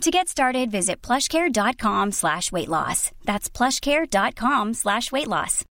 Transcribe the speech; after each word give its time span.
To 0.00 0.10
get 0.10 0.28
started, 0.28 0.70
visit 0.70 1.00
plushcare.com 1.00 2.12
slash 2.12 2.52
weight 2.52 2.68
loss. 2.68 3.10
That's 3.24 3.48
plushcare.com 3.48 4.74
slash 4.74 5.10
weight 5.10 5.28
loss. 5.28 5.64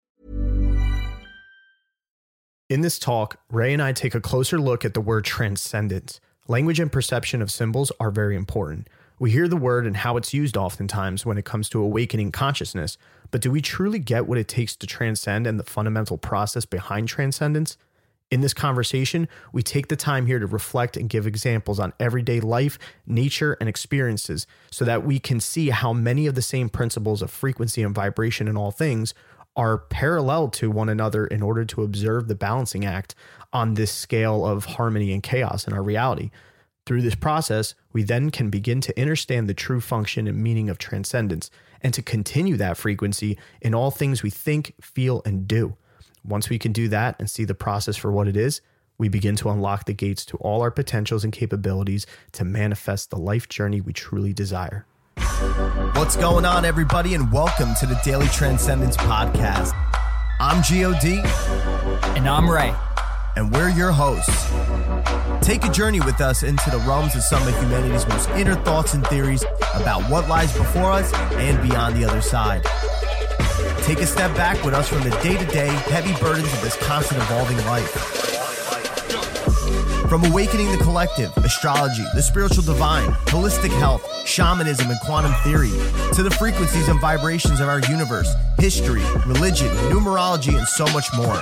In 2.70 2.80
this 2.80 2.98
talk, 2.98 3.38
Ray 3.50 3.74
and 3.74 3.82
I 3.82 3.92
take 3.92 4.14
a 4.14 4.20
closer 4.20 4.58
look 4.58 4.84
at 4.84 4.94
the 4.94 5.02
word 5.02 5.24
transcendence. 5.24 6.20
Language 6.48 6.80
and 6.80 6.90
perception 6.90 7.42
of 7.42 7.52
symbols 7.52 7.92
are 8.00 8.10
very 8.10 8.34
important. 8.34 8.88
We 9.18 9.30
hear 9.30 9.46
the 9.46 9.58
word 9.58 9.86
and 9.86 9.98
how 9.98 10.16
it's 10.16 10.32
used 10.32 10.56
oftentimes 10.56 11.26
when 11.26 11.36
it 11.36 11.44
comes 11.44 11.68
to 11.68 11.82
awakening 11.82 12.32
consciousness, 12.32 12.96
but 13.30 13.42
do 13.42 13.50
we 13.50 13.60
truly 13.60 13.98
get 13.98 14.26
what 14.26 14.38
it 14.38 14.48
takes 14.48 14.74
to 14.76 14.86
transcend 14.86 15.46
and 15.46 15.60
the 15.60 15.64
fundamental 15.64 16.16
process 16.16 16.64
behind 16.64 17.08
transcendence? 17.08 17.76
In 18.32 18.40
this 18.40 18.54
conversation, 18.54 19.28
we 19.52 19.62
take 19.62 19.88
the 19.88 19.94
time 19.94 20.24
here 20.24 20.38
to 20.38 20.46
reflect 20.46 20.96
and 20.96 21.10
give 21.10 21.26
examples 21.26 21.78
on 21.78 21.92
everyday 22.00 22.40
life, 22.40 22.78
nature, 23.06 23.58
and 23.60 23.68
experiences 23.68 24.46
so 24.70 24.86
that 24.86 25.04
we 25.04 25.18
can 25.18 25.38
see 25.38 25.68
how 25.68 25.92
many 25.92 26.26
of 26.26 26.34
the 26.34 26.40
same 26.40 26.70
principles 26.70 27.20
of 27.20 27.30
frequency 27.30 27.82
and 27.82 27.94
vibration 27.94 28.48
in 28.48 28.56
all 28.56 28.70
things 28.70 29.12
are 29.54 29.76
parallel 29.76 30.48
to 30.48 30.70
one 30.70 30.88
another 30.88 31.26
in 31.26 31.42
order 31.42 31.66
to 31.66 31.82
observe 31.82 32.26
the 32.26 32.34
balancing 32.34 32.86
act 32.86 33.14
on 33.52 33.74
this 33.74 33.92
scale 33.92 34.46
of 34.46 34.64
harmony 34.64 35.12
and 35.12 35.22
chaos 35.22 35.66
in 35.66 35.74
our 35.74 35.82
reality. 35.82 36.30
Through 36.86 37.02
this 37.02 37.14
process, 37.14 37.74
we 37.92 38.02
then 38.02 38.30
can 38.30 38.48
begin 38.48 38.80
to 38.80 38.98
understand 38.98 39.46
the 39.46 39.52
true 39.52 39.82
function 39.82 40.26
and 40.26 40.42
meaning 40.42 40.70
of 40.70 40.78
transcendence 40.78 41.50
and 41.82 41.92
to 41.92 42.00
continue 42.00 42.56
that 42.56 42.78
frequency 42.78 43.36
in 43.60 43.74
all 43.74 43.90
things 43.90 44.22
we 44.22 44.30
think, 44.30 44.72
feel, 44.80 45.20
and 45.26 45.46
do. 45.46 45.76
Once 46.24 46.48
we 46.48 46.56
can 46.58 46.72
do 46.72 46.86
that 46.86 47.16
and 47.18 47.28
see 47.28 47.44
the 47.44 47.54
process 47.54 47.96
for 47.96 48.12
what 48.12 48.28
it 48.28 48.36
is, 48.36 48.60
we 48.96 49.08
begin 49.08 49.34
to 49.34 49.50
unlock 49.50 49.86
the 49.86 49.92
gates 49.92 50.24
to 50.24 50.36
all 50.36 50.62
our 50.62 50.70
potentials 50.70 51.24
and 51.24 51.32
capabilities 51.32 52.06
to 52.30 52.44
manifest 52.44 53.10
the 53.10 53.16
life 53.16 53.48
journey 53.48 53.80
we 53.80 53.92
truly 53.92 54.32
desire. 54.32 54.86
What's 55.94 56.14
going 56.14 56.44
on, 56.44 56.64
everybody, 56.64 57.14
and 57.14 57.32
welcome 57.32 57.74
to 57.80 57.86
the 57.86 58.00
Daily 58.04 58.28
Transcendence 58.28 58.96
Podcast. 58.96 59.72
I'm 60.38 60.62
GOD. 60.62 61.26
And 62.16 62.28
I'm 62.28 62.48
Ray. 62.48 62.72
And 63.34 63.52
we're 63.52 63.70
your 63.70 63.90
hosts. 63.90 64.52
Take 65.44 65.64
a 65.64 65.72
journey 65.72 65.98
with 65.98 66.20
us 66.20 66.44
into 66.44 66.70
the 66.70 66.78
realms 66.78 67.16
of 67.16 67.22
some 67.24 67.42
of 67.48 67.60
humanity's 67.60 68.06
most 68.06 68.28
inner 68.30 68.54
thoughts 68.54 68.94
and 68.94 69.04
theories 69.08 69.44
about 69.74 70.08
what 70.08 70.28
lies 70.28 70.56
before 70.56 70.92
us 70.92 71.12
and 71.14 71.68
beyond 71.68 71.96
the 71.96 72.04
other 72.04 72.20
side. 72.20 72.64
Take 73.82 74.00
a 74.00 74.06
step 74.06 74.34
back 74.36 74.62
with 74.64 74.74
us 74.74 74.88
from 74.88 75.02
the 75.02 75.10
day 75.22 75.36
to 75.36 75.44
day 75.46 75.66
heavy 75.66 76.14
burdens 76.20 76.52
of 76.52 76.60
this 76.62 76.76
constant 76.76 77.20
evolving 77.20 77.58
life. 77.66 78.31
From 80.12 80.26
awakening 80.26 80.70
the 80.70 80.76
collective, 80.76 81.34
astrology, 81.38 82.04
the 82.14 82.20
spiritual 82.20 82.62
divine, 82.64 83.08
holistic 83.32 83.70
health, 83.78 84.06
shamanism, 84.28 84.90
and 84.90 85.00
quantum 85.00 85.32
theory, 85.42 85.70
to 86.12 86.22
the 86.22 86.30
frequencies 86.38 86.86
and 86.88 87.00
vibrations 87.00 87.60
of 87.60 87.68
our 87.70 87.80
universe, 87.88 88.30
history, 88.58 89.00
religion, 89.26 89.68
numerology, 89.88 90.54
and 90.54 90.68
so 90.68 90.84
much 90.88 91.06
more. 91.14 91.40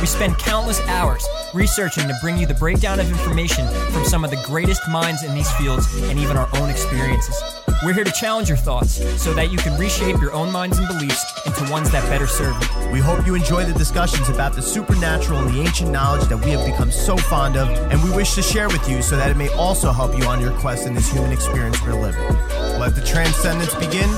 We 0.00 0.06
spend 0.06 0.36
countless 0.36 0.82
hours 0.82 1.26
researching 1.54 2.08
to 2.08 2.14
bring 2.20 2.36
you 2.36 2.44
the 2.46 2.52
breakdown 2.52 3.00
of 3.00 3.08
information 3.08 3.66
from 3.90 4.04
some 4.04 4.22
of 4.22 4.30
the 4.30 4.42
greatest 4.44 4.86
minds 4.90 5.22
in 5.22 5.34
these 5.34 5.50
fields 5.52 5.86
and 6.02 6.18
even 6.18 6.36
our 6.36 6.50
own 6.56 6.68
experiences. 6.68 7.42
We're 7.82 7.94
here 7.94 8.04
to 8.04 8.12
challenge 8.12 8.48
your 8.48 8.58
thoughts 8.58 8.96
so 9.18 9.32
that 9.32 9.50
you 9.50 9.56
can 9.56 9.78
reshape 9.80 10.20
your 10.20 10.34
own 10.34 10.52
minds 10.52 10.76
and 10.76 10.86
beliefs 10.86 11.24
into 11.46 11.72
ones 11.72 11.90
that 11.92 12.06
better 12.10 12.26
serve 12.26 12.54
you. 12.62 12.90
We 12.90 13.00
hope 13.00 13.26
you 13.26 13.34
enjoy 13.34 13.64
the 13.64 13.72
discussions 13.72 14.28
about 14.28 14.52
the 14.52 14.60
supernatural 14.60 15.38
and 15.38 15.54
the 15.54 15.62
ancient 15.62 15.90
knowledge 15.90 16.28
that 16.28 16.36
we 16.36 16.50
have 16.50 16.66
become 16.66 16.92
so 16.92 17.16
fond 17.16 17.56
of, 17.56 17.70
and 17.90 18.02
we 18.04 18.09
wish 18.14 18.34
to 18.34 18.42
share 18.42 18.68
with 18.68 18.88
you 18.88 19.02
so 19.02 19.16
that 19.16 19.30
it 19.30 19.36
may 19.36 19.48
also 19.50 19.92
help 19.92 20.16
you 20.16 20.24
on 20.24 20.40
your 20.40 20.52
quest 20.58 20.86
in 20.86 20.94
this 20.94 21.10
human 21.10 21.32
experience 21.32 21.80
we're 21.82 21.94
living. 21.94 22.22
Let 22.78 22.94
the 22.94 23.04
transcendence 23.04 23.74
begin. 23.74 24.08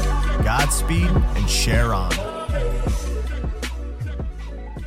Godspeed 0.44 1.08
and 1.10 1.48
share 1.48 1.94
on. 1.94 2.12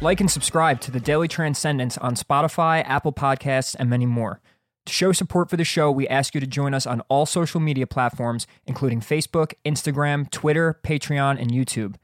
Like 0.02 0.20
and 0.20 0.30
subscribe 0.30 0.82
to 0.82 0.92
the 0.92 1.00
Daily 1.00 1.28
Transcendence 1.28 1.98
on 1.98 2.16
Spotify, 2.16 2.84
Apple 2.86 3.14
Podcasts, 3.14 3.76
and 3.80 3.90
many 3.90 4.06
more. 4.06 4.42
To 4.86 4.94
show 4.94 5.12
support 5.12 5.50
for 5.50 5.58
the 5.58 5.64
show, 5.64 5.90
we 5.90 6.08
ask 6.08 6.36
you 6.36 6.42
to 6.42 6.48
join 6.48 6.74
us 6.74 6.86
on 6.86 7.02
all 7.10 7.26
social 7.26 7.60
media 7.60 7.88
platforms, 7.88 8.46
including 8.68 9.02
Facebook, 9.02 9.54
Instagram, 9.66 10.30
Twitter, 10.30 10.80
Patreon, 10.84 11.42
and 11.42 11.50
YouTube. 11.50 11.96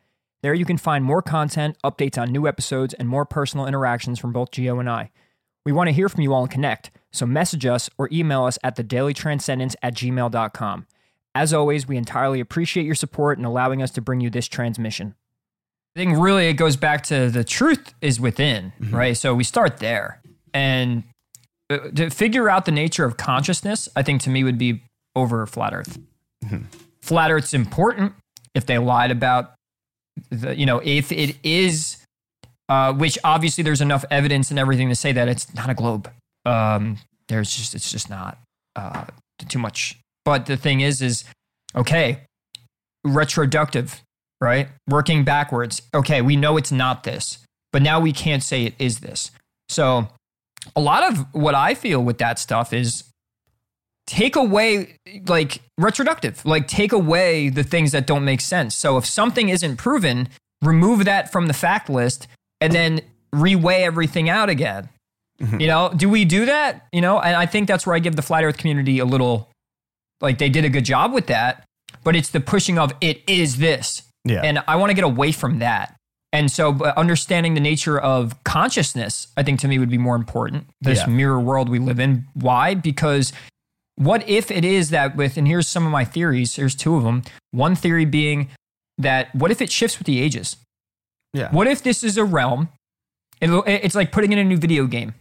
There 0.41 0.55
you 0.55 0.65
can 0.65 0.77
find 0.77 1.05
more 1.05 1.21
content, 1.21 1.77
updates 1.83 2.19
on 2.19 2.31
new 2.31 2.47
episodes, 2.47 2.95
and 2.95 3.07
more 3.07 3.25
personal 3.25 3.67
interactions 3.67 4.17
from 4.17 4.31
both 4.33 4.49
Geo 4.49 4.79
and 4.79 4.89
I. 4.89 5.11
We 5.65 5.71
want 5.71 5.87
to 5.87 5.93
hear 5.93 6.09
from 6.09 6.21
you 6.21 6.33
all 6.33 6.41
and 6.41 6.51
connect, 6.51 6.91
so 7.11 7.25
message 7.25 7.65
us 7.65 7.89
or 7.97 8.09
email 8.11 8.45
us 8.45 8.57
at 8.63 8.75
thedailytranscendence 8.75 9.75
at 9.83 9.93
gmail.com. 9.93 10.87
As 11.33 11.53
always, 11.53 11.87
we 11.87 11.97
entirely 11.97 12.39
appreciate 12.39 12.85
your 12.85 12.95
support 12.95 13.37
and 13.37 13.45
allowing 13.45 13.81
us 13.81 13.91
to 13.91 14.01
bring 14.01 14.21
you 14.21 14.29
this 14.29 14.47
transmission. 14.47 15.15
I 15.95 15.99
think 15.99 16.17
really 16.17 16.47
it 16.47 16.53
goes 16.53 16.75
back 16.77 17.03
to 17.05 17.29
the 17.29 17.43
truth 17.43 17.93
is 18.01 18.19
within, 18.19 18.73
mm-hmm. 18.79 18.95
right? 18.95 19.17
So 19.17 19.35
we 19.35 19.43
start 19.43 19.77
there. 19.77 20.21
And 20.53 21.03
uh, 21.69 21.89
to 21.95 22.09
figure 22.09 22.49
out 22.49 22.65
the 22.65 22.71
nature 22.71 23.05
of 23.05 23.17
consciousness, 23.17 23.87
I 23.95 24.03
think 24.03 24.21
to 24.21 24.29
me 24.29 24.43
would 24.43 24.57
be 24.57 24.83
over 25.15 25.45
flat 25.45 25.73
earth. 25.73 25.99
Mm-hmm. 26.45 26.65
Flat 27.01 27.31
earth's 27.31 27.53
important 27.53 28.13
if 28.55 28.65
they 28.65 28.77
lied 28.77 29.11
about 29.11 29.53
the, 30.29 30.55
you 30.55 30.65
know, 30.65 30.81
if 30.83 31.11
it 31.11 31.37
is, 31.43 32.00
uh, 32.71 32.93
which 32.93 33.19
obviously 33.25 33.65
there's 33.65 33.81
enough 33.81 34.05
evidence 34.09 34.49
and 34.49 34.57
everything 34.57 34.87
to 34.87 34.95
say 34.95 35.11
that 35.11 35.27
it's 35.27 35.53
not 35.53 35.69
a 35.69 35.73
globe. 35.73 36.09
Um, 36.45 36.99
there's 37.27 37.53
just, 37.53 37.75
it's 37.75 37.91
just 37.91 38.09
not 38.09 38.37
uh, 38.77 39.03
too 39.49 39.59
much. 39.59 39.99
But 40.23 40.45
the 40.45 40.55
thing 40.55 40.79
is, 40.79 41.01
is 41.01 41.25
okay, 41.75 42.21
retroductive, 43.03 44.01
right? 44.39 44.69
Working 44.87 45.25
backwards. 45.25 45.81
Okay, 45.93 46.21
we 46.21 46.37
know 46.37 46.55
it's 46.55 46.71
not 46.71 47.03
this, 47.03 47.39
but 47.73 47.81
now 47.81 47.99
we 47.99 48.13
can't 48.13 48.41
say 48.41 48.63
it 48.63 48.75
is 48.79 49.01
this. 49.01 49.31
So 49.67 50.07
a 50.73 50.79
lot 50.79 51.03
of 51.03 51.25
what 51.33 51.55
I 51.55 51.73
feel 51.73 52.01
with 52.01 52.19
that 52.19 52.39
stuff 52.39 52.71
is 52.71 53.03
take 54.07 54.37
away 54.37 54.95
like 55.27 55.59
retroductive, 55.77 56.45
like 56.45 56.69
take 56.69 56.93
away 56.93 57.49
the 57.49 57.63
things 57.63 57.91
that 57.91 58.07
don't 58.07 58.23
make 58.23 58.39
sense. 58.39 58.77
So 58.77 58.97
if 58.97 59.05
something 59.05 59.49
isn't 59.49 59.75
proven, 59.75 60.29
remove 60.61 61.03
that 61.03 61.33
from 61.33 61.47
the 61.47 61.53
fact 61.53 61.89
list 61.89 62.29
and 62.61 62.71
then 62.71 63.01
reweigh 63.33 63.81
everything 63.81 64.29
out 64.29 64.49
again. 64.49 64.89
Mm-hmm. 65.41 65.59
You 65.59 65.67
know, 65.67 65.91
do 65.95 66.07
we 66.07 66.23
do 66.23 66.45
that? 66.45 66.87
You 66.91 67.01
know, 67.01 67.19
and 67.19 67.35
I 67.35 67.45
think 67.45 67.67
that's 67.67 67.85
where 67.85 67.95
I 67.95 67.99
give 67.99 68.15
the 68.15 68.21
flat 68.21 68.43
earth 68.43 68.57
community 68.57 68.99
a 68.99 69.05
little 69.05 69.49
like 70.21 70.37
they 70.37 70.49
did 70.49 70.63
a 70.65 70.69
good 70.69 70.85
job 70.85 71.13
with 71.13 71.27
that, 71.27 71.65
but 72.03 72.15
it's 72.15 72.29
the 72.29 72.39
pushing 72.39 72.77
of 72.77 72.93
it 73.01 73.21
is 73.27 73.57
this. 73.57 74.03
Yeah. 74.23 74.41
And 74.43 74.63
I 74.67 74.75
want 74.75 74.91
to 74.91 74.93
get 74.93 75.03
away 75.03 75.31
from 75.31 75.59
that. 75.59 75.95
And 76.33 76.49
so 76.49 76.81
understanding 76.95 77.55
the 77.55 77.59
nature 77.59 77.99
of 77.99 78.41
consciousness, 78.43 79.27
I 79.35 79.43
think 79.43 79.59
to 79.61 79.67
me 79.67 79.79
would 79.79 79.89
be 79.89 79.97
more 79.97 80.15
important. 80.15 80.67
This 80.79 80.99
yeah. 80.99 81.07
mirror 81.07 81.39
world 81.39 81.67
we 81.67 81.79
live 81.79 81.99
in. 81.99 82.25
Why? 82.33 82.75
Because 82.75 83.33
what 83.95 84.27
if 84.29 84.49
it 84.49 84.63
is 84.63 84.91
that 84.91 85.15
with, 85.15 85.35
and 85.37 85.47
here's 85.47 85.67
some 85.67 85.85
of 85.85 85.91
my 85.91 86.05
theories, 86.05 86.55
there's 86.55 86.75
two 86.75 86.95
of 86.95 87.03
them. 87.03 87.23
One 87.51 87.75
theory 87.75 88.05
being 88.05 88.49
that 88.97 89.33
what 89.35 89.51
if 89.51 89.61
it 89.61 89.71
shifts 89.71 89.97
with 89.97 90.05
the 90.05 90.21
ages? 90.21 90.55
Yeah. 91.33 91.49
What 91.51 91.67
if 91.67 91.83
this 91.83 92.03
is 92.03 92.17
a 92.17 92.25
realm? 92.25 92.69
it's 93.43 93.95
like 93.95 94.11
putting 94.11 94.31
in 94.31 94.37
a 94.37 94.43
new 94.43 94.57
video 94.57 94.85
game, 94.85 95.15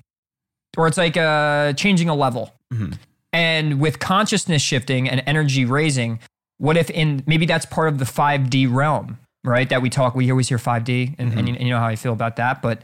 or 0.76 0.86
it's 0.86 0.98
like 0.98 1.16
uh, 1.16 1.72
changing 1.72 2.10
a 2.10 2.14
level. 2.14 2.52
Mm-hmm. 2.72 2.92
And 3.32 3.80
with 3.80 3.98
consciousness 3.98 4.60
shifting 4.60 5.08
and 5.08 5.22
energy 5.26 5.64
raising, 5.64 6.18
what 6.58 6.76
if 6.76 6.90
in 6.90 7.24
maybe 7.26 7.46
that's 7.46 7.64
part 7.64 7.88
of 7.88 7.98
the 7.98 8.04
5D 8.04 8.70
realm? 8.70 9.16
right? 9.44 9.68
That 9.68 9.82
we 9.82 9.90
talk, 9.90 10.14
we 10.14 10.30
always 10.30 10.48
hear 10.48 10.58
5D, 10.58 11.14
and, 11.18 11.30
mm-hmm. 11.30 11.38
and, 11.38 11.48
you, 11.48 11.54
and, 11.54 11.64
you, 11.64 11.70
know 11.70 11.78
how 11.78 11.86
I 11.86 11.96
feel 11.96 12.12
about 12.12 12.36
that. 12.36 12.62
But 12.62 12.82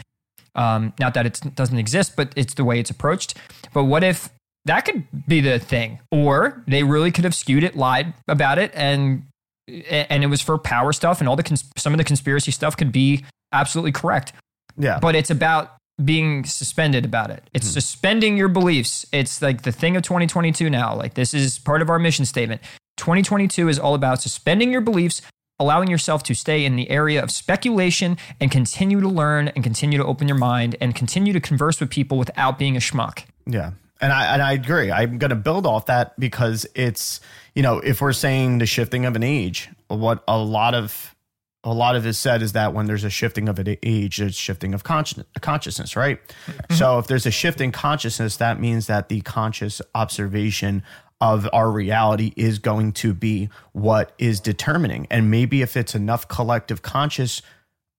um, 0.54 0.92
not 0.98 1.14
that 1.14 1.26
it 1.26 1.40
doesn't 1.54 1.78
exist, 1.78 2.16
but 2.16 2.32
it's 2.36 2.54
the 2.54 2.64
way 2.64 2.80
it's 2.80 2.90
approached. 2.90 3.36
But 3.72 3.84
what 3.84 4.02
if 4.02 4.30
that 4.64 4.84
could 4.84 5.06
be 5.26 5.40
the 5.40 5.58
thing, 5.58 6.00
or 6.10 6.62
they 6.66 6.82
really 6.82 7.12
could 7.12 7.24
have 7.24 7.34
skewed 7.34 7.62
it, 7.62 7.76
lied 7.76 8.14
about 8.26 8.58
it, 8.58 8.70
and 8.74 9.24
and 9.68 10.22
it 10.22 10.28
was 10.28 10.40
for 10.40 10.58
power 10.58 10.92
stuff, 10.92 11.20
and 11.20 11.28
all 11.28 11.36
the 11.36 11.42
cons- 11.42 11.70
some 11.76 11.92
of 11.92 11.98
the 11.98 12.04
conspiracy 12.04 12.50
stuff 12.50 12.76
could 12.76 12.92
be 12.92 13.24
absolutely 13.52 13.92
correct. 13.92 14.32
Yeah, 14.76 14.98
but 15.00 15.14
it's 15.14 15.30
about 15.30 15.76
being 16.04 16.44
suspended 16.44 17.04
about 17.04 17.30
it. 17.30 17.48
It's 17.54 17.66
mm-hmm. 17.66 17.74
suspending 17.74 18.36
your 18.36 18.48
beliefs. 18.48 19.06
It's 19.12 19.40
like 19.40 19.62
the 19.62 19.72
thing 19.72 19.96
of 19.96 20.02
2022 20.02 20.68
now. 20.68 20.94
Like 20.94 21.14
this 21.14 21.32
is 21.32 21.58
part 21.58 21.80
of 21.80 21.88
our 21.88 21.98
mission 21.98 22.26
statement. 22.26 22.60
2022 22.98 23.68
is 23.68 23.78
all 23.78 23.94
about 23.94 24.20
suspending 24.20 24.72
your 24.72 24.80
beliefs 24.80 25.22
allowing 25.58 25.88
yourself 25.88 26.22
to 26.24 26.34
stay 26.34 26.64
in 26.64 26.76
the 26.76 26.90
area 26.90 27.22
of 27.22 27.30
speculation 27.30 28.16
and 28.40 28.50
continue 28.50 29.00
to 29.00 29.08
learn 29.08 29.48
and 29.48 29.64
continue 29.64 29.98
to 29.98 30.04
open 30.04 30.28
your 30.28 30.36
mind 30.36 30.76
and 30.80 30.94
continue 30.94 31.32
to 31.32 31.40
converse 31.40 31.80
with 31.80 31.90
people 31.90 32.18
without 32.18 32.58
being 32.58 32.76
a 32.76 32.80
schmuck. 32.80 33.24
Yeah. 33.46 33.72
And 34.00 34.12
I 34.12 34.34
and 34.34 34.42
I 34.42 34.52
agree. 34.52 34.92
I'm 34.92 35.16
going 35.16 35.30
to 35.30 35.36
build 35.36 35.64
off 35.64 35.86
that 35.86 36.18
because 36.20 36.66
it's 36.74 37.20
you 37.56 37.62
know 37.62 37.78
if 37.78 38.00
we're 38.00 38.12
saying 38.12 38.58
the 38.58 38.66
shifting 38.66 39.04
of 39.04 39.16
an 39.16 39.24
age, 39.24 39.68
what 39.88 40.22
a 40.28 40.38
lot 40.38 40.74
of 40.74 41.16
a 41.64 41.72
lot 41.72 41.96
of 41.96 42.06
is 42.06 42.16
said 42.16 42.42
is 42.42 42.52
that 42.52 42.74
when 42.74 42.86
there's 42.86 43.02
a 43.02 43.10
shifting 43.10 43.48
of 43.48 43.58
an 43.58 43.76
age, 43.82 44.18
there's 44.18 44.36
shifting 44.36 44.72
of 44.72 44.84
conscious, 44.84 45.24
consciousness, 45.40 45.96
right? 45.96 46.20
Mm-hmm. 46.28 46.74
So 46.74 47.00
if 47.00 47.08
there's 47.08 47.26
a 47.26 47.32
shift 47.32 47.60
in 47.60 47.72
consciousness, 47.72 48.36
that 48.36 48.60
means 48.60 48.86
that 48.86 49.08
the 49.08 49.20
conscious 49.22 49.82
observation 49.92 50.84
of 51.20 51.48
our 51.52 51.70
reality 51.70 52.32
is 52.36 52.60
going 52.60 52.92
to 52.92 53.14
be 53.14 53.48
what 53.72 54.12
is 54.18 54.38
determining. 54.38 55.08
And 55.10 55.28
maybe 55.28 55.62
if 55.62 55.76
it's 55.76 55.94
enough 55.94 56.28
collective 56.28 56.82
conscious 56.82 57.42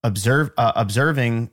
observe 0.03 0.51
uh, 0.57 0.71
observing 0.75 1.49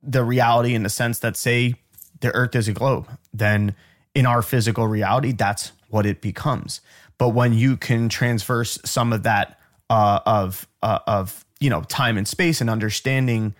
the 0.00 0.22
reality 0.22 0.74
in 0.74 0.84
the 0.84 0.90
sense 0.90 1.18
that 1.20 1.36
say 1.36 1.74
the 2.20 2.32
earth 2.34 2.54
is 2.54 2.68
a 2.68 2.72
globe, 2.72 3.08
then 3.32 3.74
in 4.14 4.26
our 4.26 4.42
physical 4.42 4.86
reality, 4.86 5.32
that's 5.32 5.72
what 5.88 6.06
it 6.06 6.20
becomes. 6.20 6.80
But 7.18 7.30
when 7.30 7.52
you 7.52 7.76
can 7.76 8.08
transverse 8.08 8.78
some 8.84 9.12
of 9.12 9.24
that 9.24 9.58
uh, 9.90 10.20
of 10.24 10.68
uh, 10.82 11.00
of 11.06 11.44
you 11.60 11.70
know 11.70 11.82
time 11.82 12.16
and 12.16 12.26
space 12.26 12.60
and 12.60 12.70
understanding 12.70 13.54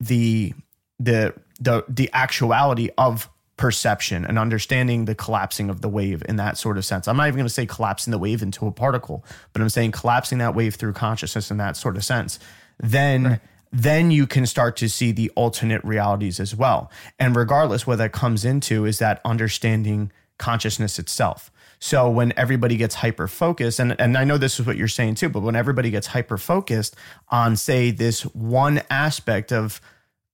the 0.00 0.52
the 0.98 1.34
the 1.60 1.84
the 1.88 2.10
actuality 2.12 2.90
of 2.98 3.28
perception 3.56 4.24
and 4.24 4.38
understanding 4.38 5.04
the 5.04 5.14
collapsing 5.14 5.70
of 5.70 5.82
the 5.82 5.88
wave 5.88 6.22
in 6.28 6.34
that 6.34 6.58
sort 6.58 6.76
of 6.76 6.84
sense. 6.84 7.06
I'm 7.06 7.16
not 7.16 7.28
even 7.28 7.36
going 7.36 7.46
to 7.46 7.52
say 7.52 7.66
collapsing 7.66 8.10
the 8.10 8.18
wave 8.18 8.42
into 8.42 8.66
a 8.66 8.72
particle, 8.72 9.24
but 9.52 9.62
I'm 9.62 9.68
saying 9.68 9.92
collapsing 9.92 10.38
that 10.38 10.54
wave 10.54 10.74
through 10.74 10.94
consciousness 10.94 11.50
in 11.50 11.58
that 11.58 11.76
sort 11.76 11.96
of 11.96 12.04
sense. 12.04 12.40
Then 12.80 13.24
right. 13.24 13.40
then 13.70 14.10
you 14.10 14.26
can 14.26 14.46
start 14.46 14.76
to 14.78 14.88
see 14.88 15.12
the 15.12 15.30
alternate 15.36 15.84
realities 15.84 16.40
as 16.40 16.56
well. 16.56 16.90
And 17.20 17.36
regardless 17.36 17.86
what 17.86 17.98
that 17.98 18.10
comes 18.10 18.44
into 18.44 18.84
is 18.84 18.98
that 18.98 19.20
understanding 19.24 20.10
consciousness 20.38 20.98
itself. 20.98 21.51
So 21.84 22.08
when 22.08 22.32
everybody 22.36 22.76
gets 22.76 22.94
hyper 22.94 23.26
focused, 23.26 23.80
and, 23.80 24.00
and 24.00 24.16
I 24.16 24.22
know 24.22 24.38
this 24.38 24.60
is 24.60 24.64
what 24.64 24.76
you're 24.76 24.86
saying 24.86 25.16
too, 25.16 25.28
but 25.28 25.40
when 25.40 25.56
everybody 25.56 25.90
gets 25.90 26.06
hyper 26.06 26.38
focused 26.38 26.94
on, 27.28 27.56
say, 27.56 27.90
this 27.90 28.22
one 28.22 28.82
aspect 28.88 29.52
of 29.52 29.80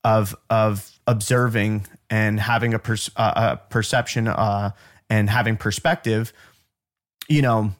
of 0.04 0.36
of 0.50 1.00
observing 1.06 1.86
and 2.10 2.38
having 2.38 2.74
a, 2.74 2.80
uh, 3.16 3.32
a 3.56 3.56
perception 3.70 4.28
uh, 4.28 4.72
and 5.08 5.30
having 5.30 5.56
perspective, 5.56 6.34
you 7.30 7.40
know, 7.40 7.72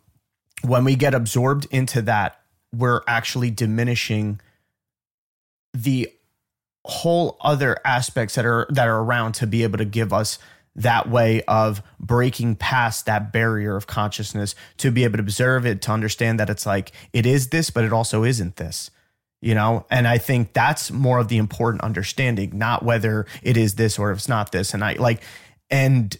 when 0.62 0.82
we 0.82 0.96
get 0.96 1.12
absorbed 1.12 1.66
into 1.70 2.00
that, 2.00 2.40
we're 2.74 3.02
actually 3.06 3.50
diminishing 3.50 4.40
the 5.74 6.10
whole 6.86 7.36
other 7.42 7.76
aspects 7.84 8.34
that 8.36 8.46
are 8.46 8.66
that 8.70 8.88
are 8.88 9.00
around 9.02 9.32
to 9.32 9.46
be 9.46 9.62
able 9.62 9.76
to 9.76 9.84
give 9.84 10.10
us 10.10 10.38
that 10.78 11.08
way 11.08 11.42
of 11.42 11.82
breaking 11.98 12.56
past 12.56 13.06
that 13.06 13.32
barrier 13.32 13.76
of 13.76 13.86
consciousness 13.86 14.54
to 14.78 14.90
be 14.90 15.04
able 15.04 15.18
to 15.18 15.22
observe 15.22 15.66
it, 15.66 15.82
to 15.82 15.92
understand 15.92 16.38
that 16.40 16.48
it's 16.48 16.64
like, 16.64 16.92
it 17.12 17.26
is 17.26 17.48
this, 17.48 17.70
but 17.70 17.84
it 17.84 17.92
also 17.92 18.24
isn't 18.24 18.56
this, 18.56 18.90
you 19.40 19.54
know? 19.54 19.84
And 19.90 20.06
I 20.06 20.18
think 20.18 20.52
that's 20.52 20.90
more 20.90 21.18
of 21.18 21.28
the 21.28 21.36
important 21.36 21.82
understanding, 21.82 22.56
not 22.56 22.84
whether 22.84 23.26
it 23.42 23.56
is 23.56 23.74
this 23.74 23.98
or 23.98 24.12
if 24.12 24.18
it's 24.18 24.28
not 24.28 24.52
this. 24.52 24.72
And 24.72 24.84
I 24.84 24.94
like, 24.94 25.22
and 25.68 26.16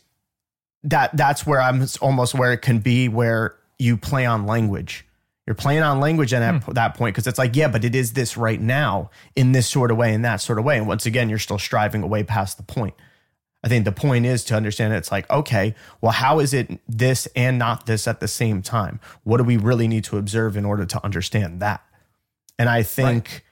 that 0.84 1.16
that's 1.16 1.46
where 1.46 1.60
I'm 1.60 1.86
almost 2.00 2.34
where 2.34 2.52
it 2.52 2.62
can 2.62 2.80
be 2.80 3.08
where 3.08 3.54
you 3.78 3.96
play 3.96 4.26
on 4.26 4.46
language. 4.46 5.04
You're 5.46 5.54
playing 5.54 5.82
on 5.82 5.98
language 5.98 6.34
at 6.34 6.62
hmm. 6.62 6.72
that 6.72 6.94
point 6.94 7.14
because 7.14 7.26
it's 7.26 7.38
like, 7.38 7.56
yeah, 7.56 7.68
but 7.68 7.82
it 7.84 7.94
is 7.94 8.12
this 8.12 8.36
right 8.36 8.60
now 8.60 9.10
in 9.34 9.52
this 9.52 9.66
sort 9.66 9.90
of 9.90 9.96
way, 9.96 10.12
in 10.12 10.22
that 10.22 10.42
sort 10.42 10.58
of 10.58 10.64
way. 10.64 10.76
And 10.76 10.86
once 10.86 11.06
again, 11.06 11.30
you're 11.30 11.38
still 11.38 11.58
striving 11.58 12.02
away 12.02 12.22
past 12.22 12.58
the 12.58 12.64
point. 12.64 12.94
I 13.68 13.70
think 13.70 13.84
the 13.84 13.92
point 13.92 14.24
is 14.24 14.44
to 14.44 14.54
understand 14.54 14.94
it's 14.94 15.12
like, 15.12 15.28
okay, 15.28 15.74
well, 16.00 16.12
how 16.12 16.38
is 16.38 16.54
it 16.54 16.80
this 16.88 17.28
and 17.36 17.58
not 17.58 17.84
this 17.84 18.08
at 18.08 18.18
the 18.18 18.26
same 18.26 18.62
time? 18.62 18.98
What 19.24 19.36
do 19.36 19.44
we 19.44 19.58
really 19.58 19.86
need 19.86 20.04
to 20.04 20.16
observe 20.16 20.56
in 20.56 20.64
order 20.64 20.86
to 20.86 21.04
understand 21.04 21.60
that? 21.60 21.84
And 22.58 22.70
I 22.70 22.82
think 22.82 23.28
right. 23.28 23.42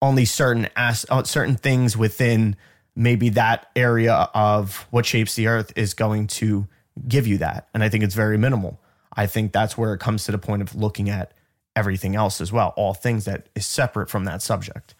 only 0.00 0.24
certain 0.24 0.70
as, 0.76 1.04
uh, 1.10 1.24
certain 1.24 1.56
things 1.56 1.94
within 1.94 2.56
maybe 2.96 3.28
that 3.28 3.66
area 3.76 4.30
of 4.32 4.86
what 4.88 5.04
shapes 5.04 5.34
the 5.34 5.46
earth 5.46 5.74
is 5.76 5.92
going 5.92 6.28
to 6.28 6.66
give 7.06 7.26
you 7.26 7.36
that. 7.36 7.68
And 7.74 7.84
I 7.84 7.90
think 7.90 8.02
it's 8.02 8.14
very 8.14 8.38
minimal. 8.38 8.80
I 9.12 9.26
think 9.26 9.52
that's 9.52 9.76
where 9.76 9.92
it 9.92 10.00
comes 10.00 10.24
to 10.24 10.32
the 10.32 10.38
point 10.38 10.62
of 10.62 10.74
looking 10.74 11.10
at 11.10 11.34
everything 11.76 12.16
else 12.16 12.40
as 12.40 12.50
well, 12.50 12.72
all 12.78 12.94
things 12.94 13.26
that 13.26 13.50
is 13.54 13.66
separate 13.66 14.08
from 14.08 14.24
that 14.24 14.40
subject. 14.40 14.94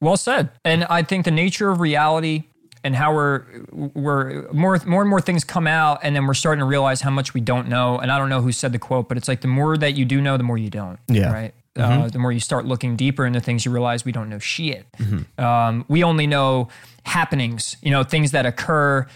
Well 0.00 0.16
said. 0.16 0.50
And 0.64 0.86
I 0.86 1.04
think 1.04 1.24
the 1.24 1.30
nature 1.30 1.70
of 1.70 1.78
reality 1.78 2.46
and 2.88 2.96
how 2.96 3.12
we're 3.14 3.44
we're 3.70 4.50
more 4.50 4.80
more 4.86 5.02
and 5.02 5.10
more 5.10 5.20
things 5.20 5.44
come 5.44 5.66
out 5.66 6.00
and 6.02 6.16
then 6.16 6.26
we're 6.26 6.32
starting 6.32 6.60
to 6.60 6.64
realize 6.64 7.02
how 7.02 7.10
much 7.10 7.34
we 7.34 7.40
don't 7.40 7.68
know 7.68 7.98
and 7.98 8.10
i 8.10 8.16
don't 8.16 8.30
know 8.30 8.40
who 8.40 8.50
said 8.50 8.72
the 8.72 8.78
quote 8.78 9.08
but 9.08 9.18
it's 9.18 9.28
like 9.28 9.42
the 9.42 9.48
more 9.48 9.76
that 9.76 9.92
you 9.92 10.06
do 10.06 10.22
know 10.22 10.38
the 10.38 10.42
more 10.42 10.56
you 10.56 10.70
don't 10.70 10.98
yeah 11.06 11.30
right 11.30 11.54
mm-hmm. 11.76 12.02
uh, 12.02 12.08
the 12.08 12.18
more 12.18 12.32
you 12.32 12.40
start 12.40 12.64
looking 12.64 12.96
deeper 12.96 13.26
into 13.26 13.40
things 13.40 13.66
you 13.66 13.70
realize 13.70 14.06
we 14.06 14.12
don't 14.12 14.30
know 14.30 14.38
shit 14.38 14.90
mm-hmm. 14.92 15.44
um, 15.44 15.84
we 15.88 16.02
only 16.02 16.26
know 16.26 16.68
happenings 17.04 17.76
you 17.82 17.90
know 17.90 18.02
things 18.02 18.30
that 18.30 18.46
occur 18.46 19.06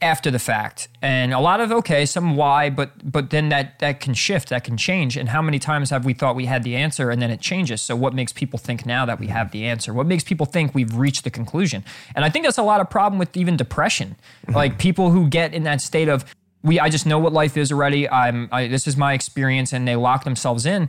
after 0.00 0.30
the 0.30 0.38
fact. 0.38 0.88
And 1.02 1.32
a 1.32 1.40
lot 1.40 1.60
of 1.60 1.72
okay 1.72 2.06
some 2.06 2.36
why 2.36 2.70
but 2.70 2.90
but 3.10 3.30
then 3.30 3.48
that 3.50 3.78
that 3.78 4.00
can 4.00 4.14
shift 4.14 4.48
that 4.48 4.64
can 4.64 4.76
change. 4.76 5.16
And 5.16 5.28
how 5.28 5.42
many 5.42 5.58
times 5.58 5.90
have 5.90 6.04
we 6.04 6.14
thought 6.14 6.36
we 6.36 6.46
had 6.46 6.62
the 6.62 6.76
answer 6.76 7.10
and 7.10 7.20
then 7.20 7.30
it 7.30 7.40
changes? 7.40 7.82
So 7.82 7.96
what 7.96 8.14
makes 8.14 8.32
people 8.32 8.58
think 8.58 8.86
now 8.86 9.06
that 9.06 9.18
we 9.18 9.28
have 9.28 9.50
the 9.50 9.64
answer? 9.64 9.92
What 9.92 10.06
makes 10.06 10.24
people 10.24 10.46
think 10.46 10.74
we've 10.74 10.94
reached 10.94 11.24
the 11.24 11.30
conclusion? 11.30 11.84
And 12.14 12.24
i 12.24 12.30
think 12.30 12.44
that's 12.44 12.58
a 12.58 12.62
lot 12.62 12.80
of 12.80 12.90
problem 12.90 13.18
with 13.18 13.36
even 13.36 13.56
depression. 13.56 14.16
Mm-hmm. 14.16 14.54
like 14.54 14.78
people 14.78 15.10
who 15.10 15.28
get 15.28 15.54
in 15.54 15.64
that 15.64 15.80
state 15.80 16.08
of 16.08 16.24
we 16.62 16.78
i 16.80 16.88
just 16.88 17.06
know 17.06 17.18
what 17.18 17.32
life 17.32 17.56
is 17.56 17.72
already. 17.72 18.08
I'm 18.08 18.48
I, 18.52 18.68
this 18.68 18.86
is 18.86 18.96
my 18.96 19.12
experience 19.12 19.72
and 19.72 19.86
they 19.86 19.96
lock 19.96 20.24
themselves 20.24 20.66
in. 20.66 20.88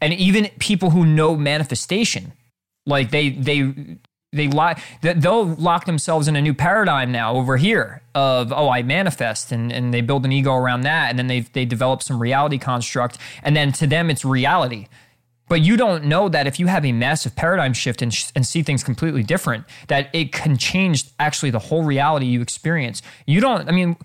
And 0.00 0.12
even 0.14 0.48
people 0.58 0.90
who 0.90 1.04
know 1.04 1.36
manifestation 1.36 2.32
like 2.88 3.10
they 3.10 3.30
they 3.30 3.72
they 4.32 4.46
lie 4.48 4.80
they'll 5.00 5.46
lock 5.54 5.86
themselves 5.86 6.28
in 6.28 6.36
a 6.36 6.42
new 6.42 6.52
paradigm 6.52 7.10
now 7.10 7.34
over 7.34 7.56
here 7.56 8.02
of 8.14 8.52
oh 8.52 8.68
i 8.68 8.82
manifest 8.82 9.50
and, 9.50 9.72
and 9.72 9.94
they 9.94 10.02
build 10.02 10.24
an 10.26 10.32
ego 10.32 10.54
around 10.54 10.82
that 10.82 11.08
and 11.08 11.18
then 11.18 11.28
they 11.28 11.40
they 11.40 11.64
develop 11.64 12.02
some 12.02 12.20
reality 12.20 12.58
construct 12.58 13.16
and 13.42 13.56
then 13.56 13.72
to 13.72 13.86
them 13.86 14.10
it's 14.10 14.24
reality. 14.24 14.86
But 15.48 15.62
you 15.62 15.78
don't 15.78 16.04
know 16.04 16.28
that 16.28 16.46
if 16.46 16.60
you 16.60 16.66
have 16.66 16.84
a 16.84 16.92
massive 16.92 17.34
paradigm 17.34 17.72
shift 17.72 18.02
and, 18.02 18.14
and 18.34 18.46
see 18.46 18.62
things 18.62 18.84
completely 18.84 19.22
different 19.22 19.64
that 19.86 20.10
it 20.12 20.30
can 20.30 20.58
change 20.58 21.06
actually 21.18 21.50
the 21.50 21.58
whole 21.58 21.84
reality 21.84 22.26
you 22.26 22.42
experience. 22.42 23.00
You 23.26 23.40
don't 23.40 23.66
i 23.66 23.72
mean 23.72 23.96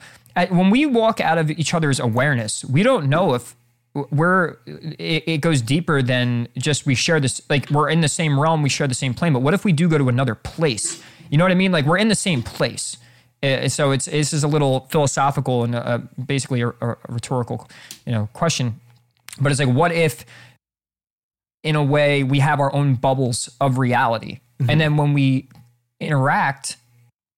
when 0.49 0.69
we 0.69 0.85
walk 0.85 1.19
out 1.19 1.37
of 1.37 1.51
each 1.51 1.73
other's 1.73 1.99
awareness 1.99 2.63
we 2.63 2.81
don't 2.81 3.09
know 3.09 3.33
if 3.33 3.55
we're 3.93 4.57
it, 4.65 5.23
it, 5.27 5.37
goes 5.41 5.61
deeper 5.61 6.01
than 6.01 6.47
just 6.57 6.85
we 6.85 6.95
share 6.95 7.19
this 7.19 7.41
like 7.49 7.69
we're 7.69 7.89
in 7.89 8.01
the 8.01 8.07
same 8.07 8.39
realm 8.39 8.63
we 8.63 8.69
share 8.69 8.87
the 8.87 8.95
same 8.95 9.13
plane 9.13 9.33
but 9.33 9.41
what 9.41 9.53
if 9.53 9.63
we 9.63 9.71
do 9.71 9.87
go 9.87 9.97
to 9.97 10.09
another 10.09 10.35
place? 10.35 11.01
You 11.29 11.37
know 11.37 11.43
what 11.43 11.51
i 11.51 11.55
mean? 11.55 11.71
Like 11.71 11.85
we're 11.85 11.97
in 11.97 12.09
the 12.09 12.15
same 12.15 12.43
place. 12.43 12.97
Uh, 13.41 13.67
so 13.67 13.91
it's 13.91 14.05
this 14.05 14.33
is 14.33 14.43
a 14.43 14.47
little 14.47 14.87
philosophical 14.89 15.63
and 15.63 15.75
uh, 15.75 15.99
basically 16.25 16.61
a, 16.61 16.69
a, 16.69 16.97
rhetorical 17.09 17.69
you 18.05 18.11
know 18.11 18.29
question. 18.33 18.79
But 19.39 19.51
it's 19.51 19.59
like 19.59 19.73
what 19.73 19.91
if 19.91 20.25
in 21.63 21.75
a 21.75 21.83
way 21.83 22.23
we 22.23 22.39
have 22.39 22.59
our 22.59 22.73
own 22.73 22.95
bubbles 22.95 23.49
of 23.61 23.77
reality? 23.77 24.39
Mm-hmm. 24.59 24.69
and 24.69 24.81
then 24.81 24.97
when 24.97 25.13
we 25.13 25.49
interact 25.99 26.77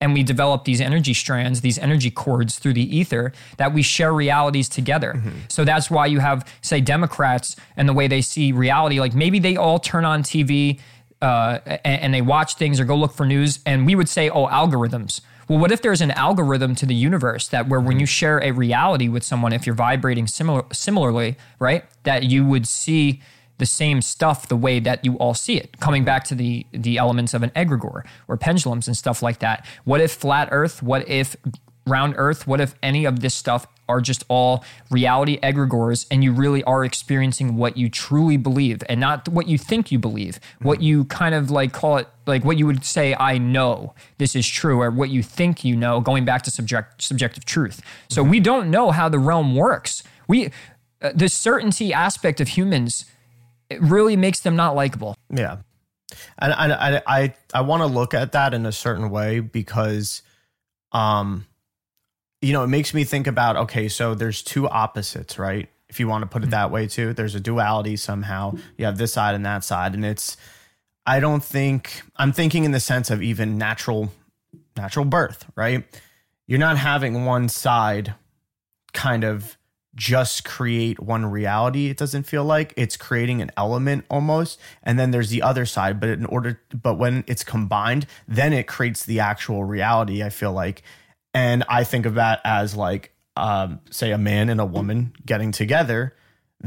and 0.05 0.13
we 0.13 0.21
develop 0.21 0.65
these 0.65 0.79
energy 0.79 1.15
strands, 1.15 1.61
these 1.61 1.79
energy 1.79 2.11
cords 2.11 2.59
through 2.59 2.73
the 2.73 2.95
ether 2.95 3.33
that 3.57 3.73
we 3.73 3.81
share 3.81 4.13
realities 4.13 4.69
together. 4.69 5.13
Mm-hmm. 5.15 5.39
So 5.47 5.65
that's 5.65 5.89
why 5.89 6.05
you 6.05 6.19
have, 6.19 6.47
say, 6.61 6.79
Democrats 6.79 7.55
and 7.75 7.89
the 7.89 7.93
way 7.93 8.07
they 8.07 8.21
see 8.21 8.51
reality. 8.51 8.99
Like 8.99 9.15
maybe 9.15 9.39
they 9.39 9.57
all 9.57 9.79
turn 9.79 10.05
on 10.05 10.21
TV 10.21 10.79
uh, 11.23 11.57
and, 11.65 12.01
and 12.03 12.13
they 12.13 12.21
watch 12.21 12.53
things 12.53 12.79
or 12.79 12.85
go 12.85 12.95
look 12.95 13.13
for 13.13 13.25
news, 13.25 13.61
and 13.65 13.87
we 13.87 13.95
would 13.95 14.07
say, 14.07 14.29
oh, 14.29 14.45
algorithms. 14.45 15.21
Well, 15.47 15.57
what 15.57 15.71
if 15.71 15.81
there's 15.81 16.01
an 16.01 16.11
algorithm 16.11 16.75
to 16.75 16.85
the 16.85 16.93
universe 16.93 17.47
that 17.47 17.67
where 17.67 17.79
when 17.81 17.99
you 17.99 18.05
share 18.05 18.37
a 18.43 18.51
reality 18.51 19.07
with 19.07 19.23
someone, 19.23 19.53
if 19.53 19.65
you're 19.65 19.73
vibrating 19.73 20.27
similar 20.27 20.65
similarly, 20.71 21.35
right, 21.57 21.83
that 22.03 22.25
you 22.25 22.45
would 22.45 22.67
see 22.67 23.23
the 23.57 23.65
same 23.65 24.01
stuff 24.01 24.47
the 24.47 24.55
way 24.55 24.79
that 24.79 25.03
you 25.05 25.15
all 25.15 25.33
see 25.33 25.57
it. 25.57 25.79
Coming 25.79 26.03
back 26.03 26.23
to 26.25 26.35
the 26.35 26.65
the 26.71 26.97
elements 26.97 27.33
of 27.33 27.43
an 27.43 27.51
egregore 27.51 28.05
or 28.27 28.37
pendulums 28.37 28.87
and 28.87 28.97
stuff 28.97 29.21
like 29.21 29.39
that. 29.39 29.65
What 29.83 30.01
if 30.01 30.11
flat 30.11 30.49
Earth? 30.51 30.83
What 30.83 31.07
if 31.07 31.35
round 31.87 32.15
Earth? 32.17 32.47
What 32.47 32.59
if 32.59 32.75
any 32.81 33.05
of 33.05 33.19
this 33.19 33.33
stuff 33.33 33.67
are 33.87 34.01
just 34.01 34.23
all 34.27 34.63
reality 34.89 35.39
egregores 35.41 36.07
and 36.09 36.23
you 36.23 36.31
really 36.31 36.63
are 36.63 36.83
experiencing 36.83 37.55
what 37.55 37.77
you 37.77 37.89
truly 37.89 38.37
believe 38.37 38.81
and 38.89 38.99
not 38.99 39.27
what 39.29 39.47
you 39.47 39.57
think 39.57 39.91
you 39.91 39.99
believe, 39.99 40.39
what 40.61 40.81
you 40.81 41.05
kind 41.05 41.35
of 41.35 41.51
like 41.51 41.71
call 41.71 41.97
it 41.97 42.07
like 42.25 42.43
what 42.43 42.57
you 42.57 42.65
would 42.65 42.83
say 42.83 43.15
I 43.19 43.37
know 43.37 43.93
this 44.17 44.35
is 44.35 44.47
true 44.47 44.81
or 44.81 44.89
what 44.89 45.09
you 45.09 45.21
think 45.21 45.63
you 45.63 45.75
know 45.75 46.01
going 46.01 46.25
back 46.25 46.41
to 46.43 46.51
subject 46.51 47.01
subjective 47.01 47.45
truth. 47.45 47.81
So 48.09 48.23
we 48.23 48.39
don't 48.39 48.71
know 48.71 48.91
how 48.91 49.07
the 49.09 49.19
realm 49.19 49.55
works. 49.55 50.03
We 50.27 50.51
uh, 51.01 51.11
the 51.13 51.29
certainty 51.29 51.93
aspect 51.93 52.41
of 52.41 52.49
humans 52.49 53.05
it 53.69 53.81
really 53.81 54.15
makes 54.15 54.39
them 54.41 54.55
not 54.55 54.75
likable. 54.75 55.15
Yeah. 55.29 55.57
And 56.37 56.53
I 56.53 56.97
I 56.97 57.01
I, 57.07 57.33
I 57.53 57.61
want 57.61 57.81
to 57.81 57.87
look 57.87 58.13
at 58.13 58.33
that 58.33 58.53
in 58.53 58.65
a 58.65 58.71
certain 58.71 59.09
way 59.09 59.39
because 59.39 60.21
um 60.91 61.45
you 62.41 62.53
know, 62.53 62.63
it 62.63 62.67
makes 62.67 62.93
me 62.93 63.03
think 63.03 63.27
about 63.27 63.55
okay, 63.55 63.87
so 63.87 64.13
there's 64.13 64.43
two 64.43 64.67
opposites, 64.67 65.39
right? 65.39 65.67
If 65.89 65.99
you 65.99 66.07
want 66.07 66.23
to 66.23 66.27
put 66.27 66.43
it 66.43 66.51
that 66.51 66.69
way 66.71 66.87
too, 66.87 67.13
there's 67.13 67.35
a 67.35 67.39
duality 67.39 67.95
somehow. 67.95 68.55
You 68.77 68.85
have 68.85 68.97
this 68.97 69.13
side 69.13 69.35
and 69.35 69.45
that 69.45 69.63
side 69.63 69.93
and 69.93 70.05
it's 70.05 70.37
I 71.05 71.19
don't 71.19 71.43
think 71.43 72.01
I'm 72.15 72.33
thinking 72.33 72.63
in 72.63 72.71
the 72.71 72.79
sense 72.79 73.09
of 73.09 73.21
even 73.21 73.57
natural 73.57 74.11
natural 74.75 75.05
birth, 75.05 75.45
right? 75.55 75.85
You're 76.47 76.59
not 76.59 76.77
having 76.77 77.25
one 77.25 77.49
side 77.49 78.13
kind 78.93 79.23
of 79.23 79.57
just 79.95 80.43
create 80.43 80.99
one 80.99 81.25
reality 81.25 81.89
it 81.89 81.97
doesn't 81.97 82.23
feel 82.23 82.43
like. 82.43 82.73
It's 82.75 82.97
creating 82.97 83.41
an 83.41 83.51
element 83.57 84.05
almost 84.09 84.59
and 84.83 84.99
then 84.99 85.11
there's 85.11 85.29
the 85.29 85.41
other 85.41 85.65
side 85.65 85.99
but 85.99 86.09
in 86.09 86.25
order 86.25 86.61
but 86.73 86.95
when 86.95 87.23
it's 87.27 87.43
combined 87.43 88.05
then 88.27 88.53
it 88.53 88.67
creates 88.67 89.05
the 89.05 89.19
actual 89.19 89.63
reality 89.63 90.23
i 90.23 90.29
feel 90.29 90.53
like. 90.53 90.83
And 91.33 91.63
i 91.69 91.83
think 91.83 92.05
of 92.05 92.15
that 92.15 92.41
as 92.43 92.75
like 92.75 93.11
um, 93.37 93.81
say 93.89 94.11
a 94.11 94.17
man 94.17 94.49
and 94.49 94.61
a 94.61 94.65
woman 94.65 95.13
getting 95.25 95.51
together 95.51 96.15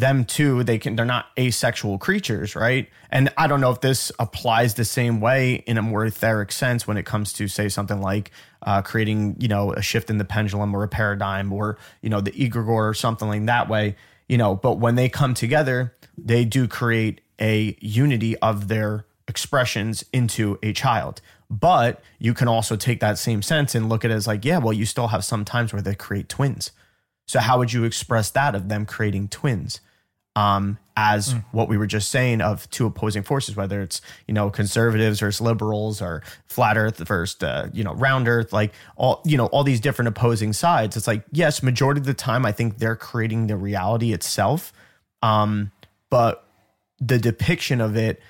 them 0.00 0.25
too 0.25 0.62
they 0.64 0.78
can 0.78 0.97
they're 0.97 1.05
not 1.05 1.26
asexual 1.38 1.99
creatures 1.99 2.55
right? 2.55 2.88
And 3.11 3.33
i 3.37 3.47
don't 3.47 3.61
know 3.61 3.71
if 3.71 3.81
this 3.81 4.12
applies 4.19 4.75
the 4.75 4.85
same 4.85 5.21
way 5.21 5.62
in 5.67 5.78
a 5.78 5.83
more 5.83 6.05
etheric 6.05 6.52
sense 6.52 6.87
when 6.87 6.97
it 6.97 7.07
comes 7.07 7.33
to 7.35 7.49
say 7.49 7.69
something 7.69 8.00
like 8.00 8.31
uh, 8.62 8.83
creating 8.83 9.37
you 9.38 9.49
know 9.49 9.73
a 9.73 9.83
shift 9.83 10.11
in 10.11 10.19
the 10.19 10.25
pendulum 10.25 10.75
or 10.75 10.83
a 10.83 10.88
paradigm 10.88 11.52
or 11.52 11.78
you 12.02 12.11
know 12.11 12.21
the 12.21 12.33
egregore 12.33 12.88
or 12.88 12.95
something 12.95 13.28
like 13.28 13.47
that 13.47 13.69
way 13.69 13.97
you 14.28 14.37
know 14.37 14.55
but 14.55 14.78
when 14.78 14.95
they 14.95 15.09
come 15.09 15.35
together 15.35 15.95
they 16.17 16.45
do 16.45 16.67
create 16.67 17.21
a 17.40 17.76
unity 17.81 18.37
of 18.38 18.69
their 18.69 19.07
expressions 19.28 20.05
into 20.12 20.59
a 20.62 20.73
child. 20.73 21.21
But 21.50 22.02
you 22.19 22.35
can 22.35 22.49
also 22.49 22.76
take 22.76 23.00
that 23.00 23.19
same 23.19 23.43
sense 23.43 23.75
and 23.75 23.88
look 23.88 24.05
at 24.05 24.11
it 24.11 24.14
as 24.14 24.26
like 24.26 24.45
yeah 24.45 24.59
well 24.59 24.73
you 24.73 24.85
still 24.85 25.09
have 25.09 25.25
some 25.25 25.45
times 25.45 25.73
where 25.73 25.83
they 25.83 25.95
create 25.95 26.28
twins. 26.28 26.73
So 27.26 27.40
how 27.40 27.59
would 27.59 27.73
you 27.73 27.85
express 27.85 28.31
that 28.31 28.55
of 28.55 28.69
them 28.69 28.87
creating 28.87 29.28
twins 29.28 29.81
um, 30.38 30.78
as 30.97 31.35
mm. 31.35 31.45
what 31.50 31.68
we 31.68 31.76
were 31.76 31.87
just 31.87 32.11
saying 32.11 32.40
of 32.40 32.71
two 32.71 32.87
opposing 32.87 33.25
forces, 33.25 33.57
whether 33.57 33.83
it's 33.83 34.00
you 34.28 34.35
know 34.35 34.50
conservatives 34.50 35.18
versus 35.18 35.40
liberals 35.40 36.00
or 36.00 36.23
flat 36.47 36.78
Earth 36.78 36.99
versus 36.99 37.42
uh, 37.42 37.68
you 37.73 37.83
know 37.83 37.92
round 37.95 38.28
Earth, 38.28 38.52
like 38.52 38.73
all 38.95 39.21
you 39.25 39.37
know 39.37 39.47
all 39.47 39.64
these 39.64 39.80
different 39.80 40.09
opposing 40.09 40.52
sides. 40.52 40.97
It's 40.97 41.09
like 41.09 41.25
yes, 41.33 41.61
majority 41.61 41.99
of 41.99 42.07
the 42.07 42.14
time 42.14 42.47
I 42.47 42.52
think 42.52 42.78
they're 42.78 42.95
creating 42.95 43.49
the 43.49 43.57
reality 43.57 44.12
itself, 44.12 44.73
um, 45.23 45.73
but 46.09 46.45
the 47.00 47.18
depiction 47.18 47.80
of 47.80 47.97
it 47.97 48.23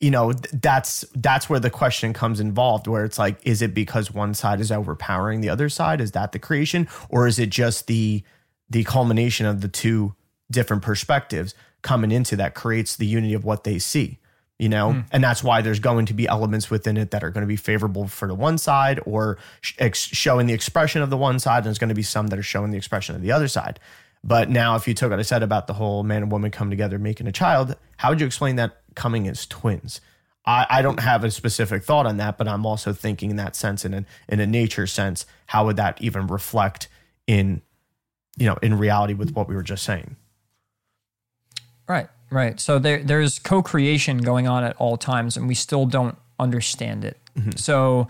you 0.00 0.10
know 0.10 0.32
that's 0.32 1.04
that's 1.14 1.48
where 1.48 1.60
the 1.60 1.70
question 1.70 2.12
comes 2.12 2.40
involved 2.40 2.86
where 2.88 3.04
it's 3.04 3.18
like 3.18 3.38
is 3.44 3.60
it 3.62 3.74
because 3.74 4.12
one 4.12 4.34
side 4.34 4.60
is 4.60 4.70
overpowering 4.70 5.40
the 5.40 5.48
other 5.48 5.68
side 5.68 6.00
is 6.00 6.12
that 6.12 6.32
the 6.32 6.38
creation 6.38 6.88
or 7.08 7.26
is 7.26 7.40
it 7.40 7.50
just 7.50 7.88
the 7.88 8.22
the 8.70 8.84
culmination 8.84 9.46
of 9.46 9.60
the 9.60 9.68
two 9.68 10.14
different 10.52 10.82
perspectives 10.82 11.54
coming 11.82 12.12
into 12.12 12.36
that 12.36 12.54
creates 12.54 12.94
the 12.94 13.06
unity 13.06 13.34
of 13.34 13.44
what 13.44 13.64
they 13.64 13.78
see 13.78 14.20
you 14.62 14.68
know? 14.68 14.92
Mm. 14.92 15.04
and 15.10 15.24
that's 15.24 15.42
why 15.42 15.60
there's 15.60 15.80
going 15.80 16.06
to 16.06 16.14
be 16.14 16.28
elements 16.28 16.70
within 16.70 16.96
it 16.96 17.10
that 17.10 17.24
are 17.24 17.30
going 17.30 17.42
to 17.42 17.48
be 17.48 17.56
favorable 17.56 18.06
for 18.06 18.28
the 18.28 18.34
one 18.34 18.58
side 18.58 19.00
or 19.04 19.36
ex- 19.80 19.98
showing 19.98 20.46
the 20.46 20.52
expression 20.52 21.02
of 21.02 21.10
the 21.10 21.16
one 21.16 21.40
side 21.40 21.58
and 21.58 21.66
there's 21.66 21.78
going 21.78 21.88
to 21.88 21.96
be 21.96 22.02
some 22.02 22.28
that 22.28 22.38
are 22.38 22.44
showing 22.44 22.70
the 22.70 22.76
expression 22.76 23.16
of 23.16 23.22
the 23.22 23.32
other 23.32 23.48
side. 23.48 23.80
But 24.22 24.50
now 24.50 24.76
if 24.76 24.86
you 24.86 24.94
took 24.94 25.10
what 25.10 25.18
i 25.18 25.22
said 25.22 25.42
about 25.42 25.66
the 25.66 25.72
whole 25.72 26.04
man 26.04 26.22
and 26.22 26.30
woman 26.30 26.52
come 26.52 26.70
together 26.70 26.96
making 26.96 27.26
a 27.26 27.32
child 27.32 27.74
how 27.96 28.10
would 28.10 28.20
you 28.20 28.26
explain 28.26 28.54
that 28.56 28.76
coming 28.94 29.26
as 29.26 29.46
twins? 29.46 30.00
I, 30.46 30.66
I 30.70 30.82
don't 30.82 31.00
have 31.00 31.24
a 31.24 31.30
specific 31.32 31.82
thought 31.82 32.06
on 32.06 32.18
that 32.18 32.38
but 32.38 32.46
i'm 32.46 32.64
also 32.64 32.92
thinking 32.92 33.30
in 33.30 33.36
that 33.36 33.56
sense 33.56 33.84
in 33.84 33.94
a, 33.94 34.04
in 34.28 34.38
a 34.38 34.46
nature 34.46 34.86
sense 34.86 35.26
how 35.46 35.66
would 35.66 35.76
that 35.76 36.00
even 36.00 36.28
reflect 36.28 36.88
in 37.26 37.62
you 38.36 38.46
know 38.46 38.58
in 38.62 38.78
reality 38.78 39.14
with 39.14 39.32
what 39.34 39.48
we 39.48 39.56
were 39.56 39.62
just 39.62 39.82
saying 39.82 40.16
Right, 41.92 42.08
right. 42.30 42.58
So 42.58 42.78
there, 42.78 43.02
there's 43.02 43.38
co-creation 43.38 44.18
going 44.18 44.48
on 44.48 44.64
at 44.64 44.74
all 44.76 44.96
times, 44.96 45.36
and 45.36 45.46
we 45.46 45.54
still 45.54 45.84
don't 45.84 46.16
understand 46.40 47.04
it. 47.04 47.18
Mm-hmm. 47.38 47.50
So, 47.56 48.08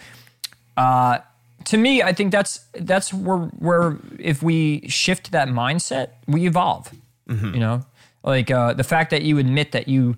uh, 0.76 1.18
to 1.64 1.76
me, 1.76 2.00
I 2.00 2.12
think 2.12 2.30
that's 2.30 2.60
that's 2.74 3.12
where 3.12 3.38
where 3.38 3.98
if 4.18 4.40
we 4.40 4.88
shift 4.88 5.32
that 5.32 5.48
mindset, 5.48 6.10
we 6.28 6.46
evolve. 6.46 6.92
Mm-hmm. 7.28 7.54
You 7.54 7.60
know, 7.60 7.86
like 8.22 8.50
uh, 8.52 8.72
the 8.74 8.84
fact 8.84 9.10
that 9.10 9.22
you 9.22 9.38
admit 9.38 9.72
that 9.72 9.88
you 9.88 10.16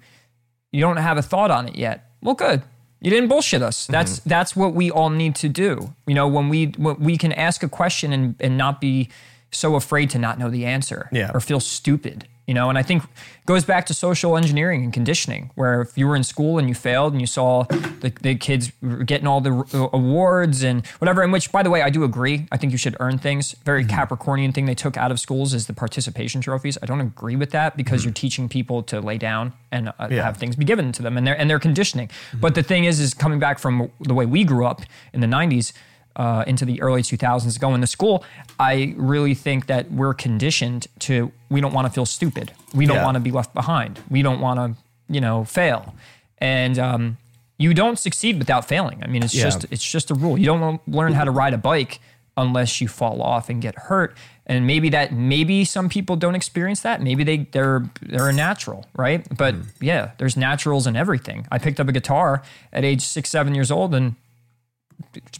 you 0.70 0.80
don't 0.80 0.98
have 0.98 1.16
a 1.16 1.22
thought 1.22 1.50
on 1.50 1.68
it 1.68 1.76
yet. 1.76 2.10
Well, 2.22 2.34
good. 2.34 2.62
You 3.00 3.10
didn't 3.10 3.28
bullshit 3.28 3.62
us. 3.62 3.86
That's 3.86 4.20
mm-hmm. 4.20 4.28
that's 4.28 4.54
what 4.54 4.74
we 4.74 4.90
all 4.90 5.10
need 5.10 5.36
to 5.36 5.48
do. 5.48 5.94
You 6.06 6.14
know, 6.14 6.28
when 6.28 6.50
we 6.50 6.66
when 6.76 7.00
we 7.00 7.16
can 7.16 7.32
ask 7.32 7.62
a 7.62 7.68
question 7.68 8.12
and 8.12 8.34
and 8.40 8.58
not 8.58 8.80
be 8.80 9.08
so 9.50 9.74
afraid 9.74 10.10
to 10.10 10.18
not 10.18 10.38
know 10.38 10.50
the 10.50 10.66
answer 10.66 11.08
yeah. 11.12 11.30
or 11.32 11.40
feel 11.40 11.60
stupid 11.60 12.26
you 12.46 12.54
know 12.54 12.68
and 12.68 12.78
i 12.78 12.82
think 12.82 13.02
goes 13.46 13.64
back 13.64 13.86
to 13.86 13.94
social 13.94 14.36
engineering 14.36 14.84
and 14.84 14.92
conditioning 14.92 15.50
where 15.54 15.82
if 15.82 15.96
you 15.96 16.06
were 16.06 16.16
in 16.16 16.24
school 16.24 16.58
and 16.58 16.68
you 16.68 16.74
failed 16.74 17.12
and 17.12 17.20
you 17.20 17.26
saw 17.26 17.64
the, 17.64 18.12
the 18.22 18.34
kids 18.34 18.72
getting 19.04 19.26
all 19.26 19.40
the 19.40 19.88
awards 19.92 20.62
and 20.62 20.86
whatever 20.98 21.22
in 21.22 21.30
which 21.30 21.50
by 21.52 21.62
the 21.62 21.70
way 21.70 21.82
i 21.82 21.90
do 21.90 22.04
agree 22.04 22.46
i 22.52 22.56
think 22.56 22.72
you 22.72 22.78
should 22.78 22.96
earn 23.00 23.18
things 23.18 23.52
very 23.64 23.84
mm-hmm. 23.84 23.98
capricornian 23.98 24.52
thing 24.54 24.66
they 24.66 24.74
took 24.74 24.96
out 24.96 25.10
of 25.10 25.20
schools 25.20 25.54
is 25.54 25.66
the 25.66 25.74
participation 25.74 26.40
trophies 26.40 26.78
i 26.82 26.86
don't 26.86 27.00
agree 27.00 27.36
with 27.36 27.50
that 27.50 27.76
because 27.76 28.00
mm-hmm. 28.00 28.08
you're 28.08 28.14
teaching 28.14 28.48
people 28.48 28.82
to 28.82 29.00
lay 29.00 29.18
down 29.18 29.52
and 29.72 29.88
uh, 29.98 30.08
yeah. 30.10 30.22
have 30.22 30.36
things 30.36 30.56
be 30.56 30.64
given 30.64 30.92
to 30.92 31.02
them 31.02 31.16
and 31.16 31.26
they're 31.26 31.38
and 31.38 31.48
they're 31.48 31.58
conditioning 31.58 32.08
mm-hmm. 32.08 32.40
but 32.40 32.54
the 32.54 32.62
thing 32.62 32.84
is 32.84 33.00
is 33.00 33.14
coming 33.14 33.38
back 33.38 33.58
from 33.58 33.90
the 34.00 34.14
way 34.14 34.26
we 34.26 34.44
grew 34.44 34.66
up 34.66 34.82
in 35.12 35.20
the 35.20 35.26
90s 35.26 35.72
uh, 36.16 36.44
into 36.46 36.64
the 36.64 36.80
early 36.80 37.02
2000s 37.02 37.58
going 37.58 37.80
to 37.80 37.86
school, 37.86 38.24
I 38.58 38.94
really 38.96 39.34
think 39.34 39.66
that 39.66 39.90
we're 39.90 40.14
conditioned 40.14 40.86
to 41.00 41.32
we 41.48 41.60
don't 41.60 41.72
want 41.72 41.86
to 41.86 41.92
feel 41.92 42.06
stupid. 42.06 42.52
We 42.74 42.86
don't 42.86 42.98
yeah. 42.98 43.04
want 43.04 43.16
to 43.16 43.20
be 43.20 43.30
left 43.30 43.54
behind. 43.54 44.00
We 44.10 44.22
don't 44.22 44.40
want 44.40 44.58
to, 44.58 44.82
you 45.12 45.20
know, 45.20 45.44
fail. 45.44 45.94
And 46.38 46.78
um, 46.78 47.16
you 47.58 47.74
don't 47.74 47.98
succeed 47.98 48.38
without 48.38 48.66
failing. 48.66 49.02
I 49.02 49.06
mean, 49.06 49.22
it's 49.22 49.34
yeah. 49.34 49.44
just 49.44 49.66
it's 49.70 49.84
just 49.84 50.10
a 50.10 50.14
rule. 50.14 50.38
You 50.38 50.46
don't 50.46 50.86
learn 50.88 51.12
how 51.12 51.24
to 51.24 51.30
ride 51.30 51.54
a 51.54 51.58
bike 51.58 52.00
unless 52.36 52.80
you 52.80 52.88
fall 52.88 53.22
off 53.22 53.48
and 53.48 53.62
get 53.62 53.76
hurt. 53.76 54.16
And 54.46 54.66
maybe 54.66 54.90
that 54.90 55.12
maybe 55.12 55.64
some 55.64 55.88
people 55.88 56.16
don't 56.16 56.34
experience 56.34 56.80
that. 56.82 57.00
Maybe 57.00 57.24
they 57.24 57.38
they're 57.52 57.88
they're 58.02 58.28
a 58.28 58.32
natural, 58.32 58.86
right? 58.94 59.26
But 59.34 59.54
mm. 59.54 59.66
yeah, 59.80 60.10
there's 60.18 60.36
naturals 60.36 60.86
in 60.86 60.96
everything. 60.96 61.46
I 61.50 61.58
picked 61.58 61.80
up 61.80 61.88
a 61.88 61.92
guitar 61.92 62.42
at 62.72 62.84
age 62.84 63.02
six, 63.02 63.30
seven 63.30 63.54
years 63.54 63.70
old, 63.70 63.94
and 63.94 64.16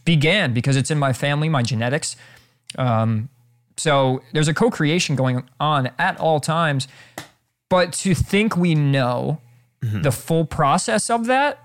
began 0.04 0.52
because 0.52 0.76
it's 0.76 0.90
in 0.90 0.98
my 0.98 1.12
family, 1.12 1.48
my 1.48 1.62
genetics. 1.62 2.16
Um, 2.78 3.28
so 3.76 4.22
there's 4.32 4.48
a 4.48 4.54
co 4.54 4.70
creation 4.70 5.16
going 5.16 5.48
on 5.58 5.90
at 5.98 6.18
all 6.20 6.40
times. 6.40 6.88
But 7.68 7.92
to 7.94 8.14
think 8.14 8.56
we 8.56 8.74
know 8.74 9.40
mm-hmm. 9.82 10.02
the 10.02 10.12
full 10.12 10.44
process 10.44 11.10
of 11.10 11.26
that, 11.26 11.64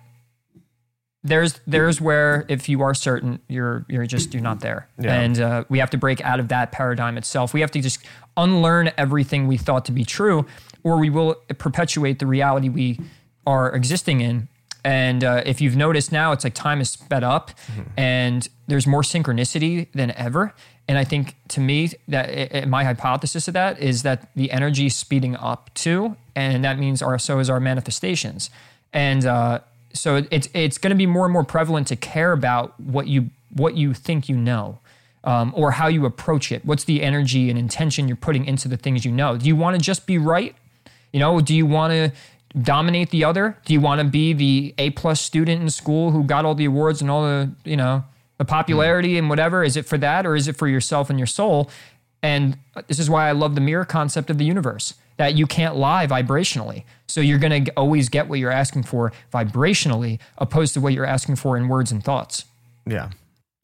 there's 1.24 1.60
there's 1.68 2.00
where 2.00 2.46
if 2.48 2.70
you 2.70 2.82
are 2.82 2.94
certain 2.94 3.40
you're 3.48 3.86
you're 3.90 4.06
just 4.06 4.34
you're 4.34 4.42
not 4.42 4.62
there 4.62 4.88
yeah. 4.98 5.20
and 5.20 5.40
uh, 5.40 5.64
we 5.68 5.80
have 5.80 5.90
to 5.90 5.98
break 5.98 6.22
out 6.22 6.40
of 6.40 6.48
that 6.48 6.72
paradigm 6.72 7.18
itself 7.18 7.54
we 7.54 7.60
have 7.60 7.72
to 7.72 7.82
just 7.82 8.00
unlearn 8.38 8.90
everything 8.98 9.46
we 9.46 9.58
thought 9.58 9.84
to 9.84 9.92
be 9.92 10.06
true 10.06 10.46
or 10.84 10.98
we 10.98 11.10
will 11.10 11.36
perpetuate 11.58 12.20
the 12.20 12.26
reality 12.26 12.70
we 12.70 12.98
are 13.46 13.74
existing 13.76 14.22
in 14.22 14.48
and 14.90 15.24
uh, 15.24 15.44
if 15.46 15.62
you've 15.62 15.76
noticed 15.76 16.12
now, 16.12 16.32
it's 16.32 16.44
like 16.44 16.56
time 16.56 16.82
is 16.82 16.90
sped 16.90 17.24
up 17.24 17.52
mm-hmm. 17.68 17.84
and 17.96 18.50
there's 18.66 18.88
more 18.88 19.04
synchronicity 19.04 19.88
than 19.94 20.10
ever. 20.18 20.56
And 20.88 20.98
I 20.98 21.04
think 21.04 21.36
to 21.50 21.60
me, 21.60 21.92
that 22.08 22.30
it, 22.30 22.68
my 22.68 22.84
hypothesis 22.84 23.48
of 23.48 23.54
that 23.54 23.80
is 23.80 24.02
that 24.02 24.32
the 24.36 24.50
energy 24.52 24.88
is 24.88 24.96
speeding 24.96 25.36
up 25.36 25.70
too. 25.76 26.18
And 26.36 26.66
that 26.66 26.80
means 26.80 27.04
our, 27.04 27.20
so 27.20 27.38
is 27.38 27.52
our 27.52 27.60
manifestations. 27.60 28.50
And 28.92 29.28
uh, 29.28 29.60
so 29.94 30.26
it's, 30.32 30.50
it's 30.56 30.80
going 30.80 30.90
to 30.90 30.98
be 30.98 31.06
more 31.06 31.26
and 31.26 31.34
more 31.34 31.44
prevalent 31.44 31.86
to 31.90 31.96
care 31.96 32.32
about 32.32 32.80
what 32.80 33.08
you, 33.08 33.30
what 33.54 33.78
you 33.78 33.94
think 33.94 34.28
you 34.28 34.38
know. 34.38 34.80
Um, 35.22 35.52
or 35.54 35.72
how 35.72 35.88
you 35.88 36.06
approach 36.06 36.50
it. 36.50 36.64
What's 36.64 36.86
the 36.86 37.04
energy 37.04 37.50
and 37.50 37.60
intention 37.60 38.08
you're 38.08 38.16
putting 38.16 38.46
into 38.46 38.70
the 38.70 38.78
things 38.78 39.04
you 39.04 39.12
know? 39.12 39.36
Do 39.36 39.48
you 39.48 39.56
want 39.56 39.76
to 39.76 39.82
just 39.82 40.08
be 40.08 40.18
right? 40.18 40.56
You 41.12 41.20
know, 41.20 41.42
do 41.42 41.54
you 41.54 41.66
want 41.66 41.92
to 41.92 42.12
dominate 42.62 43.10
the 43.10 43.24
other? 43.24 43.58
Do 43.66 43.74
you 43.74 43.82
want 43.82 44.00
to 44.00 44.06
be 44.06 44.34
the 44.34 44.74
A 44.78 44.90
plus 44.92 45.22
student 45.22 45.62
in 45.62 45.70
school 45.70 46.12
who 46.12 46.24
got 46.24 46.46
all 46.46 46.56
the 46.56 46.66
awards 46.66 47.02
and 47.02 47.10
all 47.10 47.24
the, 47.24 47.52
you 47.64 47.78
know, 47.78 48.04
the 48.38 48.46
popularity 48.46 49.18
and 49.18 49.30
whatever? 49.30 49.64
Is 49.64 49.78
it 49.78 49.86
for 49.86 49.98
that 49.98 50.26
or 50.26 50.36
is 50.36 50.48
it 50.48 50.56
for 50.56 50.68
yourself 50.68 51.10
and 51.10 51.20
your 51.20 51.28
soul? 51.28 51.70
And 52.22 52.58
this 52.88 53.00
is 53.00 53.10
why 53.10 53.30
I 53.30 53.32
love 53.32 53.56
the 53.56 53.62
mirror 53.62 53.86
concept 53.86 54.30
of 54.30 54.38
the 54.38 54.46
universe 54.46 54.94
that 55.18 55.36
you 55.36 55.46
can't 55.48 55.76
lie 55.76 56.08
vibrationally. 56.08 56.84
So 57.08 57.22
you're 57.22 57.40
going 57.40 57.66
to 57.66 57.72
always 57.74 58.10
get 58.10 58.28
what 58.28 58.40
you're 58.40 58.52
asking 58.52 58.84
for 58.84 59.12
vibrationally 59.34 60.20
opposed 60.38 60.74
to 60.76 60.82
what 60.82 60.94
you're 60.94 61.06
asking 61.06 61.36
for 61.36 61.58
in 61.58 61.68
words 61.68 61.92
and 61.92 62.04
thoughts. 62.04 62.46
Yeah. 62.86 63.10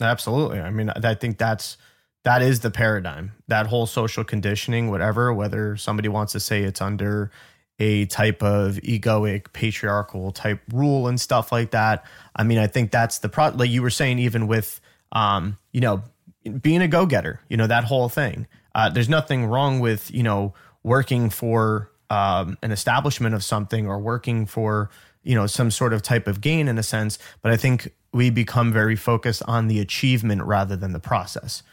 Absolutely. 0.02 0.60
I 0.60 0.70
mean, 0.72 0.90
I 0.90 1.16
think 1.16 1.38
that's 1.38 1.78
that 2.26 2.42
is 2.42 2.60
the 2.60 2.72
paradigm. 2.72 3.32
That 3.48 3.68
whole 3.68 3.86
social 3.86 4.24
conditioning, 4.24 4.90
whatever, 4.90 5.34
whether 5.34 5.78
somebody 5.78 6.10
wants 6.10 6.34
to 6.34 6.40
say 6.40 6.64
it's 6.64 6.82
under 6.82 7.32
a 7.80 8.06
type 8.06 8.42
of 8.42 8.76
egoic 8.78 9.52
patriarchal 9.54 10.32
type 10.32 10.62
rule 10.72 11.08
and 11.08 11.20
stuff 11.20 11.52
like 11.52 11.72
that. 11.72 12.06
I 12.36 12.44
mean, 12.44 12.58
I 12.58 12.68
think 12.68 12.92
that's 12.92 13.20
the 13.20 13.30
pro 13.30 13.50
like 13.50 13.70
you 13.70 13.82
were 13.82 13.90
saying, 13.90 14.20
even 14.20 14.48
with 14.48 14.80
um, 15.12 15.58
you 15.72 15.82
know, 15.82 16.04
being 16.62 16.82
a 16.82 16.88
go-getter, 16.88 17.40
you 17.50 17.58
know, 17.58 17.68
that 17.68 17.86
whole 17.86 18.10
thing. 18.10 18.48
Uh, 18.76 18.90
there's 18.90 19.10
nothing 19.10 19.46
wrong 19.46 19.80
with, 19.80 20.12
you 20.12 20.22
know, 20.22 20.54
working 20.84 21.30
for 21.30 21.90
um, 22.10 22.58
an 22.62 22.72
establishment 22.72 23.34
of 23.34 23.44
something 23.44 23.88
or 23.88 23.98
working 23.98 24.46
for, 24.46 24.90
you 25.24 25.34
know, 25.34 25.48
some 25.48 25.72
sort 25.72 25.94
of 25.94 26.02
type 26.02 26.28
of 26.28 26.42
gain 26.42 26.68
in 26.68 26.78
a 26.78 26.84
sense. 26.84 27.18
But 27.42 27.52
I 27.52 27.58
think 27.58 27.94
we 28.14 28.30
become 28.30 28.72
very 28.72 28.96
focused 28.96 29.42
on 29.48 29.68
the 29.68 29.80
achievement 29.80 30.44
rather 30.44 30.76
than 30.76 30.94
the 30.94 31.00
process. 31.00 31.64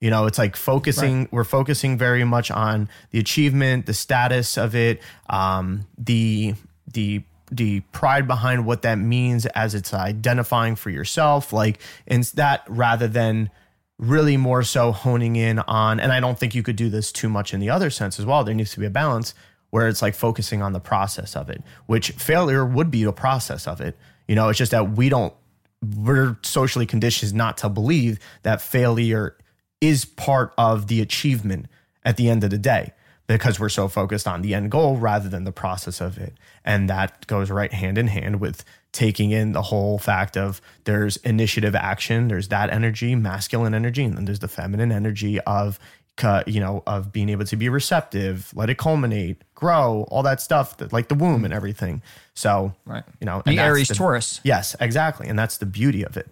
You 0.00 0.10
know, 0.10 0.26
it's 0.26 0.38
like 0.38 0.54
focusing, 0.54 1.20
right. 1.20 1.32
we're 1.32 1.44
focusing 1.44 1.98
very 1.98 2.22
much 2.24 2.50
on 2.50 2.88
the 3.10 3.18
achievement, 3.18 3.86
the 3.86 3.94
status 3.94 4.56
of 4.56 4.76
it, 4.76 5.02
um, 5.28 5.86
the, 5.96 6.54
the, 6.92 7.22
the 7.50 7.80
pride 7.92 8.28
behind 8.28 8.64
what 8.66 8.82
that 8.82 8.96
means 8.96 9.46
as 9.46 9.74
it's 9.74 9.92
identifying 9.92 10.76
for 10.76 10.90
yourself, 10.90 11.52
like, 11.52 11.80
and 12.06 12.22
that 12.34 12.62
rather 12.68 13.08
than 13.08 13.50
really 13.98 14.36
more 14.36 14.62
so 14.62 14.92
honing 14.92 15.34
in 15.34 15.58
on, 15.60 15.98
and 15.98 16.12
I 16.12 16.20
don't 16.20 16.38
think 16.38 16.54
you 16.54 16.62
could 16.62 16.76
do 16.76 16.88
this 16.90 17.10
too 17.10 17.28
much 17.28 17.52
in 17.52 17.58
the 17.58 17.70
other 17.70 17.90
sense 17.90 18.20
as 18.20 18.26
well. 18.26 18.44
There 18.44 18.54
needs 18.54 18.72
to 18.74 18.80
be 18.80 18.86
a 18.86 18.90
balance 18.90 19.34
where 19.70 19.88
it's 19.88 20.02
like 20.02 20.14
focusing 20.14 20.62
on 20.62 20.72
the 20.72 20.80
process 20.80 21.34
of 21.34 21.50
it, 21.50 21.62
which 21.86 22.10
failure 22.10 22.64
would 22.64 22.90
be 22.90 23.02
the 23.02 23.12
process 23.12 23.66
of 23.66 23.80
it. 23.80 23.96
You 24.28 24.36
know, 24.36 24.48
it's 24.48 24.58
just 24.58 24.70
that 24.70 24.92
we 24.92 25.08
don't, 25.08 25.34
we're 25.96 26.36
socially 26.42 26.86
conditioned 26.86 27.32
not 27.32 27.56
to 27.58 27.68
believe 27.68 28.20
that 28.42 28.60
failure 28.60 29.37
is 29.80 30.04
part 30.04 30.52
of 30.58 30.86
the 30.88 31.00
achievement 31.00 31.66
at 32.04 32.16
the 32.16 32.28
end 32.28 32.44
of 32.44 32.50
the 32.50 32.58
day 32.58 32.92
because 33.26 33.60
we're 33.60 33.68
so 33.68 33.88
focused 33.88 34.26
on 34.26 34.42
the 34.42 34.54
end 34.54 34.70
goal 34.70 34.96
rather 34.96 35.28
than 35.28 35.44
the 35.44 35.52
process 35.52 36.00
of 36.00 36.16
it. 36.18 36.32
And 36.64 36.88
that 36.88 37.26
goes 37.26 37.50
right 37.50 37.72
hand 37.72 37.98
in 37.98 38.08
hand 38.08 38.40
with 38.40 38.64
taking 38.90 39.30
in 39.30 39.52
the 39.52 39.62
whole 39.62 39.98
fact 39.98 40.36
of 40.36 40.62
there's 40.84 41.18
initiative 41.18 41.74
action, 41.74 42.28
there's 42.28 42.48
that 42.48 42.70
energy, 42.70 43.14
masculine 43.14 43.74
energy, 43.74 44.02
and 44.02 44.16
then 44.16 44.24
there's 44.24 44.38
the 44.38 44.48
feminine 44.48 44.90
energy 44.90 45.38
of 45.40 45.78
you 46.46 46.58
know 46.58 46.82
of 46.86 47.12
being 47.12 47.28
able 47.28 47.44
to 47.44 47.56
be 47.56 47.68
receptive, 47.68 48.50
let 48.54 48.68
it 48.68 48.76
culminate, 48.76 49.42
grow, 49.54 50.04
all 50.10 50.22
that 50.22 50.40
stuff 50.40 50.76
that 50.78 50.92
like 50.92 51.08
the 51.08 51.14
womb 51.14 51.44
and 51.44 51.54
everything. 51.54 52.02
So, 52.34 52.72
right. 52.86 53.04
you 53.20 53.26
know, 53.26 53.42
the 53.44 53.58
Aries 53.58 53.88
the, 53.88 53.94
Taurus. 53.94 54.40
Yes, 54.42 54.74
exactly. 54.80 55.28
And 55.28 55.38
that's 55.38 55.58
the 55.58 55.66
beauty 55.66 56.04
of 56.04 56.16
it. 56.16 56.28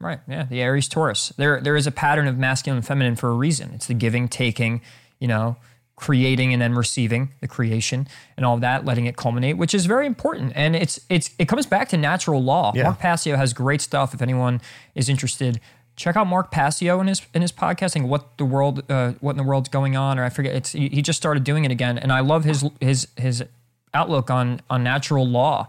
Right. 0.00 0.20
Yeah. 0.28 0.44
The 0.44 0.60
Aries 0.62 0.88
Taurus. 0.88 1.32
There 1.36 1.60
there 1.60 1.76
is 1.76 1.86
a 1.86 1.90
pattern 1.90 2.28
of 2.28 2.38
masculine 2.38 2.78
and 2.78 2.86
feminine 2.86 3.16
for 3.16 3.30
a 3.30 3.34
reason. 3.34 3.70
It's 3.74 3.86
the 3.86 3.94
giving, 3.94 4.28
taking, 4.28 4.80
you 5.18 5.26
know, 5.26 5.56
creating 5.96 6.52
and 6.52 6.62
then 6.62 6.74
receiving 6.74 7.30
the 7.40 7.48
creation 7.48 8.06
and 8.36 8.46
all 8.46 8.54
of 8.54 8.60
that, 8.60 8.84
letting 8.84 9.06
it 9.06 9.16
culminate, 9.16 9.56
which 9.56 9.74
is 9.74 9.86
very 9.86 10.06
important. 10.06 10.52
And 10.54 10.76
it's 10.76 11.00
it's 11.08 11.30
it 11.38 11.48
comes 11.48 11.66
back 11.66 11.88
to 11.88 11.96
natural 11.96 12.42
law. 12.42 12.72
Yeah. 12.74 12.84
Mark 12.84 13.00
Passio 13.00 13.36
has 13.36 13.52
great 13.52 13.80
stuff. 13.80 14.14
If 14.14 14.22
anyone 14.22 14.60
is 14.94 15.08
interested, 15.08 15.60
check 15.96 16.16
out 16.16 16.28
Mark 16.28 16.52
Passio 16.52 17.00
in 17.00 17.08
his 17.08 17.22
in 17.34 17.42
his 17.42 17.52
podcasting. 17.52 18.06
What 18.06 18.38
the 18.38 18.44
world, 18.44 18.88
uh, 18.88 19.12
what 19.20 19.32
in 19.32 19.36
the 19.36 19.42
world's 19.42 19.68
going 19.68 19.96
on, 19.96 20.18
or 20.18 20.24
I 20.24 20.30
forget. 20.30 20.54
It's 20.54 20.72
he 20.72 21.02
just 21.02 21.16
started 21.16 21.44
doing 21.44 21.64
it 21.64 21.72
again, 21.72 21.98
and 21.98 22.12
I 22.12 22.20
love 22.20 22.44
his 22.44 22.64
his 22.80 23.08
his 23.16 23.44
outlook 23.92 24.30
on 24.30 24.60
on 24.70 24.84
natural 24.84 25.26
law. 25.26 25.68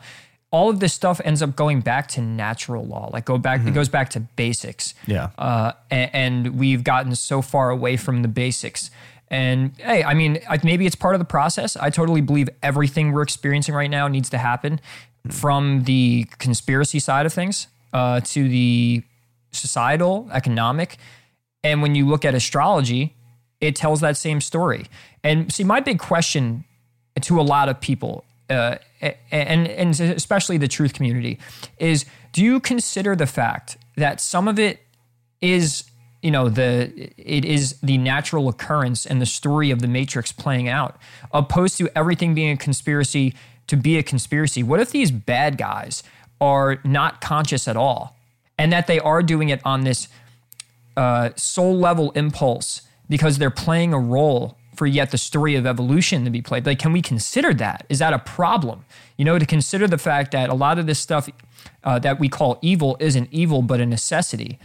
All 0.52 0.70
of 0.70 0.80
this 0.80 0.94
stuff 0.94 1.22
ends 1.24 1.42
up 1.42 1.56
going 1.56 1.82
back 1.82 2.08
to 2.10 2.22
natural 2.22 2.86
law. 2.86 3.10
Like 3.14 3.26
go 3.26 3.38
back, 3.38 3.60
mm-hmm. 3.60 3.70
it 3.70 3.74
goes 3.74 3.90
back 3.90 4.10
to 4.12 4.20
basics. 4.20 4.96
Yeah. 5.06 5.30
Uh, 5.38 5.74
and, 5.92 6.10
and 6.14 6.60
we've 6.60 6.84
gotten 6.84 7.14
so 7.16 7.42
far 7.42 7.70
away 7.70 7.98
from 7.98 8.24
the 8.24 8.28
basics 8.28 8.90
and 9.32 9.74
hey, 9.78 10.04
I 10.04 10.14
mean, 10.14 10.40
maybe 10.64 10.86
it's 10.86 10.96
part 10.96 11.16
of 11.16 11.20
the 11.20 11.26
process. 11.26 11.78
I 11.78 11.90
totally 11.90 12.22
believe 12.22 12.50
everything 12.64 13.12
we're 13.12 13.22
experiencing 13.22 13.76
right 13.76 13.90
now 13.90 14.08
needs 14.08 14.30
to 14.32 14.38
happen 14.38 14.82
from 15.30 15.84
the 15.84 16.26
conspiracy 16.40 17.00
side 17.00 17.26
of 17.26 17.34
things 17.34 17.68
uh, 17.94 18.22
to 18.22 18.50
the 18.50 19.04
societal, 19.52 20.30
economic. 20.32 20.98
And 21.64 21.82
when 21.82 21.94
you 21.94 22.08
look 22.08 22.26
at 22.26 22.34
astrology, 22.34 23.16
it 23.62 23.76
tells 23.76 24.02
that 24.02 24.18
same 24.18 24.42
story. 24.42 24.88
And 25.24 25.52
see, 25.54 25.64
my 25.64 25.80
big 25.80 26.00
question 26.00 26.64
to 27.22 27.40
a 27.40 27.44
lot 27.44 27.70
of 27.70 27.82
people, 27.82 28.24
uh, 28.50 28.78
and, 29.32 29.68
and 29.68 30.00
especially 30.00 30.58
the 30.58 30.68
truth 30.68 30.94
community, 30.94 31.40
is 31.78 32.06
do 32.32 32.44
you 32.44 32.60
consider 32.60 33.16
the 33.16 33.28
fact 33.28 33.78
that 33.96 34.20
some 34.20 34.48
of 34.48 34.60
it 34.60 34.80
is 35.42 35.86
you 36.22 36.32
know 36.32 36.50
the 36.50 37.12
it 37.18 37.46
is 37.46 37.80
the 37.82 37.98
natural 37.98 38.50
occurrence 38.50 39.06
and 39.06 39.22
the 39.22 39.26
story 39.26 39.72
of 39.72 39.82
the 39.82 39.88
matrix 39.88 40.32
playing 40.32 40.68
out 40.68 40.98
opposed 41.32 41.78
to 41.78 41.90
everything 41.96 42.34
being 42.34 42.52
a 42.52 42.58
conspiracy 42.58 43.34
to 43.68 43.78
be 43.78 43.98
a 43.98 44.04
conspiracy? 44.04 44.64
What 44.64 44.80
if 44.80 44.92
these 44.92 45.12
bad 45.12 45.58
guys 45.58 46.04
are 46.42 46.80
not 46.84 47.22
conscious 47.22 47.68
at 47.68 47.78
all 47.78 48.18
and 48.58 48.74
that 48.74 48.88
they 48.88 49.00
are 49.00 49.24
doing 49.24 49.50
it 49.50 49.62
on 49.64 49.84
this 49.84 50.08
uh, 50.98 51.30
soul 51.36 51.78
level 51.78 52.12
impulse 52.12 52.82
because 53.08 53.38
they're 53.38 53.50
playing 53.50 53.94
a 53.94 54.00
role 54.00 54.58
for 54.80 54.88
yet 54.88 55.12
the 55.12 55.18
story 55.18 55.56
of 55.56 55.66
evolution 55.66 56.24
to 56.24 56.32
be 56.32 56.42
played 56.42 56.66
like 56.66 56.80
can 56.80 56.94
we 56.94 57.02
consider 57.02 57.54
that 57.54 57.86
is 57.90 58.00
that 58.00 58.14
a 58.14 58.20
problem 58.20 58.86
you 59.18 59.26
know 59.26 59.38
to 59.38 59.46
consider 59.46 59.88
the 59.88 59.98
fact 59.98 60.32
that 60.32 60.50
a 60.50 60.54
lot 60.66 60.80
of 60.80 60.86
this 60.88 61.00
stuff 61.00 61.30
uh, 61.84 62.00
that 62.00 62.20
we 62.20 62.28
call 62.30 62.58
evil 62.62 62.96
isn't 63.00 63.28
evil 63.32 63.62
but 63.62 63.82
a 63.82 63.86
necessity 63.86 64.58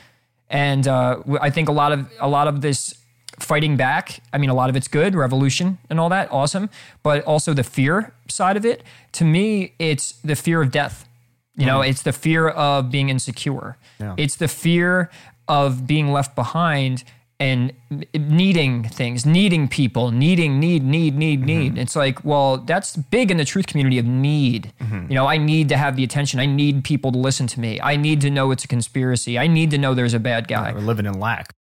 and 0.50 0.86
uh, 0.86 1.20
I 1.40 1.50
think 1.50 1.68
a 1.68 1.72
lot 1.72 1.90
of 1.92 2.08
a 2.20 2.28
lot 2.28 2.46
of 2.48 2.60
this 2.60 2.94
fighting 3.40 3.76
back. 3.76 4.20
I 4.32 4.38
mean, 4.38 4.50
a 4.50 4.54
lot 4.54 4.70
of 4.70 4.76
it's 4.76 4.88
good, 4.88 5.14
revolution 5.14 5.78
and 5.90 5.98
all 5.98 6.08
that, 6.10 6.30
awesome. 6.30 6.70
But 7.02 7.24
also 7.24 7.52
the 7.52 7.64
fear 7.64 8.14
side 8.28 8.56
of 8.56 8.64
it. 8.64 8.82
To 9.12 9.24
me, 9.24 9.74
it's 9.78 10.12
the 10.22 10.36
fear 10.36 10.62
of 10.62 10.70
death. 10.70 11.08
You 11.56 11.66
know, 11.66 11.80
mm. 11.80 11.88
it's 11.88 12.02
the 12.02 12.12
fear 12.12 12.48
of 12.48 12.90
being 12.90 13.08
insecure. 13.08 13.76
Yeah. 14.00 14.14
It's 14.16 14.36
the 14.36 14.48
fear 14.48 15.10
of 15.46 15.86
being 15.86 16.12
left 16.12 16.34
behind 16.34 17.04
and 17.44 17.74
needing 18.14 18.84
things, 18.84 19.26
needing 19.26 19.68
people, 19.68 20.10
needing, 20.10 20.58
need, 20.58 20.82
need, 20.82 21.14
need, 21.14 21.40
mm-hmm. 21.40 21.46
need. 21.46 21.78
It's 21.78 21.94
like, 21.94 22.24
well, 22.24 22.56
that's 22.56 22.96
big 22.96 23.30
in 23.30 23.36
the 23.36 23.44
truth 23.44 23.66
community 23.66 23.98
of 23.98 24.06
need. 24.06 24.72
Mm-hmm. 24.80 25.10
You 25.10 25.14
know, 25.14 25.26
I 25.26 25.36
need 25.36 25.68
to 25.68 25.76
have 25.76 25.96
the 25.96 26.04
attention. 26.04 26.40
I 26.40 26.46
need 26.46 26.84
people 26.84 27.12
to 27.12 27.18
listen 27.18 27.46
to 27.48 27.60
me. 27.60 27.78
I 27.82 27.96
need 27.96 28.22
to 28.22 28.30
know 28.30 28.50
it's 28.50 28.64
a 28.64 28.68
conspiracy. 28.68 29.38
I 29.38 29.46
need 29.46 29.70
to 29.72 29.78
know 29.78 29.92
there's 29.92 30.14
a 30.14 30.18
bad 30.18 30.48
guy. 30.48 30.68
Yeah, 30.68 30.74
we're 30.74 30.80
living 30.80 31.04
in 31.04 31.20
lack 31.20 31.54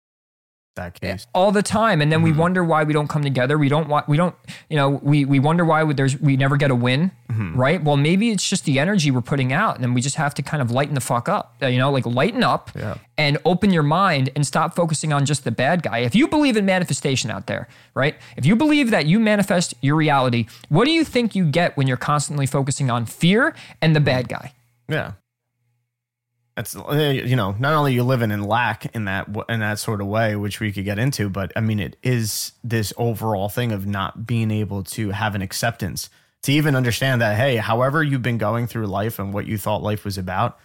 that 0.75 0.99
case. 0.99 1.27
all 1.33 1.51
the 1.51 1.61
time. 1.61 2.01
And 2.01 2.11
then 2.11 2.19
mm-hmm. 2.19 2.31
we 2.35 2.37
wonder 2.37 2.63
why 2.63 2.83
we 2.83 2.93
don't 2.93 3.07
come 3.07 3.21
together. 3.21 3.57
We 3.57 3.69
don't 3.69 3.87
want 3.87 4.07
we 4.07 4.17
don't 4.17 4.35
you 4.69 4.75
know 4.75 4.89
we 4.89 5.25
we 5.25 5.39
wonder 5.39 5.65
why 5.65 5.91
there's 5.93 6.19
we 6.19 6.37
never 6.37 6.57
get 6.57 6.71
a 6.71 6.75
win 6.75 7.11
mm-hmm. 7.29 7.59
right? 7.59 7.83
Well 7.83 7.97
maybe 7.97 8.31
it's 8.31 8.47
just 8.47 8.65
the 8.65 8.79
energy 8.79 9.11
we're 9.11 9.21
putting 9.21 9.53
out 9.53 9.75
and 9.75 9.83
then 9.83 9.93
we 9.93 10.01
just 10.01 10.15
have 10.15 10.33
to 10.35 10.41
kind 10.41 10.61
of 10.61 10.71
lighten 10.71 10.95
the 10.95 11.01
fuck 11.01 11.29
up 11.29 11.55
you 11.61 11.77
know 11.77 11.91
like 11.91 12.05
lighten 12.05 12.43
up 12.43 12.71
yeah. 12.75 12.97
and 13.17 13.37
open 13.45 13.71
your 13.71 13.83
mind 13.83 14.29
and 14.35 14.45
stop 14.45 14.75
focusing 14.75 15.13
on 15.13 15.25
just 15.25 15.43
the 15.43 15.51
bad 15.51 15.83
guy. 15.83 15.99
If 15.99 16.15
you 16.15 16.27
believe 16.27 16.57
in 16.57 16.65
manifestation 16.65 17.29
out 17.29 17.47
there 17.47 17.67
right? 17.93 18.15
If 18.37 18.45
you 18.45 18.55
believe 18.55 18.89
that 18.91 19.05
you 19.05 19.19
manifest 19.19 19.73
your 19.81 19.95
reality 19.95 20.47
what 20.69 20.85
do 20.85 20.91
you 20.91 21.03
think 21.03 21.35
you 21.35 21.45
get 21.45 21.77
when 21.77 21.87
you're 21.87 21.97
constantly 21.97 22.45
focusing 22.45 22.89
on 22.89 23.05
fear 23.05 23.55
and 23.81 23.95
the 23.95 24.01
bad 24.01 24.27
guy? 24.27 24.53
Yeah 24.89 25.13
that's 26.55 26.75
uh, 26.75 27.11
you 27.13 27.35
know 27.35 27.55
not 27.59 27.73
only 27.73 27.93
you 27.93 28.03
living 28.03 28.31
in 28.31 28.43
lack 28.43 28.93
in 28.95 29.05
that 29.05 29.27
in 29.49 29.59
that 29.59 29.79
sort 29.79 30.01
of 30.01 30.07
way 30.07 30.35
which 30.35 30.59
we 30.59 30.71
could 30.71 30.85
get 30.85 30.99
into 30.99 31.29
but 31.29 31.51
i 31.55 31.59
mean 31.59 31.79
it 31.79 31.95
is 32.03 32.51
this 32.63 32.93
overall 32.97 33.49
thing 33.49 33.71
of 33.71 33.87
not 33.87 34.27
being 34.27 34.51
able 34.51 34.83
to 34.83 35.11
have 35.11 35.35
an 35.35 35.41
acceptance. 35.41 36.09
To 36.43 36.51
even 36.51 36.75
understand 36.75 37.21
that 37.21 37.37
hey 37.37 37.55
however 37.55 38.03
you've 38.03 38.21
been 38.21 38.37
going 38.37 38.67
through 38.67 38.87
life 38.87 39.17
and 39.17 39.33
what 39.33 39.47
you 39.47 39.57
thought 39.57 39.81
life 39.81 40.03
was 40.03 40.17
about 40.17 40.59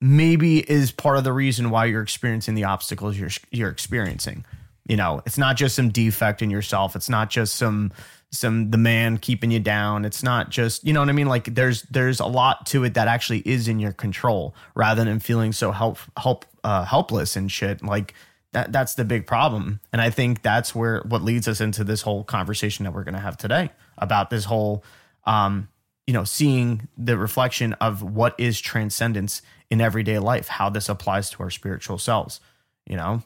maybe 0.00 0.58
is 0.58 0.90
part 0.92 1.16
of 1.16 1.24
the 1.24 1.32
reason 1.32 1.70
why 1.70 1.86
you're 1.86 2.02
experiencing 2.02 2.54
the 2.54 2.64
obstacles 2.64 3.16
you're 3.16 3.30
you're 3.50 3.70
experiencing. 3.70 4.44
You 4.88 4.96
know 4.96 5.22
it's 5.24 5.38
not 5.38 5.56
just 5.56 5.76
some 5.76 5.90
defect 5.90 6.42
in 6.42 6.50
yourself. 6.50 6.96
It's 6.96 7.08
not 7.08 7.30
just 7.30 7.54
some 7.54 7.92
some 8.36 8.70
the 8.70 8.78
man 8.78 9.18
keeping 9.18 9.50
you 9.50 9.60
down. 9.60 10.04
It's 10.04 10.22
not 10.22 10.50
just 10.50 10.84
you 10.86 10.92
know 10.92 11.00
what 11.00 11.08
I 11.08 11.12
mean. 11.12 11.28
Like 11.28 11.54
there's 11.54 11.82
there's 11.82 12.20
a 12.20 12.26
lot 12.26 12.66
to 12.66 12.84
it 12.84 12.94
that 12.94 13.08
actually 13.08 13.40
is 13.40 13.68
in 13.68 13.80
your 13.80 13.92
control, 13.92 14.54
rather 14.74 15.04
than 15.04 15.20
feeling 15.20 15.52
so 15.52 15.72
help 15.72 15.98
help 16.16 16.44
uh, 16.64 16.84
helpless 16.84 17.36
and 17.36 17.50
shit. 17.50 17.82
Like 17.82 18.14
that 18.52 18.72
that's 18.72 18.94
the 18.94 19.04
big 19.04 19.26
problem, 19.26 19.80
and 19.92 20.00
I 20.00 20.10
think 20.10 20.42
that's 20.42 20.74
where 20.74 21.00
what 21.00 21.22
leads 21.22 21.48
us 21.48 21.60
into 21.60 21.84
this 21.84 22.02
whole 22.02 22.24
conversation 22.24 22.84
that 22.84 22.92
we're 22.92 23.04
going 23.04 23.14
to 23.14 23.20
have 23.20 23.36
today 23.36 23.70
about 23.98 24.30
this 24.30 24.44
whole 24.44 24.84
um 25.24 25.68
you 26.06 26.12
know 26.12 26.24
seeing 26.24 26.86
the 26.96 27.16
reflection 27.16 27.72
of 27.74 28.02
what 28.02 28.34
is 28.38 28.60
transcendence 28.60 29.42
in 29.70 29.80
everyday 29.80 30.18
life, 30.18 30.48
how 30.48 30.70
this 30.70 30.88
applies 30.88 31.30
to 31.30 31.42
our 31.42 31.50
spiritual 31.50 31.98
selves. 31.98 32.40
You 32.86 32.96
know, 32.96 33.22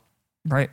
right. 0.47 0.71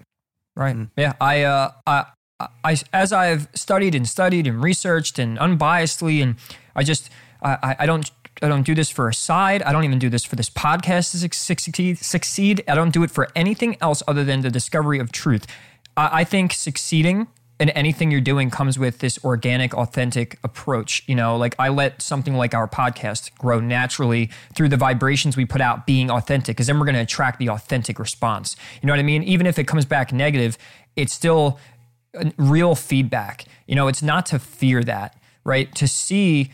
Right. 0.55 0.75
Mm-hmm. 0.75 0.99
Yeah. 0.99 1.13
I 1.21 1.43
uh 1.43 1.71
I 1.85 2.05
I, 2.39 2.77
as 2.93 3.11
I've 3.11 3.47
studied 3.53 3.95
and 3.95 4.07
studied 4.07 4.45
and 4.45 4.61
researched 4.61 5.17
and 5.17 5.37
unbiasedly, 5.39 6.21
and 6.21 6.35
I 6.75 6.83
just, 6.83 7.09
I, 7.41 7.75
I 7.79 7.85
don't, 7.85 8.11
I 8.41 8.47
don't 8.47 8.63
do 8.63 8.75
this 8.75 8.91
for 8.91 9.09
a 9.09 9.13
side. 9.13 9.63
I 9.63 9.71
don't 9.71 9.83
even 9.83 9.97
do 9.97 10.09
this 10.09 10.23
for 10.23 10.35
this 10.35 10.49
podcast 10.49 11.11
to 11.11 11.95
succeed. 12.03 12.63
I 12.67 12.75
don't 12.75 12.91
do 12.91 13.03
it 13.03 13.09
for 13.09 13.27
anything 13.35 13.77
else 13.81 14.03
other 14.07 14.23
than 14.23 14.41
the 14.41 14.51
discovery 14.51 14.99
of 14.99 15.11
truth. 15.11 15.47
I, 15.95 16.19
I 16.19 16.23
think 16.23 16.53
succeeding 16.53 17.27
and 17.59 17.71
anything 17.71 18.11
you're 18.11 18.21
doing 18.21 18.51
comes 18.51 18.77
with 18.77 18.99
this 18.99 19.17
organic, 19.25 19.73
authentic 19.73 20.37
approach. 20.43 21.03
You 21.07 21.15
know, 21.15 21.35
like 21.37 21.55
I 21.57 21.69
let 21.69 22.03
something 22.03 22.35
like 22.35 22.53
our 22.53 22.67
podcast 22.67 23.35
grow 23.39 23.59
naturally 23.59 24.29
through 24.53 24.69
the 24.69 24.77
vibrations 24.77 25.35
we 25.35 25.45
put 25.45 25.59
out 25.59 25.87
being 25.87 26.11
authentic, 26.11 26.55
because 26.55 26.67
then 26.67 26.77
we're 26.79 26.85
going 26.85 26.93
to 26.93 27.01
attract 27.01 27.39
the 27.39 27.49
authentic 27.49 27.97
response. 27.97 28.55
You 28.79 28.85
know 28.85 28.93
what 28.93 28.99
I 28.99 29.03
mean? 29.03 29.23
Even 29.23 29.47
if 29.47 29.57
it 29.57 29.67
comes 29.67 29.85
back 29.85 30.13
negative, 30.13 30.59
it's 30.95 31.13
still 31.13 31.57
real 32.37 32.75
feedback. 32.75 33.45
You 33.67 33.75
know, 33.75 33.87
it's 33.87 34.03
not 34.03 34.25
to 34.27 34.39
fear 34.39 34.83
that, 34.83 35.17
right? 35.43 35.73
To 35.75 35.87
see 35.87 36.51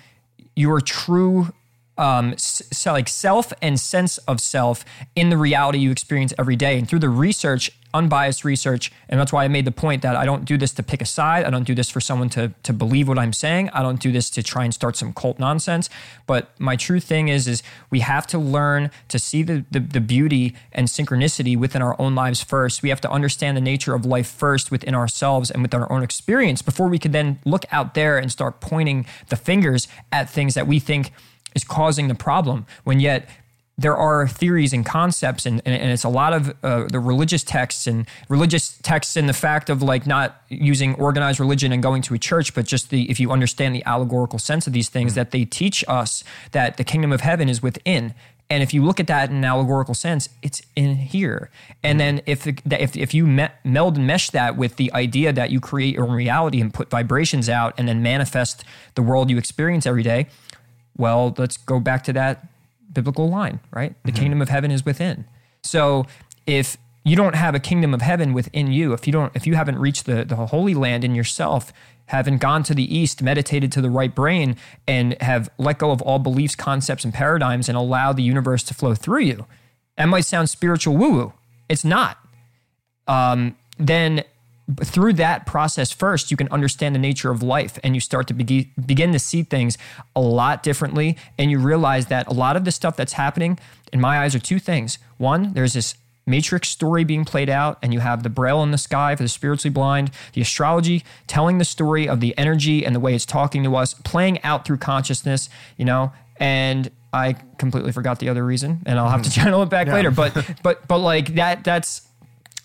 your 0.56 0.82
true 0.82 1.54
um, 1.98 2.36
so 2.38 2.92
like 2.92 3.08
self 3.08 3.54
and 3.62 3.80
sense 3.80 4.18
of 4.20 4.42
self 4.42 4.84
in 5.16 5.30
the 5.30 5.38
reality 5.38 5.80
you 5.80 5.92
experience 5.92 6.34
every 6.40 6.56
day. 6.56 6.78
And 6.78 6.88
through 6.88 7.00
the 7.00 7.10
research, 7.10 7.72
unbiased 7.94 8.44
research, 8.44 8.92
and 9.08 9.20
that's 9.20 9.32
why 9.32 9.44
I 9.44 9.48
made 9.48 9.66
the 9.66 9.72
point 9.72 10.02
that 10.02 10.16
I 10.16 10.26
don't 10.26 10.46
do 10.46 10.58
this 10.58 10.74
to 10.74 10.84
pick 10.84 11.02
a 11.02 11.06
side. 11.06 11.46
I 11.46 11.52
don't 11.52 11.66
do 11.66 11.76
this 11.76 11.92
for 11.92 12.02
someone 12.02 12.30
to 12.30 12.52
to 12.64 12.74
believe 12.74 13.08
what 13.08 13.20
I'm 13.20 13.34
saying. 13.34 13.70
I 13.70 13.84
don't 13.84 14.00
do 14.00 14.12
this 14.12 14.32
to 14.32 14.42
try 14.42 14.64
and 14.64 14.74
start 14.74 14.96
some 14.96 15.14
cult 15.14 15.38
nonsense. 15.38 15.90
But 16.26 16.60
my 16.60 16.76
true 16.76 17.00
thing 17.00 17.28
is, 17.28 17.48
is 17.48 17.62
we 17.92 18.00
have 18.00 18.26
to 18.28 18.40
learn 18.40 18.90
to 19.10 19.20
see 19.20 19.44
the, 19.44 19.64
the, 19.70 19.80
the 19.80 20.02
beauty 20.02 20.56
and 20.72 20.88
synchronicity 20.88 21.56
within 21.56 21.82
our 21.84 21.96
own 22.00 22.16
lives 22.16 22.42
first. 22.42 22.82
We 22.82 22.90
have 22.90 23.02
to 23.02 23.12
understand 23.12 23.56
the 23.56 23.62
nature 23.62 23.94
of 23.94 24.06
life 24.06 24.28
first 24.28 24.72
within 24.72 24.96
ourselves 24.96 25.52
and 25.52 25.62
within 25.62 25.82
our 25.82 25.92
own 25.92 26.02
experience 26.02 26.64
before 26.64 26.88
we 26.88 26.98
can 26.98 27.12
then 27.12 27.40
look 27.46 27.66
out 27.72 27.94
there 27.94 28.18
and 28.18 28.32
start 28.32 28.60
pointing 28.60 29.06
the 29.30 29.36
fingers 29.36 29.88
at 30.12 30.30
things 30.30 30.56
that 30.56 30.66
we 30.66 30.80
think 30.80 31.12
is 31.56 31.64
causing 31.64 32.08
the 32.08 32.16
problem 32.16 32.66
when 32.84 33.00
yet 33.00 33.28
there 33.76 33.98
are 33.98 34.28
theories 34.28 34.72
and 34.72 34.86
concepts 34.86 35.48
and, 35.48 35.60
and, 35.66 35.92
it's 35.92 36.04
a 36.04 36.10
lot 36.10 36.32
of 36.32 36.54
uh, 36.64 36.84
the 36.92 37.00
religious 37.00 37.44
texts 37.44 37.88
and 37.88 38.08
religious 38.30 38.78
texts 38.84 39.16
and 39.16 39.28
the 39.28 39.34
fact 39.34 39.68
of 39.68 39.82
like 39.82 40.06
not 40.06 40.44
using 40.50 40.94
organized 40.96 41.40
religion 41.40 41.72
and 41.72 41.82
going 41.82 42.02
to 42.02 42.14
a 42.14 42.20
church 42.20 42.54
but 42.54 42.66
just 42.66 42.92
the 42.92 43.10
if 43.10 43.20
you 43.20 43.32
understand 43.32 43.74
the 43.74 43.84
allegorical 43.86 44.38
sense 44.38 44.68
of 44.68 44.74
these 44.74 44.90
things 44.90 45.14
mm. 45.14 45.16
that 45.16 45.32
they 45.32 45.44
teach 45.44 45.84
us 45.88 46.24
that 46.52 46.78
the 46.78 46.84
kingdom 46.84 47.12
of 47.12 47.22
heaven 47.22 47.50
is 47.50 47.64
within 47.64 48.14
and 48.50 48.62
if 48.62 48.72
you 48.72 48.84
look 48.84 49.00
at 49.00 49.08
that 49.08 49.32
in 49.32 49.38
an 49.38 49.46
allegorical 49.46 49.96
sense, 49.96 50.30
it's 50.44 50.62
in 50.76 50.96
here. 50.96 51.50
And 51.82 52.00
then 52.00 52.22
if 52.28 52.46
if 52.46 52.96
if 52.96 53.14
you 53.14 53.26
meld 53.26 53.98
and 53.98 54.06
mesh 54.06 54.30
that 54.30 54.56
with 54.58 54.76
the 54.76 54.94
idea 54.94 55.34
that 55.34 55.50
you 55.50 55.60
create 55.60 55.96
your 55.96 56.08
own 56.08 56.14
reality 56.14 56.62
and 56.62 56.72
put 56.72 56.90
vibrations 56.90 57.50
out 57.50 57.74
and 57.78 57.88
then 57.88 58.04
manifest 58.04 58.64
the 58.94 59.02
world 59.02 59.32
you 59.32 59.40
experience 59.40 59.88
every 59.88 60.04
day, 60.04 60.28
well, 60.98 61.34
let's 61.38 61.58
go 61.58 61.80
back 61.80 62.04
to 62.06 62.14
that 62.14 62.46
biblical 62.92 63.30
line, 63.30 63.60
right? 63.72 63.96
The 64.04 64.12
mm-hmm. 64.12 64.22
kingdom 64.22 64.42
of 64.42 64.50
heaven 64.50 64.72
is 64.72 64.86
within. 64.86 65.26
So 65.64 66.06
if 66.46 66.78
you 67.04 67.16
don't 67.16 67.36
have 67.36 67.56
a 67.56 67.60
kingdom 67.60 67.94
of 67.94 68.02
heaven 68.02 68.34
within 68.34 68.72
you, 68.72 68.94
if 68.94 69.08
you 69.08 69.14
don't, 69.14 69.36
if 69.36 69.46
you 69.48 69.56
haven't 69.56 69.80
reached 69.80 70.06
the, 70.06 70.24
the 70.24 70.36
holy 70.36 70.74
land 70.74 71.04
in 71.04 71.16
yourself, 71.16 71.74
haven't 72.08 72.38
gone 72.38 72.64
to 72.64 72.74
the 72.74 72.96
east, 72.96 73.22
meditated 73.22 73.72
to 73.72 73.82
the 73.82 73.90
right 73.90 74.14
brain, 74.14 74.56
and 74.88 75.20
have 75.22 75.50
let 75.58 75.80
go 75.80 75.92
of 75.92 76.02
all 76.02 76.20
beliefs, 76.20 76.56
concepts, 76.56 77.04
and 77.04 77.14
paradigms 77.14 77.68
and 77.68 77.78
allow 77.78 78.14
the 78.14 78.24
universe 78.24 78.64
to 78.64 78.74
flow 78.74 78.94
through 78.94 79.22
you, 79.22 79.46
that 79.98 80.06
might 80.06 80.26
sound 80.26 80.50
spiritual 80.50 80.96
woo 80.96 81.12
woo. 81.12 81.34
It's 81.70 81.86
not. 81.86 82.18
Um, 83.08 83.56
then 83.78 84.24
through 84.84 85.14
that 85.14 85.46
process 85.46 85.92
first 85.92 86.32
you 86.32 86.38
can 86.38 86.48
understand 86.50 86.96
the 86.96 87.00
nature 87.00 87.30
of 87.30 87.44
life 87.44 87.78
and 87.84 87.96
you 87.96 88.02
start 88.02 88.28
to 88.28 88.34
be- 88.34 88.72
begin 88.86 89.12
to 89.12 89.20
see 89.20 89.44
things 89.44 89.78
a 90.16 90.22
lot 90.22 90.64
differently 90.64 91.18
and 91.38 91.52
you 91.52 91.60
realize 91.60 92.06
that 92.06 92.26
a 92.28 92.34
lot 92.34 92.56
of 92.56 92.64
the 92.64 92.72
stuff 92.72 92.96
that's 92.96 93.14
happening 93.14 93.60
in 93.92 94.00
my 94.00 94.20
eyes 94.20 94.34
are 94.34 94.40
two 94.40 94.60
things 94.60 95.00
one 95.18 95.52
there's 95.54 95.74
this 95.74 95.96
matrix 96.26 96.70
story 96.70 97.04
being 97.04 97.26
played 97.26 97.50
out 97.50 97.78
and 97.82 97.94
you 97.94 98.00
have 98.00 98.24
the 98.24 98.30
braille 98.30 98.64
in 98.64 98.72
the 98.72 98.78
sky 98.78 99.14
for 99.16 99.24
the 99.24 99.30
spiritually 99.30 99.74
blind 99.74 100.10
the 100.32 100.42
astrology 100.42 101.04
telling 101.28 101.58
the 101.58 101.66
story 101.66 102.08
of 102.08 102.22
the 102.22 102.38
energy 102.38 102.86
and 102.86 102.96
the 102.96 103.00
way 103.02 103.14
it's 103.14 103.26
talking 103.26 103.64
to 103.64 103.76
us 103.76 103.94
playing 104.06 104.42
out 104.44 104.64
through 104.66 104.78
consciousness 104.78 105.50
you 105.78 105.84
know 105.84 106.14
and 106.38 106.90
I 107.14 107.34
completely 107.60 107.92
forgot 107.92 108.20
the 108.20 108.30
other 108.30 108.44
reason, 108.44 108.82
and 108.88 108.98
I'll 108.98 109.10
have 109.10 109.22
to 109.22 109.30
hmm. 109.30 109.42
channel 109.42 109.62
it 109.62 109.70
back 109.70 109.88
yeah. 109.88 109.94
later. 109.94 110.12
But 110.12 110.34
but 110.64 110.88
but 110.88 110.98
like 110.98 111.36
that 111.36 111.64
that's 111.64 112.02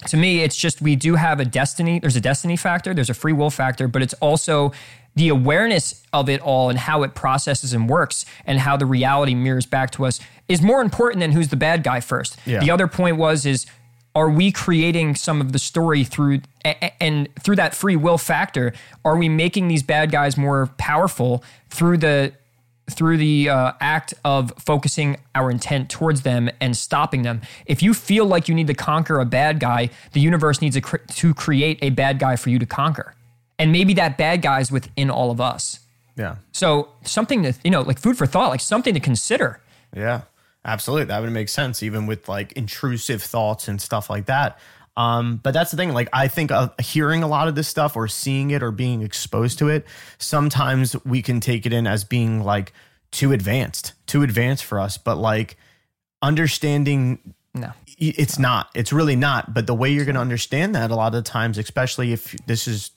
to 0.07 0.17
me, 0.17 0.43
it's 0.43 0.57
just 0.57 0.81
we 0.81 0.97
do 0.97 1.17
have 1.17 1.41
a 1.41 1.45
destiny. 1.45 1.99
There's 1.99 2.17
a 2.17 2.21
destiny 2.21 2.57
factor, 2.57 2.95
there's 2.95 3.11
a 3.11 3.15
free 3.15 3.33
will 3.33 3.51
factor, 3.51 3.89
but 3.89 4.03
it's 4.03 4.15
also 4.15 4.73
the 5.17 5.29
awareness 5.29 6.05
of 6.13 6.29
it 6.29 6.41
all 6.41 6.71
and 6.71 6.79
how 6.79 7.03
it 7.03 7.15
processes 7.15 7.73
and 7.73 7.89
works 7.89 8.25
and 8.47 8.61
how 8.61 8.77
the 8.77 8.87
reality 8.87 9.35
mirrors 9.35 9.67
back 9.67 9.91
to 9.91 10.07
us 10.07 10.21
is 10.47 10.63
more 10.63 10.81
important 10.81 11.21
than 11.21 11.33
who's 11.33 11.49
the 11.49 11.57
bad 11.57 11.83
guy 11.83 12.01
first. 12.01 12.39
Yeah. 12.47 12.61
The 12.61 12.71
other 12.71 12.87
point 12.87 13.17
was 13.17 13.45
is 13.45 13.67
are 14.15 14.31
we 14.31 14.53
creating 14.53 15.17
some 15.17 15.41
of 15.41 15.53
the 15.53 15.59
story 15.59 16.05
through 16.05 16.41
and 17.01 17.29
through 17.41 17.57
that 17.57 17.75
free 17.75 17.97
will 17.97 18.19
factor 18.19 18.73
are 19.05 19.17
we 19.17 19.29
making 19.29 19.69
these 19.69 19.83
bad 19.83 20.11
guys 20.11 20.37
more 20.37 20.69
powerful 20.79 21.43
through 21.69 21.99
the 21.99 22.33
through 22.91 23.17
the 23.19 23.49
uh, 23.49 23.73
act 23.81 24.15
of 24.25 24.53
focusing 24.59 25.19
our 25.35 25.51
intent 25.51 25.91
towards 25.91 26.23
them 26.23 26.51
and 26.61 26.77
stopping 26.77 27.23
them. 27.23 27.41
If 27.67 27.83
you 27.83 27.95
feel 27.95 28.25
like 28.27 28.49
you 28.49 28.55
need 28.55 28.67
to 28.69 28.75
conquer 28.75 29.21
a 29.21 29.25
bad 29.25 29.61
guy, 29.61 29.91
the 30.13 30.21
universe 30.21 30.61
needs 30.61 30.79
cre- 30.81 30.97
to 30.97 31.35
create 31.35 31.79
a 31.83 31.91
bad 31.91 32.19
guy 32.19 32.37
for 32.37 32.51
you 32.51 32.59
to 32.59 32.67
conquer. 32.67 33.15
And 33.59 33.73
maybe 33.73 33.95
that 33.95 34.17
bad 34.17 34.43
guy 34.43 34.61
is 34.61 34.71
within 34.71 35.11
all 35.11 35.31
of 35.31 35.41
us. 35.41 35.81
Yeah. 36.17 36.37
So 36.53 36.89
something 37.05 37.43
that, 37.43 37.59
you 37.65 37.71
know, 37.71 37.83
like 37.83 37.99
food 37.99 38.17
for 38.17 38.27
thought, 38.27 38.51
like 38.51 38.61
something 38.61 38.95
to 38.95 39.01
consider. 39.01 39.61
Yeah, 39.95 40.23
absolutely. 40.65 41.07
That 41.07 41.21
would 41.21 41.33
make 41.33 41.49
sense, 41.49 41.83
even 41.83 42.07
with 42.07 42.29
like 42.29 42.53
intrusive 42.53 43.23
thoughts 43.23 43.69
and 43.69 43.81
stuff 43.81 44.11
like 44.11 44.27
that. 44.27 44.59
Um, 44.99 45.37
but 45.45 45.55
that's 45.55 45.71
the 45.71 45.77
thing. 45.77 45.95
Like, 45.95 46.09
I 46.13 46.27
think 46.27 46.51
uh, 46.51 46.71
hearing 46.81 47.23
a 47.23 47.29
lot 47.29 47.47
of 47.47 47.55
this 47.55 47.69
stuff 47.69 47.95
or 47.95 48.09
seeing 48.09 48.51
it 48.51 48.65
or 48.65 48.73
being 48.73 49.01
exposed 49.01 49.61
to 49.61 49.69
it, 49.69 49.87
sometimes 50.19 50.97
we 51.05 51.23
can 51.23 51.39
take 51.39 51.65
it 51.67 51.73
in 51.73 51.87
as 51.87 52.03
being 52.03 52.43
like 52.43 52.73
too 53.13 53.31
advanced, 53.31 53.93
too 54.07 54.25
advanced 54.25 54.65
for 54.65 54.81
us. 54.81 54.99
But 54.99 55.17
like 55.17 55.57
understanding, 56.21 57.33
no, 57.55 57.71
it's 57.97 58.41
not. 58.41 58.71
It's 58.75 58.93
really 58.93 59.15
not. 59.15 59.55
But 59.55 59.69
the 59.69 59.75
way 59.75 59.89
you're 59.89 60.05
going 60.05 60.17
to 60.17 60.21
understand 60.21 60.75
that 60.75 60.91
a 60.91 60.97
lot 60.97 61.15
of 61.15 61.25
the 61.25 61.31
times, 61.31 61.59
especially 61.59 62.13
if 62.13 62.33
this 62.47 62.67
is, 62.67 62.91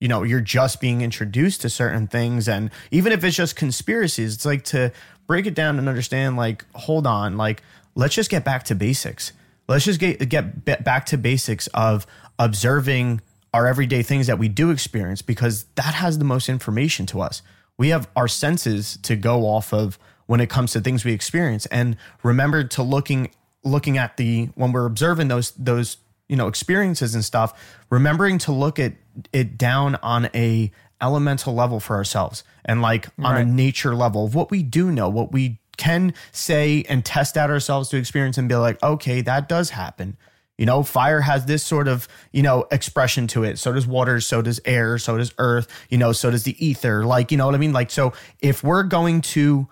you 0.00 0.08
know, 0.08 0.22
you're 0.22 0.40
just 0.40 0.80
being 0.80 1.02
introduced 1.02 1.60
to 1.60 1.68
certain 1.68 2.06
things, 2.06 2.48
and 2.48 2.70
even 2.90 3.12
if 3.12 3.22
it's 3.24 3.36
just 3.36 3.56
conspiracies, 3.56 4.34
it's 4.34 4.46
like 4.46 4.64
to 4.64 4.90
break 5.26 5.44
it 5.44 5.54
down 5.54 5.78
and 5.78 5.86
understand. 5.86 6.38
Like, 6.38 6.64
hold 6.74 7.06
on, 7.06 7.36
like 7.36 7.62
let's 7.94 8.14
just 8.14 8.30
get 8.30 8.42
back 8.42 8.64
to 8.64 8.74
basics 8.74 9.32
let's 9.72 9.86
just 9.86 9.98
get 9.98 10.28
get 10.28 10.84
back 10.84 11.06
to 11.06 11.16
basics 11.16 11.66
of 11.68 12.06
observing 12.38 13.22
our 13.54 13.66
everyday 13.66 14.02
things 14.02 14.26
that 14.26 14.38
we 14.38 14.48
do 14.48 14.70
experience 14.70 15.22
because 15.22 15.64
that 15.76 15.94
has 15.94 16.18
the 16.18 16.24
most 16.24 16.48
information 16.48 17.06
to 17.06 17.20
us. 17.20 17.40
We 17.78 17.88
have 17.88 18.08
our 18.14 18.28
senses 18.28 18.98
to 19.02 19.16
go 19.16 19.46
off 19.46 19.72
of 19.72 19.98
when 20.26 20.40
it 20.40 20.50
comes 20.50 20.72
to 20.72 20.80
things 20.80 21.04
we 21.04 21.12
experience 21.12 21.64
and 21.66 21.96
remember 22.22 22.64
to 22.64 22.82
looking 22.82 23.30
looking 23.64 23.96
at 23.96 24.18
the 24.18 24.50
when 24.56 24.72
we're 24.72 24.86
observing 24.86 25.28
those 25.28 25.52
those 25.52 25.96
you 26.28 26.36
know 26.36 26.48
experiences 26.48 27.14
and 27.14 27.24
stuff 27.24 27.58
remembering 27.88 28.36
to 28.38 28.52
look 28.52 28.78
at 28.78 28.92
it 29.32 29.56
down 29.56 29.94
on 29.96 30.28
a 30.34 30.70
elemental 31.00 31.54
level 31.54 31.80
for 31.80 31.96
ourselves 31.96 32.44
and 32.64 32.82
like 32.82 33.08
on 33.18 33.36
a 33.36 33.44
nature 33.44 33.94
level 33.94 34.26
of 34.26 34.34
what 34.34 34.50
we 34.50 34.62
do 34.62 34.92
know 34.92 35.08
what 35.08 35.32
we 35.32 35.58
can 35.76 36.14
say 36.32 36.84
and 36.88 37.04
test 37.04 37.36
out 37.36 37.50
ourselves 37.50 37.88
to 37.90 37.96
experience 37.96 38.38
and 38.38 38.48
be 38.48 38.54
like, 38.54 38.82
okay, 38.82 39.20
that 39.22 39.48
does 39.48 39.70
happen. 39.70 40.16
You 40.58 40.66
know, 40.66 40.82
fire 40.82 41.20
has 41.20 41.46
this 41.46 41.62
sort 41.62 41.88
of, 41.88 42.06
you 42.30 42.42
know, 42.42 42.66
expression 42.70 43.26
to 43.28 43.42
it. 43.42 43.58
So 43.58 43.72
does 43.72 43.86
water, 43.86 44.20
so 44.20 44.42
does 44.42 44.60
air, 44.64 44.98
so 44.98 45.16
does 45.16 45.32
earth, 45.38 45.68
you 45.88 45.98
know, 45.98 46.12
so 46.12 46.30
does 46.30 46.44
the 46.44 46.64
ether. 46.64 47.04
Like, 47.04 47.32
you 47.32 47.38
know 47.38 47.46
what 47.46 47.54
I 47.54 47.58
mean? 47.58 47.72
Like, 47.72 47.90
so 47.90 48.12
if 48.40 48.62
we're 48.62 48.82
going 48.82 49.22
to, 49.22 49.66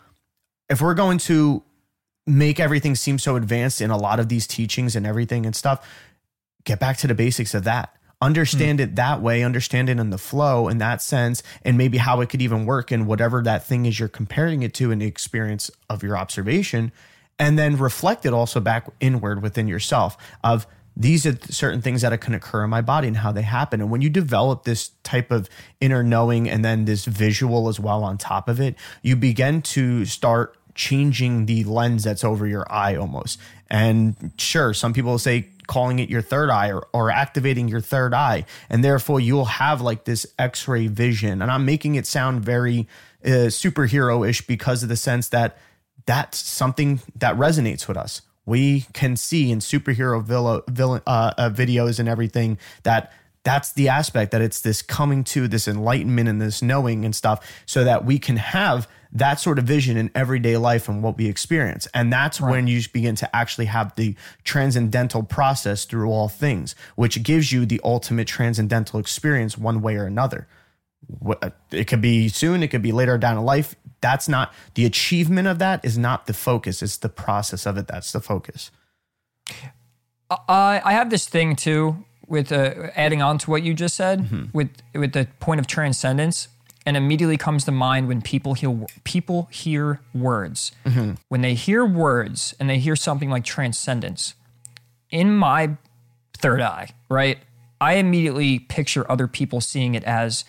if 0.68 0.80
we're 0.80 0.94
going 0.94 1.18
to 1.18 1.62
make 2.26 2.58
everything 2.58 2.94
seem 2.94 3.18
so 3.18 3.36
advanced 3.36 3.80
in 3.80 3.90
a 3.90 3.96
lot 3.96 4.20
of 4.20 4.28
these 4.28 4.46
teachings 4.46 4.96
and 4.96 5.06
everything 5.06 5.44
and 5.46 5.54
stuff, 5.54 5.86
get 6.64 6.80
back 6.80 6.96
to 6.98 7.06
the 7.06 7.14
basics 7.14 7.54
of 7.54 7.64
that 7.64 7.94
understand 8.20 8.78
mm. 8.78 8.82
it 8.82 8.96
that 8.96 9.20
way, 9.20 9.42
understand 9.42 9.88
it 9.88 9.98
in 9.98 10.10
the 10.10 10.18
flow 10.18 10.68
in 10.68 10.78
that 10.78 11.02
sense, 11.02 11.42
and 11.64 11.78
maybe 11.78 11.98
how 11.98 12.20
it 12.20 12.28
could 12.28 12.42
even 12.42 12.66
work 12.66 12.92
in 12.92 13.06
whatever 13.06 13.42
that 13.42 13.64
thing 13.64 13.86
is 13.86 13.98
you're 13.98 14.08
comparing 14.08 14.62
it 14.62 14.74
to 14.74 14.90
in 14.90 14.98
the 14.98 15.06
experience 15.06 15.70
of 15.88 16.02
your 16.02 16.16
observation, 16.16 16.92
and 17.38 17.58
then 17.58 17.76
reflect 17.76 18.26
it 18.26 18.32
also 18.32 18.60
back 18.60 18.86
inward 19.00 19.42
within 19.42 19.66
yourself 19.66 20.16
of 20.44 20.66
these 20.96 21.24
are 21.24 21.38
certain 21.48 21.80
things 21.80 22.02
that 22.02 22.18
can 22.20 22.34
occur 22.34 22.64
in 22.64 22.70
my 22.70 22.82
body 22.82 23.08
and 23.08 23.16
how 23.16 23.32
they 23.32 23.42
happen. 23.42 23.80
And 23.80 23.90
when 23.90 24.02
you 24.02 24.10
develop 24.10 24.64
this 24.64 24.90
type 25.02 25.30
of 25.30 25.48
inner 25.80 26.02
knowing 26.02 26.50
and 26.50 26.64
then 26.64 26.84
this 26.84 27.04
visual 27.06 27.68
as 27.68 27.80
well 27.80 28.04
on 28.04 28.18
top 28.18 28.48
of 28.48 28.60
it, 28.60 28.74
you 29.00 29.16
begin 29.16 29.62
to 29.62 30.04
start 30.04 30.56
changing 30.74 31.46
the 31.46 31.64
lens 31.64 32.04
that's 32.04 32.24
over 32.24 32.46
your 32.46 32.70
eye 32.70 32.96
almost. 32.96 33.38
And 33.70 34.32
sure, 34.36 34.74
some 34.74 34.92
people 34.92 35.18
say 35.18 35.48
calling 35.70 36.00
it 36.00 36.10
your 36.10 36.20
third 36.20 36.50
eye 36.50 36.72
or, 36.72 36.88
or 36.92 37.12
activating 37.12 37.68
your 37.68 37.80
third 37.80 38.12
eye. 38.12 38.44
And 38.68 38.82
therefore, 38.82 39.20
you'll 39.20 39.44
have 39.44 39.80
like 39.80 40.04
this 40.04 40.26
x 40.36 40.66
ray 40.66 40.88
vision. 40.88 41.40
And 41.40 41.48
I'm 41.48 41.64
making 41.64 41.94
it 41.94 42.08
sound 42.08 42.44
very 42.44 42.88
uh, 43.24 43.48
superhero 43.48 44.28
ish 44.28 44.44
because 44.44 44.82
of 44.82 44.88
the 44.88 44.96
sense 44.96 45.28
that 45.28 45.56
that's 46.06 46.38
something 46.38 47.00
that 47.14 47.36
resonates 47.36 47.86
with 47.86 47.96
us. 47.96 48.22
We 48.44 48.86
can 48.94 49.14
see 49.14 49.52
in 49.52 49.60
superhero 49.60 50.20
villain, 50.20 50.62
villain, 50.68 51.02
uh, 51.06 51.34
uh, 51.38 51.50
videos 51.50 52.00
and 52.00 52.08
everything 52.08 52.58
that 52.82 53.12
that's 53.42 53.72
the 53.72 53.88
aspect 53.88 54.32
that 54.32 54.42
it's 54.42 54.60
this 54.60 54.82
coming 54.82 55.24
to 55.24 55.48
this 55.48 55.66
enlightenment 55.66 56.28
and 56.28 56.40
this 56.40 56.60
knowing 56.60 57.04
and 57.04 57.14
stuff 57.14 57.46
so 57.64 57.84
that 57.84 58.04
we 58.04 58.18
can 58.18 58.36
have 58.36 58.86
that 59.12 59.40
sort 59.40 59.58
of 59.58 59.64
vision 59.64 59.96
in 59.96 60.10
everyday 60.14 60.56
life 60.56 60.88
and 60.88 61.02
what 61.02 61.16
we 61.16 61.26
experience. 61.26 61.88
And 61.94 62.12
that's 62.12 62.40
right. 62.40 62.50
when 62.50 62.66
you 62.66 62.80
begin 62.92 63.16
to 63.16 63.36
actually 63.36 63.64
have 63.64 63.94
the 63.96 64.14
transcendental 64.44 65.22
process 65.22 65.84
through 65.84 66.10
all 66.10 66.28
things, 66.28 66.74
which 66.94 67.22
gives 67.22 67.50
you 67.50 67.66
the 67.66 67.80
ultimate 67.82 68.28
transcendental 68.28 69.00
experience 69.00 69.58
one 69.58 69.80
way 69.80 69.96
or 69.96 70.04
another. 70.04 70.46
It 71.72 71.86
could 71.86 72.02
be 72.02 72.28
soon, 72.28 72.62
it 72.62 72.68
could 72.68 72.82
be 72.82 72.92
later 72.92 73.18
down 73.18 73.36
in 73.36 73.44
life. 73.44 73.74
That's 74.00 74.28
not 74.28 74.52
the 74.74 74.84
achievement 74.84 75.48
of 75.48 75.58
that 75.58 75.84
is 75.84 75.98
not 75.98 76.26
the 76.26 76.34
focus. 76.34 76.82
It's 76.82 76.98
the 76.98 77.08
process 77.08 77.66
of 77.66 77.76
it 77.78 77.88
that's 77.88 78.12
the 78.12 78.20
focus. 78.20 78.70
Uh, 80.30 80.36
I 80.48 80.92
have 80.92 81.10
this 81.10 81.26
thing 81.26 81.56
too 81.56 82.04
with 82.30 82.52
uh, 82.52 82.88
adding 82.94 83.20
on 83.20 83.36
to 83.38 83.50
what 83.50 83.62
you 83.62 83.74
just 83.74 83.94
said 83.94 84.20
mm-hmm. 84.20 84.44
with 84.54 84.70
with 84.94 85.12
the 85.12 85.28
point 85.40 85.60
of 85.60 85.66
transcendence 85.66 86.48
and 86.86 86.96
immediately 86.96 87.36
comes 87.36 87.64
to 87.64 87.72
mind 87.72 88.08
when 88.08 88.22
people 88.22 88.54
hear 88.54 88.86
people 89.04 89.48
hear 89.50 90.00
words. 90.14 90.72
Mm-hmm. 90.86 91.14
When 91.28 91.42
they 91.42 91.54
hear 91.54 91.84
words 91.84 92.54
and 92.58 92.70
they 92.70 92.78
hear 92.78 92.96
something 92.96 93.28
like 93.28 93.44
transcendence, 93.44 94.34
in 95.10 95.36
my 95.36 95.76
third 96.38 96.60
eye, 96.60 96.90
right? 97.08 97.38
I 97.80 97.94
immediately 97.94 98.60
picture 98.60 99.10
other 99.10 99.26
people 99.26 99.60
seeing 99.60 99.94
it 99.94 100.04
as 100.04 100.44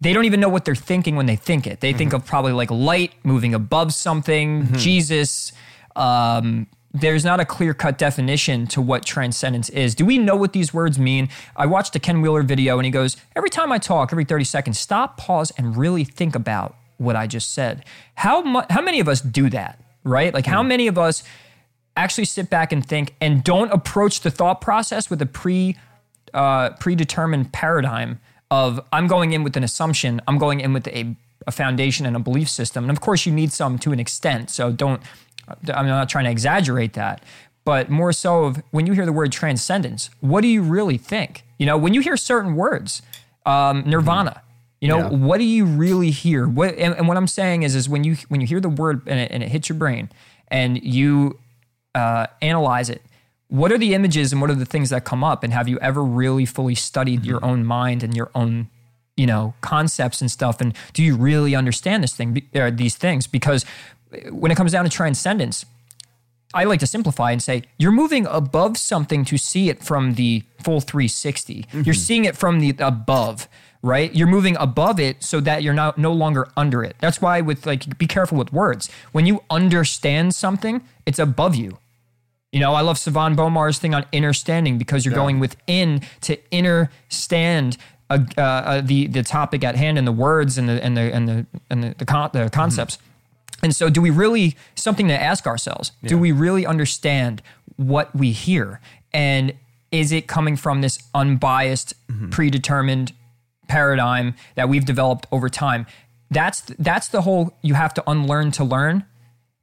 they 0.00 0.12
don't 0.12 0.24
even 0.24 0.40
know 0.40 0.48
what 0.48 0.64
they're 0.64 0.74
thinking 0.74 1.16
when 1.16 1.26
they 1.26 1.36
think 1.36 1.66
it. 1.66 1.80
They 1.80 1.90
mm-hmm. 1.90 1.98
think 1.98 2.12
of 2.12 2.26
probably 2.26 2.52
like 2.52 2.70
light 2.70 3.12
moving 3.22 3.54
above 3.54 3.94
something, 3.94 4.64
mm-hmm. 4.64 4.76
Jesus, 4.76 5.52
um, 5.96 6.66
there's 6.94 7.24
not 7.24 7.40
a 7.40 7.44
clear 7.44 7.74
cut 7.74 7.98
definition 7.98 8.68
to 8.68 8.80
what 8.80 9.04
transcendence 9.04 9.68
is. 9.70 9.96
Do 9.96 10.06
we 10.06 10.16
know 10.16 10.36
what 10.36 10.52
these 10.52 10.72
words 10.72 10.96
mean? 10.96 11.28
I 11.56 11.66
watched 11.66 11.96
a 11.96 11.98
Ken 11.98 12.22
Wheeler 12.22 12.44
video 12.44 12.78
and 12.78 12.84
he 12.84 12.90
goes, 12.92 13.16
Every 13.34 13.50
time 13.50 13.72
I 13.72 13.78
talk, 13.78 14.12
every 14.12 14.24
30 14.24 14.44
seconds, 14.44 14.78
stop, 14.78 15.16
pause, 15.16 15.50
and 15.58 15.76
really 15.76 16.04
think 16.04 16.36
about 16.36 16.76
what 16.98 17.16
I 17.16 17.26
just 17.26 17.52
said. 17.52 17.84
How, 18.14 18.42
mu- 18.42 18.62
how 18.70 18.80
many 18.80 19.00
of 19.00 19.08
us 19.08 19.20
do 19.20 19.50
that, 19.50 19.82
right? 20.04 20.32
Like, 20.32 20.46
how 20.46 20.62
hmm. 20.62 20.68
many 20.68 20.86
of 20.86 20.96
us 20.96 21.24
actually 21.96 22.24
sit 22.24 22.48
back 22.48 22.72
and 22.72 22.86
think 22.86 23.14
and 23.20 23.42
don't 23.42 23.72
approach 23.72 24.20
the 24.20 24.30
thought 24.30 24.60
process 24.60 25.10
with 25.10 25.20
a 25.20 25.26
pre 25.26 25.76
uh, 26.32 26.70
predetermined 26.80 27.52
paradigm 27.52 28.20
of 28.50 28.80
I'm 28.92 29.06
going 29.06 29.32
in 29.32 29.42
with 29.42 29.56
an 29.56 29.64
assumption, 29.64 30.20
I'm 30.28 30.38
going 30.38 30.60
in 30.60 30.72
with 30.72 30.86
a, 30.88 31.16
a 31.46 31.50
foundation 31.50 32.06
and 32.06 32.14
a 32.14 32.20
belief 32.20 32.48
system. 32.48 32.84
And 32.84 32.90
of 32.90 33.00
course, 33.00 33.26
you 33.26 33.32
need 33.32 33.52
some 33.52 33.78
to 33.80 33.92
an 33.92 34.00
extent. 34.00 34.50
So 34.50 34.70
don't 34.70 35.02
I'm 35.48 35.86
not 35.86 36.08
trying 36.08 36.24
to 36.24 36.30
exaggerate 36.30 36.94
that, 36.94 37.22
but 37.64 37.90
more 37.90 38.12
so 38.12 38.44
of 38.44 38.62
when 38.70 38.86
you 38.86 38.92
hear 38.92 39.06
the 39.06 39.12
word 39.12 39.32
transcendence, 39.32 40.10
what 40.20 40.42
do 40.42 40.48
you 40.48 40.62
really 40.62 40.98
think? 40.98 41.44
You 41.58 41.66
know, 41.66 41.76
when 41.76 41.94
you 41.94 42.00
hear 42.00 42.16
certain 42.16 42.56
words, 42.56 43.02
um, 43.46 43.84
nirvana, 43.86 44.42
you 44.80 44.88
know, 44.88 44.98
yeah. 44.98 45.08
what 45.08 45.38
do 45.38 45.44
you 45.44 45.64
really 45.64 46.10
hear? 46.10 46.46
What 46.46 46.74
and, 46.76 46.94
and, 46.94 47.08
what 47.08 47.16
I'm 47.16 47.26
saying 47.26 47.62
is, 47.62 47.74
is 47.74 47.88
when 47.88 48.04
you 48.04 48.16
when 48.28 48.40
you 48.40 48.46
hear 48.46 48.60
the 48.60 48.68
word 48.68 49.02
and 49.06 49.18
it, 49.18 49.30
and 49.30 49.42
it 49.42 49.48
hits 49.48 49.68
your 49.68 49.78
brain, 49.78 50.10
and 50.48 50.82
you 50.82 51.38
uh, 51.94 52.26
analyze 52.42 52.90
it, 52.90 53.00
what 53.48 53.72
are 53.72 53.78
the 53.78 53.94
images 53.94 54.32
and 54.32 54.42
what 54.42 54.50
are 54.50 54.54
the 54.54 54.66
things 54.66 54.90
that 54.90 55.04
come 55.04 55.24
up? 55.24 55.42
And 55.42 55.52
have 55.52 55.68
you 55.68 55.78
ever 55.78 56.04
really 56.04 56.44
fully 56.44 56.74
studied 56.74 57.20
mm-hmm. 57.20 57.30
your 57.30 57.44
own 57.44 57.64
mind 57.64 58.02
and 58.02 58.14
your 58.14 58.30
own 58.34 58.68
you 59.16 59.26
know 59.26 59.54
concepts 59.60 60.20
and 60.20 60.30
stuff 60.30 60.60
and 60.60 60.74
do 60.92 61.02
you 61.02 61.14
really 61.14 61.54
understand 61.54 62.02
this 62.02 62.12
thing 62.12 62.42
or 62.54 62.70
these 62.70 62.96
things 62.96 63.26
because 63.26 63.64
when 64.30 64.50
it 64.50 64.56
comes 64.56 64.72
down 64.72 64.84
to 64.84 64.90
transcendence, 64.90 65.64
I 66.54 66.64
like 66.64 66.80
to 66.80 66.86
simplify 66.86 67.32
and 67.32 67.42
say 67.42 67.64
you're 67.78 67.92
moving 67.92 68.26
above 68.26 68.78
something 68.78 69.24
to 69.26 69.36
see 69.36 69.68
it 69.68 69.82
from 69.82 70.14
the 70.14 70.44
full 70.62 70.80
360. 70.80 71.62
Mm-hmm. 71.62 71.80
You're 71.82 71.94
seeing 71.94 72.24
it 72.24 72.36
from 72.36 72.60
the 72.60 72.74
above, 72.78 73.48
right? 73.82 74.14
You're 74.14 74.28
moving 74.28 74.56
above 74.58 75.00
it 75.00 75.22
so 75.22 75.40
that 75.40 75.62
you're 75.62 75.74
not 75.74 75.98
no 75.98 76.12
longer 76.12 76.48
under 76.56 76.84
it. 76.84 76.96
That's 77.00 77.20
why 77.20 77.40
with 77.40 77.66
like 77.66 77.98
be 77.98 78.06
careful 78.06 78.38
with 78.38 78.52
words. 78.52 78.88
When 79.12 79.26
you 79.26 79.42
understand 79.50 80.34
something, 80.34 80.82
it's 81.04 81.18
above 81.18 81.56
you. 81.56 81.78
You 82.52 82.60
know, 82.60 82.74
I 82.74 82.82
love 82.82 82.98
Savan 82.98 83.34
Bomar's 83.34 83.80
thing 83.80 83.94
on 83.94 84.06
inner 84.12 84.32
standing 84.32 84.78
because 84.78 85.04
you're 85.04 85.12
yeah. 85.12 85.18
going 85.18 85.40
within 85.40 86.02
to 86.20 86.38
understand 86.52 87.76
uh, 88.08 88.18
uh, 88.36 88.80
the 88.80 89.08
the 89.08 89.24
topic 89.24 89.64
at 89.64 89.74
hand 89.74 89.98
and 89.98 90.06
the 90.06 90.12
words 90.12 90.56
and 90.56 90.68
the 90.68 90.82
and 90.84 90.96
the 90.96 91.12
and 91.12 91.28
the 91.28 91.46
and 91.68 91.82
the, 91.82 91.94
the, 91.98 92.04
con- 92.04 92.30
the 92.32 92.48
concepts. 92.50 92.96
Mm-hmm. 92.96 93.13
And 93.62 93.74
so, 93.74 93.88
do 93.88 94.02
we 94.02 94.10
really, 94.10 94.56
something 94.74 95.08
to 95.08 95.20
ask 95.20 95.46
ourselves, 95.46 95.92
yeah. 96.02 96.08
do 96.08 96.18
we 96.18 96.32
really 96.32 96.66
understand 96.66 97.42
what 97.76 98.14
we 98.14 98.32
hear? 98.32 98.80
And 99.12 99.54
is 99.90 100.12
it 100.12 100.26
coming 100.26 100.56
from 100.56 100.80
this 100.80 100.98
unbiased, 101.14 101.94
mm-hmm. 102.08 102.30
predetermined 102.30 103.12
paradigm 103.68 104.34
that 104.56 104.68
we've 104.68 104.84
developed 104.84 105.26
over 105.30 105.48
time? 105.48 105.86
That's, 106.30 106.62
that's 106.78 107.08
the 107.08 107.22
whole, 107.22 107.56
you 107.62 107.74
have 107.74 107.94
to 107.94 108.10
unlearn 108.10 108.50
to 108.52 108.64
learn 108.64 109.04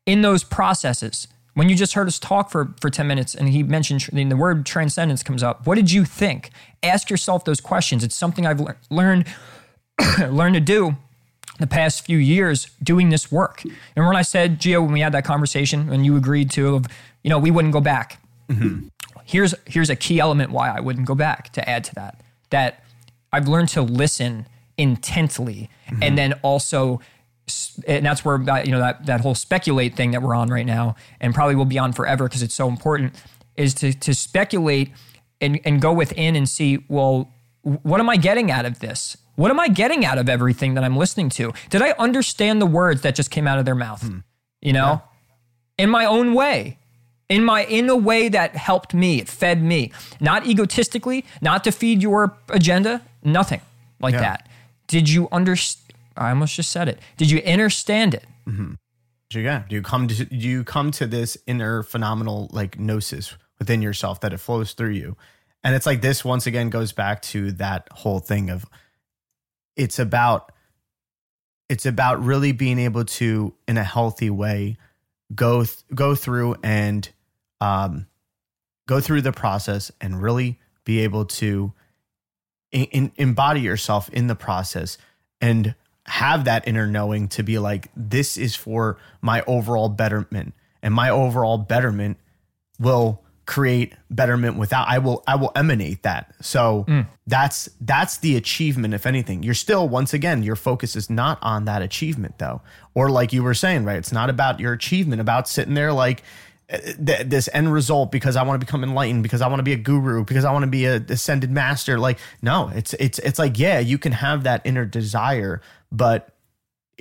in 0.05 0.21
those 0.21 0.43
processes. 0.43 1.27
When 1.53 1.67
you 1.67 1.75
just 1.75 1.93
heard 1.93 2.07
us 2.07 2.17
talk 2.17 2.49
for, 2.49 2.73
for 2.79 2.89
10 2.89 3.05
minutes 3.07 3.35
and 3.35 3.49
he 3.49 3.61
mentioned 3.61 4.01
the 4.13 4.37
word 4.37 4.65
transcendence 4.65 5.21
comes 5.21 5.43
up, 5.43 5.67
what 5.67 5.75
did 5.75 5.91
you 5.91 6.05
think? 6.05 6.49
Ask 6.81 7.09
yourself 7.09 7.43
those 7.43 7.59
questions. 7.59 8.03
It's 8.03 8.15
something 8.15 8.45
I've 8.45 8.61
le- 8.61 8.77
learned, 8.89 9.27
learned 10.29 10.53
to 10.53 10.61
do 10.61 10.95
the 11.61 11.67
past 11.67 12.05
few 12.05 12.17
years 12.17 12.67
doing 12.83 13.09
this 13.09 13.31
work. 13.31 13.63
And 13.95 14.05
when 14.05 14.15
I 14.15 14.21
said, 14.21 14.59
Gio, 14.59 14.81
when 14.81 14.91
we 14.91 14.99
had 14.99 15.13
that 15.13 15.23
conversation 15.23 15.89
and 15.89 16.05
you 16.05 16.17
agreed 16.17 16.51
to, 16.51 16.75
of, 16.75 16.85
you 17.23 17.29
know, 17.29 17.39
we 17.39 17.51
wouldn't 17.51 17.73
go 17.73 17.81
back. 17.81 18.21
Mm-hmm. 18.49 18.87
Here's 19.23 19.55
here's 19.65 19.89
a 19.89 19.95
key 19.95 20.19
element 20.19 20.51
why 20.51 20.69
I 20.69 20.79
wouldn't 20.79 21.07
go 21.07 21.15
back 21.15 21.53
to 21.53 21.69
add 21.69 21.83
to 21.85 21.95
that. 21.95 22.21
That 22.49 22.83
I've 23.31 23.47
learned 23.47 23.69
to 23.69 23.81
listen 23.81 24.45
intently, 24.77 25.69
mm-hmm. 25.87 26.03
and 26.03 26.17
then 26.17 26.33
also, 26.41 26.99
and 27.87 28.05
that's 28.05 28.25
where 28.25 28.37
you 28.65 28.71
know 28.71 28.79
that 28.79 29.05
that 29.05 29.21
whole 29.21 29.35
speculate 29.35 29.95
thing 29.95 30.11
that 30.11 30.21
we're 30.21 30.35
on 30.35 30.49
right 30.49 30.65
now, 30.65 30.95
and 31.21 31.33
probably 31.33 31.55
will 31.55 31.65
be 31.65 31.79
on 31.79 31.93
forever 31.93 32.27
because 32.27 32.41
it's 32.41 32.55
so 32.55 32.67
important, 32.67 33.13
is 33.55 33.73
to 33.75 33.93
to 33.93 34.13
speculate 34.13 34.91
and 35.39 35.59
and 35.63 35.81
go 35.81 35.93
within 35.93 36.35
and 36.35 36.49
see, 36.49 36.83
well, 36.89 37.31
what 37.61 37.99
am 38.01 38.09
I 38.09 38.17
getting 38.17 38.51
out 38.51 38.65
of 38.65 38.79
this? 38.79 39.15
What 39.41 39.49
am 39.49 39.59
I 39.59 39.69
getting 39.69 40.05
out 40.05 40.19
of 40.19 40.29
everything 40.29 40.75
that 40.75 40.83
I'm 40.83 40.95
listening 40.95 41.29
to? 41.29 41.51
Did 41.71 41.81
I 41.81 41.95
understand 41.97 42.61
the 42.61 42.67
words 42.67 43.01
that 43.01 43.15
just 43.15 43.31
came 43.31 43.47
out 43.47 43.57
of 43.57 43.65
their 43.65 43.73
mouth? 43.73 44.03
Hmm. 44.03 44.19
You 44.61 44.71
know, 44.73 45.01
yeah. 45.79 45.83
in 45.83 45.89
my 45.89 46.05
own 46.05 46.35
way, 46.35 46.77
in 47.27 47.43
my 47.43 47.63
in 47.65 47.89
a 47.89 47.95
way 47.95 48.29
that 48.29 48.55
helped 48.55 48.93
me, 48.93 49.19
it 49.19 49.27
fed 49.27 49.63
me, 49.63 49.93
not 50.19 50.45
egotistically, 50.45 51.25
not 51.41 51.63
to 51.63 51.71
feed 51.71 52.03
your 52.03 52.37
agenda, 52.49 53.01
nothing 53.23 53.61
like 53.99 54.13
yeah. 54.13 54.19
that. 54.19 54.49
Did 54.85 55.09
you 55.09 55.27
understand? 55.31 55.95
I 56.15 56.29
almost 56.29 56.55
just 56.55 56.69
said 56.69 56.87
it. 56.87 56.99
Did 57.17 57.31
you 57.31 57.41
understand 57.41 58.13
it? 58.13 58.25
Mm-hmm. 58.47 58.73
Yeah. 59.31 59.63
Do 59.67 59.73
you 59.75 59.81
come 59.81 60.07
to 60.07 60.25
do 60.25 60.35
you 60.35 60.63
come 60.63 60.91
to 60.91 61.07
this 61.07 61.35
inner 61.47 61.81
phenomenal 61.81 62.47
like 62.51 62.77
gnosis 62.77 63.35
within 63.57 63.81
yourself 63.81 64.19
that 64.21 64.33
it 64.33 64.37
flows 64.37 64.73
through 64.73 64.91
you? 64.91 65.17
And 65.63 65.73
it's 65.73 65.87
like 65.87 66.01
this 66.01 66.23
once 66.23 66.45
again 66.45 66.69
goes 66.69 66.91
back 66.91 67.23
to 67.23 67.51
that 67.53 67.87
whole 67.91 68.19
thing 68.19 68.51
of 68.51 68.67
it's 69.75 69.99
about 69.99 70.51
it's 71.69 71.85
about 71.85 72.21
really 72.23 72.51
being 72.51 72.79
able 72.79 73.05
to 73.05 73.53
in 73.67 73.77
a 73.77 73.83
healthy 73.83 74.29
way 74.29 74.77
go 75.33 75.63
th- 75.63 75.77
go 75.95 76.15
through 76.15 76.55
and 76.63 77.09
um, 77.61 78.07
go 78.87 78.99
through 78.99 79.21
the 79.21 79.31
process 79.31 79.91
and 80.01 80.21
really 80.21 80.59
be 80.83 80.99
able 80.99 81.25
to 81.25 81.73
in, 82.71 82.85
in, 82.85 83.11
embody 83.15 83.61
yourself 83.61 84.09
in 84.09 84.27
the 84.27 84.35
process 84.35 84.97
and 85.39 85.75
have 86.07 86.45
that 86.45 86.67
inner 86.67 86.87
knowing 86.87 87.27
to 87.27 87.43
be 87.43 87.59
like 87.59 87.89
this 87.95 88.37
is 88.37 88.55
for 88.55 88.97
my 89.21 89.43
overall 89.47 89.89
betterment 89.89 90.53
and 90.81 90.93
my 90.93 91.09
overall 91.09 91.57
betterment 91.57 92.17
will 92.79 93.21
create 93.45 93.93
betterment 94.09 94.57
without 94.57 94.87
i 94.87 94.97
will 94.97 95.23
i 95.27 95.35
will 95.35 95.51
emanate 95.55 96.03
that. 96.03 96.33
So 96.41 96.85
mm. 96.87 97.07
that's 97.27 97.69
that's 97.81 98.17
the 98.17 98.35
achievement 98.35 98.93
if 98.93 99.05
anything. 99.05 99.43
You're 99.43 99.53
still 99.53 99.89
once 99.89 100.13
again 100.13 100.43
your 100.43 100.55
focus 100.55 100.95
is 100.95 101.09
not 101.09 101.39
on 101.41 101.65
that 101.65 101.81
achievement 101.81 102.37
though. 102.37 102.61
Or 102.93 103.09
like 103.09 103.33
you 103.33 103.43
were 103.43 103.53
saying 103.53 103.83
right 103.83 103.97
it's 103.97 104.11
not 104.11 104.29
about 104.29 104.59
your 104.59 104.73
achievement 104.73 105.21
about 105.21 105.47
sitting 105.47 105.73
there 105.73 105.91
like 105.91 106.23
uh, 106.71 106.77
th- 106.77 107.27
this 107.27 107.49
end 107.53 107.73
result 107.73 108.11
because 108.11 108.35
i 108.35 108.43
want 108.43 108.59
to 108.61 108.65
become 108.65 108.83
enlightened 108.83 109.23
because 109.23 109.41
i 109.41 109.47
want 109.47 109.59
to 109.59 109.63
be 109.63 109.73
a 109.73 109.77
guru 109.77 110.23
because 110.23 110.45
i 110.45 110.51
want 110.53 110.63
to 110.63 110.71
be 110.71 110.85
a 110.85 110.95
ascended 110.95 111.51
master. 111.51 111.99
Like 111.99 112.19
no 112.41 112.71
it's 112.73 112.93
it's 112.93 113.19
it's 113.19 113.39
like 113.39 113.57
yeah 113.57 113.79
you 113.79 113.97
can 113.97 114.11
have 114.11 114.43
that 114.43 114.61
inner 114.65 114.85
desire 114.85 115.61
but 115.91 116.31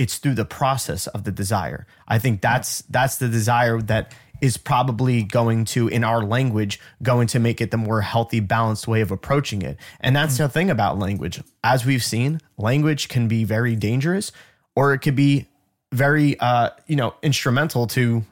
it's 0.00 0.16
through 0.16 0.35
the 0.35 0.46
process 0.46 1.07
of 1.09 1.24
the 1.24 1.33
desire. 1.33 1.87
I 2.09 2.18
think 2.18 2.40
that's 2.40 2.81
that's 2.88 3.16
the 3.16 3.29
desire 3.29 3.83
that 3.83 4.14
is 4.40 4.57
probably 4.57 5.22
going 5.22 5.64
to, 5.66 5.88
in 5.88 6.05
our 6.05 6.22
language, 6.22 6.81
going 7.03 7.26
to 7.29 7.38
make 7.38 7.61
it 7.61 7.70
the 7.70 7.76
more 7.76 8.00
healthy, 8.00 8.40
balanced 8.40 8.88
way 8.88 9.00
of 9.00 9.11
approaching 9.11 9.62
it. 9.62 9.76
And 10.00 10.14
that's 10.16 10.35
mm-hmm. 10.35 10.44
the 10.44 10.48
thing 10.48 10.70
about 10.70 10.98
language. 10.98 11.42
As 11.62 11.85
we've 11.85 12.05
seen, 12.05 12.40
language 12.57 13.09
can 13.09 13.29
be 13.29 13.44
very 13.44 13.76
dangerous 13.76 14.33
or 14.74 14.92
it 14.92 14.98
could 15.00 15.16
be 15.16 15.46
very, 15.92 16.38
uh, 16.40 16.70
you 16.87 16.96
know, 16.96 17.14
instrumental 17.22 17.87
to 17.88 18.24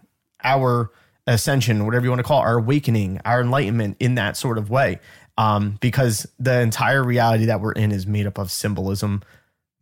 our 0.43 0.91
ascension, 1.27 1.85
whatever 1.85 2.05
you 2.05 2.11
want 2.11 2.21
to 2.21 2.25
call 2.25 2.41
it, 2.41 2.47
our 2.47 2.59
awakening, 2.59 3.21
our 3.25 3.41
enlightenment 3.41 3.97
in 4.01 4.15
that 4.15 4.37
sort 4.37 4.57
of 4.59 4.71
way. 4.71 5.01
um, 5.39 5.79
because 5.81 6.27
the 6.39 6.61
entire 6.61 7.03
reality 7.03 7.47
that 7.47 7.61
we're 7.61 7.73
in 7.73 7.93
is 7.93 8.07
made 8.07 8.27
up 8.27 8.39
of 8.39 8.51
symbolism 8.51 9.23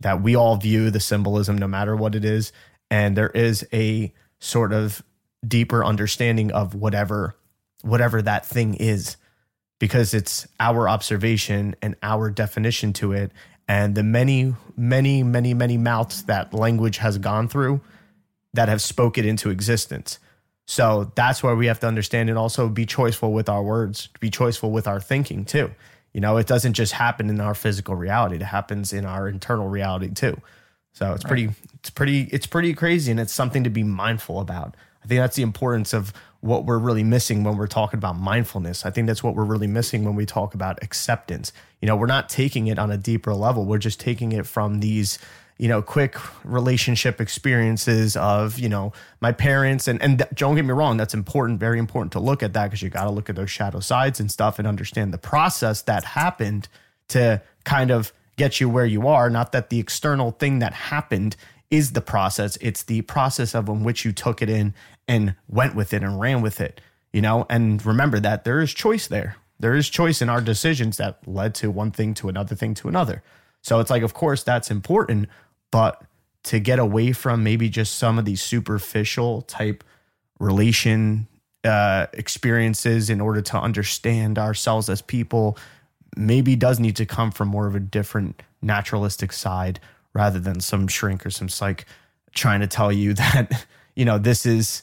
that 0.00 0.22
we 0.22 0.36
all 0.36 0.56
view 0.56 0.90
the 0.90 1.00
symbolism 1.00 1.56
no 1.56 1.66
matter 1.66 1.96
what 1.96 2.14
it 2.14 2.24
is. 2.24 2.52
And 2.90 3.16
there 3.16 3.30
is 3.30 3.66
a 3.72 4.12
sort 4.38 4.74
of 4.74 5.02
deeper 5.46 5.84
understanding 5.84 6.52
of 6.52 6.74
whatever 6.74 7.36
whatever 7.82 8.22
that 8.22 8.44
thing 8.44 8.74
is 8.74 9.16
because 9.78 10.14
it's 10.14 10.46
our 10.58 10.88
observation 10.88 11.76
and 11.82 11.94
our 12.02 12.30
definition 12.30 12.92
to 12.94 13.12
it. 13.12 13.32
And 13.68 13.94
the 13.94 14.02
many 14.02 14.54
many 14.76 15.22
many 15.22 15.54
many 15.54 15.76
mouths 15.76 16.24
that 16.24 16.54
language 16.54 16.98
has 16.98 17.18
gone 17.18 17.48
through 17.48 17.80
that 18.54 18.68
have 18.68 18.80
spoken 18.80 19.24
into 19.24 19.50
existence. 19.50 20.18
So 20.66 21.12
that's 21.14 21.42
where 21.42 21.54
we 21.54 21.66
have 21.66 21.80
to 21.80 21.86
understand 21.86 22.28
and 22.28 22.38
also 22.38 22.68
be 22.68 22.86
choiceful 22.86 23.32
with 23.32 23.48
our 23.48 23.62
words 23.62 24.08
be 24.20 24.30
choiceful 24.30 24.70
with 24.70 24.86
our 24.86 25.00
thinking 25.00 25.44
too. 25.44 25.72
You 26.12 26.20
know 26.20 26.36
it 26.36 26.46
doesn't 26.46 26.74
just 26.74 26.92
happen 26.92 27.28
in 27.28 27.40
our 27.40 27.54
physical 27.54 27.94
reality 27.94 28.36
it 28.36 28.42
happens 28.42 28.92
in 28.92 29.04
our 29.04 29.28
internal 29.28 29.68
reality 29.68 30.10
too. 30.10 30.40
So 30.92 31.12
it's 31.12 31.24
right. 31.24 31.28
pretty 31.28 31.50
it's 31.74 31.90
pretty 31.90 32.22
it's 32.32 32.46
pretty 32.46 32.72
crazy 32.72 33.10
and 33.10 33.18
it's 33.18 33.32
something 33.32 33.64
to 33.64 33.70
be 33.70 33.82
mindful 33.82 34.40
about 34.40 34.76
i 35.06 35.08
think 35.08 35.20
that's 35.20 35.36
the 35.36 35.42
importance 35.42 35.92
of 35.92 36.12
what 36.46 36.64
we're 36.64 36.78
really 36.78 37.04
missing 37.04 37.44
when 37.44 37.56
we're 37.56 37.66
talking 37.66 37.98
about 37.98 38.16
mindfulness. 38.16 38.86
I 38.86 38.90
think 38.90 39.06
that's 39.06 39.22
what 39.22 39.34
we're 39.34 39.44
really 39.44 39.66
missing 39.66 40.04
when 40.04 40.14
we 40.14 40.26
talk 40.26 40.54
about 40.54 40.82
acceptance. 40.82 41.52
You 41.80 41.86
know, 41.86 41.96
we're 41.96 42.06
not 42.06 42.28
taking 42.28 42.68
it 42.68 42.78
on 42.78 42.90
a 42.90 42.96
deeper 42.96 43.34
level. 43.34 43.64
We're 43.64 43.78
just 43.78 44.00
taking 44.00 44.32
it 44.32 44.46
from 44.46 44.80
these, 44.80 45.18
you 45.58 45.68
know, 45.68 45.82
quick 45.82 46.16
relationship 46.44 47.20
experiences 47.20 48.16
of, 48.16 48.58
you 48.58 48.68
know, 48.68 48.92
my 49.20 49.32
parents 49.32 49.88
and 49.88 50.00
and 50.00 50.26
don't 50.34 50.54
get 50.54 50.64
me 50.64 50.72
wrong, 50.72 50.96
that's 50.96 51.14
important, 51.14 51.58
very 51.58 51.78
important 51.78 52.12
to 52.12 52.20
look 52.20 52.42
at 52.42 52.52
that 52.52 52.66
because 52.66 52.82
you 52.82 52.90
got 52.90 53.04
to 53.04 53.10
look 53.10 53.28
at 53.28 53.36
those 53.36 53.50
shadow 53.50 53.80
sides 53.80 54.20
and 54.20 54.30
stuff 54.30 54.58
and 54.58 54.68
understand 54.68 55.12
the 55.12 55.18
process 55.18 55.82
that 55.82 56.04
happened 56.04 56.68
to 57.08 57.42
kind 57.64 57.90
of 57.90 58.12
get 58.36 58.60
you 58.60 58.68
where 58.68 58.84
you 58.86 59.08
are, 59.08 59.30
not 59.30 59.52
that 59.52 59.70
the 59.70 59.78
external 59.78 60.30
thing 60.30 60.58
that 60.58 60.74
happened 60.74 61.36
is 61.70 61.92
the 61.92 62.00
process. 62.00 62.56
It's 62.60 62.82
the 62.82 63.02
process 63.02 63.54
of 63.54 63.68
in 63.68 63.84
which 63.84 64.04
you 64.04 64.12
took 64.12 64.42
it 64.42 64.50
in 64.50 64.74
and 65.08 65.34
went 65.48 65.74
with 65.74 65.92
it 65.92 66.02
and 66.02 66.20
ran 66.20 66.42
with 66.42 66.60
it, 66.60 66.80
you 67.12 67.20
know? 67.20 67.46
And 67.48 67.84
remember 67.84 68.20
that 68.20 68.44
there 68.44 68.60
is 68.60 68.72
choice 68.72 69.06
there. 69.06 69.36
There 69.58 69.74
is 69.74 69.88
choice 69.88 70.20
in 70.20 70.28
our 70.28 70.40
decisions 70.40 70.98
that 70.98 71.26
led 71.26 71.54
to 71.56 71.70
one 71.70 71.90
thing 71.90 72.14
to 72.14 72.28
another 72.28 72.54
thing 72.54 72.74
to 72.74 72.88
another. 72.88 73.22
So 73.62 73.80
it's 73.80 73.90
like, 73.90 74.02
of 74.02 74.14
course, 74.14 74.42
that's 74.42 74.70
important, 74.70 75.28
but 75.70 76.02
to 76.44 76.60
get 76.60 76.78
away 76.78 77.12
from 77.12 77.42
maybe 77.42 77.68
just 77.68 77.96
some 77.96 78.18
of 78.18 78.24
these 78.24 78.40
superficial 78.40 79.42
type 79.42 79.82
relation 80.38 81.26
uh, 81.64 82.06
experiences 82.12 83.10
in 83.10 83.20
order 83.20 83.42
to 83.42 83.58
understand 83.58 84.38
ourselves 84.38 84.88
as 84.88 85.02
people 85.02 85.58
maybe 86.16 86.54
does 86.54 86.78
need 86.78 86.96
to 86.96 87.06
come 87.06 87.32
from 87.32 87.48
more 87.48 87.66
of 87.66 87.74
a 87.74 87.80
different 87.80 88.42
naturalistic 88.62 89.32
side 89.32 89.80
rather 90.16 90.40
than 90.40 90.60
some 90.60 90.88
shrink 90.88 91.26
or 91.26 91.30
some 91.30 91.48
psych 91.48 91.84
trying 92.34 92.60
to 92.60 92.66
tell 92.66 92.90
you 92.90 93.12
that 93.22 93.66
you 93.94 94.04
know 94.04 94.18
this 94.18 94.46
is 94.46 94.82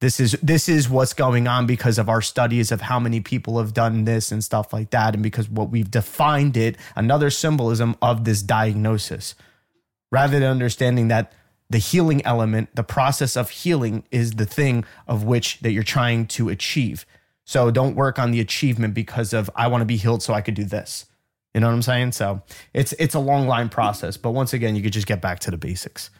this 0.00 0.18
is 0.18 0.32
this 0.42 0.68
is 0.68 0.90
what's 0.90 1.14
going 1.14 1.46
on 1.46 1.66
because 1.66 1.96
of 1.98 2.08
our 2.08 2.20
studies 2.20 2.72
of 2.72 2.82
how 2.82 2.98
many 2.98 3.20
people 3.20 3.58
have 3.58 3.72
done 3.72 4.04
this 4.04 4.32
and 4.32 4.42
stuff 4.42 4.72
like 4.72 4.90
that. 4.90 5.14
And 5.14 5.22
because 5.22 5.48
what 5.48 5.70
we've 5.70 5.90
defined 5.90 6.56
it 6.56 6.76
another 6.96 7.30
symbolism 7.30 7.96
of 8.02 8.24
this 8.24 8.42
diagnosis 8.42 9.34
rather 10.10 10.38
than 10.38 10.48
understanding 10.48 11.08
that 11.08 11.32
the 11.70 11.78
healing 11.78 12.24
element 12.26 12.68
the 12.74 12.82
process 12.82 13.36
of 13.36 13.48
healing 13.50 14.04
is 14.10 14.32
the 14.32 14.44
thing 14.44 14.84
of 15.06 15.24
which 15.24 15.60
that 15.60 15.70
you're 15.70 15.82
trying 15.82 16.26
to 16.26 16.48
achieve. 16.48 17.06
So 17.44 17.70
don't 17.70 17.94
work 17.94 18.18
on 18.18 18.30
the 18.30 18.40
achievement 18.40 18.94
because 18.94 19.32
of 19.32 19.48
i 19.54 19.68
want 19.68 19.80
to 19.80 19.86
be 19.86 19.96
healed 19.96 20.22
so 20.22 20.34
i 20.34 20.40
could 20.40 20.54
do 20.54 20.64
this 20.64 21.06
you 21.54 21.60
know 21.60 21.68
what 21.68 21.74
i'm 21.74 21.82
saying 21.82 22.12
so 22.12 22.42
it's 22.72 22.92
it's 22.94 23.14
a 23.14 23.20
long 23.20 23.46
line 23.46 23.68
process 23.68 24.16
but 24.16 24.32
once 24.32 24.52
again 24.52 24.76
you 24.76 24.82
could 24.82 24.92
just 24.92 25.06
get 25.06 25.20
back 25.20 25.38
to 25.38 25.50
the 25.50 25.56
basics 25.56 26.10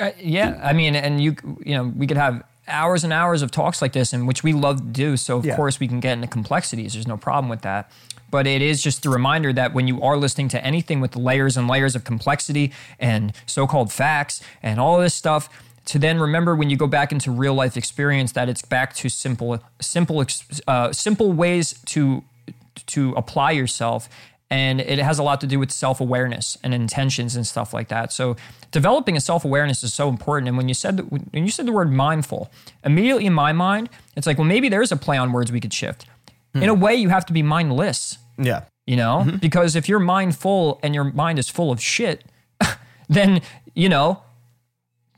uh, 0.00 0.10
yeah 0.18 0.60
i 0.62 0.72
mean 0.72 0.94
and 0.94 1.22
you 1.22 1.34
you 1.64 1.74
know 1.74 1.92
we 1.96 2.06
could 2.06 2.16
have 2.16 2.42
hours 2.68 3.04
and 3.04 3.12
hours 3.12 3.42
of 3.42 3.50
talks 3.50 3.82
like 3.82 3.92
this, 3.92 4.12
and 4.12 4.26
which 4.26 4.42
we 4.42 4.52
love 4.52 4.78
to 4.78 4.84
do. 4.84 5.16
So 5.16 5.38
of 5.38 5.44
yeah. 5.44 5.56
course 5.56 5.80
we 5.80 5.88
can 5.88 6.00
get 6.00 6.14
into 6.14 6.26
complexities. 6.26 6.94
There's 6.94 7.06
no 7.06 7.16
problem 7.16 7.48
with 7.48 7.62
that. 7.62 7.90
But 8.30 8.46
it 8.46 8.62
is 8.62 8.82
just 8.82 9.06
a 9.06 9.10
reminder 9.10 9.52
that 9.52 9.74
when 9.74 9.86
you 9.86 10.02
are 10.02 10.16
listening 10.16 10.48
to 10.48 10.64
anything 10.64 11.00
with 11.00 11.14
layers 11.14 11.56
and 11.56 11.68
layers 11.68 11.94
of 11.94 12.04
complexity 12.04 12.72
and 12.98 13.32
so-called 13.46 13.92
facts 13.92 14.42
and 14.62 14.80
all 14.80 14.98
this 14.98 15.14
stuff, 15.14 15.48
to 15.86 15.98
then 15.98 16.18
remember 16.18 16.56
when 16.56 16.70
you 16.70 16.76
go 16.76 16.86
back 16.86 17.12
into 17.12 17.30
real 17.30 17.54
life 17.54 17.76
experience 17.76 18.32
that 18.32 18.48
it's 18.48 18.62
back 18.62 18.94
to 18.94 19.08
simple, 19.08 19.60
simple, 19.80 20.24
uh, 20.66 20.92
simple 20.92 21.32
ways 21.32 21.78
to 21.86 22.24
to 22.86 23.12
apply 23.12 23.52
yourself 23.52 24.08
and 24.54 24.80
it 24.80 25.00
has 25.00 25.18
a 25.18 25.22
lot 25.24 25.40
to 25.40 25.48
do 25.48 25.58
with 25.58 25.72
self-awareness 25.72 26.58
and 26.62 26.72
intentions 26.72 27.34
and 27.34 27.44
stuff 27.44 27.74
like 27.74 27.88
that. 27.88 28.12
So 28.12 28.36
developing 28.70 29.16
a 29.16 29.20
self-awareness 29.20 29.82
is 29.82 29.92
so 29.92 30.08
important. 30.08 30.46
And 30.46 30.56
when 30.56 30.68
you 30.68 30.74
said 30.74 30.96
the, 30.96 31.02
when 31.02 31.44
you 31.44 31.50
said 31.50 31.66
the 31.66 31.72
word 31.72 31.90
mindful 31.90 32.52
immediately 32.84 33.26
in 33.26 33.32
my 33.32 33.52
mind 33.52 33.88
it's 34.16 34.28
like 34.28 34.38
well 34.38 34.46
maybe 34.46 34.68
there's 34.68 34.92
a 34.92 34.96
play 34.96 35.16
on 35.16 35.32
words 35.32 35.50
we 35.50 35.60
could 35.60 35.74
shift. 35.74 36.06
Hmm. 36.52 36.62
in 36.62 36.68
a 36.68 36.74
way 36.74 36.94
you 36.94 37.08
have 37.08 37.26
to 37.26 37.32
be 37.32 37.42
mindless. 37.42 38.18
Yeah. 38.38 38.62
You 38.86 38.96
know? 38.96 39.24
Mm-hmm. 39.24 39.38
because 39.38 39.74
if 39.74 39.88
you're 39.88 39.98
mindful 39.98 40.78
and 40.84 40.94
your 40.94 41.04
mind 41.04 41.40
is 41.40 41.48
full 41.48 41.72
of 41.72 41.80
shit 41.80 42.24
then 43.08 43.42
you 43.74 43.88
know 43.88 44.22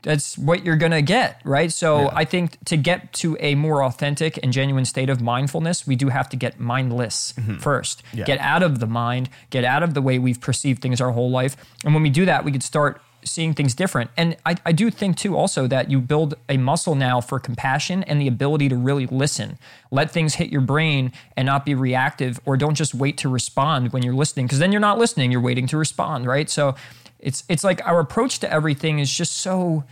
that's 0.07 0.37
what 0.37 0.63
you're 0.63 0.77
going 0.77 0.93
to 0.93 1.01
get, 1.01 1.41
right? 1.43 1.69
So 1.69 2.03
yeah. 2.03 2.11
I 2.13 2.23
think 2.23 2.63
to 2.67 2.77
get 2.77 3.11
to 3.15 3.35
a 3.41 3.55
more 3.55 3.83
authentic 3.83 4.39
and 4.41 4.53
genuine 4.53 4.85
state 4.85 5.09
of 5.09 5.19
mindfulness, 5.19 5.85
we 5.85 5.97
do 5.97 6.07
have 6.07 6.29
to 6.29 6.37
get 6.37 6.61
mindless 6.61 7.33
mm-hmm. 7.33 7.57
first. 7.57 8.03
Yeah. 8.13 8.23
Get 8.23 8.39
out 8.39 8.63
of 8.63 8.79
the 8.79 8.87
mind, 8.87 9.29
get 9.49 9.65
out 9.65 9.83
of 9.83 9.95
the 9.95 10.01
way 10.01 10.17
we've 10.17 10.39
perceived 10.39 10.81
things 10.81 11.01
our 11.01 11.11
whole 11.11 11.29
life. 11.29 11.57
And 11.83 11.93
when 11.93 12.03
we 12.03 12.09
do 12.09 12.23
that, 12.23 12.45
we 12.45 12.53
could 12.53 12.63
start 12.63 13.01
seeing 13.25 13.53
things 13.53 13.75
different. 13.75 14.09
And 14.15 14.37
I, 14.45 14.55
I 14.65 14.71
do 14.71 14.89
think 14.89 15.17
too 15.17 15.35
also 15.35 15.67
that 15.67 15.91
you 15.91 15.99
build 15.99 16.35
a 16.47 16.55
muscle 16.55 16.95
now 16.95 17.19
for 17.19 17.37
compassion 17.37 18.03
and 18.03 18.21
the 18.21 18.29
ability 18.29 18.69
to 18.69 18.77
really 18.77 19.07
listen. 19.07 19.59
Let 19.91 20.09
things 20.09 20.35
hit 20.35 20.49
your 20.49 20.61
brain 20.61 21.11
and 21.35 21.45
not 21.45 21.65
be 21.65 21.75
reactive 21.75 22.39
or 22.45 22.55
don't 22.55 22.75
just 22.75 22.95
wait 22.95 23.17
to 23.17 23.27
respond 23.27 23.91
when 23.91 24.03
you're 24.03 24.15
listening 24.15 24.45
because 24.45 24.59
then 24.59 24.71
you're 24.71 24.79
not 24.79 24.97
listening, 24.97 25.33
you're 25.33 25.41
waiting 25.41 25.67
to 25.67 25.75
respond, 25.75 26.25
right? 26.25 26.49
So 26.49 26.75
it's 27.19 27.43
it's 27.49 27.65
like 27.65 27.85
our 27.85 27.99
approach 27.99 28.39
to 28.39 28.49
everything 28.49 28.99
is 28.99 29.11
just 29.11 29.39
so 29.39 29.83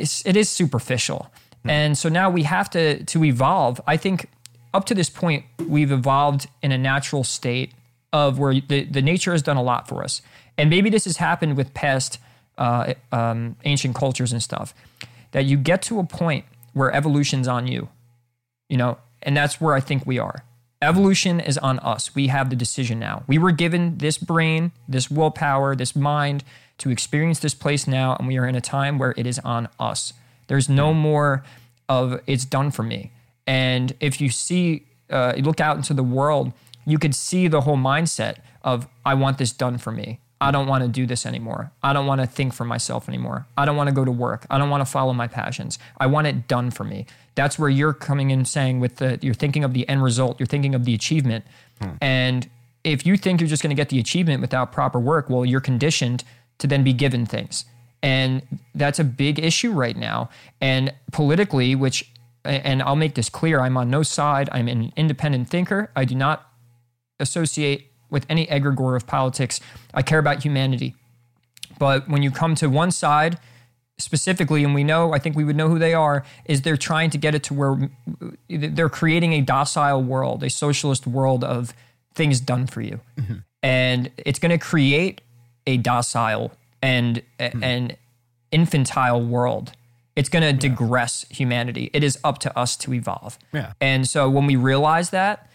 it's, 0.00 0.24
it 0.26 0.36
is 0.36 0.48
superficial. 0.48 1.30
Mm. 1.64 1.70
And 1.70 1.98
so 1.98 2.08
now 2.08 2.30
we 2.30 2.44
have 2.44 2.70
to 2.70 3.04
to 3.04 3.24
evolve. 3.24 3.80
I 3.86 3.96
think 3.96 4.28
up 4.72 4.84
to 4.86 4.94
this 4.94 5.10
point 5.10 5.44
we've 5.66 5.92
evolved 5.92 6.48
in 6.62 6.72
a 6.72 6.78
natural 6.78 7.24
state 7.24 7.72
of 8.12 8.38
where 8.38 8.54
the, 8.54 8.84
the 8.84 9.02
nature 9.02 9.32
has 9.32 9.42
done 9.42 9.56
a 9.56 9.62
lot 9.62 9.88
for 9.88 10.02
us. 10.02 10.22
And 10.56 10.70
maybe 10.70 10.90
this 10.90 11.04
has 11.04 11.18
happened 11.18 11.56
with 11.56 11.74
past 11.74 12.18
uh, 12.56 12.94
um, 13.12 13.56
ancient 13.64 13.94
cultures 13.94 14.32
and 14.32 14.42
stuff. 14.42 14.74
That 15.32 15.44
you 15.44 15.56
get 15.56 15.82
to 15.82 15.98
a 15.98 16.04
point 16.04 16.44
where 16.72 16.92
evolution's 16.92 17.46
on 17.46 17.66
you, 17.66 17.88
you 18.68 18.76
know, 18.76 18.98
and 19.22 19.36
that's 19.36 19.60
where 19.60 19.74
I 19.74 19.80
think 19.80 20.06
we 20.06 20.18
are. 20.18 20.44
Evolution 20.80 21.40
is 21.40 21.58
on 21.58 21.78
us. 21.80 22.14
We 22.14 22.28
have 22.28 22.50
the 22.50 22.56
decision 22.56 22.98
now. 22.98 23.24
We 23.26 23.36
were 23.36 23.50
given 23.50 23.98
this 23.98 24.16
brain, 24.16 24.72
this 24.88 25.10
willpower, 25.10 25.74
this 25.74 25.94
mind 25.96 26.44
to 26.78 26.90
experience 26.90 27.40
this 27.40 27.54
place 27.54 27.86
now, 27.86 28.16
and 28.16 28.26
we 28.26 28.38
are 28.38 28.46
in 28.46 28.54
a 28.54 28.60
time 28.60 28.98
where 28.98 29.14
it 29.16 29.26
is 29.26 29.38
on 29.40 29.68
us. 29.78 30.12
There's 30.46 30.68
no 30.68 30.94
more 30.94 31.44
of 31.88 32.20
it's 32.26 32.44
done 32.44 32.70
for 32.70 32.82
me. 32.82 33.12
And 33.46 33.94
if 34.00 34.20
you 34.20 34.30
see, 34.30 34.86
uh, 35.10 35.34
you 35.36 35.42
look 35.42 35.60
out 35.60 35.76
into 35.76 35.94
the 35.94 36.02
world, 36.02 36.52
you 36.86 36.98
could 36.98 37.14
see 37.14 37.48
the 37.48 37.62
whole 37.62 37.76
mindset 37.76 38.36
of 38.62 38.86
I 39.04 39.14
want 39.14 39.38
this 39.38 39.52
done 39.52 39.78
for 39.78 39.90
me. 39.90 40.20
I 40.40 40.52
don't 40.52 40.68
want 40.68 40.84
to 40.84 40.88
do 40.88 41.04
this 41.04 41.26
anymore. 41.26 41.72
I 41.82 41.92
don't 41.92 42.06
want 42.06 42.20
to 42.20 42.26
think 42.26 42.54
for 42.54 42.64
myself 42.64 43.08
anymore. 43.08 43.46
I 43.56 43.64
don't 43.64 43.76
want 43.76 43.88
to 43.88 43.94
go 43.94 44.04
to 44.04 44.12
work. 44.12 44.46
I 44.48 44.58
don't 44.58 44.70
want 44.70 44.82
to 44.82 44.90
follow 44.90 45.12
my 45.12 45.26
passions. 45.26 45.78
I 45.98 46.06
want 46.06 46.28
it 46.28 46.46
done 46.46 46.70
for 46.70 46.84
me. 46.84 47.06
That's 47.34 47.58
where 47.58 47.68
you're 47.68 47.92
coming 47.92 48.30
in 48.30 48.44
saying 48.44 48.78
with 48.78 48.96
the 48.96 49.18
you're 49.20 49.34
thinking 49.34 49.64
of 49.64 49.72
the 49.72 49.88
end 49.88 50.02
result, 50.02 50.38
you're 50.38 50.46
thinking 50.46 50.74
of 50.74 50.84
the 50.84 50.94
achievement. 50.94 51.44
Hmm. 51.82 51.90
And 52.00 52.50
if 52.84 53.04
you 53.04 53.16
think 53.16 53.40
you're 53.40 53.48
just 53.48 53.62
going 53.62 53.70
to 53.70 53.80
get 53.80 53.88
the 53.88 53.98
achievement 53.98 54.40
without 54.40 54.70
proper 54.70 55.00
work, 55.00 55.28
well, 55.28 55.44
you're 55.44 55.60
conditioned 55.60 56.22
to 56.58 56.66
then 56.66 56.84
be 56.84 56.92
given 56.92 57.26
things. 57.26 57.64
And 58.02 58.42
that's 58.74 58.98
a 58.98 59.04
big 59.04 59.38
issue 59.38 59.72
right 59.72 59.96
now. 59.96 60.30
And 60.60 60.92
politically, 61.12 61.74
which, 61.74 62.10
and 62.44 62.82
I'll 62.82 62.96
make 62.96 63.14
this 63.14 63.28
clear, 63.28 63.60
I'm 63.60 63.76
on 63.76 63.90
no 63.90 64.02
side. 64.02 64.48
I'm 64.52 64.68
an 64.68 64.92
independent 64.96 65.50
thinker. 65.50 65.90
I 65.96 66.04
do 66.04 66.14
not 66.14 66.46
associate 67.18 67.90
with 68.10 68.24
any 68.28 68.46
egregore 68.46 68.96
of 68.96 69.06
politics. 69.06 69.60
I 69.92 70.02
care 70.02 70.18
about 70.18 70.42
humanity. 70.42 70.94
But 71.78 72.08
when 72.08 72.22
you 72.22 72.30
come 72.30 72.54
to 72.56 72.68
one 72.68 72.90
side, 72.90 73.38
specifically, 73.98 74.62
and 74.62 74.74
we 74.74 74.84
know, 74.84 75.12
I 75.12 75.18
think 75.18 75.36
we 75.36 75.44
would 75.44 75.56
know 75.56 75.68
who 75.68 75.78
they 75.78 75.92
are, 75.92 76.24
is 76.44 76.62
they're 76.62 76.76
trying 76.76 77.10
to 77.10 77.18
get 77.18 77.34
it 77.34 77.42
to 77.44 77.54
where 77.54 77.90
they're 78.48 78.88
creating 78.88 79.32
a 79.32 79.40
docile 79.40 80.02
world, 80.02 80.42
a 80.44 80.50
socialist 80.50 81.06
world 81.06 81.42
of 81.42 81.74
things 82.14 82.40
done 82.40 82.66
for 82.66 82.80
you. 82.80 83.00
Mm-hmm. 83.18 83.34
And 83.62 84.10
it's 84.18 84.38
going 84.38 84.56
to 84.56 84.64
create 84.64 85.20
a 85.68 85.76
docile 85.76 86.50
and 86.82 87.22
hmm. 87.38 87.62
an 87.62 87.96
infantile 88.50 89.20
world. 89.20 89.72
It's 90.16 90.28
going 90.28 90.42
to 90.42 90.66
yeah. 90.66 90.74
digress 90.74 91.26
humanity. 91.30 91.90
It 91.92 92.02
is 92.02 92.18
up 92.24 92.38
to 92.38 92.58
us 92.58 92.76
to 92.78 92.92
evolve. 92.92 93.38
Yeah. 93.52 93.74
And 93.80 94.08
so 94.08 94.28
when 94.28 94.46
we 94.46 94.56
realize 94.56 95.10
that, 95.10 95.48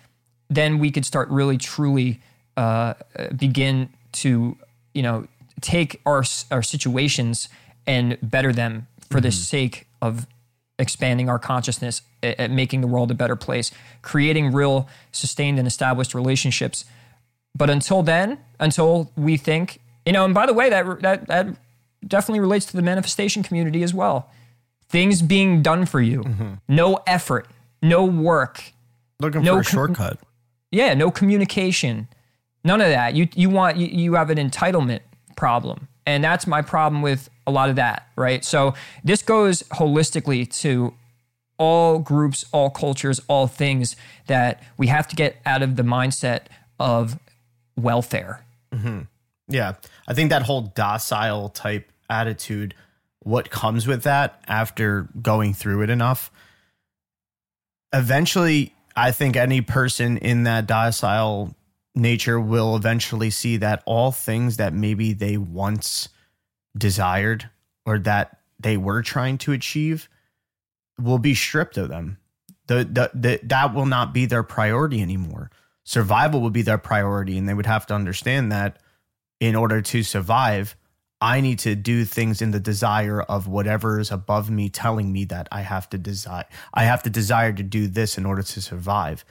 then 0.50 0.80
we 0.80 0.92
could 0.92 1.06
start 1.06 1.28
really 1.30 1.58
truly 1.58 2.22
uh, 2.56 2.94
begin 3.36 3.90
to 4.12 4.56
you 4.94 5.02
know 5.02 5.28
take 5.62 6.00
our 6.06 6.24
our 6.52 6.62
situations 6.62 7.50
and 7.88 8.18
better 8.22 8.54
them 8.54 8.88
for 9.10 9.20
the 9.20 9.32
sake 9.32 9.88
of 10.02 10.28
expanding 10.78 11.30
our 11.30 11.40
consciousness 11.40 12.04
at, 12.22 12.40
at 12.40 12.52
making 12.52 12.82
the 12.82 12.88
world 12.88 13.10
a 13.10 13.16
better 13.16 13.36
place 13.36 13.72
creating 14.04 14.52
real 14.52 14.88
sustained 15.12 15.58
and 15.58 15.68
established 15.68 16.14
relationships 16.14 16.86
but 17.56 17.70
until 17.70 18.04
then 18.04 18.38
until 18.60 19.12
we 19.16 19.36
think 19.36 19.80
you 20.06 20.12
know 20.12 20.26
and 20.26 20.34
by 20.34 20.46
the 20.46 20.54
way 20.54 20.70
that 20.70 21.02
that 21.02 21.28
that 21.28 21.48
definitely 22.08 22.40
relates 22.40 22.66
to 22.66 22.76
the 22.76 22.82
manifestation 22.82 23.44
community 23.44 23.84
as 23.84 23.94
well 23.94 24.30
things 24.90 25.22
being 25.22 25.62
done 25.62 25.86
for 25.86 26.02
you 26.02 26.22
mm-hmm. 26.22 26.54
no 26.68 27.00
effort 27.08 27.48
no 27.82 28.06
work 28.06 28.74
Looking 29.24 29.44
No 29.44 29.54
for 29.56 29.60
a 29.62 29.64
com- 29.64 29.72
shortcut. 29.96 30.20
yeah, 30.72 30.94
no 30.94 31.10
communication, 31.10 32.08
none 32.64 32.82
of 32.82 32.90
that. 32.90 33.16
You 33.16 33.30
you 33.36 33.50
want 33.50 33.78
you, 33.78 33.88
you 33.88 34.14
have 34.16 34.30
an 34.30 34.38
entitlement 34.38 35.00
problem, 35.38 35.88
and 36.06 36.24
that's 36.24 36.46
my 36.46 36.62
problem 36.62 37.02
with 37.02 37.30
a 37.48 37.52
lot 37.52 37.70
of 37.70 37.78
that, 37.78 38.08
right? 38.16 38.44
So 38.44 38.74
this 39.04 39.22
goes 39.22 39.64
holistically 39.64 40.52
to 40.62 40.94
all 41.58 42.00
groups, 42.00 42.44
all 42.52 42.70
cultures, 42.70 43.22
all 43.30 43.48
things 43.48 43.96
that 44.28 44.62
we 44.78 44.88
have 44.88 45.08
to 45.08 45.16
get 45.16 45.38
out 45.46 45.62
of 45.62 45.78
the 45.78 45.84
mindset 45.84 46.42
of 46.80 47.18
welfare. 47.78 48.44
Mm-hmm. 48.74 49.02
Yeah. 49.48 49.74
I 50.08 50.14
think 50.14 50.30
that 50.30 50.44
whole 50.44 50.62
docile 50.62 51.50
type 51.50 51.92
attitude, 52.10 52.76
what 53.20 53.50
comes 53.50 53.88
with 53.88 54.04
that 54.04 54.44
after 54.48 55.10
going 55.22 55.54
through 55.54 55.84
it 55.84 55.90
enough, 55.90 56.32
eventually, 57.94 58.74
I 58.96 59.12
think 59.12 59.36
any 59.36 59.62
person 59.62 60.18
in 60.18 60.44
that 60.44 60.68
docile 60.68 61.56
nature 61.96 62.40
will 62.40 62.76
eventually 62.76 63.30
see 63.30 63.58
that 63.58 63.84
all 63.86 64.12
things 64.12 64.58
that 64.58 64.74
maybe 64.74 65.14
they 65.14 65.38
once 65.38 66.10
desired 66.78 67.50
or 67.86 68.00
that 68.00 68.40
they 68.60 68.78
were 68.78 69.02
trying 69.02 69.38
to 69.38 69.52
achieve 69.52 70.10
will 71.00 71.20
be 71.20 71.36
stripped 71.36 71.78
of 71.78 71.90
them. 71.90 72.18
The, 72.68 72.86
the, 72.86 73.12
the, 73.14 73.40
that 73.44 73.74
will 73.74 73.86
not 73.86 74.14
be 74.14 74.26
their 74.26 74.44
priority 74.44 75.02
anymore. 75.02 75.52
Survival 75.84 76.40
will 76.40 76.50
be 76.50 76.62
their 76.62 76.78
priority, 76.78 77.38
and 77.38 77.48
they 77.48 77.54
would 77.54 77.66
have 77.66 77.86
to 77.88 77.94
understand 77.94 78.52
that 78.52 78.80
in 79.44 79.56
order 79.56 79.82
to 79.82 80.04
survive, 80.04 80.74
I 81.20 81.42
need 81.42 81.60
to 81.60 81.76
do 81.76 82.06
things 82.06 82.42
in 82.42 82.52
the 82.52 82.62
desire 82.62 83.22
of 83.22 83.46
whatever 83.46 84.00
is 84.00 84.10
above 84.10 84.50
me 84.50 84.70
telling 84.70 85.12
me 85.12 85.26
that 85.26 85.50
I 85.52 85.62
have 85.62 85.90
to 85.90 85.98
desire. 85.98 86.46
I 86.74 86.86
have 86.86 87.04
to 87.04 87.10
desire 87.10 87.52
to 87.52 87.62
do 87.62 87.88
this 87.88 88.18
in 88.18 88.26
order 88.26 88.42
to 88.42 88.62
survive, 88.62 89.26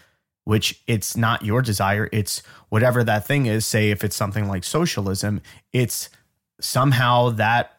which 0.45 0.83
it's 0.87 1.17
not 1.17 1.47
your 1.47 1.63
desire. 1.63 2.11
It's 2.13 2.43
whatever 2.69 3.03
that 3.05 3.27
thing 3.27 3.47
is. 3.47 3.65
Say 3.65 3.91
if 3.91 4.05
it's 4.05 4.15
something 4.15 4.49
like 4.49 4.65
socialism, 4.65 5.41
it's 5.73 6.11
somehow 6.61 7.31
that 7.31 7.79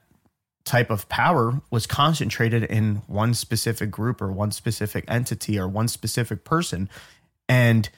type 0.65 0.89
of 0.89 1.07
power 1.09 1.61
was 1.69 1.85
concentrated 1.85 2.63
in 2.63 3.03
one 3.05 3.35
specific 3.35 3.91
group 3.91 4.23
or 4.23 4.31
one 4.31 4.51
specific 4.51 5.05
entity 5.07 5.59
or 5.59 5.67
one 5.67 5.87
specific 5.87 6.43
person. 6.43 6.89
And 7.47 7.89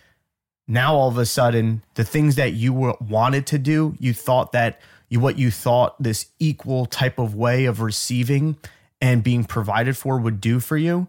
now 0.68 0.96
all 0.96 1.10
of 1.10 1.18
a 1.18 1.26
sudden 1.26 1.84
the 1.96 2.04
things 2.04 2.36
that 2.36 2.54
you 2.54 2.74
were, 2.74 2.96
wanted 3.00 3.46
to 3.48 3.58
do 3.58 3.96
you 4.00 4.14
thought 4.14 4.52
that 4.52 4.80
you 5.10 5.20
what 5.20 5.38
you 5.38 5.52
thought 5.52 6.02
this 6.02 6.28
equal 6.40 6.86
type 6.86 7.20
of 7.20 7.36
way 7.36 7.66
of 7.66 7.82
receiving 7.82 8.58
and 9.02 9.24
being 9.24 9.44
provided 9.44 9.96
for 9.96 10.18
would 10.18 10.42
do 10.42 10.60
for 10.60 10.78
you 10.78 11.08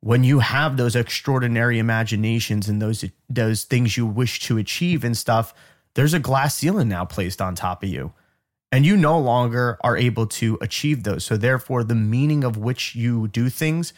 when 0.00 0.22
you 0.22 0.40
have 0.40 0.76
those 0.76 0.94
extraordinary 0.94 1.78
imaginations 1.78 2.68
and 2.68 2.80
those 2.80 3.04
those 3.28 3.64
things 3.64 3.96
you 3.96 4.06
wish 4.06 4.40
to 4.40 4.58
achieve 4.58 5.02
and 5.02 5.16
stuff 5.16 5.54
there's 5.94 6.14
a 6.14 6.18
glass 6.18 6.56
ceiling 6.56 6.88
now 6.88 7.04
placed 7.04 7.40
on 7.40 7.54
top 7.54 7.82
of 7.82 7.88
you. 7.88 8.12
And 8.72 8.84
you 8.84 8.96
no 8.96 9.18
longer 9.18 9.78
are 9.82 9.96
able 9.96 10.26
to 10.26 10.58
achieve 10.60 11.04
those. 11.04 11.24
So 11.24 11.36
therefore 11.36 11.84
the 11.84 11.94
meaning 11.94 12.42
of 12.42 12.56
which 12.56 12.96
you 12.96 13.28
do 13.28 13.48
things 13.48 13.92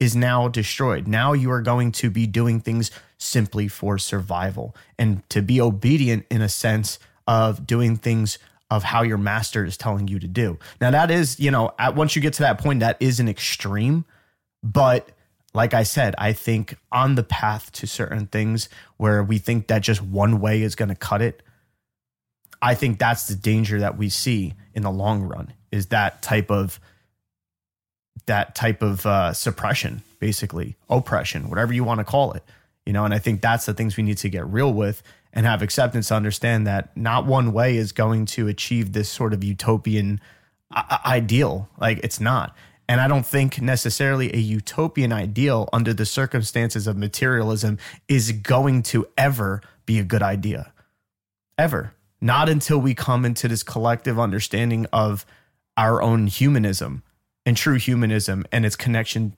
is 0.00 0.16
now 0.16 0.48
destroyed. 0.48 1.06
Now 1.06 1.32
you 1.32 1.50
are 1.50 1.62
going 1.62 1.92
to 1.92 2.10
be 2.10 2.26
doing 2.26 2.60
things 2.60 2.90
simply 3.18 3.68
for 3.68 3.98
survival 3.98 4.74
and 4.98 5.28
to 5.30 5.40
be 5.40 5.60
obedient 5.60 6.26
in 6.30 6.42
a 6.42 6.48
sense 6.48 6.98
of 7.26 7.66
doing 7.66 7.96
things 7.96 8.38
of 8.70 8.82
how 8.82 9.02
your 9.02 9.18
master 9.18 9.64
is 9.64 9.76
telling 9.76 10.08
you 10.08 10.18
to 10.18 10.26
do. 10.26 10.58
Now 10.80 10.90
that 10.90 11.10
is, 11.10 11.38
you 11.38 11.50
know, 11.50 11.72
at 11.78 11.94
once 11.94 12.16
you 12.16 12.22
get 12.22 12.34
to 12.34 12.42
that 12.42 12.58
point 12.58 12.80
that 12.80 12.96
is 13.00 13.20
an 13.20 13.28
extreme, 13.28 14.04
but 14.62 15.10
like 15.54 15.72
I 15.72 15.84
said, 15.84 16.14
I 16.18 16.32
think 16.32 16.76
on 16.90 17.14
the 17.14 17.22
path 17.22 17.70
to 17.72 17.86
certain 17.86 18.26
things 18.26 18.68
where 18.96 19.22
we 19.22 19.38
think 19.38 19.68
that 19.68 19.82
just 19.82 20.02
one 20.02 20.40
way 20.40 20.62
is 20.62 20.74
going 20.74 20.88
to 20.88 20.96
cut 20.96 21.22
it, 21.22 21.42
I 22.60 22.74
think 22.74 22.98
that's 22.98 23.28
the 23.28 23.36
danger 23.36 23.80
that 23.80 23.96
we 23.96 24.08
see 24.08 24.54
in 24.74 24.82
the 24.82 24.90
long 24.90 25.22
run 25.22 25.52
is 25.70 25.86
that 25.88 26.22
type 26.22 26.50
of 26.50 26.80
that 28.26 28.54
type 28.54 28.82
of 28.82 29.04
uh, 29.06 29.32
suppression, 29.32 30.02
basically 30.18 30.76
oppression, 30.88 31.48
whatever 31.48 31.72
you 31.72 31.84
want 31.84 31.98
to 31.98 32.04
call 32.04 32.32
it. 32.32 32.42
You 32.86 32.92
know, 32.92 33.04
and 33.04 33.14
I 33.14 33.18
think 33.18 33.40
that's 33.40 33.66
the 33.66 33.74
things 33.74 33.96
we 33.96 34.02
need 34.02 34.18
to 34.18 34.28
get 34.28 34.46
real 34.46 34.72
with 34.72 35.02
and 35.32 35.46
have 35.46 35.62
acceptance 35.62 36.08
to 36.08 36.14
understand 36.14 36.66
that 36.66 36.96
not 36.96 37.26
one 37.26 37.52
way 37.52 37.76
is 37.76 37.92
going 37.92 38.26
to 38.26 38.46
achieve 38.46 38.92
this 38.92 39.08
sort 39.08 39.32
of 39.32 39.42
utopian 39.42 40.20
I- 40.70 41.00
I- 41.04 41.16
ideal. 41.16 41.68
Like 41.78 42.00
it's 42.04 42.20
not. 42.20 42.54
And 42.88 43.00
I 43.00 43.08
don't 43.08 43.26
think 43.26 43.60
necessarily 43.62 44.34
a 44.34 44.38
utopian 44.38 45.12
ideal 45.12 45.68
under 45.72 45.94
the 45.94 46.04
circumstances 46.04 46.86
of 46.86 46.96
materialism 46.96 47.78
is 48.08 48.32
going 48.32 48.82
to 48.84 49.06
ever 49.16 49.62
be 49.86 49.98
a 49.98 50.04
good 50.04 50.22
idea. 50.22 50.72
Ever. 51.56 51.94
Not 52.20 52.48
until 52.48 52.78
we 52.78 52.94
come 52.94 53.24
into 53.24 53.48
this 53.48 53.62
collective 53.62 54.18
understanding 54.18 54.86
of 54.92 55.24
our 55.76 56.02
own 56.02 56.26
humanism 56.26 57.02
and 57.46 57.56
true 57.56 57.76
humanism 57.76 58.44
and 58.50 58.64
its 58.64 58.76
connection 58.76 59.36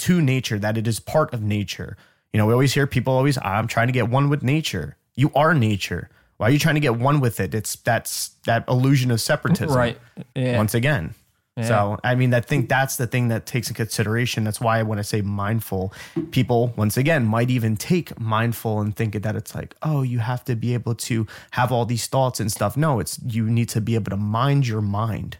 to 0.00 0.20
nature, 0.20 0.58
that 0.58 0.76
it 0.76 0.86
is 0.86 1.00
part 1.00 1.32
of 1.32 1.42
nature. 1.42 1.96
You 2.32 2.38
know, 2.38 2.46
we 2.46 2.52
always 2.52 2.74
hear 2.74 2.86
people 2.86 3.14
always, 3.14 3.38
I'm 3.42 3.66
trying 3.66 3.88
to 3.88 3.92
get 3.92 4.08
one 4.08 4.28
with 4.28 4.42
nature. 4.42 4.96
You 5.14 5.30
are 5.34 5.54
nature. 5.54 6.10
Why 6.36 6.48
are 6.48 6.50
you 6.50 6.58
trying 6.58 6.76
to 6.76 6.80
get 6.80 6.96
one 6.96 7.20
with 7.20 7.40
it? 7.40 7.54
It's 7.54 7.74
that's 7.76 8.28
that 8.46 8.64
illusion 8.68 9.10
of 9.10 9.20
separatism. 9.20 9.76
Right. 9.76 9.98
Yeah. 10.36 10.56
Once 10.56 10.74
again. 10.74 11.14
So 11.60 11.98
I 12.04 12.14
mean, 12.14 12.32
I 12.32 12.40
think 12.40 12.68
that's 12.68 12.94
the 12.94 13.08
thing 13.08 13.26
that 13.28 13.44
takes 13.44 13.68
in 13.68 13.74
consideration. 13.74 14.44
That's 14.44 14.60
why 14.60 14.80
when 14.84 15.00
I 15.00 15.02
say 15.02 15.22
mindful, 15.22 15.92
people 16.30 16.72
once 16.76 16.96
again 16.96 17.24
might 17.24 17.50
even 17.50 17.76
take 17.76 18.16
mindful 18.20 18.80
and 18.80 18.94
think 18.94 19.20
that 19.20 19.34
it's 19.34 19.56
like, 19.56 19.74
oh, 19.82 20.02
you 20.02 20.20
have 20.20 20.44
to 20.44 20.54
be 20.54 20.72
able 20.74 20.94
to 20.94 21.26
have 21.50 21.72
all 21.72 21.84
these 21.84 22.06
thoughts 22.06 22.38
and 22.38 22.52
stuff. 22.52 22.76
No, 22.76 23.00
it's 23.00 23.18
you 23.26 23.50
need 23.50 23.68
to 23.70 23.80
be 23.80 23.96
able 23.96 24.10
to 24.10 24.16
mind 24.16 24.68
your 24.68 24.80
mind, 24.80 25.38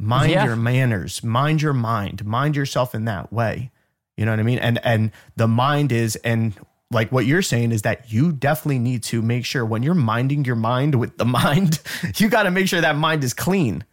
mind 0.00 0.32
Yeah. 0.32 0.44
your 0.44 0.56
manners, 0.56 1.22
mind 1.22 1.62
your 1.62 1.72
mind, 1.74 2.24
mind 2.24 2.56
yourself 2.56 2.94
in 2.94 3.04
that 3.04 3.32
way. 3.32 3.70
You 4.16 4.24
know 4.24 4.32
what 4.32 4.40
I 4.40 4.44
mean? 4.44 4.58
And 4.58 4.84
and 4.84 5.12
the 5.36 5.46
mind 5.48 5.92
is 5.92 6.16
and 6.16 6.54
like 6.90 7.12
what 7.12 7.24
you're 7.26 7.42
saying 7.42 7.70
is 7.72 7.82
that 7.82 8.12
you 8.12 8.32
definitely 8.32 8.80
need 8.80 9.02
to 9.04 9.22
make 9.22 9.44
sure 9.44 9.64
when 9.64 9.82
you're 9.82 9.94
minding 9.94 10.44
your 10.44 10.56
mind 10.56 10.96
with 10.96 11.16
the 11.18 11.24
mind, 11.40 11.80
you 12.16 12.28
got 12.28 12.42
to 12.44 12.50
make 12.50 12.66
sure 12.68 12.80
that 12.80 12.96
mind 12.96 13.22
is 13.22 13.32
clean. 13.34 13.84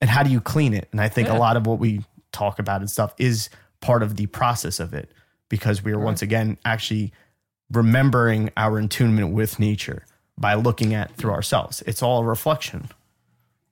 And 0.00 0.10
how 0.10 0.22
do 0.22 0.30
you 0.30 0.40
clean 0.40 0.74
it? 0.74 0.88
And 0.92 1.00
I 1.00 1.08
think 1.08 1.28
a 1.28 1.34
lot 1.34 1.56
of 1.56 1.66
what 1.66 1.78
we 1.78 2.04
talk 2.30 2.58
about 2.58 2.80
and 2.80 2.90
stuff 2.90 3.14
is 3.18 3.48
part 3.80 4.02
of 4.02 4.16
the 4.16 4.26
process 4.26 4.78
of 4.80 4.92
it 4.94 5.10
because 5.48 5.82
we 5.82 5.92
are 5.92 5.98
once 5.98 6.20
again 6.22 6.58
actually 6.64 7.12
remembering 7.72 8.50
our 8.56 8.78
attunement 8.78 9.32
with 9.32 9.58
nature 9.58 10.04
by 10.38 10.54
looking 10.54 10.94
at 10.94 11.14
through 11.16 11.30
ourselves. 11.30 11.82
It's 11.86 12.02
all 12.02 12.20
a 12.22 12.24
reflection. 12.24 12.88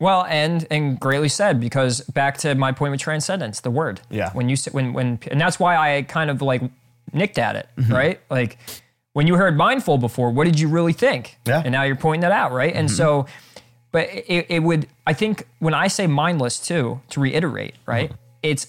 Well, 0.03 0.25
and 0.29 0.67
and 0.71 0.99
greatly 0.99 1.29
said 1.29 1.61
because 1.61 2.01
back 2.01 2.39
to 2.39 2.55
my 2.57 2.73
point 2.73 2.91
with 2.91 3.01
transcendence, 3.01 3.61
the 3.61 3.71
word. 3.71 4.01
Yeah. 4.11 4.31
When 4.33 4.49
you 4.49 4.57
when 4.73 4.93
when 4.93 5.19
and 5.31 5.41
that's 5.41 5.61
why 5.61 5.77
I 5.77 6.03
kind 6.03 6.29
of 6.29 6.43
like 6.43 6.61
nicked 7.13 7.39
at 7.39 7.55
it, 7.57 7.69
Mm-hmm. 7.77 7.93
right? 7.95 8.21
Like 8.29 8.59
when 9.13 9.27
you 9.27 9.37
heard 9.37 9.57
mindful 9.57 9.99
before, 9.99 10.31
what 10.31 10.45
did 10.45 10.59
you 10.59 10.69
really 10.69 10.93
think? 10.93 11.39
Yeah. 11.47 11.59
Mm-hmm. 11.59 11.67
And 11.67 11.73
now 11.73 11.83
you're 11.85 11.97
pointing 11.97 12.23
that 12.23 12.33
out, 12.33 12.51
right? 12.53 12.75
And 12.75 12.91
so, 12.91 13.27
but 13.93 14.09
it, 14.13 14.47
it 14.49 14.63
would 14.63 14.89
I 15.07 15.13
think 15.13 15.47
when 15.61 15.75
I 15.75 15.87
say 15.89 16.07
mindless 16.07 16.59
too, 16.59 17.01
to 17.11 17.21
reiterate, 17.21 17.75
right? 17.87 18.09
Mm-hmm. 18.11 18.19
It's 18.43 18.67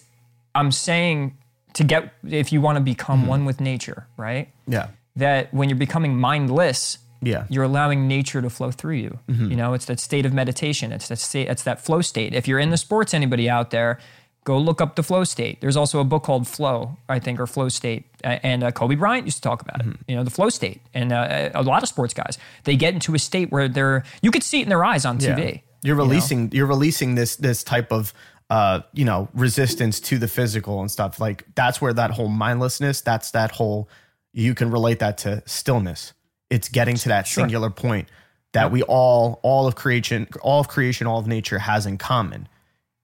I'm 0.54 0.72
saying 0.72 1.36
to 1.74 1.84
get 1.84 2.14
if 2.30 2.54
you 2.54 2.62
want 2.62 2.76
to 2.78 2.84
become 2.84 3.22
Mm-hmm. 3.22 3.28
one 3.30 3.46
with 3.46 3.60
nature, 3.60 4.06
right? 4.18 4.50
Yeah. 4.68 4.90
that 5.16 5.52
when 5.54 5.68
you're 5.70 5.78
becoming 5.88 6.16
mindless, 6.20 7.00
Yeah. 7.26 7.46
you're 7.50 7.64
allowing 7.64 8.08
nature 8.08 8.42
to 8.42 8.50
flow 8.50 8.72
through 8.72 8.96
you. 8.96 9.20
Mm-hmm. 9.30 9.52
You 9.52 9.56
know, 9.58 9.74
it's 9.74 9.86
that 9.86 10.00
state 10.00 10.26
of 10.26 10.34
meditation. 10.34 10.92
It's 10.92 11.08
that 11.08 11.20
state. 11.20 11.48
It's 11.50 11.64
that 11.64 11.82
flow 11.84 12.02
state. 12.02 12.34
If 12.34 12.48
you're 12.48 12.60
in 12.60 12.70
the 12.70 12.78
sports, 12.78 13.14
anybody 13.14 13.50
out 13.50 13.72
there, 13.72 14.00
go 14.46 14.58
look 14.58 14.82
up 14.82 14.96
the 14.96 15.04
flow 15.04 15.24
state. 15.24 15.62
There's 15.62 15.78
also 15.78 16.00
a 16.00 16.04
book 16.04 16.24
called 16.24 16.48
Flow, 16.48 16.98
I 17.08 17.20
think, 17.20 17.40
or 17.40 17.48
Flow 17.48 17.70
State, 17.70 18.06
and 18.24 18.62
uh, 18.64 18.72
Kobe 18.72 18.96
Bryant 18.96 19.26
used 19.26 19.38
to 19.38 19.42
talk 19.42 19.62
about 19.62 19.80
Mm-hmm. 19.80 19.92
it. 19.92 19.98
You 20.10 20.16
know, 20.18 20.24
the 20.24 20.32
flow 20.32 20.50
state, 20.50 20.82
and 20.94 21.12
uh, 21.14 21.50
a 21.56 21.64
lot 21.64 21.82
of 21.84 21.90
sports 21.90 22.14
guys 22.14 22.38
they 22.66 22.76
get 22.76 22.94
into 22.94 23.16
a 23.16 23.20
state 23.20 23.52
where 23.52 23.68
they're 23.68 24.04
you 24.22 24.32
could 24.32 24.44
see 24.44 24.60
it 24.60 24.64
in 24.64 24.70
their 24.70 24.84
eyes 24.84 25.06
on 25.06 25.20
Yeah. 25.20 25.36
TV. 25.36 25.62
You're 25.82 25.96
releasing 25.96 26.52
you're 26.52 26.66
releasing 26.68 27.16
this 27.16 27.36
this 27.38 27.64
type 27.64 27.92
of 27.92 28.14
uh 28.50 28.82
you 28.94 29.06
know 29.06 29.30
resistance 29.34 30.00
to 30.02 30.18
the 30.18 30.28
physical 30.28 30.82
and 30.82 30.92
stuff 30.92 31.20
like 31.20 31.46
that's 31.56 31.82
where 31.82 31.94
that 31.94 32.12
whole 32.12 32.28
mindlessness 32.28 33.00
that's 33.02 33.32
that 33.32 33.52
whole 33.52 33.88
you 34.34 34.54
can 34.54 34.70
relate 34.72 35.00
that 35.00 35.18
to 35.20 35.42
stillness. 35.46 36.14
It's 36.54 36.70
getting 36.70 36.96
to 36.98 37.10
that 37.10 37.28
singular 37.28 37.72
point 37.72 38.10
that 38.52 38.72
we 38.72 38.84
all, 38.84 39.40
all 39.42 39.66
of 39.66 39.74
creation, 39.74 40.28
all 40.44 40.60
of 40.60 40.68
creation, 40.68 41.08
all 41.08 41.18
of 41.18 41.26
nature 41.26 41.58
has 41.58 41.88
in 41.88 41.98
common 41.98 42.48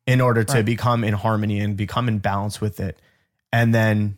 in 0.05 0.21
order 0.21 0.43
to 0.43 0.53
Right. 0.57 0.65
become 0.65 1.03
in 1.03 1.15
harmony 1.15 1.59
and 1.59 1.75
become 1.75 2.07
in 2.07 2.19
balance 2.19 2.61
with 2.61 2.79
it. 2.79 3.01
And 3.51 3.73
then 3.73 4.17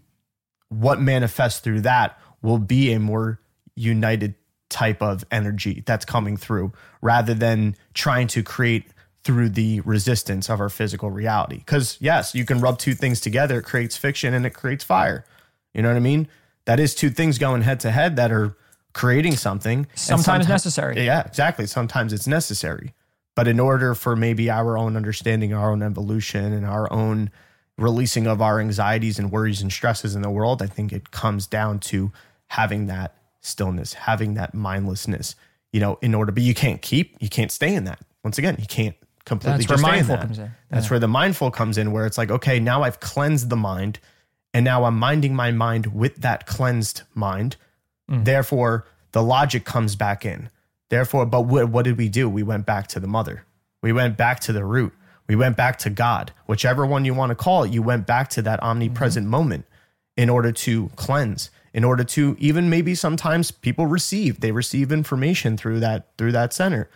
what 0.67 0.99
manifests 0.99 1.61
through 1.61 1.81
that 1.81 2.19
will 2.41 2.57
be 2.57 2.91
a 2.91 2.99
more 2.99 3.39
united 3.75 4.35
type 4.69 5.01
of 5.01 5.23
energy 5.31 5.81
that's 5.85 6.03
coming 6.03 6.35
through 6.35 6.73
rather 7.01 7.33
than 7.33 7.75
trying 7.93 8.27
to 8.27 8.43
create 8.43 8.87
through 9.23 9.49
the 9.49 9.79
resistance 9.81 10.49
of 10.49 10.59
our 10.59 10.69
physical 10.69 11.09
reality. 11.11 11.57
Because, 11.59 11.97
yes, 12.01 12.35
you 12.35 12.43
can 12.43 12.59
rub 12.59 12.79
two 12.79 12.95
things 12.95 13.21
together, 13.21 13.59
it 13.59 13.63
creates 13.63 13.95
fiction 13.95 14.33
and 14.33 14.45
it 14.45 14.49
creates 14.49 14.83
fire. 14.83 15.23
You 15.73 15.81
know 15.81 15.87
what 15.89 15.95
I 15.97 16.01
mean? 16.01 16.27
That 16.65 16.79
is 16.81 16.93
two 16.93 17.09
things 17.09 17.37
going 17.37 17.61
head 17.61 17.79
to 17.81 17.91
head 17.91 18.17
that 18.17 18.31
are 18.31 18.57
creating 18.93 19.37
something. 19.37 19.79
and 19.89 19.99
Sometimes 19.99 20.47
necessary. 20.47 21.03
Yeah, 21.05 21.21
exactly. 21.25 21.65
Sometimes 21.67 22.13
it's 22.13 22.27
necessary. 22.27 22.93
But 23.35 23.47
in 23.47 23.59
order 23.59 23.95
for 23.95 24.15
maybe 24.15 24.49
our 24.49 24.77
own 24.77 24.97
understanding, 24.97 25.53
our 25.53 25.71
own 25.71 25.81
evolution, 25.81 26.51
and 26.51 26.65
our 26.65 26.91
own 26.91 27.31
releasing 27.77 28.27
of 28.27 28.41
our 28.41 28.59
anxieties 28.59 29.17
and 29.17 29.31
worries 29.31 29.61
and 29.61 29.71
stresses 29.71 30.15
in 30.15 30.21
the 30.21 30.29
world, 30.29 30.61
I 30.61 30.67
think 30.67 30.91
it 30.91 31.11
comes 31.11 31.47
down 31.47 31.79
to 31.79 32.11
having 32.47 32.87
that 32.87 33.15
stillness, 33.39 33.93
having 33.93 34.33
that 34.35 34.53
mindlessness, 34.53 35.35
you 35.71 35.79
know, 35.79 35.97
in 36.01 36.13
order, 36.13 36.31
but 36.31 36.43
you 36.43 36.53
can't 36.53 36.81
keep, 36.81 37.15
you 37.19 37.29
can't 37.29 37.51
stay 37.51 37.73
in 37.73 37.85
that. 37.85 37.99
Once 38.23 38.37
again, 38.37 38.57
you 38.59 38.67
can't 38.67 38.95
completely 39.25 39.63
That's 39.65 39.69
where 39.69 39.77
just 39.77 39.83
stay 39.83 39.89
in 39.99 40.07
mindful 40.07 40.15
that. 40.17 40.21
comes 40.21 40.39
in. 40.39 40.51
That's 40.69 40.89
where 40.89 40.99
the 40.99 41.07
mindful 41.07 41.51
comes 41.51 41.77
in, 41.77 41.91
where 41.91 42.05
it's 42.05 42.17
like, 42.17 42.29
okay, 42.29 42.59
now 42.59 42.83
I've 42.83 42.99
cleansed 42.99 43.49
the 43.49 43.55
mind 43.55 43.99
and 44.53 44.65
now 44.65 44.83
I'm 44.83 44.99
minding 44.99 45.33
my 45.33 45.51
mind 45.51 45.87
with 45.87 46.17
that 46.17 46.45
cleansed 46.45 47.03
mind. 47.15 47.55
Mm. 48.11 48.25
Therefore, 48.25 48.85
the 49.11 49.23
logic 49.23 49.65
comes 49.65 49.95
back 49.95 50.25
in. 50.25 50.49
Therefore, 50.89 51.25
but 51.25 51.41
what, 51.41 51.69
what 51.69 51.85
did 51.85 51.97
we 51.97 52.09
do? 52.09 52.29
We 52.29 52.43
went 52.43 52.65
back 52.65 52.87
to 52.87 52.99
the 52.99 53.07
mother. 53.07 53.45
We 53.81 53.93
went 53.93 54.17
back 54.17 54.39
to 54.41 54.53
the 54.53 54.65
root. 54.65 54.93
We 55.27 55.35
went 55.35 55.55
back 55.55 55.77
to 55.79 55.89
God, 55.89 56.33
whichever 56.45 56.85
one 56.85 57.05
you 57.05 57.13
want 57.13 57.29
to 57.29 57.35
call 57.35 57.63
it. 57.63 57.71
You 57.71 57.81
went 57.81 58.05
back 58.05 58.29
to 58.31 58.41
that 58.41 58.61
omnipresent 58.61 59.23
Mm-hmm. 59.23 59.31
moment 59.31 59.65
in 60.17 60.29
order 60.29 60.51
to 60.51 60.89
cleanse, 60.97 61.49
in 61.73 61.85
order 61.85 62.03
to 62.03 62.35
even 62.37 62.69
maybe 62.69 62.93
sometimes 62.93 63.49
people 63.49 63.85
receive, 63.85 64.41
they 64.41 64.51
receive 64.51 64.91
information 64.91 65.55
through 65.55 65.79
that, 65.79 66.09
through 66.17 66.33
that 66.33 66.51
center. 66.51 66.89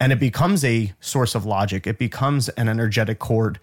And 0.00 0.12
it 0.12 0.18
becomes 0.18 0.64
a 0.64 0.92
source 0.98 1.34
of 1.34 1.44
logic. 1.44 1.86
It 1.86 1.98
becomes 1.98 2.48
an 2.50 2.68
energetic 2.68 3.18
cord 3.18 3.60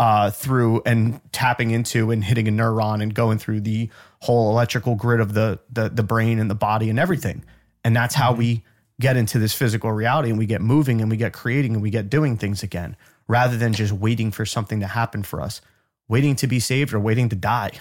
uh, 0.00 0.30
through 0.30 0.80
and 0.86 1.20
tapping 1.30 1.70
into 1.70 2.10
and 2.10 2.24
hitting 2.24 2.48
a 2.48 2.50
neuron 2.50 3.02
and 3.02 3.14
going 3.14 3.36
through 3.36 3.60
the 3.60 3.90
whole 4.20 4.50
electrical 4.50 4.94
grid 4.94 5.20
of 5.20 5.34
the, 5.34 5.60
the 5.70 5.90
the 5.90 6.02
brain 6.02 6.38
and 6.38 6.50
the 6.50 6.54
body 6.54 6.88
and 6.88 6.98
everything. 6.98 7.44
And 7.84 7.94
that's 7.94 8.14
how 8.14 8.32
we 8.32 8.64
get 8.98 9.18
into 9.18 9.38
this 9.38 9.52
physical 9.52 9.92
reality 9.92 10.30
and 10.30 10.38
we 10.38 10.46
get 10.46 10.62
moving 10.62 11.02
and 11.02 11.10
we 11.10 11.18
get 11.18 11.34
creating 11.34 11.74
and 11.74 11.82
we 11.82 11.90
get 11.90 12.08
doing 12.08 12.38
things 12.38 12.62
again, 12.62 12.96
rather 13.28 13.58
than 13.58 13.74
just 13.74 13.92
waiting 13.92 14.30
for 14.30 14.46
something 14.46 14.80
to 14.80 14.86
happen 14.86 15.22
for 15.22 15.38
us, 15.38 15.60
waiting 16.08 16.34
to 16.36 16.46
be 16.46 16.60
saved 16.60 16.94
or 16.94 16.98
waiting 16.98 17.28
to 17.28 17.36
die. 17.36 17.72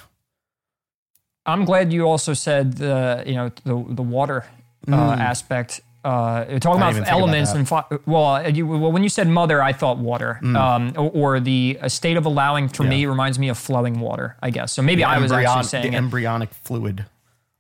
I'm 1.46 1.64
glad 1.64 1.94
you 1.94 2.06
also 2.06 2.34
said 2.34 2.74
the 2.74 3.24
you 3.26 3.36
know 3.36 3.50
the 3.64 3.94
the 3.96 4.04
water 4.04 4.46
uh, 4.92 5.16
aspect. 5.18 5.80
Uh, 6.04 6.46
talking 6.60 6.60
Mm. 6.60 6.76
About 6.78 6.94
think 6.94 7.06
about 7.08 7.12
elements 7.12 7.52
and 7.54 7.70
well, 8.06 8.50
you, 8.50 8.66
well, 8.66 8.92
when 8.92 9.04
you 9.04 9.10
said 9.10 9.28
mother, 9.28 9.62
I 9.62 9.74
thought 9.74 9.98
water, 9.98 10.40
um, 10.44 10.94
or, 10.96 11.10
or 11.36 11.40
the 11.42 11.78
a 11.82 11.90
state 11.90 12.16
of 12.16 12.26
allowing 12.26 12.70
for 12.70 12.84
me 12.84 13.04
Mm. 13.04 13.10
Reminds 13.10 13.38
me 13.38 13.50
of 13.50 13.58
flowing 13.58 14.00
water. 14.00 14.38
I 14.42 14.50
guess 14.50 14.72
so. 14.74 14.82
Maybe 14.82 15.04
I 15.04 15.18
was 15.20 15.32
actually 15.32 15.46
Embryon- 15.62 15.66
saying 15.66 15.92
the 15.92 15.96
it. 15.96 15.98
embryonic 15.98 16.54
fluid. 16.54 17.06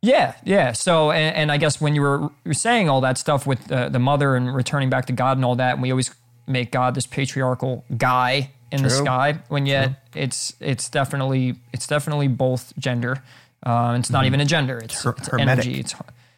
Yeah, 0.01 0.35
yeah. 0.45 0.71
So, 0.71 1.11
and, 1.11 1.35
and 1.35 1.51
I 1.51 1.57
guess 1.57 1.81
when 1.81 1.93
you 1.95 2.01
were 2.01 2.29
saying 2.53 2.87
all 2.89 3.01
that 3.01 3.17
stuff 3.17 3.45
with 3.45 3.69
uh, 3.69 3.89
the 3.89 3.99
mother 3.99 4.37
and 4.37 4.55
returning 4.55 4.89
back 4.89 5.07
to 5.07 5.13
God 5.13 5.37
and 5.37 5.43
all 5.43 5.55
that, 5.57 5.73
and 5.73 5.81
we 5.81 5.91
always 5.91 6.15
make 6.47 6.71
God 6.71 6.95
this 6.95 7.05
patriarchal 7.05 7.83
guy 7.97 8.51
in 8.71 8.81
the 8.83 8.89
sky, 8.89 9.39
when 9.49 9.65
yet 9.65 10.01
it's 10.15 10.53
it's 10.61 10.87
definitely 10.89 11.55
it's 11.73 11.85
definitely 11.87 12.29
both 12.29 12.71
gender. 12.79 13.21
Uh, 13.65 13.97
it's 13.99 14.09
not 14.09 14.25
even 14.25 14.39
a 14.39 14.45
gender. 14.45 14.77
It's, 14.77 14.95
Mm-hmm. 15.03 15.09
Her- 15.09 15.15
it's 15.17 15.33
energy. 15.33 15.79
It's 15.81 15.93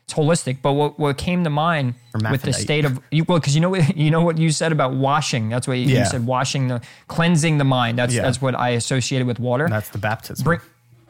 it's 0.05 0.13
holistic. 0.13 0.57
But 0.61 0.73
what, 0.73 0.99
what 0.99 1.17
came 1.17 1.43
to 1.43 1.49
mind 1.49 1.95
with 2.31 2.41
the 2.41 2.53
state 2.53 2.85
of 2.85 2.99
you, 3.11 3.23
well, 3.23 3.39
because 3.39 3.55
you 3.55 3.61
know 3.61 3.69
what 3.69 3.95
you 4.03 4.11
know 4.11 4.21
what 4.21 4.37
you 4.37 4.51
said 4.51 4.71
about 4.71 4.93
washing. 4.93 5.49
That's 5.49 5.67
what 5.67 5.77
you, 5.77 5.97
you 5.97 6.05
said. 6.05 6.25
Washing 6.25 6.67
the 6.67 6.81
cleansing 7.07 7.57
the 7.57 7.63
mind. 7.63 7.97
That's 7.97 8.13
Yeah. 8.13 8.23
that's 8.23 8.41
what 8.41 8.55
I 8.55 8.69
associated 8.69 9.27
with 9.27 9.39
water 9.39 9.67
That's 9.69 9.89
the 9.89 9.97
baptism. 9.97 10.43
bring 10.43 10.59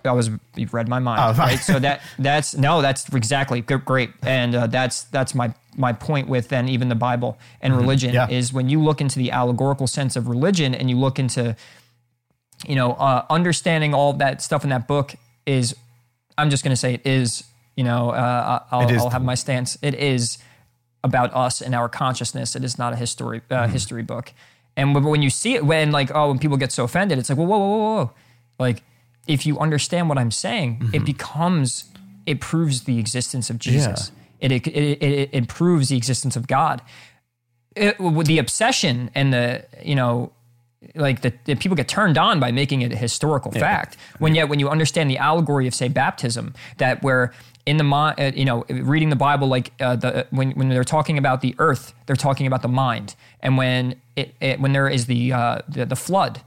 I 0.03 0.13
was 0.13 0.31
you've 0.55 0.73
read 0.73 0.87
my 0.87 0.97
mind, 0.97 1.21
Oh, 1.23 1.33
right? 1.39 1.59
So 1.59 1.77
that 1.79 2.01
that's 2.17 2.55
no, 2.57 2.81
that's 2.81 3.07
exactly 3.13 3.61
good, 3.61 3.85
great, 3.85 4.09
and 4.23 4.55
uh, 4.55 4.67
that's 4.67 5.03
that's 5.03 5.35
my 5.35 5.53
my 5.77 5.93
point 5.93 6.27
with 6.27 6.49
then 6.49 6.67
even 6.67 6.89
the 6.89 6.95
Bible 6.95 7.37
and 7.61 7.75
religion 7.77 8.09
Mm-hmm. 8.13 8.31
Yeah. 8.31 8.37
is 8.37 8.51
when 8.51 8.67
you 8.67 8.81
look 8.81 8.99
into 8.99 9.17
the 9.19 9.31
allegorical 9.31 9.87
sense 9.87 10.15
of 10.15 10.27
religion 10.27 10.73
and 10.75 10.89
you 10.89 10.97
look 10.97 11.17
into 11.19 11.55
you 12.67 12.75
know 12.75 12.93
uh, 12.93 13.25
understanding 13.29 13.93
all 13.93 14.13
that 14.13 14.41
stuff 14.41 14.63
in 14.63 14.69
that 14.71 14.87
book 14.87 15.13
is 15.45 15.75
I'm 16.37 16.49
just 16.49 16.63
going 16.63 16.71
to 16.73 16.77
say 16.77 16.95
it 16.95 17.05
is 17.05 17.43
you 17.81 17.87
know 17.89 18.03
uh, 18.11 18.59
I'll, 18.71 18.87
I'll 19.01 19.09
have 19.17 19.23
my 19.33 19.35
stance. 19.35 19.77
It 19.81 19.95
is 20.13 20.37
about 21.03 21.29
us 21.45 21.61
and 21.65 21.73
our 21.79 21.89
consciousness. 21.89 22.55
It 22.55 22.63
is 22.63 22.77
not 22.77 22.93
a 22.93 22.95
history 22.95 23.39
uh, 23.49 23.55
Mm-hmm. 23.55 23.71
history 23.77 24.03
book. 24.03 24.25
And 24.77 24.93
when- 24.93 25.21
you 25.23 25.31
see 25.31 25.53
it 25.59 25.63
when 25.71 25.91
like 25.99 26.09
oh 26.17 26.25
when 26.29 26.39
people 26.39 26.57
get 26.57 26.71
so 26.71 26.83
offended 26.83 27.15
it's 27.19 27.29
like 27.31 27.39
whoa 27.39 27.47
whoa 27.51 27.57
whoa 27.59 27.77
whoa, 27.77 27.95
whoa. 28.05 28.11
like 28.65 28.83
if 29.27 29.45
you 29.47 29.53
understand 29.65 30.03
what 30.09 30.17
I'm 30.17 30.31
saying 30.45 30.69
Mm-hmm. 30.79 30.95
it 30.97 31.03
becomes 31.13 31.69
it 32.25 32.39
proves 32.39 32.75
the 32.89 32.97
existence 32.99 33.49
of 33.53 33.57
Jesus. 33.67 34.11
It, 34.39 34.51
it, 34.51 34.67
it, 34.67 35.03
it, 35.03 35.29
it 35.39 35.47
proves 35.47 35.89
the 35.89 35.97
existence 35.97 36.35
of 36.39 36.45
God. 36.47 36.81
It, 37.75 37.99
with 37.99 38.27
the 38.27 38.37
obsession 38.39 39.09
and 39.15 39.27
the 39.33 39.65
you 39.89 39.95
know 39.95 40.31
like 40.95 41.21
the, 41.21 41.31
the 41.45 41.55
people 41.55 41.75
get 41.75 41.87
turned 41.87 42.17
on 42.17 42.39
by 42.39 42.51
making 42.51 42.81
it 42.85 42.91
a 42.91 42.95
historical 43.07 43.51
fact. 43.51 43.97
When 44.19 44.33
yet 44.35 44.49
when 44.49 44.59
you 44.59 44.67
understand 44.69 45.09
the 45.09 45.17
allegory 45.29 45.67
of 45.67 45.73
say 45.75 45.87
baptism 45.89 46.53
that 46.77 47.01
where 47.03 47.33
in 47.65 47.77
the 47.77 47.83
mind 47.83 48.19
uh, 48.19 48.31
you 48.33 48.45
know 48.45 48.65
reading 48.69 49.09
the 49.09 49.15
bible 49.15 49.47
like 49.47 49.71
uh, 49.79 49.95
the 49.95 50.27
when, 50.31 50.51
when 50.51 50.69
they're 50.69 50.83
talking 50.83 51.17
about 51.17 51.41
the 51.41 51.55
earth 51.59 51.93
they're 52.05 52.15
talking 52.15 52.47
about 52.47 52.61
the 52.61 52.67
mind 52.67 53.15
and 53.41 53.57
when 53.57 53.95
it, 54.15 54.35
it 54.41 54.59
when 54.59 54.73
there 54.73 54.87
is 54.87 55.05
the 55.05 55.31
uh, 55.31 55.59
the, 55.67 55.85
the 55.85 55.95
flood 55.95 56.41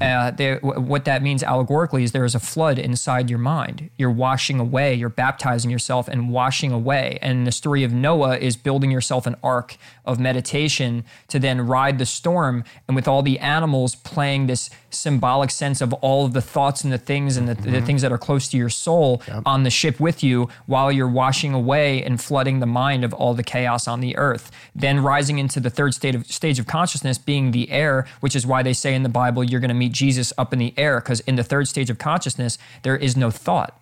uh, 0.00 0.30
there, 0.30 0.58
wh- 0.60 0.78
what 0.78 1.04
that 1.06 1.22
means 1.22 1.42
allegorically 1.42 2.04
is 2.04 2.12
there 2.12 2.24
is 2.24 2.36
a 2.36 2.40
flood 2.40 2.78
inside 2.78 3.28
your 3.28 3.38
mind. 3.38 3.90
You're 3.96 4.12
washing 4.12 4.60
away, 4.60 4.94
you're 4.94 5.08
baptizing 5.08 5.72
yourself 5.72 6.06
and 6.06 6.30
washing 6.30 6.70
away. 6.70 7.18
And 7.20 7.46
the 7.46 7.52
story 7.52 7.82
of 7.82 7.92
Noah 7.92 8.38
is 8.38 8.56
building 8.56 8.92
yourself 8.92 9.26
an 9.26 9.34
ark 9.42 9.76
of 10.04 10.18
meditation 10.18 11.04
to 11.28 11.38
then 11.38 11.60
ride 11.60 11.98
the 11.98 12.06
storm. 12.06 12.64
And 12.88 12.94
with 12.94 13.06
all 13.06 13.22
the 13.22 13.38
animals 13.38 13.94
playing 13.94 14.46
this 14.46 14.70
symbolic 14.90 15.50
sense 15.50 15.80
of 15.80 15.92
all 15.94 16.24
of 16.24 16.32
the 16.32 16.42
thoughts 16.42 16.84
and 16.84 16.92
the 16.92 16.98
things 16.98 17.36
and 17.36 17.48
the, 17.48 17.54
the 17.54 17.68
mm-hmm. 17.68 17.86
things 17.86 18.02
that 18.02 18.12
are 18.12 18.18
close 18.18 18.48
to 18.48 18.56
your 18.56 18.68
soul 18.68 19.22
on 19.46 19.62
the 19.62 19.70
ship 19.70 20.00
with 20.00 20.22
you 20.22 20.48
while 20.66 20.90
you're 20.90 21.08
washing 21.08 21.54
away 21.54 22.02
and 22.02 22.20
flooding 22.20 22.60
the 22.60 22.66
mind 22.66 23.04
of 23.04 23.12
all 23.14 23.34
the 23.34 23.42
chaos 23.42 23.86
on 23.88 24.00
the 24.00 24.16
earth. 24.16 24.50
Then 24.74 25.00
rising 25.00 25.38
into 25.38 25.60
the 25.60 25.70
third 25.70 25.94
state 25.94 26.14
of 26.14 26.26
stage 26.26 26.58
of 26.58 26.66
consciousness 26.66 27.18
being 27.18 27.50
the 27.50 27.70
air, 27.70 28.06
which 28.20 28.36
is 28.36 28.46
why 28.46 28.62
they 28.62 28.72
say 28.72 28.94
in 28.94 29.02
the 29.02 29.08
Bible 29.08 29.44
you're 29.44 29.60
going 29.60 29.68
to 29.68 29.74
meet 29.74 29.92
Jesus 29.92 30.32
up 30.36 30.52
in 30.52 30.58
the 30.58 30.74
air 30.76 31.00
because 31.00 31.20
in 31.20 31.36
the 31.36 31.44
third 31.44 31.68
stage 31.68 31.90
of 31.90 31.98
consciousness 31.98 32.58
there 32.82 32.96
is 32.96 33.16
no 33.16 33.30
thought. 33.30 33.80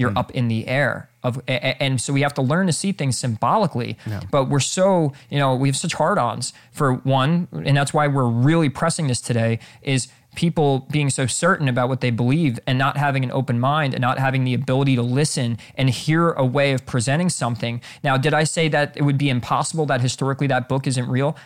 You're 0.00 0.18
up 0.18 0.30
in 0.32 0.48
the 0.48 0.66
air 0.66 1.08
of, 1.22 1.40
and 1.46 2.00
so 2.00 2.12
we 2.12 2.22
have 2.22 2.34
to 2.34 2.42
learn 2.42 2.66
to 2.66 2.72
see 2.72 2.92
things 2.92 3.18
symbolically. 3.18 3.96
But 4.30 4.48
we're 4.48 4.60
so, 4.60 5.12
you 5.28 5.38
know, 5.38 5.54
we 5.54 5.68
have 5.68 5.76
such 5.76 5.94
hard-ons 5.94 6.52
for 6.72 6.94
one, 6.94 7.48
and 7.52 7.76
that's 7.76 7.92
why 7.92 8.06
we're 8.08 8.28
really 8.28 8.68
pressing 8.68 9.06
this 9.06 9.20
today. 9.20 9.58
Is 9.82 10.08
people 10.34 10.86
being 10.90 11.10
so 11.10 11.26
certain 11.26 11.68
about 11.68 11.88
what 11.88 12.00
they 12.00 12.10
believe 12.10 12.58
and 12.66 12.78
not 12.78 12.96
having 12.96 13.24
an 13.24 13.32
open 13.32 13.58
mind 13.58 13.94
and 13.94 14.00
not 14.00 14.18
having 14.18 14.44
the 14.44 14.54
ability 14.54 14.94
to 14.96 15.02
listen 15.02 15.58
and 15.74 15.90
hear 15.90 16.30
a 16.30 16.44
way 16.44 16.72
of 16.72 16.86
presenting 16.86 17.28
something. 17.28 17.80
Now, 18.04 18.16
did 18.16 18.32
I 18.32 18.44
say 18.44 18.68
that 18.68 18.96
it 18.96 19.02
would 19.02 19.18
be 19.18 19.28
impossible 19.28 19.86
that 19.86 20.00
historically 20.00 20.46
that 20.46 20.68
book 20.68 20.86
isn't 20.86 21.08
real? 21.08 21.36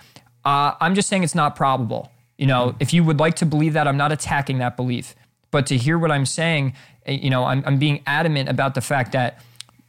Uh, 0.45 0.73
I'm 0.81 0.95
just 0.95 1.09
saying 1.09 1.23
it's 1.25 1.35
not 1.35 1.57
probable. 1.57 2.13
You 2.37 2.47
know, 2.47 2.75
if 2.79 2.93
you 2.93 3.05
would 3.05 3.19
like 3.19 3.37
to 3.37 3.47
believe 3.47 3.73
that, 3.73 3.89
I'm 3.89 3.97
not 3.97 4.13
attacking 4.13 4.59
that 4.59 4.77
belief. 4.77 5.15
But 5.51 5.67
to 5.69 5.79
hear 5.79 5.97
what 5.97 6.11
I'm 6.11 6.27
saying, 6.27 6.75
you 7.07 7.31
know, 7.31 7.45
I'm, 7.45 7.63
I'm 7.67 7.79
being 7.79 8.03
adamant 8.07 8.49
about 8.49 8.75
the 8.75 8.81
fact 8.81 9.13
that 9.13 9.41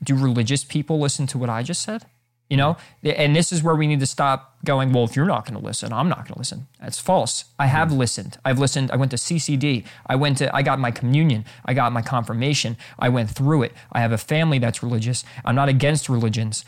do 0.03 0.15
religious 0.15 0.63
people 0.63 0.99
listen 0.99 1.27
to 1.27 1.37
what 1.37 1.49
I 1.49 1.63
just 1.63 1.81
said? 1.81 2.05
You 2.49 2.57
know, 2.57 2.77
and 3.03 3.35
this 3.35 3.51
is 3.51 3.63
where 3.63 3.73
we 3.73 3.87
need 3.87 3.99
to 4.01 4.05
stop 4.05 4.55
going, 4.63 4.93
well, 4.93 5.03
if 5.03 5.15
you're 5.15 5.25
not 5.25 5.45
going 5.45 5.59
to 5.59 5.65
listen, 5.65 5.91
I'm 5.91 6.07
not 6.07 6.19
going 6.19 6.33
to 6.33 6.37
listen. 6.37 6.67
That's 6.79 6.99
false. 6.99 7.45
I 7.57 7.65
have 7.65 7.87
mm-hmm. 7.87 7.97
listened. 7.97 8.37
I've 8.45 8.59
listened. 8.59 8.91
I 8.91 8.97
went 8.97 9.09
to 9.11 9.17
CCD. 9.17 9.83
I 10.05 10.15
went 10.15 10.37
to, 10.37 10.55
I 10.55 10.61
got 10.61 10.77
my 10.77 10.91
communion. 10.91 11.45
I 11.65 11.73
got 11.73 11.91
my 11.91 12.03
confirmation. 12.03 12.77
I 12.99 13.09
went 13.09 13.31
through 13.31 13.63
it. 13.63 13.73
I 13.91 14.01
have 14.01 14.11
a 14.11 14.17
family 14.19 14.59
that's 14.59 14.83
religious. 14.83 15.25
I'm 15.43 15.55
not 15.55 15.69
against 15.69 16.07
religions, 16.07 16.65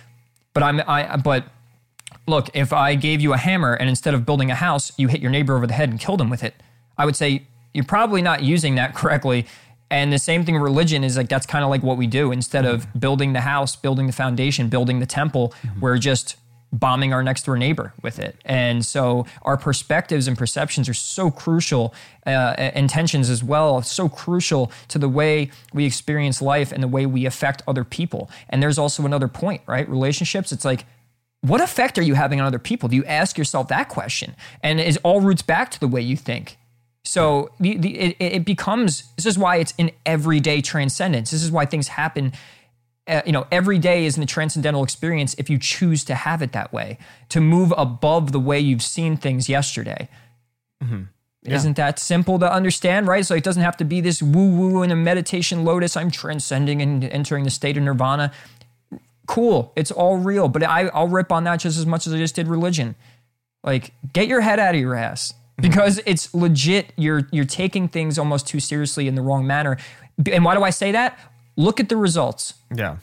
but 0.54 0.64
I'm, 0.64 0.82
I, 0.88 1.16
but 1.18 1.46
look, 2.26 2.50
if 2.56 2.74
I 2.74 2.96
gave 2.96 3.22
you 3.22 3.34
a 3.34 3.38
hammer 3.38 3.74
and 3.76 3.88
instead 3.88 4.16
of 4.16 4.26
building 4.26 4.50
a 4.50 4.56
house, 4.56 4.92
you 4.98 5.10
hit 5.10 5.22
your 5.22 5.32
neighbor 5.32 5.56
over 5.56 5.68
the 5.68 5.74
head 5.74 5.90
and 5.90 6.00
killed 6.00 6.20
him 6.20 6.32
with 6.32 6.44
it, 6.44 6.56
I 6.98 7.06
would 7.06 7.16
say 7.16 7.44
you're 7.74 7.86
probably 7.86 8.24
not 8.24 8.42
using 8.42 8.76
that 8.76 8.96
correctly 8.96 9.46
And 9.90 10.12
the 10.12 10.20
same 10.20 10.44
thing, 10.44 10.56
with 10.56 10.64
religion 10.64 11.04
is 11.04 11.16
like 11.16 11.30
that's 11.30 11.46
kind 11.46 11.64
of 11.64 11.70
like 11.70 11.84
what 11.84 11.98
we 11.98 12.08
do. 12.08 12.32
Instead 12.32 12.66
of 12.66 12.88
building 13.00 13.34
the 13.34 13.42
house, 13.42 13.76
building 13.76 14.08
the 14.08 14.14
foundation, 14.14 14.70
building 14.70 15.00
the 15.00 15.06
temple, 15.06 15.54
we're 15.80 15.98
just 15.98 16.36
bombing 16.74 17.14
our 17.14 17.24
next 17.24 17.46
door 17.46 17.58
neighbor 17.58 17.94
with 18.02 18.20
it. 18.20 18.36
And 18.44 18.86
so 18.86 19.26
our 19.44 19.56
perspectives 19.58 20.28
and 20.28 20.38
perceptions 20.38 20.90
are 20.90 20.94
so 20.94 21.32
crucial, 21.32 21.94
uh, 22.26 22.72
intentions 22.76 23.30
as 23.30 23.44
well, 23.44 23.82
so 23.82 24.10
crucial 24.10 24.72
to 24.90 25.00
the 25.00 25.08
way 25.08 25.50
we 25.74 25.86
experience 25.86 26.42
life 26.42 26.74
and 26.74 26.84
the 26.84 26.88
way 26.88 27.06
we 27.06 27.26
affect 27.26 27.64
other 27.68 27.86
people. 27.86 28.30
And 28.50 28.62
there's 28.62 28.78
also 28.78 29.06
another 29.06 29.30
point, 29.30 29.62
right? 29.66 29.88
Relationships, 29.88 30.52
it's 30.52 30.66
like, 30.66 30.86
what 31.42 31.62
effect 31.62 31.98
are 31.98 32.04
you 32.04 32.16
having 32.16 32.42
on 32.42 32.48
other 32.48 32.60
people? 32.60 32.90
Do 32.90 32.96
you 32.96 33.06
ask 33.06 33.38
yourself 33.38 33.70
that 33.70 33.88
question? 33.88 34.36
And 34.62 34.80
it 34.80 34.98
all 35.04 35.22
roots 35.22 35.42
back 35.42 35.72
to 35.72 35.80
the 35.80 35.88
way 35.88 36.02
you 36.02 36.18
think. 36.18 36.58
So 37.08 37.52
the, 37.60 37.78
the, 37.78 37.98
it, 37.98 38.16
it 38.20 38.46
becomes, 38.46 39.04
this 39.16 39.26
is 39.26 39.38
why 39.38 39.58
it's 39.58 39.74
an 39.80 39.92
everyday 40.06 40.62
transcendence. 40.62 41.32
This 41.32 41.44
is 41.44 41.52
why 41.52 41.66
things 41.66 41.88
happen 41.88 42.34
uh, 43.08 43.22
you 43.26 43.32
know, 43.32 43.48
every 43.52 43.80
day 43.80 44.06
is 44.06 44.18
in 44.18 44.24
a 44.24 44.26
transcendental 44.26 44.84
experience 44.84 45.34
if 45.38 45.50
you 45.50 45.58
choose 45.58 46.04
to 46.04 46.16
have 46.16 46.42
it 46.42 46.52
that 46.52 46.74
way, 46.74 46.98
to 47.30 47.40
move 47.40 47.74
above 47.78 48.32
the 48.32 48.40
way 48.40 48.60
you've 48.60 48.82
seen 48.82 49.16
things 49.16 49.48
yesterday. 49.48 50.10
Mm-hmm. 50.84 51.04
Yeah. 51.44 51.56
Isn't 51.56 51.78
that 51.78 52.00
simple 52.00 52.40
to 52.40 52.52
understand, 52.52 53.08
right? 53.08 53.26
So 53.26 53.34
it 53.34 53.44
doesn't 53.44 53.64
have 53.64 53.78
to 53.78 53.86
be 53.86 54.02
this 54.02 54.22
woo 54.22 54.50
woo 54.58 54.84
in 54.84 54.92
a 54.92 54.96
meditation 54.96 55.64
lotus. 55.64 55.96
I'm 55.96 56.12
transcending 56.12 56.82
and 56.82 57.04
entering 57.06 57.46
the 57.46 57.50
state 57.50 57.78
of 57.78 57.84
nirvana. 57.84 58.34
Cool, 59.28 59.72
it's 59.76 59.92
all 59.92 60.18
real, 60.18 60.50
but 60.50 60.64
I, 60.64 60.88
I'll 60.88 61.08
rip 61.08 61.32
on 61.32 61.46
that 61.46 61.62
just 61.62 61.78
as 61.78 61.86
much 61.86 62.08
as 62.08 62.14
I 62.14 62.18
just 62.18 62.36
did 62.36 62.48
religion. 62.48 62.96
Like, 63.64 63.94
get 64.12 64.28
your 64.28 64.42
head 64.42 64.60
out 64.60 64.76
of 64.76 64.82
your 64.82 64.96
ass. 64.96 65.34
Because 65.60 66.00
it's 66.06 66.34
legit. 66.34 66.94
You're 66.96 67.28
you're 67.32 67.46
taking 67.46 67.88
things 67.88 68.18
almost 68.18 68.48
too 68.48 68.60
seriously 68.60 69.08
in 69.08 69.16
the 69.16 69.22
wrong 69.22 69.46
manner. 69.46 69.78
And 70.32 70.46
why 70.46 70.56
do 70.56 70.64
I 70.64 70.70
say 70.70 70.92
that? 70.92 71.20
Look 71.56 71.80
at 71.80 71.90
the 71.90 71.98
results. 71.98 72.54
Yeah. 72.76 72.98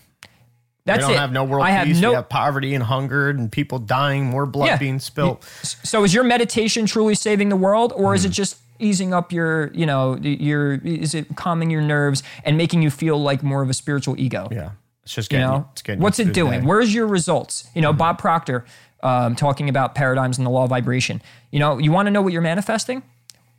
That's 0.86 0.98
we 0.98 1.02
don't 1.02 1.12
it. 1.12 1.18
have 1.18 1.32
no 1.32 1.44
world 1.44 1.64
I 1.64 1.84
peace. 1.84 1.94
Have 1.94 2.02
no, 2.02 2.10
we 2.10 2.14
have 2.16 2.28
poverty 2.28 2.74
and 2.74 2.84
hunger 2.84 3.30
and 3.30 3.50
people 3.50 3.78
dying, 3.78 4.26
more 4.26 4.44
blood 4.44 4.66
yeah. 4.66 4.76
being 4.76 4.98
spilled. 4.98 5.42
So 5.62 6.04
is 6.04 6.12
your 6.12 6.24
meditation 6.24 6.84
truly 6.84 7.14
saving 7.14 7.48
the 7.48 7.56
world, 7.56 7.92
or 7.96 8.12
mm. 8.12 8.16
is 8.16 8.24
it 8.24 8.28
mm-hmm. 8.28 8.34
just 8.34 8.58
easing 8.78 9.14
up 9.14 9.32
your, 9.32 9.72
you 9.72 9.86
know, 9.86 10.16
your 10.16 10.74
is 10.74 11.14
it 11.14 11.36
calming 11.36 11.70
your 11.70 11.80
nerves 11.80 12.22
and 12.44 12.58
making 12.58 12.82
you 12.82 12.90
feel 12.90 13.20
like 13.20 13.42
more 13.42 13.62
of 13.62 13.70
a 13.70 13.74
spiritual 13.74 14.14
ego? 14.18 14.46
Yeah. 14.50 14.72
It's 15.04 15.14
just 15.14 15.30
getting, 15.30 15.46
you 15.46 15.52
know, 15.52 15.68
it's 15.72 15.82
getting 15.82 16.02
what's 16.02 16.18
it 16.18 16.34
doing? 16.34 16.66
Where's 16.66 16.92
your 16.92 17.06
results? 17.06 17.68
You 17.74 17.80
know, 17.80 17.94
mm. 17.94 17.98
Bob 17.98 18.18
Proctor 18.18 18.66
um, 19.04 19.36
talking 19.36 19.68
about 19.68 19.94
paradigms 19.94 20.38
and 20.38 20.46
the 20.46 20.50
law 20.50 20.64
of 20.64 20.70
vibration. 20.70 21.22
You 21.52 21.60
know, 21.60 21.78
you 21.78 21.92
want 21.92 22.06
to 22.06 22.10
know 22.10 22.22
what 22.22 22.32
you're 22.32 22.42
manifesting? 22.42 23.02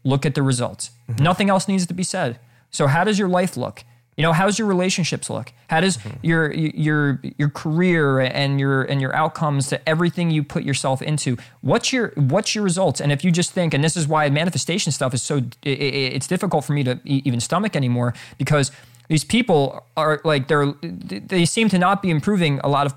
Look 0.04 0.26
at 0.26 0.36
the 0.36 0.44
results. 0.44 0.92
Mm-hmm. 1.10 1.24
Nothing 1.24 1.50
else 1.50 1.68
needs 1.68 1.86
to 1.86 1.94
be 1.94 2.04
said. 2.04 2.40
So 2.72 2.88
how 2.88 3.04
does 3.04 3.18
your 3.18 3.30
life 3.30 3.56
look? 3.56 3.84
You 4.18 4.22
know, 4.22 4.34
how's 4.34 4.58
your 4.58 4.68
relationships 4.68 5.30
look? 5.30 5.52
How 5.70 5.82
does 5.82 5.98
mm-hmm. 5.98 6.18
your 6.22 6.54
your 6.54 7.22
your 7.38 7.50
career 7.50 8.22
and 8.22 8.60
your 8.60 8.84
and 8.84 9.02
your 9.02 9.14
outcomes 9.14 9.68
to 9.70 9.90
everything 9.90 10.32
you 10.32 10.42
put 10.42 10.64
yourself 10.64 11.02
into? 11.02 11.38
What's 11.62 11.92
your 11.92 12.14
what's 12.16 12.56
your 12.56 12.64
results? 12.64 13.02
And 13.02 13.12
if 13.12 13.26
you 13.26 13.32
just 13.32 13.52
think, 13.52 13.74
and 13.74 13.84
this 13.84 13.98
is 13.98 14.08
why 14.08 14.30
manifestation 14.30 14.94
stuff 14.94 15.14
is 15.14 15.22
so 15.22 15.38
it, 15.64 15.70
it's 15.70 16.28
difficult 16.28 16.64
for 16.64 16.72
me 16.72 16.84
to 16.86 17.00
even 17.04 17.42
stomach 17.42 17.76
anymore 17.76 18.14
because 18.38 18.72
these 19.10 19.26
people 19.26 19.86
are 19.98 20.22
like 20.24 20.48
they're 20.48 20.72
they 20.82 21.46
seem 21.46 21.68
to 21.70 21.78
not 21.78 22.02
be 22.02 22.10
improving 22.10 22.60
a 22.64 22.70
lot 22.70 22.86
of 22.86 22.94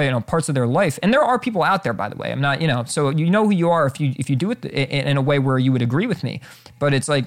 you 0.00 0.10
know 0.10 0.20
parts 0.20 0.48
of 0.48 0.54
their 0.54 0.66
life. 0.66 0.98
And 1.02 1.12
there 1.12 1.22
are 1.22 1.38
people 1.38 1.62
out 1.62 1.84
there 1.84 1.92
by 1.92 2.08
the 2.08 2.16
way. 2.16 2.32
I'm 2.32 2.40
not 2.40 2.60
you 2.60 2.66
know 2.66 2.84
so 2.84 3.10
you 3.10 3.30
know 3.30 3.44
who 3.44 3.52
you 3.52 3.70
are 3.70 3.86
if 3.86 4.00
you 4.00 4.14
if 4.16 4.28
you 4.30 4.36
do 4.36 4.50
it 4.50 4.64
in 4.64 5.16
a 5.16 5.22
way 5.22 5.38
where 5.38 5.58
you 5.58 5.72
would 5.72 5.82
agree 5.82 6.06
with 6.06 6.22
me. 6.24 6.40
But 6.78 6.94
it's 6.94 7.08
like 7.08 7.26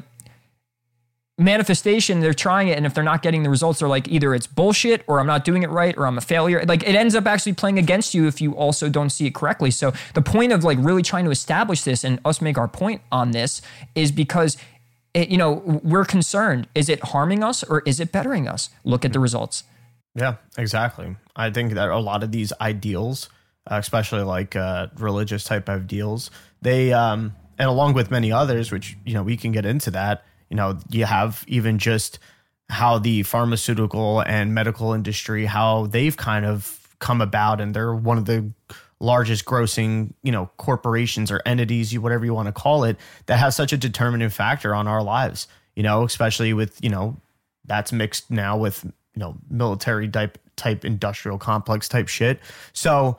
manifestation 1.38 2.19
they're 2.19 2.34
trying 2.34 2.67
it 2.67 2.78
and 2.78 2.86
if 2.86 2.93
they're 2.93 3.03
not 3.03 3.24
getting 3.24 3.41
the 3.41 3.49
results 3.49 3.80
they're 3.80 3.89
like 3.89 4.07
either 4.07 4.36
it's 4.36 4.45
bullshit 4.45 5.03
or 5.07 5.19
i'm 5.19 5.26
not 5.26 5.43
doing 5.43 5.63
it 5.63 5.69
right 5.71 5.97
or 5.97 6.05
i'm 6.05 6.17
a 6.17 6.21
failure. 6.21 6.63
Like 6.65 6.84
it 6.84 6.95
ends 6.95 7.15
up 7.15 7.26
actually 7.26 7.53
playing 7.53 7.80
against 7.80 8.13
you 8.13 8.28
if 8.28 8.39
you 8.39 8.53
also 8.53 8.88
don't 8.88 9.09
see 9.09 9.26
it 9.26 9.34
correctly. 9.34 9.71
So 9.71 9.93
the 10.13 10.21
point 10.21 10.51
of 10.51 10.63
like 10.63 10.78
really 10.80 11.01
trying 11.01 11.26
to 11.26 11.32
establish 11.32 11.82
this 11.82 12.03
and 12.03 12.19
us 12.24 12.39
make 12.39 12.57
our 12.57 12.67
point 12.67 13.01
on 13.11 13.32
this 13.32 13.61
is 13.95 14.11
because 14.11 14.57
it, 15.13 15.30
you 15.30 15.38
know 15.38 15.82
we're 15.84 16.05
concerned. 16.05 16.67
Is 16.76 16.88
it 16.88 17.03
harming 17.05 17.43
us 17.43 17.63
or 17.63 17.82
is 17.86 17.99
it 17.99 18.11
bettering 18.11 18.47
us? 18.47 18.69
Look 18.84 19.03
at 19.03 19.11
the 19.11 19.17
mm-hmm. 19.17 19.24
results 19.24 19.63
yeah 20.16 20.36
exactly 20.57 21.16
i 21.36 21.49
think 21.49 21.74
that 21.74 21.89
a 21.89 21.99
lot 21.99 22.24
of 22.24 22.32
these 22.32 22.53
ideals 22.61 23.30
uh, 23.72 23.76
especially 23.76 24.22
like 24.22 24.55
uh, 24.55 24.88
religious 24.97 25.43
type 25.43 25.70
of 25.70 25.88
deals 25.88 26.30
they 26.61 26.91
um 26.93 27.36
and 27.57 27.70
along 27.70 27.93
with 27.93 28.11
many 28.11 28.32
others 28.32 28.72
which 28.72 28.97
you 29.05 29.14
know 29.14 29.24
we 29.24 29.38
can 29.38 29.51
get 29.51 29.66
into 29.66 29.91
that 29.91 30.24
you 30.53 30.57
know, 30.57 30.78
you 30.91 31.05
have 31.05 31.43
even 31.47 31.80
just 31.80 32.20
how 32.70 32.99
the 32.99 33.24
pharmaceutical 33.24 34.20
and 34.22 34.53
medical 34.53 34.93
industry, 34.93 35.47
how 35.47 35.88
they've 35.88 36.16
kind 36.16 36.45
of 36.45 36.95
come 36.99 37.22
about, 37.22 37.59
and 37.59 37.74
they're 37.74 37.95
one 37.95 38.20
of 38.20 38.26
the 38.26 38.51
largest 38.99 39.45
grossing, 39.45 40.14
you 40.22 40.32
know, 40.32 40.51
corporations 40.57 41.32
or 41.32 41.41
entities, 41.47 41.91
you 41.91 42.01
whatever 42.01 42.24
you 42.24 42.36
want 42.36 42.45
to 42.45 42.51
call 42.51 42.84
it, 42.84 42.97
that 43.26 43.38
has 43.38 43.55
such 43.55 43.74
a 43.74 43.78
determining 43.78 44.30
factor 44.30 44.76
on 44.76 44.88
our 44.88 45.01
lives. 45.01 45.47
You 45.76 45.82
know, 45.82 46.03
especially 46.03 46.53
with 46.53 46.78
you 46.84 46.89
know 46.91 47.20
that's 47.66 47.91
mixed 47.91 48.30
now 48.30 48.55
with 48.55 48.86
you 49.16 49.20
know 49.20 49.36
military 49.49 50.07
type 50.07 50.38
type 50.55 50.86
industrial 50.86 51.38
complex 51.38 51.88
type 51.88 52.07
shit. 52.07 52.39
So, 52.74 53.18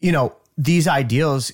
you 0.00 0.12
know, 0.12 0.34
these 0.56 0.86
ideals 0.86 1.52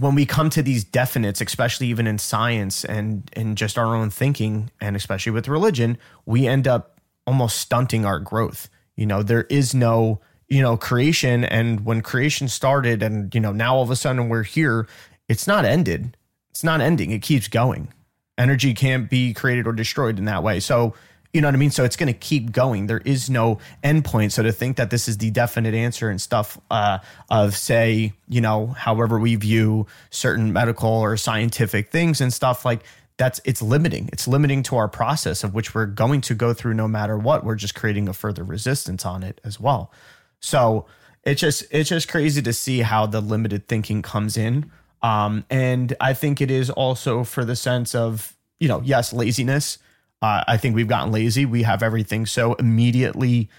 when 0.00 0.16
we 0.16 0.26
come 0.26 0.50
to 0.50 0.62
these 0.62 0.84
definites, 0.84 1.44
especially 1.44 1.86
even 1.86 2.06
in 2.06 2.18
science 2.18 2.84
and 2.84 3.30
and 3.34 3.56
just 3.56 3.78
our 3.78 3.94
own 3.94 4.10
thinking, 4.10 4.70
and 4.80 4.96
especially 4.96 5.32
with 5.32 5.48
religion, 5.48 5.98
we 6.26 6.46
end 6.46 6.66
up 6.66 7.00
almost 7.26 7.58
stunting 7.58 8.04
our 8.04 8.18
growth. 8.18 8.68
You 8.96 9.06
know, 9.06 9.22
there 9.22 9.44
is 9.44 9.74
no 9.74 10.20
you 10.48 10.60
know 10.60 10.76
creation, 10.76 11.44
and 11.44 11.84
when 11.84 12.00
creation 12.00 12.48
started, 12.48 13.02
and 13.02 13.34
you 13.34 13.40
know 13.40 13.52
now 13.52 13.76
all 13.76 13.82
of 13.82 13.90
a 13.90 13.96
sudden 13.96 14.28
we're 14.28 14.42
here, 14.42 14.88
it's 15.28 15.46
not 15.46 15.64
ended. 15.64 16.16
It's 16.50 16.64
not 16.64 16.80
ending. 16.80 17.10
It 17.10 17.22
keeps 17.22 17.48
going. 17.48 17.88
Energy 18.36 18.74
can't 18.74 19.08
be 19.08 19.32
created 19.32 19.66
or 19.66 19.72
destroyed 19.72 20.18
in 20.18 20.24
that 20.24 20.42
way. 20.42 20.58
So 20.58 20.94
you 21.34 21.40
know 21.40 21.48
what 21.48 21.54
I 21.54 21.58
mean? 21.58 21.72
So 21.72 21.82
it's 21.82 21.96
going 21.96 22.12
to 22.12 22.18
keep 22.18 22.52
going. 22.52 22.86
There 22.86 23.02
is 23.04 23.28
no 23.28 23.58
endpoint. 23.82 24.30
So 24.30 24.44
to 24.44 24.52
think 24.52 24.76
that 24.76 24.90
this 24.90 25.08
is 25.08 25.18
the 25.18 25.32
definite 25.32 25.74
answer 25.74 26.08
and 26.08 26.20
stuff 26.20 26.58
uh, 26.70 27.00
of, 27.28 27.56
say, 27.56 28.12
you 28.28 28.40
know, 28.40 28.68
however 28.68 29.18
we 29.18 29.34
view 29.34 29.88
certain 30.10 30.52
medical 30.52 30.88
or 30.88 31.16
scientific 31.16 31.90
things 31.90 32.20
and 32.20 32.32
stuff 32.32 32.64
like 32.64 32.84
that's 33.16 33.40
it's 33.44 33.60
limiting. 33.60 34.08
It's 34.12 34.28
limiting 34.28 34.62
to 34.64 34.76
our 34.76 34.88
process 34.88 35.42
of 35.42 35.54
which 35.54 35.74
we're 35.74 35.86
going 35.86 36.20
to 36.22 36.34
go 36.34 36.54
through 36.54 36.74
no 36.74 36.86
matter 36.86 37.18
what. 37.18 37.44
We're 37.44 37.56
just 37.56 37.74
creating 37.74 38.08
a 38.08 38.12
further 38.12 38.44
resistance 38.44 39.04
on 39.04 39.24
it 39.24 39.40
as 39.44 39.58
well. 39.58 39.92
So 40.38 40.86
it's 41.24 41.40
just 41.40 41.64
it's 41.70 41.88
just 41.88 42.08
crazy 42.08 42.42
to 42.42 42.52
see 42.52 42.80
how 42.80 43.06
the 43.06 43.20
limited 43.20 43.66
thinking 43.66 44.02
comes 44.02 44.36
in. 44.36 44.70
Um, 45.02 45.44
and 45.50 45.96
I 46.00 46.14
think 46.14 46.40
it 46.40 46.50
is 46.50 46.70
also 46.70 47.24
for 47.24 47.44
the 47.44 47.56
sense 47.56 47.92
of 47.94 48.36
you 48.60 48.68
know 48.68 48.80
yes 48.84 49.12
laziness 49.12 49.78
uh, 50.24 50.42
I 50.46 50.56
think 50.56 50.74
we've 50.74 50.88
gotten 50.88 51.12
lazy. 51.12 51.44
We 51.44 51.64
have 51.64 51.82
everything 51.82 52.24
so 52.24 52.54
immediately 52.54 53.50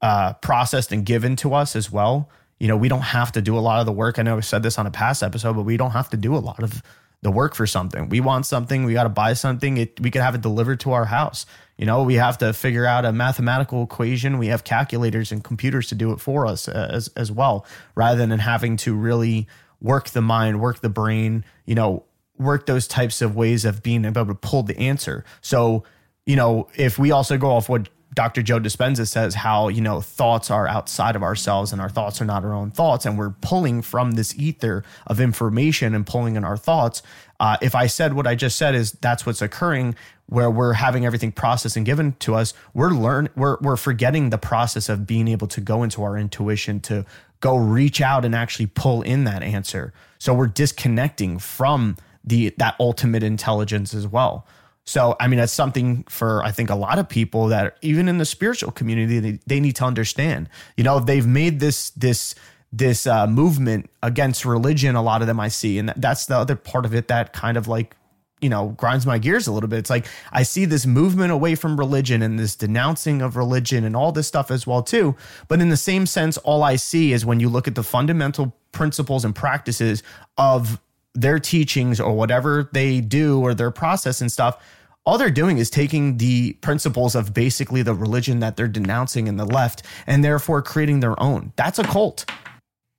uh, 0.00 0.34
processed 0.34 0.92
and 0.92 1.04
given 1.04 1.34
to 1.36 1.52
us 1.52 1.74
as 1.74 1.90
well. 1.90 2.30
You 2.60 2.68
know, 2.68 2.76
we 2.76 2.88
don't 2.88 3.00
have 3.00 3.32
to 3.32 3.42
do 3.42 3.58
a 3.58 3.60
lot 3.60 3.80
of 3.80 3.86
the 3.86 3.92
work. 3.92 4.20
I 4.20 4.22
know 4.22 4.36
I 4.36 4.40
said 4.40 4.62
this 4.62 4.78
on 4.78 4.86
a 4.86 4.90
past 4.92 5.24
episode, 5.24 5.54
but 5.54 5.62
we 5.62 5.76
don't 5.76 5.90
have 5.90 6.10
to 6.10 6.16
do 6.16 6.36
a 6.36 6.38
lot 6.38 6.62
of 6.62 6.80
the 7.22 7.32
work 7.32 7.56
for 7.56 7.66
something. 7.66 8.08
We 8.08 8.20
want 8.20 8.46
something, 8.46 8.84
we 8.84 8.92
got 8.92 9.02
to 9.02 9.08
buy 9.08 9.32
something. 9.32 9.78
It, 9.78 9.98
we 10.00 10.12
can 10.12 10.22
have 10.22 10.36
it 10.36 10.42
delivered 10.42 10.78
to 10.80 10.92
our 10.92 11.06
house. 11.06 11.44
You 11.76 11.86
know, 11.86 12.04
we 12.04 12.14
have 12.14 12.38
to 12.38 12.52
figure 12.52 12.86
out 12.86 13.04
a 13.04 13.12
mathematical 13.12 13.82
equation. 13.82 14.38
We 14.38 14.46
have 14.46 14.62
calculators 14.62 15.32
and 15.32 15.42
computers 15.42 15.88
to 15.88 15.96
do 15.96 16.12
it 16.12 16.20
for 16.20 16.46
us 16.46 16.68
uh, 16.68 16.88
as 16.92 17.08
as 17.16 17.32
well, 17.32 17.66
rather 17.96 18.24
than 18.24 18.38
having 18.38 18.76
to 18.78 18.94
really 18.94 19.48
work 19.80 20.10
the 20.10 20.22
mind, 20.22 20.60
work 20.60 20.80
the 20.80 20.88
brain. 20.88 21.44
You 21.66 21.74
know, 21.74 22.04
work 22.38 22.66
those 22.66 22.86
types 22.86 23.22
of 23.22 23.34
ways 23.34 23.64
of 23.64 23.82
being 23.82 24.04
able 24.04 24.26
to 24.26 24.34
pull 24.34 24.62
the 24.62 24.78
answer. 24.78 25.24
So 25.40 25.82
you 26.26 26.36
know, 26.36 26.68
if 26.74 26.98
we 26.98 27.10
also 27.10 27.36
go 27.36 27.50
off 27.50 27.68
what 27.68 27.88
Dr. 28.14 28.42
Joe 28.42 28.60
Dispenza 28.60 29.08
says, 29.08 29.34
how, 29.34 29.68
you 29.68 29.80
know, 29.80 30.00
thoughts 30.00 30.50
are 30.50 30.68
outside 30.68 31.16
of 31.16 31.22
ourselves 31.22 31.72
and 31.72 31.80
our 31.80 31.88
thoughts 31.88 32.20
are 32.20 32.26
not 32.26 32.44
our 32.44 32.52
own 32.52 32.70
thoughts, 32.70 33.06
and 33.06 33.16
we're 33.16 33.30
pulling 33.40 33.80
from 33.80 34.12
this 34.12 34.36
ether 34.38 34.84
of 35.06 35.18
information 35.18 35.94
and 35.94 36.06
pulling 36.06 36.36
in 36.36 36.44
our 36.44 36.58
thoughts. 36.58 37.02
Uh, 37.40 37.56
if 37.62 37.74
I 37.74 37.86
said 37.86 38.12
what 38.12 38.26
I 38.26 38.34
just 38.34 38.56
said 38.56 38.74
is 38.74 38.92
that's 38.92 39.24
what's 39.24 39.40
occurring, 39.40 39.94
where 40.26 40.50
we're 40.50 40.74
having 40.74 41.06
everything 41.06 41.32
processed 41.32 41.76
and 41.76 41.86
given 41.86 42.12
to 42.20 42.34
us, 42.34 42.52
we're 42.74 42.90
learn 42.90 43.28
we're 43.34 43.56
we're 43.60 43.76
forgetting 43.76 44.30
the 44.30 44.38
process 44.38 44.88
of 44.88 45.06
being 45.06 45.26
able 45.26 45.46
to 45.48 45.60
go 45.60 45.82
into 45.82 46.02
our 46.02 46.16
intuition 46.16 46.80
to 46.80 47.04
go 47.40 47.56
reach 47.56 48.00
out 48.00 48.24
and 48.24 48.34
actually 48.34 48.66
pull 48.66 49.02
in 49.02 49.24
that 49.24 49.42
answer. 49.42 49.92
So 50.18 50.32
we're 50.32 50.46
disconnecting 50.46 51.38
from 51.38 51.96
the 52.24 52.50
that 52.58 52.76
ultimate 52.78 53.22
intelligence 53.22 53.94
as 53.94 54.06
well. 54.06 54.46
So, 54.84 55.16
I 55.20 55.28
mean, 55.28 55.38
that's 55.38 55.52
something 55.52 56.04
for, 56.08 56.42
I 56.42 56.50
think, 56.50 56.68
a 56.68 56.74
lot 56.74 56.98
of 56.98 57.08
people 57.08 57.46
that 57.48 57.76
even 57.82 58.08
in 58.08 58.18
the 58.18 58.24
spiritual 58.24 58.72
community, 58.72 59.20
they, 59.20 59.38
they 59.46 59.60
need 59.60 59.76
to 59.76 59.84
understand. 59.84 60.48
You 60.76 60.84
know, 60.84 60.98
they've 60.98 61.26
made 61.26 61.60
this, 61.60 61.90
this, 61.90 62.34
this 62.72 63.06
uh, 63.06 63.26
movement 63.26 63.90
against 64.02 64.44
religion. 64.44 64.96
A 64.96 65.02
lot 65.02 65.20
of 65.20 65.28
them 65.28 65.38
I 65.38 65.48
see, 65.48 65.78
and 65.78 65.92
that's 65.96 66.26
the 66.26 66.36
other 66.36 66.56
part 66.56 66.84
of 66.84 66.94
it 66.94 67.08
that 67.08 67.32
kind 67.32 67.56
of 67.56 67.68
like 67.68 67.94
you 68.40 68.48
know 68.48 68.68
grinds 68.70 69.06
my 69.06 69.18
gears 69.18 69.46
a 69.46 69.52
little 69.52 69.68
bit. 69.68 69.78
It's 69.78 69.90
like 69.90 70.06
I 70.32 70.42
see 70.42 70.64
this 70.64 70.86
movement 70.86 71.32
away 71.32 71.54
from 71.54 71.78
religion 71.78 72.22
and 72.22 72.38
this 72.38 72.56
denouncing 72.56 73.22
of 73.22 73.36
religion 73.36 73.84
and 73.84 73.94
all 73.94 74.10
this 74.10 74.26
stuff 74.26 74.50
as 74.50 74.66
well 74.66 74.82
too. 74.82 75.14
But 75.48 75.60
in 75.60 75.68
the 75.68 75.76
same 75.76 76.06
sense, 76.06 76.38
all 76.38 76.62
I 76.62 76.76
see 76.76 77.12
is 77.12 77.24
when 77.24 77.40
you 77.40 77.48
look 77.48 77.68
at 77.68 77.74
the 77.74 77.82
fundamental 77.82 78.54
principles 78.72 79.24
and 79.24 79.34
practices 79.34 80.02
of 80.38 80.80
their 81.14 81.38
teachings 81.38 82.00
or 82.00 82.14
whatever 82.14 82.68
they 82.72 83.00
do 83.00 83.40
or 83.40 83.54
their 83.54 83.70
process 83.70 84.20
and 84.20 84.32
stuff 84.32 84.62
all 85.04 85.18
they're 85.18 85.30
doing 85.30 85.58
is 85.58 85.68
taking 85.68 86.16
the 86.18 86.52
principles 86.54 87.14
of 87.14 87.34
basically 87.34 87.82
the 87.82 87.94
religion 87.94 88.38
that 88.40 88.56
they're 88.56 88.68
denouncing 88.68 89.26
in 89.26 89.36
the 89.36 89.44
left 89.44 89.82
and 90.06 90.24
therefore 90.24 90.62
creating 90.62 91.00
their 91.00 91.20
own. 91.20 91.52
That's 91.56 91.80
a 91.80 91.82
cult. 91.82 92.30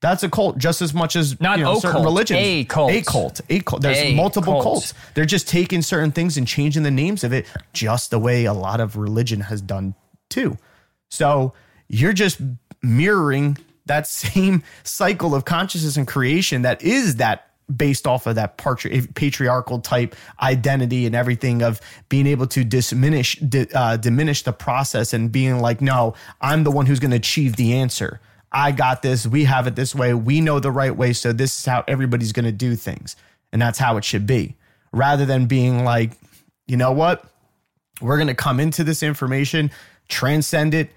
That's 0.02 0.22
a 0.22 0.30
cult 0.30 0.58
just 0.58 0.82
as 0.82 0.94
much 0.94 1.16
as 1.16 1.40
Not 1.40 1.60
you 1.60 1.64
know, 1.64 1.78
a 1.78 1.80
certain 1.80 1.94
cult, 1.94 2.04
religions. 2.06 2.40
a 2.42 2.66
cult. 2.66 2.92
A 2.92 3.02
cult. 3.04 3.42
A 3.50 3.60
cult. 3.62 3.82
There's 3.84 3.98
A 3.98 4.16
multiple 4.16 4.52
cult. 4.56 4.64
cults. 4.64 4.94
They're 5.14 5.24
just 5.24 5.48
taking 5.48 5.82
certain 5.82 6.12
things 6.12 6.38
and 6.38 6.46
changing 6.46 6.84
the 6.84 6.92
names 6.92 7.24
of 7.24 7.32
it 7.32 7.46
just 7.72 8.12
the 8.12 8.20
way 8.20 8.44
a 8.44 8.54
lot 8.54 8.82
of 8.82 8.98
religion 8.98 9.40
has 9.40 9.62
done 9.62 9.96
too. 10.30 10.58
So 11.10 11.54
you're 11.88 12.12
just 12.12 12.42
mirroring 12.82 13.58
that 13.86 14.08
same 14.10 14.62
cycle 14.84 15.34
of 15.34 15.46
consciousness 15.46 15.96
and 15.96 16.06
creation 16.06 16.64
that 16.64 16.82
is 16.82 17.16
that 17.16 17.48
based 17.76 18.06
off 18.08 18.28
of 18.28 18.36
that 18.36 18.58
patri- 18.58 19.08
patriarchal 19.14 19.80
type 19.80 20.16
identity 20.42 21.06
and 21.06 21.16
everything 21.16 21.62
of 21.62 21.80
being 22.10 22.28
able 22.28 22.48
to 22.48 22.64
diminish 22.64 23.36
di- 23.38 23.68
uh, 23.74 23.98
diminish 23.98 24.44
the 24.44 24.54
process 24.54 25.14
and 25.14 25.32
being 25.32 25.60
like 25.60 25.82
no 25.82 26.14
i'm 26.42 26.64
the 26.64 26.72
one 26.72 26.86
who's 26.86 27.00
going 27.00 27.12
to 27.12 27.18
achieve 27.18 27.56
the 27.56 27.74
answer. 27.74 28.20
I 28.56 28.72
got 28.72 29.02
this. 29.02 29.26
We 29.26 29.46
have 29.46 29.66
it 29.66 29.76
this 29.76 29.96
way. 29.96 30.14
We 30.14 30.40
know 30.40 30.60
the 30.60 30.70
right 30.70 30.96
way. 30.96 31.14
So 31.14 31.34
this 31.34 31.58
is 31.58 31.66
how 31.66 31.84
everybody's 31.88 32.32
going 32.32 32.46
to 32.46 32.52
do 32.52 32.76
things. 32.76 33.16
And 33.52 33.60
that's 33.60 33.80
how 33.80 33.98
it 33.98 34.04
should 34.04 34.28
be. 34.28 34.58
Rather 34.92 35.26
than 35.26 35.48
being 35.48 35.84
like 35.84 36.12
you 36.68 36.78
know 36.78 36.92
what? 36.92 37.26
We're 38.02 38.18
going 38.18 38.28
to 38.28 38.36
come 38.36 38.60
into 38.60 38.84
this 38.84 39.02
information 39.02 39.72
transcend 40.10 40.74
it 40.74 40.92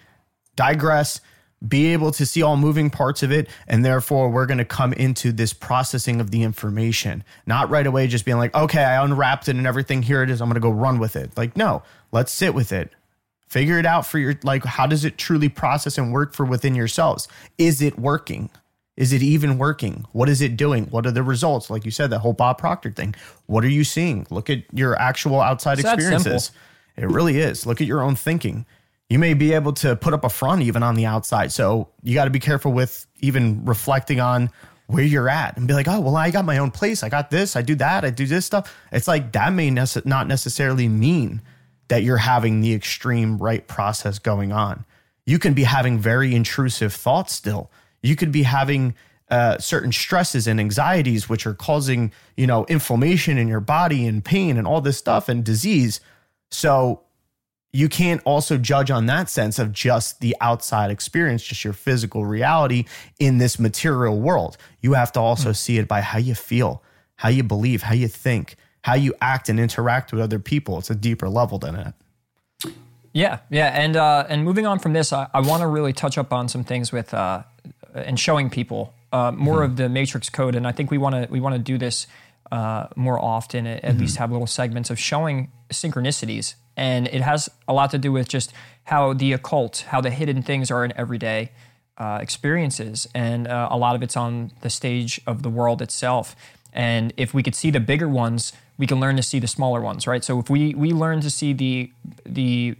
digress, 0.56 1.20
be 1.66 1.92
able 1.92 2.12
to 2.12 2.26
see 2.26 2.42
all 2.42 2.56
moving 2.56 2.90
parts 2.90 3.22
of 3.22 3.32
it. 3.32 3.48
And 3.66 3.84
therefore, 3.84 4.30
we're 4.30 4.46
going 4.46 4.58
to 4.58 4.64
come 4.64 4.92
into 4.92 5.32
this 5.32 5.52
processing 5.52 6.20
of 6.20 6.30
the 6.30 6.42
information, 6.42 7.24
not 7.46 7.70
right 7.70 7.86
away 7.86 8.06
just 8.06 8.24
being 8.24 8.36
like, 8.38 8.54
okay, 8.54 8.84
I 8.84 9.02
unwrapped 9.02 9.48
it 9.48 9.56
and 9.56 9.66
everything. 9.66 10.02
Here 10.02 10.22
it 10.22 10.30
is. 10.30 10.40
I'm 10.40 10.48
going 10.48 10.54
to 10.54 10.60
go 10.60 10.70
run 10.70 10.98
with 10.98 11.16
it. 11.16 11.36
Like, 11.36 11.56
no, 11.56 11.82
let's 12.12 12.32
sit 12.32 12.54
with 12.54 12.72
it. 12.72 12.92
Figure 13.48 13.78
it 13.78 13.86
out 13.86 14.04
for 14.04 14.18
your, 14.18 14.34
like, 14.42 14.64
how 14.64 14.86
does 14.86 15.04
it 15.04 15.18
truly 15.18 15.48
process 15.48 15.96
and 15.98 16.12
work 16.12 16.34
for 16.34 16.44
within 16.44 16.74
yourselves? 16.74 17.28
Is 17.58 17.80
it 17.80 17.98
working? 17.98 18.50
Is 18.96 19.12
it 19.12 19.22
even 19.22 19.56
working? 19.56 20.04
What 20.12 20.28
is 20.28 20.40
it 20.40 20.56
doing? 20.56 20.86
What 20.86 21.06
are 21.06 21.10
the 21.10 21.22
results? 21.22 21.70
Like 21.70 21.84
you 21.84 21.90
said, 21.90 22.10
the 22.10 22.18
whole 22.18 22.32
Bob 22.32 22.58
Proctor 22.58 22.90
thing. 22.90 23.14
What 23.46 23.62
are 23.62 23.68
you 23.68 23.84
seeing? 23.84 24.26
Look 24.30 24.50
at 24.50 24.64
your 24.72 24.98
actual 25.00 25.40
outside 25.40 25.78
It's 25.78 25.88
experiences. 25.88 26.50
It 26.96 27.08
really 27.10 27.38
is. 27.38 27.66
Look 27.66 27.80
at 27.80 27.86
your 27.86 28.02
own 28.02 28.16
thinking. 28.16 28.66
You 29.08 29.18
may 29.18 29.34
be 29.34 29.52
able 29.52 29.72
to 29.74 29.94
put 29.94 30.14
up 30.14 30.24
a 30.24 30.28
front 30.28 30.62
even 30.62 30.82
on 30.82 30.94
the 30.94 31.06
outside. 31.06 31.52
So 31.52 31.88
you 32.02 32.14
got 32.14 32.24
to 32.24 32.30
be 32.30 32.40
careful 32.40 32.72
with 32.72 33.06
even 33.20 33.64
reflecting 33.64 34.20
on 34.20 34.50
where 34.88 35.04
you're 35.04 35.28
at 35.28 35.56
and 35.56 35.66
be 35.66 35.74
like, 35.74 35.88
oh, 35.88 36.00
well, 36.00 36.16
I 36.16 36.30
got 36.30 36.44
my 36.44 36.58
own 36.58 36.70
place. 36.70 37.02
I 37.02 37.08
got 37.08 37.30
this. 37.30 37.56
I 37.56 37.62
do 37.62 37.74
that. 37.76 38.04
I 38.04 38.10
do 38.10 38.26
this 38.26 38.46
stuff. 38.46 38.74
It's 38.92 39.08
like 39.08 39.32
that 39.32 39.52
may 39.52 39.70
not 39.70 40.26
necessarily 40.28 40.88
mean 40.88 41.42
that 41.88 42.02
you're 42.02 42.16
having 42.16 42.60
the 42.60 42.74
extreme 42.74 43.38
right 43.38 43.66
process 43.66 44.18
going 44.18 44.52
on. 44.52 44.84
You 45.24 45.38
can 45.38 45.54
be 45.54 45.64
having 45.64 45.98
very 45.98 46.34
intrusive 46.34 46.92
thoughts 46.92 47.32
still. 47.32 47.70
You 48.02 48.16
could 48.16 48.32
be 48.32 48.44
having 48.44 48.94
uh, 49.28 49.58
certain 49.58 49.90
stresses 49.90 50.46
and 50.46 50.60
anxieties, 50.60 51.28
which 51.28 51.46
are 51.46 51.54
causing, 51.54 52.12
you 52.36 52.46
know, 52.46 52.64
inflammation 52.66 53.38
in 53.38 53.48
your 53.48 53.60
body 53.60 54.06
and 54.06 54.24
pain 54.24 54.56
and 54.56 54.66
all 54.66 54.80
this 54.80 54.98
stuff 54.98 55.28
and 55.28 55.44
disease. 55.44 56.00
So 56.50 57.02
you 57.76 57.90
can't 57.90 58.22
also 58.24 58.56
judge 58.56 58.90
on 58.90 59.04
that 59.04 59.28
sense 59.28 59.58
of 59.58 59.70
just 59.70 60.20
the 60.20 60.34
outside 60.40 60.90
experience, 60.90 61.42
just 61.42 61.62
your 61.62 61.74
physical 61.74 62.24
reality 62.24 62.86
in 63.18 63.36
this 63.36 63.58
material 63.58 64.18
world. 64.18 64.56
You 64.80 64.94
have 64.94 65.12
to 65.12 65.20
also 65.20 65.52
see 65.52 65.76
it 65.76 65.86
by 65.86 66.00
how 66.00 66.18
you 66.18 66.34
feel, 66.34 66.82
how 67.16 67.28
you 67.28 67.42
believe, 67.42 67.82
how 67.82 67.92
you 67.92 68.08
think, 68.08 68.56
how 68.80 68.94
you 68.94 69.12
act 69.20 69.50
and 69.50 69.60
interact 69.60 70.10
with 70.10 70.22
other 70.22 70.38
people. 70.38 70.78
It's 70.78 70.88
a 70.88 70.94
deeper 70.94 71.28
level 71.28 71.58
than 71.58 71.74
that. 71.74 71.94
Yeah, 73.12 73.40
yeah, 73.50 73.68
and 73.68 73.94
uh, 73.94 74.24
and 74.26 74.42
moving 74.42 74.66
on 74.66 74.78
from 74.78 74.94
this, 74.94 75.12
I, 75.12 75.28
I 75.34 75.40
want 75.40 75.60
to 75.60 75.66
really 75.66 75.92
touch 75.92 76.16
up 76.16 76.32
on 76.32 76.48
some 76.48 76.64
things 76.64 76.92
with 76.92 77.12
uh, 77.12 77.42
and 77.94 78.18
showing 78.18 78.48
people 78.48 78.94
uh, 79.12 79.32
more 79.32 79.62
of 79.62 79.76
the 79.76 79.90
matrix 79.90 80.30
code, 80.30 80.54
and 80.54 80.66
I 80.66 80.72
think 80.72 80.90
we 80.90 80.98
want 80.98 81.14
to 81.14 81.30
we 81.30 81.40
want 81.40 81.54
to 81.54 81.58
do 81.58 81.76
this 81.76 82.06
uh, 82.50 82.86
more 82.96 83.18
often. 83.18 83.66
At, 83.66 83.84
at 83.84 83.98
least 83.98 84.16
have 84.16 84.32
little 84.32 84.46
segments 84.46 84.88
of 84.88 84.98
showing 84.98 85.50
synchronicities, 85.70 86.54
and 86.76 87.06
it 87.08 87.22
has 87.22 87.48
a 87.66 87.72
lot 87.72 87.90
to 87.90 87.98
do 87.98 88.12
with 88.12 88.28
just 88.28 88.52
how 88.84 89.12
the 89.12 89.32
occult, 89.32 89.84
how 89.88 90.00
the 90.00 90.10
hidden 90.10 90.42
things 90.42 90.70
are 90.70 90.84
in 90.84 90.92
everyday 90.96 91.50
uh, 91.98 92.18
experiences, 92.20 93.08
and 93.14 93.48
uh, 93.48 93.68
a 93.70 93.76
lot 93.76 93.96
of 93.96 94.02
it's 94.02 94.16
on 94.16 94.52
the 94.60 94.70
stage 94.70 95.20
of 95.26 95.42
the 95.42 95.48
world 95.50 95.80
itself. 95.80 96.36
And 96.72 97.12
if 97.16 97.32
we 97.32 97.42
could 97.42 97.54
see 97.54 97.70
the 97.70 97.80
bigger 97.80 98.08
ones, 98.08 98.52
we 98.76 98.86
can 98.86 99.00
learn 99.00 99.16
to 99.16 99.22
see 99.22 99.38
the 99.38 99.46
smaller 99.46 99.80
ones, 99.80 100.06
right? 100.06 100.22
So 100.22 100.38
if 100.38 100.50
we 100.50 100.74
we 100.74 100.92
learn 100.92 101.20
to 101.22 101.30
see 101.30 101.52
the 101.52 101.90
the 102.24 102.76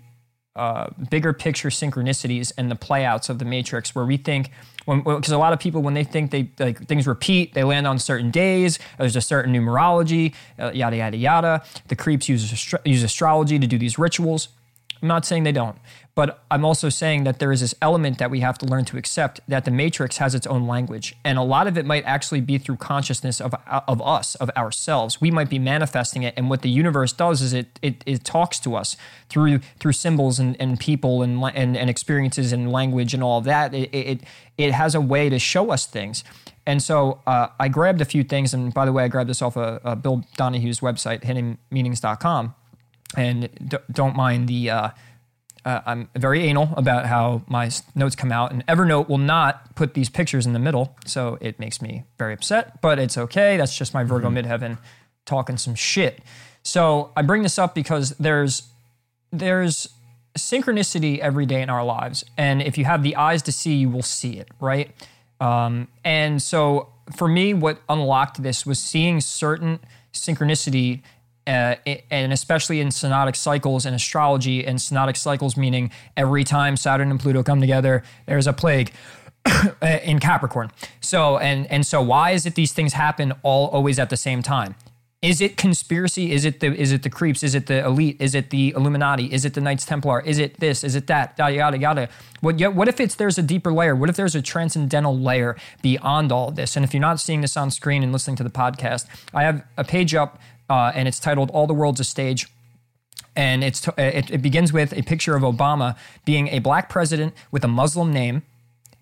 uh, 0.57 0.89
bigger 1.11 1.33
picture 1.33 1.69
synchronicities 1.69 2.53
and 2.57 2.71
the 2.71 2.75
playouts 2.75 3.29
of 3.29 3.39
the 3.39 3.45
matrix 3.45 3.95
where 3.95 4.07
we 4.07 4.17
think 4.17 4.51
because 4.87 5.31
a 5.33 5.39
lot 5.39 5.53
of 5.53 5.59
people 5.59 5.83
when 5.83 5.95
they 5.95 6.05
think 6.05 6.31
they 6.31 6.49
like 6.59 6.87
things 6.87 7.07
repeat 7.07 7.55
they 7.55 7.65
land 7.65 7.87
on 7.87 7.99
certain 7.99 8.31
days 8.31 8.79
there's 8.99 9.17
a 9.17 9.21
certain 9.21 9.53
numerology 9.53 10.33
uh, 10.59 10.71
yada 10.73 10.97
yada 10.97 11.17
yada. 11.17 11.63
The 11.89 11.97
creeps 11.97 12.29
use 12.29 12.53
astro- 12.53 12.81
use 12.85 13.03
astrology 13.03 13.59
to 13.59 13.67
do 13.67 13.79
these 13.79 13.99
rituals. 13.99 14.49
I'm 15.03 15.09
not 15.09 15.27
saying 15.27 15.43
they 15.43 15.53
don't 15.53 15.77
but 16.17 16.43
i'm 16.51 16.65
also 16.65 16.89
saying 16.89 17.23
that 17.23 17.39
there 17.39 17.53
is 17.53 17.61
this 17.61 17.75
element 17.81 18.19
that 18.19 18.31
we 18.31 18.41
have 18.41 18.59
to 18.59 18.67
learn 18.67 18.85
to 18.85 18.97
accept 18.97 19.41
that 19.47 19.65
the 19.65 19.71
matrix 19.71 20.17
has 20.19 20.35
its 20.35 20.47
own 20.47 20.67
language. 20.67 21.15
And 21.25 21.39
a 21.39 21.43
lot 21.43 21.67
of 21.67 21.79
it 21.79 21.87
might 21.87 22.05
actually 22.05 22.41
be 22.41 22.59
through 22.59 22.77
consciousness 22.77 23.41
of, 23.41 23.55
of 23.67 24.03
us 24.03 24.35
of 24.37 24.51
ourselves. 24.57 25.21
We 25.21 25.31
might 25.31 25.49
be 25.49 25.59
manifesting 25.59 26.23
it. 26.23 26.35
And 26.37 26.51
what 26.51 26.63
the 26.63 26.71
universe 26.71 27.13
does 27.13 27.43
is 27.43 27.53
it 27.53 27.79
it, 27.83 28.03
it 28.07 28.25
talks 28.25 28.59
to 28.61 28.75
us 28.75 28.97
through 29.29 29.61
through 29.79 29.93
symbols 29.93 30.39
and, 30.39 30.57
and 30.61 30.79
people 30.81 31.23
and, 31.23 31.43
and 31.55 31.77
and 31.77 31.91
experiences 31.91 32.53
and 32.53 32.73
language 32.73 33.15
and 33.15 33.23
all 33.23 33.41
that. 33.43 33.75
It, 33.75 33.95
it 33.95 34.21
it 34.59 34.73
has 34.73 34.95
a 34.95 35.01
way 35.01 35.29
to 35.29 35.39
show 35.39 35.71
us 35.71 35.87
things. 35.87 36.25
And 36.69 36.83
so 36.83 37.21
uh, 37.29 37.49
I 37.61 37.69
grabbed 37.69 38.01
a 38.01 38.05
few 38.05 38.25
things, 38.25 38.53
and 38.53 38.75
by 38.75 38.87
the 38.87 38.93
way, 38.93 39.05
I 39.05 39.09
grabbed 39.09 39.31
this 39.31 39.41
off 39.41 39.57
of 39.57 39.81
uh, 39.85 39.95
Bill 39.95 40.25
Donahue's 40.37 40.81
website, 40.81 41.23
hiddenmeanings.com. 41.23 42.55
And 43.17 43.49
d- 43.69 43.77
don't 43.93 44.17
mind 44.17 44.49
the, 44.49 44.71
uh, 44.71 44.91
uh, 45.67 45.83
I'm 45.85 46.09
very 46.15 46.45
anal 46.45 46.73
about 46.77 47.07
how 47.07 47.43
my 47.49 47.71
notes 47.97 48.15
come 48.15 48.31
out, 48.31 48.53
and 48.53 48.65
Evernote 48.69 49.09
will 49.09 49.19
not 49.19 49.75
put 49.75 49.95
these 49.95 50.09
pictures 50.09 50.47
in 50.47 50.53
the 50.53 50.61
middle, 50.61 50.97
so 51.05 51.39
it 51.41 51.59
makes 51.59 51.83
me 51.83 52.05
very 52.19 52.33
upset. 52.33 52.81
But 52.81 53.01
it's 53.01 53.19
okay. 53.19 53.57
That's 53.57 53.77
just 53.77 53.93
my 53.93 54.05
Virgo 54.05 54.31
midheaven 54.31 54.79
talking 55.25 55.57
some 55.57 55.75
shit. 55.75 56.21
So 56.63 57.11
I 57.17 57.23
bring 57.23 57.43
this 57.43 57.59
up 57.59 57.75
because 57.75 58.11
there's 58.11 58.63
there's 59.33 59.89
synchronicity 60.39 61.19
every 61.19 61.47
day 61.47 61.63
in 61.63 61.69
our 61.69 61.85
lives, 61.85 62.25
and 62.39 62.63
if 62.63 62.79
you 62.79 62.85
have 62.85 63.03
the 63.03 63.17
eyes 63.17 63.43
to 63.43 63.53
see, 63.53 63.75
you 63.75 63.91
will 63.91 64.03
see 64.03 64.39
it, 64.39 64.49
right? 64.61 64.95
Um, 65.41 65.89
and 66.05 66.41
so 66.41 66.93
for 67.17 67.27
me, 67.27 67.55
what 67.55 67.81
unlocked 67.89 68.41
this 68.41 68.65
was 68.65 68.79
seeing 68.79 69.21
certain 69.21 69.81
synchronicity 70.13 71.03
uh, 71.47 71.77
and 72.11 72.33
especially 72.33 72.81
in 72.81 72.89
synodic 72.89 73.37
cycles 73.37 73.87
and 73.87 73.95
astrology 73.95 74.65
and 74.65 74.79
synodic 74.79 75.17
cycles 75.17 75.57
meaning 75.57 75.91
every 76.17 76.45
time 76.45 76.77
saturn 76.77 77.11
and 77.11 77.21
pluto 77.21 77.43
come 77.43 77.61
together 77.61 78.03
there's 78.27 78.47
a 78.47 78.53
plague 78.53 78.93
in 80.05 80.19
capricorn. 80.19 80.71
So 81.01 81.39
and 81.39 81.67
and 81.71 81.87
so 81.87 82.03
why 82.03 82.31
is 82.33 82.47
it 82.47 82.55
these 82.55 82.73
things 82.73 82.93
happen 82.93 83.33
all 83.43 83.69
always 83.69 83.99
at 83.99 84.11
the 84.11 84.17
same 84.17 84.43
time? 84.43 84.75
Is 85.23 85.41
it 85.41 85.57
conspiracy? 85.57 86.31
Is 86.33 86.45
it 86.45 86.61
the 86.61 86.75
is 86.75 86.93
it 86.93 87.03
the 87.03 87.11
creeps? 87.11 87.43
Is 87.43 87.55
it 87.55 87.67
the 87.67 87.85
elite? 87.85 88.17
Is 88.21 88.35
it 88.35 88.51
the 88.51 88.75
illuminati? 88.77 89.33
Is 89.33 89.45
it 89.45 89.55
the 89.55 89.61
knights 89.61 89.85
templar? 89.85 90.21
Is 90.21 90.39
it 90.39 90.61
this? 90.61 90.85
Is 90.85 90.95
it 90.95 91.07
that? 91.07 91.35
Yada 91.39 91.55
yada 91.55 91.79
yada. 91.79 92.09
What, 92.41 92.61
what 92.75 92.87
if 92.87 93.01
it's 93.01 93.15
there's 93.15 93.39
a 93.39 93.43
deeper 93.43 93.73
layer? 93.73 93.97
What 93.97 94.11
if 94.11 94.17
there's 94.17 94.35
a 94.35 94.43
transcendental 94.43 95.19
layer 95.19 95.57
beyond 95.83 96.31
all 96.31 96.49
of 96.49 96.57
this? 96.57 96.77
And 96.77 96.85
if 96.85 96.93
you're 96.93 97.01
not 97.01 97.19
seeing 97.19 97.41
this 97.41 97.57
on 97.57 97.71
screen 97.71 98.03
and 98.03 98.13
listening 98.13 98.37
to 98.37 98.45
the 98.45 98.51
podcast 98.51 99.07
i 99.35 99.43
have 99.43 99.65
a 99.77 99.85
page 99.85 100.15
up 100.15 100.39
uh, 100.69 100.93
and 100.95 101.09
it's 101.09 101.21
titled 101.21 101.51
all 101.51 101.67
the 101.67 101.75
world's 101.75 102.01
a 102.01 102.05
stage 102.05 102.49
and 103.35 103.63
it's 103.63 103.81
t- 103.81 103.93
it, 103.99 104.31
it 104.31 104.43
begins 104.43 104.73
with 104.73 104.93
a 104.93 105.03
picture 105.03 105.37
of 105.37 105.43
obama 105.43 105.97
being 106.25 106.49
a 106.49 106.59
black 106.59 106.89
president 106.89 107.35
with 107.51 107.65
a 107.65 107.69
muslim 107.69 108.13
name 108.13 108.43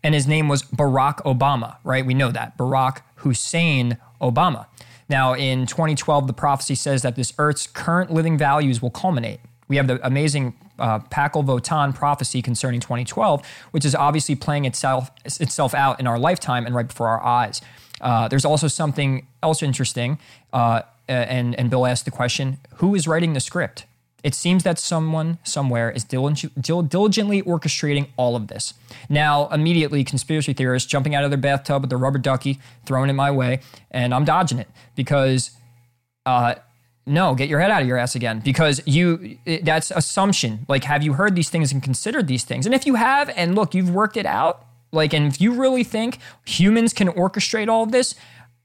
and 0.05 0.15
his 0.15 0.29
name 0.29 0.49
was 0.49 0.63
Barack 0.63 1.23
Obama, 1.23 1.79
right? 1.83 2.05
We 2.05 2.13
know 2.13 2.31
that. 2.31 2.59
Barack 2.59 3.01
Hussein 3.17 3.97
Obama. 4.21 4.67
Now, 5.09 5.33
in 5.33 5.67
2012, 5.67 6.27
the 6.27 6.33
prophecy 6.35 6.75
says 6.75 7.03
that 7.03 7.17
this 7.17 7.33
Earth's 7.39 7.67
current 7.67 8.13
living 8.13 8.37
values 8.39 8.81
will 8.83 8.91
culminate. 8.91 9.41
We 9.67 9.77
have 9.77 9.87
the 9.87 10.07
amazing 10.07 10.55
uh, 10.79 10.99
Pacal 10.99 11.45
Votan 11.45 11.95
prophecy 11.95 12.43
concerning 12.43 12.81
2012, 12.81 13.43
which 13.71 13.85
is 13.85 13.95
obviously 13.95 14.35
playing 14.35 14.67
itself 14.67 15.11
itself 15.25 15.75
out 15.75 16.01
in 16.01 16.07
our 16.07 16.19
lifetime 16.19 16.67
and 16.67 16.75
right 16.75 16.87
before 16.87 17.09
our 17.09 17.23
eyes. 17.25 17.63
Uh, 18.01 18.29
there's 18.29 18.45
also 18.45 18.69
something 18.69 19.27
else 19.43 19.63
interesting. 19.63 20.19
Uh, 20.53 20.83
and 21.09 21.55
and 21.59 21.71
Bill 21.71 21.87
asked 21.87 22.05
the 22.05 22.11
question, 22.11 22.59
who 22.77 22.95
is 22.95 23.07
writing 23.07 23.33
the 23.33 23.41
script? 23.41 23.87
It 24.23 24.35
seems 24.35 24.63
that 24.63 24.79
someone 24.79 25.39
somewhere 25.45 25.91
is 25.91 26.03
diligently 26.03 27.43
orchestrating 27.43 28.09
all 28.17 28.37
of 28.37 28.49
this. 28.49 28.73
Now, 29.11 29.49
immediately, 29.49 30.03
conspiracy 30.03 30.55
theorists 30.55 30.91
jumping 30.91 31.15
out 31.15 31.25
of 31.25 31.31
their 31.31 31.39
bathtub 31.39 31.83
with 31.83 31.93
a 31.93 31.99
rubber 31.99 32.19
ducky, 32.19 32.59
throwing 32.87 33.11
it 33.11 33.13
my 33.13 33.31
way, 33.31 33.61
and 33.91 34.15
I'm 34.15 34.25
dodging 34.25 34.59
it 34.59 34.69
because, 34.97 35.51
uh, 36.25 36.55
no, 37.05 37.35
get 37.35 37.51
your 37.51 37.61
head 37.61 37.71
out 37.71 37.83
of 37.83 37.89
your 37.89 37.99
ass 37.99 38.15
again 38.15 38.41
because 38.43 38.81
you 38.87 39.37
that's 39.63 39.91
assumption. 39.91 40.65
Like, 40.69 40.85
have 40.85 41.03
you 41.03 41.13
heard 41.13 41.37
these 41.37 41.51
things 41.51 41.71
and 41.71 41.83
considered 41.83 42.27
these 42.27 42.45
things? 42.45 42.65
And 42.65 42.75
if 42.75 42.87
you 42.87 42.95
have, 42.95 43.29
and 43.37 43.55
look, 43.55 43.75
you've 43.75 43.91
worked 43.91 44.17
it 44.17 44.25
out, 44.25 44.65
like, 44.91 45.13
and 45.13 45.27
if 45.27 45.39
you 45.39 45.53
really 45.53 45.85
think 45.85 46.19
humans 46.47 46.95
can 46.95 47.09
orchestrate 47.09 47.69
all 47.69 47.83
of 47.83 47.93
this, 47.93 48.15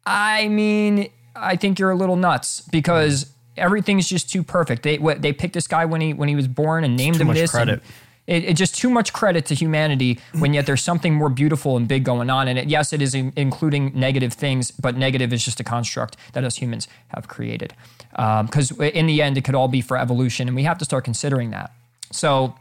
I 0.05 0.47
mean, 0.47 1.09
I 1.39 1.55
think 1.55 1.79
you're 1.79 1.91
a 1.91 1.95
little 1.95 2.15
nuts 2.15 2.61
because 2.71 3.31
everything's 3.57 4.07
just 4.07 4.29
too 4.29 4.43
perfect. 4.43 4.83
They 4.83 4.97
what, 4.97 5.21
they 5.21 5.33
picked 5.33 5.53
this 5.53 5.67
guy 5.67 5.85
when 5.85 6.01
he 6.01 6.13
when 6.13 6.29
he 6.29 6.35
was 6.35 6.47
born 6.47 6.83
and 6.83 6.95
named 6.95 7.17
him 7.17 7.27
this. 7.27 7.51
credit. 7.51 7.81
And 8.27 8.43
it, 8.43 8.43
it 8.49 8.53
just 8.53 8.77
too 8.77 8.89
much 8.89 9.11
credit 9.11 9.45
to 9.47 9.55
humanity 9.55 10.19
when 10.37 10.53
yet 10.53 10.67
there's 10.67 10.83
something 10.83 11.15
more 11.15 11.29
beautiful 11.29 11.75
and 11.75 11.87
big 11.87 12.03
going 12.03 12.29
on. 12.29 12.47
And 12.47 12.59
it, 12.59 12.67
yes, 12.67 12.93
it 12.93 13.01
is 13.01 13.15
in, 13.15 13.33
including 13.35 13.91
negative 13.95 14.33
things, 14.33 14.69
but 14.71 14.95
negative 14.95 15.33
is 15.33 15.43
just 15.43 15.59
a 15.59 15.63
construct 15.63 16.15
that 16.33 16.43
us 16.43 16.57
humans 16.57 16.87
have 17.07 17.27
created. 17.27 17.73
Because 18.11 18.71
in 18.79 19.07
the 19.07 19.21
end, 19.21 19.37
it 19.37 19.43
could 19.43 19.55
all 19.55 19.67
be 19.67 19.81
for 19.81 19.97
evolution, 19.97 20.47
and 20.47 20.55
we 20.55 20.63
have 20.63 20.77
to 20.77 20.85
start 20.85 21.03
considering 21.03 21.49
that. 21.51 21.71
So 22.11 22.55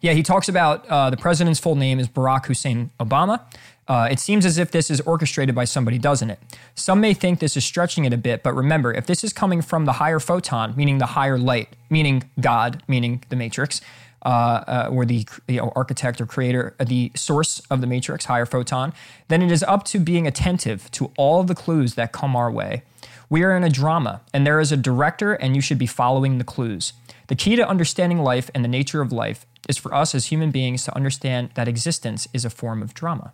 yeah, 0.00 0.12
he 0.12 0.22
talks 0.22 0.48
about 0.48 0.86
uh, 0.88 1.10
the 1.10 1.16
president's 1.16 1.60
full 1.60 1.76
name 1.76 2.00
is 2.00 2.08
Barack 2.08 2.46
Hussein 2.46 2.90
Obama. 2.98 3.40
Uh, 3.88 4.08
it 4.10 4.20
seems 4.20 4.46
as 4.46 4.58
if 4.58 4.70
this 4.70 4.90
is 4.90 5.00
orchestrated 5.02 5.54
by 5.54 5.64
somebody, 5.64 5.98
doesn't 5.98 6.30
it? 6.30 6.38
Some 6.74 7.00
may 7.00 7.14
think 7.14 7.40
this 7.40 7.56
is 7.56 7.64
stretching 7.64 8.04
it 8.04 8.12
a 8.12 8.16
bit, 8.16 8.42
but 8.42 8.54
remember, 8.54 8.92
if 8.92 9.06
this 9.06 9.24
is 9.24 9.32
coming 9.32 9.60
from 9.60 9.84
the 9.86 9.94
higher 9.94 10.20
photon, 10.20 10.74
meaning 10.76 10.98
the 10.98 11.06
higher 11.06 11.36
light, 11.36 11.68
meaning 11.90 12.30
God, 12.40 12.82
meaning 12.86 13.24
the 13.28 13.36
matrix, 13.36 13.80
uh, 14.24 14.28
uh, 14.28 14.88
or 14.92 15.04
the 15.04 15.26
you 15.48 15.56
know, 15.56 15.72
architect 15.74 16.20
or 16.20 16.26
creator, 16.26 16.76
uh, 16.78 16.84
the 16.84 17.10
source 17.16 17.60
of 17.70 17.80
the 17.80 17.88
matrix, 17.88 18.26
higher 18.26 18.46
photon, 18.46 18.92
then 19.26 19.42
it 19.42 19.50
is 19.50 19.64
up 19.64 19.84
to 19.86 19.98
being 19.98 20.28
attentive 20.28 20.88
to 20.92 21.10
all 21.16 21.42
the 21.42 21.54
clues 21.56 21.94
that 21.94 22.12
come 22.12 22.36
our 22.36 22.50
way. 22.50 22.82
We 23.28 23.42
are 23.42 23.56
in 23.56 23.64
a 23.64 23.70
drama, 23.70 24.20
and 24.32 24.46
there 24.46 24.60
is 24.60 24.70
a 24.70 24.76
director, 24.76 25.32
and 25.32 25.56
you 25.56 25.62
should 25.62 25.78
be 25.78 25.86
following 25.86 26.38
the 26.38 26.44
clues. 26.44 26.92
The 27.26 27.34
key 27.34 27.56
to 27.56 27.68
understanding 27.68 28.18
life 28.18 28.48
and 28.54 28.62
the 28.62 28.68
nature 28.68 29.00
of 29.00 29.10
life 29.10 29.44
is 29.68 29.78
for 29.78 29.92
us 29.94 30.14
as 30.14 30.26
human 30.26 30.50
beings 30.50 30.84
to 30.84 30.94
understand 30.94 31.50
that 31.54 31.66
existence 31.66 32.28
is 32.32 32.44
a 32.44 32.50
form 32.50 32.82
of 32.82 32.94
drama. 32.94 33.32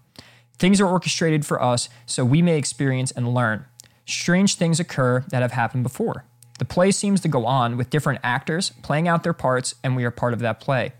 Things 0.58 0.80
are 0.80 0.86
orchestrated 0.86 1.46
for 1.46 1.62
us 1.62 1.88
so 2.06 2.24
we 2.24 2.42
may 2.42 2.58
experience 2.58 3.10
and 3.10 3.32
learn. 3.32 3.64
Strange 4.06 4.54
things 4.54 4.80
occur 4.80 5.24
that 5.30 5.42
have 5.42 5.52
happened 5.52 5.82
before. 5.82 6.24
The 6.58 6.64
play 6.64 6.90
seems 6.90 7.20
to 7.20 7.28
go 7.28 7.46
on 7.46 7.76
with 7.76 7.90
different 7.90 8.20
actors 8.24 8.72
playing 8.82 9.06
out 9.06 9.22
their 9.22 9.32
parts, 9.32 9.74
and 9.84 9.94
we 9.94 10.04
are 10.04 10.10
part 10.10 10.32
of 10.32 10.40
that 10.40 10.60
play. 10.60 10.92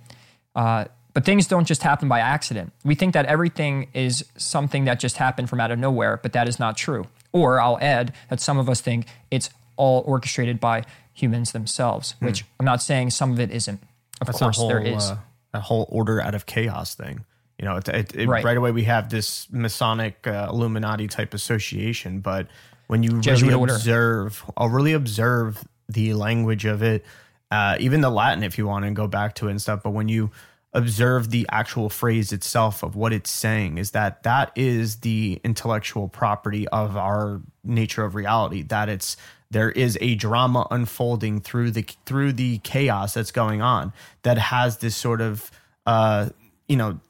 Uh, 0.55 0.85
but 1.15 1.25
things 1.25 1.49
don't 1.49 1.67
just 1.67 1.83
happen 1.83 2.09
by 2.09 2.21
accident. 2.21 2.73
We 2.85 2.95
think 2.95 3.15
that 3.15 3.27
everything 3.27 3.89
is 3.93 4.25
something 4.37 4.85
that 4.85 5.01
just 5.01 5.17
happened 5.17 5.51
from 5.51 5.59
out 5.59 5.73
of 5.73 5.79
nowhere, 5.79 6.21
but 6.23 6.33
that 6.35 6.47
is 6.47 6.61
not 6.61 6.77
true. 6.77 7.07
Or 7.33 7.61
I'll 7.61 7.79
add 7.81 8.13
that 8.31 8.41
some 8.41 8.59
of 8.59 8.69
us 8.69 8.81
think 8.81 9.07
it's 9.31 9.51
all 9.77 10.05
orchestrated 10.07 10.61
by 10.61 10.85
humans 11.13 11.51
themselves, 11.51 12.15
which 12.21 12.45
I'm 12.61 12.67
not 12.67 12.81
saying 12.83 13.11
some 13.11 13.33
of 13.33 13.41
it 13.41 13.51
isn't. 13.51 13.83
Of 14.21 14.29
That's 14.29 14.39
course, 14.39 14.57
whole, 14.59 14.69
there 14.69 14.81
is. 14.81 15.11
Uh, 15.11 15.19
a 15.55 15.61
whole 15.61 15.89
order 15.89 16.21
out 16.21 16.35
of 16.35 16.47
chaos 16.47 16.95
thing. 16.95 17.25
You 17.59 17.65
know, 17.65 17.77
it, 17.77 17.89
it, 17.89 18.15
it- 18.15 18.29
Right. 18.29 18.45
right. 18.45 18.57
away 18.57 18.71
we 18.71 18.85
have 18.85 19.09
this 19.09 19.49
Masonic 19.51 20.27
uh, 20.27 20.49
Illuminati 20.51 21.09
type 21.09 21.35
association, 21.35 22.21
but 22.21 22.47
when 22.87 23.03
you 23.03 23.21
Jesuit 23.21 23.49
really 23.51 23.61
order. 23.61 23.75
observe, 23.75 24.45
I'll 24.57 24.69
really 24.69 24.93
observe 24.93 25.67
the 25.89 26.15
language 26.15 26.65
of 26.65 26.83
it, 26.83 27.05
uh, 27.51 27.77
even 27.81 28.01
the 28.01 28.11
Latin 28.11 28.43
if 28.45 28.59
you 28.59 28.67
want 28.67 28.85
and 28.85 28.95
go 28.95 29.07
back 29.07 29.35
to 29.37 29.49
it 29.49 29.51
and 29.53 29.61
stuff. 29.61 29.83
But 29.83 29.91
when 29.91 30.09
you 30.09 30.31
observe 30.75 31.31
the 31.31 31.47
actual 31.51 31.89
phrase 31.89 32.33
itself 32.33 32.83
of 32.83 32.95
what 32.95 33.13
it's 33.13 33.31
saying, 33.31 33.79
is 33.79 33.91
that 33.93 34.23
that 34.23 34.53
is 34.55 34.97
the 34.97 35.41
intellectual 35.45 36.09
property 36.09 36.69
of 36.69 36.97
our 36.97 37.41
nature 37.65 38.05
of 38.05 38.15
reality. 38.15 38.63
That 38.63 38.89
it's 38.89 39.17
there 39.51 39.71
is 39.71 39.97
a 40.01 40.15
drama 40.15 40.67
unfolding 40.71 41.41
through 41.41 41.71
the 41.73 41.85
through 42.07 42.35
the 42.35 42.59
chaos 42.59 43.15
that's 43.15 43.33
going 43.33 43.63
on 43.63 43.93
that 44.23 44.37
has 44.39 44.77
this 44.79 44.95
sort 44.95 45.21
of 45.23 45.51
uh, 45.87 46.29
you 46.69 46.77
know 46.77 47.01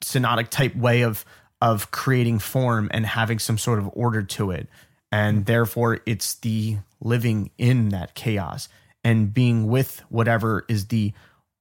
synodic 0.00 0.48
type 0.48 0.74
way 0.76 1.02
of 1.02 1.24
of 1.60 1.90
creating 1.90 2.38
form 2.38 2.88
and 2.92 3.04
having 3.04 3.38
some 3.38 3.58
sort 3.58 3.78
of 3.78 3.90
order 3.92 4.22
to 4.22 4.50
it 4.50 4.68
and 5.10 5.46
therefore 5.46 6.00
it's 6.06 6.34
the 6.34 6.78
living 7.00 7.50
in 7.58 7.88
that 7.88 8.14
chaos 8.14 8.68
and 9.02 9.34
being 9.34 9.66
with 9.66 10.02
whatever 10.08 10.64
is 10.68 10.86
the 10.86 11.12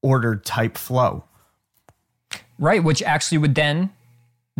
ordered 0.01 0.45
type 0.45 0.77
flow 0.77 1.23
Right, 2.59 2.83
which 2.83 3.03
actually 3.03 3.38
would 3.39 3.55
then 3.55 3.91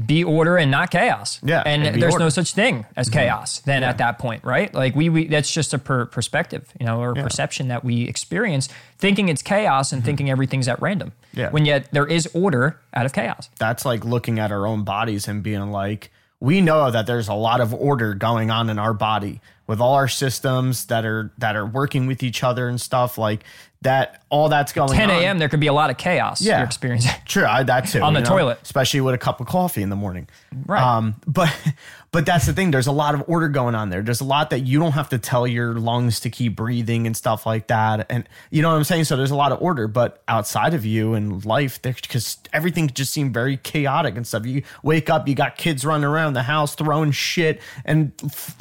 be 0.06 0.24
order 0.24 0.58
and 0.58 0.70
not 0.70 0.92
chaos. 0.92 1.40
Yeah, 1.44 1.64
and 1.66 2.00
there's 2.00 2.18
no 2.18 2.30
such 2.30 2.54
thing 2.54 2.86
as 2.96 3.08
mm-hmm. 3.08 3.20
chaos. 3.20 3.60
Then 3.62 3.84
at 3.84 3.98
that 3.98 4.20
point, 4.20 4.44
right? 4.44 4.72
Like 4.72 4.96
we, 4.96 5.10
we 5.10 5.28
that's 5.28 5.52
just 5.52 5.74
a 5.74 5.80
per 5.80 6.06
perspective, 6.06 6.72
you 6.80 6.86
know, 6.86 7.02
or 7.02 7.16
perception 7.16 7.70
that 7.70 7.84
we 7.84 8.08
experience, 8.08 8.70
thinking 9.00 9.30
it's 9.30 9.42
chaos 9.42 9.92
and 9.92 10.02
mm-hmm. 10.02 10.06
thinking 10.06 10.30
everything's 10.30 10.68
at 10.68 10.80
random. 10.82 11.14
Yeah. 11.38 11.50
When 11.52 11.66
yet 11.66 11.90
there 11.92 12.08
is 12.08 12.28
order 12.34 12.80
out 12.94 13.06
of 13.06 13.14
chaos. 13.14 13.50
that's 13.60 13.86
like 13.86 14.04
looking 14.04 14.40
at 14.40 14.52
our 14.52 14.66
own 14.66 14.84
bodies 14.84 15.28
and 15.28 15.44
being 15.44 15.72
like 15.72 16.12
we 16.40 16.62
know 16.62 16.92
that 16.92 17.08
there's 17.08 17.28
a 17.28 17.34
lot 17.34 17.62
of 17.62 17.74
order 17.74 18.14
going 18.14 18.52
on 18.52 18.70
in 18.70 18.78
our 18.78 18.94
body 18.94 19.42
with 19.66 19.82
all 19.82 19.96
our 19.96 20.08
systems 20.08 20.86
that 20.86 21.06
are 21.06 21.32
that 21.38 21.56
are 21.56 21.66
working 21.66 22.08
with 22.08 22.24
each 22.24 22.44
other 22.44 22.68
and 22.68 22.80
stuff 22.80 23.18
like 23.18 23.44
that 23.82 24.24
all 24.30 24.50
that's 24.50 24.74
going 24.74 24.92
10 24.92 25.10
a.m. 25.10 25.38
There 25.38 25.50
could 25.50 25.60
be 25.60 25.68
a 25.68 25.74
lot 25.74 25.90
of 25.90 25.98
chaos. 25.98 26.42
Yeah. 26.42 26.58
you're 26.58 26.66
experiencing. 26.66 27.12
True, 27.26 27.46
I, 27.46 27.64
that 27.64 27.82
too. 27.88 28.02
On 28.02 28.14
the 28.14 28.22
know, 28.22 28.30
toilet. 28.30 28.60
especially 28.64 29.02
with 29.02 29.14
a 29.14 29.20
cup 29.20 29.40
of 29.40 29.48
coffee 29.48 29.84
in 29.84 29.90
the 29.90 29.96
morning. 29.96 30.28
Right. 30.66 30.82
Um, 30.82 31.16
but 31.28 31.56
but 32.12 32.26
that's 32.26 32.46
the 32.46 32.54
thing. 32.54 32.72
There's 32.72 32.88
a 32.88 32.92
lot 32.92 33.16
of 33.16 33.24
order 33.28 33.50
going 33.50 33.76
on 33.76 33.90
there. 33.90 34.02
There's 34.02 34.22
a 34.22 34.26
lot 34.26 34.50
that 34.52 34.62
you 34.62 34.80
don't 34.80 34.94
have 34.94 35.10
to 35.10 35.18
tell 35.18 35.46
your 35.46 35.74
lungs 35.74 36.20
to 36.22 36.30
keep 36.30 36.56
breathing 36.56 37.06
and 37.06 37.16
stuff 37.16 37.46
like 37.46 37.68
that. 37.68 38.06
And 38.10 38.28
you 38.50 38.62
know 38.62 38.70
what 38.70 38.78
I'm 38.78 38.84
saying. 38.86 39.04
So 39.06 39.18
there's 39.18 39.32
a 39.32 39.36
lot 39.36 39.52
of 39.52 39.62
order, 39.62 39.88
but 39.88 40.22
outside 40.28 40.74
of 40.74 40.86
you 40.86 41.14
and 41.14 41.44
life, 41.46 41.82
because 41.82 42.38
everything 42.54 42.88
just 42.88 43.12
seemed 43.12 43.34
very 43.34 43.58
chaotic 43.58 44.16
and 44.16 44.26
stuff. 44.26 44.46
You 44.46 44.64
wake 44.84 45.10
up, 45.10 45.28
you 45.28 45.36
got 45.36 45.58
kids 45.58 45.86
running 45.86 46.06
around 46.06 46.34
the 46.34 46.44
house 46.44 46.76
throwing 46.76 47.12
shit, 47.12 47.62
and 47.84 48.12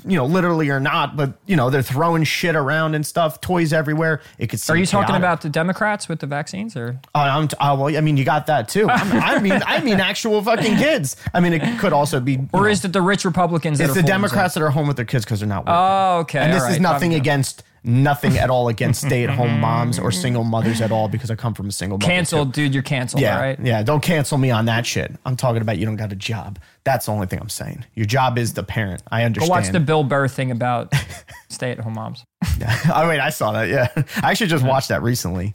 you 0.05 0.17
know, 0.17 0.27
literally 0.27 0.69
or 0.69 0.81
not, 0.81 1.17
but 1.17 1.35
you 1.47 1.57
know, 1.57 1.71
they're 1.71 1.83
throwing 1.83 2.25
shit 2.25 2.57
around 2.57 2.95
and 2.95 3.07
stuff, 3.07 3.41
toys 3.41 3.73
everywhere. 3.73 4.21
It 4.39 4.49
could. 4.49 4.61
Are 4.69 4.77
you 4.77 4.87
talking 4.87 5.17
about 5.17 5.43
the 5.43 5.49
Democrats 5.49 6.09
with 6.09 6.21
the 6.21 6.27
vaccines, 6.27 6.77
or 6.77 6.99
Oh, 7.15 7.21
I'm 7.21 7.49
t- 7.49 7.57
oh, 7.61 7.75
well, 7.77 7.97
I 7.97 8.01
mean, 8.01 8.17
you 8.17 8.25
got 8.25 8.47
that 8.47 8.69
too. 8.69 8.89
I'm, 8.91 9.13
I 9.23 9.39
mean, 9.41 9.63
I 9.65 9.81
mean, 9.81 10.01
actual 10.01 10.43
fucking 10.43 10.77
kids. 10.77 11.17
I 11.33 11.41
mean, 11.41 11.53
it 11.53 11.79
could 11.79 11.93
also 11.93 12.21
be. 12.21 12.39
or 12.53 12.63
know, 12.63 12.67
is 12.67 12.85
it 12.85 12.93
the 12.93 13.03
rich 13.03 13.25
Republicans? 13.37 13.79
that 13.79 13.85
it's 13.85 13.93
are 13.97 14.03
the 14.03 14.07
Democrats 14.07 14.55
that 14.55 14.63
are 14.63 14.71
home 14.71 14.87
with 14.87 14.97
their 14.97 15.05
kids 15.07 15.25
because 15.25 15.41
they're 15.41 15.49
not 15.49 15.67
working. 15.67 15.75
Oh, 15.77 16.19
okay. 16.21 16.39
and 16.41 16.53
this 16.53 16.63
all 16.63 16.69
is 16.69 16.75
right. 16.77 16.83
nothing 16.83 17.13
Um, 17.15 17.21
against 17.21 17.63
nothing 17.85 18.37
at 18.37 18.51
all 18.51 18.67
against 18.69 19.01
stay-at-home 19.07 19.61
moms 19.61 19.99
or 19.99 20.11
single 20.11 20.43
mothers 20.43 20.81
at 20.81 20.91
all 20.91 21.07
because 21.09 21.31
I 21.31 21.37
come 21.37 21.55
from 21.55 21.69
a 21.69 21.73
single 21.73 21.99
mother. 21.99 22.11
Canceled, 22.11 22.53
too. 22.55 22.63
dude. 22.65 22.75
You're 22.75 22.83
canceled. 22.83 23.23
Yeah, 23.23 23.37
all 23.37 23.43
right. 23.43 23.59
yeah. 23.63 23.83
Don't 23.85 24.03
cancel 24.03 24.39
me 24.39 24.51
on 24.51 24.65
that 24.65 24.85
shit. 24.87 25.13
I'm 25.25 25.37
talking 25.37 25.63
about 25.63 25.79
you 25.79 25.87
don't 25.87 25.95
got 25.97 26.13
a 26.13 26.17
job. 26.17 26.59
That's 26.85 27.07
the 27.07 27.13
only 27.13 27.27
thing 27.29 27.39
I'm 27.41 27.49
saying. 27.49 27.85
Your 27.95 28.07
job 28.07 28.39
is 28.39 28.55
the 28.55 28.63
parent. 28.65 29.03
I 29.09 29.21
Go 29.21 29.27
understand. 29.27 29.51
watch 29.51 29.69
the 29.71 29.81
Bill 29.81 30.03
Burr 30.03 30.27
thing 30.29 30.51
about 30.51 30.93
stay-at-home 31.49 31.93
moms. 31.95 32.25
oh 32.93 33.09
wait, 33.09 33.21
I 33.21 33.31
saw 33.31 33.53
that. 33.53 33.69
Yeah, 33.69 33.89
I 34.23 34.31
actually 34.31 34.49
just 34.49 34.65
watched 34.65 34.89
that 34.89 35.03
recently. 35.03 35.53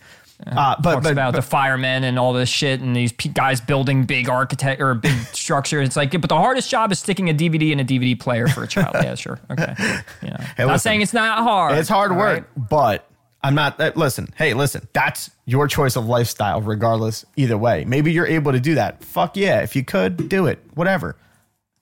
Uh, 0.47 0.75
but 0.81 0.93
talks 0.93 1.03
but, 1.03 1.11
about 1.11 1.33
but 1.33 1.39
the 1.39 1.47
firemen 1.47 2.03
and 2.03 2.17
all 2.17 2.33
this 2.33 2.49
shit 2.49 2.81
and 2.81 2.95
these 2.95 3.11
guys 3.11 3.61
building 3.61 4.05
big 4.05 4.27
architect 4.29 4.81
or 4.81 4.95
big 4.95 5.17
structure. 5.33 5.81
It's 5.81 5.95
like, 5.95 6.11
but 6.11 6.29
the 6.29 6.35
hardest 6.37 6.69
job 6.69 6.91
is 6.91 6.99
sticking 6.99 7.29
a 7.29 7.33
DVD 7.33 7.71
in 7.71 7.79
a 7.79 7.85
DVD 7.85 8.19
player 8.19 8.47
for 8.47 8.63
a 8.63 8.67
child. 8.67 8.95
yeah, 8.95 9.15
sure. 9.15 9.39
Okay. 9.51 9.75
You 10.23 10.29
know, 10.29 10.37
not 10.57 10.67
listen. 10.67 10.79
saying 10.79 11.01
it's 11.01 11.13
not 11.13 11.39
hard. 11.39 11.77
It's 11.77 11.89
hard 11.89 12.11
work, 12.11 12.19
right? 12.57 12.69
but 12.69 13.07
I'm 13.43 13.55
not. 13.55 13.79
uh, 13.79 13.91
listen, 13.95 14.29
hey, 14.37 14.53
listen. 14.53 14.87
That's 14.93 15.29
your 15.45 15.67
choice 15.67 15.95
of 15.95 16.05
lifestyle, 16.05 16.61
regardless. 16.61 17.25
Either 17.35 17.57
way, 17.57 17.85
maybe 17.85 18.11
you're 18.11 18.27
able 18.27 18.51
to 18.51 18.59
do 18.59 18.75
that. 18.75 19.03
Fuck 19.03 19.35
yeah, 19.37 19.61
if 19.61 19.75
you 19.75 19.83
could 19.83 20.29
do 20.29 20.45
it, 20.47 20.59
whatever. 20.73 21.15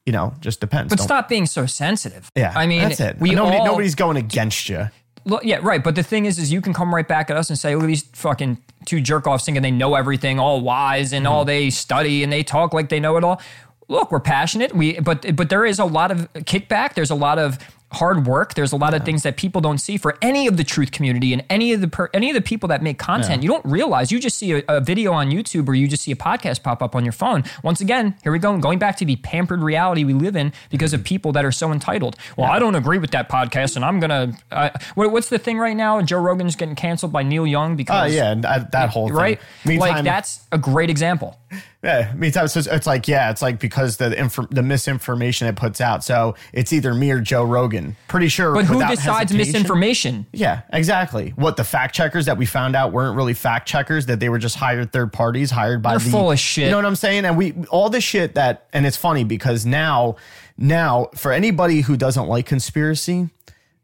You 0.05 0.14
know, 0.14 0.34
just 0.39 0.60
depends. 0.60 0.89
But 0.89 0.97
Don't- 0.97 1.05
stop 1.07 1.30
being 1.30 1.45
so 1.45 1.66
sensitive. 1.66 2.32
Yeah, 2.36 2.53
I 2.55 2.66
mean, 2.66 2.82
that's 2.82 2.99
it. 2.99 3.20
we 3.20 3.32
Nobody, 3.32 3.57
all, 3.57 3.66
nobody's 3.66 3.95
going 3.95 4.18
against 4.18 4.68
you. 4.70 4.89
Look, 5.30 5.43
yeah, 5.45 5.59
right. 5.61 5.84
But 5.84 5.95
the 5.95 6.03
thing 6.03 6.25
is, 6.25 6.39
is 6.39 6.51
you 6.51 6.61
can 6.61 6.73
come 6.73 6.93
right 6.93 7.07
back 7.07 7.30
at 7.30 7.38
us 7.38 7.49
and 7.49 7.57
say, 7.59 7.75
look 7.75 7.84
at 7.86 7.88
these 7.88 8.03
fucking 8.13 8.57
two 8.86 8.99
jerk 9.01 9.27
offs 9.27 9.45
thinking 9.45 9.61
they 9.61 9.71
know 9.71 9.95
everything, 9.95 10.39
all 10.39 10.61
wise, 10.61 11.13
and 11.13 11.25
Mm-hmm. 11.25 11.34
all 11.34 11.45
they 11.45 11.69
study 11.69 12.23
and 12.23 12.32
they 12.34 12.43
talk 12.43 12.73
like 12.73 12.89
they 12.89 12.99
know 12.99 13.15
it 13.17 13.23
all. 13.23 13.41
Look, 13.88 14.11
we're 14.11 14.19
passionate. 14.19 14.75
We 14.75 14.99
but 14.99 15.36
but 15.36 15.49
there 15.49 15.65
is 15.65 15.80
a 15.80 15.86
lot 15.86 16.11
of 16.11 16.32
kickback. 16.34 16.93
There's 16.93 17.09
a 17.11 17.15
lot 17.15 17.39
of 17.39 17.57
hard 17.91 18.27
work. 18.27 18.55
There's 18.55 18.71
a 18.71 18.75
lot 18.75 18.93
of 18.93 19.05
things 19.05 19.23
that 19.23 19.37
people 19.37 19.61
don't 19.61 19.77
see 19.77 19.97
for 19.97 20.17
any 20.21 20.47
of 20.47 20.57
the 20.57 20.63
truth 20.63 20.91
community 20.91 21.33
and 21.33 21.43
any 21.49 21.73
of 21.73 21.81
the 21.81 21.87
per, 21.87 22.09
any 22.13 22.29
of 22.29 22.35
the 22.35 22.41
people 22.41 22.67
that 22.69 22.81
make 22.81 22.99
content. 22.99 23.43
You 23.43 23.49
don't 23.49 23.65
realize. 23.65 24.11
You 24.11 24.19
just 24.19 24.37
see 24.37 24.53
a, 24.53 24.63
a 24.67 24.81
video 24.81 25.13
on 25.13 25.31
YouTube 25.31 25.67
or 25.67 25.75
you 25.75 25.87
just 25.87 26.03
see 26.03 26.11
a 26.11 26.15
podcast 26.15 26.63
pop 26.63 26.81
up 26.81 26.95
on 26.95 27.05
your 27.05 27.13
phone. 27.13 27.43
Once 27.63 27.81
again, 27.81 28.15
here 28.23 28.31
we 28.31 28.39
go, 28.39 28.57
going 28.57 28.79
back 28.79 28.97
to 28.97 29.05
the 29.05 29.15
pampered 29.17 29.61
reality 29.61 30.03
we 30.03 30.13
live 30.13 30.35
in 30.35 30.51
because 30.69 30.93
of 30.93 31.03
people 31.03 31.31
that 31.33 31.45
are 31.45 31.51
so 31.51 31.71
entitled. 31.71 32.15
Well, 32.37 32.51
I 32.51 32.59
don't 32.59 32.75
agree 32.75 32.97
with 32.97 33.11
that 33.11 33.29
podcast, 33.29 33.75
and 33.75 33.85
I'm 33.85 33.99
gonna. 33.99 34.33
Uh, 34.51 34.69
what, 34.95 35.11
what's 35.11 35.29
the 35.29 35.39
thing 35.39 35.57
right 35.57 35.75
now? 35.75 36.01
Joe 36.01 36.19
Rogan's 36.19 36.55
getting 36.55 36.75
canceled 36.75 37.11
by 37.11 37.23
Neil 37.23 37.45
Young 37.45 37.75
because. 37.75 38.03
Oh 38.03 38.09
because 38.09 38.15
yeah, 38.15 38.35
that, 38.35 38.71
that 38.71 38.89
whole 38.89 39.07
thing. 39.07 39.17
right. 39.17 39.39
Meantime, 39.65 39.95
like 39.95 40.03
that's 40.03 40.45
a 40.51 40.57
great 40.57 40.89
example. 40.89 41.37
Yeah, 41.83 42.13
meantime, 42.15 42.45
it's, 42.45 42.53
just- 42.53 42.67
it's 42.67 42.85
like 42.85 43.07
yeah, 43.07 43.29
it's 43.31 43.41
like 43.41 43.59
because 43.59 43.97
the 43.97 44.17
inf- 44.19 44.49
the 44.51 44.61
misinformation 44.61 45.47
it 45.47 45.55
puts 45.55 45.79
out. 45.81 46.03
So 46.03 46.35
it's 46.53 46.73
either 46.73 46.93
me 46.93 47.09
or 47.11 47.21
Joe 47.21 47.43
Rogan. 47.43 47.95
Pretty 48.07 48.27
sure. 48.27 48.53
But 48.53 48.65
who 48.65 48.79
decides 48.79 49.31
hesitation. 49.31 49.37
misinformation? 49.37 50.25
Yeah, 50.33 50.61
exactly. 50.73 51.29
What 51.35 51.57
the 51.57 51.63
fact 51.63 51.95
checkers 51.95 52.25
that 52.25 52.37
we 52.37 52.45
found 52.45 52.75
out 52.75 52.91
weren't 52.91 53.15
really 53.15 53.33
fact 53.33 53.67
checkers; 53.67 54.07
that 54.07 54.19
they 54.19 54.29
were 54.29 54.39
just 54.39 54.57
hired 54.57 54.91
third 54.91 55.13
parties, 55.13 55.51
hired 55.51 55.81
by 55.81 55.91
They're 55.91 55.99
the. 55.99 56.09
full 56.11 56.31
of 56.31 56.39
shit. 56.39 56.65
You 56.65 56.71
know 56.71 56.77
what 56.77 56.85
I'm 56.85 56.95
saying? 56.95 57.25
And 57.25 57.37
we 57.37 57.53
all 57.71 57.89
the 57.89 58.01
shit 58.01 58.35
that, 58.35 58.67
and 58.73 58.85
it's 58.85 58.97
funny 58.97 59.23
because 59.23 59.65
now, 59.65 60.17
now 60.57 61.09
for 61.15 61.31
anybody 61.31 61.81
who 61.81 61.95
doesn't 61.97 62.27
like 62.27 62.45
conspiracy, 62.45 63.29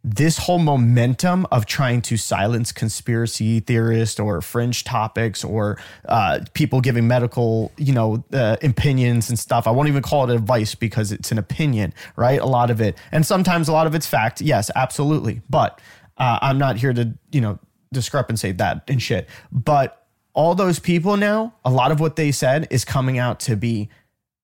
this 0.08 0.38
whole 0.38 0.60
momentum 0.60 1.48
of 1.52 1.66
trying 1.66 2.00
to 2.00 2.16
silence 2.16 2.72
conspiracy 2.72 3.60
theorists 3.60 4.20
or 4.20 4.40
fringe 4.40 4.84
topics 4.84 5.44
or 5.44 5.80
uh, 6.08 6.42
people 6.54 6.80
giving 6.80 7.08
medical, 7.08 7.72
you 7.78 7.92
know, 7.92 8.24
uh, 8.32 8.56
opinions 8.62 9.30
and 9.30 9.40
stuff. 9.40 9.66
I 9.66 9.72
won't 9.72 9.88
even 9.88 10.04
call 10.04 10.30
it 10.30 10.36
advice 10.36 10.76
because 10.76 11.12
it's 11.12 11.32
an 11.32 11.40
opinion, 11.40 11.92
right? 12.16 12.40
A 12.40 12.46
lot 12.46 12.70
of 12.70 12.82
it, 12.82 12.96
and 13.12 13.26
sometimes 13.26 13.68
a 13.68 13.72
lot 13.72 13.88
of 13.88 13.96
it's 13.96 14.06
fact. 14.06 14.42
Yes, 14.42 14.70
absolutely. 14.76 15.42
But 15.50 15.82
uh, 16.20 16.38
I'm 16.40 16.60
not 16.60 16.78
here 16.78 16.94
to, 16.94 17.16
you 17.32 17.42
know, 17.42 17.58
discrepancy 17.92 18.52
that 18.52 18.84
and 18.88 19.02
shit. 19.02 19.28
But 19.52 20.06
all 20.36 20.54
those 20.54 20.78
people 20.78 21.18
now, 21.18 21.56
a 21.66 21.72
lot 21.72 21.92
of 21.92 22.00
what 22.00 22.16
they 22.16 22.32
said 22.32 22.68
is 22.70 22.86
coming 22.86 23.18
out 23.18 23.40
to 23.42 23.56
be 23.56 23.90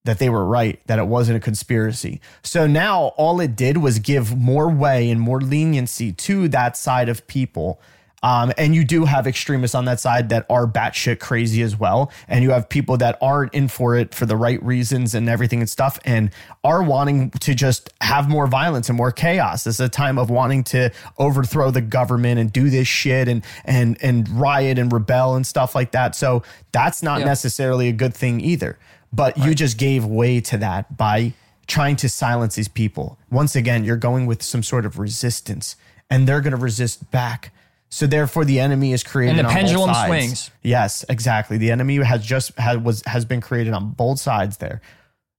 that 0.04 0.18
they 0.18 0.28
were 0.28 0.44
right, 0.44 0.80
that 0.86 0.98
it 0.98 1.06
wasn't 1.06 1.36
a 1.36 1.40
conspiracy. 1.40 2.20
So 2.42 2.66
now 2.66 3.12
all 3.16 3.40
it 3.40 3.54
did 3.54 3.76
was 3.78 3.98
give 4.00 4.36
more 4.36 4.68
way 4.68 5.10
and 5.10 5.20
more 5.20 5.40
leniency 5.40 6.12
to 6.12 6.48
that 6.48 6.76
side 6.76 7.08
of 7.08 7.26
people. 7.26 7.80
Um, 8.24 8.52
and 8.56 8.72
you 8.72 8.84
do 8.84 9.04
have 9.04 9.26
extremists 9.26 9.74
on 9.74 9.84
that 9.86 9.98
side 9.98 10.28
that 10.28 10.46
are 10.48 10.64
batshit 10.64 11.18
crazy 11.18 11.60
as 11.60 11.76
well. 11.76 12.12
And 12.28 12.44
you 12.44 12.50
have 12.50 12.68
people 12.68 12.96
that 12.98 13.18
aren't 13.20 13.52
in 13.52 13.66
for 13.66 13.96
it 13.96 14.14
for 14.14 14.26
the 14.26 14.36
right 14.36 14.62
reasons 14.62 15.12
and 15.16 15.28
everything 15.28 15.58
and 15.58 15.68
stuff 15.68 15.98
and 16.04 16.30
are 16.62 16.84
wanting 16.84 17.30
to 17.30 17.52
just 17.52 17.90
have 18.00 18.28
more 18.28 18.46
violence 18.46 18.88
and 18.88 18.96
more 18.96 19.10
chaos. 19.10 19.64
This 19.64 19.74
is 19.74 19.80
a 19.80 19.88
time 19.88 20.20
of 20.20 20.30
wanting 20.30 20.62
to 20.64 20.90
overthrow 21.18 21.72
the 21.72 21.80
government 21.80 22.38
and 22.38 22.52
do 22.52 22.70
this 22.70 22.86
shit 22.86 23.26
and 23.26 23.44
and 23.64 23.98
and 24.00 24.28
riot 24.28 24.78
and 24.78 24.92
rebel 24.92 25.34
and 25.34 25.44
stuff 25.44 25.74
like 25.74 25.90
that. 25.90 26.14
So 26.14 26.44
that's 26.70 27.02
not 27.02 27.20
Yeah. 27.20 27.26
necessarily 27.26 27.88
a 27.88 27.92
good 27.92 28.14
thing 28.14 28.40
either. 28.40 28.78
But 29.12 29.36
you 29.36 29.54
just 29.54 29.76
gave 29.76 30.04
way 30.04 30.40
to 30.40 30.56
that 30.58 30.96
by 30.96 31.34
trying 31.66 31.96
to 31.96 32.08
silence 32.08 32.54
these 32.54 32.68
people. 32.68 33.18
Once 33.30 33.54
again, 33.54 33.84
you're 33.84 33.96
going 33.96 34.26
with 34.26 34.42
some 34.42 34.62
sort 34.62 34.86
of 34.86 34.98
resistance, 34.98 35.76
and 36.10 36.26
they're 36.26 36.40
going 36.40 36.52
to 36.52 36.56
resist 36.56 37.10
back. 37.10 37.52
So 37.90 38.06
therefore, 38.06 38.46
the 38.46 38.58
enemy 38.58 38.92
is 38.92 39.02
created. 39.02 39.38
And 39.38 39.40
the 39.40 39.44
on 39.44 39.54
both 39.54 39.62
pendulum 39.62 39.94
sides. 39.94 40.08
swings. 40.08 40.50
Yes, 40.62 41.04
exactly. 41.08 41.58
The 41.58 41.70
enemy 41.70 41.96
has 41.98 42.24
just 42.24 42.56
had 42.58 42.84
was 42.84 43.02
has 43.06 43.24
been 43.24 43.40
created 43.40 43.74
on 43.74 43.90
both 43.90 44.18
sides 44.18 44.56
there. 44.56 44.80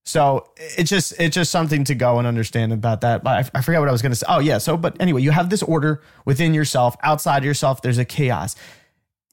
So 0.05 0.49
it's 0.57 0.89
just 0.89 1.19
it's 1.19 1.33
just 1.33 1.51
something 1.51 1.83
to 1.85 1.95
go 1.95 2.19
and 2.19 2.27
understand 2.27 2.73
about 2.73 3.01
that. 3.01 3.23
But 3.23 3.51
I, 3.53 3.59
I 3.59 3.61
forgot 3.61 3.79
what 3.79 3.89
I 3.89 3.91
was 3.91 4.03
going 4.03 4.11
to 4.11 4.15
say. 4.15 4.25
Oh 4.29 4.39
yeah. 4.39 4.59
So 4.59 4.77
but 4.77 4.95
anyway, 4.99 5.21
you 5.21 5.31
have 5.31 5.49
this 5.49 5.63
order 5.63 6.01
within 6.25 6.53
yourself. 6.53 6.95
Outside 7.01 7.43
yourself, 7.43 7.81
there's 7.81 7.97
a 7.97 8.05
chaos 8.05 8.55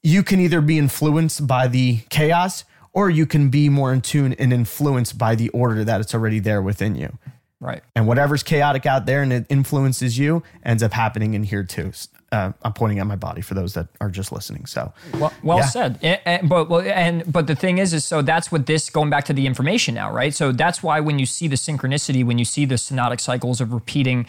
you 0.03 0.23
can 0.23 0.39
either 0.39 0.61
be 0.61 0.77
influenced 0.77 1.45
by 1.45 1.67
the 1.67 1.99
chaos 2.09 2.63
or 2.93 3.09
you 3.09 3.25
can 3.25 3.49
be 3.49 3.69
more 3.69 3.93
in 3.93 4.01
tune 4.01 4.33
and 4.33 4.51
influenced 4.53 5.17
by 5.17 5.35
the 5.35 5.49
order 5.49 5.83
that 5.83 6.01
it's 6.01 6.13
already 6.13 6.39
there 6.39 6.61
within 6.61 6.95
you. 6.95 7.17
Right. 7.59 7.83
And 7.95 8.07
whatever's 8.07 8.41
chaotic 8.41 8.85
out 8.87 9.05
there 9.05 9.21
and 9.21 9.31
it 9.31 9.45
influences 9.49 10.17
you 10.17 10.41
ends 10.63 10.81
up 10.81 10.93
happening 10.93 11.35
in 11.35 11.43
here 11.43 11.63
too. 11.63 11.91
Uh, 12.31 12.53
I'm 12.63 12.73
pointing 12.73 12.97
at 12.99 13.05
my 13.05 13.17
body 13.17 13.41
for 13.41 13.53
those 13.53 13.73
that 13.75 13.87
are 13.99 14.09
just 14.09 14.31
listening. 14.31 14.65
So, 14.65 14.93
Well, 15.19 15.31
well 15.43 15.57
Yeah. 15.59 15.65
said. 15.65 15.99
And, 16.01 16.19
and- 16.25 16.49
but 16.49 16.69
well, 16.69 16.81
and 16.81 17.23
but 17.31 17.45
the 17.47 17.55
thing 17.55 17.77
is, 17.77 17.93
is 17.93 18.03
so 18.03 18.21
that's 18.23 18.51
what 18.51 18.65
this 18.65 18.89
going 18.89 19.09
back 19.11 19.25
to 19.25 19.33
the 19.33 19.45
information 19.45 19.93
now, 19.93 20.11
right? 20.11 20.33
So 20.33 20.51
that's 20.51 20.81
why 20.81 21.01
when 21.01 21.19
you 21.19 21.25
see 21.27 21.47
the 21.47 21.57
synchronicity, 21.57 22.25
when 22.25 22.39
you 22.39 22.45
see 22.45 22.65
the 22.65 22.75
synodic 22.75 23.19
cycles 23.19 23.61
of 23.61 23.73
repeating 23.73 24.25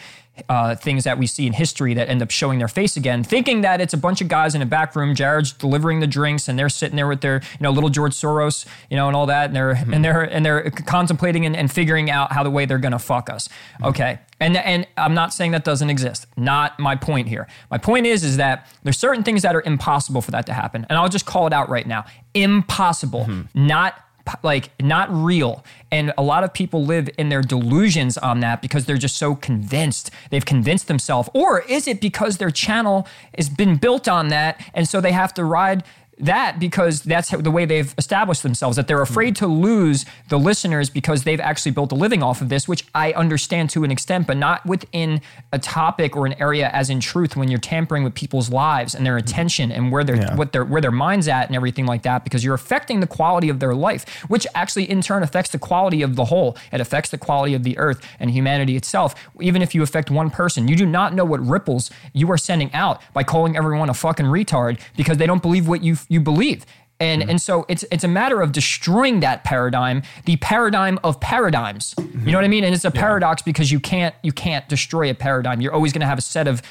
uh, 0.49 0.75
things 0.75 1.03
that 1.03 1.17
we 1.17 1.27
see 1.27 1.45
in 1.45 1.53
history 1.53 1.93
that 1.93 2.09
end 2.09 2.21
up 2.21 2.31
showing 2.31 2.57
their 2.57 2.67
face 2.67 2.97
again, 2.97 3.23
thinking 3.23 3.61
that 3.61 3.79
it's 3.79 3.93
a 3.93 3.97
bunch 3.97 4.19
of 4.19 4.27
guys 4.27 4.55
in 4.55 4.61
a 4.61 4.65
back 4.65 4.95
room, 4.95 5.13
Jared's 5.13 5.51
delivering 5.53 5.99
the 5.99 6.07
drinks, 6.07 6.47
and 6.47 6.57
they're 6.57 6.69
sitting 6.69 6.95
there 6.95 7.07
with 7.07 7.21
their, 7.21 7.35
you 7.35 7.61
know, 7.61 7.71
little 7.71 7.89
George 7.89 8.13
Soros, 8.13 8.65
you 8.89 8.97
know, 8.97 9.07
and 9.07 9.15
all 9.15 9.27
that, 9.27 9.47
and 9.47 9.55
they're 9.55 9.75
mm-hmm. 9.75 9.93
and 9.93 10.03
they're 10.03 10.21
and 10.21 10.45
they're 10.45 10.71
contemplating 10.71 11.45
and, 11.45 11.55
and 11.55 11.71
figuring 11.71 12.09
out 12.09 12.31
how 12.31 12.43
the 12.43 12.49
way 12.49 12.65
they're 12.65 12.79
going 12.79 12.93
to 12.93 12.99
fuck 12.99 13.29
us. 13.29 13.47
Mm-hmm. 13.47 13.85
Okay, 13.85 14.19
and 14.39 14.57
and 14.57 14.87
I'm 14.97 15.13
not 15.13 15.33
saying 15.33 15.51
that 15.51 15.63
doesn't 15.63 15.89
exist. 15.89 16.25
Not 16.35 16.79
my 16.79 16.95
point 16.95 17.27
here. 17.27 17.47
My 17.69 17.77
point 17.77 18.07
is 18.07 18.23
is 18.23 18.37
that 18.37 18.67
there's 18.81 18.97
certain 18.97 19.23
things 19.23 19.43
that 19.43 19.55
are 19.55 19.61
impossible 19.61 20.21
for 20.21 20.31
that 20.31 20.47
to 20.47 20.53
happen, 20.53 20.85
and 20.89 20.97
I'll 20.97 21.09
just 21.09 21.27
call 21.27 21.45
it 21.45 21.53
out 21.53 21.69
right 21.69 21.85
now: 21.85 22.05
impossible, 22.33 23.25
mm-hmm. 23.25 23.67
not 23.67 23.95
p- 23.95 24.02
like 24.41 24.71
not 24.81 25.09
real. 25.11 25.63
And 25.91 26.13
a 26.17 26.23
lot 26.23 26.43
of 26.43 26.53
people 26.53 26.85
live 26.85 27.09
in 27.17 27.29
their 27.29 27.41
delusions 27.41 28.17
on 28.17 28.39
that 28.39 28.61
because 28.61 28.85
they're 28.85 28.97
just 28.97 29.17
so 29.17 29.35
convinced. 29.35 30.11
They've 30.29 30.45
convinced 30.45 30.87
themselves. 30.87 31.29
Or 31.33 31.61
is 31.61 31.87
it 31.87 32.01
because 32.01 32.37
their 32.37 32.51
channel 32.51 33.07
has 33.37 33.49
been 33.49 33.75
built 33.75 34.07
on 34.07 34.29
that 34.29 34.59
and 34.73 34.87
so 34.87 35.01
they 35.01 35.11
have 35.11 35.33
to 35.35 35.43
ride 35.43 35.83
that 36.19 36.59
because 36.59 37.01
that's 37.03 37.29
how, 37.29 37.37
the 37.37 37.51
way 37.51 37.65
they've 37.65 37.93
established 37.97 38.43
themselves 38.43 38.77
that 38.77 38.87
they're 38.87 38.97
hmm. 38.97 39.11
afraid 39.11 39.35
to 39.35 39.47
lose 39.47 40.05
the 40.29 40.37
listeners 40.37 40.89
because 40.89 41.23
they've 41.23 41.39
actually 41.39 41.71
built 41.71 41.91
a 41.91 41.95
living 41.95 42.21
off 42.21 42.41
of 42.41 42.49
this 42.49 42.67
which 42.67 42.85
i 42.93 43.11
understand 43.13 43.69
to 43.69 43.83
an 43.83 43.91
extent 43.91 44.27
but 44.27 44.37
not 44.37 44.65
within 44.65 45.21
a 45.51 45.59
topic 45.59 46.15
or 46.15 46.25
an 46.25 46.33
area 46.33 46.69
as 46.69 46.89
in 46.89 46.99
truth 46.99 47.35
when 47.35 47.49
you're 47.49 47.59
tampering 47.59 48.03
with 48.03 48.13
people's 48.13 48.49
lives 48.49 48.93
and 48.93 49.05
their 49.05 49.17
hmm. 49.17 49.23
attention 49.23 49.71
and 49.71 49.91
where 49.91 50.03
their 50.03 50.35
what 50.35 50.51
their 50.51 50.63
where 50.63 50.81
their 50.81 50.91
minds 50.91 51.27
at 51.27 51.47
and 51.47 51.55
everything 51.55 51.85
like 51.85 52.03
that 52.03 52.23
because 52.23 52.43
you're 52.43 52.53
affecting 52.53 52.99
the 52.99 53.07
quality 53.07 53.49
of 53.49 53.59
their 53.59 53.73
life 53.73 54.21
which 54.27 54.45
actually 54.55 54.89
in 54.89 55.01
turn 55.01 55.23
affects 55.23 55.51
the 55.51 55.59
quality 55.59 56.01
of 56.01 56.15
the 56.15 56.25
whole. 56.25 56.57
It 56.71 56.81
affects 56.81 57.09
the 57.09 57.17
quality 57.17 57.53
of 57.53 57.63
the 57.63 57.77
earth 57.77 58.05
and 58.19 58.31
humanity 58.31 58.75
itself. 58.75 59.15
Even 59.41 59.61
if 59.61 59.73
you 59.75 59.83
affect 59.83 60.11
one 60.11 60.29
person 60.29 60.67
you 60.67 60.75
do 60.75 60.85
not 60.85 61.13
know 61.13 61.25
what 61.25 61.45
ripples 61.45 61.89
you 62.13 62.29
are 62.31 62.37
sending 62.37 62.71
out 62.73 63.01
by 63.13 63.23
calling 63.23 63.57
everyone 63.57 63.89
a 63.89 63.93
fucking 63.93 64.25
retard 64.25 64.79
because 64.95 65.17
they 65.17 65.25
don't 65.25 65.41
believe 65.41 65.67
what 65.67 65.83
you 65.83 65.95
you 66.09 66.19
believe 66.19 66.65
and 67.03 67.29
and 67.29 67.41
so 67.41 67.65
it's 67.67 67.83
it's 67.91 68.03
a 68.03 68.07
matter 68.07 68.41
of 68.41 68.51
destroying 68.51 69.19
that 69.21 69.43
paradigm, 69.43 70.03
the 70.25 70.37
paradigm 70.37 70.99
of 71.03 71.19
paradigms. 71.19 71.95
You 71.97 72.31
know 72.31 72.37
what 72.37 72.45
I 72.45 72.47
mean? 72.47 72.63
And 72.63 72.73
it's 72.73 72.85
a 72.85 72.91
paradox 72.91 73.41
because 73.41 73.71
you 73.71 73.79
can't 73.79 74.15
you 74.23 74.31
can't 74.31 74.67
destroy 74.69 75.09
a 75.09 75.13
paradigm. 75.13 75.59
You're 75.59 75.73
always 75.73 75.91
going 75.91 76.01
to 76.01 76.07
have 76.07 76.17
a 76.17 76.21
set 76.21 76.47
of 76.47 76.61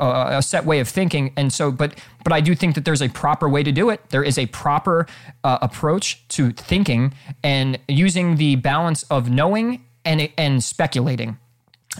uh, 0.00 0.28
a 0.30 0.42
set 0.42 0.64
way 0.64 0.80
of 0.80 0.88
thinking. 0.88 1.32
And 1.36 1.52
so, 1.52 1.70
but 1.70 1.98
but 2.24 2.32
I 2.32 2.40
do 2.40 2.54
think 2.54 2.74
that 2.76 2.84
there's 2.84 3.02
a 3.02 3.08
proper 3.08 3.48
way 3.48 3.62
to 3.62 3.72
do 3.72 3.90
it. 3.90 4.08
There 4.10 4.22
is 4.24 4.38
a 4.38 4.46
proper 4.46 5.06
uh, 5.44 5.58
approach 5.60 6.26
to 6.28 6.52
thinking 6.52 7.12
and 7.42 7.78
using 7.88 8.36
the 8.36 8.56
balance 8.56 9.02
of 9.04 9.28
knowing 9.30 9.84
and 10.04 10.30
and 10.38 10.64
speculating 10.64 11.38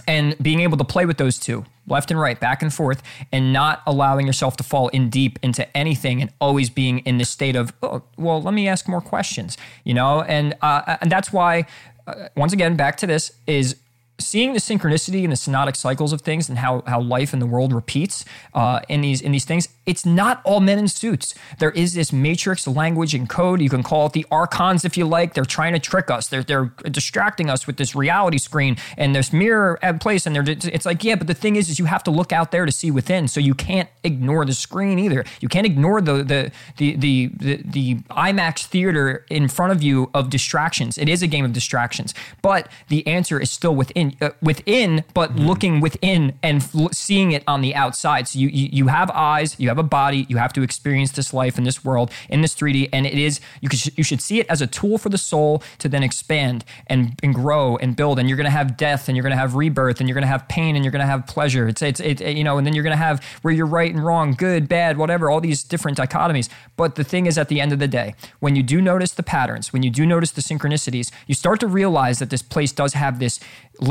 and 0.07 0.35
being 0.41 0.61
able 0.61 0.77
to 0.77 0.83
play 0.83 1.05
with 1.05 1.17
those 1.17 1.37
two 1.37 1.65
left 1.87 2.11
and 2.11 2.19
right 2.19 2.39
back 2.39 2.61
and 2.61 2.73
forth 2.73 3.03
and 3.31 3.51
not 3.51 3.81
allowing 3.85 4.25
yourself 4.25 4.57
to 4.57 4.63
fall 4.63 4.87
in 4.89 5.09
deep 5.09 5.37
into 5.41 5.65
anything 5.75 6.21
and 6.21 6.31
always 6.39 6.69
being 6.69 6.99
in 6.99 7.17
this 7.17 7.29
state 7.29 7.55
of 7.55 7.73
oh, 7.83 8.01
well 8.17 8.41
let 8.41 8.53
me 8.53 8.67
ask 8.67 8.87
more 8.87 9.01
questions 9.01 9.57
you 9.83 9.93
know? 9.93 10.21
And 10.21 10.55
uh, 10.61 10.97
and 11.01 11.11
that's 11.11 11.31
why 11.31 11.65
uh, 12.07 12.27
once 12.35 12.53
again 12.53 12.75
back 12.75 12.97
to 12.97 13.07
this 13.07 13.31
is 13.47 13.77
seeing 14.19 14.53
the 14.53 14.59
synchronicity 14.59 15.23
and 15.23 15.31
the 15.31 15.37
synodic 15.37 15.75
cycles 15.75 16.13
of 16.13 16.21
things 16.21 16.49
and 16.49 16.57
how, 16.57 16.83
how 16.85 17.01
life 17.01 17.33
in 17.33 17.39
the 17.39 17.45
world 17.45 17.73
repeats 17.73 18.25
uh, 18.53 18.79
in 18.89 19.01
these 19.01 19.21
in 19.21 19.31
these 19.31 19.45
things 19.45 19.67
it's 19.85 20.05
not 20.05 20.41
all 20.45 20.61
men 20.61 20.79
in 20.79 20.87
suits. 20.87 21.35
There 21.59 21.71
is 21.71 21.93
this 21.93 22.13
matrix 22.13 22.65
language 22.65 23.13
and 23.13 23.27
code. 23.27 23.61
You 23.61 23.69
can 23.69 23.83
call 23.83 24.05
it 24.05 24.13
the 24.13 24.25
archons 24.31 24.85
if 24.85 24.95
you 24.95 25.05
like. 25.05 25.33
They're 25.33 25.43
trying 25.43 25.73
to 25.73 25.79
trick 25.79 26.09
us. 26.09 26.27
They're, 26.27 26.43
they're 26.43 26.71
distracting 26.89 27.49
us 27.49 27.67
with 27.67 27.75
this 27.75 27.93
reality 27.93 28.37
screen 28.37 28.77
and 28.97 29.13
this 29.13 29.33
mirror 29.33 29.77
place. 29.99 30.25
And 30.25 30.35
they're 30.35 30.45
it's 30.47 30.85
like 30.85 31.03
yeah 31.03 31.15
but 31.15 31.27
the 31.27 31.33
thing 31.33 31.57
is 31.57 31.69
is 31.69 31.79
you 31.79 31.85
have 31.85 32.03
to 32.03 32.11
look 32.11 32.31
out 32.31 32.51
there 32.51 32.65
to 32.65 32.71
see 32.71 32.91
within. 32.91 33.27
So 33.27 33.39
you 33.39 33.53
can't 33.53 33.89
ignore 34.03 34.45
the 34.45 34.53
screen 34.53 34.99
either. 34.99 35.25
You 35.41 35.49
can't 35.49 35.65
ignore 35.65 35.99
the 35.99 36.23
the 36.23 36.51
the 36.77 36.95
the 36.95 37.31
the, 37.35 37.61
the 37.65 37.95
IMAX 38.11 38.65
theater 38.65 39.25
in 39.29 39.49
front 39.49 39.73
of 39.73 39.83
you 39.83 40.09
of 40.13 40.29
distractions. 40.29 40.97
It 40.97 41.09
is 41.09 41.21
a 41.21 41.27
game 41.27 41.43
of 41.43 41.51
distractions 41.51 42.13
but 42.41 42.69
the 42.87 43.05
answer 43.07 43.39
is 43.39 43.49
still 43.49 43.75
within 43.75 44.02
in 44.03 44.15
uh, 44.21 44.29
within, 44.41 45.03
but 45.13 45.23
Mm-hmm. 45.33 45.47
looking 45.51 45.75
within 45.81 46.21
and 46.43 46.57
seeing 46.91 47.31
it 47.31 47.43
on 47.47 47.59
the 47.61 47.73
outside. 47.83 48.23
So 48.27 48.39
you, 48.39 48.49
you 48.59 48.67
you 48.79 48.87
have 48.87 49.09
eyes, 49.11 49.49
you 49.61 49.67
have 49.69 49.79
a 49.79 49.89
body, 49.99 50.25
you 50.29 50.37
have 50.37 50.53
to 50.53 50.61
experience 50.61 51.11
this 51.19 51.33
life 51.33 51.57
in 51.59 51.63
this 51.63 51.79
world 51.87 52.07
in 52.29 52.41
this 52.41 52.53
3D, 52.59 52.89
and 52.93 53.05
it 53.05 53.17
is 53.27 53.39
you 53.61 53.69
could 53.69 53.81
you 53.97 54.03
should 54.03 54.21
see 54.21 54.37
it 54.41 54.47
as 54.49 54.61
a 54.61 54.67
tool 54.67 54.97
for 55.03 55.09
the 55.09 55.17
soul 55.31 55.51
to 55.81 55.87
then 55.93 56.03
expand 56.03 56.57
and 56.87 57.01
and 57.23 57.33
grow 57.33 57.77
and 57.77 57.95
build. 57.95 58.15
And 58.19 58.25
you're 58.27 58.41
going 58.43 58.51
to 58.53 58.57
have 58.61 58.69
death, 58.77 59.07
and 59.07 59.15
you're 59.15 59.23
going 59.27 59.37
to 59.37 59.43
have 59.45 59.55
rebirth, 59.55 59.99
and 59.99 60.05
you're 60.09 60.19
going 60.19 60.29
to 60.29 60.33
have 60.37 60.45
pain, 60.57 60.75
and 60.75 60.83
you're 60.85 60.91
going 60.97 61.07
to 61.07 61.13
have 61.15 61.25
pleasure. 61.35 61.67
It's 61.71 61.81
it's 61.81 62.01
it, 62.01 62.19
you 62.39 62.43
know, 62.43 62.57
and 62.57 62.63
then 62.65 62.73
you're 62.75 62.87
going 62.89 62.97
to 62.99 63.05
have 63.09 63.17
where 63.43 63.53
you're 63.57 63.73
right 63.79 63.91
and 63.95 64.03
wrong, 64.05 64.35
good, 64.47 64.67
bad, 64.67 64.97
whatever, 64.97 65.29
all 65.31 65.41
these 65.41 65.63
different 65.63 65.97
dichotomies. 65.97 66.47
But 66.75 66.95
the 66.95 67.03
thing 67.03 67.25
is, 67.27 67.37
at 67.37 67.47
the 67.47 67.59
end 67.63 67.71
of 67.73 67.79
the 67.79 67.87
day, 67.87 68.13
when 68.39 68.55
you 68.57 68.63
do 68.63 68.81
notice 68.81 69.13
the 69.13 69.23
patterns, 69.23 69.71
when 69.73 69.83
you 69.83 69.89
do 69.89 70.05
notice 70.05 70.31
the 70.31 70.41
synchronicities, 70.41 71.11
you 71.27 71.35
start 71.35 71.59
to 71.61 71.67
realize 71.67 72.19
that 72.19 72.29
this 72.29 72.41
place 72.41 72.71
does 72.71 72.93
have 72.93 73.19
this 73.19 73.39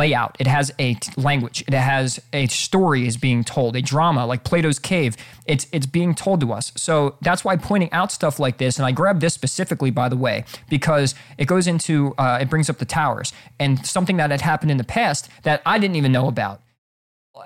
layout. 0.02 0.36
It 0.40 0.48
has 0.48 0.72
a 0.80 0.96
language. 1.16 1.62
It 1.68 1.74
has 1.74 2.20
a 2.32 2.48
story 2.48 3.06
is 3.06 3.16
being 3.16 3.44
told, 3.44 3.76
a 3.76 3.82
drama 3.82 4.26
like 4.26 4.42
Plato's 4.42 4.80
cave. 4.80 5.16
It's 5.46 5.64
it's 5.72 5.86
being 5.86 6.12
told 6.14 6.40
to 6.40 6.52
us. 6.52 6.72
So 6.76 7.16
that's 7.20 7.44
why 7.44 7.54
pointing 7.56 7.92
out 7.92 8.10
stuff 8.10 8.40
like 8.40 8.56
this, 8.58 8.78
and 8.78 8.84
I 8.84 8.92
grabbed 8.92 9.20
this 9.20 9.34
specifically 9.34 9.92
by 9.92 10.08
the 10.08 10.16
way, 10.16 10.44
because 10.68 11.14
it 11.38 11.46
goes 11.46 11.66
into 11.72 12.14
uh, 12.18 12.38
it 12.42 12.48
brings 12.50 12.68
up 12.68 12.78
the 12.78 12.90
towers 13.00 13.32
and 13.60 13.86
something 13.86 14.16
that 14.16 14.30
had 14.30 14.40
happened 14.40 14.72
in 14.72 14.78
the 14.84 14.90
past 15.00 15.28
that 15.44 15.62
I 15.64 15.78
didn't 15.78 15.96
even 15.96 16.12
know 16.12 16.26
about. 16.26 16.60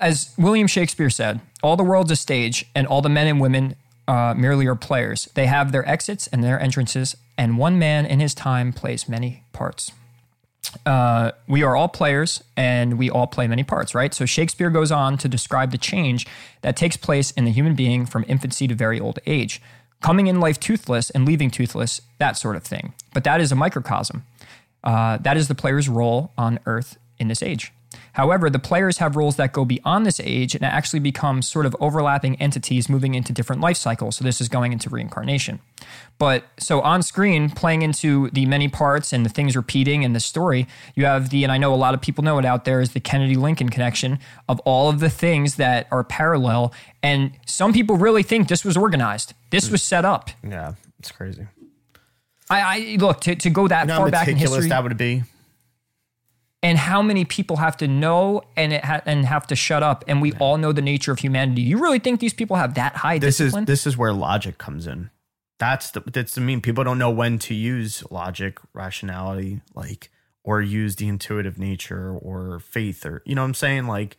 As 0.00 0.34
William 0.38 0.66
Shakespeare 0.66 1.10
said, 1.10 1.40
all 1.62 1.76
the 1.76 1.88
world's 1.90 2.10
a 2.10 2.16
stage, 2.16 2.56
and 2.74 2.86
all 2.86 3.02
the 3.02 3.14
men 3.18 3.26
and 3.26 3.38
women 3.40 3.76
uh, 4.08 4.34
merely 4.36 4.66
are 4.66 4.74
players. 4.90 5.28
They 5.34 5.46
have 5.46 5.72
their 5.72 5.86
exits 5.88 6.26
and 6.32 6.42
their 6.42 6.58
entrances, 6.60 7.16
and 7.36 7.58
one 7.58 7.78
man 7.78 8.06
in 8.06 8.18
his 8.20 8.34
time 8.34 8.72
plays 8.72 9.08
many 9.08 9.44
parts 9.52 9.92
uh, 10.84 11.32
we 11.46 11.62
are 11.62 11.76
all 11.76 11.88
players 11.88 12.42
and 12.56 12.98
we 12.98 13.10
all 13.10 13.26
play 13.26 13.46
many 13.46 13.64
parts, 13.64 13.94
right? 13.94 14.12
So 14.14 14.26
Shakespeare 14.26 14.70
goes 14.70 14.92
on 14.92 15.18
to 15.18 15.28
describe 15.28 15.70
the 15.70 15.78
change 15.78 16.26
that 16.62 16.76
takes 16.76 16.96
place 16.96 17.30
in 17.32 17.44
the 17.44 17.50
human 17.52 17.74
being 17.74 18.06
from 18.06 18.24
infancy 18.28 18.66
to 18.68 18.74
very 18.74 19.00
old 19.00 19.18
age, 19.26 19.60
coming 20.00 20.26
in 20.26 20.40
life 20.40 20.60
toothless 20.60 21.10
and 21.10 21.26
leaving 21.26 21.50
toothless, 21.50 22.00
that 22.18 22.36
sort 22.36 22.56
of 22.56 22.62
thing. 22.62 22.94
But 23.14 23.24
that 23.24 23.40
is 23.40 23.52
a 23.52 23.56
microcosm. 23.56 24.24
Uh, 24.84 25.16
that 25.18 25.36
is 25.36 25.48
the 25.48 25.54
player's 25.54 25.88
role 25.88 26.32
on 26.38 26.60
Earth 26.66 26.96
in 27.18 27.28
this 27.28 27.42
age. 27.42 27.72
However, 28.16 28.48
the 28.48 28.58
players 28.58 28.96
have 28.96 29.14
roles 29.14 29.36
that 29.36 29.52
go 29.52 29.66
beyond 29.66 30.06
this 30.06 30.20
age 30.20 30.54
and 30.54 30.64
actually 30.64 31.00
become 31.00 31.42
sort 31.42 31.66
of 31.66 31.76
overlapping 31.80 32.40
entities 32.40 32.88
moving 32.88 33.14
into 33.14 33.30
different 33.30 33.60
life 33.60 33.76
cycles. 33.76 34.16
So 34.16 34.24
this 34.24 34.40
is 34.40 34.48
going 34.48 34.72
into 34.72 34.88
reincarnation. 34.88 35.60
But 36.16 36.44
so 36.58 36.80
on 36.80 37.02
screen, 37.02 37.50
playing 37.50 37.82
into 37.82 38.30
the 38.30 38.46
many 38.46 38.68
parts 38.68 39.12
and 39.12 39.22
the 39.22 39.28
things 39.28 39.54
repeating 39.54 40.02
in 40.02 40.14
the 40.14 40.20
story, 40.20 40.66
you 40.94 41.04
have 41.04 41.28
the, 41.28 41.42
and 41.42 41.52
I 41.52 41.58
know 41.58 41.74
a 41.74 41.76
lot 41.76 41.92
of 41.92 42.00
people 42.00 42.24
know 42.24 42.38
it 42.38 42.46
out 42.46 42.64
there, 42.64 42.80
is 42.80 42.94
the 42.94 43.00
Kennedy 43.00 43.34
Lincoln 43.34 43.68
connection 43.68 44.18
of 44.48 44.60
all 44.60 44.88
of 44.88 45.00
the 45.00 45.10
things 45.10 45.56
that 45.56 45.86
are 45.90 46.02
parallel. 46.02 46.72
And 47.02 47.32
some 47.44 47.74
people 47.74 47.98
really 47.98 48.22
think 48.22 48.48
this 48.48 48.64
was 48.64 48.78
organized, 48.78 49.34
this 49.50 49.70
was 49.70 49.82
set 49.82 50.06
up. 50.06 50.30
Yeah, 50.42 50.72
it's 50.98 51.12
crazy. 51.12 51.48
I, 52.48 52.60
I 52.60 52.96
look 52.98 53.20
to, 53.22 53.36
to 53.36 53.50
go 53.50 53.68
that 53.68 53.82
You 53.82 53.88
know 53.88 53.98
far 53.98 54.10
back 54.10 54.28
in 54.28 54.36
history. 54.36 54.68
that 54.70 54.82
would 54.82 54.96
be. 54.96 55.24
And 56.62 56.78
how 56.78 57.02
many 57.02 57.24
people 57.24 57.56
have 57.56 57.76
to 57.76 57.86
know 57.86 58.42
and 58.56 58.72
it 58.72 58.84
ha- 58.84 59.02
and 59.06 59.26
have 59.26 59.46
to 59.46 59.56
shut 59.56 59.82
up 59.82 60.04
and 60.08 60.20
we 60.22 60.32
all 60.34 60.56
know 60.56 60.72
the 60.72 60.82
nature 60.82 61.12
of 61.12 61.18
humanity 61.18 61.62
you 61.62 61.78
really 61.78 61.98
think 61.98 62.20
these 62.20 62.32
people 62.34 62.56
have 62.56 62.74
that 62.74 62.96
high 62.96 63.18
This 63.18 63.38
discipline 63.38 63.64
is 63.64 63.66
this 63.66 63.86
is 63.86 63.96
where 63.96 64.12
logic 64.12 64.58
comes 64.58 64.86
in. 64.86 65.10
That's 65.58 65.90
the 65.90 66.00
that's 66.00 66.34
the 66.34 66.40
mean. 66.42 66.60
People 66.60 66.84
don't 66.84 66.98
know 66.98 67.10
when 67.10 67.38
to 67.40 67.54
use 67.54 68.04
logic, 68.10 68.58
rationality, 68.74 69.62
like 69.74 70.10
or 70.44 70.60
use 70.60 70.96
the 70.96 71.08
intuitive 71.08 71.58
nature 71.58 72.12
or 72.12 72.60
faith 72.60 73.06
or 73.06 73.22
you 73.24 73.34
know 73.34 73.42
what 73.42 73.48
I'm 73.48 73.54
saying 73.54 73.86
like 73.86 74.16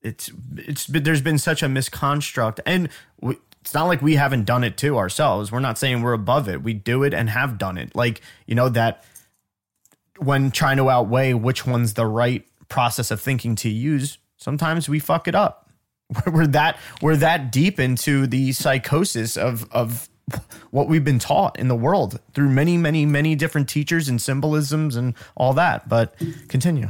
it's 0.00 0.30
it's 0.56 0.86
there's 0.86 1.20
been 1.20 1.38
such 1.38 1.62
a 1.62 1.68
misconstruct 1.68 2.60
and 2.64 2.88
we, 3.20 3.36
it's 3.60 3.74
not 3.74 3.86
like 3.86 4.00
we 4.00 4.14
haven't 4.14 4.44
done 4.44 4.64
it 4.64 4.76
too 4.76 4.96
ourselves. 4.96 5.52
We're 5.52 5.60
not 5.60 5.76
saying 5.76 6.02
we're 6.02 6.14
above 6.14 6.48
it. 6.48 6.62
We 6.62 6.72
do 6.72 7.02
it 7.02 7.12
and 7.12 7.28
have 7.28 7.58
done 7.58 7.76
it. 7.76 7.94
Like, 7.94 8.22
you 8.46 8.54
know 8.54 8.70
that 8.70 9.04
when 10.20 10.50
trying 10.50 10.76
to 10.78 10.88
outweigh 10.90 11.34
which 11.34 11.66
one's 11.66 11.94
the 11.94 12.06
right 12.06 12.46
process 12.68 13.10
of 13.10 13.20
thinking 13.20 13.56
to 13.56 13.68
use, 13.68 14.18
sometimes 14.36 14.88
we 14.88 14.98
fuck 14.98 15.26
it 15.28 15.34
up. 15.34 15.70
We're 16.26 16.46
that 16.48 16.76
we're 17.00 17.16
that 17.16 17.52
deep 17.52 17.78
into 17.78 18.26
the 18.26 18.50
psychosis 18.52 19.36
of 19.36 19.70
of 19.70 20.08
what 20.70 20.88
we've 20.88 21.04
been 21.04 21.18
taught 21.20 21.58
in 21.58 21.68
the 21.68 21.74
world 21.76 22.18
through 22.34 22.48
many, 22.50 22.76
many, 22.76 23.04
many 23.06 23.34
different 23.34 23.68
teachers 23.68 24.08
and 24.08 24.20
symbolisms 24.20 24.96
and 24.96 25.14
all 25.36 25.52
that. 25.54 25.88
But 25.88 26.14
continue. 26.48 26.88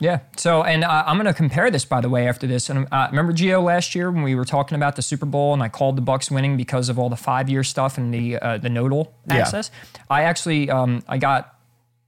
yeah 0.00 0.18
so 0.36 0.62
and 0.64 0.82
uh, 0.84 1.04
i'm 1.06 1.16
going 1.16 1.26
to 1.26 1.32
compare 1.34 1.70
this 1.70 1.84
by 1.84 2.00
the 2.00 2.08
way 2.08 2.26
after 2.26 2.46
this 2.48 2.68
and 2.70 2.88
uh, 2.90 3.06
remember 3.10 3.32
geo 3.32 3.60
last 3.60 3.94
year 3.94 4.10
when 4.10 4.22
we 4.24 4.34
were 4.34 4.44
talking 4.44 4.74
about 4.74 4.96
the 4.96 5.02
super 5.02 5.26
bowl 5.26 5.52
and 5.54 5.62
i 5.62 5.68
called 5.68 5.96
the 5.96 6.02
bucks 6.02 6.28
winning 6.30 6.56
because 6.56 6.88
of 6.88 6.98
all 6.98 7.08
the 7.08 7.16
five 7.16 7.48
year 7.48 7.62
stuff 7.62 7.98
and 7.98 8.12
the 8.12 8.36
uh, 8.38 8.58
the 8.58 8.68
nodal 8.68 9.14
Yeah. 9.28 9.36
axis 9.42 9.70
i 10.10 10.22
actually 10.24 10.70
um, 10.70 11.04
i 11.06 11.18
got 11.18 11.54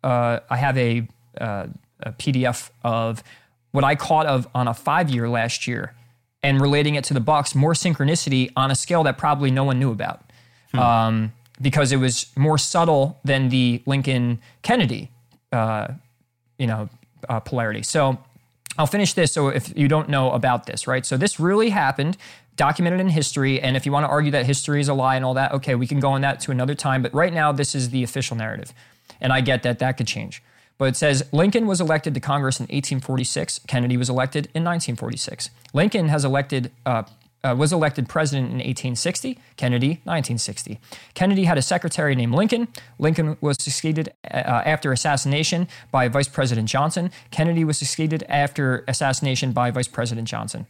uh, 0.04 0.38
i 0.48 0.56
have 0.56 0.78
a, 0.78 1.06
uh, 1.40 1.66
a 2.00 2.12
pdf 2.12 2.70
of 2.84 3.24
what 3.72 3.82
i 3.82 3.96
caught 3.96 4.26
of 4.26 4.46
on 4.54 4.68
a 4.68 4.74
five 4.74 5.10
year 5.10 5.28
last 5.28 5.66
year 5.66 5.94
and 6.44 6.60
relating 6.60 6.94
it 6.94 7.04
to 7.04 7.14
the 7.14 7.20
bucks 7.20 7.54
more 7.54 7.72
synchronicity 7.72 8.52
on 8.54 8.70
a 8.70 8.74
scale 8.74 9.02
that 9.02 9.16
probably 9.16 9.50
no 9.50 9.64
one 9.64 9.80
knew 9.80 9.90
about. 9.90 10.20
Um, 11.08 11.32
because 11.62 11.92
it 11.92 11.96
was 11.96 12.26
more 12.36 12.58
subtle 12.58 13.20
than 13.24 13.48
the 13.48 13.80
lincoln 13.86 14.40
kennedy 14.62 15.10
uh, 15.52 15.88
you 16.58 16.66
know 16.66 16.88
uh, 17.28 17.40
polarity. 17.40 17.82
So 17.82 18.18
i'll 18.76 18.86
finish 18.86 19.14
this 19.14 19.32
so 19.32 19.48
if 19.48 19.76
you 19.76 19.88
don't 19.88 20.08
know 20.08 20.32
about 20.32 20.66
this 20.66 20.86
right? 20.86 21.06
So 21.06 21.16
this 21.16 21.40
really 21.40 21.70
happened 21.70 22.16
documented 22.56 23.00
in 23.00 23.08
history 23.08 23.60
and 23.60 23.76
if 23.76 23.86
you 23.86 23.92
want 23.92 24.04
to 24.04 24.10
argue 24.10 24.32
that 24.32 24.46
history 24.46 24.80
is 24.80 24.88
a 24.88 24.94
lie 24.94 25.16
and 25.16 25.24
all 25.24 25.34
that 25.34 25.52
okay 25.52 25.74
we 25.74 25.86
can 25.86 25.98
go 25.98 26.10
on 26.10 26.20
that 26.20 26.38
to 26.40 26.50
another 26.52 26.74
time 26.74 27.02
but 27.02 27.12
right 27.12 27.32
now 27.32 27.50
this 27.50 27.74
is 27.74 27.90
the 27.90 28.04
official 28.04 28.36
narrative 28.36 28.72
and 29.20 29.32
i 29.32 29.40
get 29.40 29.62
that 29.62 29.78
that 29.78 29.96
could 29.96 30.06
change 30.06 30.42
but 30.76 30.86
it 30.86 30.96
says 30.96 31.24
Lincoln 31.32 31.66
was 31.66 31.80
elected 31.80 32.14
to 32.14 32.20
Congress 32.20 32.58
in 32.58 32.64
1846. 32.64 33.60
Kennedy 33.68 33.96
was 33.96 34.10
elected 34.10 34.46
in 34.46 34.64
1946. 34.64 35.50
Lincoln 35.72 36.08
has 36.08 36.24
elected 36.24 36.72
uh, 36.84 37.04
uh, 37.44 37.54
was 37.54 37.72
elected 37.72 38.08
president 38.08 38.46
in 38.46 38.54
1860. 38.54 39.38
Kennedy 39.56 39.88
1960. 40.04 40.80
Kennedy 41.12 41.44
had 41.44 41.58
a 41.58 41.62
secretary 41.62 42.14
named 42.14 42.34
Lincoln. 42.34 42.68
Lincoln 42.98 43.36
was 43.40 43.62
succeeded 43.62 44.12
uh, 44.24 44.62
after 44.64 44.92
assassination 44.92 45.68
by 45.90 46.08
Vice 46.08 46.28
President 46.28 46.68
Johnson. 46.68 47.10
Kennedy 47.30 47.64
was 47.64 47.76
succeeded 47.76 48.24
after 48.28 48.82
assassination 48.88 49.52
by 49.52 49.70
Vice 49.70 49.88
President 49.88 50.26
Johnson. 50.26 50.66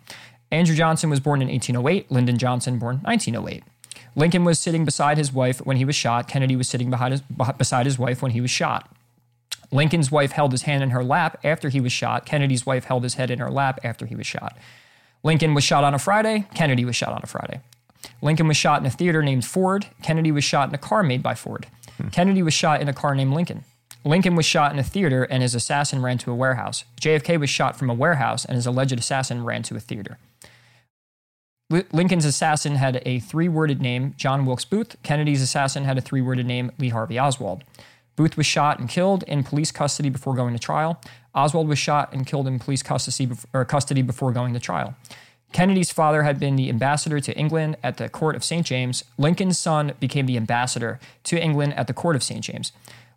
Andrew 0.50 0.74
Johnson 0.74 1.10
was 1.10 1.20
born 1.20 1.40
in 1.40 1.48
1808. 1.48 2.10
Lyndon 2.10 2.38
Johnson 2.38 2.78
born 2.78 2.96
1908. 3.02 3.62
Lincoln 4.16 4.44
was 4.44 4.58
sitting 4.58 4.84
beside 4.84 5.18
his 5.18 5.32
wife 5.32 5.58
when 5.58 5.76
he 5.76 5.84
was 5.84 5.96
shot. 5.96 6.28
Kennedy 6.28 6.56
was 6.56 6.68
sitting 6.68 6.90
behind 6.90 7.12
his, 7.12 7.22
beside 7.58 7.86
his 7.86 7.98
wife 7.98 8.22
when 8.22 8.32
he 8.32 8.40
was 8.40 8.50
shot. 8.50 8.90
Lincoln's 9.72 10.10
wife 10.12 10.32
held 10.32 10.52
his 10.52 10.62
hand 10.62 10.82
in 10.82 10.90
her 10.90 11.02
lap 11.02 11.38
after 11.42 11.68
he 11.68 11.80
was 11.80 11.92
shot. 11.92 12.26
Kennedy's 12.26 12.64
wife 12.64 12.84
held 12.84 13.02
his 13.02 13.14
head 13.14 13.30
in 13.30 13.40
her 13.40 13.50
lap 13.50 13.80
after 13.82 14.06
he 14.06 14.14
was 14.14 14.26
shot. 14.26 14.56
Lincoln 15.24 15.54
was 15.54 15.64
shot 15.64 15.84
on 15.84 15.94
a 15.94 15.98
Friday. 15.98 16.46
Kennedy 16.54 16.84
was 16.84 16.94
shot 16.94 17.12
on 17.12 17.20
a 17.22 17.26
Friday. 17.26 17.60
Lincoln 18.22 18.46
was 18.46 18.56
shot 18.56 18.80
in 18.80 18.86
a 18.86 18.90
theater 18.90 19.22
named 19.22 19.44
Ford. 19.44 19.86
Kennedy 20.02 20.30
was 20.30 20.44
shot 20.44 20.68
in 20.68 20.74
a 20.74 20.78
car 20.78 21.02
made 21.02 21.22
by 21.22 21.34
Ford. 21.34 21.66
Hmm. 21.96 22.08
Kennedy 22.08 22.42
was 22.42 22.54
shot 22.54 22.80
in 22.80 22.88
a 22.88 22.92
car 22.92 23.14
named 23.14 23.32
Lincoln. 23.32 23.64
Lincoln 24.04 24.36
was 24.36 24.44
shot 24.44 24.72
in 24.72 24.78
a 24.78 24.84
theater 24.84 25.24
and 25.24 25.42
his 25.42 25.54
assassin 25.54 26.02
ran 26.02 26.18
to 26.18 26.30
a 26.30 26.34
warehouse. 26.34 26.84
JFK 27.00 27.40
was 27.40 27.48
shot 27.48 27.76
from 27.76 27.88
a 27.88 27.94
warehouse 27.94 28.44
and 28.44 28.54
his 28.54 28.66
alleged 28.66 28.98
assassin 28.98 29.44
ran 29.44 29.62
to 29.64 29.76
a 29.76 29.80
theater. 29.80 30.18
Li- 31.70 31.84
Lincoln's 31.92 32.24
assassin 32.24 32.76
had 32.76 33.02
a 33.06 33.20
three 33.20 33.48
worded 33.48 33.80
name, 33.80 34.14
John 34.16 34.44
Wilkes 34.44 34.64
Booth. 34.64 34.96
Kennedy's 35.02 35.42
assassin 35.42 35.84
had 35.84 35.96
a 35.96 36.00
three 36.00 36.20
worded 36.20 36.46
name, 36.46 36.70
Lee 36.78 36.90
Harvey 36.90 37.18
Oswald. 37.18 37.64
Booth 38.16 38.36
was 38.36 38.46
shot 38.46 38.78
and 38.78 38.88
killed 38.88 39.24
in 39.24 39.42
police 39.42 39.72
custody 39.72 40.08
before 40.08 40.34
going 40.34 40.52
to 40.52 40.58
trial. 40.58 41.00
Oswald 41.34 41.66
was 41.66 41.78
shot 41.78 42.12
and 42.12 42.26
killed 42.26 42.46
in 42.46 42.58
police 42.58 42.82
custody, 42.82 43.34
custody 43.66 44.02
before 44.02 44.30
going 44.30 44.54
to 44.54 44.60
trial. 44.60 44.94
Kennedy's 45.52 45.92
father 45.92 46.24
had 46.24 46.38
been 46.38 46.56
the 46.56 46.68
ambassador 46.68 47.20
to 47.20 47.36
England 47.36 47.76
at 47.82 47.96
the 47.96 48.08
court 48.08 48.36
of 48.36 48.44
St. 48.44 48.66
James. 48.66 49.04
Lincoln's 49.16 49.58
son 49.58 49.92
became 50.00 50.26
the 50.26 50.36
ambassador 50.36 50.98
to 51.24 51.40
England 51.40 51.74
at 51.74 51.86
the 51.86 51.92
court 51.92 52.16
of 52.16 52.22
St. 52.22 52.42
James. 52.42 52.72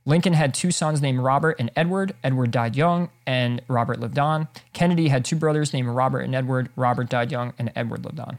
Lincoln 0.08 0.32
had 0.32 0.54
two 0.54 0.72
sons 0.72 1.02
named 1.02 1.20
Robert 1.20 1.58
and 1.60 1.70
Edward. 1.76 2.16
Edward 2.24 2.50
died 2.50 2.78
young, 2.78 3.10
and 3.26 3.62
Robert 3.68 4.00
lived 4.00 4.18
on. 4.18 4.48
Kennedy 4.72 5.10
had 5.10 5.26
two 5.26 5.36
brothers 5.36 5.74
named 5.74 5.90
Robert 5.90 6.22
and 6.22 6.34
Edward. 6.34 6.70
Robert 6.78 7.10
died 7.10 7.30
young, 7.30 7.54
and 7.60 7.74
Edward 7.76 8.06
lived 8.06 8.22
on. 8.22 8.38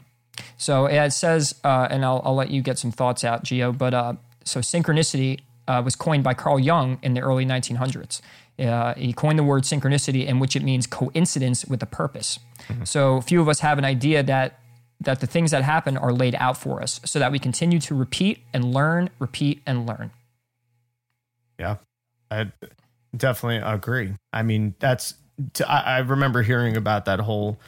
So 0.57 0.87
it 0.87 1.11
says, 1.11 1.53
uh, 1.63 1.87
and 1.91 2.03
I'll, 2.03 2.23
I'll 2.25 2.33
let 2.33 2.49
you 2.49 2.63
get 2.63 2.79
some 2.79 2.91
thoughts 2.91 3.23
out, 3.23 3.43
Geo, 3.43 3.71
But 3.71 3.93
uh, 3.93 4.13
so 4.43 4.61
synchronicity 4.61 5.41
uh, 5.67 5.83
was 5.85 5.95
coined 5.95 6.23
by 6.23 6.33
Carl 6.33 6.59
Jung 6.59 6.97
in 7.03 7.13
the 7.13 7.21
early 7.21 7.45
1900s. 7.45 8.19
Uh, 8.57 8.95
he 8.95 9.13
coined 9.13 9.37
the 9.37 9.43
word 9.43 9.61
synchronicity, 9.61 10.25
in 10.25 10.39
which 10.39 10.55
it 10.55 10.63
means 10.63 10.87
coincidence 10.87 11.65
with 11.65 11.83
a 11.83 11.85
purpose. 11.85 12.39
So 12.83 13.21
few 13.21 13.41
of 13.41 13.47
us 13.47 13.59
have 13.59 13.77
an 13.77 13.85
idea 13.85 14.23
that 14.23 14.59
that 15.01 15.21
the 15.21 15.27
things 15.27 15.51
that 15.51 15.63
happen 15.63 15.95
are 15.95 16.11
laid 16.11 16.35
out 16.35 16.57
for 16.57 16.81
us, 16.81 16.99
so 17.05 17.19
that 17.19 17.31
we 17.31 17.39
continue 17.39 17.79
to 17.79 17.95
repeat 17.95 18.39
and 18.53 18.73
learn, 18.73 19.09
repeat 19.17 19.61
and 19.65 19.87
learn. 19.87 20.11
Yeah, 21.59 21.77
I 22.31 22.51
definitely 23.15 23.57
agree. 23.57 24.13
I 24.31 24.43
mean, 24.43 24.75
that's 24.79 25.15
to, 25.55 25.69
I, 25.69 25.97
I 25.97 25.97
remember 25.99 26.41
hearing 26.41 26.77
about 26.77 27.05
that 27.05 27.19
whole, 27.19 27.59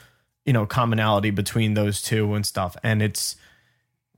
you 0.45 0.53
know, 0.53 0.65
commonality 0.65 1.31
between 1.31 1.73
those 1.73 2.01
two 2.01 2.33
and 2.33 2.45
stuff. 2.45 2.75
And 2.83 3.01
it's 3.01 3.35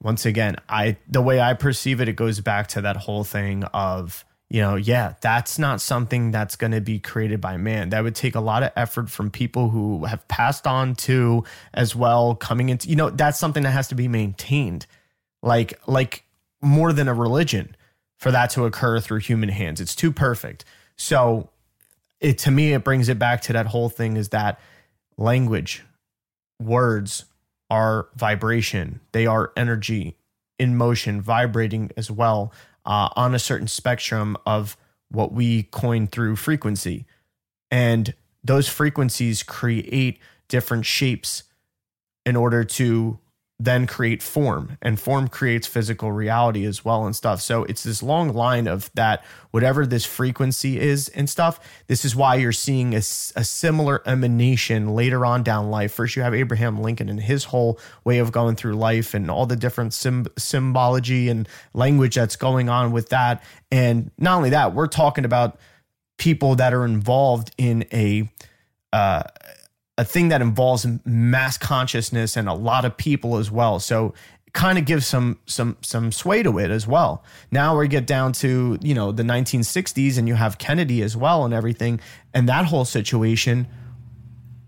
once 0.02 0.26
again, 0.26 0.58
I 0.70 0.98
the 1.10 1.22
way 1.22 1.42
I 1.42 1.54
perceive 1.54 2.02
it, 2.02 2.10
it 2.10 2.16
goes 2.16 2.40
back 2.40 2.68
to 2.70 2.82
that 2.82 2.98
whole 2.98 3.24
thing 3.24 3.64
of, 3.74 4.24
you 4.50 4.62
know, 4.62 4.76
yeah, 4.76 5.16
that's 5.22 5.58
not 5.58 5.82
something 5.82 6.30
that's 6.30 6.56
going 6.56 6.72
to 6.72 6.82
be 6.82 7.00
created 7.00 7.42
by 7.42 7.58
man. 7.58 7.90
That 7.90 8.04
would 8.04 8.16
take 8.16 8.36
a 8.36 8.42
lot 8.42 8.62
of 8.62 8.72
effort 8.76 9.10
from 9.10 9.32
people 9.32 9.70
who 9.70 10.06
have 10.06 10.28
passed 10.28 10.68
on 10.68 10.94
to 10.96 11.44
as 11.74 11.96
well 11.96 12.36
coming 12.36 12.70
into, 12.70 12.90
you 12.90 12.96
know, 12.96 13.10
that's 13.10 13.40
something 13.40 13.64
that 13.64 13.72
has 13.72 13.88
to 13.88 13.96
be 13.96 14.08
maintained. 14.08 14.86
Like 15.42 15.80
like 15.88 16.26
more 16.62 16.94
than 16.94 17.08
a 17.08 17.14
religion 17.14 17.76
for 18.24 18.32
that 18.32 18.50
to 18.52 18.64
occur 18.64 19.02
through 19.02 19.20
human 19.20 19.50
hands. 19.50 19.82
It's 19.82 19.94
too 19.94 20.10
perfect. 20.10 20.64
So 20.96 21.50
it 22.22 22.38
to 22.40 22.52
me 22.52 22.72
it 22.72 22.86
brings 22.86 23.10
it 23.10 23.20
back 23.20 23.42
to 23.42 23.54
that 23.54 23.68
whole 23.68 23.90
thing 23.90 24.16
is 24.16 24.30
that 24.30 24.62
language, 25.18 25.84
words 26.58 27.26
are 27.70 28.08
vibration. 28.16 29.02
They 29.12 29.26
are 29.28 29.52
energy 29.58 30.16
in 30.58 30.78
motion, 30.78 31.22
vibrating 31.22 31.92
as 31.98 32.10
well 32.10 32.54
uh, 32.86 33.10
on 33.18 33.36
a 33.36 33.40
certain 33.40 33.68
spectrum 33.68 34.38
of 34.46 34.78
what 35.10 35.34
we 35.34 35.64
coin 35.64 36.08
through 36.08 36.38
frequency. 36.38 37.06
And 37.72 38.14
those 38.42 38.70
frequencies 38.70 39.44
create 39.44 40.20
different 40.48 40.86
shapes 40.86 41.44
in 42.26 42.38
order 42.38 42.64
to 42.64 43.20
then 43.60 43.88
create 43.88 44.22
form 44.22 44.78
and 44.82 45.00
form 45.00 45.28
creates 45.28 45.68
physical 45.68 46.12
reality 46.12 46.66
as 46.66 46.84
well 46.84 47.06
and 47.06 47.16
stuff. 47.16 47.40
So 47.40 47.64
it's 47.66 47.84
this 47.84 48.02
long 48.02 48.34
line 48.34 48.68
of 48.68 48.92
that 48.96 49.24
whatever 49.52 49.86
this 49.86 50.06
frequency 50.06 50.80
is 50.80 51.08
and 51.10 51.30
stuff 51.30 51.60
this 51.88 52.04
is 52.04 52.16
why 52.16 52.36
you're 52.36 52.52
seeing 52.52 52.94
a, 52.94 52.98
a 52.98 53.44
similar 53.44 54.02
emanation 54.08 54.96
later 54.96 55.26
on 55.26 55.44
down 55.44 55.70
life. 55.70 55.94
First 55.94 56.16
you 56.16 56.24
have 56.24 56.34
abraham 56.34 56.82
lincoln 56.82 57.10
and 57.10 57.20
his 57.22 57.46
whole 57.46 57.80
way 58.04 58.18
of 58.18 58.32
going 58.32 58.56
through 58.56 58.74
life 58.74 59.14
and 59.14 59.30
all 59.30 59.46
the 59.46 59.56
different 59.56 59.94
sim- 59.94 60.28
symbology 60.38 61.30
and 61.30 61.48
language 61.74 62.16
that's 62.16 62.36
going 62.36 62.70
on 62.70 62.92
with 62.92 63.10
that. 63.10 63.44
And 63.72 64.12
not 64.18 64.38
only 64.38 64.50
that 64.50 64.74
we're 64.74 64.88
talking 64.88 65.26
about 65.26 65.60
people 66.18 66.56
that 66.56 66.74
are 66.74 66.86
involved 66.86 67.52
in 67.58 67.86
a 67.94 68.30
uh, 68.92 69.24
a 69.98 70.06
thing 70.06 70.30
that 70.30 70.42
involves 70.42 70.88
mass 71.06 71.58
consciousness 71.58 72.36
and 72.36 72.50
a 72.50 72.54
lot 72.54 72.86
of 72.86 72.98
people 72.98 73.38
as 73.38 73.52
well. 73.52 73.80
So 73.80 74.14
kind 74.54 74.78
of 74.78 74.86
gives 74.86 75.06
some 75.06 75.40
some 75.46 75.78
some 75.82 76.12
sway 76.12 76.44
to 76.44 76.60
it 76.60 76.72
as 76.72 76.88
well. 76.88 77.24
Now 77.52 77.78
we 77.78 77.88
get 77.88 78.06
down 78.06 78.34
to, 78.34 78.78
you 78.82 78.94
know, 78.94 79.12
the 79.12 79.24
1960s 79.24 80.18
and 80.18 80.28
you 80.28 80.36
have 80.36 80.58
Kennedy 80.58 81.02
as 81.02 81.18
well 81.18 81.44
and 81.44 81.54
everything 81.54 82.00
and 82.34 82.48
that 82.50 82.66
whole 82.66 82.86
situation 82.86 83.68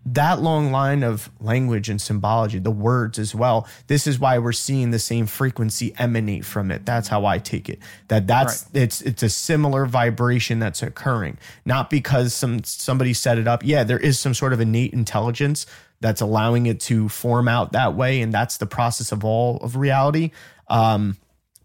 that 0.05 0.39
long 0.39 0.71
line 0.71 1.01
of 1.01 1.31
language 1.39 1.89
and 1.89 1.99
symbology, 1.99 2.59
the 2.59 2.71
words 2.71 3.17
as 3.17 3.33
well. 3.33 3.67
This 3.87 4.05
is 4.05 4.19
why 4.19 4.37
we're 4.37 4.51
seeing 4.51 4.91
the 4.91 4.99
same 4.99 5.25
frequency 5.25 5.95
emanate 5.97 6.45
from 6.45 6.69
it. 6.69 6.85
That's 6.85 7.07
how 7.07 7.25
I 7.25 7.39
take 7.39 7.69
it. 7.69 7.79
That 8.09 8.27
that's 8.27 8.65
right. 8.65 8.83
it's 8.83 9.01
it's 9.01 9.23
a 9.23 9.29
similar 9.29 9.85
vibration 9.87 10.59
that's 10.59 10.83
occurring, 10.83 11.39
not 11.65 11.89
because 11.89 12.33
some 12.33 12.63
somebody 12.63 13.13
set 13.13 13.39
it 13.39 13.47
up. 13.47 13.63
Yeah, 13.65 13.83
there 13.83 13.99
is 13.99 14.19
some 14.19 14.35
sort 14.35 14.53
of 14.53 14.61
innate 14.61 14.93
intelligence 14.93 15.65
that's 16.01 16.21
allowing 16.21 16.67
it 16.67 16.79
to 16.81 17.09
form 17.09 17.47
out 17.47 17.71
that 17.71 17.95
way, 17.95 18.21
and 18.21 18.31
that's 18.31 18.57
the 18.57 18.67
process 18.67 19.11
of 19.11 19.25
all 19.25 19.57
of 19.57 19.75
reality. 19.75 20.31
Um, 20.67 21.17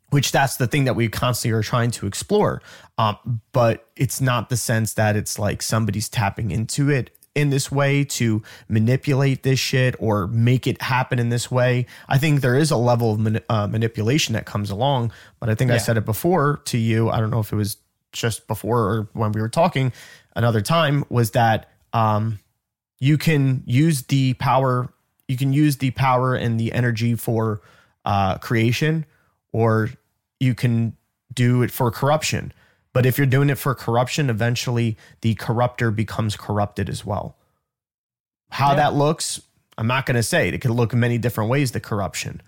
which 0.08 0.32
that's 0.32 0.56
the 0.56 0.66
thing 0.66 0.84
that 0.86 0.96
we 0.96 1.08
constantly 1.08 1.56
are 1.56 1.62
trying 1.62 1.92
to 1.92 2.04
explore. 2.06 2.60
Um, 2.98 3.42
but 3.52 3.86
it's 3.94 4.20
not 4.20 4.48
the 4.48 4.56
sense 4.56 4.94
that 4.94 5.14
it's 5.14 5.38
like 5.38 5.62
somebody's 5.62 6.08
tapping 6.08 6.50
into 6.50 6.90
it 6.90 7.10
in 7.34 7.50
this 7.50 7.70
way 7.70 8.04
to 8.04 8.42
manipulate 8.68 9.44
this 9.44 9.58
shit 9.58 9.94
or 9.98 10.26
make 10.26 10.66
it 10.66 10.82
happen 10.82 11.18
in 11.18 11.28
this 11.28 11.50
way. 11.50 11.86
I 12.08 12.18
think 12.18 12.40
there 12.40 12.56
is 12.56 12.70
a 12.70 12.76
level 12.76 13.12
of 13.12 13.20
man, 13.20 13.40
uh, 13.48 13.66
manipulation 13.68 14.32
that 14.34 14.46
comes 14.46 14.70
along, 14.70 15.12
but 15.38 15.48
I 15.48 15.54
think 15.54 15.68
yeah. 15.68 15.76
I 15.76 15.78
said 15.78 15.96
it 15.96 16.04
before 16.04 16.60
to 16.66 16.78
you. 16.78 17.08
I 17.08 17.20
don't 17.20 17.30
know 17.30 17.40
if 17.40 17.52
it 17.52 17.56
was 17.56 17.76
just 18.12 18.46
before 18.46 18.80
or 18.80 19.08
when 19.12 19.32
we 19.32 19.40
were 19.40 19.48
talking 19.48 19.92
another 20.34 20.60
time 20.60 21.04
was 21.08 21.32
that 21.32 21.70
um, 21.92 22.38
you 22.98 23.16
can 23.18 23.62
use 23.66 24.02
the 24.02 24.34
power 24.34 24.92
you 25.28 25.36
can 25.36 25.52
use 25.52 25.76
the 25.76 25.92
power 25.92 26.34
and 26.34 26.58
the 26.58 26.72
energy 26.72 27.14
for 27.14 27.60
uh, 28.04 28.36
creation 28.38 29.06
or 29.52 29.90
you 30.40 30.54
can 30.54 30.96
do 31.32 31.62
it 31.62 31.70
for 31.70 31.90
corruption 31.90 32.52
but 32.92 33.06
if 33.06 33.18
you're 33.18 33.26
doing 33.26 33.50
it 33.50 33.56
for 33.56 33.74
corruption, 33.74 34.30
eventually 34.30 34.96
the 35.20 35.34
corrupter 35.34 35.90
becomes 35.90 36.36
corrupted 36.36 36.88
as 36.88 37.04
well. 37.04 37.36
How 38.50 38.70
yeah. 38.70 38.76
that 38.76 38.94
looks, 38.94 39.40
I'm 39.78 39.86
not 39.86 40.06
going 40.06 40.16
to 40.16 40.22
say. 40.22 40.48
It 40.48 40.60
could 40.60 40.72
look 40.72 40.92
many 40.92 41.18
different 41.18 41.50
ways, 41.50 41.72
the 41.72 41.80
corruption. 41.80 42.42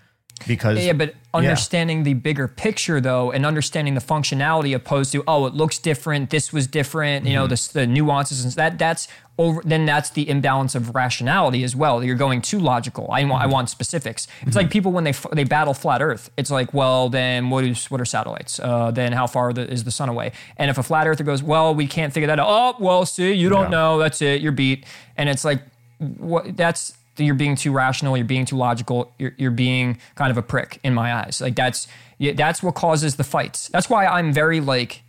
Because 0.47 0.83
yeah, 0.83 0.93
but 0.93 1.15
understanding 1.33 1.99
yeah. 1.99 2.03
the 2.03 2.13
bigger 2.15 2.47
picture 2.47 2.99
though, 2.99 3.31
and 3.31 3.45
understanding 3.45 3.93
the 3.93 4.01
functionality 4.01 4.75
opposed 4.75 5.11
to 5.13 5.23
oh, 5.27 5.45
it 5.45 5.53
looks 5.53 5.77
different. 5.79 6.29
This 6.29 6.51
was 6.51 6.67
different. 6.67 7.23
Mm-hmm. 7.23 7.27
You 7.27 7.33
know, 7.35 7.47
mm-hmm. 7.47 7.79
the, 7.79 7.85
the 7.85 7.87
nuances 7.87 8.43
and 8.43 8.53
that 8.53 8.77
that's 8.77 9.07
over. 9.37 9.61
Then 9.63 9.85
that's 9.85 10.09
the 10.09 10.27
imbalance 10.29 10.75
of 10.75 10.93
rationality 10.93 11.63
as 11.63 11.75
well. 11.75 12.03
You're 12.03 12.15
going 12.15 12.41
too 12.41 12.59
logical. 12.59 13.09
I 13.09 13.23
want 13.23 13.41
mm-hmm. 13.41 13.51
I 13.51 13.53
want 13.53 13.69
specifics. 13.69 14.27
It's 14.41 14.49
mm-hmm. 14.49 14.57
like 14.57 14.69
people 14.69 14.91
when 14.91 15.05
they 15.05 15.13
they 15.31 15.43
battle 15.45 15.73
flat 15.73 16.01
Earth. 16.01 16.29
It's 16.35 16.51
like 16.51 16.73
well, 16.73 17.09
then 17.09 17.49
what 17.49 17.63
is 17.63 17.89
what 17.89 18.01
are 18.01 18.05
satellites? 18.05 18.59
Uh, 18.59 18.91
then 18.91 19.13
how 19.13 19.27
far 19.27 19.53
the, 19.53 19.69
is 19.69 19.85
the 19.85 19.91
sun 19.91 20.09
away? 20.09 20.33
And 20.57 20.69
if 20.69 20.77
a 20.77 20.83
flat 20.83 21.07
earther 21.07 21.23
goes, 21.23 21.41
well, 21.41 21.73
we 21.73 21.87
can't 21.87 22.11
figure 22.11 22.27
that 22.27 22.39
out. 22.39 22.47
Oh, 22.49 22.75
well, 22.83 23.05
see, 23.05 23.33
you 23.33 23.49
don't 23.49 23.69
know. 23.69 23.97
That's 23.97 24.21
it. 24.21 24.41
You're 24.41 24.51
beat. 24.51 24.85
And 25.15 25.29
it's 25.29 25.45
like 25.45 25.61
what 25.99 26.57
that's 26.57 26.97
you're 27.17 27.35
being 27.35 27.55
too 27.55 27.71
rational, 27.71 28.17
you're 28.17 28.25
being 28.25 28.45
too 28.45 28.57
logical, 28.57 29.13
you're, 29.19 29.33
you're 29.37 29.51
being 29.51 29.99
kind 30.15 30.31
of 30.31 30.37
a 30.37 30.41
prick 30.41 30.79
in 30.83 30.93
my 30.93 31.13
eyes. 31.13 31.41
Like 31.41 31.55
that's 31.55 31.87
that's 32.35 32.63
what 32.63 32.75
causes 32.75 33.15
the 33.15 33.23
fights. 33.23 33.67
That's 33.69 33.89
why 33.89 34.05
I'm 34.05 34.33
very 34.33 34.59
like 34.59 35.03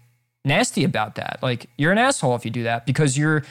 nasty 0.45 0.85
about 0.85 1.15
that. 1.15 1.39
Like 1.43 1.67
you're 1.79 1.93
an 1.93 1.99
asshole 1.99 2.35
if 2.35 2.45
you 2.45 2.51
do 2.51 2.65
that 2.65 2.87
because 2.87 3.17
you're 3.17 3.45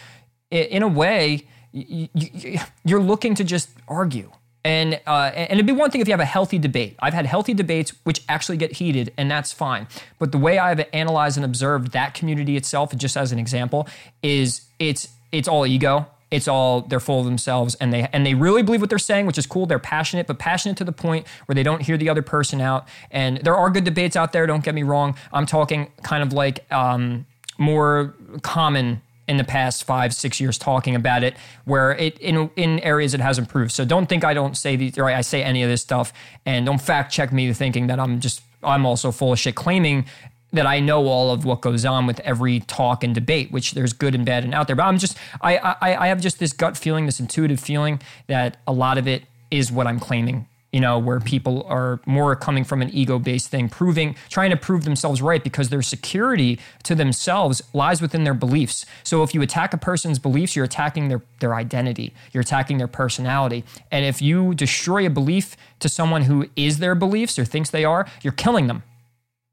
in 0.52 0.84
a 0.84 0.88
way 0.88 1.48
you're 1.74 3.02
looking 3.02 3.36
to 3.36 3.44
just 3.44 3.70
argue. 3.88 4.32
And 4.66 5.02
uh, 5.06 5.32
and 5.34 5.52
it'd 5.52 5.66
be 5.66 5.74
one 5.74 5.92
thing 5.92 6.00
if 6.00 6.08
you 6.08 6.14
have 6.14 6.22
a 6.22 6.26
healthy 6.26 6.58
debate. 6.58 6.96
I've 7.02 7.14
had 7.14 7.26
healthy 7.26 7.54
debates 7.54 7.94
which 8.04 8.24
actually 8.30 8.56
get 8.56 8.72
heated, 8.72 9.12
and 9.18 9.30
that's 9.30 9.52
fine. 9.52 9.88
But 10.20 10.32
the 10.32 10.38
way 10.38 10.58
I've 10.58 10.86
analyzed 10.94 11.36
and 11.36 11.44
observed 11.44 11.92
that 11.92 12.14
community 12.14 12.56
itself, 12.56 12.96
just 12.96 13.18
as 13.18 13.34
an 13.34 13.40
example, 13.40 13.90
is 14.22 14.62
it's 14.80 15.10
it's 15.34 15.50
all 15.50 15.66
ego 15.66 16.08
it's 16.34 16.48
all 16.48 16.82
they're 16.82 17.00
full 17.00 17.20
of 17.20 17.26
themselves 17.26 17.76
and 17.76 17.94
they 17.94 18.10
and 18.12 18.26
they 18.26 18.34
really 18.34 18.64
believe 18.64 18.82
what 18.82 18.90
they're 18.90 18.98
saying, 18.98 19.28
which 19.28 19.38
is 19.38 19.46
cool. 19.46 19.68
They're 19.68 19.78
passionate, 19.78 20.26
but 20.26 20.40
passionate 20.40 20.78
to 20.78 20.84
the 20.84 20.92
point 20.92 21.28
where 21.46 21.54
they 21.54 21.62
don't 21.62 21.84
hear 21.84 21.96
the 21.96 22.10
other 22.10 22.24
person 22.24 22.60
out. 22.60 22.88
And 23.12 23.38
there 23.38 23.56
are 23.56 23.70
good 23.70 23.84
debates 23.84 24.16
out 24.16 24.34
there. 24.34 24.48
Don't 24.48 24.64
get 24.64 24.74
me 24.74 24.82
wrong. 24.82 25.16
I'm 25.32 25.46
talking 25.46 25.92
kind 26.02 26.24
of 26.24 26.34
like 26.34 26.70
um, 26.74 27.28
more 27.60 28.16
common 28.42 29.04
in 29.28 29.38
the 29.38 29.44
past 29.44 29.84
five 29.84 30.12
six 30.12 30.40
years 30.40 30.58
talking 30.58 30.96
about 30.96 31.24
it 31.24 31.38
where 31.66 31.92
it 31.92 32.18
in 32.18 32.50
in 32.56 32.80
areas 32.80 33.14
it 33.14 33.22
has 33.22 33.40
improved 33.40 33.72
so 33.72 33.86
don't 33.86 34.10
think 34.10 34.26
i 34.26 34.34
don't 34.34 34.58
say 34.58 34.76
these 34.76 35.00
i 35.00 35.22
say 35.22 35.42
any 35.42 35.64
of 35.64 35.70
this 35.70 35.82
stuff 35.82 36.12
and 36.46 36.66
don't 36.66 36.82
fact 36.82 37.10
check 37.10 37.32
me 37.32 37.54
thinking 37.54 37.88
that 37.88 38.02
i'm 38.02 38.20
just 38.20 38.42
i'm 38.64 38.86
also 38.86 39.12
full 39.12 39.32
of 39.32 39.40
shit 39.40 39.56
claiming 39.56 40.06
that 40.54 40.68
I 40.68 40.80
know 40.80 41.08
all 41.08 41.32
of 41.32 41.46
what 41.46 41.62
goes 41.62 41.84
on 41.84 42.06
with 42.06 42.20
every 42.22 42.62
talk 42.62 43.04
and 43.04 43.14
debate, 43.14 43.52
which 43.52 43.72
there's 43.72 43.92
good 43.92 44.16
and 44.16 44.26
bad 44.26 44.44
and 44.44 44.54
out 44.54 44.68
there. 44.68 44.76
But 44.76 44.84
I'm 44.84 45.00
just, 45.00 45.18
I, 45.42 45.58
I, 45.58 46.06
I 46.06 46.08
have 46.08 46.22
just 46.22 46.40
this 46.40 46.54
gut 46.54 46.78
feeling, 46.78 47.06
this 47.06 47.20
intuitive 47.20 47.60
feeling 47.60 48.00
that 48.28 48.58
a 48.68 48.72
lot 48.72 48.98
of 48.98 49.08
it 49.08 49.24
is 49.52 49.72
what 49.72 49.88
I'm 49.88 50.00
claiming. 50.00 50.48
You 50.72 50.80
know, 50.80 50.98
where 50.98 51.20
people 51.20 51.68
are 51.68 52.02
more 52.08 52.36
coming 52.36 52.64
from 52.64 52.82
an 52.82 52.90
ego 52.90 53.20
based 53.20 53.50
thing, 53.50 53.70
proving, 53.70 54.16
trying 54.30 54.50
to 54.50 54.58
prove 54.58 54.86
themselves 54.86 55.22
right 55.22 55.44
because 55.44 55.70
their 55.70 55.84
security 55.84 56.60
to 56.82 56.96
themselves 56.96 57.62
lies 57.74 58.02
within 58.02 58.24
their 58.24 58.34
beliefs. 58.34 58.84
So 59.04 59.22
if 59.22 59.36
you 59.36 59.44
attack 59.44 59.76
a 59.76 59.78
person's 59.78 60.18
beliefs, 60.18 60.56
you're 60.56 60.66
attacking 60.66 61.10
their, 61.10 61.22
their 61.42 61.54
identity, 61.54 62.12
you're 62.32 62.42
attacking 62.42 62.80
their 62.80 62.88
personality. 62.88 63.64
And 63.92 64.04
if 64.04 64.20
you 64.20 64.56
destroy 64.56 65.06
a 65.06 65.12
belief 65.12 65.56
to 65.78 65.88
someone 65.88 66.24
who 66.24 66.50
is 66.56 66.80
their 66.80 66.96
beliefs 66.96 67.38
or 67.38 67.46
thinks 67.46 67.70
they 67.70 67.86
are, 67.86 68.08
you're 68.24 68.34
killing 68.34 68.66
them 68.66 68.82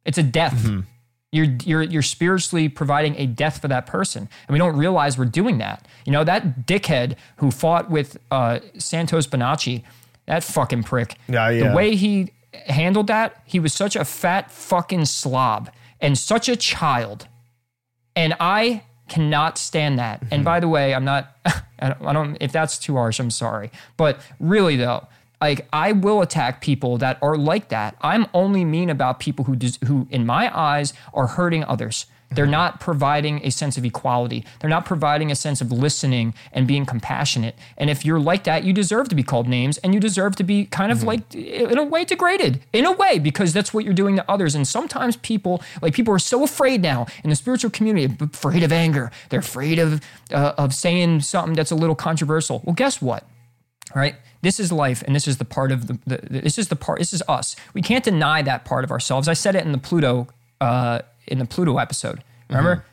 it's 0.04 0.18
a 0.18 0.22
death. 0.22 0.54
Mm-hmm. 0.54 0.80
You're, 1.32 1.46
you're, 1.64 1.82
you're 1.82 2.02
spiritually 2.02 2.68
providing 2.68 3.16
a 3.16 3.26
death 3.26 3.60
for 3.60 3.68
that 3.68 3.86
person. 3.86 4.28
And 4.48 4.52
we 4.52 4.58
don't 4.58 4.76
realize 4.76 5.16
we're 5.16 5.26
doing 5.26 5.58
that. 5.58 5.86
You 6.04 6.12
know, 6.12 6.24
that 6.24 6.66
dickhead 6.66 7.16
who 7.36 7.50
fought 7.50 7.88
with 7.88 8.18
uh, 8.30 8.60
Santos 8.78 9.26
Bonacci, 9.26 9.84
that 10.26 10.42
fucking 10.42 10.82
prick. 10.82 11.16
Yeah, 11.28 11.50
yeah. 11.50 11.68
The 11.68 11.74
way 11.76 11.94
he 11.94 12.32
handled 12.52 13.06
that, 13.06 13.42
he 13.44 13.60
was 13.60 13.72
such 13.72 13.94
a 13.94 14.04
fat 14.04 14.50
fucking 14.50 15.04
slob 15.04 15.70
and 16.00 16.18
such 16.18 16.48
a 16.48 16.56
child. 16.56 17.28
And 18.16 18.34
I 18.40 18.82
cannot 19.08 19.58
stand 19.58 19.98
that. 19.98 20.20
Mm-hmm. 20.20 20.34
And 20.34 20.44
by 20.44 20.60
the 20.60 20.68
way, 20.68 20.94
I'm 20.94 21.04
not, 21.04 21.36
I 21.78 22.12
don't, 22.12 22.36
if 22.40 22.52
that's 22.52 22.78
too 22.78 22.94
harsh, 22.96 23.20
I'm 23.20 23.30
sorry. 23.30 23.70
But 23.96 24.20
really 24.38 24.76
though, 24.76 25.06
like 25.40 25.68
I 25.72 25.92
will 25.92 26.22
attack 26.22 26.60
people 26.60 26.98
that 26.98 27.18
are 27.22 27.36
like 27.36 27.68
that. 27.68 27.96
I'm 28.00 28.26
only 28.34 28.64
mean 28.64 28.90
about 28.90 29.20
people 29.20 29.44
who 29.46 29.56
who 29.86 30.06
in 30.10 30.26
my 30.26 30.56
eyes 30.56 30.92
are 31.14 31.28
hurting 31.28 31.64
others. 31.64 32.06
They're 32.32 32.46
not 32.46 32.78
providing 32.78 33.44
a 33.44 33.50
sense 33.50 33.76
of 33.76 33.84
equality. 33.84 34.44
They're 34.60 34.70
not 34.70 34.84
providing 34.84 35.32
a 35.32 35.34
sense 35.34 35.60
of 35.60 35.72
listening 35.72 36.34
and 36.52 36.66
being 36.66 36.86
compassionate. 36.86 37.58
And 37.76 37.90
if 37.90 38.04
you're 38.04 38.20
like 38.20 38.44
that, 38.44 38.62
you 38.62 38.72
deserve 38.72 39.08
to 39.08 39.16
be 39.16 39.24
called 39.24 39.48
names 39.48 39.78
and 39.78 39.92
you 39.92 39.98
deserve 40.00 40.36
to 40.36 40.44
be 40.44 40.66
kind 40.66 40.92
of 40.92 41.02
like, 41.02 41.34
in 41.34 41.76
a 41.76 41.82
way, 41.82 42.04
degraded. 42.04 42.60
In 42.72 42.86
a 42.86 42.92
way, 42.92 43.18
because 43.18 43.52
that's 43.52 43.74
what 43.74 43.84
you're 43.84 43.94
doing 43.94 44.14
to 44.14 44.30
others. 44.30 44.54
And 44.54 44.66
sometimes 44.66 45.16
people, 45.16 45.60
like 45.82 45.92
people 45.92 46.14
are 46.14 46.20
so 46.20 46.44
afraid 46.44 46.82
now 46.82 47.06
in 47.24 47.30
the 47.30 47.36
spiritual 47.36 47.70
community, 47.70 48.16
afraid 48.20 48.62
of 48.62 48.70
anger. 48.70 49.10
They're 49.30 49.40
afraid 49.40 49.80
of, 49.80 50.00
uh, 50.32 50.52
of 50.56 50.72
saying 50.72 51.22
something 51.22 51.54
that's 51.54 51.72
a 51.72 51.76
little 51.76 51.96
controversial. 51.96 52.62
Well, 52.64 52.74
guess 52.74 53.02
what? 53.02 53.24
All 53.92 54.00
right. 54.00 54.14
This 54.42 54.58
is 54.58 54.72
life, 54.72 55.02
and 55.06 55.14
this 55.14 55.28
is 55.28 55.36
the 55.38 55.44
part 55.44 55.70
of 55.72 55.86
the, 55.86 55.98
the. 56.06 56.16
This 56.40 56.58
is 56.58 56.68
the 56.68 56.76
part. 56.76 56.98
This 56.98 57.12
is 57.12 57.22
us. 57.28 57.56
We 57.74 57.82
can't 57.82 58.02
deny 58.04 58.40
that 58.42 58.64
part 58.64 58.84
of 58.84 58.90
ourselves. 58.90 59.28
I 59.28 59.34
said 59.34 59.54
it 59.54 59.64
in 59.64 59.72
the 59.72 59.78
Pluto, 59.78 60.28
uh, 60.60 61.00
in 61.26 61.38
the 61.38 61.44
Pluto 61.44 61.76
episode. 61.78 62.22
Remember, 62.48 62.84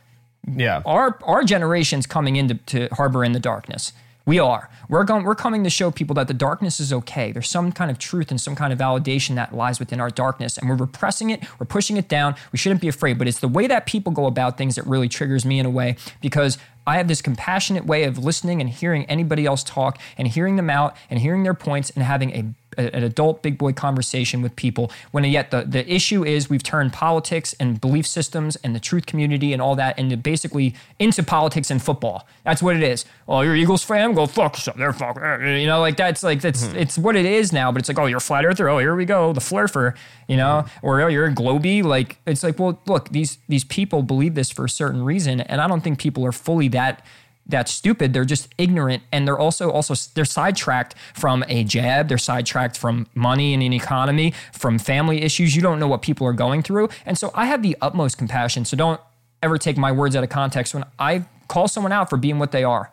Yeah. 0.46 0.82
our 0.84 1.18
our 1.24 1.42
generation's 1.44 2.06
coming 2.06 2.36
into 2.36 2.54
to 2.66 2.88
harbor 2.94 3.24
in 3.24 3.32
the 3.32 3.40
darkness. 3.40 3.92
We 4.26 4.38
are. 4.38 4.68
We're 4.90 5.04
going. 5.04 5.24
We're 5.24 5.34
coming 5.34 5.64
to 5.64 5.70
show 5.70 5.90
people 5.90 6.12
that 6.16 6.28
the 6.28 6.34
darkness 6.34 6.80
is 6.80 6.92
okay. 6.92 7.32
There's 7.32 7.48
some 7.48 7.72
kind 7.72 7.90
of 7.90 7.98
truth 7.98 8.30
and 8.30 8.38
some 8.38 8.54
kind 8.54 8.70
of 8.74 8.78
validation 8.78 9.36
that 9.36 9.54
lies 9.54 9.78
within 9.80 10.00
our 10.00 10.10
darkness, 10.10 10.58
and 10.58 10.68
we're 10.68 10.76
repressing 10.76 11.30
it. 11.30 11.42
We're 11.58 11.64
pushing 11.64 11.96
it 11.96 12.08
down. 12.10 12.34
We 12.52 12.58
shouldn't 12.58 12.82
be 12.82 12.88
afraid. 12.88 13.16
But 13.16 13.26
it's 13.26 13.40
the 13.40 13.48
way 13.48 13.66
that 13.68 13.86
people 13.86 14.12
go 14.12 14.26
about 14.26 14.58
things 14.58 14.74
that 14.74 14.86
really 14.86 15.08
triggers 15.08 15.46
me 15.46 15.58
in 15.58 15.64
a 15.64 15.70
way 15.70 15.96
because 16.20 16.58
I 16.88 16.96
have 16.96 17.06
this 17.06 17.20
compassionate 17.20 17.84
way 17.84 18.04
of 18.04 18.18
listening 18.18 18.60
and 18.60 18.70
hearing 18.70 19.04
anybody 19.06 19.44
else 19.44 19.62
talk 19.62 19.98
and 20.16 20.26
hearing 20.26 20.56
them 20.56 20.70
out 20.70 20.96
and 21.10 21.20
hearing 21.20 21.42
their 21.42 21.54
points 21.54 21.90
and 21.90 22.02
having 22.02 22.30
a 22.32 22.54
an 22.78 23.02
adult 23.02 23.42
big 23.42 23.58
boy 23.58 23.72
conversation 23.72 24.40
with 24.42 24.54
people 24.56 24.90
when 25.10 25.24
yet 25.24 25.50
the, 25.50 25.62
the 25.62 25.90
issue 25.92 26.24
is 26.24 26.48
we've 26.48 26.62
turned 26.62 26.92
politics 26.92 27.54
and 27.60 27.80
belief 27.80 28.06
systems 28.06 28.56
and 28.56 28.74
the 28.74 28.80
truth 28.80 29.06
community 29.06 29.52
and 29.52 29.60
all 29.60 29.76
that 29.76 29.98
into 29.98 30.16
basically 30.16 30.74
into 30.98 31.22
politics 31.22 31.70
and 31.70 31.82
football. 31.82 32.26
That's 32.44 32.62
what 32.62 32.76
it 32.76 32.82
is. 32.82 33.04
Oh 33.26 33.40
you're 33.42 33.56
eagles 33.56 33.84
fan? 33.84 34.14
Go 34.14 34.26
fuck 34.26 34.56
yourself. 34.56 34.76
They're 34.76 34.92
fuck 34.92 35.16
uh, 35.20 35.38
you 35.38 35.66
know 35.66 35.80
like 35.80 35.96
that's 35.96 36.22
like 36.22 36.40
that's 36.40 36.66
hmm. 36.66 36.76
it's 36.76 36.96
what 36.96 37.16
it 37.16 37.26
is 37.26 37.52
now 37.52 37.70
but 37.72 37.80
it's 37.80 37.88
like 37.88 37.98
oh 37.98 38.06
you're 38.06 38.18
a 38.18 38.20
flat 38.20 38.44
earther. 38.44 38.68
Oh 38.68 38.78
here 38.78 38.94
we 38.94 39.04
go. 39.04 39.32
The 39.32 39.40
flurfer 39.40 39.94
you 40.26 40.36
know? 40.36 40.62
Hmm. 40.62 40.86
Or 40.86 41.00
oh 41.02 41.08
you're 41.08 41.26
a 41.26 41.34
globy. 41.34 41.82
Like 41.82 42.18
it's 42.26 42.42
like 42.42 42.58
well 42.58 42.80
look 42.86 43.10
these 43.10 43.38
these 43.48 43.64
people 43.64 44.02
believe 44.02 44.34
this 44.34 44.50
for 44.50 44.64
a 44.64 44.70
certain 44.70 45.04
reason 45.04 45.40
and 45.40 45.60
i 45.60 45.66
don't 45.66 45.82
think 45.82 45.98
people 45.98 46.24
are 46.24 46.32
fully 46.32 46.68
that 46.68 47.04
that's 47.48 47.72
stupid. 47.72 48.12
They're 48.12 48.24
just 48.24 48.48
ignorant, 48.58 49.02
and 49.10 49.26
they're 49.26 49.38
also 49.38 49.70
also 49.70 49.94
they're 50.14 50.24
sidetracked 50.24 50.94
from 51.14 51.44
a 51.48 51.64
jab. 51.64 52.08
They're 52.08 52.18
sidetracked 52.18 52.76
from 52.76 53.06
money 53.14 53.54
and 53.54 53.62
an 53.62 53.72
economy, 53.72 54.34
from 54.52 54.78
family 54.78 55.22
issues. 55.22 55.56
You 55.56 55.62
don't 55.62 55.78
know 55.78 55.88
what 55.88 56.02
people 56.02 56.26
are 56.26 56.32
going 56.32 56.62
through, 56.62 56.90
and 57.06 57.16
so 57.16 57.30
I 57.34 57.46
have 57.46 57.62
the 57.62 57.76
utmost 57.80 58.18
compassion. 58.18 58.64
So 58.64 58.76
don't 58.76 59.00
ever 59.42 59.56
take 59.58 59.76
my 59.76 59.92
words 59.92 60.16
out 60.16 60.24
of 60.24 60.30
context 60.30 60.74
when 60.74 60.84
I 60.98 61.24
call 61.48 61.68
someone 61.68 61.92
out 61.92 62.10
for 62.10 62.16
being 62.16 62.38
what 62.38 62.52
they 62.52 62.64
are. 62.64 62.90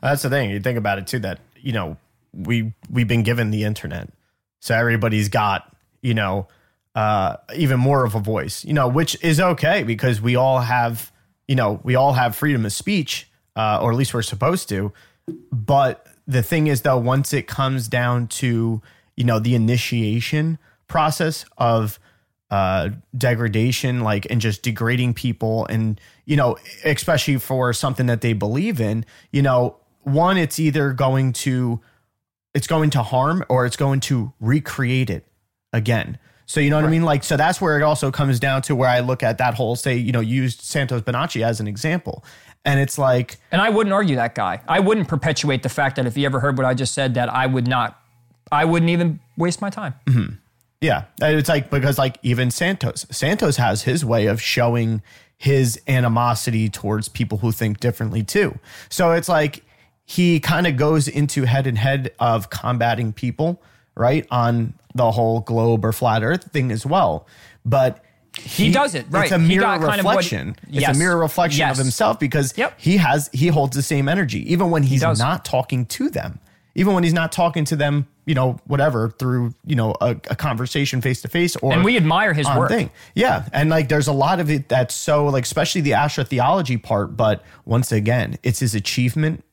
That's 0.00 0.22
the 0.22 0.30
thing. 0.30 0.50
You 0.50 0.60
think 0.60 0.78
about 0.78 0.98
it 0.98 1.06
too. 1.06 1.18
That 1.18 1.40
you 1.60 1.72
know 1.72 1.96
we 2.32 2.72
we've 2.90 3.08
been 3.08 3.22
given 3.22 3.50
the 3.50 3.64
internet, 3.64 4.08
so 4.60 4.74
everybody's 4.74 5.28
got 5.28 5.74
you 6.02 6.14
know 6.14 6.48
uh, 6.94 7.36
even 7.54 7.78
more 7.80 8.04
of 8.04 8.14
a 8.14 8.20
voice. 8.20 8.64
You 8.64 8.72
know, 8.72 8.88
which 8.88 9.22
is 9.22 9.40
okay 9.40 9.82
because 9.82 10.20
we 10.20 10.36
all 10.36 10.60
have 10.60 11.12
you 11.48 11.56
know 11.56 11.80
we 11.82 11.94
all 11.94 12.12
have 12.14 12.36
freedom 12.36 12.64
of 12.64 12.72
speech, 12.72 13.28
uh, 13.56 13.78
or 13.80 13.90
at 13.90 13.96
least 13.96 14.14
we're 14.14 14.22
supposed 14.22 14.68
to. 14.70 14.92
But 15.52 16.06
the 16.26 16.42
thing 16.42 16.66
is, 16.66 16.82
though, 16.82 16.98
once 16.98 17.32
it 17.32 17.46
comes 17.46 17.88
down 17.88 18.28
to 18.28 18.82
you 19.16 19.24
know 19.24 19.38
the 19.38 19.54
initiation 19.54 20.58
process 20.86 21.44
of 21.58 21.98
uh, 22.50 22.90
degradation, 23.16 24.00
like 24.00 24.26
and 24.30 24.40
just 24.40 24.62
degrading 24.62 25.14
people, 25.14 25.66
and 25.66 26.00
you 26.24 26.36
know, 26.36 26.56
especially 26.84 27.38
for 27.38 27.72
something 27.72 28.06
that 28.06 28.20
they 28.20 28.32
believe 28.32 28.80
in, 28.80 29.04
you 29.32 29.42
know, 29.42 29.76
one, 30.02 30.36
it's 30.36 30.58
either 30.58 30.92
going 30.92 31.32
to 31.32 31.80
it's 32.54 32.66
going 32.66 32.90
to 32.90 33.02
harm 33.02 33.44
or 33.48 33.66
it's 33.66 33.76
going 33.76 34.00
to 34.00 34.32
recreate 34.40 35.10
it 35.10 35.26
again. 35.72 36.18
So 36.46 36.60
you 36.60 36.70
know 36.70 36.76
what 36.76 36.84
I 36.84 36.88
mean? 36.88 37.02
Like, 37.02 37.24
so 37.24 37.36
that's 37.36 37.60
where 37.60 37.78
it 37.78 37.82
also 37.82 38.10
comes 38.10 38.38
down 38.38 38.62
to 38.62 38.76
where 38.76 38.88
I 38.88 39.00
look 39.00 39.22
at 39.22 39.38
that 39.38 39.54
whole 39.54 39.76
say, 39.76 39.96
you 39.96 40.12
know, 40.12 40.20
used 40.20 40.60
Santos 40.60 41.00
Bonacci 41.02 41.44
as 41.44 41.58
an 41.58 41.66
example, 41.66 42.24
and 42.64 42.80
it's 42.80 42.98
like, 42.98 43.36
And 43.52 43.60
I 43.60 43.70
wouldn't 43.70 43.92
argue 43.92 44.16
that 44.16 44.34
guy. 44.34 44.60
I 44.66 44.80
wouldn't 44.80 45.08
perpetuate 45.08 45.62
the 45.62 45.68
fact 45.68 45.96
that 45.96 46.06
if 46.06 46.14
he 46.14 46.24
ever 46.24 46.40
heard 46.40 46.56
what 46.56 46.66
I 46.66 46.74
just 46.74 46.94
said, 46.94 47.14
that 47.14 47.28
I 47.28 47.46
would 47.46 47.68
not, 47.68 48.00
I 48.50 48.64
wouldn't 48.64 48.90
even 48.90 49.20
waste 49.36 49.60
my 49.60 49.70
time. 49.70 49.94
Mm-hmm. 50.06 50.34
Yeah, 50.80 51.04
it's 51.22 51.48
like 51.48 51.70
because 51.70 51.96
like 51.96 52.18
even 52.22 52.50
Santos, 52.50 53.06
Santos 53.10 53.56
has 53.56 53.82
his 53.82 54.04
way 54.04 54.26
of 54.26 54.40
showing 54.40 55.02
his 55.38 55.80
animosity 55.88 56.68
towards 56.68 57.08
people 57.08 57.38
who 57.38 57.52
think 57.52 57.80
differently 57.80 58.22
too. 58.22 58.58
So 58.90 59.12
it's 59.12 59.28
like 59.28 59.64
he 60.04 60.40
kind 60.40 60.66
of 60.66 60.76
goes 60.76 61.08
into 61.08 61.44
head 61.44 61.66
and 61.66 61.78
head 61.78 62.12
of 62.18 62.50
combating 62.50 63.14
people, 63.14 63.62
right, 63.94 64.26
on 64.30 64.74
the 64.94 65.12
whole 65.12 65.40
globe 65.40 65.84
or 65.84 65.92
flat 65.92 66.22
Earth 66.22 66.52
thing 66.52 66.70
as 66.70 66.84
well. 66.84 67.26
But 67.64 68.03
He 68.38 68.70
does 68.72 68.94
it, 68.94 69.06
right. 69.10 69.24
It's 69.24 69.32
a 69.32 69.38
mirror 69.38 69.62
got 69.62 69.80
kind 69.80 70.00
of 70.00 70.04
what- 70.04 70.16
reflection. 70.16 70.56
it's 70.70 70.88
a 70.88 70.94
mirror 70.94 71.16
reflection 71.18 71.60
Yes. 71.60 71.72
of 71.78 71.84
himself 71.84 72.18
because 72.18 72.52
Yep. 72.56 72.74
he 72.78 72.96
has 72.98 73.30
he 73.32 73.46
holds 73.48 73.76
the 73.76 73.82
same 73.82 74.08
energy 74.08 74.50
even 74.52 74.70
when 74.70 74.82
he's 74.82 75.00
does. 75.02 75.18
not 75.18 75.44
talking 75.44 75.86
to 75.86 76.08
them. 76.10 76.40
Even 76.74 76.92
when 76.94 77.04
he's 77.04 77.12
not 77.12 77.30
talking 77.30 77.64
to 77.66 77.76
them, 77.76 78.08
you 78.26 78.34
know, 78.34 78.58
whatever 78.66 79.10
through 79.20 79.54
you 79.64 79.76
know 79.76 79.94
a, 80.00 80.10
a 80.28 80.34
conversation 80.36 81.00
face 81.00 81.22
to 81.22 81.28
face 81.28 81.54
or 81.56 81.72
And 81.72 81.84
we 81.84 81.96
admire 81.96 82.32
his 82.32 82.48
work. 82.48 82.68
thing. 82.68 82.90
Yeah, 83.14 83.44
and 83.52 83.70
like 83.70 83.88
there's 83.88 84.08
a 84.08 84.12
lot 84.12 84.40
of 84.40 84.50
it 84.50 84.68
that's 84.68 84.94
so 84.94 85.26
like 85.26 85.44
especially 85.44 85.82
the 85.82 85.92
astrotheology 85.92 86.82
part, 86.82 87.16
but 87.16 87.44
once 87.64 87.92
again, 87.92 88.36
it's 88.42 88.58
his 88.58 88.74
achievement 88.74 89.44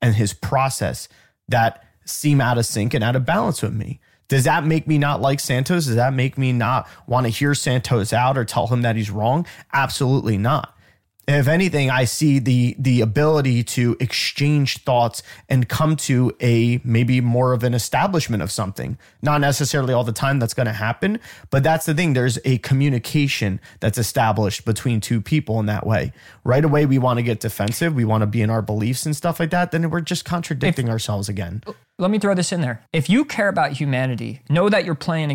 and 0.00 0.14
his 0.14 0.32
process 0.32 1.08
that 1.48 1.82
seem 2.04 2.40
out 2.40 2.56
of 2.58 2.64
sync 2.66 2.94
and 2.94 3.02
out 3.02 3.16
of 3.16 3.26
balance 3.26 3.60
with 3.62 3.72
me. 3.74 3.98
Does 4.28 4.44
that 4.44 4.64
make 4.64 4.86
me 4.86 4.98
not 4.98 5.20
like 5.20 5.40
Santos? 5.40 5.86
Does 5.86 5.96
that 5.96 6.12
make 6.12 6.36
me 6.36 6.52
not 6.52 6.86
want 7.06 7.24
to 7.26 7.30
hear 7.30 7.54
Santos 7.54 8.12
out 8.12 8.36
or 8.36 8.44
tell 8.44 8.66
him 8.66 8.82
that 8.82 8.94
he's 8.94 9.10
wrong? 9.10 9.46
Absolutely 9.72 10.36
not. 10.36 10.77
If 11.30 11.46
anything, 11.46 11.90
I 11.90 12.04
see 12.04 12.38
the 12.38 12.74
the 12.78 13.02
ability 13.02 13.62
to 13.64 13.98
exchange 14.00 14.78
thoughts 14.78 15.22
and 15.46 15.68
come 15.68 15.94
to 15.96 16.34
a 16.40 16.80
maybe 16.84 17.20
more 17.20 17.52
of 17.52 17.62
an 17.64 17.74
establishment 17.74 18.42
of 18.42 18.50
something. 18.50 18.96
Not 19.20 19.42
necessarily 19.42 19.92
all 19.92 20.04
the 20.04 20.12
time 20.12 20.38
that's 20.38 20.54
going 20.54 20.68
to 20.68 20.72
happen, 20.72 21.20
but 21.50 21.62
that's 21.62 21.84
the 21.84 21.92
thing. 21.92 22.14
There's 22.14 22.38
a 22.46 22.56
communication 22.58 23.60
that's 23.80 23.98
established 23.98 24.64
between 24.64 25.02
two 25.02 25.20
people 25.20 25.60
in 25.60 25.66
that 25.66 25.86
way. 25.86 26.14
Right 26.44 26.64
away, 26.64 26.86
we 26.86 26.96
want 26.98 27.18
to 27.18 27.22
get 27.22 27.40
defensive. 27.40 27.94
We 27.94 28.06
want 28.06 28.22
to 28.22 28.26
be 28.26 28.40
in 28.40 28.48
our 28.48 28.62
beliefs 28.62 29.04
and 29.04 29.14
stuff 29.14 29.38
like 29.38 29.50
that. 29.50 29.70
Then 29.70 29.90
we're 29.90 30.00
just 30.00 30.24
contradicting 30.24 30.88
ourselves 30.88 31.28
again. 31.28 31.62
Let 31.98 32.10
me 32.10 32.18
throw 32.18 32.34
this 32.34 32.52
in 32.52 32.62
there. 32.62 32.86
If 32.94 33.10
you 33.10 33.26
care 33.26 33.48
about 33.48 33.72
humanity, 33.72 34.40
know 34.48 34.70
that 34.70 34.86
you're 34.86 34.94
playing 34.94 35.24
an 35.24 35.30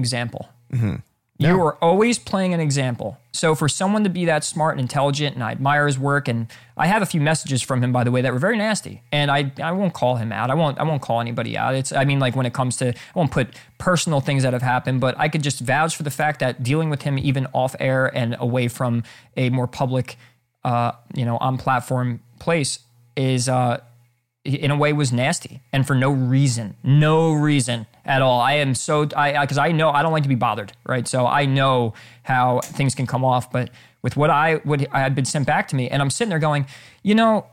You 1.50 1.62
are 1.62 1.76
always 1.84 2.20
playing 2.20 2.54
an 2.54 2.60
example. 2.60 3.18
So 3.32 3.56
for 3.56 3.68
someone 3.68 4.04
to 4.04 4.10
be 4.10 4.26
that 4.26 4.44
smart 4.44 4.74
and 4.74 4.82
intelligent, 4.82 5.36
and 5.36 5.44
I 5.44 5.52
admire 5.52 5.88
his 5.88 5.98
work, 5.98 6.28
and 6.28 6.48
I 6.78 6.88
have 6.88 7.02
a 7.02 7.06
few 7.06 7.20
messages 7.20 7.62
from 7.62 7.84
him, 7.84 7.92
by 7.92 8.04
the 8.04 8.12
way, 8.12 8.22
that 8.22 8.32
were 8.32 8.40
very 8.40 8.58
nasty. 8.58 9.02
And 9.12 9.32
I, 9.32 9.52
I 9.62 9.72
won't 9.72 9.94
call 9.94 10.18
him 10.18 10.32
out. 10.32 10.52
I 10.52 10.54
won't 10.54 10.80
I 10.80 10.84
won't 10.84 11.02
call 11.02 11.20
anybody 11.20 11.58
out. 11.58 11.76
It's 11.76 11.92
I 11.92 12.06
mean 12.06 12.20
like 12.20 12.36
when 12.36 12.46
it 12.46 12.54
comes 12.54 12.78
to 12.78 12.90
I 12.90 12.96
won't 13.16 13.32
put 13.32 13.56
personal 13.78 14.22
things 14.22 14.44
that 14.44 14.54
have 14.54 14.62
happened, 14.62 15.02
but 15.02 15.16
I 15.18 15.30
could 15.30 15.44
just 15.44 15.60
vouch 15.60 15.96
for 15.96 16.04
the 16.04 16.12
fact 16.12 16.40
that 16.40 16.64
dealing 16.64 16.90
with 16.90 17.02
him 17.02 17.18
even 17.18 17.48
off 17.54 17.76
air 17.80 18.16
and 18.16 18.36
away 18.40 18.68
from 18.68 19.04
a 19.36 19.50
more 19.50 19.68
public, 19.68 20.18
uh, 20.64 20.94
you 21.16 21.26
know, 21.26 21.38
on 21.38 21.58
platform 21.58 22.22
place 22.40 22.80
is 23.16 23.50
uh, 23.50 23.80
in 24.44 24.72
a 24.72 24.76
way 24.76 24.94
was 24.94 25.12
nasty 25.12 25.62
and 25.72 25.88
for 25.88 25.96
no 25.96 26.12
reason 26.12 26.76
no 26.84 27.32
reason 27.32 27.86
at 28.06 28.22
all. 28.22 28.42
I 28.42 28.54
am 28.54 28.76
so 28.76 29.08
i 29.16 29.40
because 29.42 29.58
I, 29.58 29.72
know 29.72 29.90
i 29.90 30.02
don't 30.02 30.12
like 30.12 30.24
to 30.24 30.30
be 30.30 30.36
bothered 30.36 30.74
right? 30.86 31.08
So 31.08 31.26
i 31.26 31.46
know 31.46 31.94
how 32.24 32.60
things 32.62 32.96
can 32.96 33.08
come 33.08 33.24
off 33.26 33.52
but 33.52 33.70
with 34.02 34.18
what 34.18 34.30
i 34.30 34.62
would 34.66 34.88
i 34.92 35.00
had 35.00 35.16
been 35.16 35.26
sent 35.26 35.48
back 35.48 35.68
to 35.70 35.76
me 35.76 35.90
and 35.90 36.02
i'm 36.02 36.10
sitting 36.10 36.30
there 36.30 36.40
going 36.40 36.66
you 37.02 37.16
know 37.16 37.46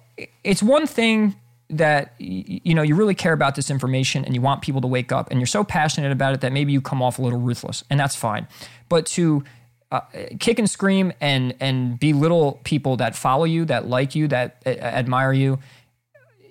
it's 0.45 0.63
one 0.63 0.87
thing 0.87 1.37
that 1.71 2.15
you 2.19 2.75
know 2.75 2.83
you 2.83 2.95
really 2.95 3.15
care 3.15 3.33
about 3.33 3.55
this 3.55 3.71
information 3.71 4.25
and 4.25 4.35
you 4.35 4.41
want 4.41 4.61
people 4.61 4.81
to 4.81 4.87
wake 4.87 5.13
up 5.13 5.31
and 5.31 5.41
you're 5.41 5.47
so 5.47 5.63
passionate 5.63 6.13
about 6.13 6.35
it 6.35 6.41
that 6.41 6.53
maybe 6.53 6.73
you 6.73 6.81
come 6.81 7.01
off 7.01 7.19
a 7.19 7.23
little 7.23 7.39
ruthless 7.39 7.85
and 7.89 7.99
that's 7.99 8.17
fine. 8.17 8.47
But 8.89 9.07
to 9.07 9.45
uh, 9.93 10.01
kick 10.39 10.59
and 10.59 10.69
scream 10.69 11.13
and 11.21 11.55
and 11.61 11.99
belittle 11.99 12.61
people 12.65 12.97
that 12.97 13.17
follow 13.17 13.45
you 13.45 13.65
that 13.65 13.89
like 13.89 14.15
you 14.15 14.29
that 14.29 14.63
uh, 14.67 14.71
admire 14.71 15.33
you 15.33 15.59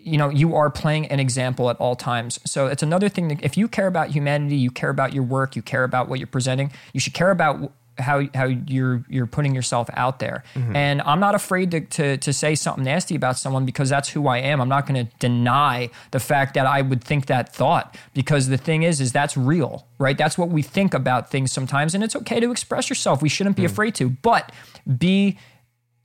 you 0.10 0.18
know 0.18 0.30
you 0.30 0.56
are 0.56 0.70
playing 0.70 1.06
an 1.08 1.20
example 1.20 1.70
at 1.70 1.78
all 1.78 1.96
times. 1.96 2.40
So 2.46 2.68
it's 2.68 2.84
another 2.84 3.10
thing 3.10 3.28
that 3.30 3.44
if 3.44 3.58
you 3.58 3.68
care 3.68 3.88
about 3.88 4.10
humanity 4.10 4.56
you 4.56 4.72
care 4.72 4.90
about 4.90 5.14
your 5.14 5.24
work 5.24 5.56
you 5.56 5.62
care 5.62 5.84
about 5.84 6.10
what 6.10 6.20
you're 6.20 6.28
presenting 6.28 6.72
you 6.94 7.00
should 7.00 7.14
care 7.14 7.32
about 7.32 7.72
how 8.00 8.24
how 8.34 8.46
you're 8.46 9.04
you're 9.10 9.28
putting 9.28 9.54
yourself 9.54 9.90
out 9.94 10.20
there. 10.20 10.44
Mm-hmm. 10.56 10.76
And 10.76 11.02
i'm 11.02 11.20
not 11.20 11.36
afraid 11.36 11.72
to, 11.72 11.82
to 11.82 12.18
to 12.18 12.34
say 12.34 12.56
something 12.56 12.84
nasty 12.84 13.16
about 13.16 13.38
someone 13.38 13.66
because 13.66 13.90
that's 13.90 14.10
who 14.10 14.28
i 14.28 14.38
am. 14.38 14.62
I'm 14.62 14.70
not 14.70 14.88
going 14.88 15.06
to 15.06 15.12
deny 15.20 15.90
the 16.12 16.20
fact 16.20 16.54
that 16.54 16.66
i 16.66 16.82
would 16.82 17.04
think 17.04 17.28
that 17.28 17.54
thought 17.54 17.98
because 18.14 18.48
the 18.48 18.58
thing 18.58 18.84
is 18.84 19.02
is 19.02 19.12
that's 19.12 19.36
real 19.38 19.86
right? 19.98 20.18
That's 20.18 20.38
what 20.38 20.48
we 20.48 20.62
think 20.62 20.94
about 20.94 21.30
things 21.30 21.52
sometimes 21.52 21.94
and 21.94 22.04
it's 22.04 22.16
okay 22.16 22.40
to 22.40 22.52
express 22.52 22.90
yourself. 22.90 23.22
We 23.22 23.30
shouldn't 23.30 23.58
be 23.58 23.64
mm. 23.64 23.72
afraid 23.72 23.96
to 23.96 24.10
but 24.10 24.52
be 24.98 25.38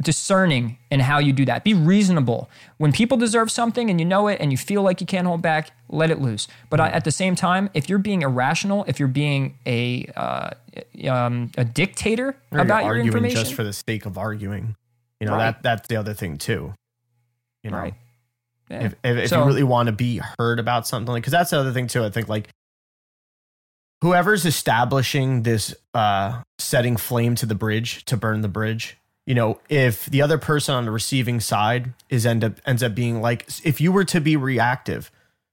discerning 0.02 0.78
in 0.90 1.00
how 1.00 1.18
you 1.18 1.32
do 1.32 1.44
that. 1.44 1.64
Be 1.64 1.72
reasonable. 1.74 2.50
When 2.78 2.92
people 2.92 3.16
deserve 3.16 3.50
something 3.50 3.88
and 3.90 4.00
you 4.00 4.04
know 4.06 4.26
it 4.28 4.38
and 4.40 4.50
you 4.50 4.58
feel 4.58 4.82
like 4.82 5.00
you 5.00 5.06
can't 5.06 5.26
hold 5.26 5.40
back, 5.42 5.70
let 5.88 6.10
it 6.10 6.20
loose. 6.20 6.48
But 6.70 6.80
I, 6.80 6.88
at 6.88 7.04
the 7.04 7.12
same 7.12 7.36
time, 7.36 7.70
if 7.74 7.88
you're 7.88 7.98
being 7.98 8.22
irrational, 8.22 8.84
if 8.88 8.98
you're 8.98 9.08
being 9.08 9.58
a 9.66 10.06
uh, 10.16 10.50
um, 11.08 11.50
a 11.56 11.64
dictator 11.64 12.36
Or 12.50 12.58
about 12.58 12.82
your 12.84 12.88
arguing 12.92 13.06
information, 13.06 13.38
just 13.40 13.54
for 13.54 13.64
the 13.64 13.72
sake 13.72 14.04
of 14.06 14.18
arguing. 14.18 14.76
You 15.20 15.28
know, 15.28 15.34
Right. 15.34 15.52
that 15.54 15.62
that's 15.62 15.88
the 15.88 15.96
other 15.96 16.12
thing 16.12 16.38
too. 16.38 16.74
You 17.62 17.70
know, 17.70 17.78
right? 17.78 17.94
Yeah. 18.68 18.84
if, 18.86 18.94
if, 19.04 19.16
if 19.18 19.28
So- 19.30 19.40
you 19.40 19.46
really 19.46 19.62
want 19.62 19.86
to 19.86 19.92
be 19.92 20.20
heard 20.38 20.58
about 20.58 20.86
something 20.86 21.12
like 21.12 21.22
because 21.22 21.32
that's 21.32 21.50
the 21.50 21.58
other 21.60 21.72
thing 21.72 21.86
too 21.86 22.02
i 22.02 22.08
think 22.08 22.28
like 22.30 22.48
whoever's 24.00 24.44
establishing 24.46 25.42
this 25.42 25.74
uh 25.92 26.42
setting 26.58 26.96
flame 26.96 27.34
to 27.36 27.46
the 27.46 27.54
bridge 27.54 28.04
to 28.06 28.16
burn 28.16 28.40
the 28.40 28.48
bridge 28.48 28.96
you 29.26 29.34
know 29.34 29.60
if 29.68 30.06
the 30.06 30.22
other 30.22 30.38
person 30.38 30.74
on 30.74 30.84
the 30.84 30.90
receiving 30.90 31.40
side 31.40 31.92
is 32.08 32.26
end 32.26 32.44
up 32.44 32.60
ends 32.66 32.82
up 32.82 32.94
being 32.94 33.20
like 33.20 33.46
if 33.64 33.80
you 33.80 33.92
were 33.92 34.04
to 34.04 34.20
be 34.20 34.36
reactive 34.36 35.10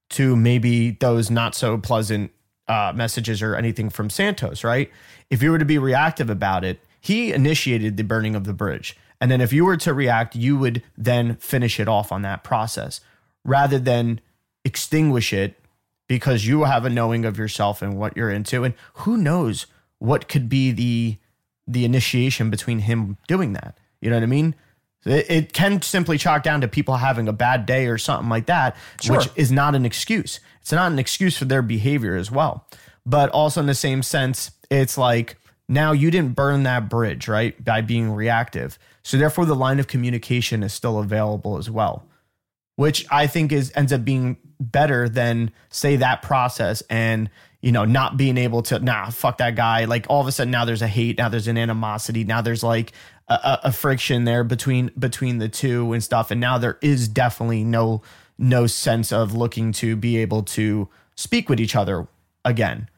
to 0.10 0.36
maybe 0.36 0.92
those 0.92 1.32
not 1.32 1.56
so 1.56 1.78
pleasant 1.78 2.32
uh, 2.68 2.92
messages 2.96 3.42
or 3.42 3.56
anything 3.56 3.90
from 3.90 4.10
santos 4.10 4.64
right? 4.64 4.92
If 5.30 5.42
you 5.42 5.52
were 5.52 5.60
to 5.60 5.66
be 5.66 5.78
reactive 5.78 6.30
about 6.30 6.64
it 6.64 6.80
he 7.00 7.34
initiated 7.34 7.98
the 7.98 8.04
burning 8.04 8.36
of 8.36 8.44
the 8.44 8.54
bridge. 8.54 8.96
And 9.20 9.32
then 9.32 9.42
if 9.42 9.52
you 9.54 9.66
were 9.66 9.78
to 9.78 9.94
react 9.94 10.36
you 10.36 10.58
would 10.58 10.84
then 10.98 11.36
finish 11.38 11.80
it 11.80 11.88
off 11.88 12.12
on 12.12 12.22
that 12.24 12.44
process 12.44 13.02
rather 13.44 13.80
than 13.80 14.22
extinguish 14.64 15.34
it 15.34 15.58
because 16.08 16.46
you 16.46 16.66
have 16.66 16.84
a 16.84 16.90
knowing 16.90 17.24
of 17.24 17.38
yourself 17.38 17.82
and 17.82 17.98
what 17.98 18.18
you're 18.18 18.30
into. 18.30 18.66
And 18.66 18.74
who 18.96 19.16
knows 19.16 19.66
what 19.98 20.28
could 20.28 20.50
be 20.50 20.72
the 20.72 21.18
the 21.72 21.86
initiation 21.86 22.50
between 22.50 22.80
him 22.80 23.18
doing 23.28 23.54
that. 23.54 23.78
You 24.02 24.10
know 24.10 24.16
what 24.18 24.24
i 24.24 24.28
mean? 24.28 24.56
It, 25.06 25.26
it 25.30 25.54
can 25.54 25.82
simply 25.82 26.18
chalk 26.18 26.44
down 26.44 26.62
to 26.62 26.68
people 26.68 26.96
having 26.96 27.28
a 27.28 27.34
bad 27.34 27.66
day 27.66 27.88
or 27.88 27.98
something 27.98 28.30
like 28.30 28.46
that 28.46 28.76
which 29.08 29.30
is 29.36 29.52
not 29.52 29.76
an 29.76 29.86
excuse. 29.86 30.40
It's 30.62 30.72
not 30.72 30.92
an 30.92 31.00
excuse 31.00 31.38
for 31.38 31.46
their 31.46 31.62
behavior 31.62 32.16
as 32.16 32.30
well. 32.30 32.68
But 33.06 33.30
also 33.32 33.62
in 33.62 33.68
the 33.68 33.74
same 33.74 34.04
sense 34.04 34.52
it's 34.70 34.98
like 34.98 35.38
now 35.68 35.92
you 35.92 36.12
didn't 36.12 36.36
burn 36.36 36.64
that 36.64 36.90
bridge 36.90 37.28
right 37.28 37.62
by 37.64 37.82
being 37.82 38.12
reactive. 38.12 38.78
So 39.04 39.18
therefore 39.18 39.46
the 39.46 39.56
line 39.56 39.80
of 39.80 39.88
communication 39.88 40.64
is 40.64 40.74
still 40.74 41.00
available 41.00 41.58
as 41.58 41.70
well 41.70 42.08
which 42.82 43.06
I 43.12 43.28
think 43.28 43.52
is 43.52 43.72
ends 43.76 43.94
up 43.94 44.04
being 44.04 44.38
better 44.60 45.08
than 45.08 45.52
say 45.70 45.98
that 45.98 46.24
process 46.24 46.82
and 46.90 47.30
you 47.62 47.72
know 47.72 47.86
not 47.86 48.18
being 48.18 48.38
able 48.38 48.62
to 48.64 48.80
nah 48.80 49.10
fuck 49.10 49.38
that 49.38 49.56
guy. 49.56 49.86
Like 49.86 50.06
all 50.10 50.22
of 50.22 50.28
a 50.28 50.32
sudden 50.32 50.52
now 50.52 50.66
there's 50.66 50.82
a 50.82 50.88
hate 50.88 51.18
now 51.18 51.30
there's 51.30 51.48
an 51.48 51.58
animosity 51.58 52.24
now 52.24 52.42
there's 52.42 52.64
like 52.64 52.92
a, 53.28 53.60
a, 53.66 53.72
friction 53.72 54.26
there 54.26 54.44
between 54.44 54.92
between 54.98 55.38
the 55.38 55.48
two 55.48 55.94
and 55.94 56.04
stuff. 56.04 56.32
And 56.32 56.42
now 56.42 56.58
there 56.58 56.78
is 56.82 57.08
definitely 57.08 57.64
no 57.64 58.02
no 58.38 58.68
sense 58.68 59.12
of 59.12 59.34
looking 59.34 59.72
to 59.74 59.96
be 59.96 60.18
able 60.18 60.44
to 60.44 60.90
speak 61.16 61.48
with 61.48 61.60
each 61.60 61.76
other 61.76 62.08
again. 62.44 62.90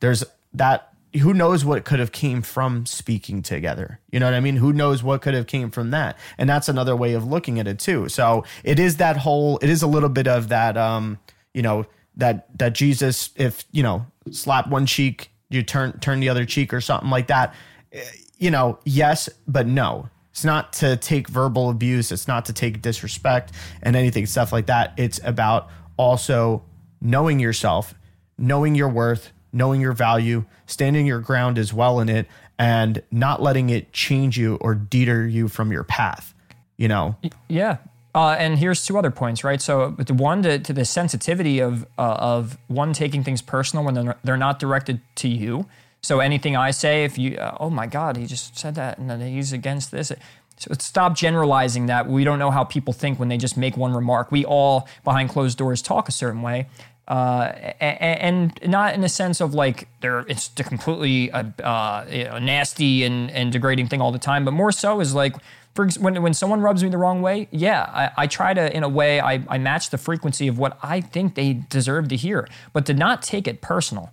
There's 0.00 0.24
that 0.52 0.92
who 1.20 1.34
knows 1.34 1.64
what 1.64 1.84
could 1.84 2.00
have 2.00 2.10
came 2.10 2.42
from 2.42 2.86
speaking 2.86 3.42
together. 3.42 4.00
You 4.10 4.18
know 4.18 4.26
what 4.26 4.34
i 4.34 4.40
mean? 4.40 4.56
Who 4.56 4.72
knows 4.72 5.02
what 5.02 5.22
could 5.22 5.34
have 5.34 5.46
came 5.46 5.70
from 5.70 5.90
that? 5.90 6.18
And 6.38 6.48
that's 6.48 6.68
another 6.68 6.96
way 6.96 7.12
of 7.12 7.24
looking 7.24 7.60
at 7.60 7.68
it 7.68 7.78
too. 7.78 8.08
So 8.08 8.44
it 8.64 8.78
is 8.78 8.96
that 8.96 9.18
whole 9.18 9.58
it 9.58 9.70
is 9.70 9.82
a 9.82 9.86
little 9.86 10.08
bit 10.08 10.26
of 10.26 10.48
that 10.48 10.76
um 10.76 11.18
you 11.54 11.62
know 11.62 11.86
that 12.16 12.46
that 12.58 12.74
jesus 12.74 13.30
if 13.36 13.64
you 13.72 13.82
know 13.82 14.04
slap 14.30 14.68
one 14.68 14.86
cheek 14.86 15.30
you 15.50 15.62
turn 15.62 15.98
turn 16.00 16.20
the 16.20 16.28
other 16.28 16.44
cheek 16.44 16.72
or 16.72 16.80
something 16.80 17.10
like 17.10 17.26
that 17.28 17.54
Eh, 17.92 18.02
you 18.38 18.50
know 18.50 18.78
yes 18.84 19.28
but 19.46 19.66
no 19.66 20.08
it's 20.30 20.44
not 20.44 20.72
to 20.72 20.96
take 20.96 21.28
verbal 21.28 21.68
abuse 21.70 22.10
it's 22.10 22.26
not 22.26 22.46
to 22.46 22.52
take 22.52 22.80
disrespect 22.80 23.52
and 23.82 23.96
anything 23.96 24.24
stuff 24.26 24.52
like 24.52 24.66
that 24.66 24.92
it's 24.96 25.20
about 25.24 25.68
also 25.96 26.62
knowing 27.00 27.38
yourself 27.38 27.94
knowing 28.38 28.74
your 28.74 28.88
worth, 28.88 29.32
knowing 29.52 29.80
your 29.80 29.92
value, 29.92 30.44
standing 30.66 31.06
your 31.06 31.20
ground 31.20 31.58
as 31.58 31.72
well 31.72 32.00
in 32.00 32.08
it, 32.08 32.26
and 32.58 33.02
not 33.10 33.40
letting 33.40 33.70
it 33.70 33.92
change 33.92 34.36
you 34.36 34.56
or 34.56 34.74
deter 34.74 35.24
you 35.26 35.48
from 35.48 35.70
your 35.70 35.84
path. 35.84 36.34
You 36.76 36.88
know, 36.88 37.16
Yeah. 37.48 37.76
Uh, 38.14 38.36
and 38.38 38.58
here's 38.58 38.84
two 38.84 38.98
other 38.98 39.10
points, 39.10 39.42
right? 39.42 39.60
So, 39.62 39.90
the 39.92 40.12
one 40.12 40.42
to, 40.42 40.58
to 40.58 40.72
the 40.72 40.84
sensitivity 40.84 41.60
of 41.60 41.84
uh, 41.98 42.16
of 42.18 42.58
one 42.68 42.92
taking 42.92 43.24
things 43.24 43.40
personal 43.40 43.84
when 43.84 43.94
they're, 43.94 44.16
they're 44.22 44.36
not 44.36 44.58
directed 44.58 45.00
to 45.16 45.28
you. 45.28 45.66
So 46.02 46.18
anything 46.18 46.56
I 46.56 46.72
say, 46.72 47.04
if 47.04 47.16
you, 47.16 47.36
uh, 47.36 47.56
oh 47.60 47.70
my 47.70 47.86
God, 47.86 48.16
he 48.16 48.26
just 48.26 48.58
said 48.58 48.74
that, 48.74 48.98
and 48.98 49.08
then 49.08 49.20
he's 49.20 49.52
against 49.52 49.92
this. 49.92 50.10
So 50.58 50.72
stop 50.78 51.16
generalizing 51.16 51.86
that. 51.86 52.08
We 52.08 52.24
don't 52.24 52.40
know 52.40 52.50
how 52.50 52.64
people 52.64 52.92
think 52.92 53.18
when 53.20 53.28
they 53.28 53.38
just 53.38 53.56
make 53.56 53.76
one 53.76 53.94
remark. 53.94 54.32
We 54.32 54.44
all 54.44 54.88
behind 55.04 55.30
closed 55.30 55.56
doors 55.58 55.80
talk 55.80 56.08
a 56.08 56.12
certain 56.12 56.42
way. 56.42 56.66
Uh, 57.08 57.52
a- 57.54 57.74
a- 57.80 58.22
and 58.22 58.58
not 58.66 58.94
in 58.94 59.02
a 59.04 59.08
sense 59.08 59.40
of 59.40 59.54
like 59.54 59.88
they're 60.00 60.20
it's 60.28 60.50
a 60.58 60.64
completely 60.64 61.30
uh, 61.32 62.04
you 62.10 62.24
know, 62.24 62.38
nasty 62.38 63.04
and, 63.04 63.30
and 63.30 63.52
degrading 63.52 63.88
thing 63.88 64.00
all 64.00 64.12
the 64.12 64.18
time, 64.18 64.44
but 64.44 64.52
more 64.52 64.70
so 64.72 65.00
is 65.00 65.14
like 65.14 65.34
for 65.74 65.88
when 65.98 66.22
when 66.22 66.34
someone 66.34 66.60
rubs 66.60 66.82
me 66.82 66.90
the 66.90 66.98
wrong 66.98 67.22
way, 67.22 67.48
yeah, 67.50 67.88
I, 67.92 68.24
I 68.24 68.26
try 68.26 68.52
to 68.54 68.74
in 68.74 68.82
a 68.82 68.88
way 68.88 69.20
I, 69.20 69.42
I 69.48 69.58
match 69.58 69.90
the 69.90 69.98
frequency 69.98 70.48
of 70.48 70.58
what 70.58 70.78
I 70.82 71.00
think 71.00 71.34
they 71.34 71.54
deserve 71.54 72.08
to 72.08 72.16
hear, 72.16 72.48
but 72.72 72.86
to 72.86 72.94
not 72.94 73.22
take 73.22 73.48
it 73.48 73.60
personal. 73.60 74.10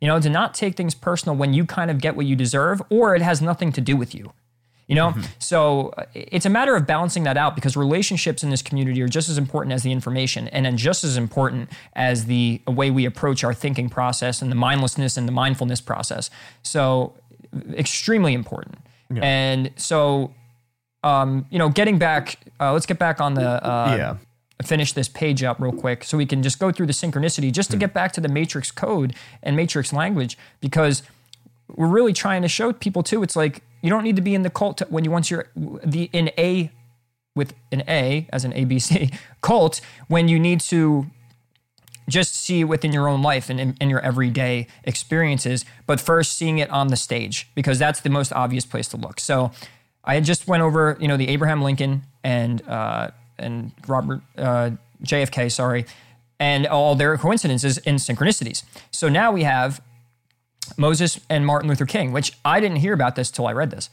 You 0.00 0.08
know, 0.08 0.18
to 0.18 0.28
not 0.28 0.52
take 0.52 0.76
things 0.76 0.96
personal 0.96 1.36
when 1.36 1.54
you 1.54 1.64
kind 1.64 1.88
of 1.88 2.00
get 2.00 2.16
what 2.16 2.26
you 2.26 2.34
deserve, 2.34 2.82
or 2.90 3.14
it 3.14 3.22
has 3.22 3.40
nothing 3.40 3.70
to 3.72 3.80
do 3.80 3.96
with 3.96 4.16
you. 4.16 4.32
You 4.88 4.96
know, 4.96 5.14
so 5.38 5.94
uh, 5.96 6.04
it's 6.12 6.44
a 6.44 6.50
matter 6.50 6.74
of 6.74 6.86
balancing 6.86 7.22
that 7.22 7.36
out 7.36 7.54
because 7.54 7.76
relationships 7.76 8.42
in 8.42 8.50
this 8.50 8.62
community 8.62 9.00
are 9.00 9.08
just 9.08 9.28
as 9.28 9.38
important 9.38 9.72
as 9.72 9.84
the 9.84 9.92
information, 9.92 10.48
and 10.48 10.66
then 10.66 10.76
just 10.76 11.04
as 11.04 11.16
important 11.16 11.70
as 11.94 12.24
the 12.24 12.60
way 12.66 12.90
we 12.90 13.04
approach 13.04 13.44
our 13.44 13.54
thinking 13.54 13.88
process 13.88 14.42
and 14.42 14.50
the 14.50 14.56
mindlessness 14.56 15.16
and 15.16 15.28
the 15.28 15.32
mindfulness 15.32 15.80
process. 15.80 16.30
So, 16.62 17.14
extremely 17.72 18.34
important. 18.34 18.78
And 19.22 19.70
so, 19.76 20.34
um, 21.02 21.46
you 21.50 21.58
know, 21.58 21.68
getting 21.68 21.98
back, 21.98 22.38
uh, 22.60 22.72
let's 22.72 22.86
get 22.86 22.98
back 22.98 23.20
on 23.20 23.34
the 23.34 23.64
uh, 23.64 23.94
yeah, 23.96 24.16
finish 24.62 24.92
this 24.92 25.08
page 25.08 25.42
up 25.42 25.60
real 25.60 25.72
quick 25.72 26.04
so 26.04 26.16
we 26.16 26.26
can 26.26 26.42
just 26.42 26.58
go 26.58 26.70
through 26.70 26.86
the 26.86 26.92
synchronicity 26.92 27.50
just 27.50 27.70
to 27.70 27.76
get 27.76 27.92
back 27.92 28.12
to 28.12 28.20
the 28.20 28.28
matrix 28.28 28.70
code 28.70 29.14
and 29.42 29.56
matrix 29.56 29.92
language 29.92 30.38
because 30.60 31.02
we're 31.74 31.88
really 31.88 32.12
trying 32.12 32.42
to 32.42 32.48
show 32.48 32.72
people 32.72 33.02
too 33.02 33.24
it's 33.24 33.34
like 33.34 33.62
you 33.80 33.90
don't 33.90 34.04
need 34.04 34.14
to 34.14 34.22
be 34.22 34.34
in 34.36 34.42
the 34.42 34.50
cult 34.50 34.80
when 34.88 35.04
you 35.04 35.10
once 35.10 35.30
you're 35.30 35.48
the 35.56 36.08
in 36.12 36.30
a 36.38 36.70
with 37.34 37.54
an 37.72 37.82
a 37.88 38.28
as 38.32 38.44
an 38.44 38.52
abc 38.52 39.12
cult 39.40 39.80
when 40.06 40.28
you 40.28 40.38
need 40.38 40.60
to 40.60 41.06
just 42.08 42.34
see 42.34 42.64
within 42.64 42.92
your 42.92 43.08
own 43.08 43.22
life 43.22 43.48
and 43.48 43.60
in, 43.60 43.76
in 43.80 43.88
your 43.88 44.00
everyday 44.00 44.66
experiences 44.84 45.64
but 45.86 46.00
first 46.00 46.36
seeing 46.36 46.58
it 46.58 46.70
on 46.70 46.88
the 46.88 46.96
stage 46.96 47.48
because 47.54 47.78
that's 47.78 48.00
the 48.00 48.10
most 48.10 48.32
obvious 48.32 48.66
place 48.66 48.88
to 48.88 48.96
look. 48.96 49.20
So 49.20 49.52
i 50.04 50.18
just 50.20 50.46
went 50.46 50.62
over 50.62 50.96
you 51.00 51.08
know 51.08 51.16
the 51.16 51.28
abraham 51.28 51.62
lincoln 51.62 52.02
and 52.24 52.66
uh, 52.68 53.10
and 53.38 53.72
robert 53.86 54.20
uh, 54.38 54.70
jfk 55.02 55.50
sorry 55.50 55.84
and 56.38 56.66
all 56.66 56.94
their 56.94 57.16
coincidences 57.16 57.78
and 57.78 57.98
synchronicities 57.98 58.62
so 58.90 59.08
now 59.08 59.32
we 59.32 59.42
have 59.42 59.80
moses 60.76 61.20
and 61.28 61.46
martin 61.46 61.68
luther 61.68 61.86
king 61.86 62.12
which 62.12 62.32
i 62.44 62.60
didn't 62.60 62.78
hear 62.78 62.94
about 62.94 63.16
this 63.16 63.30
till 63.30 63.46
i 63.46 63.52
read 63.52 63.70
this 63.70 63.90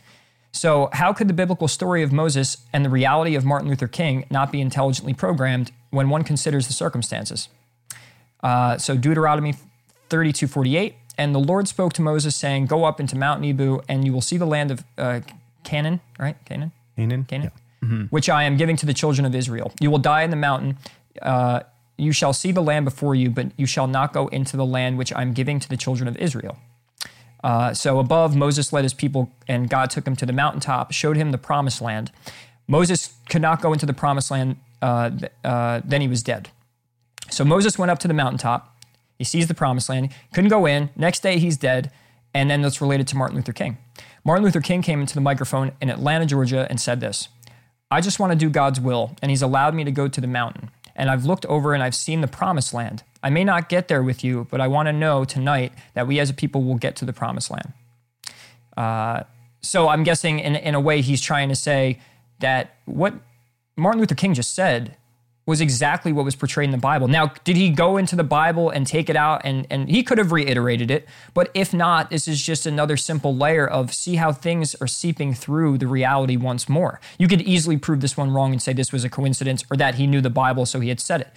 so, 0.52 0.90
how 0.94 1.14
could 1.14 1.27
the 1.27 1.34
biblical 1.34 1.68
story 1.68 2.02
of 2.02 2.11
Moses 2.11 2.57
and 2.73 2.84
the 2.84 2.90
reality 2.90 3.36
of 3.36 3.45
Martin 3.45 3.69
Luther 3.69 3.88
King 3.88 4.26
not 4.31 4.52
be 4.52 4.61
intelligently 4.61 5.14
programmed 5.14 5.72
when 5.91 6.10
one 6.10 6.23
considers 6.23 6.68
the 6.68 6.73
circumstances? 6.73 7.49
Uh, 8.41 8.77
so, 8.77 8.98
Deuteronomy 8.98 9.53
32 10.10 10.48
48. 10.48 10.95
And 11.18 11.36
the 11.36 11.40
Lord 11.40 11.68
spoke 11.68 11.94
to 11.94 12.02
Moses, 12.02 12.36
saying, 12.36 12.65
Go 12.65 12.86
up 12.86 12.99
into 12.99 13.15
Mount 13.15 13.41
Nebo, 13.41 13.81
and 13.88 14.06
you 14.06 14.14
will 14.14 14.22
see 14.22 14.38
the 14.38 14.45
land 14.45 14.72
of 14.72 14.84
uh, 14.98 15.19
Canaan, 15.70 16.00
right? 16.18 16.36
Canaan? 16.46 16.72
Canaan. 16.96 17.24
Canaan, 17.26 17.52
which 18.10 18.28
I 18.30 18.44
am 18.44 18.58
giving 18.58 18.76
to 18.78 18.86
the 18.86 18.94
children 18.94 19.26
of 19.26 19.34
Israel. 19.36 19.72
You 19.80 19.90
will 19.91 20.04
die 20.14 20.24
in 20.24 20.32
the 20.32 20.41
mountain. 20.50 20.78
Uh, 21.22 21.62
you 21.98 22.12
shall 22.12 22.34
see 22.34 22.52
the 22.52 22.62
land 22.62 22.86
before 22.86 23.14
you, 23.16 23.30
but 23.30 23.48
you 23.58 23.66
shall 23.66 23.88
not 23.88 24.14
go 24.14 24.28
into 24.28 24.58
the 24.58 24.66
land 24.66 24.98
which 24.98 25.12
I 25.14 25.22
am 25.22 25.34
giving 25.34 25.60
to 25.60 25.70
the 25.70 25.78
children 25.78 26.08
of 26.08 26.16
Israel. 26.18 26.58
Uh, 27.44 27.74
so 27.74 28.00
above, 28.00 28.36
Moses 28.36 28.74
led 28.74 28.84
his 28.84 28.94
people, 28.94 29.32
and 29.48 29.70
God 29.70 29.90
took 29.90 30.06
him 30.06 30.16
to 30.18 30.26
the 30.26 30.34
mountaintop, 30.34 30.91
showed 30.91 31.18
him 31.18 31.32
the 31.32 31.38
promised 31.38 31.82
land. 31.82 32.12
Moses 32.68 33.14
could 33.30 33.41
not 33.41 33.62
go 33.62 33.74
into 33.74 33.86
the 33.86 33.94
promised 33.94 34.30
land, 34.32 34.58
uh, 34.82 35.10
th- 35.10 35.32
uh, 35.44 35.82
then 35.86 36.02
he 36.02 36.08
was 36.08 36.22
dead. 36.24 36.50
So 37.30 37.46
Moses 37.46 37.78
went 37.78 37.91
up 37.91 38.00
to 38.00 38.08
the 38.08 38.14
mountaintop. 38.14 38.76
He 39.18 39.24
sees 39.24 39.48
the 39.48 39.54
promised 39.54 39.90
land, 39.90 40.10
couldn't 40.34 40.50
go 40.50 40.66
in. 40.66 40.90
Next 40.96 41.22
day, 41.22 41.40
he's 41.40 41.58
dead. 41.58 41.91
And 42.34 42.50
then 42.50 42.62
that's 42.62 42.80
related 42.82 43.08
to 43.10 43.18
Martin 43.18 43.38
Luther 43.38 43.54
King. 43.54 43.78
Martin 44.24 44.44
Luther 44.44 44.62
King 44.62 44.82
came 44.82 45.02
into 45.02 45.16
the 45.16 45.22
microphone 45.22 45.72
in 45.82 45.90
Atlanta, 45.90 46.26
Georgia, 46.26 46.68
and 46.70 46.80
said 46.80 47.00
this 47.00 47.30
I 47.91 48.02
just 48.02 48.20
want 48.20 48.32
to 48.32 48.38
do 48.38 48.50
God's 48.50 48.80
will, 48.80 49.16
and 49.22 49.30
He's 49.30 49.41
allowed 49.41 49.74
me 49.74 49.84
to 49.84 49.91
go 49.91 50.08
to 50.08 50.22
the 50.22 50.28
mountain. 50.28 50.72
And 50.96 51.10
I've 51.10 51.24
looked 51.24 51.46
over 51.46 51.74
and 51.74 51.82
I've 51.82 51.96
seen 51.96 52.20
the 52.20 52.28
promised 52.28 52.74
land. 52.74 53.04
I 53.24 53.30
may 53.30 53.46
not 53.46 53.70
get 53.70 53.88
there 53.88 54.04
with 54.04 54.22
you, 54.24 54.48
but 54.52 54.60
I 54.60 54.68
want 54.68 54.88
to 54.88 54.94
know 54.94 55.24
tonight 55.24 55.72
that 55.94 56.08
we 56.08 56.20
as 56.20 56.30
a 56.30 56.34
people 56.34 56.64
will 56.64 56.76
get 56.76 56.98
to 56.98 57.06
the 57.06 57.14
promised 57.14 57.50
land. 57.50 57.74
Uh, 58.76 59.24
so 59.62 59.88
I'm 59.88 60.04
guessing 60.04 60.40
in, 60.40 60.58
in 60.58 60.76
a 60.76 60.80
way 60.80 61.00
he's 61.00 61.22
trying 61.22 61.48
to 61.48 61.56
say, 61.56 62.00
that 62.40 62.76
what 62.86 63.14
Martin 63.76 64.00
Luther 64.00 64.16
King 64.16 64.34
just 64.34 64.54
said 64.54 64.98
was 65.50 65.60
exactly 65.60 66.14
what 66.14 66.24
was 66.24 66.36
portrayed 66.36 66.66
in 66.66 66.72
the 66.72 66.78
Bible. 66.78 67.08
Now, 67.08 67.34
did 67.44 67.58
he 67.58 67.70
go 67.70 67.98
into 67.98 68.16
the 68.16 68.24
Bible 68.24 68.70
and 68.70 68.88
take 68.88 69.10
it 69.10 69.16
out 69.16 69.42
and 69.44 69.68
and 69.70 69.90
he 69.90 70.04
could 70.04 70.18
have 70.18 70.32
reiterated 70.32 70.90
it, 70.90 71.08
but 71.34 71.50
if 71.54 71.74
not, 71.74 72.10
this 72.10 72.28
is 72.28 72.42
just 72.42 72.66
another 72.66 72.96
simple 72.96 73.36
layer 73.36 73.68
of 73.68 73.94
see 73.94 74.16
how 74.16 74.32
things 74.32 74.76
are 74.76 74.88
seeping 74.88 75.34
through 75.34 75.78
the 75.78 75.88
reality 75.88 76.38
once 76.38 76.70
more. 76.70 77.02
You 77.18 77.28
could 77.28 77.42
easily 77.42 77.78
prove 77.78 78.00
this 78.00 78.16
one 78.16 78.32
wrong 78.32 78.52
and 78.52 78.62
say 78.62 78.72
this 78.72 78.94
was 78.94 79.04
a 79.04 79.10
coincidence 79.10 79.66
or 79.70 79.78
that 79.78 79.96
he 79.96 80.08
knew 80.08 80.22
the 80.22 80.30
Bible 80.30 80.66
so 80.66 80.80
he 80.80 80.90
had 80.90 81.00
said 81.00 81.22
it. 81.22 81.32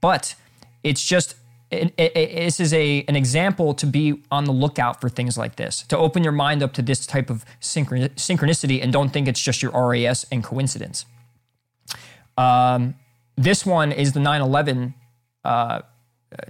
But 0.00 0.34
it's 0.82 1.04
just 1.04 1.36
it, 1.70 1.94
it, 1.96 2.16
it, 2.16 2.34
this 2.34 2.60
is 2.60 2.74
a 2.74 3.04
an 3.08 3.16
example 3.16 3.74
to 3.74 3.86
be 3.86 4.22
on 4.30 4.44
the 4.44 4.52
lookout 4.52 5.00
for 5.00 5.08
things 5.08 5.38
like 5.38 5.56
this, 5.56 5.82
to 5.84 5.96
open 5.96 6.22
your 6.22 6.32
mind 6.32 6.62
up 6.62 6.72
to 6.74 6.82
this 6.82 7.06
type 7.06 7.30
of 7.30 7.44
synchronicity 7.60 8.82
and 8.82 8.92
don't 8.92 9.10
think 9.10 9.28
it's 9.28 9.40
just 9.40 9.62
your 9.62 9.72
RAS 9.72 10.26
and 10.30 10.44
coincidence. 10.44 11.06
Um, 12.36 12.94
this 13.36 13.64
one 13.66 13.92
is 13.92 14.12
the 14.12 14.20
9 14.20 14.40
11 14.40 14.94
uh, 15.44 15.80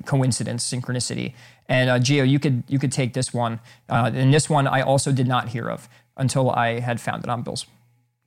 coincidence, 0.04 0.68
synchronicity. 0.70 1.34
And 1.66 1.90
uh, 1.90 1.98
Gio, 1.98 2.28
you 2.28 2.38
could 2.38 2.64
you 2.68 2.78
could 2.78 2.92
take 2.92 3.14
this 3.14 3.32
one. 3.32 3.60
Uh, 3.88 4.10
and 4.12 4.32
this 4.32 4.50
one 4.50 4.66
I 4.66 4.82
also 4.82 5.12
did 5.12 5.26
not 5.26 5.50
hear 5.50 5.68
of 5.70 5.88
until 6.16 6.50
I 6.50 6.80
had 6.80 7.00
found 7.00 7.24
it 7.24 7.30
on 7.30 7.42
Bill's 7.42 7.66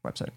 website. 0.05 0.29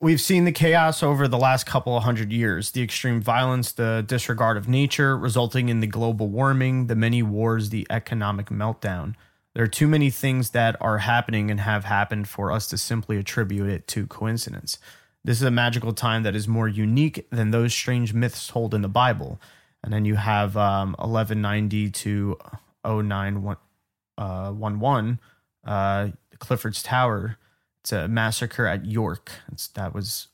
We've 0.00 0.20
seen 0.20 0.44
the 0.44 0.52
chaos 0.52 1.02
over 1.02 1.26
the 1.26 1.38
last 1.38 1.66
couple 1.66 1.96
of 1.96 2.04
hundred 2.04 2.32
years 2.32 2.70
the 2.70 2.82
extreme 2.82 3.20
violence, 3.20 3.72
the 3.72 4.04
disregard 4.06 4.56
of 4.56 4.68
nature, 4.68 5.16
resulting 5.16 5.68
in 5.68 5.80
the 5.80 5.88
global 5.88 6.28
warming, 6.28 6.86
the 6.86 6.94
many 6.94 7.22
wars, 7.22 7.70
the 7.70 7.86
economic 7.90 8.46
meltdown. 8.46 9.14
There 9.54 9.64
are 9.64 9.68
too 9.68 9.88
many 9.88 10.10
things 10.10 10.50
that 10.50 10.76
are 10.80 10.98
happening 10.98 11.50
and 11.50 11.58
have 11.58 11.84
happened 11.84 12.28
for 12.28 12.52
us 12.52 12.68
to 12.68 12.78
simply 12.78 13.16
attribute 13.16 13.68
it 13.68 13.88
to 13.88 14.06
coincidence. 14.06 14.78
This 15.24 15.38
is 15.38 15.42
a 15.42 15.50
magical 15.50 15.92
time 15.92 16.22
that 16.22 16.36
is 16.36 16.48
more 16.48 16.68
unique 16.68 17.28
than 17.30 17.50
those 17.50 17.74
strange 17.74 18.14
myths 18.14 18.46
told 18.46 18.74
in 18.74 18.82
the 18.82 18.88
Bible. 18.88 19.40
And 19.82 19.92
then 19.92 20.04
you 20.04 20.14
have 20.16 20.56
um, 20.56 20.94
1190 20.98 21.90
to 21.90 22.38
0911, 22.84 25.18
uh, 25.66 25.70
uh, 25.70 26.10
Clifford's 26.38 26.82
Tower. 26.82 27.38
It's 27.80 27.92
a 27.92 28.08
massacre 28.08 28.66
at 28.66 28.86
York. 28.86 29.30
It's, 29.52 29.68
that 29.68 29.94
was 29.94 30.28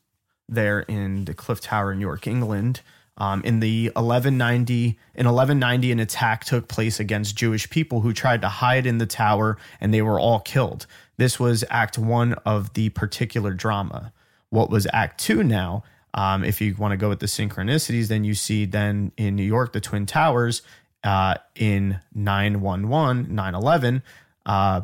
there 0.48 0.80
in 0.80 1.24
the 1.24 1.34
Cliff 1.34 1.60
Tower 1.60 1.92
in 1.92 2.00
York, 2.00 2.26
England. 2.26 2.80
Um, 3.16 3.42
in 3.44 3.60
the 3.60 3.92
1190 3.94 4.98
in 5.14 5.26
1190 5.26 5.92
an 5.92 6.00
attack 6.00 6.44
took 6.44 6.66
place 6.66 6.98
against 6.98 7.36
Jewish 7.36 7.70
people 7.70 8.00
who 8.00 8.12
tried 8.12 8.42
to 8.42 8.48
hide 8.48 8.86
in 8.86 8.98
the 8.98 9.06
tower 9.06 9.56
and 9.80 9.94
they 9.94 10.02
were 10.02 10.18
all 10.18 10.40
killed. 10.40 10.88
This 11.16 11.38
was 11.38 11.62
act 11.70 11.96
1 11.96 12.32
of 12.44 12.74
the 12.74 12.88
particular 12.88 13.52
drama 13.52 14.12
what 14.54 14.70
was 14.70 14.86
Act 14.92 15.20
Two 15.20 15.42
now. 15.42 15.82
Um, 16.14 16.44
if 16.44 16.60
you 16.60 16.76
want 16.76 16.92
to 16.92 16.96
go 16.96 17.08
with 17.08 17.18
the 17.18 17.26
synchronicities, 17.26 18.06
then 18.06 18.22
you 18.22 18.34
see 18.34 18.66
then 18.66 19.10
in 19.16 19.34
New 19.34 19.42
York 19.42 19.72
the 19.72 19.80
Twin 19.80 20.06
Towers 20.06 20.62
uh, 21.02 21.34
in 21.56 22.00
911, 22.14 23.34
911. 23.34 24.02
Uh, 24.46 24.82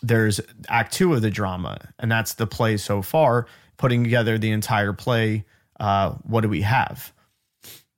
there's 0.00 0.40
Act 0.68 0.92
Two 0.92 1.12
of 1.12 1.22
the 1.22 1.30
drama, 1.30 1.78
and 1.98 2.10
that's 2.10 2.34
the 2.34 2.46
play 2.46 2.76
so 2.76 3.02
far. 3.02 3.46
Putting 3.76 4.04
together 4.04 4.38
the 4.38 4.52
entire 4.52 4.92
play, 4.92 5.44
uh, 5.80 6.10
what 6.22 6.42
do 6.42 6.48
we 6.48 6.62
have? 6.62 7.12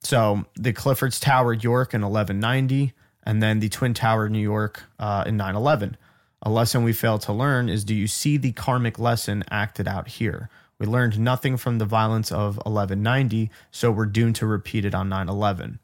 So 0.01 0.45
the 0.55 0.73
Clifford's 0.73 1.19
Tower, 1.19 1.53
York 1.53 1.93
in 1.93 2.01
1190, 2.01 2.93
and 3.23 3.43
then 3.43 3.59
the 3.59 3.69
Twin 3.69 3.93
Tower, 3.93 4.29
New 4.29 4.39
York 4.39 4.83
uh, 4.97 5.25
in 5.27 5.37
911. 5.37 5.97
A 6.41 6.49
lesson 6.49 6.83
we 6.83 6.93
fail 6.93 7.19
to 7.19 7.33
learn 7.33 7.69
is 7.69 7.83
do 7.83 7.93
you 7.93 8.07
see 8.07 8.37
the 8.37 8.51
karmic 8.53 8.97
lesson 8.97 9.43
acted 9.51 9.87
out 9.87 10.07
here? 10.07 10.49
We 10.79 10.85
learned 10.85 11.19
nothing 11.19 11.57
from 11.57 11.79
the 11.79 11.85
violence 11.85 12.31
of 12.31 12.57
1190, 12.57 13.49
so 13.71 13.91
we're 13.91 14.05
doomed 14.05 14.35
to 14.37 14.45
repeat 14.45 14.85
it 14.85 14.93
on 14.93 15.09
9 15.09 15.27
11. 15.27 15.79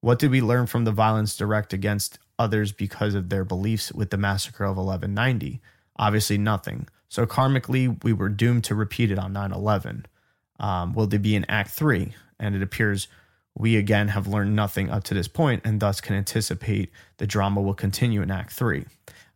What 0.00 0.18
did 0.18 0.30
we 0.30 0.40
learn 0.40 0.66
from 0.66 0.84
the 0.84 0.92
violence 0.92 1.36
direct 1.36 1.72
against 1.72 2.18
others 2.38 2.72
because 2.72 3.14
of 3.14 3.28
their 3.28 3.44
beliefs 3.44 3.92
with 3.92 4.10
the 4.10 4.16
massacre 4.16 4.64
of 4.64 4.76
1190? 4.76 5.60
Obviously, 5.96 6.38
nothing. 6.38 6.88
So, 7.08 7.26
karmically, 7.26 8.02
we 8.02 8.12
were 8.12 8.28
doomed 8.28 8.64
to 8.64 8.74
repeat 8.74 9.10
it 9.10 9.18
on 9.18 9.32
9 9.32 9.52
11. 9.52 10.06
Um, 10.60 10.94
will 10.94 11.06
they 11.06 11.18
be 11.18 11.36
in 11.36 11.44
Act 11.48 11.70
3? 11.70 12.14
And 12.38 12.54
it 12.54 12.62
appears 12.62 13.08
we 13.56 13.76
again 13.76 14.08
have 14.08 14.28
learned 14.28 14.54
nothing 14.54 14.88
up 14.88 15.02
to 15.04 15.14
this 15.14 15.26
point 15.26 15.62
and 15.64 15.80
thus 15.80 16.00
can 16.00 16.14
anticipate 16.14 16.92
the 17.16 17.26
drama 17.26 17.60
will 17.60 17.74
continue 17.74 18.22
in 18.22 18.30
Act 18.30 18.52
3. 18.52 18.86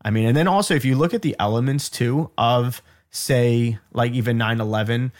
I 0.04 0.10
mean, 0.10 0.26
and 0.26 0.36
then 0.36 0.48
also, 0.48 0.74
if 0.74 0.84
you 0.84 0.96
look 0.96 1.12
at 1.12 1.22
the 1.22 1.36
elements 1.38 1.90
too 1.90 2.30
of 2.38 2.82
say 3.12 3.78
like 3.92 4.12
even 4.12 4.38
9-11 4.38 5.12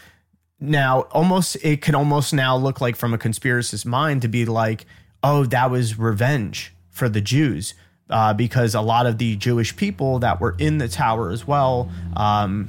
now 0.59 1.03
almost 1.13 1.57
it 1.63 1.83
can 1.83 1.95
almost 1.95 2.33
now 2.33 2.57
look 2.57 2.81
like 2.81 2.97
from 2.97 3.13
a 3.13 3.19
conspiracist 3.19 3.85
mind 3.85 4.23
to 4.23 4.29
be 4.29 4.47
like 4.47 4.87
oh 5.23 5.45
that 5.45 5.71
was 5.71 5.99
revenge 5.99 6.73
for 6.89 7.09
the 7.09 7.21
jews 7.21 7.75
uh, 8.09 8.33
because 8.33 8.75
a 8.75 8.81
lot 8.81 9.05
of 9.05 9.19
the 9.19 9.37
jewish 9.37 9.77
people 9.77 10.19
that 10.19 10.41
were 10.41 10.57
in 10.59 10.79
the 10.79 10.89
tower 10.89 11.31
as 11.31 11.47
well 11.47 11.91
um, 12.17 12.69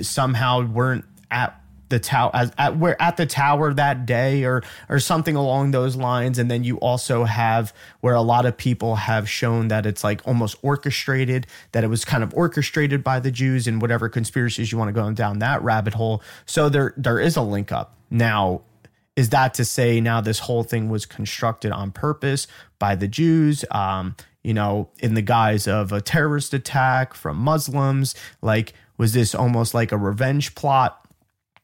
somehow 0.00 0.64
weren't 0.64 1.04
at 1.32 1.60
the 1.94 2.00
tower 2.00 2.50
at 2.58 2.76
where 2.76 3.00
at 3.00 3.16
the 3.16 3.24
tower 3.24 3.72
that 3.72 4.04
day 4.04 4.42
or 4.42 4.62
or 4.88 4.98
something 4.98 5.36
along 5.36 5.70
those 5.70 5.94
lines. 5.94 6.40
And 6.40 6.50
then 6.50 6.64
you 6.64 6.76
also 6.78 7.22
have 7.22 7.72
where 8.00 8.14
a 8.14 8.20
lot 8.20 8.46
of 8.46 8.56
people 8.56 8.96
have 8.96 9.30
shown 9.30 9.68
that 9.68 9.86
it's 9.86 10.02
like 10.02 10.20
almost 10.26 10.56
orchestrated 10.62 11.46
that 11.70 11.84
it 11.84 11.86
was 11.86 12.04
kind 12.04 12.24
of 12.24 12.34
orchestrated 12.34 13.04
by 13.04 13.20
the 13.20 13.30
Jews 13.30 13.68
and 13.68 13.80
whatever 13.80 14.08
conspiracies 14.08 14.72
you 14.72 14.78
want 14.78 14.88
to 14.88 14.92
go 14.92 15.10
down 15.12 15.38
that 15.38 15.62
rabbit 15.62 15.94
hole. 15.94 16.20
So 16.46 16.68
there 16.68 16.94
there 16.96 17.20
is 17.20 17.36
a 17.36 17.42
link 17.42 17.70
up. 17.70 17.96
Now 18.10 18.62
is 19.14 19.28
that 19.28 19.54
to 19.54 19.64
say 19.64 20.00
now 20.00 20.20
this 20.20 20.40
whole 20.40 20.64
thing 20.64 20.88
was 20.90 21.06
constructed 21.06 21.70
on 21.70 21.92
purpose 21.92 22.48
by 22.80 22.96
the 22.96 23.06
Jews? 23.06 23.64
Um 23.70 24.16
you 24.42 24.52
know 24.52 24.88
in 24.98 25.14
the 25.14 25.22
guise 25.22 25.68
of 25.68 25.92
a 25.92 26.00
terrorist 26.00 26.52
attack 26.52 27.14
from 27.14 27.36
Muslims? 27.36 28.16
Like 28.42 28.72
was 28.98 29.12
this 29.12 29.32
almost 29.32 29.74
like 29.74 29.92
a 29.92 29.96
revenge 29.96 30.56
plot 30.56 31.03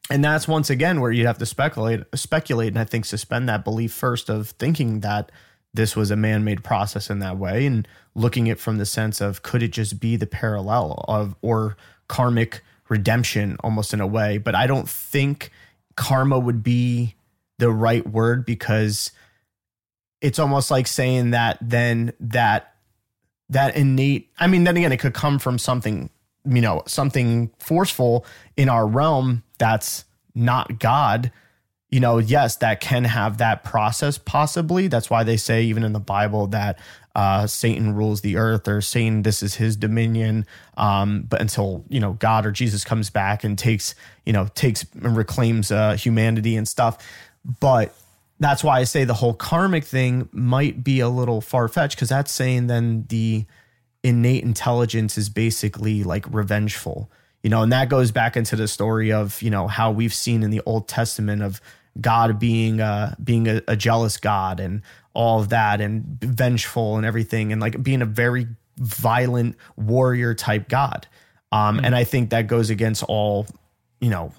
and 0.09 0.23
that's 0.23 0.47
once 0.47 0.69
again 0.69 0.99
where 0.99 1.11
you'd 1.11 1.27
have 1.27 1.37
to 1.37 1.45
speculate 1.45 2.01
speculate 2.15 2.69
and 2.69 2.79
i 2.79 2.83
think 2.83 3.05
suspend 3.05 3.47
that 3.47 3.63
belief 3.63 3.93
first 3.93 4.29
of 4.29 4.49
thinking 4.51 5.01
that 5.01 5.31
this 5.73 5.95
was 5.95 6.11
a 6.11 6.15
man-made 6.15 6.63
process 6.63 7.09
in 7.09 7.19
that 7.19 7.37
way 7.37 7.65
and 7.65 7.87
looking 8.13 8.49
at 8.49 8.59
from 8.59 8.77
the 8.77 8.85
sense 8.85 9.21
of 9.21 9.41
could 9.41 9.63
it 9.63 9.69
just 9.69 9.99
be 9.99 10.15
the 10.15 10.27
parallel 10.27 11.05
of 11.07 11.35
or 11.41 11.77
karmic 12.07 12.61
redemption 12.89 13.55
almost 13.61 13.93
in 13.93 14.01
a 14.01 14.07
way? 14.07 14.37
But 14.37 14.53
i 14.53 14.67
don't 14.67 14.87
think 14.87 15.51
karma 15.95 16.37
would 16.37 16.61
be 16.61 17.15
the 17.57 17.71
right 17.71 18.05
word 18.07 18.45
because 18.45 19.11
it's 20.19 20.39
almost 20.39 20.69
like 20.69 20.87
saying 20.87 21.31
that 21.31 21.57
then 21.61 22.11
that 22.19 22.75
that 23.49 23.75
innate 23.75 24.29
i 24.39 24.47
mean 24.47 24.63
then 24.63 24.77
again 24.77 24.91
it 24.91 24.97
could 24.97 25.13
come 25.13 25.39
from 25.39 25.57
something 25.57 26.09
you 26.45 26.61
know 26.61 26.83
something 26.85 27.51
forceful 27.59 28.25
in 28.57 28.67
our 28.67 28.87
realm 28.87 29.43
that's 29.61 30.05
not 30.33 30.79
God, 30.79 31.31
you 31.91 31.99
know, 31.99 32.17
yes, 32.17 32.55
that 32.57 32.81
can 32.81 33.03
have 33.03 33.37
that 33.37 33.63
process 33.63 34.17
possibly. 34.17 34.87
That's 34.87 35.07
why 35.07 35.23
they 35.23 35.37
say, 35.37 35.61
even 35.63 35.83
in 35.83 35.93
the 35.93 35.99
Bible, 35.99 36.47
that 36.47 36.79
uh, 37.15 37.45
Satan 37.45 37.93
rules 37.93 38.21
the 38.21 38.37
earth 38.37 38.67
or 38.67 38.81
Satan, 38.81 39.21
this 39.21 39.43
is 39.43 39.53
his 39.55 39.75
dominion. 39.75 40.47
Um, 40.77 41.27
but 41.29 41.41
until, 41.41 41.85
you 41.89 41.99
know, 41.99 42.13
God 42.13 42.47
or 42.47 42.51
Jesus 42.51 42.83
comes 42.83 43.11
back 43.11 43.43
and 43.43 43.55
takes, 43.55 43.93
you 44.25 44.33
know, 44.33 44.47
takes 44.55 44.83
and 44.95 45.15
reclaims 45.15 45.71
uh, 45.71 45.93
humanity 45.93 46.55
and 46.55 46.67
stuff. 46.67 46.97
But 47.59 47.93
that's 48.39 48.63
why 48.63 48.79
I 48.79 48.85
say 48.85 49.03
the 49.03 49.13
whole 49.13 49.35
karmic 49.35 49.83
thing 49.83 50.27
might 50.31 50.83
be 50.83 51.01
a 51.01 51.09
little 51.09 51.39
far 51.39 51.67
fetched 51.67 51.97
because 51.97 52.09
that's 52.09 52.31
saying 52.31 52.65
then 52.65 53.05
the 53.09 53.45
innate 54.03 54.43
intelligence 54.43 55.19
is 55.19 55.29
basically 55.29 56.03
like 56.03 56.25
revengeful 56.33 57.11
you 57.43 57.49
know, 57.49 57.63
and 57.63 57.71
that 57.71 57.89
goes 57.89 58.11
back 58.11 58.37
into 58.37 58.55
the 58.55 58.67
story 58.67 59.11
of, 59.11 59.41
you 59.41 59.49
know, 59.49 59.67
how 59.67 59.91
we've 59.91 60.13
seen 60.13 60.43
in 60.43 60.51
the 60.51 60.61
Old 60.65 60.87
Testament 60.87 61.41
of 61.41 61.61
God 61.99 62.39
being 62.39 62.79
uh 62.79 63.15
being 63.21 63.47
a, 63.47 63.61
a 63.67 63.75
jealous 63.75 64.17
God 64.17 64.61
and 64.61 64.81
all 65.13 65.41
of 65.41 65.49
that 65.49 65.81
and 65.81 66.17
vengeful 66.21 66.95
and 66.95 67.05
everything 67.05 67.51
and 67.51 67.59
like 67.59 67.83
being 67.83 68.01
a 68.01 68.05
very 68.05 68.47
violent 68.77 69.57
warrior 69.75 70.33
type 70.33 70.69
God. 70.69 71.07
Um 71.51 71.75
mm-hmm. 71.75 71.85
and 71.85 71.95
I 71.95 72.05
think 72.05 72.29
that 72.29 72.47
goes 72.47 72.69
against 72.69 73.03
all, 73.03 73.45
you 73.99 74.09
know, 74.09 74.31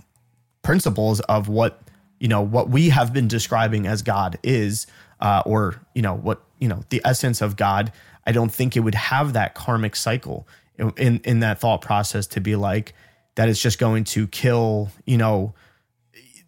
principles 0.62 1.20
of 1.20 1.48
what, 1.48 1.82
you 2.20 2.28
know, 2.28 2.40
what 2.40 2.70
we 2.70 2.88
have 2.88 3.12
been 3.12 3.28
describing 3.28 3.86
as 3.86 4.00
God 4.00 4.38
is 4.42 4.86
uh 5.20 5.42
or, 5.44 5.78
you 5.94 6.00
know, 6.00 6.14
what, 6.14 6.40
you 6.58 6.68
know, 6.68 6.84
the 6.88 7.02
essence 7.04 7.42
of 7.42 7.56
God. 7.56 7.92
I 8.26 8.32
don't 8.32 8.52
think 8.52 8.76
it 8.76 8.80
would 8.80 8.94
have 8.94 9.34
that 9.34 9.54
karmic 9.54 9.94
cycle 9.94 10.46
in 10.78 11.20
in 11.24 11.40
that 11.40 11.60
thought 11.60 11.80
process 11.80 12.26
to 12.26 12.40
be 12.40 12.56
like 12.56 12.94
that 13.34 13.48
it's 13.48 13.60
just 13.60 13.78
going 13.78 14.04
to 14.04 14.26
kill 14.28 14.90
you 15.04 15.16
know 15.16 15.54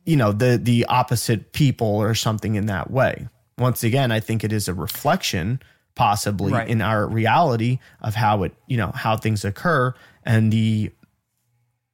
you 0.05 0.16
know 0.16 0.32
the 0.32 0.59
the 0.62 0.84
opposite 0.86 1.52
people 1.52 1.86
or 1.88 2.14
something 2.14 2.55
in 2.55 2.66
that 2.66 2.90
way 2.90 3.28
once 3.59 3.84
again 3.84 4.10
i 4.10 4.20
think 4.20 4.44
it 4.44 4.52
is 4.52 4.68
a 4.68 4.74
reflection 4.74 5.60
possibly 5.94 6.52
right. 6.52 6.68
in 6.68 6.80
our 6.80 7.06
reality 7.06 7.78
of 8.01 8.14
how 8.14 8.42
it 8.42 8.55
you 8.66 8.76
know 8.76 8.90
how 8.94 9.16
things 9.16 9.44
occur 9.44 9.94
and 10.24 10.52
the 10.52 10.90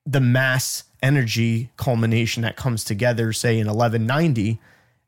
the 0.07 0.21
mass 0.21 0.85
energy 1.03 1.71
culmination 1.77 2.43
that 2.43 2.57
comes 2.57 2.85
together, 2.85 3.33
say 3.33 3.59
in 3.59 3.67
1190, 3.67 4.61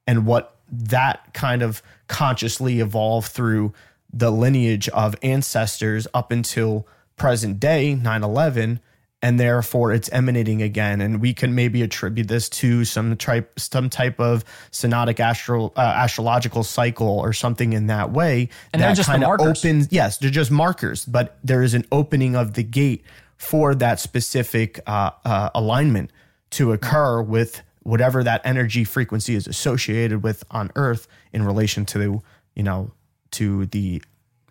and 0.06 0.26
what 0.26 0.56
that 0.70 1.34
kind 1.34 1.62
of 1.62 1.82
consciously 2.08 2.80
evolved 2.80 3.28
through 3.28 3.72
the 4.12 4.30
lineage 4.30 4.88
of 4.90 5.16
ancestors 5.22 6.06
up 6.14 6.30
until 6.30 6.86
present 7.22 7.60
day, 7.60 7.94
9 7.94 8.24
11, 8.24 8.80
and 9.22 9.38
therefore 9.38 9.92
it's 9.92 10.10
emanating 10.10 10.60
again. 10.60 11.00
And 11.00 11.20
we 11.20 11.32
can 11.32 11.54
maybe 11.54 11.82
attribute 11.82 12.26
this 12.26 12.48
to 12.48 12.84
some 12.84 13.16
type, 13.16 13.60
some 13.60 13.88
type 13.88 14.18
of 14.18 14.44
synodic 14.72 15.20
astral, 15.20 15.72
uh, 15.76 15.80
astrological 15.80 16.64
cycle 16.64 17.20
or 17.20 17.32
something 17.32 17.74
in 17.74 17.86
that 17.86 18.10
way. 18.10 18.48
And 18.72 18.82
that 18.82 18.86
they're 18.86 18.94
just 18.96 19.06
the 19.06 19.12
kind 19.12 19.22
of 19.22 19.28
markers. 19.28 19.64
opens, 19.64 19.88
yes, 19.92 20.18
they're 20.18 20.30
just 20.30 20.50
markers, 20.50 21.04
but 21.04 21.38
there 21.44 21.62
is 21.62 21.74
an 21.74 21.86
opening 21.92 22.34
of 22.34 22.54
the 22.54 22.64
gate 22.64 23.04
for 23.36 23.76
that 23.76 24.00
specific 24.00 24.80
uh, 24.88 25.12
uh, 25.24 25.50
alignment 25.54 26.10
to 26.50 26.72
occur 26.72 27.22
with 27.22 27.62
whatever 27.84 28.24
that 28.24 28.40
energy 28.44 28.82
frequency 28.82 29.36
is 29.36 29.46
associated 29.46 30.24
with 30.24 30.42
on 30.50 30.72
Earth 30.74 31.06
in 31.32 31.44
relation 31.44 31.86
to, 31.86 32.20
you 32.56 32.62
know, 32.64 32.90
to 33.30 33.66
the 33.66 34.02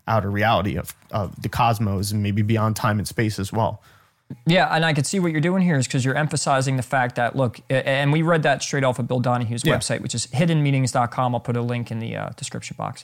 outer 0.07 0.30
reality 0.32 0.78
of, 0.78 0.94
of 1.11 1.41
the 1.41 1.49
cosmos 1.49 2.11
and 2.11 2.22
maybe 2.23 2.41
beyond 2.41 2.76
time 2.76 2.99
and 2.99 3.07
space 3.07 3.40
as 3.40 3.52
well. 3.53 3.82
Yeah, 4.45 4.73
and 4.73 4.86
I 4.86 4.94
can 4.94 5.03
see 5.03 5.19
what 5.19 5.34
you're 5.34 5.41
doing 5.41 5.61
here 5.61 5.78
is 5.78 5.88
because 5.88 6.06
you're 6.06 6.15
emphasizing 6.15 6.78
the 6.78 6.84
fact 6.84 7.15
that 7.18 7.36
look, 7.36 7.60
and 7.69 8.14
we 8.14 8.22
read 8.22 8.44
that 8.44 8.64
straight 8.64 8.84
off 8.86 8.98
of 8.98 9.07
Bill 9.07 9.19
Donahue's 9.19 9.65
Yeah. 9.65 9.76
website, 9.76 9.99
which 10.02 10.15
is 10.15 10.28
hiddenmeanings.com. 10.28 11.36
I'll 11.36 11.41
put 11.41 11.57
a 11.57 11.61
link 11.61 11.91
in 11.91 11.99
the 11.99 12.15
uh, 12.15 12.30
description 12.38 12.76
box. 12.78 13.03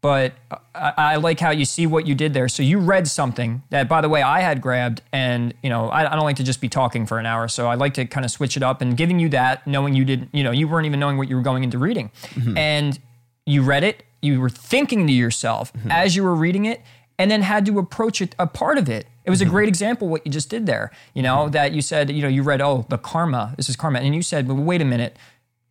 But 0.00 0.32
I, 0.74 0.92
I 0.96 1.16
like 1.16 1.38
how 1.38 1.50
you 1.50 1.64
see 1.64 1.86
what 1.86 2.06
you 2.08 2.14
did 2.16 2.34
there. 2.34 2.48
So 2.48 2.62
you 2.64 2.78
read 2.80 3.06
something 3.06 3.62
that, 3.70 3.88
by 3.88 4.00
the 4.00 4.08
way, 4.08 4.20
I 4.22 4.40
had 4.40 4.60
grabbed, 4.60 5.00
and 5.12 5.54
you 5.62 5.70
know, 5.70 5.88
I, 5.88 6.10
I 6.12 6.14
don't 6.16 6.24
like 6.24 6.36
to 6.36 6.44
just 6.44 6.60
be 6.60 6.68
talking 6.68 7.06
for 7.06 7.18
an 7.20 7.26
hour, 7.26 7.46
so 7.48 7.68
I 7.68 7.74
like 7.76 7.94
to 7.94 8.04
kind 8.04 8.24
of 8.24 8.30
switch 8.32 8.56
it 8.56 8.62
up 8.64 8.80
and 8.82 8.96
giving 8.96 9.20
you 9.20 9.28
that, 9.30 9.64
knowing 9.66 9.94
you 9.94 10.04
didn't, 10.04 10.30
you 10.32 10.42
know, 10.42 10.50
you 10.50 10.66
weren't 10.66 10.86
even 10.86 10.98
knowing 11.00 11.18
what 11.18 11.28
you 11.28 11.36
were 11.36 11.42
going 11.42 11.62
into 11.64 11.78
reading, 11.78 12.10
and 12.56 12.98
you 13.46 13.62
read 13.62 13.84
it, 13.84 14.02
you 14.22 14.40
were 14.40 14.48
thinking 14.48 15.06
to 15.06 15.12
yourself 15.12 15.72
mm-hmm. 15.72 15.90
as 15.90 16.16
you 16.16 16.22
were 16.22 16.34
reading 16.34 16.64
it, 16.64 16.80
and 17.18 17.30
then 17.30 17.42
had 17.42 17.66
to 17.66 17.78
approach 17.78 18.22
it 18.22 18.34
a 18.38 18.46
part 18.46 18.78
of 18.78 18.88
it. 18.88 19.06
It 19.24 19.30
was 19.30 19.40
a 19.40 19.44
mm-hmm. 19.44 19.52
great 19.52 19.68
example 19.68 20.08
what 20.08 20.24
you 20.26 20.32
just 20.32 20.48
did 20.48 20.66
there. 20.66 20.90
You 21.14 21.22
know 21.22 21.44
mm-hmm. 21.44 21.52
that 21.52 21.72
you 21.72 21.82
said 21.82 22.10
you 22.10 22.22
know 22.22 22.28
you 22.28 22.42
read 22.42 22.60
oh 22.60 22.86
the 22.88 22.98
karma 22.98 23.54
this 23.56 23.68
is 23.68 23.76
karma 23.76 24.00
and 24.00 24.14
you 24.14 24.22
said 24.22 24.48
but 24.48 24.54
wait 24.54 24.80
a 24.80 24.84
minute 24.84 25.16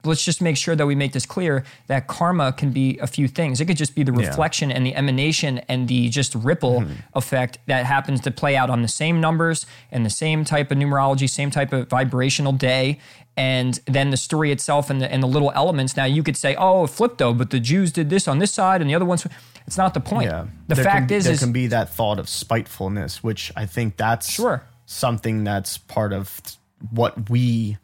let's 0.04 0.24
just 0.24 0.42
make 0.42 0.58
sure 0.58 0.76
that 0.76 0.86
we 0.86 0.96
make 0.96 1.14
this 1.14 1.26
clear 1.26 1.64
that 1.88 2.08
karma 2.08 2.54
can 2.54 2.72
be 2.72 2.98
a 3.00 3.08
few 3.08 3.28
things. 3.28 3.62
It 3.62 3.66
could 3.66 3.78
just 3.78 3.96
be 3.96 4.04
the 4.04 4.12
reflection 4.12 4.72
and 4.72 4.86
the 4.86 4.96
emanation 4.96 5.60
and 5.68 5.88
the 5.88 6.10
just 6.10 6.34
ripple 6.36 6.82
hmm. 6.82 6.94
effect 7.14 7.60
that 7.68 7.86
happens 7.86 8.22
to 8.22 8.32
play 8.32 8.56
out 8.56 8.70
on 8.70 8.82
the 8.82 8.88
same 8.88 9.22
numbers 9.22 9.66
and 9.92 10.06
the 10.06 10.10
same 10.10 10.44
type 10.44 10.72
of 10.72 10.78
numerology, 10.78 11.30
same 11.30 11.52
type 11.52 11.74
of 11.74 11.88
vibrational 11.88 12.54
day. 12.54 13.00
And 13.38 13.80
then 13.86 14.10
the 14.10 14.18
story 14.18 14.52
itself 14.52 14.90
and 14.90 15.02
the, 15.02 15.12
and 15.12 15.24
the 15.24 15.28
little 15.28 15.52
elements. 15.56 15.96
Now 15.96 16.06
you 16.06 16.24
could 16.24 16.36
say, 16.36 16.56
oh, 16.58 16.88
flip 16.88 17.18
though, 17.18 17.34
but 17.34 17.50
the 17.50 17.60
Jews 17.60 17.92
did 17.92 18.10
this 18.10 18.28
on 18.28 18.40
this 18.40 18.52
side 18.52 18.82
and 18.82 18.90
the 18.90 18.96
other 18.96 19.06
ones. 19.06 19.26
It's 19.68 19.78
not 19.78 19.94
the 19.94 20.00
point. 20.00 20.30
The 20.68 20.76
There 20.76 20.84
fact 20.84 21.10
can, 21.10 21.18
is, 21.18 21.24
there 21.26 21.34
is 21.34 21.40
can 21.40 21.54
be 21.54 21.68
that 21.68 21.90
thought 21.90 22.20
of 22.20 22.28
spitefulness, 22.28 23.24
which 23.24 23.52
I 23.56 23.66
think 23.66 23.98
that's 23.98 24.30
Sure. 24.30 24.64
something 24.86 25.44
that's 25.44 25.78
part 25.78 26.12
of 26.12 26.42
what 26.90 27.30
we 27.30 27.78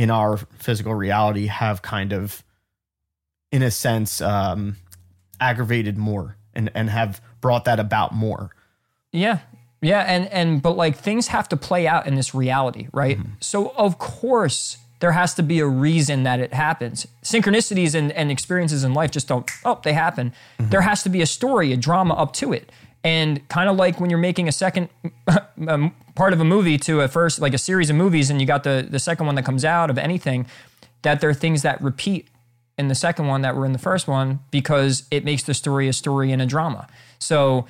in 0.00 0.10
our 0.10 0.38
physical 0.38 0.94
reality 0.94 1.44
have 1.44 1.82
kind 1.82 2.14
of, 2.14 2.42
in 3.52 3.62
a 3.62 3.70
sense, 3.70 4.22
um, 4.22 4.76
aggravated 5.38 5.98
more 5.98 6.38
and, 6.54 6.70
and 6.74 6.88
have 6.88 7.20
brought 7.42 7.66
that 7.66 7.78
about 7.78 8.14
more. 8.14 8.50
Yeah. 9.12 9.40
Yeah, 9.82 10.00
and 10.00 10.28
and 10.28 10.60
but 10.60 10.76
like 10.76 10.96
things 10.96 11.28
have 11.28 11.48
to 11.50 11.56
play 11.56 11.86
out 11.86 12.06
in 12.06 12.14
this 12.14 12.34
reality, 12.34 12.88
right? 12.92 13.18
So 13.40 13.72
of 13.76 13.98
course 13.98 14.76
there 15.00 15.12
has 15.12 15.32
to 15.34 15.42
be 15.42 15.60
a 15.60 15.66
reason 15.66 16.24
that 16.24 16.38
it 16.38 16.52
happens. 16.52 17.06
Synchronicities 17.22 17.94
and, 17.94 18.12
and 18.12 18.30
experiences 18.30 18.84
in 18.84 18.92
life 18.92 19.10
just 19.10 19.28
don't 19.28 19.50
oh, 19.64 19.80
they 19.82 19.94
happen. 19.94 20.34
There 20.58 20.82
has 20.82 21.02
to 21.04 21.08
be 21.08 21.22
a 21.22 21.26
story, 21.26 21.72
a 21.72 21.78
drama 21.78 22.12
up 22.14 22.34
to 22.34 22.52
it. 22.52 22.70
And 23.02 23.46
kind 23.48 23.70
of 23.70 23.76
like 23.76 24.00
when 24.00 24.10
you're 24.10 24.18
making 24.18 24.48
a 24.48 24.52
second 24.52 24.90
um, 25.68 25.94
part 26.20 26.34
of 26.34 26.40
a 26.42 26.44
movie 26.44 26.76
to 26.76 27.00
a 27.00 27.08
first 27.08 27.40
like 27.40 27.54
a 27.54 27.58
series 27.58 27.88
of 27.88 27.96
movies 27.96 28.28
and 28.28 28.42
you 28.42 28.46
got 28.46 28.62
the 28.62 28.86
the 28.90 28.98
second 28.98 29.24
one 29.24 29.36
that 29.36 29.42
comes 29.42 29.64
out 29.64 29.88
of 29.88 29.96
anything, 29.96 30.46
that 31.00 31.22
there 31.22 31.30
are 31.30 31.40
things 31.46 31.62
that 31.62 31.80
repeat 31.80 32.28
in 32.76 32.88
the 32.88 32.94
second 32.94 33.26
one 33.26 33.40
that 33.40 33.56
were 33.56 33.64
in 33.64 33.72
the 33.72 33.78
first 33.78 34.06
one 34.06 34.38
because 34.50 35.04
it 35.10 35.24
makes 35.24 35.42
the 35.44 35.54
story 35.54 35.88
a 35.88 35.94
story 35.94 36.30
and 36.30 36.42
a 36.42 36.44
drama. 36.44 36.86
So 37.18 37.64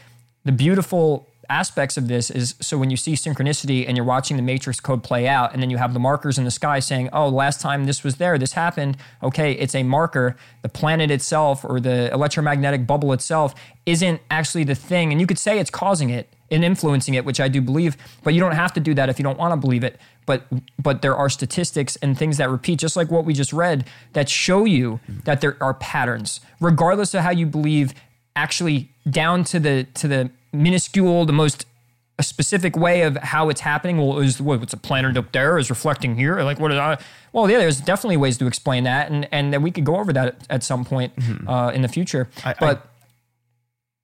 the 0.45 0.51
beautiful 0.51 1.29
aspects 1.49 1.97
of 1.97 2.09
this 2.09 2.29
is 2.29 2.57
so 2.61 2.77
when 2.77 2.91
you 2.91 2.97
see 2.97 3.13
synchronicity 3.13 3.87
and 3.87 3.97
you're 3.97 4.05
watching 4.05 4.37
the 4.37 4.43
matrix 4.43 4.81
code 4.81 5.05
play 5.05 5.29
out 5.29 5.53
and 5.53 5.63
then 5.63 5.71
you 5.71 5.77
have 5.77 5.95
the 5.95 6.01
markers 6.01 6.37
in 6.37 6.45
the 6.45 6.51
sky 6.51 6.81
saying 6.81 7.09
oh 7.13 7.29
last 7.29 7.61
time 7.61 7.85
this 7.85 8.03
was 8.03 8.17
there 8.17 8.39
this 8.39 8.53
happened 8.53 8.97
okay 9.21 9.53
it's 9.53 9.75
a 9.75 9.83
marker 9.83 10.37
the 10.63 10.69
planet 10.69 11.11
itself 11.11 11.65
or 11.65 11.81
the 11.81 12.13
electromagnetic 12.13 12.87
bubble 12.87 13.13
itself 13.13 13.53
isn't 13.85 14.21
actually 14.31 14.63
the 14.63 14.77
thing 14.77 15.11
and 15.11 15.21
you 15.21 15.27
could 15.27 15.39
say 15.39 15.59
it's 15.59 15.71
causing 15.71 16.09
it 16.09 16.33
and 16.51 16.65
influencing 16.65 17.15
it 17.15 17.25
which 17.25 17.41
i 17.41 17.49
do 17.49 17.61
believe 17.61 17.97
but 18.25 18.35
you 18.35 18.41
don't 18.41 18.53
have 18.57 18.73
to 18.73 18.81
do 18.81 18.93
that 18.95 19.09
if 19.09 19.19
you 19.19 19.23
don't 19.23 19.39
want 19.39 19.53
to 19.53 19.57
believe 19.57 19.85
it. 19.85 19.99
But 20.27 20.45
but 20.81 21.03
there 21.03 21.17
are 21.17 21.29
statistics 21.29 21.97
and 21.97 22.17
things 22.17 22.37
that 22.37 22.51
repeat 22.51 22.79
just 22.79 22.95
like 22.97 23.11
what 23.11 23.25
we 23.25 23.33
just 23.35 23.53
read 23.53 23.85
that 24.13 24.29
show 24.29 24.65
you 24.65 25.01
that 25.25 25.41
there 25.41 25.57
are 25.61 25.75
patterns 25.75 26.41
regardless 26.61 27.15
of 27.15 27.23
how 27.23 27.31
you 27.31 27.47
believe 27.47 27.95
actually 28.37 28.91
down 29.09 29.43
to 29.45 29.59
the 29.59 29.85
to 29.95 30.07
the 30.07 30.31
minuscule 30.53 31.25
the 31.25 31.33
most 31.33 31.67
specific 32.21 32.77
way 32.77 33.01
of 33.03 33.17
how 33.17 33.49
it's 33.49 33.63
happening. 33.63 33.97
Well 33.97 34.19
is 34.21 34.41
what, 34.43 34.61
what's 34.61 34.75
a 34.75 34.77
planet 34.77 35.17
up 35.17 35.33
there 35.33 35.57
is 35.59 35.71
reflecting 35.71 36.17
here? 36.17 36.43
Like 36.43 36.61
what 36.61 36.71
is 36.71 36.79
I, 36.79 36.99
well 37.33 37.51
yeah 37.51 37.59
there's 37.59 37.81
definitely 37.81 38.19
ways 38.19 38.39
to 38.39 38.47
explain 38.47 38.85
that 38.85 39.11
and 39.11 39.27
and 39.33 39.53
that 39.53 39.63
we 39.63 39.71
could 39.71 39.85
go 39.87 39.97
over 39.97 40.13
that 40.13 40.29
at, 40.29 40.47
at 40.51 40.63
some 40.63 40.85
point 40.85 41.13
uh, 41.49 41.73
in 41.75 41.83
the 41.83 41.89
future. 41.89 42.29
I- 42.45 42.55
but 42.61 42.87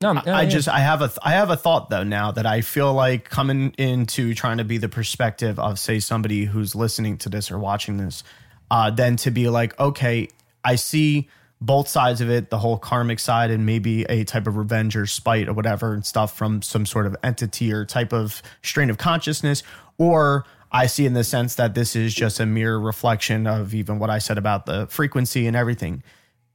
no, 0.02 0.12
no, 0.12 0.23
I 0.27 0.43
yeah. 0.43 0.48
just 0.48 0.68
I 0.68 0.81
have 0.81 1.01
a 1.01 1.10
I 1.23 1.31
have 1.32 1.48
a 1.48 1.56
thought 1.56 1.89
though 1.89 2.05
now 2.05 2.31
that 2.32 2.44
I 2.44 2.60
feel 2.60 2.93
like 2.93 3.31
coming 3.31 3.70
into 3.78 4.35
trying 4.35 4.59
to 4.59 4.64
be 4.64 4.77
the 4.77 4.90
perspective 4.90 5.59
of 5.59 5.78
say 5.78 6.01
somebody 6.01 6.44
who's 6.44 6.74
listening 6.74 7.16
to 7.18 7.31
this 7.31 7.51
or 7.51 7.59
watching 7.59 7.97
this, 7.97 8.23
uh, 8.70 8.90
then 8.90 9.16
to 9.16 9.31
be 9.31 9.48
like, 9.48 9.78
okay, 9.81 10.28
I 10.62 10.77
see 10.77 11.28
both 11.60 11.89
sides 11.89 12.20
of 12.20 12.28
it, 12.28 12.51
the 12.51 12.59
whole 12.59 12.77
karmic 12.77 13.18
side 13.18 13.51
and 13.51 13.64
maybe 13.64 14.05
a 14.05 14.24
type 14.24 14.47
of 14.47 14.59
revenge 14.59 14.97
or 14.97 15.06
spite 15.06 15.48
or 15.48 15.55
whatever 15.55 15.94
and 15.94 16.05
stuff 16.05 16.36
from 16.36 16.60
some 16.60 16.85
sort 16.85 17.06
of 17.06 17.16
entity 17.23 17.73
or 17.73 17.86
type 17.86 18.12
of 18.12 18.43
strain 18.62 18.90
of 18.90 18.98
consciousness, 18.98 19.62
or 19.97 20.44
I 20.70 20.86
see 20.86 21.06
in 21.06 21.14
the 21.14 21.24
sense 21.24 21.55
that 21.55 21.74
this 21.74 21.97
is 21.97 22.12
just 22.14 22.39
a 22.39 22.44
mere 22.44 22.77
reflection 22.77 23.47
of 23.47 23.74
even 23.74 23.98
what 23.98 24.10
I 24.10 24.18
said 24.18 24.36
about 24.36 24.66
the 24.66 24.86
frequency 24.89 25.47
and 25.47 25.56
everything. 25.56 26.02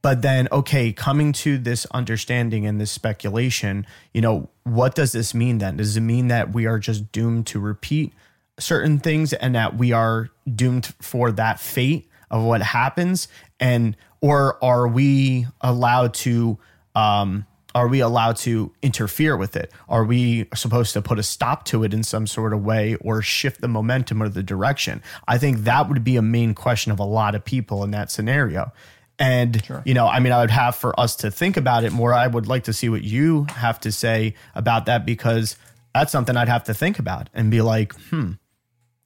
But 0.02 0.22
then, 0.22 0.48
okay, 0.50 0.92
coming 0.92 1.32
to 1.34 1.58
this 1.58 1.86
understanding 1.86 2.66
and 2.66 2.80
this 2.80 2.90
speculation, 2.90 3.86
you 4.12 4.20
know, 4.20 4.48
what 4.64 4.96
does 4.96 5.12
this 5.12 5.32
mean 5.32 5.58
then? 5.58 5.76
Does 5.76 5.96
it 5.96 6.00
mean 6.00 6.26
that 6.28 6.52
we 6.52 6.66
are 6.66 6.80
just 6.80 7.12
doomed 7.12 7.46
to 7.48 7.60
repeat 7.60 8.12
certain 8.58 8.98
things 8.98 9.32
and 9.32 9.54
that 9.54 9.78
we 9.78 9.92
are 9.92 10.28
doomed 10.52 10.86
for 11.00 11.30
that 11.32 11.60
fate 11.60 12.08
of 12.32 12.42
what 12.42 12.62
happens? 12.62 13.28
And, 13.60 13.96
or 14.20 14.62
are 14.62 14.88
we 14.88 15.46
allowed 15.60 16.14
to, 16.14 16.58
um, 16.96 17.46
are 17.74 17.86
we 17.86 18.00
allowed 18.00 18.36
to 18.38 18.72
interfere 18.82 19.36
with 19.36 19.56
it? 19.56 19.72
Are 19.88 20.04
we 20.04 20.48
supposed 20.52 20.92
to 20.94 21.00
put 21.00 21.20
a 21.20 21.22
stop 21.22 21.64
to 21.66 21.84
it 21.84 21.94
in 21.94 22.02
some 22.02 22.26
sort 22.26 22.52
of 22.52 22.64
way 22.64 22.96
or 22.96 23.22
shift 23.22 23.60
the 23.60 23.68
momentum 23.68 24.20
or 24.20 24.28
the 24.28 24.42
direction? 24.42 25.00
I 25.28 25.38
think 25.38 25.58
that 25.58 25.88
would 25.88 26.02
be 26.02 26.16
a 26.16 26.22
main 26.22 26.54
question 26.54 26.90
of 26.90 26.98
a 26.98 27.04
lot 27.04 27.36
of 27.36 27.44
people 27.44 27.84
in 27.84 27.92
that 27.92 28.10
scenario. 28.10 28.72
And, 29.22 29.62
you 29.84 29.94
know, 29.94 30.08
I 30.08 30.18
mean, 30.18 30.32
I 30.32 30.40
would 30.40 30.50
have 30.50 30.74
for 30.74 30.98
us 30.98 31.14
to 31.16 31.30
think 31.30 31.56
about 31.56 31.84
it 31.84 31.92
more. 31.92 32.12
I 32.12 32.26
would 32.26 32.48
like 32.48 32.64
to 32.64 32.72
see 32.72 32.88
what 32.88 33.04
you 33.04 33.44
have 33.50 33.78
to 33.80 33.92
say 33.92 34.34
about 34.56 34.86
that 34.86 35.06
because 35.06 35.56
that's 35.94 36.10
something 36.10 36.36
I'd 36.36 36.48
have 36.48 36.64
to 36.64 36.74
think 36.74 36.98
about 36.98 37.30
and 37.32 37.48
be 37.48 37.62
like, 37.62 37.94
hmm, 38.10 38.32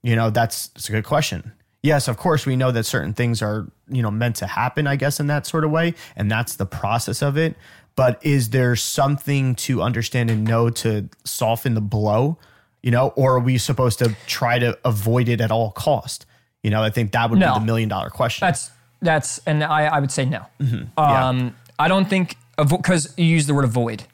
you 0.03 0.17
know, 0.17 0.31
that's, 0.31 0.69
that's 0.69 0.89
a 0.89 0.93
good 0.93 1.05
question. 1.05 1.53
Yes, 1.83 2.09
of 2.09 2.17
course, 2.17 2.47
we 2.47 2.57
know 2.57 2.71
that 2.73 2.85
certain 2.85 3.13
things 3.13 3.43
are, 3.43 3.71
you 3.91 4.01
know, 4.03 4.11
meant 4.11 4.37
to 4.37 4.47
happen, 4.47 4.87
I 4.87 4.97
guess, 4.97 5.21
in 5.21 5.27
that 5.27 5.47
sort 5.47 5.65
of 5.65 5.71
way. 5.71 5.93
And 6.17 6.31
that's 6.31 6.57
the 6.57 6.67
process 6.67 7.21
of 7.23 7.37
it. 7.37 7.55
But 7.95 8.19
is 8.25 8.51
there 8.51 8.75
something 8.75 9.55
to 9.57 9.83
understand 9.83 10.31
and 10.31 10.45
know 10.45 10.71
to 10.71 11.11
soften 11.25 11.75
the 11.75 11.81
blow, 11.83 12.39
you 12.83 12.91
know, 12.91 13.09
or 13.17 13.37
are 13.37 13.41
we 13.41 13.59
supposed 13.59 13.99
to 13.99 14.17
try 14.27 14.59
to 14.59 14.79
avoid 14.85 15.29
it 15.29 15.43
at 15.43 15.51
all 15.51 15.73
cost? 15.73 16.25
You 16.63 16.71
know, 16.71 16.83
I 16.83 16.89
think 16.91 17.13
that 17.13 17.29
would 17.29 17.39
No. 17.39 17.53
be 17.55 17.61
the 17.61 17.67
million 17.67 17.89
dollar 17.91 18.09
question. 18.11 18.47
That's 18.47 18.71
that's 19.07 19.39
and 19.47 19.63
I, 19.63 19.87
I 19.87 20.01
would 20.01 20.11
say 20.13 20.25
no. 20.25 20.45
Mm-hmm. 20.61 20.85
Yeah. 20.99 21.29
Um, 21.29 21.57
I 21.79 21.89
don't 21.89 22.09
think 22.09 22.37
because 22.57 23.13
you 23.17 23.25
use 23.25 23.47
the 23.47 23.55
word 23.55 23.65
avoid. 23.65 24.05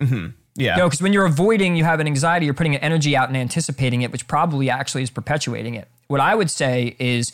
yeah. 0.54 0.76
No, 0.76 0.86
because 0.86 1.00
when 1.00 1.12
you're 1.12 1.24
avoiding, 1.26 1.76
you 1.76 1.84
have 1.84 2.00
an 2.00 2.06
anxiety. 2.06 2.46
You're 2.46 2.54
putting 2.54 2.74
an 2.74 2.80
energy 2.80 3.16
out 3.16 3.28
and 3.28 3.36
anticipating 3.36 4.02
it, 4.02 4.12
which 4.12 4.26
probably 4.26 4.68
actually 4.68 5.02
is 5.02 5.10
perpetuating 5.10 5.74
it. 5.74 5.88
What 6.08 6.20
I 6.20 6.34
would 6.34 6.50
say 6.50 6.96
is 6.98 7.32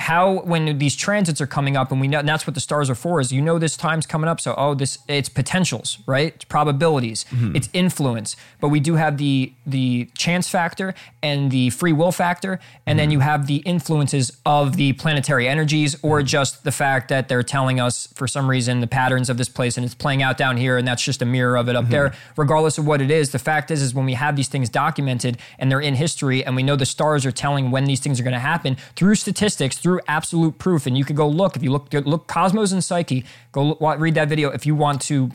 how 0.00 0.40
when 0.40 0.78
these 0.78 0.96
transits 0.96 1.40
are 1.40 1.46
coming 1.46 1.76
up 1.76 1.92
and 1.92 2.00
we 2.00 2.08
know 2.08 2.18
and 2.18 2.28
that's 2.28 2.46
what 2.46 2.54
the 2.54 2.60
stars 2.60 2.90
are 2.90 2.94
for 2.94 3.20
is 3.20 3.32
you 3.32 3.40
know 3.40 3.58
this 3.58 3.76
time's 3.76 4.06
coming 4.06 4.28
up 4.28 4.40
so 4.40 4.54
oh 4.56 4.74
this 4.74 4.98
it's 5.08 5.28
potentials 5.28 5.98
right? 6.06 6.34
It's 6.34 6.44
probabilities. 6.44 7.24
Mm-hmm. 7.30 7.56
It's 7.56 7.68
influence. 7.72 8.36
But 8.60 8.68
we 8.68 8.80
do 8.80 8.94
have 8.94 9.18
the 9.18 9.52
the 9.66 10.08
chance 10.16 10.48
factor 10.48 10.94
and 11.22 11.50
the 11.50 11.70
free 11.70 11.92
will 11.92 12.12
factor 12.12 12.60
and 12.86 12.98
then 12.98 13.06
mm-hmm. 13.06 13.12
you 13.12 13.20
have 13.20 13.46
the 13.46 13.56
influences 13.58 14.36
of 14.44 14.76
the 14.76 14.92
planetary 14.94 15.48
energies 15.48 15.96
or 16.02 16.18
mm-hmm. 16.18 16.26
just 16.26 16.64
the 16.64 16.72
fact 16.72 17.08
that 17.08 17.28
they're 17.28 17.42
telling 17.42 17.80
us 17.80 18.06
for 18.14 18.26
some 18.26 18.48
reason 18.48 18.80
the 18.80 18.86
patterns 18.86 19.30
of 19.30 19.36
this 19.36 19.48
place 19.48 19.76
and 19.76 19.84
it's 19.84 19.94
playing 19.94 20.22
out 20.22 20.36
down 20.36 20.56
here 20.56 20.76
and 20.76 20.86
that's 20.86 21.02
just 21.02 21.22
a 21.22 21.26
mirror 21.26 21.56
of 21.56 21.68
it 21.68 21.76
up 21.76 21.88
there. 21.88 22.12
Regardless 22.36 22.78
of 22.78 22.86
what 22.86 23.00
it 23.00 23.10
is 23.10 23.30
the 23.30 23.38
fact 23.38 23.70
is 23.70 23.82
is 23.82 23.94
when 23.94 24.06
we 24.06 24.14
have 24.14 24.36
these 24.36 24.48
things 24.48 24.68
documented 24.68 25.38
and 25.58 25.70
they're 25.70 25.80
in 25.80 25.94
history 25.94 26.44
and 26.44 26.56
we 26.56 26.62
know 26.62 26.76
the 26.76 26.86
stars 26.86 27.24
are 27.24 27.32
telling 27.32 27.70
when 27.70 27.84
these 27.84 28.00
things 28.00 28.20
are 28.20 28.24
going 28.24 28.32
to 28.34 28.38
happen 28.38 28.76
through 28.96 29.14
statistics 29.14 29.78
through 29.78 29.89
absolute 30.06 30.58
proof. 30.58 30.86
And 30.86 30.96
you 30.96 31.04
could 31.04 31.16
go 31.16 31.28
look 31.28 31.56
if 31.56 31.62
you 31.62 31.70
look 31.70 31.92
look 31.92 32.26
cosmos 32.26 32.72
and 32.72 32.82
psyche 32.84 33.24
go 33.52 33.76
look, 33.80 33.98
read 33.98 34.14
that 34.14 34.28
video 34.28 34.50
if 34.50 34.66
you 34.66 34.74
want 34.74 35.00
to 35.02 35.30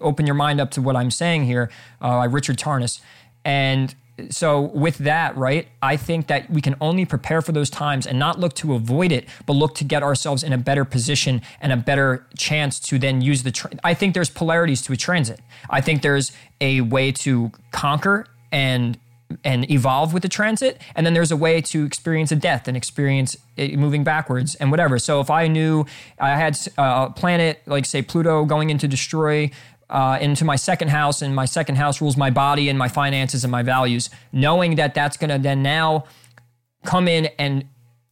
open 0.00 0.26
your 0.26 0.34
mind 0.34 0.60
up 0.60 0.70
to 0.70 0.80
what 0.82 0.96
i'm 0.96 1.10
saying 1.10 1.44
here 1.44 1.70
uh, 2.00 2.18
by 2.18 2.24
richard 2.24 2.56
tarnas. 2.56 3.00
And 3.44 3.94
so 4.30 4.62
with 4.62 4.96
that 4.98 5.36
right 5.36 5.68
i 5.82 5.94
think 5.94 6.26
that 6.26 6.48
we 6.48 6.62
can 6.62 6.74
only 6.80 7.04
prepare 7.04 7.42
for 7.42 7.52
those 7.52 7.68
times 7.68 8.06
and 8.06 8.18
not 8.18 8.40
look 8.40 8.54
to 8.54 8.72
avoid 8.74 9.12
it 9.12 9.28
but 9.44 9.52
look 9.52 9.74
to 9.74 9.84
get 9.84 10.02
ourselves 10.02 10.42
in 10.42 10.54
a 10.54 10.58
better 10.58 10.86
position 10.86 11.42
and 11.60 11.70
a 11.70 11.76
better 11.76 12.26
chance 12.34 12.80
to 12.80 12.98
then 12.98 13.20
use 13.20 13.42
the 13.42 13.50
tra- 13.50 13.70
i 13.84 13.92
think 13.92 14.14
there's 14.14 14.30
polarities 14.30 14.80
to 14.80 14.92
a 14.94 14.96
transit. 14.96 15.38
I 15.68 15.80
think 15.80 16.02
there's 16.02 16.32
a 16.60 16.80
way 16.80 17.12
to 17.12 17.52
conquer 17.72 18.26
and 18.52 18.98
and 19.44 19.68
evolve 19.70 20.12
with 20.12 20.22
the 20.22 20.28
transit 20.28 20.80
and 20.94 21.04
then 21.04 21.14
there's 21.14 21.32
a 21.32 21.36
way 21.36 21.60
to 21.60 21.84
experience 21.84 22.30
a 22.30 22.36
death 22.36 22.68
and 22.68 22.76
experience 22.76 23.36
moving 23.56 24.04
backwards 24.04 24.54
and 24.56 24.70
whatever 24.70 24.98
so 24.98 25.20
if 25.20 25.30
i 25.30 25.48
knew 25.48 25.84
i 26.20 26.30
had 26.30 26.56
uh, 26.78 27.08
a 27.08 27.12
planet 27.12 27.60
like 27.66 27.84
say 27.84 28.02
pluto 28.02 28.44
going 28.44 28.70
into 28.70 28.86
destroy 28.86 29.50
uh, 29.88 30.18
into 30.20 30.44
my 30.44 30.56
second 30.56 30.88
house 30.88 31.22
and 31.22 31.34
my 31.34 31.44
second 31.44 31.76
house 31.76 32.00
rules 32.00 32.16
my 32.16 32.30
body 32.30 32.68
and 32.68 32.78
my 32.78 32.88
finances 32.88 33.44
and 33.44 33.50
my 33.50 33.62
values 33.62 34.10
knowing 34.32 34.76
that 34.76 34.94
that's 34.94 35.16
going 35.16 35.30
to 35.30 35.38
then 35.38 35.62
now 35.62 36.04
come 36.84 37.08
in 37.08 37.26
and 37.38 37.64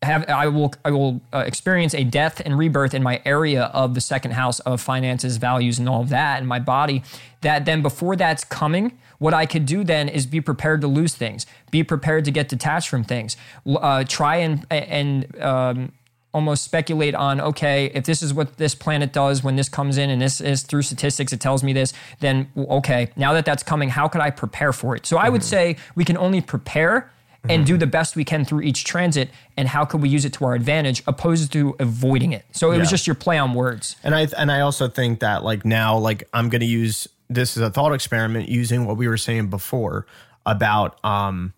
have 0.05 0.28
I 0.28 0.47
will 0.49 0.73
I 0.85 0.91
will 0.91 1.20
uh, 1.32 1.39
experience 1.39 1.95
a 1.95 2.05
death 2.05 2.41
and 2.45 2.57
rebirth 2.57 2.95
in 2.95 3.03
my 3.03 3.20
area 3.24 3.65
of 3.65 3.95
the 3.95 4.01
second 4.01 4.32
house 4.32 4.61
of 4.61 4.81
finances, 4.81 5.39
values, 5.39 5.78
and 5.78 5.89
all 5.89 6.03
of 6.03 6.11
that, 6.11 6.41
in 6.41 6.47
my 6.47 6.61
body. 6.61 7.03
That 7.41 7.65
then 7.65 7.82
before 7.82 8.15
that's 8.15 8.45
coming, 8.45 8.99
what 9.19 9.35
I 9.35 9.47
could 9.47 9.66
do 9.66 9.85
then 9.85 10.09
is 10.09 10.27
be 10.27 10.41
prepared 10.41 10.81
to 10.82 10.86
lose 10.86 11.15
things, 11.15 11.47
be 11.70 11.82
prepared 11.82 12.24
to 12.27 12.31
get 12.31 12.49
detached 12.49 12.89
from 12.89 13.05
things, 13.05 13.36
uh, 13.66 14.05
try 14.07 14.36
and 14.36 14.66
and 14.70 15.41
um, 15.41 15.93
almost 16.32 16.65
speculate 16.65 17.15
on 17.15 17.41
okay 17.41 17.93
if 17.95 18.05
this 18.05 18.20
is 18.20 18.35
what 18.35 18.57
this 18.57 18.74
planet 18.74 19.12
does 19.12 19.45
when 19.45 19.55
this 19.55 19.69
comes 19.69 19.97
in 19.97 20.11
and 20.11 20.20
this 20.20 20.41
is 20.41 20.65
through 20.65 20.82
statistics 20.82 21.32
it 21.32 21.39
tells 21.39 21.62
me 21.62 21.73
this 21.73 21.93
then 22.19 22.51
okay 22.57 23.09
now 23.15 23.32
that 23.32 23.45
that's 23.45 23.62
coming 23.62 23.89
how 23.89 24.09
could 24.09 24.20
i 24.20 24.31
prepare 24.31 24.73
for 24.73 24.97
it? 24.97 25.07
So 25.07 25.16
i 25.16 25.28
would 25.28 25.45
say 25.45 25.77
we 25.95 26.05
can 26.05 26.16
only 26.16 26.41
prepare 26.41 27.12
and 27.49 27.66
do 27.66 27.77
the 27.77 27.86
best 27.86 28.16
we 28.16 28.24
can 28.24 28.45
through 28.45 28.62
each 28.62 28.85
transit 28.85 29.31
and 29.57 29.69
how 29.69 29.85
could 29.85 30.01
we 30.01 30.09
use 30.09 30.24
it 30.24 30.32
to 30.35 30.45
our 30.45 30.55
advantage 30.55 31.03
opposed 31.07 31.53
to 31.53 31.77
avoiding 31.78 32.32
it? 32.32 32.45
So 32.53 32.73
it 32.73 32.78
was 32.78 32.91
just 32.91 33.07
your 33.07 33.15
play 33.15 33.39
on 33.39 33.55
words. 33.55 33.97
And 34.03 34.15
I 34.15 34.28
and 34.36 34.51
I 34.51 34.61
also 34.61 34.89
think 34.89 35.20
that 35.20 35.45
like 35.45 35.65
now 35.65 35.99
like 35.99 36.28
I'm 36.32 36.49
going 36.49 36.61
to 36.61 36.66
use 36.66 37.09
this 37.28 37.56
is 37.56 37.62
a 37.62 37.70
thought 37.70 37.92
experiment 37.92 38.48
using 38.48 38.86
what 38.86 38.96
we 38.96 39.09
were 39.09 39.16
saying 39.16 39.48
before 39.48 40.06
about 40.46 41.02
um 41.05 41.52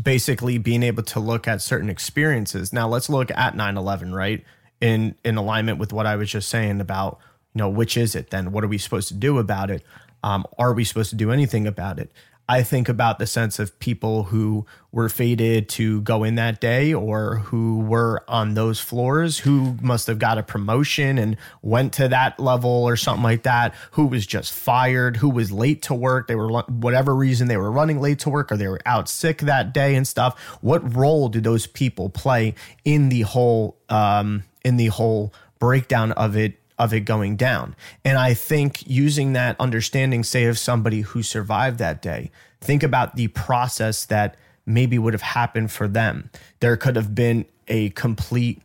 basically 0.00 0.58
being 0.58 0.82
able 0.82 1.02
to 1.02 1.20
look 1.20 1.48
at 1.48 1.62
certain 1.62 1.88
experiences. 1.88 2.72
Now 2.72 2.88
let's 2.88 3.08
look 3.08 3.30
at 3.30 3.54
9/11, 3.54 4.14
right? 4.14 4.44
In 4.80 5.14
in 5.24 5.36
alignment 5.36 5.78
with 5.78 5.92
what 5.92 6.06
I 6.06 6.16
was 6.16 6.30
just 6.30 6.48
saying 6.48 6.80
about, 6.80 7.18
you 7.54 7.60
know, 7.60 7.68
which 7.68 7.96
is 7.96 8.14
it 8.14 8.30
then? 8.30 8.52
What 8.52 8.64
are 8.64 8.68
we 8.68 8.78
supposed 8.78 9.08
to 9.08 9.14
do 9.14 9.38
about 9.38 9.70
it? 9.70 9.82
Um 10.22 10.46
are 10.58 10.72
we 10.72 10.84
supposed 10.84 11.10
to 11.10 11.16
do 11.16 11.30
anything 11.32 11.66
about 11.66 11.98
it? 11.98 12.12
I 12.50 12.62
think 12.62 12.88
about 12.88 13.18
the 13.18 13.26
sense 13.26 13.58
of 13.58 13.78
people 13.78 14.24
who 14.24 14.64
were 14.90 15.10
fated 15.10 15.68
to 15.70 16.00
go 16.00 16.24
in 16.24 16.36
that 16.36 16.62
day 16.62 16.94
or 16.94 17.36
who 17.36 17.80
were 17.80 18.24
on 18.26 18.54
those 18.54 18.80
floors, 18.80 19.38
who 19.38 19.76
must 19.82 20.06
have 20.06 20.18
got 20.18 20.38
a 20.38 20.42
promotion 20.42 21.18
and 21.18 21.36
went 21.60 21.92
to 21.94 22.08
that 22.08 22.40
level 22.40 22.70
or 22.70 22.96
something 22.96 23.22
like 23.22 23.42
that, 23.42 23.74
who 23.90 24.06
was 24.06 24.26
just 24.26 24.54
fired, 24.54 25.18
who 25.18 25.28
was 25.28 25.52
late 25.52 25.82
to 25.82 25.94
work. 25.94 26.26
They 26.26 26.36
were, 26.36 26.62
whatever 26.62 27.14
reason, 27.14 27.48
they 27.48 27.58
were 27.58 27.70
running 27.70 28.00
late 28.00 28.20
to 28.20 28.30
work 28.30 28.50
or 28.50 28.56
they 28.56 28.68
were 28.68 28.80
out 28.86 29.10
sick 29.10 29.38
that 29.42 29.74
day 29.74 29.94
and 29.94 30.08
stuff. 30.08 30.40
What 30.62 30.96
role 30.96 31.28
do 31.28 31.42
those 31.42 31.66
people 31.66 32.08
play 32.08 32.54
in 32.82 33.10
the 33.10 33.22
whole, 33.22 33.76
um, 33.90 34.44
in 34.64 34.78
the 34.78 34.86
whole 34.86 35.34
breakdown 35.58 36.12
of 36.12 36.34
it 36.34 36.58
of 36.78 36.92
it 36.92 37.00
going 37.00 37.36
down. 37.36 37.74
And 38.04 38.18
I 38.18 38.34
think 38.34 38.86
using 38.86 39.32
that 39.32 39.56
understanding, 39.58 40.22
say, 40.22 40.44
of 40.44 40.58
somebody 40.58 41.00
who 41.00 41.22
survived 41.22 41.78
that 41.78 42.00
day, 42.02 42.30
think 42.60 42.82
about 42.82 43.16
the 43.16 43.28
process 43.28 44.04
that 44.06 44.36
maybe 44.66 44.98
would 44.98 45.14
have 45.14 45.22
happened 45.22 45.72
for 45.72 45.88
them. 45.88 46.30
There 46.60 46.76
could 46.76 46.96
have 46.96 47.14
been 47.14 47.46
a 47.68 47.90
complete 47.90 48.62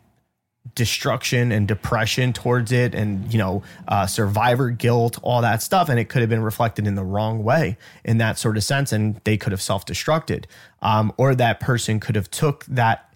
destruction 0.76 1.52
and 1.52 1.68
depression 1.68 2.31
towards 2.31 2.72
it 2.72 2.95
and 2.95 3.31
you 3.31 3.38
know 3.38 3.61
uh, 3.90 4.07
survivor 4.07 4.69
guilt 4.69 5.19
all 5.22 5.41
that 5.41 5.61
stuff 5.61 5.90
and 5.90 5.99
it 5.99 6.06
could 6.07 6.22
have 6.22 6.30
been 6.30 6.41
reflected 6.41 6.88
in 6.88 6.95
the 6.95 7.03
wrong 7.03 7.44
way 7.44 7.77
in 8.06 8.18
that 8.18 8.40
sort 8.40 8.56
of 8.56 8.64
sense 8.64 8.94
and 8.94 9.19
they 9.26 9.35
could 9.35 9.52
have 9.52 9.61
self-destructed 9.61 10.45
um, 10.81 11.11
or 11.18 11.35
that 11.35 11.60
person 11.60 11.99
could 11.99 12.15
have 12.15 12.31
took 12.31 12.64
that 12.65 13.14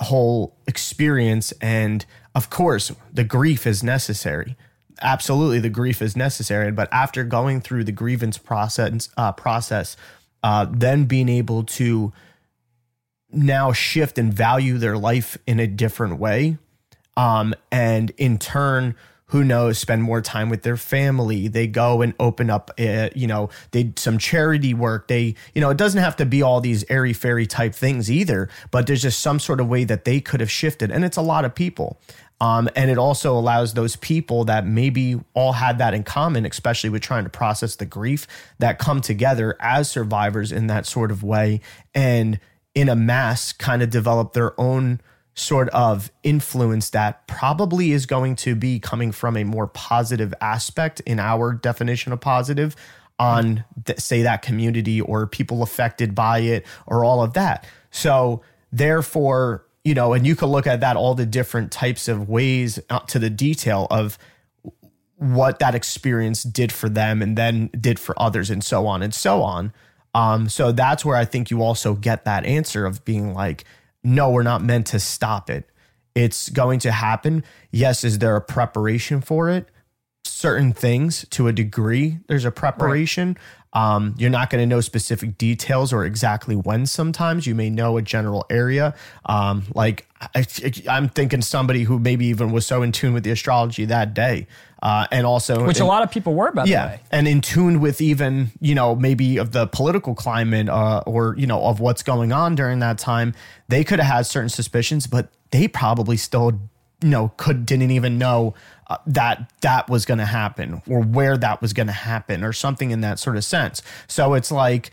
whole 0.00 0.56
experience 0.66 1.52
and 1.60 2.04
of 2.34 2.50
course 2.50 2.92
the 3.12 3.24
grief 3.24 3.66
is 3.66 3.82
necessary. 3.82 4.56
Absolutely 5.02 5.60
the 5.60 5.70
grief 5.70 6.02
is 6.02 6.16
necessary. 6.16 6.70
But 6.72 6.88
after 6.92 7.24
going 7.24 7.60
through 7.60 7.84
the 7.84 7.92
grievance 7.92 8.38
process 8.38 9.08
uh, 9.16 9.32
process 9.32 9.96
uh, 10.42 10.66
then 10.70 11.04
being 11.04 11.28
able 11.28 11.64
to 11.64 12.12
now 13.32 13.72
shift 13.72 14.18
and 14.18 14.32
value 14.32 14.78
their 14.78 14.96
life 14.96 15.38
in 15.46 15.60
a 15.60 15.66
different 15.66 16.18
way 16.18 16.58
um, 17.16 17.54
and 17.70 18.10
in 18.16 18.38
turn 18.38 18.94
who 19.30 19.44
knows 19.44 19.78
spend 19.78 20.02
more 20.02 20.20
time 20.20 20.48
with 20.48 20.62
their 20.62 20.76
family. 20.76 21.48
They 21.48 21.66
go 21.66 22.02
and 22.02 22.14
open 22.20 22.50
up 22.50 22.70
uh, 22.78 23.08
you 23.14 23.26
know 23.26 23.50
they 23.72 23.92
some 23.96 24.18
charity 24.18 24.74
work. 24.74 25.08
They 25.08 25.34
you 25.54 25.60
know 25.60 25.70
it 25.70 25.76
doesn't 25.76 26.00
have 26.00 26.16
to 26.16 26.26
be 26.26 26.42
all 26.42 26.60
these 26.60 26.84
airy 26.88 27.12
fairy 27.12 27.46
type 27.46 27.74
things 27.74 28.10
either 28.10 28.48
but 28.70 28.86
there's 28.86 29.02
just 29.02 29.20
some 29.20 29.38
sort 29.38 29.60
of 29.60 29.68
way 29.68 29.84
that 29.84 30.04
they 30.04 30.20
could 30.20 30.40
have 30.40 30.50
shifted 30.50 30.90
and 30.90 31.04
it's 31.04 31.16
a 31.16 31.22
lot 31.22 31.44
of 31.44 31.54
people. 31.54 31.98
Um, 32.42 32.70
and 32.74 32.90
it 32.90 32.96
also 32.96 33.36
allows 33.36 33.74
those 33.74 33.96
people 33.96 34.44
that 34.44 34.66
maybe 34.66 35.20
all 35.34 35.52
had 35.52 35.76
that 35.76 35.92
in 35.92 36.04
common, 36.04 36.46
especially 36.46 36.88
with 36.88 37.02
trying 37.02 37.24
to 37.24 37.30
process 37.30 37.76
the 37.76 37.84
grief, 37.84 38.26
that 38.58 38.78
come 38.78 39.02
together 39.02 39.56
as 39.60 39.90
survivors 39.90 40.50
in 40.50 40.66
that 40.68 40.86
sort 40.86 41.10
of 41.10 41.22
way 41.22 41.60
and 41.94 42.40
in 42.74 42.88
a 42.88 42.96
mass 42.96 43.52
kind 43.52 43.82
of 43.82 43.90
develop 43.90 44.32
their 44.32 44.58
own 44.58 45.00
sort 45.34 45.68
of 45.70 46.10
influence 46.22 46.90
that 46.90 47.26
probably 47.26 47.92
is 47.92 48.06
going 48.06 48.36
to 48.36 48.54
be 48.54 48.78
coming 48.78 49.12
from 49.12 49.36
a 49.36 49.44
more 49.44 49.66
positive 49.66 50.34
aspect 50.40 51.00
in 51.00 51.18
our 51.18 51.52
definition 51.52 52.12
of 52.12 52.20
positive 52.20 52.76
on 53.18 53.64
th- 53.84 54.00
say 54.00 54.22
that 54.22 54.42
community 54.42 55.00
or 55.00 55.26
people 55.26 55.62
affected 55.62 56.14
by 56.14 56.38
it 56.38 56.66
or 56.86 57.04
all 57.04 57.22
of 57.22 57.34
that. 57.34 57.66
So 57.90 58.42
therefore 58.72 59.64
you 59.84 59.94
know 59.94 60.12
and 60.12 60.26
you 60.26 60.36
can 60.36 60.48
look 60.48 60.66
at 60.66 60.80
that 60.80 60.96
all 60.96 61.14
the 61.14 61.26
different 61.26 61.72
types 61.72 62.06
of 62.06 62.28
ways 62.28 62.78
up 62.88 63.06
to 63.08 63.18
the 63.18 63.30
detail 63.30 63.86
of 63.90 64.18
what 65.16 65.58
that 65.58 65.74
experience 65.74 66.42
did 66.42 66.72
for 66.72 66.88
them 66.88 67.20
and 67.20 67.36
then 67.36 67.68
did 67.78 67.98
for 67.98 68.20
others 68.20 68.48
and 68.48 68.62
so 68.64 68.86
on 68.86 69.02
and 69.02 69.12
so 69.12 69.42
on. 69.42 69.72
Um 70.14 70.48
so 70.48 70.72
that's 70.72 71.04
where 71.04 71.16
i 71.16 71.24
think 71.24 71.50
you 71.50 71.62
also 71.62 71.94
get 71.94 72.24
that 72.24 72.44
answer 72.44 72.86
of 72.86 73.04
being 73.04 73.34
like 73.34 73.64
no 74.02 74.30
we're 74.30 74.42
not 74.42 74.62
meant 74.62 74.86
to 74.88 75.00
stop 75.00 75.50
it. 75.50 75.68
It's 76.14 76.48
going 76.48 76.80
to 76.80 76.92
happen. 76.92 77.44
Yes 77.70 78.04
is 78.04 78.18
there 78.18 78.36
a 78.36 78.40
preparation 78.40 79.20
for 79.20 79.48
it 79.48 79.68
certain 80.30 80.72
things 80.72 81.26
to 81.30 81.48
a 81.48 81.52
degree. 81.52 82.18
There's 82.26 82.44
a 82.44 82.50
preparation. 82.50 83.36
Um, 83.72 84.14
you're 84.18 84.30
not 84.30 84.50
going 84.50 84.62
to 84.62 84.66
know 84.66 84.80
specific 84.80 85.38
details 85.38 85.92
or 85.92 86.04
exactly 86.04 86.56
when 86.56 86.86
sometimes. 86.86 87.46
You 87.46 87.54
may 87.54 87.70
know 87.70 87.96
a 87.96 88.02
general 88.02 88.44
area. 88.50 88.94
Um, 89.26 89.64
like 89.74 90.06
I, 90.34 90.44
i'm 90.88 91.08
thinking 91.08 91.40
somebody 91.40 91.84
who 91.84 91.98
maybe 91.98 92.26
even 92.26 92.52
was 92.52 92.66
so 92.66 92.82
in 92.82 92.92
tune 92.92 93.14
with 93.14 93.24
the 93.24 93.30
astrology 93.30 93.84
that 93.86 94.12
day. 94.12 94.46
Uh, 94.82 95.06
and 95.12 95.26
also 95.26 95.66
which 95.66 95.78
a 95.78 95.84
lot 95.84 96.02
of 96.02 96.10
people 96.10 96.34
were 96.34 96.50
by 96.52 96.64
the 96.64 96.70
yeah, 96.70 96.86
way. 96.86 97.00
and 97.10 97.28
in 97.28 97.42
tune 97.42 97.80
with 97.80 98.00
even 98.00 98.50
you 98.60 98.74
know 98.74 98.94
maybe 98.94 99.36
of 99.36 99.52
the 99.52 99.66
political 99.66 100.14
climate 100.14 100.70
uh, 100.70 101.02
or 101.06 101.34
you 101.36 101.46
know 101.46 101.62
of 101.62 101.80
what's 101.80 102.02
going 102.02 102.32
on 102.32 102.54
during 102.54 102.78
that 102.78 102.98
time, 102.98 103.34
they 103.68 103.84
could 103.84 104.00
have 104.00 104.10
had 104.10 104.26
certain 104.26 104.48
suspicions, 104.48 105.06
but 105.06 105.30
they 105.50 105.68
probably 105.68 106.16
still 106.16 106.58
you 107.02 107.08
know 107.08 107.32
could 107.36 107.66
didn't 107.66 107.90
even 107.90 108.18
know 108.18 108.54
uh, 108.88 108.96
that 109.06 109.50
that 109.60 109.88
was 109.88 110.04
going 110.04 110.18
to 110.18 110.26
happen 110.26 110.82
or 110.88 111.00
where 111.02 111.36
that 111.36 111.60
was 111.62 111.72
going 111.72 111.86
to 111.86 111.92
happen 111.92 112.44
or 112.44 112.52
something 112.52 112.90
in 112.90 113.00
that 113.02 113.18
sort 113.18 113.36
of 113.36 113.44
sense. 113.44 113.82
So 114.06 114.34
it's 114.34 114.50
like 114.52 114.90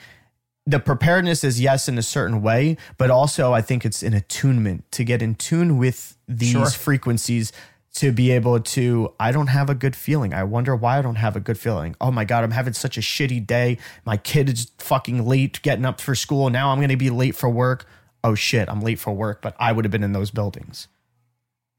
the 0.66 0.80
preparedness 0.80 1.44
is 1.44 1.62
yes 1.62 1.88
in 1.88 1.98
a 1.98 2.02
certain 2.04 2.42
way, 2.42 2.78
but 2.98 3.10
also 3.10 3.54
I 3.54 3.62
think 3.62 3.86
it's 3.86 4.04
an 4.04 4.14
attunement 4.14 4.92
to 4.92 5.04
get 5.04 5.22
in 5.22 5.36
tune 5.36 5.78
with 5.78 6.18
these 6.28 6.52
Sure. 6.52 6.70
frequencies 6.70 7.52
to 7.96 8.12
be 8.12 8.30
able 8.32 8.60
to 8.60 9.12
I 9.20 9.32
don't 9.32 9.48
have 9.48 9.70
a 9.70 9.76
good 9.76 9.96
feeling. 9.96 10.34
I 10.34 10.44
wonder 10.44 10.76
why 10.76 11.00
I 11.00 11.02
don't 11.02 11.16
have 11.16 11.36
a 11.36 11.40
good 11.40 11.58
feeling. 11.58 11.96
Oh 12.00 12.12
my 12.12 12.26
god, 12.26 12.44
I'm 12.44 12.52
having 12.52 12.74
such 12.74 12.98
a 12.98 13.02
shitty 13.02 13.48
day. 13.48 13.78
My 14.06 14.18
kid 14.18 14.50
is 14.50 14.70
fucking 14.78 15.26
late 15.26 15.62
getting 15.64 15.86
up 15.86 16.00
for 16.00 16.14
school. 16.14 16.50
Now 16.50 16.70
I'm 16.70 16.78
going 16.78 16.90
to 16.90 16.98
be 16.98 17.10
late 17.10 17.34
for 17.36 17.50
work. 17.50 17.86
Oh 18.24 18.36
shit, 18.36 18.70
I'm 18.70 18.82
late 18.82 19.00
for 19.00 19.14
work, 19.14 19.42
but 19.42 19.56
I 19.60 19.72
would 19.72 19.86
have 19.86 19.92
been 19.92 20.04
in 20.04 20.12
those 20.12 20.30
buildings. 20.32 20.88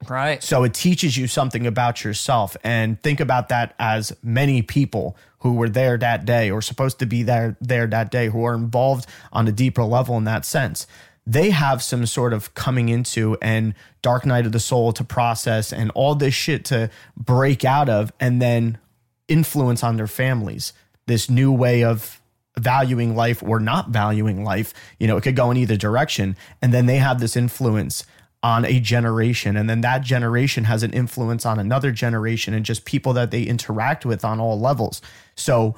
Right. 0.06 0.42
So 0.42 0.62
it 0.62 0.74
teaches 0.74 1.16
you 1.16 1.26
something 1.26 1.66
about 1.66 2.04
yourself. 2.04 2.56
And 2.62 3.02
think 3.02 3.18
about 3.20 3.48
that 3.48 3.74
as 3.78 4.16
many 4.22 4.62
people 4.62 5.16
who 5.40 5.54
were 5.54 5.68
there 5.68 5.96
that 5.98 6.24
day 6.24 6.50
or 6.50 6.62
supposed 6.62 6.98
to 7.00 7.06
be 7.06 7.22
there 7.22 7.56
there 7.60 7.86
that 7.86 8.10
day 8.10 8.28
who 8.28 8.44
are 8.44 8.54
involved 8.54 9.06
on 9.32 9.48
a 9.48 9.52
deeper 9.52 9.84
level 9.84 10.16
in 10.16 10.24
that 10.24 10.44
sense. 10.44 10.86
They 11.26 11.50
have 11.50 11.82
some 11.82 12.06
sort 12.06 12.32
of 12.32 12.54
coming 12.54 12.88
into 12.88 13.36
and 13.42 13.74
dark 14.00 14.24
night 14.24 14.46
of 14.46 14.52
the 14.52 14.60
soul 14.60 14.92
to 14.92 15.04
process 15.04 15.72
and 15.72 15.90
all 15.90 16.14
this 16.14 16.32
shit 16.32 16.64
to 16.66 16.90
break 17.16 17.64
out 17.64 17.88
of 17.88 18.12
and 18.18 18.40
then 18.40 18.78
influence 19.26 19.82
on 19.82 19.96
their 19.96 20.06
families. 20.06 20.72
This 21.06 21.28
new 21.28 21.52
way 21.52 21.84
of 21.84 22.20
valuing 22.56 23.14
life 23.14 23.42
or 23.42 23.60
not 23.60 23.90
valuing 23.90 24.44
life. 24.44 24.74
You 24.98 25.06
know, 25.06 25.16
it 25.16 25.22
could 25.22 25.36
go 25.36 25.50
in 25.50 25.56
either 25.56 25.76
direction. 25.76 26.36
And 26.60 26.72
then 26.72 26.86
they 26.86 26.96
have 26.96 27.20
this 27.20 27.36
influence 27.36 28.04
on 28.42 28.64
a 28.64 28.78
generation. 28.78 29.56
And 29.56 29.68
then 29.68 29.80
that 29.80 30.02
generation 30.02 30.64
has 30.64 30.82
an 30.82 30.92
influence 30.92 31.44
on 31.44 31.58
another 31.58 31.90
generation 31.90 32.54
and 32.54 32.64
just 32.64 32.84
people 32.84 33.12
that 33.14 33.30
they 33.30 33.42
interact 33.42 34.06
with 34.06 34.24
on 34.24 34.38
all 34.38 34.58
levels. 34.60 35.02
So 35.34 35.74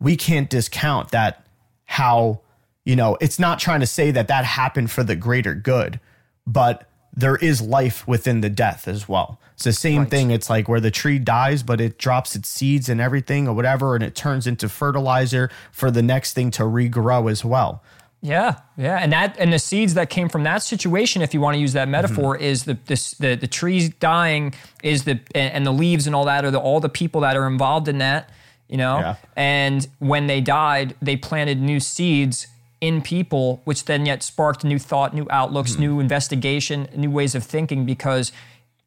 we 0.00 0.16
can't 0.16 0.50
discount 0.50 1.10
that 1.12 1.46
how, 1.86 2.40
you 2.84 2.94
know, 2.96 3.16
it's 3.20 3.38
not 3.38 3.58
trying 3.58 3.80
to 3.80 3.86
say 3.86 4.10
that 4.10 4.28
that 4.28 4.44
happened 4.44 4.90
for 4.90 5.02
the 5.02 5.16
greater 5.16 5.54
good, 5.54 5.98
but 6.46 6.88
there 7.16 7.36
is 7.36 7.62
life 7.62 8.06
within 8.08 8.40
the 8.40 8.50
death 8.50 8.88
as 8.88 9.08
well. 9.08 9.40
It's 9.54 9.64
the 9.64 9.72
same 9.72 10.00
Right. 10.02 10.10
thing. 10.10 10.30
It's 10.30 10.50
like 10.50 10.68
where 10.68 10.80
the 10.80 10.90
tree 10.90 11.20
dies, 11.20 11.62
but 11.62 11.80
it 11.80 11.96
drops 11.96 12.34
its 12.34 12.48
seeds 12.48 12.88
and 12.88 13.00
everything 13.00 13.46
or 13.46 13.54
whatever, 13.54 13.94
and 13.94 14.02
it 14.02 14.16
turns 14.16 14.46
into 14.48 14.68
fertilizer 14.68 15.48
for 15.70 15.92
the 15.92 16.02
next 16.02 16.32
thing 16.32 16.50
to 16.52 16.64
regrow 16.64 17.30
as 17.30 17.44
well. 17.44 17.82
Yeah, 18.26 18.54
yeah, 18.78 18.96
and 19.02 19.12
that 19.12 19.36
and 19.38 19.52
the 19.52 19.58
seeds 19.58 19.92
that 19.94 20.08
came 20.08 20.30
from 20.30 20.44
that 20.44 20.62
situation, 20.62 21.20
if 21.20 21.34
you 21.34 21.42
want 21.42 21.56
to 21.56 21.60
use 21.60 21.74
that 21.74 21.88
metaphor, 21.88 22.36
Mm-hmm. 22.36 22.44
is 22.44 22.64
the 22.64 22.78
this, 22.86 23.10
the 23.12 23.34
the 23.34 23.46
trees 23.46 23.90
dying, 23.90 24.54
is 24.82 25.04
the 25.04 25.20
and, 25.34 25.52
and 25.52 25.66
the 25.66 25.72
leaves 25.72 26.06
and 26.06 26.16
all 26.16 26.24
that 26.24 26.42
are 26.44 26.50
the 26.50 26.58
all 26.58 26.80
the 26.80 26.88
people 26.88 27.20
that 27.20 27.36
are 27.36 27.46
involved 27.46 27.86
in 27.86 27.98
that, 27.98 28.30
you 28.66 28.78
know. 28.78 28.98
Yeah. 28.98 29.16
And 29.36 29.86
when 29.98 30.26
they 30.26 30.40
died, 30.40 30.96
they 31.02 31.16
planted 31.16 31.60
new 31.60 31.80
seeds 31.80 32.46
in 32.80 33.02
people, 33.02 33.60
which 33.64 33.84
then 33.84 34.06
yet 34.06 34.22
sparked 34.22 34.64
new 34.64 34.78
thought, 34.78 35.14
new 35.14 35.26
outlooks, 35.30 35.72
Mm-hmm. 35.72 35.80
new 35.82 36.00
investigation, 36.00 36.88
new 36.96 37.10
ways 37.10 37.34
of 37.34 37.44
thinking 37.44 37.84
because 37.84 38.32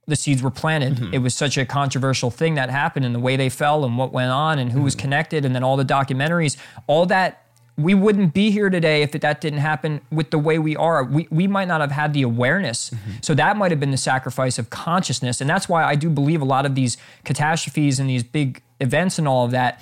the 0.07 0.15
seeds 0.15 0.41
were 0.41 0.49
planted. 0.51 0.95
Mm-hmm. 0.95 1.13
It 1.13 1.19
was 1.19 1.35
such 1.35 1.57
a 1.59 1.65
controversial 1.65 2.31
thing 2.31 2.55
that 2.55 2.69
happened 2.71 3.05
and 3.05 3.13
the 3.13 3.19
way 3.19 3.35
they 3.35 3.49
fell 3.49 3.85
and 3.85 3.99
what 3.99 4.11
went 4.11 4.31
on 4.31 4.57
and 4.57 4.71
who 4.71 4.81
was 4.81 4.95
Mm-hmm. 4.95 5.01
connected 5.01 5.45
and 5.45 5.53
then 5.53 5.63
all 5.63 5.77
the 5.77 5.85
documentaries, 5.85 6.57
all 6.87 7.05
that 7.07 7.43
we 7.77 7.93
wouldn't 7.93 8.33
be 8.33 8.49
here 8.49 8.69
today 8.71 9.03
if 9.03 9.11
that 9.11 9.39
didn't 9.39 9.59
happen 9.59 10.01
with 10.11 10.31
the 10.31 10.39
way 10.39 10.57
we 10.57 10.75
are. 10.75 11.03
We, 11.03 11.27
we 11.29 11.45
might 11.45 11.67
not 11.67 11.79
have 11.79 11.91
had 11.91 12.13
the 12.13 12.23
awareness. 12.23 12.89
Mm-hmm. 12.89 13.11
So 13.21 13.35
that 13.35 13.55
might 13.55 13.69
have 13.69 13.79
been 13.79 13.91
the 13.91 13.97
sacrifice 13.97 14.57
of 14.57 14.71
consciousness. 14.71 15.41
And 15.41 15.49
that's 15.49 15.69
why 15.69 15.83
I 15.83 15.95
do 15.95 16.09
believe 16.09 16.41
a 16.41 16.45
lot 16.45 16.65
of 16.65 16.73
these 16.73 16.97
catastrophes 17.23 17.99
and 17.99 18.09
these 18.09 18.23
big 18.23 18.63
events 18.81 19.19
and 19.19 19.27
all 19.27 19.45
of 19.45 19.51
that, 19.51 19.79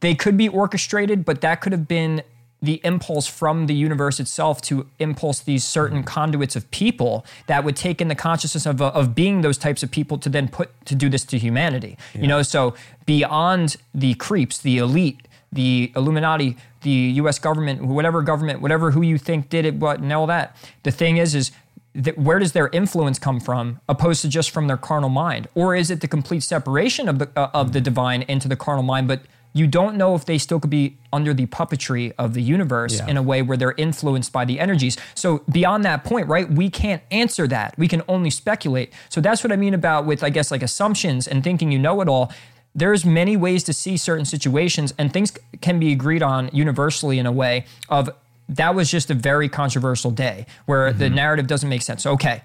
they 0.00 0.14
could 0.14 0.36
be 0.36 0.48
orchestrated, 0.48 1.24
but 1.24 1.40
that 1.40 1.62
could 1.62 1.72
have 1.72 1.88
been 1.88 2.22
the 2.60 2.80
impulse 2.84 3.26
from 3.26 3.66
the 3.66 3.74
universe 3.74 4.18
itself 4.18 4.60
to 4.60 4.88
impulse 4.98 5.40
these 5.40 5.64
certain 5.64 5.98
mm-hmm. 5.98 6.06
conduits 6.06 6.56
of 6.56 6.68
people 6.70 7.24
that 7.46 7.62
would 7.64 7.76
take 7.76 8.00
in 8.00 8.08
the 8.08 8.14
consciousness 8.14 8.66
of, 8.66 8.82
of 8.82 9.14
being 9.14 9.42
those 9.42 9.56
types 9.56 9.82
of 9.82 9.90
people 9.90 10.18
to 10.18 10.28
then 10.28 10.48
put 10.48 10.68
to 10.84 10.94
do 10.94 11.08
this 11.08 11.24
to 11.24 11.38
humanity 11.38 11.96
you 12.14 12.26
know 12.26 12.42
so 12.42 12.74
beyond 13.06 13.76
the 13.94 14.14
creeps 14.14 14.58
the 14.58 14.78
elite 14.78 15.27
the 15.52 15.92
illuminati 15.96 16.56
the 16.82 17.12
us 17.16 17.38
government 17.38 17.82
whatever 17.82 18.22
government 18.22 18.60
whatever 18.60 18.90
who 18.90 19.02
you 19.02 19.16
think 19.18 19.48
did 19.48 19.64
it 19.64 19.74
what 19.74 19.98
and 20.00 20.12
all 20.12 20.26
that 20.26 20.54
the 20.82 20.90
thing 20.90 21.16
is 21.16 21.34
is 21.34 21.50
that 21.94 22.18
where 22.18 22.38
does 22.38 22.52
their 22.52 22.68
influence 22.68 23.18
come 23.18 23.40
from 23.40 23.80
opposed 23.88 24.20
to 24.22 24.28
just 24.28 24.50
from 24.50 24.66
their 24.66 24.76
carnal 24.76 25.08
mind 25.08 25.48
or 25.54 25.74
is 25.74 25.90
it 25.90 26.00
the 26.00 26.08
complete 26.08 26.42
separation 26.42 27.08
of 27.08 27.18
the 27.18 27.28
uh, 27.36 27.48
of 27.54 27.72
the 27.72 27.80
divine 27.80 28.22
into 28.22 28.46
the 28.46 28.56
carnal 28.56 28.82
mind 28.82 29.08
but 29.08 29.22
you 29.54 29.66
don't 29.66 29.96
know 29.96 30.14
if 30.14 30.26
they 30.26 30.36
still 30.36 30.60
could 30.60 30.70
be 30.70 30.98
under 31.12 31.32
the 31.32 31.46
puppetry 31.46 32.12
of 32.18 32.34
the 32.34 32.42
universe 32.42 32.98
Yeah. 32.98 33.06
in 33.08 33.16
a 33.16 33.22
way 33.22 33.40
where 33.40 33.56
they're 33.56 33.74
influenced 33.78 34.30
by 34.30 34.44
the 34.44 34.60
energies. 34.60 34.98
So 35.14 35.42
beyond 35.50 35.84
that 35.84 36.04
point, 36.04 36.28
right, 36.28 36.48
we 36.48 36.68
can't 36.68 37.02
answer 37.10 37.48
that. 37.48 37.74
We 37.78 37.88
can 37.88 38.02
only 38.08 38.28
speculate. 38.30 38.92
So 39.08 39.22
that's 39.22 39.42
what 39.42 39.50
I 39.50 39.56
mean 39.56 39.72
about 39.72 40.04
with 40.04 40.22
I 40.22 40.28
guess 40.28 40.50
like 40.50 40.62
assumptions 40.62 41.26
and 41.26 41.42
thinking 41.42 41.72
you 41.72 41.78
know 41.78 42.02
it 42.02 42.08
all. 42.08 42.30
There's 42.74 43.04
many 43.04 43.36
ways 43.36 43.64
to 43.64 43.72
see 43.72 43.96
certain 43.96 44.24
situations 44.24 44.94
and 44.98 45.12
things 45.12 45.32
can 45.60 45.80
be 45.80 45.92
agreed 45.92 46.22
on 46.22 46.50
universally 46.52 47.18
in 47.18 47.26
a 47.26 47.32
way 47.32 47.64
of 47.88 48.10
that 48.48 48.74
was 48.74 48.90
just 48.90 49.10
a 49.10 49.14
very 49.14 49.48
controversial 49.48 50.10
day 50.10 50.46
where 50.66 50.92
the 50.92 51.10
narrative 51.10 51.46
doesn't 51.46 51.68
make 51.68 51.82
sense. 51.82 52.06
Okay. 52.06 52.42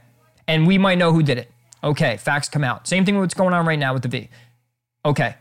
And 0.48 0.68
we 0.68 0.78
might 0.78 0.98
know 0.98 1.14
who 1.14 1.24
did 1.24 1.38
it. 1.38 1.50
Okay, 1.84 2.18
facts 2.18 2.50
come 2.50 2.64
out. 2.64 2.88
Same 2.88 3.06
thing 3.06 3.16
with 3.16 3.24
what's 3.24 3.34
going 3.34 3.54
on 3.54 3.66
right 3.66 3.80
now 3.80 3.94
with 3.94 4.04
the 4.04 4.10
V. 4.10 4.30
Okay. 5.06 5.36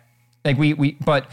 Like 0.45 0.59
we 0.59 0.75
we 0.75 0.93
but 1.05 1.31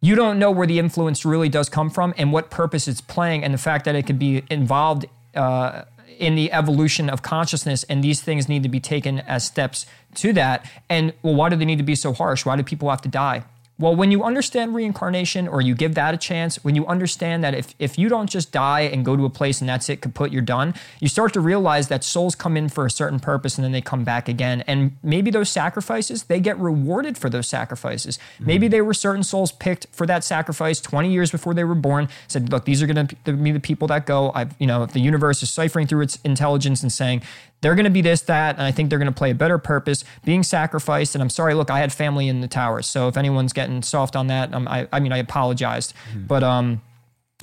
you 0.00 0.14
don't 0.14 0.38
know 0.38 0.50
where 0.50 0.66
the 0.66 0.78
influence 0.78 1.24
really 1.24 1.48
does 1.48 1.68
come 1.68 1.88
from 1.88 2.14
and 2.16 2.32
what 2.32 2.50
purpose 2.50 2.88
it's 2.88 3.00
playing 3.00 3.42
and 3.42 3.54
the 3.54 3.58
fact 3.58 3.84
that 3.86 3.94
it 3.94 4.06
could 4.06 4.18
be 4.18 4.42
involved 4.50 5.06
uh, 5.34 5.84
in 6.18 6.34
the 6.34 6.52
evolution 6.52 7.08
of 7.10 7.22
consciousness 7.22 7.84
and 7.84 8.02
these 8.02 8.20
things 8.20 8.48
need 8.48 8.62
to 8.62 8.68
be 8.68 8.80
taken 8.80 9.20
as 9.20 9.44
steps 9.44 9.86
to 10.14 10.32
that. 10.32 10.68
And 10.88 11.12
well 11.22 11.34
why 11.34 11.48
do 11.48 11.56
they 11.56 11.64
need 11.64 11.78
to 11.78 11.84
be 11.84 11.94
so 11.94 12.12
harsh? 12.12 12.44
Why 12.44 12.56
do 12.56 12.62
people 12.62 12.90
have 12.90 13.02
to 13.02 13.08
die 13.08 13.44
well 13.84 13.94
when 13.94 14.10
you 14.10 14.24
understand 14.24 14.74
reincarnation 14.74 15.46
or 15.46 15.60
you 15.60 15.74
give 15.74 15.94
that 15.94 16.14
a 16.14 16.16
chance 16.16 16.62
when 16.64 16.74
you 16.74 16.86
understand 16.86 17.44
that 17.44 17.54
if, 17.54 17.74
if 17.78 17.98
you 17.98 18.08
don't 18.08 18.30
just 18.30 18.50
die 18.50 18.80
and 18.80 19.04
go 19.04 19.16
to 19.16 19.24
a 19.24 19.30
place 19.30 19.60
and 19.60 19.68
that's 19.68 19.88
it 19.88 20.00
kaput 20.00 20.32
you're 20.32 20.42
done 20.56 20.74
you 21.00 21.08
start 21.08 21.32
to 21.34 21.40
realize 21.40 21.88
that 21.88 22.02
souls 22.02 22.34
come 22.34 22.56
in 22.56 22.68
for 22.68 22.86
a 22.86 22.90
certain 22.90 23.20
purpose 23.20 23.58
and 23.58 23.64
then 23.64 23.72
they 23.72 23.80
come 23.80 24.04
back 24.04 24.28
again. 24.28 24.62
And 24.66 24.96
maybe 25.02 25.30
those 25.30 25.50
sacrifices 25.50 26.24
they 26.24 26.40
get 26.40 26.58
rewarded 26.58 27.18
for 27.18 27.28
those 27.28 27.48
sacrifices. 27.48 28.18
Hmm. 28.38 28.46
Maybe 28.46 28.68
they 28.68 28.80
were 28.80 28.94
certain 28.94 29.22
souls 29.22 29.52
picked 29.52 29.86
for 29.92 30.06
that 30.06 30.24
sacrifice 30.24 30.80
20 30.80 31.12
years 31.12 31.30
before 31.30 31.54
they 31.54 31.64
were 31.64 31.74
born 31.74 32.08
said 32.28 32.50
look 32.50 32.64
these 32.64 32.82
are 32.82 32.86
going 32.86 33.06
to 33.06 33.32
be 33.32 33.52
the 33.52 33.60
people 33.60 33.88
that 33.88 34.06
go. 34.06 34.32
I've 34.34 34.54
you 34.58 34.66
know 34.66 34.82
if 34.82 34.92
the 34.92 35.00
universe 35.00 35.42
is 35.42 35.50
ciphering 35.50 35.86
through 35.86 36.02
its 36.02 36.18
intelligence 36.24 36.82
and 36.82 36.92
saying 36.92 37.22
they're 37.64 37.74
going 37.74 37.84
to 37.84 37.90
be 37.90 38.02
this 38.02 38.20
that 38.20 38.56
and 38.56 38.62
i 38.62 38.70
think 38.70 38.90
they're 38.90 38.98
going 38.98 39.10
to 39.10 39.18
play 39.18 39.30
a 39.30 39.34
better 39.34 39.56
purpose 39.56 40.04
being 40.24 40.42
sacrificed 40.42 41.14
and 41.14 41.22
i'm 41.22 41.30
sorry 41.30 41.54
look 41.54 41.70
i 41.70 41.78
had 41.78 41.90
family 41.90 42.28
in 42.28 42.42
the 42.42 42.48
towers 42.48 42.86
so 42.86 43.08
if 43.08 43.16
anyone's 43.16 43.54
getting 43.54 43.82
soft 43.82 44.14
on 44.14 44.26
that 44.26 44.52
um, 44.52 44.68
I, 44.68 44.86
I 44.92 45.00
mean 45.00 45.12
i 45.12 45.16
apologized 45.16 45.94
but 46.28 46.42
um 46.42 46.82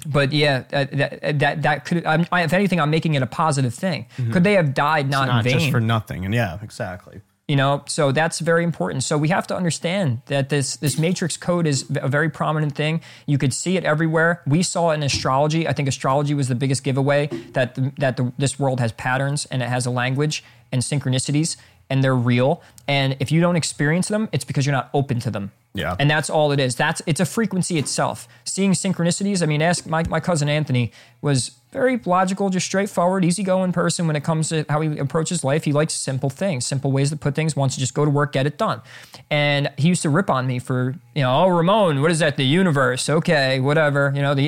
but 0.06 0.32
yeah, 0.32 0.64
that 0.70 0.92
that 0.98 1.40
that, 1.40 1.62
that 1.62 1.86
could. 1.86 2.06
I'm, 2.06 2.26
I, 2.32 2.44
if 2.44 2.54
anything, 2.54 2.80
I'm 2.80 2.90
making 2.90 3.14
it 3.14 3.22
a 3.22 3.28
positive 3.28 3.74
thing. 3.74 4.08
Could 4.32 4.44
they 4.44 4.54
have 4.54 4.74
died 4.74 5.10
not, 5.10 5.28
Not 5.28 5.46
in 5.46 5.52
vain? 5.52 5.60
just 5.60 5.72
for 5.72 5.82
nothing. 5.82 6.26
And 6.26 6.34
yeah, 6.34 6.58
exactly. 6.64 7.22
You 7.52 7.58
know 7.58 7.84
so 7.86 8.14
that's 8.14 8.40
very 8.40 8.64
important. 8.64 9.04
So 9.04 9.18
we 9.18 9.28
have 9.28 9.46
to 9.48 9.56
understand 9.62 10.22
that 10.28 10.48
this 10.48 10.78
this 10.78 10.98
matrix 10.98 11.36
code 11.36 11.68
is 11.68 11.86
a 11.98 12.08
very 12.08 12.30
prominent 12.30 12.76
thing. 12.76 13.02
You 13.26 13.38
could 13.38 13.54
see 13.54 13.76
it 13.76 13.84
everywhere. 13.84 14.42
We 14.48 14.64
saw 14.64 14.92
it 14.92 14.94
in 14.94 15.04
astrology. 15.04 15.68
I 15.68 15.74
think 15.74 15.90
astrology 15.90 16.34
was 16.34 16.48
the 16.48 16.56
biggest 16.56 16.82
giveaway 16.86 17.28
that 17.52 17.76
the, 17.76 17.92
that 17.98 18.16
the, 18.16 18.32
this 18.38 18.58
world 18.58 18.80
has 18.80 18.94
patterns 18.94 19.48
and 19.52 19.62
it 19.62 19.68
has 19.68 19.86
a 19.86 19.92
language 19.92 20.46
and 20.72 20.82
synchronicities 20.82 21.58
and 21.90 22.02
they're 22.02 22.16
real. 22.16 22.62
And 22.88 23.18
if 23.20 23.34
you 23.34 23.42
don't 23.42 23.58
experience 23.58 24.08
them 24.08 24.30
it's 24.32 24.46
because 24.46 24.66
you're 24.66 24.80
not 24.82 24.90
open 24.94 25.20
to 25.20 25.30
them 25.30 25.52
Yeah. 25.74 25.96
and 26.00 26.10
that's 26.10 26.30
all 26.30 26.52
it 26.52 26.60
is. 26.60 26.76
That's 26.76 27.02
it's 27.06 27.20
a 27.22 27.26
frequency 27.26 27.78
itself. 27.78 28.28
Seeing 28.44 28.72
synchronicities 28.74 29.42
i 29.42 29.46
mean 29.46 29.62
ask 29.62 29.86
my, 29.88 30.04
my 30.10 30.20
cousin 30.20 30.50
anthony 30.50 30.92
was 31.22 31.52
very 31.72 31.98
logical 32.06 32.50
just 32.50 32.66
straightforward 32.66 33.24
easygoing 33.24 33.72
person 33.72 34.06
when 34.06 34.18
it 34.18 34.24
comes 34.26 34.50
to 34.50 34.66
how 34.68 34.82
he 34.82 34.98
approaches 35.00 35.44
life. 35.46 35.64
He 35.64 35.72
likes 35.72 35.94
simple 35.94 36.30
things 36.30 36.66
simple 36.66 36.92
ways 36.92 37.10
to 37.12 37.16
put 37.16 37.36
things 37.36 37.56
wants 37.56 37.76
to 37.76 37.80
just 37.80 37.94
go 37.94 38.04
to 38.04 38.12
work 38.12 38.34
get 38.34 38.46
it 38.46 38.58
done. 38.58 38.82
And 39.30 39.70
he 39.78 39.88
used 39.88 40.02
to 40.02 40.10
rip 40.10 40.30
on 40.30 40.46
me 40.46 40.60
for 40.60 40.96
you 41.16 41.22
know 41.24 41.44
oh 41.44 41.48
ramon 41.48 42.02
what 42.02 42.12
is 42.12 42.20
that 42.20 42.36
the 42.36 42.46
universe? 42.46 43.08
Okay 43.10 43.62
whatever 43.62 44.12
you 44.14 44.22
know 44.22 44.34
the 44.34 44.42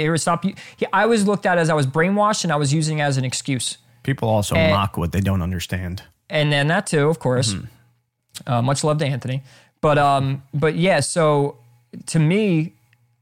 he, 0.43 0.85
i 0.91 1.05
was 1.05 1.25
looked 1.25 1.45
at 1.45 1.57
as 1.57 1.69
i 1.69 1.73
was 1.73 1.87
brainwashed 1.87 2.43
and 2.43 2.51
i 2.51 2.57
was 2.57 2.73
using 2.73 2.99
it 2.99 3.03
as 3.03 3.15
an 3.17 3.23
excuse. 3.23 3.77
People 4.03 4.27
also 4.27 4.55
And- 4.55 4.73
mock 4.73 4.97
what 4.97 5.13
they 5.13 5.21
don't 5.21 5.41
understand. 5.41 6.03
and 6.29 6.51
then 6.51 6.67
that 6.67 6.87
too, 6.87 7.07
of 7.07 7.19
course. 7.19 7.55
Uh, 8.47 8.61
much 8.63 8.83
love 8.83 8.97
to 8.97 9.05
Anthony, 9.05 9.43
but 9.83 9.97
um, 9.97 10.41
but 10.53 10.75
yeah. 10.75 11.01
So 11.01 11.57
to 12.07 12.17
me, 12.17 12.73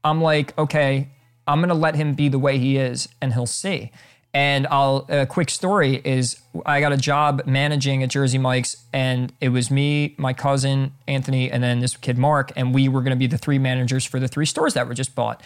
I'm 0.04 0.22
like, 0.22 0.56
okay, 0.56 1.08
I'm 1.46 1.60
gonna 1.60 1.74
let 1.74 1.96
him 1.96 2.14
be 2.14 2.28
the 2.28 2.38
way 2.38 2.56
he 2.56 2.76
is, 2.76 3.08
and 3.20 3.34
he'll 3.34 3.46
see. 3.46 3.90
And 4.32 4.68
I'll 4.68 5.04
a 5.08 5.26
quick 5.26 5.50
story 5.50 6.00
is 6.04 6.40
I 6.64 6.80
got 6.80 6.92
a 6.92 6.96
job 6.96 7.42
managing 7.46 8.04
at 8.04 8.10
Jersey 8.10 8.38
Mike's, 8.38 8.76
and 8.92 9.32
it 9.40 9.48
was 9.48 9.72
me, 9.72 10.14
my 10.16 10.32
cousin 10.32 10.92
Anthony, 11.08 11.50
and 11.50 11.64
then 11.64 11.80
this 11.80 11.96
kid 11.96 12.16
Mark, 12.16 12.52
and 12.54 12.72
we 12.72 12.88
were 12.88 13.02
gonna 13.02 13.16
be 13.16 13.26
the 13.26 13.38
three 13.38 13.58
managers 13.58 14.04
for 14.04 14.20
the 14.20 14.28
three 14.28 14.46
stores 14.46 14.74
that 14.74 14.86
were 14.86 14.94
just 14.94 15.16
bought. 15.16 15.42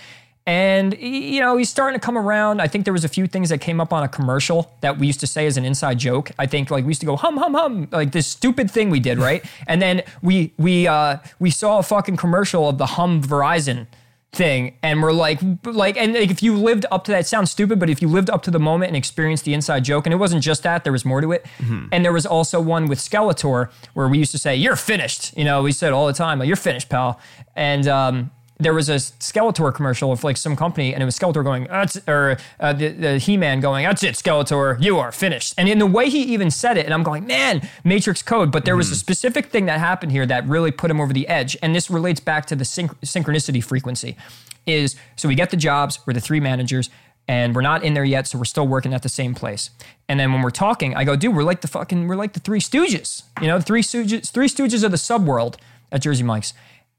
And 0.46 0.96
you 0.98 1.40
know 1.40 1.56
he's 1.56 1.68
starting 1.68 1.98
to 1.98 2.04
come 2.04 2.16
around. 2.16 2.60
I 2.60 2.68
think 2.68 2.84
there 2.84 2.92
was 2.92 3.04
a 3.04 3.08
few 3.08 3.26
things 3.26 3.48
that 3.48 3.60
came 3.60 3.80
up 3.80 3.92
on 3.92 4.04
a 4.04 4.08
commercial 4.08 4.72
that 4.80 4.96
we 4.96 5.08
used 5.08 5.20
to 5.20 5.26
say 5.26 5.46
as 5.46 5.56
an 5.56 5.64
inside 5.64 5.98
joke. 5.98 6.30
I 6.38 6.46
think 6.46 6.70
like 6.70 6.84
we 6.84 6.90
used 6.90 7.00
to 7.00 7.06
go 7.06 7.16
hum 7.16 7.36
hum 7.36 7.54
hum 7.54 7.88
like 7.90 8.12
this 8.12 8.28
stupid 8.28 8.70
thing 8.70 8.88
we 8.90 9.00
did 9.00 9.18
right, 9.18 9.44
and 9.66 9.82
then 9.82 10.02
we 10.22 10.52
we 10.56 10.86
uh, 10.86 11.18
we 11.40 11.50
saw 11.50 11.78
a 11.78 11.82
fucking 11.82 12.16
commercial 12.16 12.68
of 12.68 12.78
the 12.78 12.86
hum 12.86 13.22
Verizon 13.22 13.88
thing 14.36 14.76
and 14.82 15.02
we're 15.02 15.12
like 15.12 15.40
like 15.64 15.96
and 15.96 16.12
like 16.12 16.30
if 16.30 16.42
you 16.42 16.54
lived 16.56 16.84
up 16.90 17.04
to 17.04 17.10
that 17.10 17.20
it 17.20 17.26
sounds 17.26 17.50
stupid 17.50 17.80
but 17.80 17.88
if 17.88 18.02
you 18.02 18.08
lived 18.08 18.28
up 18.28 18.42
to 18.42 18.50
the 18.50 18.58
moment 18.58 18.88
and 18.88 18.96
experienced 18.96 19.44
the 19.44 19.54
inside 19.54 19.82
joke 19.82 20.04
and 20.06 20.12
it 20.12 20.16
wasn't 20.16 20.42
just 20.42 20.62
that 20.62 20.84
there 20.84 20.92
was 20.92 21.04
more 21.04 21.20
to 21.22 21.32
it 21.32 21.46
and 21.90 22.04
there 22.04 22.12
was 22.12 22.26
also 22.26 22.60
one 22.60 22.86
with 22.86 22.98
skeletor 22.98 23.70
where 23.94 24.08
we 24.08 24.18
used 24.18 24.32
to 24.32 24.38
say 24.38 24.54
you're 24.54 24.76
finished 24.76 25.36
you 25.38 25.44
know 25.44 25.62
we 25.62 25.72
said 25.72 25.92
all 25.92 26.06
the 26.06 26.12
time 26.12 26.38
like, 26.38 26.46
you're 26.46 26.56
finished 26.56 26.88
pal 26.90 27.18
and 27.54 27.88
um 27.88 28.30
there 28.58 28.72
was 28.72 28.88
a 28.88 28.94
Skeletor 28.94 29.74
commercial 29.74 30.12
of 30.12 30.24
like 30.24 30.36
some 30.36 30.56
company, 30.56 30.94
and 30.94 31.02
it 31.02 31.06
was 31.06 31.18
Skeletor 31.18 31.44
going, 31.44 31.64
That's, 31.64 31.98
or 32.08 32.38
uh, 32.58 32.72
the, 32.72 32.88
the 32.88 33.18
He 33.18 33.36
Man 33.36 33.60
going, 33.60 33.84
"That's 33.84 34.02
it, 34.02 34.14
Skeletor, 34.14 34.82
you 34.82 34.98
are 34.98 35.12
finished." 35.12 35.54
And 35.58 35.68
in 35.68 35.78
the 35.78 35.86
way 35.86 36.08
he 36.08 36.22
even 36.22 36.50
said 36.50 36.78
it, 36.78 36.86
and 36.86 36.94
I'm 36.94 37.02
going, 37.02 37.26
"Man, 37.26 37.68
Matrix 37.84 38.22
code." 38.22 38.50
But 38.50 38.64
there 38.64 38.76
was 38.76 38.90
a 38.90 38.96
specific 38.96 39.46
thing 39.46 39.66
that 39.66 39.78
happened 39.78 40.12
here 40.12 40.24
that 40.26 40.46
really 40.46 40.70
put 40.70 40.90
him 40.90 41.00
over 41.00 41.12
the 41.12 41.28
edge, 41.28 41.56
and 41.62 41.74
this 41.74 41.90
relates 41.90 42.20
back 42.20 42.46
to 42.46 42.56
the 42.56 42.64
synch- 42.64 42.96
synchronicity 43.04 43.62
frequency. 43.62 44.16
Is 44.64 44.96
so 45.16 45.28
we 45.28 45.34
get 45.34 45.50
the 45.50 45.56
jobs, 45.56 46.00
we're 46.06 46.14
the 46.14 46.20
three 46.20 46.40
managers, 46.40 46.90
and 47.28 47.54
we're 47.54 47.60
not 47.60 47.84
in 47.84 47.94
there 47.94 48.04
yet, 48.04 48.26
so 48.26 48.38
we're 48.38 48.44
still 48.44 48.66
working 48.66 48.94
at 48.94 49.02
the 49.02 49.08
same 49.08 49.34
place. 49.34 49.70
And 50.08 50.18
then 50.18 50.32
when 50.32 50.42
we're 50.42 50.50
talking, 50.50 50.96
I 50.96 51.04
go, 51.04 51.14
"Dude, 51.14 51.36
we're 51.36 51.44
like 51.44 51.60
the 51.60 51.68
fucking, 51.68 52.08
we're 52.08 52.16
like 52.16 52.32
the 52.32 52.40
Three 52.40 52.60
Stooges, 52.60 53.24
you 53.40 53.48
know, 53.48 53.58
the 53.58 53.64
Three 53.64 53.82
Stooges, 53.82 54.30
Three 54.30 54.48
Stooges 54.48 54.82
of 54.82 54.92
the 54.92 54.96
subworld 54.96 55.56
at 55.92 56.00
Jersey 56.00 56.24
Mike's." 56.24 56.54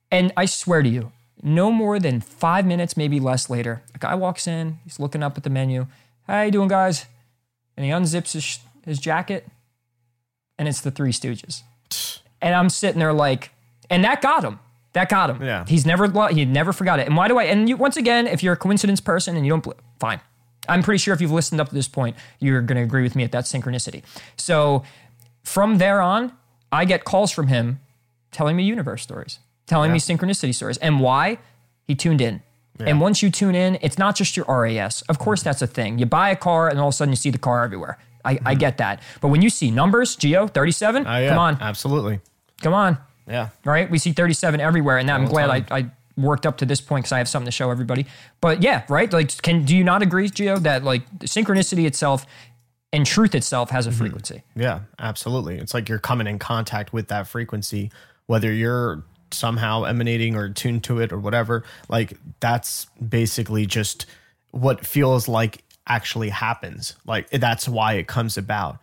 And 0.09 0.31
I 0.37 0.45
swear 0.45 0.83
to 0.83 0.87
you, 0.87 1.11
no 1.43 1.71
more 1.71 1.99
than 1.99 2.21
five 2.21 2.65
minutes, 2.65 2.97
maybe 2.97 3.19
less 3.19 3.49
later, 3.49 3.83
a 3.93 3.97
guy 3.97 4.15
walks 4.15 4.47
in. 4.47 4.79
He's 4.83 4.99
looking 4.99 5.23
up 5.23 5.37
at 5.37 5.43
the 5.43 5.49
menu. 5.49 5.87
How 6.27 6.41
you 6.41 6.51
doing, 6.51 6.67
guys? 6.67 7.05
And 7.75 7.85
he 7.85 7.91
unzips 7.91 8.33
his, 8.33 8.59
his 8.85 8.99
jacket, 8.99 9.47
and 10.57 10.67
it's 10.67 10.81
the 10.81 10.91
Three 10.91 11.11
Stooges. 11.11 11.61
And 12.39 12.53
I'm 12.53 12.69
sitting 12.69 12.99
there 12.99 13.13
like, 13.13 13.49
and 13.89 14.03
that 14.03 14.21
got 14.21 14.43
him. 14.43 14.59
That 14.93 15.09
got 15.09 15.31
him. 15.31 15.41
Yeah. 15.41 15.65
He's 15.67 15.87
never 15.87 16.07
he 16.29 16.45
never 16.45 16.71
forgot 16.71 16.99
it. 16.99 17.07
And 17.07 17.17
why 17.17 17.27
do 17.27 17.39
I? 17.39 17.45
And 17.45 17.67
you, 17.67 17.77
once 17.77 17.97
again, 17.97 18.27
if 18.27 18.43
you're 18.43 18.53
a 18.53 18.57
coincidence 18.57 19.01
person 19.01 19.35
and 19.35 19.43
you 19.43 19.49
don't, 19.49 19.75
fine. 19.99 20.21
I'm 20.69 20.83
pretty 20.83 20.99
sure 20.99 21.13
if 21.15 21.19
you've 21.21 21.31
listened 21.31 21.59
up 21.59 21.69
to 21.69 21.73
this 21.75 21.87
point, 21.87 22.15
you're 22.39 22.61
going 22.61 22.77
to 22.77 22.83
agree 22.83 23.01
with 23.01 23.15
me 23.15 23.23
at 23.23 23.31
that 23.31 23.45
synchronicity. 23.45 24.03
So 24.37 24.83
from 25.43 25.77
there 25.77 26.01
on, 26.01 26.33
I 26.71 26.85
get 26.85 27.05
calls 27.05 27.31
from 27.31 27.47
him 27.47 27.79
telling 28.31 28.55
me 28.55 28.63
universe 28.63 29.01
stories, 29.01 29.39
telling 29.67 29.91
me 29.91 29.99
synchronicity 29.99 30.55
stories. 30.55 30.77
And 30.77 30.99
why? 30.99 31.37
He 31.85 31.93
tuned 31.95 32.21
in. 32.21 32.41
And 32.79 33.01
once 33.01 33.23
you 33.23 33.31
tune 33.31 33.55
in, 33.55 33.79
it's 33.81 33.97
not 33.97 34.15
just 34.15 34.37
your 34.37 34.45
RAS. 34.47 35.01
Of 35.03 35.17
course, 35.17 35.41
that's 35.41 35.61
a 35.63 35.67
thing. 35.67 35.97
You 35.97 36.05
buy 36.05 36.29
a 36.29 36.35
car 36.35 36.69
and 36.69 36.79
all 36.79 36.89
of 36.89 36.93
a 36.93 36.95
sudden 36.95 37.11
you 37.11 37.15
see 37.15 37.31
the 37.31 37.39
car 37.39 37.63
everywhere. 37.63 37.97
I, 38.23 38.37
I 38.45 38.53
get 38.55 38.77
that. 38.77 39.01
But 39.19 39.29
when 39.29 39.41
you 39.41 39.49
see 39.49 39.71
numbers, 39.71 40.15
Geo, 40.15 40.47
37, 40.47 41.05
Oh, 41.07 41.17
yeah, 41.17 41.29
come 41.29 41.39
on, 41.39 41.57
absolutely. 41.59 42.19
come 42.61 42.73
on, 42.75 42.97
Yeah, 43.27 43.49
right? 43.65 43.89
We 43.89 43.97
see 43.97 44.11
37 44.11 44.59
everywhere. 44.61 44.97
And 44.99 45.09
I'm 45.09 45.25
the 45.25 45.31
glad. 45.31 45.49
I, 45.49 45.75
I 45.75 45.85
worked 46.17 46.45
up 46.45 46.57
to 46.59 46.65
this 46.65 46.79
point 46.81 47.05
because 47.05 47.13
I 47.13 47.17
have 47.17 47.27
something 47.27 47.45
to 47.47 47.51
show 47.51 47.71
everybody. 47.71 48.05
But 48.41 48.61
yeah, 48.61 48.83
right? 48.89 49.11
Like, 49.11 49.41
can 49.41 49.65
do 49.65 49.75
you 49.75 49.83
not 49.83 50.03
agree, 50.03 50.29
Geo, 50.29 50.59
that 50.59 50.83
like 50.83 51.09
synchronicity 51.21 51.85
itself 51.87 52.27
and 52.93 53.05
truth 53.07 53.33
itself 53.33 53.71
has 53.71 53.87
a 53.87 53.89
Mm-hmm. 53.89 53.97
frequency? 53.99 54.43
yeah, 54.55 54.81
absolutely. 54.99 55.57
It's 55.57 55.73
like 55.73 55.89
you're 55.89 55.97
coming 55.99 56.27
in 56.27 56.37
contact 56.37 56.93
with 56.93 57.07
that 57.07 57.27
frequency, 57.27 57.91
whether 58.27 58.51
you're 58.53 59.03
somehow 59.31 59.83
emanating 59.83 60.35
or 60.35 60.49
tuned 60.49 60.83
to 60.85 60.99
it 60.99 61.11
or 61.11 61.19
whatever. 61.19 61.63
Like 61.89 62.17
that's 62.39 62.87
basically 62.95 63.65
just 63.65 64.05
what 64.51 64.85
feels 64.85 65.27
like 65.27 65.63
actually 65.87 66.29
happens. 66.29 66.95
Like 67.05 67.29
that's 67.29 67.67
why 67.67 67.93
it 67.93 68.07
comes 68.07 68.37
about. 68.37 68.79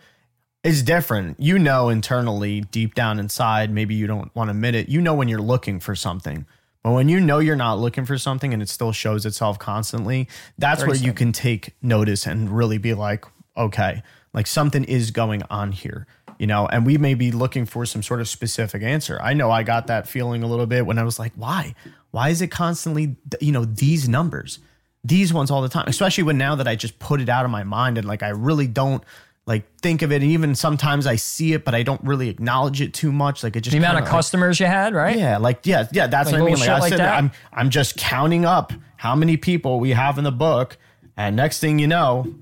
It's 0.63 0.83
different. 0.83 1.39
You 1.39 1.59
know 1.59 1.91
internally, 1.91 2.63
deep 2.63 2.95
down 2.95 3.19
inside, 3.19 3.71
maybe 3.71 3.95
you 3.95 4.07
don't 4.07 4.35
want 4.35 4.49
to 4.49 4.53
admit 4.53 4.75
it. 4.75 4.89
You 4.89 5.01
know 5.01 5.15
when 5.15 5.29
you're 5.29 5.43
looking 5.43 5.79
for 5.79 5.95
something. 5.95 6.47
But 6.83 6.93
when 6.93 7.09
you 7.09 7.19
know 7.19 7.39
you're 7.39 7.57
not 7.57 7.79
looking 7.79 8.05
for 8.05 8.19
something 8.19 8.53
and 8.53 8.63
it 8.63 8.69
still 8.69 8.93
shows 8.93 9.25
itself 9.25 9.59
constantly, 9.59 10.29
that's 10.59 10.87
where 10.87 10.95
you 10.95 11.15
can 11.15 11.33
take 11.33 11.75
notice 11.81 12.27
and 12.27 12.51
really 12.51 12.77
be 12.77 12.93
like, 12.93 13.25
okay, 13.57 14.03
like 14.35 14.47
something 14.47 14.85
is 14.85 15.11
going 15.11 15.43
on 15.49 15.73
here, 15.73 16.07
you 16.39 16.47
know, 16.47 16.67
and 16.67 16.85
we 16.87 16.99
may 16.99 17.15
be 17.15 17.31
looking 17.33 17.67
for 17.67 17.87
some 17.87 18.03
sort 18.03 18.21
of 18.21 18.29
specific 18.29 18.83
answer. 18.83 19.19
I 19.23 19.35
know 19.35 19.51
I 19.51 19.63
got 19.63 19.87
that 19.89 20.09
feeling 20.09 20.43
a 20.43 20.47
little 20.47 20.67
bit 20.67 20.87
when 20.87 20.99
I 20.99 21.03
was 21.05 21.19
like, 21.19 21.33
why? 21.37 21.75
Why 22.11 22.29
is 22.31 22.41
it 22.43 22.49
constantly, 22.49 23.17
you 23.41 23.53
know, 23.53 23.65
these 23.65 24.09
numbers, 24.09 24.59
these 25.03 25.33
ones 25.33 25.51
all 25.51 25.63
the 25.63 25.69
time, 25.69 25.85
especially 25.89 26.25
when 26.25 26.39
now 26.39 26.55
that 26.55 26.69
I 26.69 26.77
just 26.77 26.99
put 26.99 27.21
it 27.21 27.29
out 27.29 27.45
of 27.45 27.51
my 27.51 27.65
mind 27.65 27.99
and 27.99 28.07
like 28.07 28.23
I 28.23 28.29
really 28.31 28.67
don't 28.67 29.03
like 29.47 29.65
think 29.81 30.01
of 30.03 30.11
it. 30.13 30.23
And 30.23 30.31
even 30.31 30.55
sometimes 30.55 31.07
I 31.07 31.17
see 31.17 31.53
it, 31.53 31.65
but 31.65 31.75
I 31.75 31.83
don't 31.83 32.03
really 32.03 32.29
acknowledge 32.31 32.81
it 32.81 32.95
too 32.95 33.13
much. 33.13 33.43
Like 33.43 33.57
it 33.57 33.61
just 33.61 33.73
The 33.73 33.79
amount 33.79 33.97
kinda, 33.97 34.03
like- 34.05 34.11
customers 34.11 34.59
you 34.61 34.67
had, 34.67 34.95
right? 34.95 35.19
yeah, 35.19 35.37
like 35.39 35.67
yeah, 35.67 35.87
yeah, 35.93 36.07
that's 36.07 36.33
Like 36.33 36.41
what 36.41 36.47
I 36.47 36.51
mean. 36.55 36.61
Like 36.61 36.69
I 36.71 36.79
like 36.79 36.89
said, 36.91 37.01
that? 37.01 37.15
I'm 37.19 37.31
I'm 37.53 37.69
just 37.71 37.97
counting 37.97 38.45
up 38.45 38.73
how 38.97 39.15
many 39.15 39.37
people 39.37 39.81
we 39.81 39.91
have 39.91 40.17
in 40.17 40.25
the 40.25 40.33
book, 40.33 40.79
and 41.17 41.37
next 41.37 41.59
thing 41.61 41.79
you 41.79 41.87
know, 41.87 42.35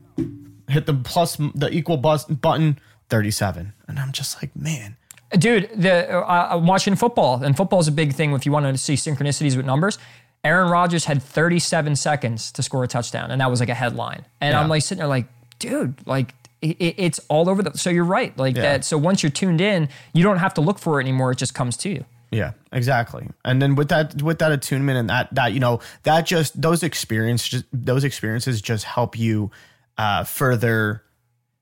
hit 0.68 0.86
the 0.86 0.94
plus 0.94 1.36
the 1.54 1.68
equal 1.72 1.96
bus 1.96 2.24
button, 2.26 2.78
thirty 3.08 3.32
seven, 3.32 3.72
and 3.92 4.00
I'm 4.00 4.12
just 4.12 4.42
like, 4.42 4.54
man, 4.56 4.96
Dude, 5.38 5.70
the 5.74 6.12
uh, 6.18 6.48
I'm 6.56 6.66
watching 6.66 6.94
football, 6.94 7.42
and 7.42 7.56
football 7.56 7.80
is 7.80 7.88
a 7.88 7.92
big 7.92 8.12
thing 8.14 8.32
if 8.32 8.44
you 8.44 8.52
want 8.52 8.66
to 8.66 8.76
see 8.76 8.94
synchronicities 8.94 9.56
with 9.56 9.64
numbers. 9.64 9.98
Aaron 10.44 10.70
Rodgers 10.70 11.04
had 11.06 11.22
37 11.22 11.96
seconds 11.96 12.52
to 12.52 12.62
score 12.62 12.84
a 12.84 12.88
touchdown, 12.88 13.30
and 13.30 13.40
that 13.40 13.48
was 13.50 13.60
like 13.60 13.68
a 13.70 13.74
headline. 13.74 14.26
And 14.42 14.54
I'm 14.54 14.68
like 14.68 14.82
sitting 14.82 14.98
there, 14.98 15.08
like, 15.08 15.26
dude, 15.58 15.94
like 16.06 16.34
it, 16.60 16.76
it- 16.80 16.94
it's 16.98 17.18
all 17.28 17.48
over 17.48 17.62
the. 17.62 17.78
So 17.78 17.88
you're 17.88 18.04
right, 18.04 18.36
like 18.36 18.56
Yeah. 18.56 18.62
that. 18.62 18.84
So 18.84 18.98
once 18.98 19.22
you're 19.22 19.30
tuned 19.32 19.60
in, 19.62 19.88
you 20.12 20.22
don't 20.22 20.36
have 20.38 20.52
to 20.54 20.60
look 20.60 20.78
for 20.78 21.00
it 21.00 21.04
anymore; 21.04 21.30
it 21.32 21.38
just 21.38 21.54
comes 21.54 21.76
to 21.78 21.88
you. 21.88 22.04
Yeah, 22.30 22.52
exactly. 22.72 23.28
And 23.44 23.62
then 23.62 23.74
with 23.74 23.88
that 23.88 24.20
with 24.22 24.38
that 24.40 24.52
attunement 24.52 24.98
and 24.98 25.08
that 25.10 25.34
that 25.34 25.52
you 25.54 25.60
know 25.60 25.80
that 26.02 26.26
just 26.26 26.60
those 26.60 26.82
experiences 26.82 27.64
those 27.72 28.04
experiences 28.04 28.60
just 28.60 28.84
help 28.84 29.18
you 29.18 29.50
uh, 29.96 30.24
further 30.24 31.02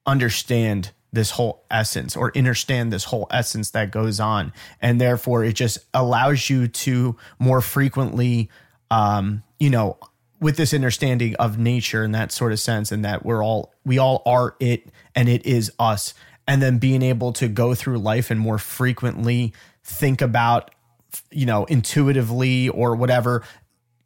understand 0.07 0.91
this 1.13 1.31
whole 1.31 1.65
essence 1.71 2.17
or 2.17 2.37
understand 2.37 2.93
this 2.93 3.05
whole 3.05 3.27
essence 3.31 3.71
that 3.71 3.91
goes 3.91 4.21
on, 4.21 4.53
and 4.81 5.01
therefore 5.01 5.45
it 5.45 5.55
just 5.55 5.79
allows 5.95 6.49
you 6.49 6.69
to 6.69 7.17
more 7.39 7.61
frequently, 7.61 8.51
um, 8.91 9.43
you 9.59 9.71
know, 9.71 9.99
with 10.41 10.57
this 10.57 10.73
understanding 10.73 11.35
of 11.37 11.59
nature 11.59 12.05
in 12.05 12.13
that 12.13 12.33
sort 12.33 12.53
of 12.53 12.61
sense, 12.61 12.93
and 12.93 13.05
that 13.05 13.25
we're 13.25 13.45
all 13.45 13.75
we 13.85 13.99
all 13.99 14.23
are 14.27 14.57
it, 14.61 14.89
and 15.15 15.29
it 15.29 15.45
is 15.45 15.73
us. 15.79 16.15
And 16.47 16.61
then 16.61 16.79
being 16.79 17.03
able 17.03 17.33
to 17.35 17.47
go 17.49 17.75
through 17.75 17.99
life 17.99 18.31
and 18.31 18.41
more 18.41 18.59
frequently 18.59 19.53
think 19.85 20.21
about 20.21 20.71
you 21.31 21.47
know 21.47 21.65
intuitively 21.65 22.69
or 22.69 22.95
whatever 22.95 23.43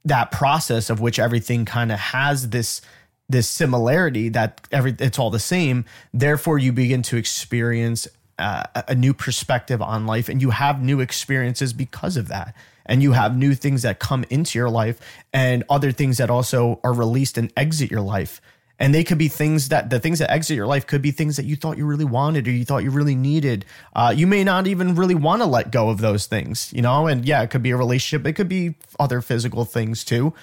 that 0.04 0.30
process 0.30 0.90
of 0.90 1.00
which 1.00 1.18
everything 1.18 1.64
kind 1.64 1.90
of 1.90 1.98
has 1.98 2.50
this 2.50 2.80
this 3.28 3.48
similarity 3.48 4.28
that 4.28 4.66
every 4.70 4.94
it's 4.98 5.18
all 5.18 5.30
the 5.30 5.38
same 5.38 5.84
therefore 6.12 6.58
you 6.58 6.72
begin 6.72 7.02
to 7.02 7.16
experience 7.16 8.06
uh, 8.38 8.64
a- 8.88 8.94
new 8.94 9.14
perspective 9.14 9.80
on 9.80 10.06
life 10.06 10.28
and 10.28 10.42
you 10.42 10.50
have 10.50 10.82
new 10.82 11.00
experiences 11.00 11.72
because 11.72 12.16
of 12.16 12.28
that 12.28 12.54
and 12.86 13.02
you 13.02 13.12
have 13.12 13.36
new 13.36 13.54
things 13.54 13.82
that 13.82 13.98
come 13.98 14.24
into 14.28 14.58
your 14.58 14.68
life 14.68 15.00
and 15.32 15.64
other 15.70 15.90
things 15.90 16.18
that 16.18 16.28
also 16.30 16.80
are 16.84 16.92
released 16.92 17.38
and 17.38 17.52
exit 17.56 17.90
your 17.90 18.02
life 18.02 18.40
and 18.78 18.94
they 18.94 19.04
could 19.04 19.18
be 19.18 19.28
things 19.28 19.68
that 19.68 19.90
the 19.90 20.00
things 20.00 20.18
that 20.18 20.30
exit 20.30 20.56
your 20.56 20.66
life 20.66 20.86
could 20.86 21.00
be 21.00 21.10
things 21.10 21.36
that 21.36 21.44
you 21.44 21.54
thought 21.54 21.78
you 21.78 21.86
really 21.86 22.04
wanted 22.04 22.48
or 22.48 22.50
you 22.50 22.64
thought 22.64 22.82
you 22.82 22.90
really 22.90 23.14
needed. 23.14 23.64
Uh, 23.94 24.12
you 24.14 24.26
may 24.26 24.42
not 24.42 24.66
even 24.66 24.96
really 24.96 25.14
want 25.14 25.42
to 25.42 25.46
let 25.46 25.70
go 25.70 25.90
of 25.90 26.00
those 26.00 26.26
things, 26.26 26.72
you 26.72 26.82
know. 26.82 27.06
And 27.06 27.24
yeah, 27.24 27.42
it 27.42 27.50
could 27.50 27.62
be 27.62 27.70
a 27.70 27.76
relationship. 27.76 28.26
It 28.26 28.32
could 28.32 28.48
be 28.48 28.74
other 28.98 29.20
physical 29.20 29.64
things 29.64 30.04
too. 30.04 30.34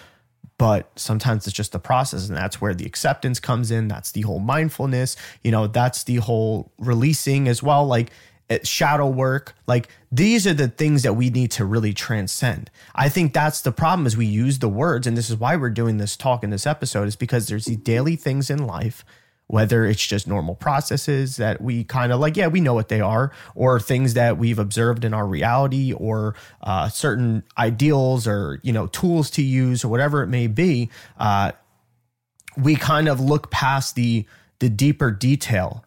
But 0.61 0.91
sometimes 0.95 1.47
it's 1.47 1.55
just 1.55 1.71
the 1.71 1.79
process, 1.79 2.27
and 2.27 2.37
that's 2.37 2.61
where 2.61 2.75
the 2.75 2.85
acceptance 2.85 3.39
comes 3.39 3.71
in. 3.71 3.87
That's 3.87 4.11
the 4.11 4.21
whole 4.21 4.37
mindfulness, 4.37 5.15
you 5.43 5.49
know. 5.49 5.65
That's 5.65 6.03
the 6.03 6.17
whole 6.17 6.71
releasing 6.77 7.47
as 7.47 7.63
well. 7.63 7.87
Like 7.87 8.11
eh, 8.47 8.59
shadow 8.63 9.07
work 9.07 9.55
like 9.65 9.89
these 10.11 10.45
are 10.45 10.53
the 10.53 10.67
things 10.67 11.01
that 11.01 11.13
we 11.13 11.31
need 11.31 11.49
to 11.51 11.63
really 11.63 11.93
transcend 11.93 12.69
i 12.93 13.07
think 13.07 13.33
that's 13.33 13.61
the 13.61 13.71
problem 13.71 14.05
is 14.05 14.17
we 14.17 14.25
use 14.25 14.59
the 14.59 14.67
words 14.67 15.07
and 15.07 15.15
this 15.15 15.29
is 15.29 15.37
why 15.37 15.55
we're 15.55 15.69
doing 15.69 15.97
this 15.97 16.17
talk 16.17 16.43
in 16.43 16.49
this 16.49 16.67
episode 16.67 17.07
is 17.07 17.15
because 17.15 17.47
there's 17.47 17.65
these 17.65 17.77
daily 17.77 18.17
things 18.17 18.49
in 18.49 18.67
life 18.67 19.05
whether 19.51 19.85
it's 19.85 20.05
just 20.07 20.27
normal 20.27 20.55
processes 20.55 21.35
that 21.35 21.59
we 21.59 21.83
kind 21.83 22.13
of 22.13 22.21
like 22.21 22.37
yeah 22.37 22.47
we 22.47 22.61
know 22.61 22.73
what 22.73 22.87
they 22.87 23.01
are 23.01 23.33
or 23.53 23.81
things 23.81 24.13
that 24.13 24.37
we've 24.37 24.57
observed 24.57 25.03
in 25.03 25.13
our 25.13 25.27
reality 25.27 25.91
or 25.91 26.33
uh, 26.61 26.87
certain 26.87 27.43
ideals 27.57 28.25
or 28.27 28.61
you 28.63 28.71
know 28.71 28.87
tools 28.87 29.29
to 29.29 29.41
use 29.41 29.83
or 29.83 29.89
whatever 29.89 30.23
it 30.23 30.27
may 30.27 30.47
be 30.47 30.89
uh, 31.19 31.51
we 32.57 32.75
kind 32.75 33.09
of 33.09 33.19
look 33.19 33.51
past 33.51 33.95
the 33.95 34.25
the 34.59 34.69
deeper 34.69 35.11
detail 35.11 35.83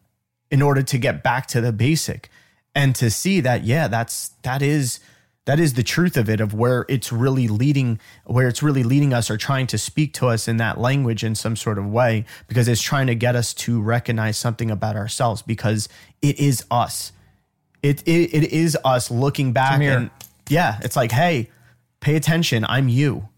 in 0.50 0.60
order 0.60 0.82
to 0.82 0.98
get 0.98 1.22
back 1.22 1.46
to 1.46 1.62
the 1.62 1.72
basic 1.72 2.28
and 2.74 2.94
to 2.94 3.10
see 3.10 3.40
that 3.40 3.64
yeah 3.64 3.88
that's 3.88 4.28
that 4.42 4.60
is 4.60 5.00
that 5.46 5.60
is 5.60 5.74
the 5.74 5.82
truth 5.82 6.16
of 6.16 6.28
it 6.30 6.40
of 6.40 6.54
where 6.54 6.86
it's 6.88 7.12
really 7.12 7.48
leading 7.48 8.00
where 8.24 8.48
it's 8.48 8.62
really 8.62 8.82
leading 8.82 9.12
us 9.12 9.30
or 9.30 9.36
trying 9.36 9.66
to 9.66 9.76
speak 9.78 10.12
to 10.14 10.26
us 10.28 10.48
in 10.48 10.56
that 10.56 10.78
language 10.80 11.22
in 11.22 11.34
some 11.34 11.54
sort 11.56 11.78
of 11.78 11.86
way 11.86 12.24
because 12.48 12.66
it's 12.68 12.80
trying 12.82 13.06
to 13.08 13.14
get 13.14 13.36
us 13.36 13.52
to 13.52 13.80
recognize 13.80 14.38
something 14.38 14.70
about 14.70 14.96
ourselves 14.96 15.42
because 15.42 15.88
it 16.22 16.38
is 16.40 16.64
us 16.70 17.12
it 17.82 18.02
it, 18.06 18.34
it 18.34 18.52
is 18.52 18.76
us 18.84 19.10
looking 19.10 19.52
back 19.52 19.80
and 19.80 20.10
yeah 20.48 20.78
it's 20.82 20.96
like 20.96 21.12
hey 21.12 21.50
pay 22.00 22.16
attention 22.16 22.64
i'm 22.68 22.88
you 22.88 23.28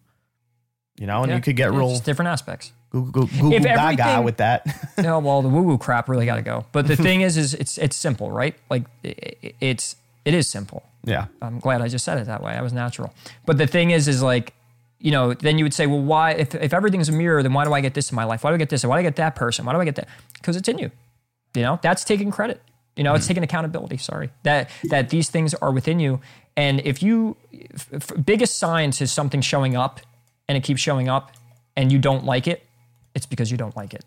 you 0.99 1.07
know 1.07 1.23
and 1.23 1.31
Yeah. 1.31 1.37
you 1.37 1.43
could 1.43 1.57
get 1.57 1.73
real 1.73 1.99
different 1.99 2.29
aspects. 2.29 2.73
Google, 2.91 3.27
Google 3.27 3.53
If 3.53 3.65
Gaga 3.65 4.23
with 4.23 4.39
that. 4.39 4.65
no, 4.99 5.19
well, 5.19 5.43
the 5.43 5.49
woo 5.51 5.61
woo 5.63 5.77
crap 5.77 6.09
really 6.09 6.25
got 6.25 6.37
to 6.37 6.43
go. 6.43 6.65
But 6.73 6.87
the 6.87 6.97
thing 7.07 7.21
is, 7.21 7.37
is 7.37 7.53
it's 7.53 7.77
it's 7.77 7.95
simple, 7.97 8.31
right? 8.31 8.55
Like 8.71 8.85
i- 9.05 9.15
i- 9.45 9.53
it's 9.61 9.97
it 10.25 10.33
is 10.33 10.49
simple. 10.49 10.85
Yeah. 11.07 11.27
I'm 11.41 11.59
glad 11.59 11.81
I 11.81 11.89
just 11.89 12.05
said 12.05 12.19
it 12.19 12.27
that 12.27 12.43
way. 12.43 12.53
I 12.53 12.61
was 12.61 12.73
natural. 12.73 13.15
But 13.47 13.57
the 13.57 13.67
thing 13.67 13.93
is, 13.93 14.09
is 14.09 14.23
like, 14.23 14.53
you 14.99 15.11
know, 15.11 15.33
then 15.33 15.57
you 15.57 15.65
would 15.65 15.75
say, 15.75 15.87
well, 15.87 16.03
why? 16.03 16.33
If 16.33 16.55
if 16.55 16.75
everything's 16.75 17.09
a 17.09 17.13
mirror, 17.13 17.43
then 17.43 17.53
why 17.53 17.65
do 17.65 17.73
I 17.73 17.81
get 17.81 17.95
this 17.95 18.11
in 18.11 18.17
my 18.17 18.25
life? 18.25 18.45
Why 18.45 18.51
do 18.51 18.55
I 18.55 18.59
get 18.59 18.69
this? 18.69 18.85
Why 18.85 18.97
do 18.97 19.01
I 19.01 19.03
get 19.03 19.17
that 19.17 19.37
person? 19.37 19.65
Why 19.65 19.73
do 19.73 19.81
I 19.81 19.85
get 19.85 19.97
that? 19.97 20.09
Because 20.35 20.57
it's 20.57 20.69
in 20.69 20.79
you. 20.79 20.91
You 21.55 21.63
know, 21.63 21.79
that's 21.81 22.05
taking 22.05 22.31
credit. 22.31 22.61
You 22.97 23.05
know, 23.05 23.15
it's 23.15 23.25
mm. 23.25 23.29
taking 23.29 23.43
accountability. 23.43 23.99
Sorry 23.99 24.31
that 24.43 24.71
that 24.85 25.11
these 25.11 25.31
things 25.31 25.55
are 25.55 25.71
within 25.71 26.01
you. 26.01 26.21
And 26.57 26.81
if 26.81 27.03
you, 27.03 27.37
f- 27.93 28.13
biggest 28.25 28.57
signs 28.57 29.03
is 29.03 29.13
something 29.13 29.43
showing 29.43 29.77
up, 29.77 30.01
and 30.49 30.57
it 30.57 30.65
keeps 30.65 30.81
showing 30.81 31.09
up, 31.09 31.33
and 31.77 31.93
you 31.93 31.99
don't 31.99 32.25
like 32.25 32.47
it. 32.47 32.65
It's 33.15 33.27
because 33.27 33.51
you 33.51 33.59
don't 33.59 33.77
like 33.77 33.93
it. 33.93 34.05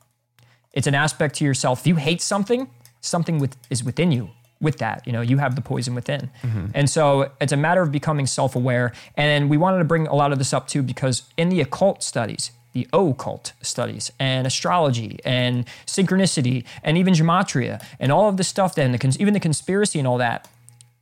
It's 0.73 0.88
an 0.88 0.95
aspect 0.95 1.35
to 1.35 1.45
yourself. 1.45 1.81
If 1.81 1.88
you 1.88 1.95
hate 1.95 2.21
something, 2.21 2.69
something 3.01 3.39
with, 3.39 3.55
is 3.69 3.84
within 3.84 4.11
you. 4.11 4.30
With 4.61 4.80
that, 4.80 5.07
you 5.07 5.14
know, 5.14 5.22
you 5.22 5.38
have 5.38 5.56
the 5.56 5.61
poison 5.61 5.95
within, 5.95 6.30
mm-hmm. 6.44 6.65
and 6.73 6.90
so 6.90 7.31
it's 7.40 7.53
a 7.53 7.57
matter 7.57 7.81
of 7.81 7.94
becoming 7.94 8.27
self-aware. 8.27 8.91
And 9.15 9.49
we 9.49 9.56
wanted 9.56 9.77
to 9.77 9.86
bring 9.86 10.06
a 10.07 10.15
lot 10.15 10.34
of 10.34 10.38
this 10.38 10.53
up 10.53 10.68
too 10.68 10.84
because 10.84 11.23
in 11.38 11.48
the 11.48 11.61
occult 11.61 12.03
studies, 12.03 12.52
the 12.73 12.86
occult 12.91 13.53
studies, 13.61 14.11
and 14.19 14.45
astrology, 14.45 15.19
and 15.23 15.65
synchronicity, 15.86 16.65
and 16.84 16.98
even 16.98 17.14
gematria, 17.14 17.81
and 17.99 18.11
all 18.11 18.27
of 18.27 18.36
the 18.36 18.44
stuff, 18.44 18.76
then 18.76 18.91
the 18.91 18.98
cons- 18.98 19.19
even 19.19 19.34
the 19.34 19.40
conspiracy 19.40 19.98
and 19.98 20.07
all 20.07 20.18
that, 20.18 20.48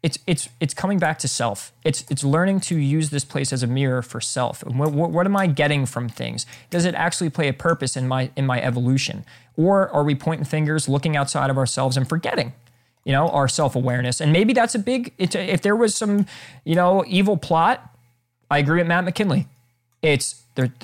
it's 0.03 0.19
it's 0.27 0.49
it's 0.59 0.73
coming 0.73 0.99
back 0.99 1.17
to 1.19 1.27
self. 1.27 1.73
It's 1.83 2.05
it's 2.09 2.23
learning 2.23 2.59
to 2.61 2.75
use 2.77 3.09
this 3.09 3.25
place 3.25 3.51
as 3.51 3.63
a 3.63 3.67
mirror 3.67 4.01
for 4.01 4.21
self. 4.21 4.63
What, 4.63 4.91
what, 4.91 5.09
what 5.09 5.25
am 5.25 5.35
I 5.35 5.47
getting 5.47 5.85
from 5.85 6.07
things? 6.07 6.45
Does 6.69 6.85
it 6.85 6.95
actually 6.95 7.31
play 7.31 7.47
a 7.47 7.53
purpose 7.53 7.97
in 7.97 8.07
my 8.07 8.29
in 8.35 8.45
my 8.45 8.61
evolution, 8.61 9.25
or 9.57 9.89
are 9.89 10.03
we 10.03 10.15
pointing 10.15 10.45
fingers, 10.45 10.87
looking 10.87 11.17
outside 11.17 11.49
of 11.49 11.57
ourselves, 11.57 11.97
and 11.97 12.07
forgetting? 12.07 12.53
You 13.07 13.13
know, 13.13 13.29
our 13.29 13.47
self 13.47 13.73
awareness. 13.73 14.19
And 14.19 14.33
maybe 14.33 14.51
that's 14.51 14.75
a 14.75 14.79
big. 14.79 15.13
It's 15.17 15.33
if 15.33 15.61
there 15.61 15.77
was 15.77 15.95
some, 15.95 16.25
you 16.65 16.75
know, 16.75 17.05
evil 17.07 17.37
plot, 17.37 17.89
I 18.51 18.57
agree 18.57 18.79
with 18.79 18.87
Matt 18.87 19.05
McKinley. 19.05 19.47
It's 20.01 20.43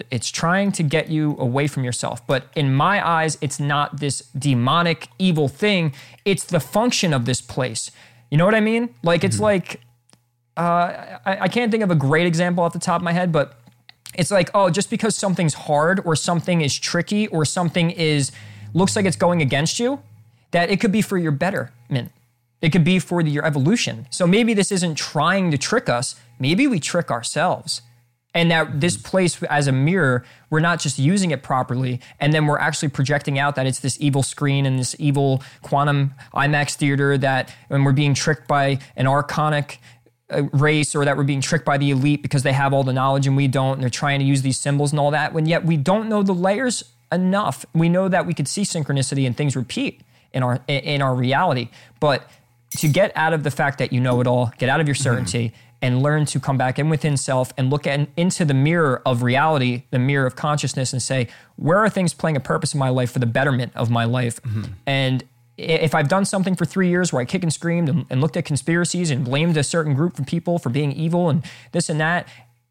it's 0.10 0.30
trying 0.30 0.72
to 0.72 0.84
get 0.84 1.10
you 1.10 1.36
away 1.38 1.68
from 1.68 1.84
yourself. 1.84 2.26
But 2.26 2.46
in 2.56 2.74
my 2.74 3.06
eyes, 3.06 3.38
it's 3.42 3.60
not 3.60 4.00
this 4.00 4.22
demonic 4.38 5.10
evil 5.20 5.50
thing. 5.50 5.94
It's 6.24 6.46
the 6.46 6.62
function 6.62 7.14
of 7.14 7.26
this 7.26 7.42
place. 7.42 7.92
You 8.30 8.38
know 8.38 8.46
what 8.46 8.56
I 8.56 8.62
mean? 8.62 8.96
Like 9.04 9.26
it's 9.26 9.42
like 9.42 9.82
uh, 10.56 11.20
I, 11.26 11.38
I 11.42 11.48
can't 11.50 11.72
think 11.72 11.84
of 11.84 11.92
a 11.92 11.96
great 11.96 12.26
example 12.26 12.64
off 12.64 12.72
the 12.72 12.80
top 12.80 13.02
of 13.02 13.04
my 13.04 13.12
head, 13.12 13.34
but 13.34 13.60
it's 14.16 14.32
like 14.32 14.50
oh, 14.54 14.70
just 14.70 14.90
because 14.90 15.14
something's 15.14 15.56
hard 15.56 16.02
or 16.06 16.16
something 16.16 16.62
is 16.62 16.80
tricky 16.80 17.28
or 17.28 17.44
something 17.44 17.92
is 17.92 18.32
looks 18.74 18.96
like 18.96 19.06
it's 19.06 19.18
going 19.18 19.42
against 19.42 19.78
you, 19.78 20.00
that 20.52 20.70
it 20.70 20.80
could 20.80 20.92
be 20.92 21.02
for 21.02 21.18
your 21.18 21.32
betterment. 21.94 22.12
It 22.62 22.72
could 22.72 22.84
be 22.84 23.00
for 23.00 23.22
the, 23.24 23.30
your 23.30 23.46
evolution. 23.46 24.08
So 24.10 24.26
maybe 24.26 24.54
this 24.54 24.72
isn't 24.72 24.96
trying 24.96 25.52
to 25.52 25.58
trick 25.58 25.90
us. 25.90 26.16
Maybe 26.40 26.66
we 26.66 26.80
trick 26.80 27.12
ourselves. 27.12 27.82
And 28.34 28.50
that 28.50 28.80
this 28.80 28.98
place 28.98 29.44
as 29.44 29.68
a 29.68 29.72
mirror, 29.72 30.24
we're 30.50 30.62
not 30.62 30.80
just 30.80 30.98
using 30.98 31.32
it 31.32 31.44
properly, 31.44 32.00
and 32.20 32.34
then 32.34 32.48
we're 32.48 32.58
actually 32.58 32.90
projecting 32.90 33.38
out 33.38 33.56
that 33.56 33.68
it's 33.68 33.80
this 33.80 33.98
evil 34.00 34.24
screen 34.24 34.66
and 34.66 34.80
this 34.80 34.96
evil 34.98 35.44
quantum 35.62 36.16
IMAX 36.34 36.74
theater 36.74 37.16
that, 37.20 37.54
and 37.70 37.86
we're 37.86 37.92
being 37.92 38.16
tricked 38.16 38.48
by 38.48 38.80
an 38.96 39.06
archonic 39.06 39.78
uh, 40.32 40.44
race 40.52 40.96
or 40.96 41.06
that 41.06 41.16
we're 41.16 41.24
being 41.24 41.42
tricked 41.42 41.66
by 41.66 41.78
the 41.78 41.92
elite 41.92 42.24
because 42.24 42.42
they 42.42 42.54
have 42.54 42.74
all 42.74 42.84
the 42.84 42.94
knowledge 42.94 43.28
and 43.28 43.38
we 43.38 43.48
don't, 43.48 43.74
and 43.74 43.84
they're 43.84 43.90
trying 43.92 44.20
to 44.20 44.26
use 44.26 44.42
these 44.42 44.60
symbols 44.60 44.92
and 44.92 45.00
all 45.00 45.12
that, 45.12 45.32
when 45.32 45.46
yet 45.46 45.64
we 45.64 45.78
don't 45.78 46.10
know 46.10 46.24
the 46.24 46.34
layers 46.34 46.84
enough. 47.12 47.68
We 47.76 47.88
know 47.88 48.08
that 48.10 48.26
we 48.26 48.34
could 48.34 48.48
see 48.48 48.64
synchronicity 48.64 49.28
and 49.28 49.38
things 49.38 49.56
repeat 49.56 50.02
in 50.34 50.44
our 50.44 50.60
in 50.68 51.02
our 51.02 51.16
reality, 51.16 51.70
but 52.00 52.30
to 52.78 52.88
get 52.88 53.12
out 53.16 53.34
of 53.34 53.44
the 53.44 53.52
fact 53.52 53.78
that 53.80 53.94
you 53.94 54.00
know 54.00 54.20
it 54.20 54.28
all, 54.28 54.52
get 54.58 54.70
out 54.70 54.80
of 54.80 54.88
your 54.88 54.96
mm-hmm. 54.96 55.04
certainty, 55.04 55.54
and 55.84 56.02
learn 56.02 56.26
to 56.26 56.40
come 56.40 56.58
back 56.58 56.80
in 56.80 56.90
within 56.90 57.18
self 57.18 57.54
and 57.58 57.70
look 57.70 57.86
at, 57.86 58.08
into 58.16 58.46
the 58.46 58.54
mirror 58.54 59.02
of 59.06 59.22
reality, 59.22 59.84
the 59.92 60.00
mirror 60.00 60.26
of 60.26 60.36
consciousness, 60.36 60.94
and 60.94 61.02
say, 61.02 61.28
where 61.58 61.78
are 61.78 61.90
things 61.90 62.14
playing 62.14 62.38
a 62.38 62.40
purpose 62.40 62.74
in 62.74 62.80
my 62.80 62.88
life 62.90 63.12
for 63.12 63.20
the 63.20 63.26
betterment 63.26 63.74
of 63.76 63.92
my 63.92 64.06
life? 64.06 64.42
Mm-hmm. 64.44 64.72
And 64.88 65.24
if 65.58 65.94
I've 65.94 66.08
done 66.08 66.24
something 66.24 66.56
for 66.56 66.64
three 66.64 66.88
years 66.88 67.12
where 67.12 67.22
I 67.22 67.26
kick 67.26 67.44
and 67.44 67.54
screamed 67.54 67.90
and, 67.90 68.06
and 68.10 68.22
looked 68.22 68.38
at 68.38 68.46
conspiracies 68.46 69.12
and 69.12 69.26
blamed 69.26 69.58
a 69.58 69.64
certain 69.64 69.94
group 69.94 70.18
of 70.18 70.26
people 70.26 70.58
for 70.58 70.70
being 70.70 70.94
evil 70.94 71.30
and 71.30 71.44
this 71.74 71.90
and 71.90 72.00
that, 72.00 72.30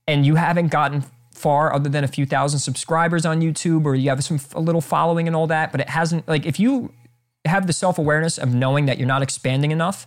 and 0.08 0.24
you 0.24 0.36
haven't 0.36 0.68
gotten 0.68 1.04
far 1.32 1.72
other 1.72 1.90
than 1.90 2.04
a 2.04 2.08
few 2.08 2.24
thousand 2.24 2.60
subscribers 2.60 3.26
on 3.26 3.42
YouTube 3.42 3.84
or 3.84 3.94
you 3.94 4.08
have 4.08 4.24
some 4.24 4.40
a 4.54 4.60
little 4.60 4.80
following 4.80 5.26
and 5.26 5.36
all 5.36 5.46
that, 5.46 5.70
but 5.70 5.82
it 5.82 5.90
hasn't 5.90 6.26
like 6.26 6.46
if 6.46 6.58
you 6.58 6.92
have 7.44 7.66
the 7.66 7.72
self-awareness 7.72 8.38
of 8.38 8.54
knowing 8.54 8.86
that 8.86 8.98
you're 8.98 9.08
not 9.08 9.22
expanding 9.22 9.70
enough 9.70 10.06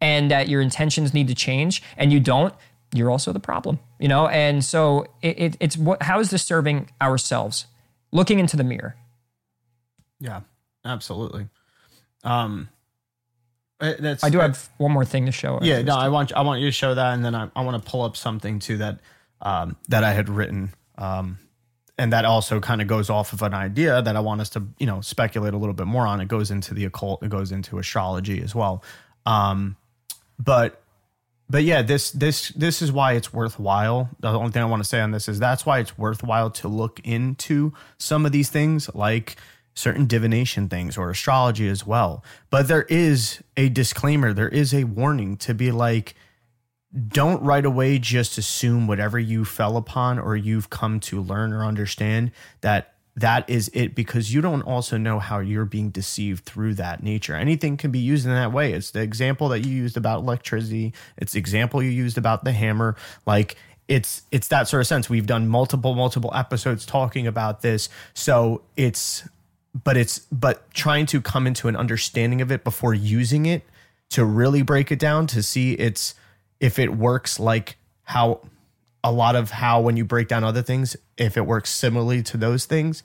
and 0.00 0.30
that 0.30 0.48
your 0.48 0.60
intentions 0.60 1.14
need 1.14 1.28
to 1.28 1.34
change 1.34 1.82
and 1.96 2.12
you 2.12 2.20
don't 2.20 2.54
you're 2.92 3.10
also 3.10 3.32
the 3.32 3.40
problem 3.40 3.78
you 4.04 4.08
know? 4.08 4.28
And 4.28 4.62
so 4.62 5.06
it, 5.22 5.38
it, 5.38 5.56
it's 5.60 5.78
what 5.78 6.02
how 6.02 6.20
is 6.20 6.28
this 6.28 6.44
serving 6.44 6.90
ourselves? 7.00 7.66
Looking 8.12 8.38
into 8.38 8.54
the 8.54 8.62
mirror. 8.62 8.96
Yeah, 10.20 10.42
absolutely. 10.84 11.48
Um, 12.22 12.68
eh, 13.80 13.94
that's 13.98 14.22
i 14.22 14.28
do 14.28 14.40
have 14.40 14.68
one 14.76 14.92
more 14.92 15.06
thing 15.06 15.24
to 15.24 15.32
show. 15.32 15.58
Yeah, 15.62 15.80
no, 15.80 15.96
I 15.96 16.10
want 16.10 16.34
I 16.34 16.42
want 16.42 16.60
you 16.60 16.68
to 16.68 16.72
show 16.72 16.94
that, 16.94 17.14
and 17.14 17.24
then 17.24 17.34
I, 17.34 17.50
I 17.56 17.62
want 17.62 17.82
to 17.82 17.90
pull 17.90 18.02
up 18.02 18.14
something 18.14 18.58
too 18.58 18.76
that 18.76 19.00
um, 19.40 19.76
that 19.88 20.04
I 20.04 20.12
had 20.12 20.28
written, 20.28 20.74
um, 20.98 21.38
and 21.96 22.12
that 22.12 22.24
also 22.24 22.60
kind 22.60 22.82
of 22.82 22.88
goes 22.88 23.08
off 23.08 23.32
of 23.32 23.42
an 23.42 23.54
idea 23.54 24.02
that 24.02 24.16
I 24.16 24.20
want 24.20 24.40
us 24.40 24.50
to 24.50 24.62
you 24.78 24.86
know 24.86 25.00
speculate 25.00 25.54
a 25.54 25.58
little 25.58 25.74
bit 25.74 25.86
more 25.86 26.06
on. 26.06 26.20
It 26.20 26.28
goes 26.28 26.50
into 26.50 26.74
the 26.74 26.84
occult, 26.84 27.22
it 27.22 27.30
goes 27.30 27.52
into 27.52 27.78
astrology 27.78 28.42
as 28.42 28.54
well, 28.54 28.82
um, 29.26 29.76
but 30.38 30.80
but 31.48 31.64
yeah, 31.64 31.82
this 31.82 32.10
this 32.10 32.48
this 32.50 32.80
is 32.80 32.90
why 32.90 33.12
it's 33.12 33.32
worthwhile. 33.32 34.10
The 34.20 34.28
only 34.28 34.50
thing 34.50 34.62
I 34.62 34.66
want 34.66 34.82
to 34.82 34.88
say 34.88 35.00
on 35.00 35.10
this 35.10 35.28
is 35.28 35.38
that's 35.38 35.66
why 35.66 35.78
it's 35.78 35.96
worthwhile 35.98 36.50
to 36.52 36.68
look 36.68 37.00
into 37.04 37.72
some 37.98 38.24
of 38.24 38.32
these 38.32 38.48
things, 38.48 38.92
like 38.94 39.36
certain 39.74 40.06
divination 40.06 40.68
things 40.68 40.96
or 40.96 41.10
astrology 41.10 41.68
as 41.68 41.86
well. 41.86 42.24
But 42.48 42.68
there 42.68 42.84
is 42.84 43.42
a 43.56 43.68
disclaimer, 43.68 44.32
there 44.32 44.48
is 44.48 44.72
a 44.72 44.84
warning 44.84 45.36
to 45.38 45.52
be 45.52 45.70
like, 45.70 46.14
don't 47.08 47.42
right 47.42 47.64
away 47.64 47.98
just 47.98 48.38
assume 48.38 48.86
whatever 48.86 49.18
you 49.18 49.44
fell 49.44 49.76
upon 49.76 50.18
or 50.18 50.36
you've 50.36 50.70
come 50.70 51.00
to 51.00 51.20
learn 51.20 51.52
or 51.52 51.64
understand 51.64 52.30
that 52.60 52.94
that 53.16 53.48
is 53.48 53.70
it 53.74 53.94
because 53.94 54.34
you 54.34 54.40
don't 54.40 54.62
also 54.62 54.96
know 54.96 55.18
how 55.18 55.38
you're 55.38 55.64
being 55.64 55.90
deceived 55.90 56.44
through 56.44 56.74
that 56.74 57.02
nature. 57.02 57.34
Anything 57.34 57.76
can 57.76 57.90
be 57.90 57.98
used 57.98 58.26
in 58.26 58.32
that 58.32 58.52
way. 58.52 58.72
It's 58.72 58.90
the 58.90 59.02
example 59.02 59.48
that 59.50 59.60
you 59.60 59.72
used 59.72 59.96
about 59.96 60.20
electricity. 60.20 60.92
It's 61.16 61.32
the 61.32 61.38
example 61.38 61.82
you 61.82 61.90
used 61.90 62.18
about 62.18 62.44
the 62.44 62.52
hammer. 62.52 62.96
Like 63.24 63.56
it's 63.86 64.22
it's 64.32 64.48
that 64.48 64.66
sort 64.66 64.80
of 64.80 64.86
sense. 64.86 65.08
We've 65.08 65.26
done 65.26 65.48
multiple 65.48 65.94
multiple 65.94 66.32
episodes 66.34 66.84
talking 66.84 67.26
about 67.26 67.62
this. 67.62 67.88
So 68.14 68.62
it's 68.76 69.28
but 69.84 69.96
it's 69.96 70.20
but 70.32 70.72
trying 70.74 71.06
to 71.06 71.20
come 71.20 71.46
into 71.46 71.68
an 71.68 71.76
understanding 71.76 72.40
of 72.40 72.50
it 72.50 72.64
before 72.64 72.94
using 72.94 73.46
it 73.46 73.62
to 74.10 74.24
really 74.24 74.62
break 74.62 74.90
it 74.90 74.98
down 74.98 75.26
to 75.28 75.42
see 75.42 75.72
it's 75.74 76.14
if 76.60 76.78
it 76.78 76.96
works 76.96 77.38
like 77.38 77.76
how 78.02 78.40
a 79.02 79.12
lot 79.12 79.36
of 79.36 79.50
how 79.50 79.80
when 79.80 79.96
you 79.96 80.04
break 80.04 80.28
down 80.28 80.44
other 80.44 80.62
things 80.62 80.96
if 81.16 81.36
it 81.36 81.46
works 81.46 81.70
similarly 81.70 82.22
to 82.22 82.36
those 82.36 82.64
things 82.64 83.02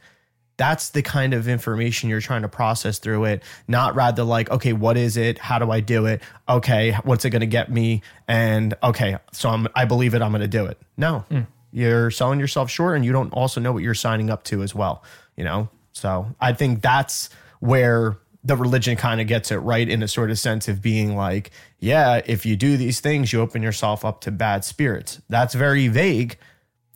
that's 0.59 0.89
the 0.89 1.01
kind 1.01 1.33
of 1.33 1.47
information 1.47 2.09
you're 2.09 2.19
trying 2.19 2.41
to 2.41 2.49
process 2.49 2.99
through 2.99 3.23
it. 3.23 3.43
Not 3.69 3.95
rather 3.95 4.25
like 4.25 4.51
okay 4.51 4.73
what 4.73 4.97
is 4.97 5.15
it? 5.15 5.37
How 5.37 5.57
do 5.57 5.71
i 5.71 5.79
do 5.79 6.05
it? 6.05 6.21
Okay 6.49 6.91
what's 7.05 7.23
it 7.23 7.29
going 7.29 7.39
to 7.39 7.47
get 7.47 7.71
me? 7.71 8.03
And 8.27 8.75
okay 8.83 9.17
so 9.31 9.49
I'm, 9.49 9.67
i 9.73 9.85
believe 9.85 10.13
it 10.13 10.21
i'm 10.21 10.31
going 10.31 10.41
to 10.41 10.47
do 10.47 10.65
it. 10.65 10.77
No. 10.97 11.19
Hmm. 11.29 11.41
You're 11.71 12.11
selling 12.11 12.41
yourself 12.41 12.69
short 12.69 12.97
and 12.97 13.05
you 13.05 13.13
don't 13.13 13.31
also 13.31 13.61
know 13.61 13.71
what 13.71 13.83
you're 13.83 13.93
signing 13.93 14.29
up 14.29 14.43
to 14.45 14.61
as 14.61 14.75
well 14.75 15.03
you 15.37 15.45
know? 15.45 15.69
So 15.93 16.35
i 16.41 16.51
think 16.51 16.81
that's 16.81 17.29
where 17.61 18.17
the 18.43 18.55
religion 18.55 18.95
kind 18.95 19.19
of 19.19 19.27
gets 19.27 19.51
it 19.51 19.57
right 19.57 19.89
in 19.89 20.01
a 20.01 20.07
sort 20.07 20.31
of 20.31 20.39
sense 20.39 20.67
of 20.67 20.81
being 20.81 21.15
like 21.15 21.51
yeah 21.79 22.21
if 22.25 22.45
you 22.45 22.55
do 22.55 22.77
these 22.77 22.99
things 22.99 23.33
you 23.33 23.41
open 23.41 23.61
yourself 23.61 24.05
up 24.05 24.21
to 24.21 24.31
bad 24.31 24.63
spirits 24.63 25.21
that's 25.29 25.53
very 25.53 25.87
vague 25.87 26.37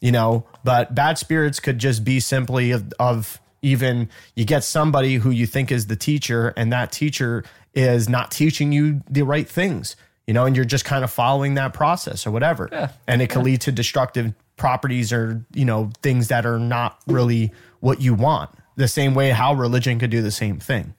you 0.01 0.11
know 0.11 0.45
but 0.63 0.95
bad 0.95 1.17
spirits 1.17 1.59
could 1.59 1.79
just 1.79 2.03
be 2.03 2.19
simply 2.19 2.71
of, 2.71 2.93
of 2.99 3.39
even 3.61 4.09
you 4.35 4.45
get 4.45 4.63
somebody 4.63 5.15
who 5.15 5.29
you 5.29 5.45
think 5.45 5.71
is 5.71 5.87
the 5.87 5.95
teacher 5.95 6.53
and 6.55 6.71
that 6.71 6.91
teacher 6.91 7.43
is 7.73 8.07
not 8.07 8.31
teaching 8.31 8.71
you 8.71 9.01
the 9.09 9.23
right 9.23 9.47
things 9.49 9.95
you 10.27 10.33
know, 10.33 10.45
and 10.45 10.55
you're 10.55 10.65
just 10.65 10.85
kind 10.85 11.03
of 11.03 11.11
following 11.11 11.55
that 11.55 11.73
process 11.73 12.25
or 12.25 12.31
whatever. 12.31 12.69
Yeah. 12.71 12.91
And 13.07 13.21
it 13.21 13.29
can 13.29 13.43
lead 13.43 13.61
to 13.61 13.71
destructive 13.71 14.33
properties 14.55 15.11
or, 15.11 15.45
you 15.53 15.65
know, 15.65 15.91
things 16.01 16.29
that 16.29 16.45
are 16.45 16.59
not 16.59 16.99
really 17.07 17.51
what 17.81 18.01
you 18.01 18.13
want. 18.13 18.49
The 18.75 18.87
same 18.87 19.13
way 19.13 19.31
how 19.31 19.53
religion 19.53 19.99
could 19.99 20.09
do 20.09 20.21
the 20.21 20.31
same 20.31 20.59
thing. 20.59 20.93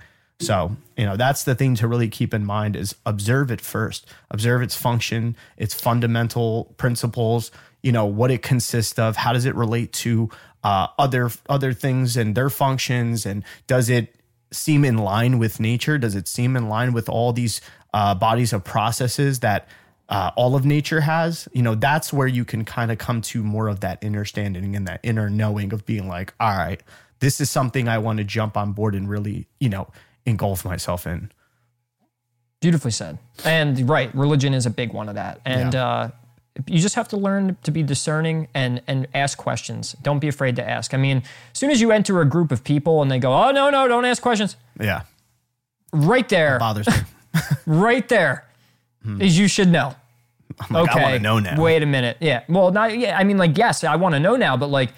So, 0.44 0.76
you 0.96 1.06
know, 1.06 1.16
that's 1.16 1.44
the 1.44 1.54
thing 1.54 1.74
to 1.76 1.88
really 1.88 2.08
keep 2.08 2.34
in 2.34 2.44
mind 2.44 2.76
is 2.76 2.94
observe 3.04 3.50
it 3.50 3.60
first. 3.60 4.06
Observe 4.30 4.62
its 4.62 4.76
function, 4.76 5.36
its 5.56 5.74
fundamental 5.74 6.74
principles, 6.76 7.50
you 7.82 7.92
know, 7.92 8.06
what 8.06 8.30
it 8.30 8.42
consists 8.42 8.98
of, 8.98 9.16
how 9.16 9.32
does 9.32 9.44
it 9.44 9.54
relate 9.54 9.92
to 9.92 10.30
uh, 10.62 10.86
other 10.98 11.30
other 11.48 11.72
things 11.74 12.16
and 12.16 12.34
their 12.34 12.48
functions 12.48 13.26
and 13.26 13.44
does 13.66 13.90
it 13.90 14.14
seem 14.50 14.84
in 14.84 14.98
line 14.98 15.38
with 15.38 15.60
nature? 15.60 15.98
Does 15.98 16.14
it 16.14 16.26
seem 16.26 16.56
in 16.56 16.68
line 16.68 16.92
with 16.92 17.08
all 17.08 17.32
these 17.32 17.60
uh, 17.92 18.14
bodies 18.14 18.52
of 18.52 18.64
processes 18.64 19.40
that 19.40 19.68
uh, 20.08 20.30
all 20.36 20.56
of 20.56 20.64
nature 20.64 21.00
has? 21.02 21.48
You 21.52 21.62
know, 21.62 21.74
that's 21.74 22.12
where 22.12 22.26
you 22.26 22.44
can 22.44 22.64
kind 22.64 22.90
of 22.90 22.98
come 22.98 23.20
to 23.22 23.42
more 23.42 23.68
of 23.68 23.80
that 23.80 24.02
understanding 24.04 24.74
and 24.74 24.86
that 24.88 25.00
inner 25.02 25.28
knowing 25.28 25.72
of 25.72 25.84
being 25.84 26.08
like, 26.08 26.32
all 26.40 26.56
right, 26.56 26.82
this 27.20 27.40
is 27.40 27.50
something 27.50 27.88
I 27.88 27.98
want 27.98 28.18
to 28.18 28.24
jump 28.24 28.56
on 28.56 28.72
board 28.72 28.94
and 28.94 29.08
really, 29.08 29.46
you 29.60 29.68
know, 29.68 29.88
engulf 30.26 30.64
myself 30.64 31.06
in. 31.06 31.30
Beautifully 32.60 32.90
said. 32.92 33.18
And 33.44 33.88
right, 33.88 34.14
religion 34.14 34.55
is 34.55 34.64
a 34.66 34.70
big 34.70 34.92
one 34.92 35.09
of 35.09 35.16
that. 35.16 35.40
And 35.44 35.74
Yeah. 35.74 35.86
uh, 35.86 36.10
you 36.66 36.78
just 36.80 36.94
have 36.94 37.09
to 37.09 37.16
learn 37.16 37.56
to 37.64 37.70
be 37.70 37.82
discerning 37.82 38.48
and 38.55 38.80
and 38.86 39.06
ask 39.12 39.36
questions. 39.36 39.96
Don't 40.02 40.20
be 40.20 40.28
afraid 40.28 40.56
to 40.56 40.68
ask. 40.68 40.94
I 40.94 40.96
mean, 40.96 41.18
as 41.52 41.59
soon 41.59 41.70
as 41.70 41.80
you 41.80 41.90
enter 41.92 42.20
a 42.20 42.24
group 42.24 42.52
of 42.52 42.62
people 42.64 43.02
and 43.02 43.10
they 43.10 43.18
go, 43.18 43.32
"Oh 43.34 43.51
no, 43.51 43.70
no, 43.70 43.88
don't 43.88 44.05
ask 44.05 44.22
questions," 44.22 44.56
Yeah, 44.80 45.02
right 45.92 46.28
there, 46.28 46.59
bothers 46.59 46.86
me. 46.86 46.94
right 47.66 48.09
there, 48.09 48.44
is 49.18 49.36
you 49.36 49.48
should 49.48 49.68
know. 49.68 49.94
Hmm. 50.60 50.74
like, 50.76 50.88
I 50.88 50.92
okay, 50.92 51.02
wanna 51.02 51.18
know 51.18 51.38
now. 51.40 51.60
Wait 51.60 51.82
a 51.82 51.86
minute. 51.86 52.18
Yeah. 52.20 52.44
Well, 52.48 52.70
not. 52.70 52.96
Yeah. 52.96 53.18
I 53.18 53.24
mean, 53.24 53.36
like, 53.36 53.59
yes, 53.59 53.82
I 53.82 53.96
want 53.96 54.14
to 54.14 54.20
know 54.20 54.36
now, 54.36 54.56
but 54.56 54.68
like, 54.68 54.92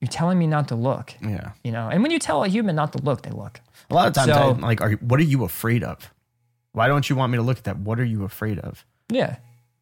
you're 0.00 0.08
telling 0.08 0.36
me 0.38 0.48
not 0.48 0.66
to 0.68 0.74
look. 0.74 1.14
Yeah, 1.22 1.52
You 1.62 1.70
know, 1.70 1.88
and 1.88 2.02
when 2.02 2.10
you 2.10 2.18
tell 2.18 2.42
a 2.42 2.48
human 2.48 2.74
not 2.74 2.92
to 2.94 2.98
look, 2.98 3.22
they 3.22 3.30
look. 3.30 3.60
A 3.92 3.94
lot 3.94 4.08
of 4.08 4.14
times, 4.14 4.32
So- 4.32 4.50
I'm 4.50 4.60
like, 4.60 4.80
are, 4.80 4.92
what 4.92 5.20
are 5.20 5.24
you 5.24 5.44
afraid 5.44 5.82
of? 5.84 6.12
Why 6.72 6.88
don't 6.88 7.08
you 7.10 7.16
want 7.16 7.30
me 7.32 7.36
to 7.36 7.42
look 7.42 7.58
at 7.58 7.64
that? 7.64 7.78
What 7.78 8.00
are 8.00 8.04
you 8.04 8.24
afraid 8.24 8.58
of? 8.58 8.84
Yeah. 9.10 9.36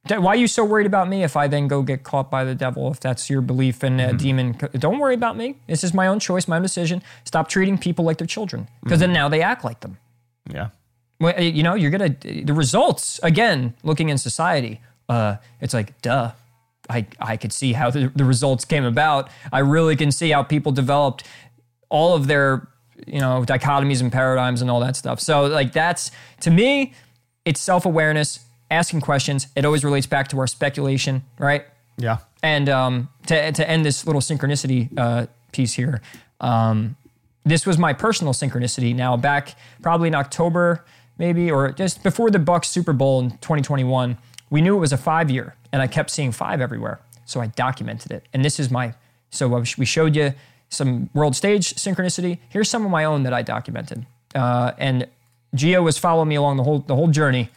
Why 0.09 0.33
are 0.33 0.37
you 0.37 0.47
so 0.49 0.65
worried 0.65 0.87
about 0.87 1.09
me 1.09 1.23
if 1.23 1.37
I 1.37 1.47
then 1.47 1.69
go 1.69 1.83
get 1.83 2.03
caught 2.05 2.31
by 2.31 2.43
the 2.43 2.55
devil? 2.55 2.91
If 2.91 3.01
that's 3.01 3.29
your 3.29 3.43
belief 3.43 3.85
in 3.85 4.01
a 4.01 4.13
demon, 4.15 4.57
don't 4.73 4.99
worry 4.99 5.15
about 5.15 5.37
me. 5.37 5.57
This 5.69 5.85
is 5.85 5.93
my 5.93 6.07
own 6.07 6.19
choice, 6.19 6.49
my 6.49 6.57
own 6.57 6.63
decision. 6.63 7.03
Stop 7.25 7.49
treating 7.49 7.77
people 7.79 8.05
like 8.05 8.17
they're 8.17 8.27
children 8.27 8.67
because 8.83 8.99
then 9.01 9.13
now 9.13 9.29
they 9.29 9.43
act 9.43 9.63
like 9.63 9.81
them. 9.81 9.99
Yeah, 10.51 10.69
Well, 11.21 11.39
you 11.41 11.63
know, 11.63 11.75
you're 11.75 11.91
gonna 11.91 12.17
the 12.23 12.55
results 12.55 13.21
again. 13.23 13.75
Looking 13.83 14.09
in 14.09 14.17
society, 14.17 14.81
uh, 15.11 15.37
it's 15.61 15.75
like 15.75 16.01
duh. 16.01 16.33
I 16.89 17.07
I 17.21 17.37
could 17.37 17.53
see 17.53 17.75
how 17.75 17.91
the, 17.91 18.11
the 18.17 18.25
results 18.25 18.65
came 18.65 18.85
about. 18.85 19.29
I 19.53 19.59
really 19.59 19.97
can 19.97 20.11
see 20.13 20.31
how 20.31 20.43
people 20.43 20.73
developed 20.73 21.25
all 21.91 22.15
of 22.17 22.27
their 22.27 22.67
you 23.07 23.21
know 23.21 23.45
dichotomies 23.47 24.01
and 24.01 24.13
paradigms 24.13 24.63
and 24.63 24.71
all 24.71 24.81
that 24.81 24.97
stuff. 24.97 25.21
So 25.21 25.47
like 25.47 25.73
that's 25.73 26.11
to 26.41 26.51
me, 26.51 26.95
it's 27.45 27.61
self 27.61 27.87
awareness, 27.87 28.41
asking 28.71 29.01
questions. 29.01 29.47
It 29.57 29.65
always 29.65 29.85
relates 29.85 30.07
back 30.07 30.29
to 30.29 30.39
our 30.39 30.47
speculation, 30.47 31.23
right? 31.39 31.65
yeah, 32.01 32.19
And 32.43 32.69
um, 32.69 33.09
to, 33.27 33.53
to 33.53 33.69
end 33.69 33.85
this 33.85 34.07
little 34.07 34.23
synchronicity 34.23 34.89
uh, 34.99 35.27
piece 35.53 35.75
here, 35.75 36.01
um, 36.41 36.97
this 37.45 37.67
was 37.67 37.79
my 37.79 37.93
personal 37.93 38.33
synchronicity. 38.33 38.95
Now, 38.95 39.17
back 39.17 39.55
probably 39.83 40.09
in 40.09 40.15
October, 40.15 40.85
maybe, 41.19 41.51
or 41.51 41.73
just 41.73 42.03
before 42.03 42.31
the 42.31 42.39
Bucks 42.39 42.69
Super 42.69 42.93
Bowl 42.93 43.21
in 43.21 43.31
2021, 43.33 44.17
we 44.51 44.61
knew 44.61 44.77
it 44.77 44.81
was 44.81 44.93
a 44.93 44.99
five 44.99 45.31
year, 45.31 45.55
and 45.73 45.83
I 45.83 45.87
kept 45.87 46.11
seeing 46.11 46.33
five 46.33 46.61
everywhere. 46.61 47.01
So 47.25 47.41
I 47.41 47.47
documented 47.49 48.11
it. 48.13 48.25
And 48.33 48.45
this 48.45 48.59
is 48.59 48.71
my, 48.71 48.95
so 49.31 49.63
we 49.79 49.85
showed 49.85 50.17
you 50.17 50.33
some 50.71 51.11
world 51.13 51.37
stage 51.37 51.75
synchronicity. 51.75 52.39
Here's 52.49 52.71
some 52.71 52.85
of 52.85 52.91
my 52.91 53.05
own 53.05 53.25
that 53.25 53.33
I 53.33 53.43
documented. 53.43 54.07
Uh, 54.35 54.73
and 54.79 55.07
Gio 55.55 55.83
was 55.83 55.99
following 55.99 56.29
me 56.29 56.37
along 56.37 56.57
the 56.57 56.63
whole, 56.63 56.79
the 56.79 56.95
whole 56.95 57.09
journey. 57.09 57.51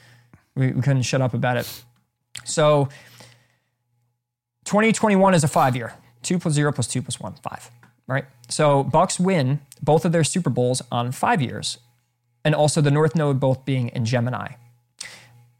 We, 0.55 0.71
we 0.71 0.81
couldn't 0.81 1.03
shut 1.03 1.21
up 1.21 1.33
about 1.33 1.57
it. 1.57 1.83
So 2.43 2.89
2021 4.65 5.33
is 5.33 5.43
a 5.43 5.47
five 5.47 5.75
year. 5.75 5.93
Two 6.21 6.39
plus 6.39 6.53
zero 6.53 6.71
plus 6.71 6.87
two 6.87 7.01
plus 7.01 7.19
one, 7.19 7.35
five. 7.43 7.69
Right? 8.07 8.25
So 8.49 8.83
Bucks 8.83 9.19
win 9.19 9.61
both 9.81 10.05
of 10.05 10.11
their 10.11 10.23
Super 10.23 10.49
Bowls 10.49 10.81
on 10.91 11.11
five 11.11 11.41
years, 11.41 11.77
and 12.43 12.53
also 12.53 12.81
the 12.81 12.91
North 12.91 13.15
Node 13.15 13.39
both 13.39 13.65
being 13.65 13.89
in 13.89 14.05
Gemini. 14.05 14.53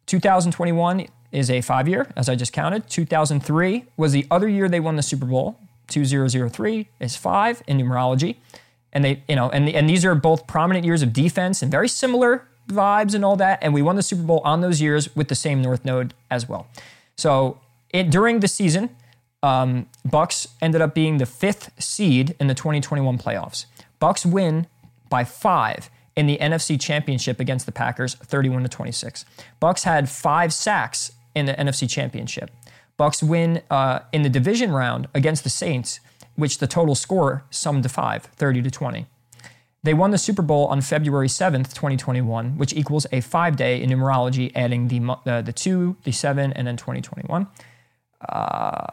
2021 0.07 1.07
is 1.31 1.49
a 1.49 1.61
five 1.61 1.87
year, 1.87 2.11
as 2.15 2.29
I 2.29 2.35
just 2.35 2.53
counted. 2.53 2.89
2003 2.89 3.85
was 3.97 4.11
the 4.11 4.25
other 4.29 4.47
year 4.47 4.67
they 4.69 4.79
won 4.79 4.95
the 4.95 5.03
Super 5.03 5.25
Bowl. 5.25 5.59
2003 5.87 6.89
is 6.99 7.15
five 7.15 7.61
in 7.67 7.77
numerology. 7.77 8.37
And 8.91 9.03
they, 9.03 9.23
you 9.27 9.35
know, 9.35 9.49
and, 9.49 9.67
and 9.69 9.89
these 9.89 10.05
are 10.05 10.15
both 10.15 10.47
prominent 10.47 10.85
years 10.85 11.01
of 11.01 11.13
defense 11.13 11.61
and 11.61 11.71
very 11.71 11.87
similar 11.87 12.47
vibes 12.67 13.13
and 13.13 13.25
all 13.25 13.35
that. 13.37 13.59
And 13.61 13.73
we 13.73 13.81
won 13.81 13.95
the 13.95 14.03
Super 14.03 14.23
Bowl 14.23 14.41
on 14.43 14.61
those 14.61 14.81
years 14.81 15.13
with 15.15 15.27
the 15.27 15.35
same 15.35 15.61
North 15.61 15.83
Node 15.83 16.13
as 16.29 16.47
well. 16.47 16.67
So 17.17 17.59
it, 17.89 18.09
during 18.09 18.39
the 18.39 18.47
season, 18.47 18.89
um, 19.41 19.87
Bucks 20.05 20.47
ended 20.61 20.81
up 20.81 20.93
being 20.93 21.17
the 21.17 21.25
fifth 21.25 21.71
seed 21.81 22.35
in 22.39 22.47
the 22.47 22.55
2021 22.55 23.17
playoffs. 23.17 23.65
Bucks 23.99 24.25
win 24.25 24.67
by 25.09 25.23
five 25.23 25.89
in 26.15 26.27
the 26.27 26.37
NFC 26.37 26.79
Championship 26.79 27.39
against 27.39 27.65
the 27.65 27.71
Packers, 27.71 28.15
31 28.15 28.63
to 28.63 28.69
26. 28.69 29.25
Bucks 29.59 29.83
had 29.83 30.09
five 30.09 30.53
sacks 30.53 31.11
in 31.35 31.45
the 31.45 31.53
NFC 31.53 31.89
Championship. 31.89 32.51
Bucks 32.97 33.23
win 33.23 33.61
uh, 33.69 33.99
in 34.11 34.21
the 34.21 34.29
division 34.29 34.71
round 34.71 35.07
against 35.13 35.43
the 35.43 35.49
Saints, 35.49 35.99
which 36.35 36.59
the 36.59 36.67
total 36.67 36.95
score 36.95 37.43
summed 37.49 37.83
to 37.83 37.89
five, 37.89 38.23
30 38.23 38.61
to 38.63 38.71
20. 38.71 39.05
They 39.83 39.93
won 39.93 40.11
the 40.11 40.17
Super 40.17 40.41
Bowl 40.41 40.67
on 40.67 40.79
February 40.81 41.27
7th, 41.27 41.73
2021, 41.73 42.57
which 42.57 42.73
equals 42.73 43.05
a 43.11 43.19
five 43.19 43.57
day 43.57 43.81
in 43.81 43.89
numerology, 43.89 44.51
adding 44.55 44.87
the, 44.87 45.17
uh, 45.29 45.41
the 45.41 45.51
two, 45.51 45.97
the 46.03 46.11
seven, 46.11 46.53
and 46.53 46.65
then 46.65 46.77
2021. 46.77 47.47
Uh, 48.29 48.85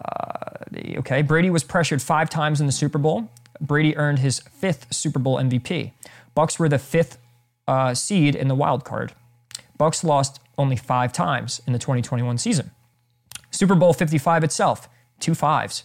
the- 0.73 0.99
okay, 0.99 1.23
Brady 1.23 1.51
was 1.51 1.63
pressured 1.63 2.03
five 2.03 2.29
times 2.29 2.61
in 2.61 2.67
the 2.67 2.73
Super 2.73 2.99
Bowl. 2.99 3.31
Brady 3.61 3.97
earned 3.97 4.19
his 4.19 4.41
fifth 4.41 4.93
Super 4.93 5.19
Bowl 5.19 5.37
MVP. 5.39 5.93
Bucks 6.35 6.59
were 6.59 6.69
the 6.69 6.79
fifth 6.79 7.19
uh, 7.69 7.95
seed 7.95 8.35
in 8.35 8.49
the 8.49 8.55
wild 8.55 8.85
card. 8.85 9.13
Bucks 9.79 10.03
lost 10.03 10.41
only 10.59 10.77
five 10.77 11.13
times 11.13 11.61
in 11.67 11.73
the 11.73 11.79
2021 11.79 12.39
season. 12.39 12.73
Super 13.51 13.75
Bowl 13.75 13.93
55 13.93 14.45
itself, 14.45 14.89
two 15.19 15.35
fives. 15.35 15.85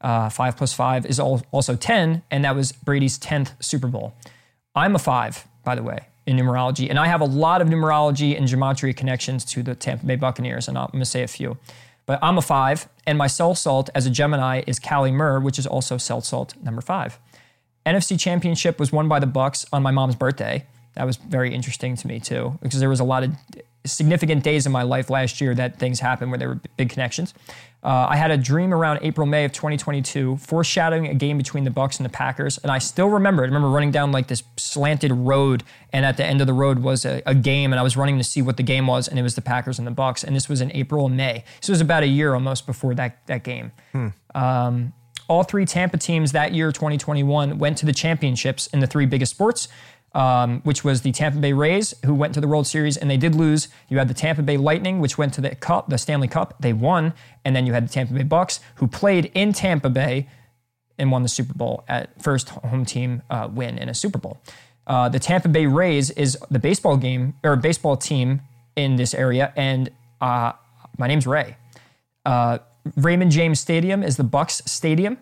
Uh, 0.00 0.28
five 0.28 0.56
plus 0.56 0.72
five 0.72 1.04
is 1.06 1.18
al- 1.18 1.42
also 1.50 1.74
10, 1.74 2.22
and 2.30 2.44
that 2.44 2.54
was 2.54 2.72
Brady's 2.72 3.18
10th 3.18 3.52
Super 3.60 3.88
Bowl. 3.88 4.14
I'm 4.74 4.94
a 4.94 4.98
five, 4.98 5.46
by 5.64 5.74
the 5.74 5.82
way, 5.82 6.06
in 6.26 6.36
numerology, 6.36 6.88
and 6.88 6.98
I 6.98 7.06
have 7.06 7.20
a 7.20 7.24
lot 7.24 7.60
of 7.60 7.68
numerology 7.68 8.36
and 8.36 8.46
gematria 8.46 8.96
connections 8.96 9.44
to 9.46 9.62
the 9.62 9.74
Tampa 9.74 10.06
Bay 10.06 10.16
Buccaneers, 10.16 10.68
and 10.68 10.78
I'm 10.78 10.88
going 10.92 11.00
to 11.00 11.04
say 11.04 11.22
a 11.22 11.28
few. 11.28 11.58
But 12.06 12.20
I'm 12.22 12.38
a 12.38 12.42
five, 12.42 12.88
and 13.06 13.18
my 13.18 13.26
cell 13.26 13.54
salt 13.54 13.90
as 13.94 14.06
a 14.06 14.10
Gemini 14.10 14.62
is 14.66 14.78
Kali 14.78 15.10
Mur, 15.10 15.40
which 15.40 15.58
is 15.58 15.66
also 15.66 15.98
cell 15.98 16.20
salt 16.20 16.54
number 16.62 16.80
five. 16.80 17.18
NFC 17.84 18.18
Championship 18.18 18.78
was 18.78 18.92
won 18.92 19.08
by 19.08 19.18
the 19.18 19.26
Bucks 19.26 19.66
on 19.72 19.82
my 19.82 19.90
mom's 19.90 20.14
birthday. 20.14 20.64
That 20.94 21.04
was 21.04 21.16
very 21.16 21.54
interesting 21.54 21.96
to 21.96 22.06
me 22.06 22.20
too, 22.20 22.58
because 22.62 22.80
there 22.80 22.88
was 22.88 23.00
a 23.00 23.04
lot 23.04 23.24
of 23.24 23.36
significant 23.88 24.42
days 24.42 24.66
in 24.66 24.72
my 24.72 24.82
life 24.82 25.10
last 25.10 25.40
year 25.40 25.54
that 25.54 25.78
things 25.78 26.00
happened 26.00 26.30
where 26.30 26.38
there 26.38 26.48
were 26.48 26.60
big 26.76 26.90
connections. 26.90 27.34
Uh, 27.82 28.08
I 28.10 28.16
had 28.16 28.32
a 28.32 28.36
dream 28.36 28.74
around 28.74 28.98
April, 29.02 29.24
May 29.24 29.44
of 29.44 29.52
2022, 29.52 30.38
foreshadowing 30.38 31.06
a 31.06 31.14
game 31.14 31.38
between 31.38 31.62
the 31.62 31.70
Bucks 31.70 31.98
and 31.98 32.04
the 32.04 32.10
Packers, 32.10 32.58
and 32.58 32.72
I 32.72 32.78
still 32.78 33.08
remember. 33.08 33.44
It. 33.44 33.46
I 33.46 33.48
remember 33.48 33.68
running 33.68 33.92
down 33.92 34.10
like 34.10 34.26
this 34.26 34.42
slanted 34.56 35.12
road, 35.12 35.62
and 35.92 36.04
at 36.04 36.16
the 36.16 36.24
end 36.24 36.40
of 36.40 36.48
the 36.48 36.52
road 36.52 36.80
was 36.80 37.04
a, 37.04 37.22
a 37.24 37.36
game, 37.36 37.72
and 37.72 37.78
I 37.78 37.84
was 37.84 37.96
running 37.96 38.18
to 38.18 38.24
see 38.24 38.42
what 38.42 38.56
the 38.56 38.64
game 38.64 38.88
was, 38.88 39.06
and 39.06 39.16
it 39.16 39.22
was 39.22 39.36
the 39.36 39.42
Packers 39.42 39.78
and 39.78 39.86
the 39.86 39.92
Bucks, 39.92 40.24
and 40.24 40.34
this 40.34 40.48
was 40.48 40.60
in 40.60 40.72
April 40.72 41.06
and 41.06 41.16
May. 41.16 41.44
it 41.62 41.68
was 41.68 41.80
about 41.80 42.02
a 42.02 42.08
year 42.08 42.34
almost 42.34 42.66
before 42.66 42.94
that 42.96 43.24
that 43.26 43.44
game. 43.44 43.70
Um, 44.34 44.92
all 45.28 45.42
three 45.42 45.66
Tampa 45.66 45.98
teams 45.98 46.32
that 46.32 46.52
year, 46.54 46.72
2021, 46.72 47.58
went 47.58 47.76
to 47.78 47.86
the 47.86 47.92
championships 47.92 48.66
in 48.68 48.80
the 48.80 48.86
three 48.86 49.06
biggest 49.06 49.32
sports, 49.32 49.68
um, 50.14 50.60
which 50.62 50.84
was 50.84 51.02
the 51.02 51.12
Tampa 51.12 51.38
Bay 51.38 51.52
Rays, 51.52 51.94
who 52.04 52.14
went 52.14 52.34
to 52.34 52.40
the 52.40 52.48
World 52.48 52.66
Series, 52.66 52.96
and 52.96 53.10
they 53.10 53.16
did 53.16 53.34
lose. 53.34 53.68
You 53.88 53.98
had 53.98 54.08
the 54.08 54.14
Tampa 54.14 54.42
Bay 54.42 54.56
Lightning, 54.56 55.00
which 55.00 55.18
went 55.18 55.34
to 55.34 55.40
the 55.40 55.54
Cup, 55.54 55.88
the 55.88 55.98
Stanley 55.98 56.28
Cup. 56.28 56.54
They 56.60 56.72
won, 56.72 57.12
and 57.44 57.54
then 57.54 57.66
you 57.66 57.72
had 57.72 57.88
the 57.88 57.92
Tampa 57.92 58.14
Bay 58.14 58.22
Bucks, 58.22 58.60
who 58.76 58.86
played 58.86 59.30
in 59.34 59.52
Tampa 59.52 59.90
Bay 59.90 60.28
and 60.98 61.12
won 61.12 61.22
the 61.22 61.28
Super 61.28 61.54
Bowl 61.54 61.84
at 61.88 62.20
first 62.20 62.48
home 62.48 62.84
team 62.84 63.22
uh, 63.30 63.48
win 63.50 63.78
in 63.78 63.88
a 63.88 63.94
Super 63.94 64.18
Bowl. 64.18 64.40
Uh, 64.86 65.08
the 65.08 65.18
Tampa 65.18 65.48
Bay 65.48 65.66
Rays 65.66 66.10
is 66.10 66.36
the 66.50 66.58
baseball 66.58 66.96
game 66.96 67.34
or 67.44 67.56
baseball 67.56 67.96
team 67.96 68.40
in 68.74 68.96
this 68.96 69.14
area, 69.14 69.52
and 69.56 69.90
uh, 70.20 70.52
my 70.96 71.06
name's 71.06 71.26
Ray. 71.26 71.56
Uh, 72.24 72.58
Raymond 72.96 73.30
James 73.30 73.60
Stadium 73.60 74.02
is 74.02 74.16
the 74.16 74.24
Bucks 74.24 74.62
Stadium, 74.64 75.18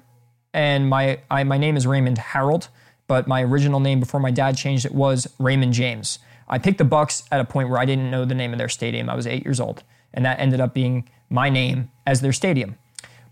and 0.55 0.89
my 0.89 1.21
I, 1.31 1.43
my 1.45 1.59
name 1.59 1.77
is 1.77 1.87
Raymond 1.87 2.19
Harold, 2.19 2.69
but 3.07 3.27
my 3.27 3.43
original 3.43 3.81
name 3.81 4.01
before 4.01 4.21
my 4.21 4.31
dad 4.31 4.57
changed 4.57 4.85
it 4.85 4.95
was 4.95 5.29
Raymond 5.39 5.73
James. 5.73 6.19
I 6.49 6.59
picked 6.59 6.79
the 6.79 6.85
Bucks 6.85 7.25
at 7.33 7.41
a 7.41 7.45
point 7.45 7.69
where 7.69 7.79
I 7.79 7.85
didn't 7.85 8.11
know 8.11 8.25
the 8.25 8.35
name 8.35 8.53
of 8.53 8.59
their 8.59 8.69
stadium. 8.69 9.11
I 9.11 9.15
was 9.15 9.27
eight 9.27 9.45
years 9.45 9.61
old, 9.61 9.83
and 10.15 10.25
that 10.25 10.39
ended 10.39 10.61
up 10.61 10.75
being 10.75 11.09
my 11.29 11.49
name 11.51 11.91
as 12.07 12.21
their 12.21 12.33
stadium. 12.33 12.77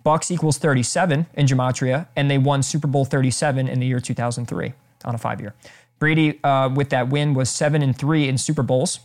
Bucks 0.02 0.30
equals 0.30 0.58
37 0.58 1.26
in 1.34 1.46
gematria, 1.46 2.08
and 2.14 2.30
they 2.30 2.38
won 2.38 2.62
Super 2.62 2.86
Bowl 2.86 3.04
37 3.04 3.68
in 3.68 3.80
the 3.80 3.86
year 3.86 4.00
2003 4.00 4.74
on 5.04 5.14
a 5.14 5.18
five-year. 5.18 5.54
Brady, 5.98 6.42
uh, 6.44 6.68
with 6.68 6.90
that 6.90 7.08
win, 7.08 7.34
was 7.34 7.48
seven 7.48 7.82
and 7.82 7.96
three 7.96 8.28
in 8.28 8.36
Super 8.36 8.62
Bowls. 8.62 9.00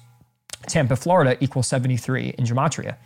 Tampa, 0.68 0.96
Florida 0.96 1.38
equals 1.40 1.68
73 1.68 2.36
in 2.38 2.46
gematria. 2.46 2.98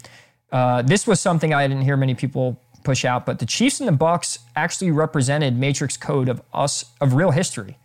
Uh, 0.51 0.81
this 0.81 1.05
was 1.05 1.19
something 1.19 1.53
I 1.53 1.67
didn't 1.67 1.83
hear 1.83 1.97
many 1.97 2.15
people 2.15 2.59
push 2.83 3.05
out, 3.05 3.25
but 3.25 3.39
the 3.39 3.45
Chiefs 3.45 3.79
and 3.79 3.87
the 3.87 3.91
Bucks 3.93 4.39
actually 4.55 4.91
represented 4.91 5.57
matrix 5.57 5.97
code 5.97 6.29
of 6.29 6.41
us 6.53 6.85
of 7.01 7.13
real 7.13 7.31
history. 7.31 7.77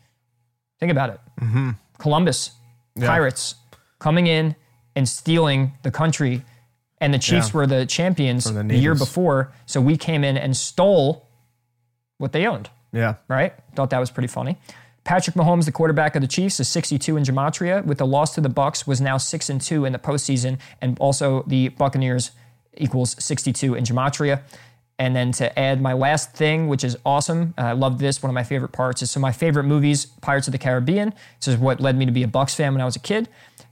Think 0.81 0.93
about 0.93 1.11
it. 1.11 1.21
Mm-hmm. 1.41 1.71
Columbus, 1.99 2.53
pirates 3.01 3.55
coming 3.99 4.27
in 4.27 4.55
and 4.95 5.09
stealing 5.09 5.73
the 5.83 5.91
country, 5.91 6.45
and 7.01 7.13
the 7.15 7.19
Chiefs 7.19 7.49
Yeah. 7.49 7.57
were 7.57 7.67
the 7.67 7.87
champions 7.87 8.45
the 8.45 8.63
the, 8.63 8.77
year 8.77 8.95
before. 8.95 9.53
So 9.67 9.81
we 9.81 9.97
came 9.97 10.25
in 10.25 10.37
and 10.37 10.57
stole 10.57 11.29
what 12.19 12.33
they 12.33 12.47
owned 12.47 12.71
Yeah. 12.93 13.15
right? 13.29 13.55
Thought 13.75 13.91
that 13.91 13.99
was 13.99 14.11
pretty 14.11 14.29
funny. 14.29 14.57
Patrick 15.05 15.37
Mahomes, 15.37 15.65
the 15.65 15.73
quarterback 15.73 16.17
of 16.17 16.23
the 16.23 16.29
Chiefs, 16.29 16.61
is 16.61 16.69
62 16.69 17.17
in 17.17 17.23
gematria. 17.25 17.83
With 17.85 17.99
the 17.99 18.07
loss 18.07 18.35
to 18.35 18.41
the 18.43 18.49
Bucks, 18.51 18.87
was 18.87 19.01
now 19.01 19.17
six 19.17 19.49
and 19.49 19.61
two 19.61 19.85
in 19.87 19.93
the 19.93 19.99
postseason, 19.99 20.59
and 20.83 20.99
also 21.01 21.45
the 21.47 21.69
Buccaneers 21.71 22.31
equals 22.77 23.17
62 23.25 23.75
in 23.75 23.85
gematria. 23.85 24.43
And 24.99 25.15
then 25.15 25.31
to 25.33 25.57
add 25.57 25.81
my 25.81 25.93
last 25.93 26.33
thing, 26.33 26.67
which 26.67 26.83
is 26.83 26.97
awesome, 27.07 27.55
uh, 27.57 27.63
I 27.63 27.73
love 27.73 27.99
this. 28.01 28.21
One 28.21 28.31
of 28.31 28.35
my 28.35 28.43
favorite 28.43 28.73
parts 28.73 29.01
is 29.01 29.11
so 29.11 29.21
my 29.21 29.31
favorite 29.31 29.65
movies, 29.65 30.07
Pirates 30.07 30.49
of 30.49 30.53
the 30.53 30.59
Caribbean. 30.59 31.15
This 31.39 31.49
is 31.49 31.57
what 31.57 31.81
led 31.81 31.97
me 31.97 32.05
to 32.07 32.13
be 32.13 32.25
a 32.25 32.29
Bucks 32.29 32.55
fan 32.55 32.75
when 32.75 32.81
I 32.81 32.85
was 32.85 32.97
a 32.97 33.01
kid. 33.01 33.29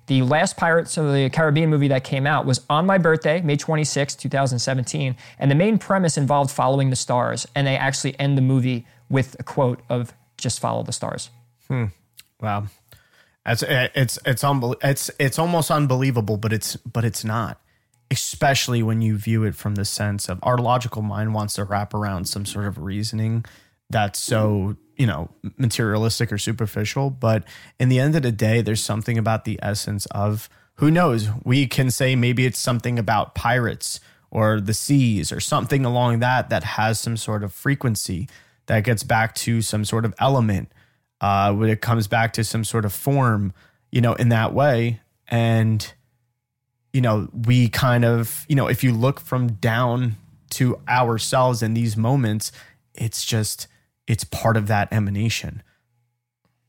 The 0.06 0.22
last 0.22 0.56
Pirates 0.56 0.96
of 0.96 1.12
the 1.12 1.28
Caribbean 1.30 1.68
movie 1.68 1.88
that 1.88 2.04
came 2.04 2.28
out 2.28 2.46
was 2.46 2.64
on 2.70 2.86
my 2.86 2.96
birthday, 2.96 3.40
May 3.40 3.56
26, 3.56 4.14
2017. 4.14 5.16
And 5.40 5.50
the 5.50 5.56
main 5.56 5.78
premise 5.78 6.16
involved 6.16 6.52
following 6.52 6.90
the 6.90 6.96
stars. 6.96 7.44
And 7.56 7.66
they 7.66 7.76
actually 7.76 8.18
end 8.20 8.38
the 8.38 8.42
movie 8.42 8.86
with 9.10 9.34
a 9.40 9.42
quote 9.42 9.80
of 9.88 10.14
just 10.38 10.60
follow 10.60 10.84
the 10.84 10.92
stars. 10.92 11.30
Hmm. 11.66 11.86
Wow. 12.40 12.66
It's 13.44 13.62
it's 13.66 14.18
it's 14.24 14.42
unbel- 14.42 14.76
it's 14.82 15.10
it's 15.18 15.38
almost 15.38 15.70
unbelievable, 15.70 16.36
but 16.36 16.52
it's 16.52 16.76
but 16.76 17.04
it's 17.04 17.24
not. 17.24 17.60
Especially 18.10 18.82
when 18.82 19.02
you 19.02 19.16
view 19.16 19.44
it 19.44 19.54
from 19.54 19.74
the 19.74 19.84
sense 19.84 20.28
of 20.28 20.38
our 20.42 20.58
logical 20.58 21.02
mind 21.02 21.34
wants 21.34 21.54
to 21.54 21.64
wrap 21.64 21.92
around 21.92 22.26
some 22.26 22.46
sort 22.46 22.66
of 22.66 22.78
reasoning 22.78 23.44
that's 23.90 24.20
so, 24.20 24.76
you 24.96 25.06
know, 25.06 25.28
materialistic 25.56 26.32
or 26.32 26.38
superficial, 26.38 27.10
but 27.10 27.44
in 27.78 27.88
the 27.88 27.98
end 27.98 28.16
of 28.16 28.22
the 28.22 28.32
day 28.32 28.60
there's 28.60 28.82
something 28.82 29.18
about 29.18 29.44
the 29.44 29.58
essence 29.62 30.06
of 30.06 30.48
who 30.76 30.90
knows, 30.90 31.28
we 31.44 31.66
can 31.66 31.90
say 31.90 32.14
maybe 32.16 32.46
it's 32.46 32.58
something 32.58 32.98
about 32.98 33.34
pirates 33.34 34.00
or 34.30 34.60
the 34.60 34.74
seas 34.74 35.32
or 35.32 35.40
something 35.40 35.84
along 35.84 36.18
that 36.18 36.50
that 36.50 36.62
has 36.62 37.00
some 37.00 37.16
sort 37.16 37.42
of 37.42 37.52
frequency 37.52 38.28
that 38.66 38.84
gets 38.84 39.02
back 39.02 39.34
to 39.34 39.62
some 39.62 39.84
sort 39.84 40.04
of 40.04 40.14
element 40.18 40.70
uh, 41.20 41.52
when 41.52 41.70
it 41.70 41.80
comes 41.80 42.06
back 42.06 42.32
to 42.34 42.44
some 42.44 42.64
sort 42.64 42.84
of 42.84 42.92
form, 42.92 43.52
you 43.90 44.00
know, 44.00 44.14
in 44.14 44.28
that 44.28 44.52
way. 44.52 45.00
And, 45.28 45.92
you 46.96 47.02
know, 47.02 47.28
we 47.46 47.68
kind 47.68 48.06
of, 48.06 48.46
you 48.48 48.56
know, 48.56 48.68
if 48.68 48.82
you 48.82 48.90
look 48.90 49.20
from 49.20 49.52
down 49.52 50.16
to 50.48 50.80
ourselves 50.88 51.62
in 51.62 51.74
these 51.74 51.94
moments, 51.94 52.52
it's 52.94 53.22
just, 53.22 53.68
it's 54.06 54.24
part 54.24 54.56
of 54.56 54.66
that 54.68 54.90
emanation. 54.90 55.62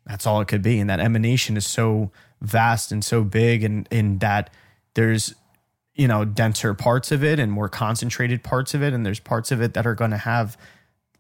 That's 0.06 0.28
all 0.28 0.42
it 0.42 0.50
could 0.50 0.62
be. 0.62 0.82
And 0.82 0.90
that 0.90 1.00
emanation 1.00 1.56
is 1.56 1.66
so 1.66 2.12
vast 2.42 2.92
and 2.92 3.06
so 3.06 3.24
big, 3.24 3.64
and 3.64 3.88
in 3.90 4.18
that 4.18 4.50
there's, 4.96 5.34
you 5.96 6.10
know, 6.10 6.26
denser 6.26 6.74
parts 6.74 7.10
of 7.14 7.24
it 7.24 7.40
and 7.40 7.50
more 7.50 7.70
concentrated 7.70 8.44
parts 8.44 8.74
of 8.74 8.84
it. 8.84 8.92
And 8.92 9.06
there's 9.06 9.22
parts 9.22 9.54
of 9.54 9.62
it 9.62 9.74
that 9.76 9.88
are 9.88 9.96
going 9.96 10.12
to 10.12 10.18
have 10.18 10.58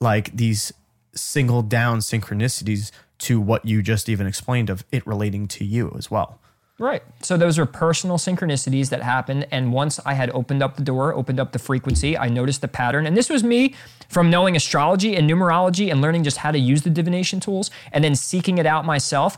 like 0.01 0.35
these 0.35 0.73
single 1.15 1.61
down 1.61 1.99
synchronicities 1.99 2.91
to 3.19 3.39
what 3.39 3.63
you 3.63 3.81
just 3.81 4.09
even 4.09 4.27
explained 4.27 4.69
of 4.69 4.83
it 4.91 5.07
relating 5.07 5.47
to 5.47 5.63
you 5.63 5.95
as 5.97 6.11
well. 6.11 6.41
Right. 6.79 7.01
So 7.23 7.37
those 7.37 7.57
are 7.57 7.65
personal 7.65 8.17
synchronicities 8.17 8.89
that 8.89 9.01
happened. 9.01 9.47
And 9.49 9.73
once 9.73 9.99
I 10.05 10.13
had 10.13 10.29
opened 10.29 10.61
up 10.61 10.75
the 10.75 10.83
door, 10.83 11.11
opened 11.13 11.39
up 11.39 11.51
the 11.51 11.59
frequency, 11.59 12.15
I 12.15 12.29
noticed 12.29 12.61
the 12.61 12.67
pattern. 12.67 13.07
And 13.07 13.17
this 13.17 13.29
was 13.29 13.43
me 13.43 13.73
from 14.09 14.29
knowing 14.29 14.55
astrology 14.55 15.15
and 15.15 15.27
numerology 15.27 15.89
and 15.89 16.01
learning 16.01 16.23
just 16.23 16.37
how 16.37 16.51
to 16.51 16.59
use 16.59 16.83
the 16.83 16.91
divination 16.91 17.39
tools 17.39 17.71
and 17.91 18.03
then 18.03 18.13
seeking 18.13 18.59
it 18.59 18.67
out 18.67 18.85
myself. 18.85 19.37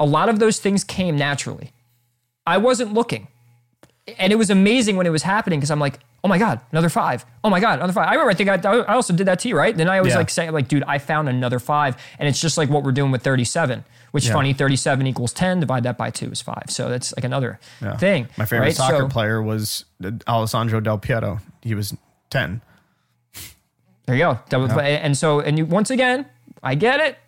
A 0.00 0.04
lot 0.04 0.28
of 0.28 0.40
those 0.40 0.58
things 0.58 0.82
came 0.82 1.16
naturally. 1.16 1.70
I 2.44 2.58
wasn't 2.58 2.92
looking. 2.92 3.28
And 4.18 4.32
it 4.32 4.36
was 4.36 4.50
amazing 4.50 4.96
when 4.96 5.06
it 5.06 5.10
was 5.10 5.22
happening 5.22 5.60
because 5.60 5.70
I'm 5.70 5.78
like, 5.78 6.00
oh 6.24 6.28
my 6.28 6.38
God, 6.38 6.58
another 6.72 6.88
five. 6.88 7.24
Oh 7.44 7.50
my 7.50 7.60
God, 7.60 7.74
another 7.78 7.92
five. 7.92 8.08
I 8.08 8.12
remember, 8.12 8.30
I 8.30 8.34
think 8.34 8.48
I, 8.48 8.70
I 8.70 8.94
also 8.94 9.12
did 9.12 9.26
that 9.26 9.38
to 9.40 9.48
you, 9.48 9.56
right? 9.56 9.76
Then 9.76 9.88
I 9.90 10.00
was 10.00 10.12
Yeah. 10.12 10.18
like 10.18 10.30
saying, 10.30 10.52
like, 10.52 10.66
dude, 10.68 10.82
I 10.84 10.98
found 10.98 11.28
another 11.28 11.58
five. 11.58 11.96
And 12.18 12.26
it's 12.28 12.40
just 12.40 12.56
like 12.58 12.70
what 12.70 12.82
we're 12.82 12.92
doing 12.92 13.10
with 13.12 13.22
37, 13.22 13.84
which 14.12 14.24
is 14.24 14.28
Yeah. 14.28 14.34
funny. 14.34 14.54
37 14.54 15.06
equals 15.06 15.32
10, 15.34 15.60
divide 15.60 15.82
that 15.82 15.98
by 15.98 16.08
two 16.10 16.30
is 16.30 16.40
five. 16.40 16.64
So 16.68 16.88
that's 16.88 17.14
like 17.16 17.24
another 17.24 17.60
Yeah. 17.82 17.96
thing. 17.98 18.28
My 18.38 18.46
favorite 18.46 18.66
right? 18.68 18.74
soccer 18.74 19.00
So- 19.00 19.08
player 19.08 19.42
was 19.42 19.84
uh, 20.02 20.12
Alessandro 20.26 20.80
Del 20.80 20.96
Piero. 20.98 21.40
He 21.60 21.74
was 21.74 21.94
10. 22.30 22.62
There 24.06 24.16
you 24.16 24.22
go. 24.24 24.38
That 24.50 24.60
was- 24.60 24.72
And 24.72 25.16
so, 25.16 25.40
and 25.40 25.58
you 25.58 25.66
once 25.66 25.90
again, 25.90 26.26
I 26.62 26.74
get 26.74 27.00
it. 27.00 27.18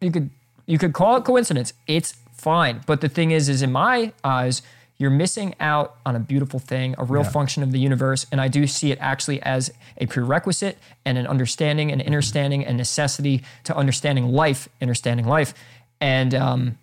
You 0.00 0.10
could 0.10 0.30
you 0.66 0.78
could 0.78 0.92
call 0.94 1.16
it 1.16 1.24
coincidence. 1.24 1.74
It's 1.86 2.14
fine. 2.32 2.80
But 2.86 3.00
the 3.02 3.08
thing 3.08 3.32
is, 3.32 3.48
is 3.50 3.60
in 3.62 3.70
my 3.72 4.12
eyes, 4.24 4.62
you're 4.96 5.10
missing 5.10 5.54
out 5.58 5.96
on 6.06 6.14
a 6.14 6.20
beautiful 6.20 6.60
thing, 6.60 6.94
a 6.98 7.04
real 7.04 7.24
function 7.24 7.62
of 7.62 7.72
the 7.72 7.78
universe. 7.78 8.26
And 8.30 8.40
I 8.40 8.48
do 8.48 8.66
see 8.66 8.92
it 8.92 8.98
actually 9.00 9.42
as 9.42 9.72
a 9.98 10.06
prerequisite 10.06 10.78
and 11.04 11.18
an 11.18 11.26
understanding, 11.26 11.90
an 11.90 12.00
understanding, 12.00 12.64
and 12.64 12.76
necessity 12.76 13.42
to 13.64 13.76
understanding 13.76 14.26
life, 14.26 14.68
understanding 14.80 15.26
life. 15.26 15.52
And 16.00 16.34
um, 16.34 16.78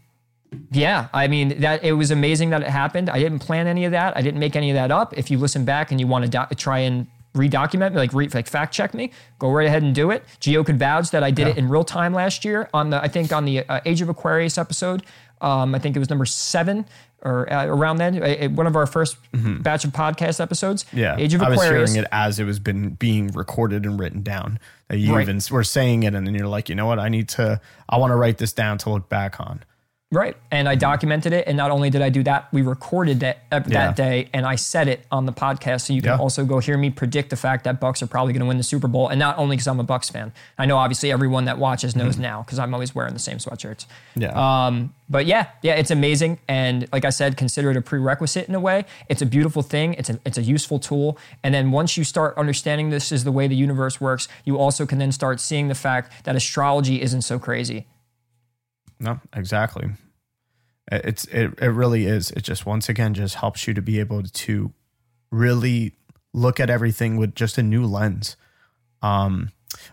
yeah, 0.72 1.08
I 1.14 1.28
mean 1.28 1.62
that 1.62 1.84
it 1.84 1.94
was 1.94 2.12
amazing 2.12 2.50
that 2.50 2.62
it 2.62 2.68
happened. 2.68 3.10
I 3.10 3.20
didn't 3.20 3.40
plan 3.40 3.68
any 3.68 3.86
of 3.86 3.92
that. 3.92 4.18
I 4.18 4.22
didn't 4.22 4.40
make 4.40 4.56
any 4.56 4.72
of 4.72 4.76
that 4.76 4.92
up. 4.92 5.18
If 5.18 5.32
you 5.32 5.38
listen 5.38 5.64
back 5.64 5.92
and 5.92 6.00
you 6.00 6.08
want 6.08 6.26
to 6.26 6.30
do- 6.30 6.56
try 6.56 6.80
and 6.80 7.08
redocument 7.34 7.92
me, 7.92 7.98
like 7.98 8.14
re- 8.14 8.28
like 8.28 8.48
fact 8.48 8.74
check 8.74 8.94
me, 8.94 9.12
go 9.40 9.50
right 9.52 9.68
ahead 9.68 9.84
and 9.84 9.96
do 9.96 10.12
it. 10.12 10.26
Geo 10.42 10.66
could 10.66 10.78
vouch 10.78 11.12
that 11.12 11.24
I 11.24 11.32
did 11.32 11.48
it 11.48 11.58
in 11.58 11.70
real 11.70 11.86
time 11.86 12.14
last 12.14 12.44
year 12.44 12.70
on 12.74 12.90
the 12.90 13.02
I 13.02 13.08
think 13.08 13.32
on 13.32 13.46
the 13.46 13.60
uh, 13.68 13.80
Age 13.86 14.02
of 14.02 14.10
Aquarius 14.10 14.58
episode. 14.58 15.04
Um, 15.40 15.74
I 15.74 15.80
think 15.80 15.96
it 15.96 16.00
was 16.00 16.10
number 16.10 16.26
seven 16.26 16.86
or 17.24 17.52
uh, 17.52 17.66
around 17.66 17.98
then, 17.98 18.22
uh, 18.22 18.48
one 18.50 18.68
of 18.68 18.76
our 18.76 18.86
1st 18.86 19.62
batch 19.64 19.86
of 19.86 19.92
podcast 19.92 20.40
episodes. 20.40 20.84
Mm-hmm. 20.86 20.98
Yeah. 20.98 21.16
Age 21.18 21.34
of 21.34 21.42
I 21.42 21.50
was 21.50 21.60
Aquarius. 21.62 21.92
hearing 21.94 22.04
it 22.06 22.10
as 22.12 22.40
it 22.40 22.46
was 22.46 22.60
been 22.60 22.92
being 22.92 23.28
recorded 23.28 23.86
and 23.86 24.00
written 24.00 24.22
down. 24.24 24.60
That 24.88 24.98
you 24.98 25.14
Right. 25.16 25.22
even 25.22 25.40
were 25.52 25.64
saying 25.64 26.04
it 26.04 26.14
and 26.16 26.26
then 26.28 26.34
you're 26.36 26.48
like, 26.48 26.68
you 26.68 26.76
know 26.76 26.86
what? 26.88 27.00
I 27.00 27.10
need 27.10 27.30
to, 27.30 27.62
I 27.88 27.98
want 27.98 28.12
to 28.12 28.16
write 28.16 28.38
this 28.40 28.52
down 28.54 28.78
to 28.80 28.90
look 28.90 29.08
back 29.08 29.40
on. 29.40 29.64
Right. 30.12 30.36
And 30.52 30.68
I 30.68 30.76
documented 30.76 31.32
it. 31.32 31.48
And 31.48 31.56
not 31.56 31.72
only 31.72 31.90
did 31.90 32.02
I 32.02 32.10
do 32.10 32.22
that, 32.24 32.50
we 32.52 32.62
recorded 32.64 33.22
that 33.22 33.44
uh, 33.50 33.60
that 33.60 33.70
Yeah. 33.72 33.92
day 33.94 34.28
and 34.34 34.46
I 34.46 34.56
said 34.56 34.90
it 34.90 35.06
on 35.10 35.26
the 35.26 35.32
podcast. 35.32 35.82
So 35.86 35.94
you 35.94 36.02
can 36.02 36.12
Yeah. 36.12 36.18
also 36.18 36.44
go 36.44 36.60
hear 36.60 36.78
me 36.78 36.90
predict 36.90 37.30
the 37.30 37.38
fact 37.38 37.64
that 37.64 37.80
Bucs 37.80 38.02
are 38.02 38.08
probably 38.08 38.34
going 38.34 38.42
to 38.42 38.46
win 38.46 38.58
the 38.58 38.64
Super 38.64 38.90
Bowl. 38.90 39.08
And 39.08 39.18
not 39.20 39.38
only 39.38 39.56
because 39.56 39.68
I'm 39.68 39.80
a 39.80 39.86
Bucs 39.86 40.12
fan. 40.12 40.34
I 40.58 40.66
know 40.66 40.76
obviously 40.78 41.14
everyone 41.14 41.46
that 41.46 41.58
watches 41.58 41.96
knows 41.96 42.18
now 42.18 42.44
because 42.44 42.60
I'm 42.60 42.74
always 42.74 42.94
wearing 42.94 43.14
the 43.14 43.20
same 43.20 43.38
sweatshirts. 43.38 43.86
Yeah. 44.16 44.32
Um, 44.66 44.94
but 45.10 45.26
yeah, 45.26 45.48
yeah, 45.62 45.76
it's 45.76 45.92
amazing. 45.92 46.40
And 46.48 46.88
like 46.92 47.06
I 47.06 47.10
said, 47.10 47.38
consider 47.38 47.72
it 47.72 47.78
a 47.78 47.82
prerequisite 47.82 48.50
in 48.50 48.56
a 48.56 48.60
way. 48.60 48.84
It's 49.08 49.22
a 49.22 49.26
beautiful 49.26 49.62
thing. 49.62 49.94
It's 49.94 50.10
a, 50.10 50.20
it's 50.26 50.38
a 50.38 50.42
useful 50.44 50.80
tool. 50.80 51.18
And 51.42 51.54
then 51.54 51.72
once 51.72 51.96
you 51.96 52.04
start 52.04 52.38
understanding 52.38 52.90
this 52.90 53.14
is 53.14 53.24
the 53.24 53.32
way 53.32 53.48
the 53.48 53.56
universe 53.56 54.02
works, 54.02 54.28
you 54.44 54.58
also 54.58 54.86
can 54.86 54.98
then 55.00 55.14
start 55.14 55.40
seeing 55.40 55.70
the 55.70 55.76
fact 55.76 56.26
that 56.26 56.36
astrology 56.36 57.02
isn't 57.02 57.22
so 57.22 57.40
crazy. 57.40 57.88
No, 59.02 59.20
exactly. 59.36 59.90
It's 60.92 61.26
it, 61.26 61.54
it 61.60 61.70
really 61.70 62.06
is. 62.06 62.32
It 62.32 62.44
just 62.44 62.66
once 62.66 62.88
again 62.88 63.14
just 63.14 63.36
helps 63.36 63.68
you 63.68 63.74
to 63.74 63.82
be 63.82 64.00
able 64.00 64.24
to 64.24 64.74
really 65.32 65.94
look 66.34 66.60
at 66.60 66.70
everything 66.70 67.18
with 67.18 67.34
just 67.36 67.58
a 67.58 67.64
new 67.64 67.86
lens. 67.86 68.38
Um, 69.02 69.50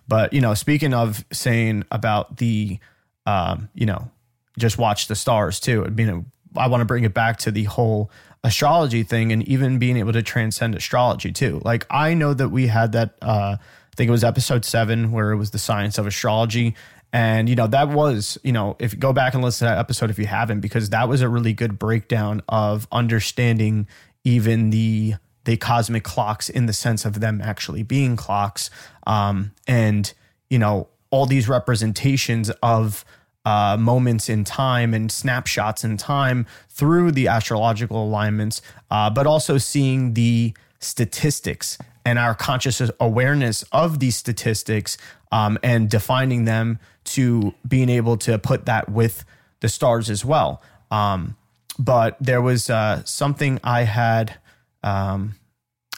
but 0.07 0.33
you 0.33 0.41
know, 0.41 0.55
speaking 0.55 0.93
of 0.93 1.25
saying 1.33 1.85
about 1.91 2.37
the, 2.37 2.79
um, 3.27 3.71
you 3.75 3.87
know, 3.87 4.11
just 4.59 4.77
watch 4.77 5.09
the 5.09 5.17
stars 5.17 5.59
too. 5.59 5.85
I 5.87 5.89
mean, 5.89 6.27
I 6.57 6.69
want 6.69 6.83
to 6.83 6.85
bring 6.85 7.05
it 7.05 7.15
back 7.15 7.39
to 7.39 7.51
the 7.51 7.65
whole 7.65 8.11
astrology 8.45 9.05
thing 9.05 9.33
and 9.33 9.47
even 9.49 9.79
being 9.79 9.97
able 9.97 10.13
to 10.13 10.23
transcend 10.23 10.75
astrology 10.75 11.33
too. 11.33 11.63
Like 11.65 11.87
I 11.91 12.13
know 12.15 12.35
that 12.35 12.51
we 12.51 12.67
had 12.67 12.93
that. 12.93 13.15
Uh, 13.23 13.57
I 13.59 13.97
think 13.97 14.09
it 14.09 14.13
was 14.13 14.25
episode 14.25 14.65
seven 14.65 15.11
where 15.11 15.33
it 15.33 15.37
was 15.37 15.51
the 15.51 15.59
science 15.59 15.99
of 15.99 16.07
astrology. 16.07 16.77
And 17.13 17.49
you 17.49 17.57
know 17.57 17.67
that 17.67 17.89
was 17.89 18.39
you 18.45 18.53
know 18.53 18.77
if 18.79 18.93
you 18.93 18.99
go 18.99 19.13
back 19.13 19.35
and 19.35 19.43
listen 19.43 19.67
to 19.67 19.73
that 19.73 19.79
episode 19.79 20.11
if 20.11 20.19
you 20.19 20.27
haven't 20.27 20.61
because 20.61 20.91
that 20.91 21.09
was 21.09 21.23
a 21.23 21.29
really 21.29 21.53
good 21.53 21.79
breakdown 21.79 22.43
of 22.49 22.87
understanding 22.93 23.87
even 24.25 24.71
the 24.71 25.15
the 25.45 25.57
cosmic 25.57 26.05
clocks 26.05 26.51
in 26.51 26.67
the 26.67 26.73
sense 26.75 27.07
of 27.07 27.21
them 27.21 27.41
actually 27.43 27.83
being 27.83 28.17
clocks. 28.17 28.69
Um, 29.07 29.53
and 29.67 30.13
you 30.51 30.59
know 30.59 30.89
all 31.11 31.25
these 31.25 31.49
representations 31.49 32.51
of 32.63 33.05
uh, 33.47 33.79
moments 33.79 34.29
in 34.29 34.45
time 34.45 34.93
and 34.93 35.11
snapshots 35.11 35.83
in 35.83 35.97
time 35.97 36.47
through 36.69 37.13
the 37.13 37.29
astrological 37.29 38.05
alignments, 38.05 38.61
uh, 38.91 39.09
but 39.09 39.27
also 39.27 39.57
seeing 39.57 40.13
the 40.13 40.53
statistics 40.81 41.79
and 42.09 42.19
our 42.19 42.35
conscious 42.35 42.81
awareness 43.01 43.65
of 43.71 43.99
these 43.99 44.17
statistics 44.17 44.97
um, 45.31 45.59
and 45.63 45.91
defining 45.91 46.47
them 46.47 46.79
to 47.05 47.53
being 47.69 47.91
able 47.91 48.17
to 48.17 48.39
put 48.39 48.65
that 48.65 48.89
with 48.89 49.27
the 49.61 49.69
stars 49.69 50.09
as 50.09 50.25
well. 50.25 50.63
Um, 50.91 51.37
but 51.79 52.17
there 52.19 52.41
was 52.41 52.71
uh, 52.71 53.05
something 53.05 53.61
I 53.63 53.83
had. 53.83 54.39
Um, 54.83 55.35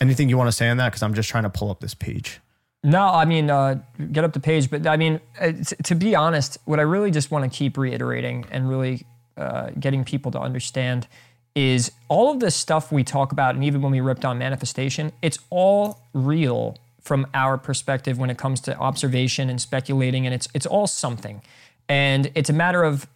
anything 0.01 0.29
you 0.29 0.37
want 0.37 0.49
to 0.49 0.53
say 0.53 0.69
on 0.69 0.79
that? 0.79 0.89
Because 0.89 1.05
I'm 1.05 1.15
just 1.15 1.29
trying 1.29 1.45
to 1.45 1.51
pull 1.51 1.71
up 1.71 1.79
this 1.79 1.95
page. 1.95 2.41
No, 2.83 3.07
I 3.07 3.25
mean, 3.25 3.49
uh, 3.49 3.81
get 4.11 4.25
up 4.25 4.33
the 4.33 4.41
page. 4.41 4.69
But 4.69 4.89
I 4.89 4.97
mean, 4.97 5.21
uh, 5.41 5.53
to 5.85 5.95
be 5.95 6.17
honest, 6.17 6.59
what 6.65 6.81
I 6.81 6.83
really 6.83 7.13
just 7.13 7.31
want 7.31 7.51
to 7.51 7.57
keep 7.57 7.79
reiterating 7.79 8.47
and 8.51 8.69
really 8.69 9.07
uh, 9.37 9.71
getting 9.79 10.03
people 10.03 10.33
to 10.33 10.41
understand 10.41 11.07
is 11.55 11.93
all 12.09 12.31
of 12.31 12.41
this 12.41 12.55
stuff 12.55 12.93
we 12.93 13.05
talk 13.05 13.33
about, 13.33 13.55
and 13.55 13.65
even 13.65 13.83
when 13.83 13.93
we 13.93 14.01
ripped 14.01 14.25
on 14.25 14.39
manifestation, 14.39 15.13
it's 15.23 15.39
all 15.51 16.01
real 16.13 16.79
from 17.01 17.27
our 17.35 17.59
perspective 17.59 18.19
when 18.19 18.31
it 18.31 18.39
comes 18.39 18.61
to 18.61 18.77
observation 18.79 19.51
and 19.51 19.61
speculating, 19.61 20.27
and 20.27 20.35
it's 20.35 20.49
it's 20.55 20.67
all 20.67 20.87
something, 20.87 21.43
and 21.89 22.31
it's 22.35 22.51
a 22.51 22.55
matter 22.55 22.83
of. 22.83 23.07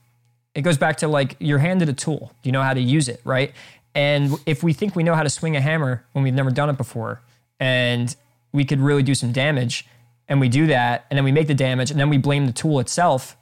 It 0.54 0.62
goes 0.62 0.78
back 0.78 0.98
to 0.98 1.08
like 1.08 1.34
you're 1.40 1.58
handed 1.58 1.88
a 1.88 1.92
tool. 1.92 2.32
Do 2.42 2.48
you 2.48 2.52
know 2.52 2.62
how 2.62 2.74
to 2.74 2.80
use 2.80 3.08
it, 3.08 3.20
right? 3.24 3.52
And 3.94 4.38
if 4.46 4.62
we 4.62 4.72
think 4.72 4.94
we 4.94 5.02
know 5.02 5.14
how 5.14 5.24
to 5.24 5.30
swing 5.30 5.56
a 5.56 5.60
hammer 5.60 6.04
when 6.12 6.22
we've 6.22 6.34
never 6.34 6.50
done 6.50 6.70
it 6.70 6.76
before, 6.76 7.22
and 7.58 8.14
we 8.52 8.64
could 8.64 8.80
really 8.80 9.02
do 9.02 9.14
some 9.14 9.32
damage, 9.32 9.84
and 10.28 10.40
we 10.40 10.48
do 10.48 10.68
that, 10.68 11.06
and 11.10 11.16
then 11.16 11.24
we 11.24 11.32
make 11.32 11.48
the 11.48 11.54
damage, 11.54 11.90
and 11.90 11.98
then 11.98 12.08
we 12.08 12.18
blame 12.18 12.46
the 12.46 12.52
tool 12.52 12.78
itself 12.78 13.36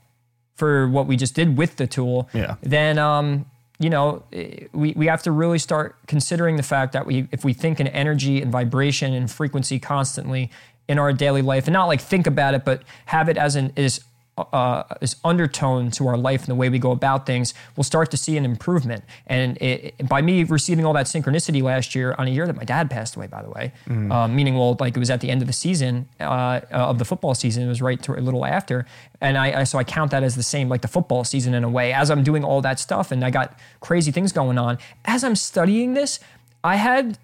for 0.54 0.88
what 0.88 1.06
we 1.06 1.16
just 1.16 1.34
did 1.34 1.56
with 1.56 1.76
the 1.76 1.86
tool, 1.86 2.28
yeah. 2.32 2.56
then 2.62 2.98
um, 2.98 3.46
you 3.82 3.90
know, 3.90 4.22
eh, 4.32 4.66
we, 4.72 4.92
we 4.96 5.06
have 5.06 5.22
to 5.24 5.32
really 5.32 5.58
start 5.58 5.96
considering 6.06 6.56
the 6.56 6.62
fact 6.62 6.92
that 6.92 7.04
we, 7.04 7.28
if 7.32 7.44
we 7.44 7.52
think 7.52 7.80
in 7.80 7.88
energy 7.88 8.40
and 8.40 8.52
vibration 8.52 9.12
and 9.12 9.30
frequency 9.30 9.78
constantly 9.80 10.50
in 10.88 10.98
our 10.98 11.12
daily 11.12 11.42
life, 11.42 11.66
and 11.66 11.72
not 11.72 11.86
like 11.86 12.00
think 12.00 12.26
about 12.26 12.54
it, 12.54 12.64
but 12.64 12.82
have 13.06 13.28
it 13.28 13.36
as 13.36 13.56
an 13.56 13.72
is 13.76 14.04
uh, 14.38 14.82
this 15.00 15.16
undertone 15.24 15.90
to 15.90 16.06
our 16.06 16.16
life 16.16 16.40
and 16.40 16.48
the 16.48 16.54
way 16.54 16.68
we 16.68 16.78
go 16.78 16.90
about 16.90 17.26
things, 17.26 17.52
we'll 17.76 17.84
start 17.84 18.10
to 18.10 18.16
see 18.16 18.36
an 18.36 18.44
improvement. 18.44 19.04
And 19.26 19.58
it, 19.58 19.94
it, 19.98 20.08
by 20.08 20.22
me 20.22 20.44
receiving 20.44 20.86
all 20.86 20.94
that 20.94 21.06
synchronicity 21.06 21.62
last 21.62 21.94
year 21.94 22.14
on 22.18 22.28
a 22.28 22.30
year 22.30 22.46
that 22.46 22.56
my 22.56 22.64
dad 22.64 22.90
passed 22.90 23.14
away, 23.14 23.26
by 23.26 23.42
the 23.42 23.50
way, 23.50 23.72
mm. 23.86 24.10
um, 24.10 24.34
meaning, 24.34 24.56
well, 24.56 24.76
like 24.80 24.96
it 24.96 24.98
was 24.98 25.10
at 25.10 25.20
the 25.20 25.30
end 25.30 25.42
of 25.42 25.46
the 25.46 25.52
season 25.52 26.08
uh, 26.18 26.24
uh, 26.24 26.60
of 26.70 26.98
the 26.98 27.04
football 27.04 27.34
season, 27.34 27.64
it 27.64 27.68
was 27.68 27.82
right 27.82 28.02
to 28.02 28.14
a 28.14 28.20
little 28.20 28.46
after. 28.46 28.86
And 29.20 29.36
I, 29.36 29.60
I, 29.60 29.64
so 29.64 29.78
I 29.78 29.84
count 29.84 30.10
that 30.12 30.22
as 30.22 30.34
the 30.34 30.42
same, 30.42 30.68
like 30.68 30.80
the 30.80 30.88
football 30.88 31.24
season 31.24 31.52
in 31.52 31.62
a 31.62 31.68
way, 31.68 31.92
as 31.92 32.10
I'm 32.10 32.24
doing 32.24 32.42
all 32.42 32.62
that 32.62 32.80
stuff 32.80 33.12
and 33.12 33.24
I 33.24 33.30
got 33.30 33.58
crazy 33.80 34.12
things 34.12 34.32
going 34.32 34.56
on. 34.58 34.78
As 35.04 35.24
I'm 35.24 35.36
studying 35.36 35.92
this, 35.92 36.20
I 36.64 36.76
had, 36.76 37.18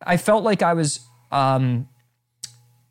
I 0.00 0.16
felt 0.16 0.44
like 0.44 0.62
I 0.62 0.74
was 0.74 1.00
um, 1.32 1.88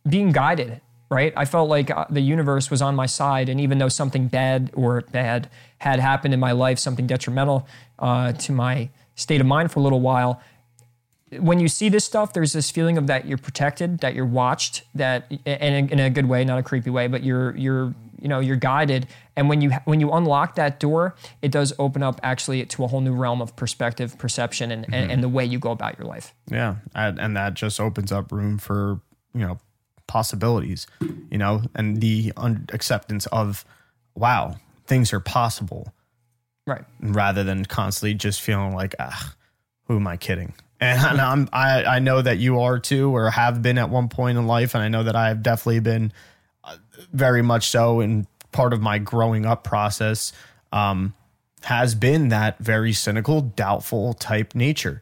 being 0.08 0.34
guided 0.34 0.82
right? 1.16 1.32
I 1.38 1.46
felt 1.46 1.70
like 1.70 1.90
uh, 1.90 2.06
the 2.10 2.20
universe 2.20 2.70
was 2.70 2.82
on 2.82 2.94
my 2.94 3.06
side, 3.06 3.48
and 3.48 3.62
even 3.62 3.78
though 3.78 3.88
something 3.88 4.28
bad 4.28 4.70
or 4.74 5.02
bad 5.02 5.50
had 5.78 6.00
happened 6.02 6.34
in 6.34 6.42
my 6.42 6.52
life, 6.52 6.78
something 6.78 7.08
detrimental 7.08 7.66
uh, 8.00 8.34
to 8.34 8.52
my 8.52 8.90
state 9.16 9.40
of 9.40 9.48
mind 9.48 9.72
for 9.72 9.80
a 9.80 9.84
little 9.84 10.02
while, 10.02 10.42
when 11.40 11.60
you 11.60 11.70
see 11.70 11.88
this 11.88 12.04
stuff, 12.04 12.34
there's 12.34 12.52
this 12.52 12.70
feeling 12.70 12.98
of 12.98 13.08
that 13.08 13.26
you're 13.26 13.38
protected, 13.38 14.00
that 14.00 14.14
you're 14.14 14.26
watched, 14.26 14.84
that 14.94 15.32
and 15.46 15.90
in 15.90 16.00
a 16.00 16.10
good 16.10 16.28
way, 16.28 16.44
not 16.44 16.60
a 16.60 16.64
creepy 16.64 16.90
way, 16.90 17.08
but 17.08 17.24
you're 17.24 17.56
you're 17.56 17.96
you 18.22 18.28
know 18.28 18.40
you're 18.42 18.58
guided. 18.58 19.08
And 19.38 19.48
when 19.50 19.62
you 19.62 19.72
when 19.86 20.02
you 20.02 20.12
unlock 20.12 20.56
that 20.56 20.80
door, 20.80 21.16
it 21.42 21.52
does 21.52 21.74
open 21.80 22.04
up 22.04 22.20
actually 22.24 22.66
to 22.66 22.84
a 22.84 22.88
whole 22.88 23.02
new 23.02 23.14
realm 23.14 23.42
of 23.42 23.56
perspective, 23.56 24.18
perception, 24.18 24.72
and 24.72 24.84
mm-hmm. 24.84 24.94
and, 24.94 25.12
and, 25.12 25.24
the 25.24 25.30
way 25.30 25.46
you 25.46 25.60
go 25.60 25.72
about 25.72 25.98
your 25.98 26.08
life. 26.08 26.34
Yeah, 26.52 26.76
and 26.94 27.36
that 27.36 27.54
just 27.54 27.80
opens 27.80 28.12
up 28.12 28.32
room 28.32 28.58
for 28.58 29.00
you 29.34 29.42
know 29.42 29.60
possibilities, 30.08 30.88
you 31.30 31.38
know, 31.38 31.64
and 31.74 32.02
the 32.02 32.34
un- 32.38 32.68
acceptance 32.72 33.26
of, 33.28 33.66
wow, 34.16 34.58
things 34.86 35.14
are 35.14 35.20
possible. 35.20 35.94
Right. 36.68 36.84
Rather 37.00 37.44
than 37.44 37.66
constantly 37.66 38.14
just 38.16 38.42
feeling 38.42 38.74
like, 38.74 38.96
ah, 39.00 39.36
who 39.88 39.98
am 39.98 40.08
I 40.08 40.18
kidding? 40.18 40.54
And, 40.82 41.22
I'm, 41.22 41.50
I, 41.54 41.84
I 41.86 42.00
know 42.00 42.22
that 42.22 42.38
you 42.38 42.60
are 42.60 42.78
too, 42.80 43.16
or 43.16 43.30
have 43.30 43.62
been 43.62 43.78
at 43.78 43.90
one 43.90 44.10
point 44.10 44.38
in 44.38 44.46
life. 44.46 44.76
And 44.76 44.84
I 44.84 44.90
know 44.90 45.04
that 45.04 45.16
I 45.16 45.30
have 45.30 45.42
definitely 45.42 45.80
been 45.80 46.12
uh, 46.66 46.76
very 47.14 47.42
much 47.42 47.70
so 47.70 48.02
in 48.02 48.28
part 48.52 48.74
of 48.74 48.82
my 48.82 49.00
growing 49.00 49.46
up 49.46 49.64
process 49.64 50.34
um, 50.74 51.14
has 51.64 51.96
been 51.96 52.28
that 52.30 52.60
very 52.60 52.92
cynical, 52.92 53.42
doubtful 53.42 54.14
type 54.16 54.54
nature. 54.54 55.02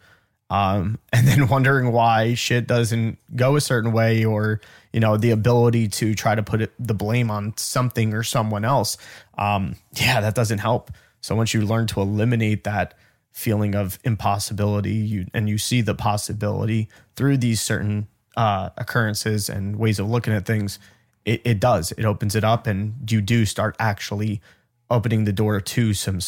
Um, 0.50 1.00
and 1.14 1.28
then 1.28 1.48
wondering 1.48 1.92
why 1.92 2.36
shit 2.36 2.68
doesn't 2.68 3.18
go 3.36 3.56
a 3.56 3.62
certain 3.62 3.92
way 3.92 4.24
or 4.24 4.62
you 4.94 5.00
know 5.00 5.18
the 5.18 5.32
ability 5.32 5.88
to 5.90 6.14
try 6.14 6.36
to 6.36 6.44
put 6.44 6.62
it, 6.62 6.72
the 6.80 6.94
blame 6.94 7.30
on 7.30 7.58
something 7.58 8.14
or 8.14 8.24
someone 8.24 8.64
else 8.64 8.98
um, 9.38 9.76
yeah 9.94 10.22
that 10.22 10.36
doesn't 10.36 10.60
help. 10.60 10.92
So 11.20 11.36
once 11.36 11.54
you 11.54 11.62
learn 11.62 11.88
to 11.88 12.02
eliminate 12.02 12.64
that 12.66 12.94
feeling 13.32 13.74
of 13.76 13.98
impossibility 14.04 14.94
you 14.94 15.26
and 15.34 15.50
you 15.50 15.58
see 15.58 15.82
the 15.82 15.96
possibility 15.96 16.88
through 17.16 17.38
these 17.38 17.60
certain 17.60 18.08
uh, 18.38 18.70
occurrences 18.78 19.50
and 19.50 19.76
ways 19.78 20.00
of 20.00 20.10
looking 20.10 20.34
at 20.34 20.46
things 20.46 20.80
it, 21.26 21.42
it 21.46 21.60
does. 21.60 21.94
It 21.94 22.04
opens 22.04 22.36
it 22.36 22.44
up 22.44 22.68
and 22.68 23.10
you 23.10 23.22
do 23.22 23.46
start 23.46 23.76
actually 23.80 24.42
opening 24.90 25.24
the 25.24 25.32
door 25.32 25.60
to 25.62 25.94
some 25.94 26.20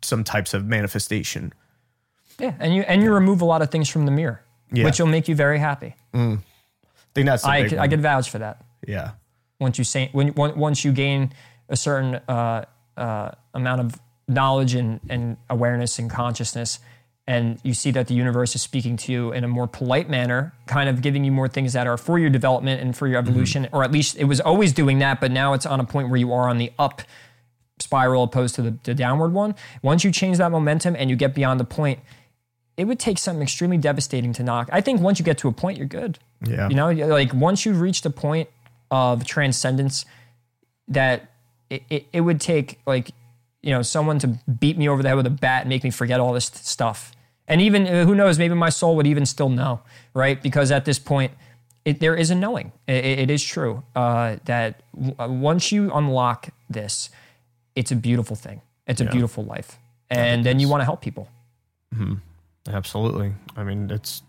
some 0.00 0.24
types 0.24 0.54
of 0.54 0.64
manifestation. 0.64 1.52
Yeah 2.38 2.54
and 2.58 2.74
you 2.74 2.82
and 2.82 3.02
you 3.02 3.12
remove 3.12 3.42
a 3.42 3.44
lot 3.44 3.60
of 3.60 3.70
things 3.70 3.88
from 3.88 4.06
the 4.06 4.12
mirror 4.12 4.42
yeah. 4.72 4.84
which 4.84 4.98
will 4.98 5.06
make 5.06 5.28
you 5.28 5.34
very 5.34 5.58
happy. 5.58 5.94
Mm 6.14 6.40
think 7.16 7.26
that's 7.26 7.44
I 7.44 7.68
could, 7.68 7.78
I 7.78 7.88
could 7.88 8.00
vouch 8.00 8.30
for 8.30 8.38
that. 8.38 8.64
Yeah. 8.86 9.12
Once 9.58 9.78
you 9.78 9.84
say 9.84 10.10
when 10.12 10.34
once 10.34 10.84
you 10.84 10.92
gain 10.92 11.32
a 11.68 11.76
certain 11.76 12.16
uh, 12.28 12.64
uh, 12.96 13.30
amount 13.54 13.80
of 13.80 14.00
knowledge 14.28 14.74
and, 14.74 15.00
and 15.08 15.36
awareness 15.48 15.98
and 15.98 16.10
consciousness, 16.10 16.78
and 17.26 17.58
you 17.64 17.74
see 17.74 17.90
that 17.90 18.06
the 18.06 18.14
universe 18.14 18.54
is 18.54 18.62
speaking 18.62 18.96
to 18.98 19.12
you 19.12 19.32
in 19.32 19.44
a 19.44 19.48
more 19.48 19.66
polite 19.66 20.08
manner, 20.08 20.52
kind 20.66 20.88
of 20.88 21.00
giving 21.00 21.24
you 21.24 21.32
more 21.32 21.48
things 21.48 21.72
that 21.72 21.86
are 21.86 21.96
for 21.96 22.18
your 22.18 22.30
development 22.30 22.80
and 22.80 22.94
for 22.96 23.08
your 23.08 23.20
mm-hmm. 23.20 23.30
evolution, 23.30 23.64
mm-hmm. 23.64 23.74
or 23.74 23.82
at 23.82 23.90
least 23.90 24.16
it 24.16 24.24
was 24.24 24.40
always 24.40 24.72
doing 24.72 24.98
that, 24.98 25.20
but 25.20 25.32
now 25.32 25.54
it's 25.54 25.66
on 25.66 25.80
a 25.80 25.84
point 25.84 26.08
where 26.08 26.18
you 26.18 26.32
are 26.32 26.48
on 26.48 26.58
the 26.58 26.70
up 26.78 27.02
spiral 27.78 28.22
opposed 28.22 28.54
to 28.54 28.62
the, 28.62 28.78
the 28.84 28.94
downward 28.94 29.32
one. 29.32 29.54
Once 29.82 30.04
you 30.04 30.12
change 30.12 30.38
that 30.38 30.50
momentum 30.50 30.94
and 30.96 31.10
you 31.10 31.16
get 31.16 31.34
beyond 31.34 31.58
the 31.58 31.64
point, 31.64 31.98
it 32.76 32.84
would 32.84 32.98
take 32.98 33.18
something 33.18 33.42
extremely 33.42 33.78
devastating 33.78 34.32
to 34.34 34.42
knock. 34.42 34.68
I 34.70 34.80
think 34.80 35.00
once 35.00 35.18
you 35.18 35.24
get 35.24 35.38
to 35.38 35.48
a 35.48 35.52
point, 35.52 35.78
you're 35.78 35.86
good. 35.86 36.18
Yeah. 36.44 36.68
You 36.68 36.74
know, 36.74 36.90
like 36.90 37.32
once 37.34 37.64
you've 37.64 37.80
reached 37.80 38.04
a 38.06 38.10
point 38.10 38.48
of 38.90 39.24
transcendence 39.24 40.04
that 40.88 41.32
it, 41.70 41.82
it, 41.90 42.06
it, 42.12 42.20
would 42.20 42.40
take 42.40 42.78
like, 42.86 43.10
you 43.62 43.70
know, 43.70 43.82
someone 43.82 44.18
to 44.20 44.28
beat 44.60 44.78
me 44.78 44.88
over 44.88 45.02
the 45.02 45.08
head 45.08 45.16
with 45.16 45.26
a 45.26 45.30
bat 45.30 45.62
and 45.62 45.68
make 45.68 45.82
me 45.82 45.90
forget 45.90 46.20
all 46.20 46.32
this 46.32 46.46
stuff. 46.46 47.12
And 47.48 47.60
even, 47.60 47.86
uh, 47.86 48.04
who 48.04 48.14
knows, 48.14 48.38
maybe 48.38 48.54
my 48.54 48.70
soul 48.70 48.96
would 48.96 49.06
even 49.06 49.26
still 49.26 49.48
know, 49.48 49.80
right? 50.14 50.40
Because 50.40 50.70
at 50.70 50.84
this 50.84 50.98
point, 50.98 51.32
it, 51.84 52.00
there 52.00 52.16
is 52.16 52.30
a 52.30 52.34
knowing. 52.34 52.72
it, 52.86 53.04
it 53.04 53.30
is 53.30 53.42
true 53.42 53.82
uh, 53.94 54.36
that 54.44 54.82
w- 54.94 55.14
uh, 55.18 55.28
once 55.28 55.70
you 55.70 55.92
unlock 55.92 56.48
this, 56.68 57.10
it's 57.74 57.92
a 57.92 57.96
beautiful 57.96 58.36
thing. 58.36 58.60
It's 58.86 59.00
a 59.00 59.04
yeah. 59.04 59.10
beautiful 59.10 59.44
life. 59.44 59.78
And 60.10 60.44
then 60.44 60.60
you 60.60 60.68
want 60.68 60.80
to 60.80 60.84
help 60.84 61.00
people. 61.00 61.28
Mm-hmm. 61.94 62.14
Absolutely. 62.68 63.32
I 63.56 63.64
mean, 63.64 63.90
it's 63.90 64.22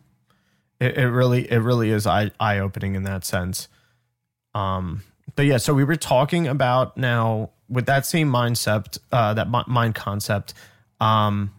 it, 0.79 0.97
it 0.97 1.09
really 1.09 1.51
it 1.51 1.59
really 1.59 1.89
is 1.89 2.05
eye 2.07 2.31
eye 2.39 2.59
opening 2.59 2.95
in 2.95 3.03
that 3.03 3.25
sense. 3.25 3.67
Um, 4.53 5.03
but 5.35 5.45
yeah, 5.45 5.57
so 5.57 5.73
we 5.73 5.83
were 5.83 5.95
talking 5.95 6.47
about 6.47 6.97
now 6.97 7.51
with 7.69 7.85
that 7.85 8.05
same 8.05 8.31
mindset, 8.31 8.97
uh, 9.11 9.33
that 9.33 9.49
mind 9.49 9.95
concept. 9.95 10.53
Um, 10.99 11.51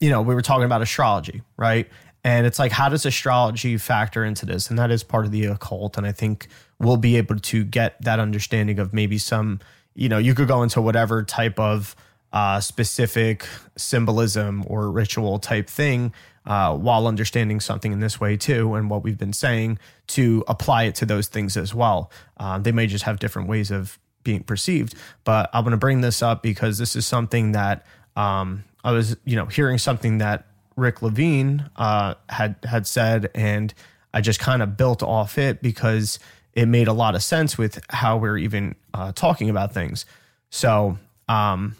you 0.00 0.10
know, 0.10 0.22
we 0.22 0.34
were 0.34 0.42
talking 0.42 0.64
about 0.64 0.82
astrology, 0.82 1.42
right? 1.56 1.88
And 2.22 2.46
it's 2.46 2.58
like, 2.58 2.72
how 2.72 2.88
does 2.88 3.06
astrology 3.06 3.76
factor 3.78 4.24
into 4.24 4.46
this? 4.46 4.68
And 4.68 4.78
that 4.78 4.90
is 4.90 5.02
part 5.02 5.26
of 5.26 5.32
the 5.32 5.46
occult. 5.46 5.96
And 5.96 6.06
I 6.06 6.12
think 6.12 6.48
we'll 6.78 6.96
be 6.96 7.16
able 7.16 7.38
to 7.38 7.64
get 7.64 8.00
that 8.02 8.18
understanding 8.18 8.78
of 8.78 8.92
maybe 8.92 9.16
some, 9.16 9.60
you 9.94 10.08
know, 10.08 10.18
you 10.18 10.34
could 10.34 10.48
go 10.48 10.62
into 10.62 10.82
whatever 10.82 11.22
type 11.22 11.58
of 11.58 11.96
uh, 12.32 12.60
specific 12.60 13.46
symbolism 13.76 14.64
or 14.66 14.90
ritual 14.90 15.38
type 15.38 15.68
thing 15.68 16.12
uh, 16.46 16.76
while 16.76 17.06
understanding 17.06 17.60
something 17.60 17.92
in 17.92 18.00
this 18.00 18.20
way 18.20 18.36
too, 18.36 18.74
and 18.74 18.88
what 18.88 19.02
we've 19.02 19.18
been 19.18 19.32
saying 19.32 19.78
to 20.08 20.44
apply 20.48 20.84
it 20.84 20.94
to 20.96 21.06
those 21.06 21.28
things 21.28 21.56
as 21.56 21.74
well. 21.74 22.10
Uh, 22.36 22.58
they 22.58 22.72
may 22.72 22.86
just 22.86 23.04
have 23.04 23.18
different 23.18 23.48
ways 23.48 23.70
of 23.70 23.98
being 24.24 24.42
perceived, 24.42 24.94
but 25.24 25.50
I'm 25.52 25.64
going 25.64 25.72
to 25.72 25.76
bring 25.76 26.00
this 26.00 26.22
up 26.22 26.42
because 26.42 26.78
this 26.78 26.96
is 26.96 27.06
something 27.06 27.52
that 27.52 27.84
um, 28.16 28.64
I 28.84 28.92
was, 28.92 29.16
you 29.24 29.36
know, 29.36 29.46
hearing 29.46 29.78
something 29.78 30.18
that 30.18 30.46
Rick 30.76 31.02
Levine 31.02 31.68
uh, 31.76 32.14
had 32.28 32.56
had 32.64 32.86
said, 32.86 33.30
and 33.34 33.72
I 34.14 34.20
just 34.20 34.40
kind 34.40 34.62
of 34.62 34.76
built 34.76 35.02
off 35.02 35.38
it 35.38 35.62
because 35.62 36.18
it 36.52 36.66
made 36.66 36.88
a 36.88 36.92
lot 36.92 37.14
of 37.14 37.22
sense 37.22 37.58
with 37.58 37.80
how 37.90 38.16
we're 38.16 38.38
even 38.38 38.74
uh, 38.94 39.12
talking 39.12 39.50
about 39.50 39.74
things. 39.74 40.06
So 40.50 40.98
um, 41.28 41.76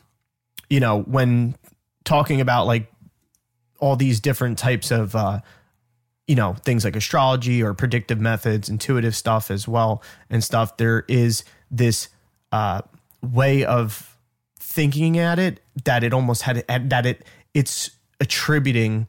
you 0.69 0.81
know, 0.81 1.03
when 1.03 1.55
talking 2.05 2.41
about 2.41 2.67
like 2.67 2.91
all 3.79 3.97
these 3.97 4.21
different 4.21 4.59
types 4.59 4.91
of, 4.91 5.15
uh, 5.15 5.41
you 6.27 6.35
know, 6.35 6.55
things 6.65 6.85
like 6.85 6.97
astrology 6.97 7.63
or 7.63 7.75
predictive 7.75 8.21
methods, 8.21 8.69
intuitive 8.69 9.15
stuff 9.15 9.51
as 9.51 9.69
well, 9.69 10.03
and 10.31 10.43
stuff, 10.43 10.77
there 10.77 11.05
is 11.09 11.45
this 11.71 12.09
uh, 12.53 12.83
way 13.23 13.65
of 13.65 14.17
thinking 14.59 15.19
at 15.19 15.39
it 15.39 15.61
that 15.85 16.05
it 16.05 16.13
almost 16.13 16.43
had 16.43 16.65
that 16.69 17.07
it 17.07 17.25
it's 17.55 17.91
attributing 18.21 19.09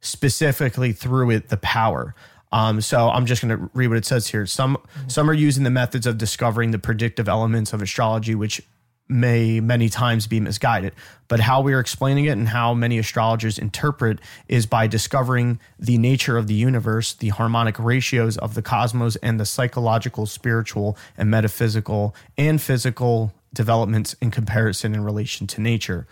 specifically 0.00 0.92
through 0.92 1.30
it 1.30 1.48
the 1.48 1.56
power. 1.56 2.14
Um, 2.50 2.80
so 2.80 3.10
I'm 3.10 3.26
just 3.26 3.42
going 3.42 3.58
to 3.58 3.70
read 3.74 3.88
what 3.88 3.98
it 3.98 4.06
says 4.06 4.28
here. 4.28 4.46
Some 4.46 4.78
some 5.06 5.28
are 5.28 5.34
using 5.34 5.64
the 5.64 5.70
methods 5.70 6.06
of 6.06 6.18
discovering 6.18 6.70
the 6.70 6.78
predictive 6.78 7.28
elements 7.28 7.72
of 7.72 7.82
astrology, 7.82 8.34
which 8.34 8.62
may 9.08 9.60
many 9.60 9.88
times 9.88 10.26
be 10.26 10.40
misguided. 10.40 10.92
But 11.28 11.40
how 11.40 11.60
we 11.60 11.72
are 11.74 11.80
explaining 11.80 12.26
it 12.26 12.32
and 12.32 12.48
how 12.48 12.74
many 12.74 12.98
astrologers 12.98 13.58
interpret 13.58 14.18
is 14.48 14.66
by 14.66 14.86
discovering 14.86 15.58
the 15.78 15.98
nature 15.98 16.36
of 16.36 16.46
the 16.46 16.54
universe, 16.54 17.14
the 17.14 17.28
harmonic 17.28 17.78
ratios 17.78 18.36
of 18.38 18.54
the 18.54 18.62
cosmos, 18.62 19.16
and 19.16 19.38
the 19.38 19.46
psychological, 19.46 20.26
spiritual, 20.26 20.96
and 21.16 21.30
metaphysical 21.30 22.14
and 22.36 22.60
physical 22.60 23.32
developments 23.52 24.14
in 24.20 24.30
comparison 24.30 24.94
in 24.94 25.02
relation 25.02 25.46
to 25.46 25.60
nature. 25.60 26.06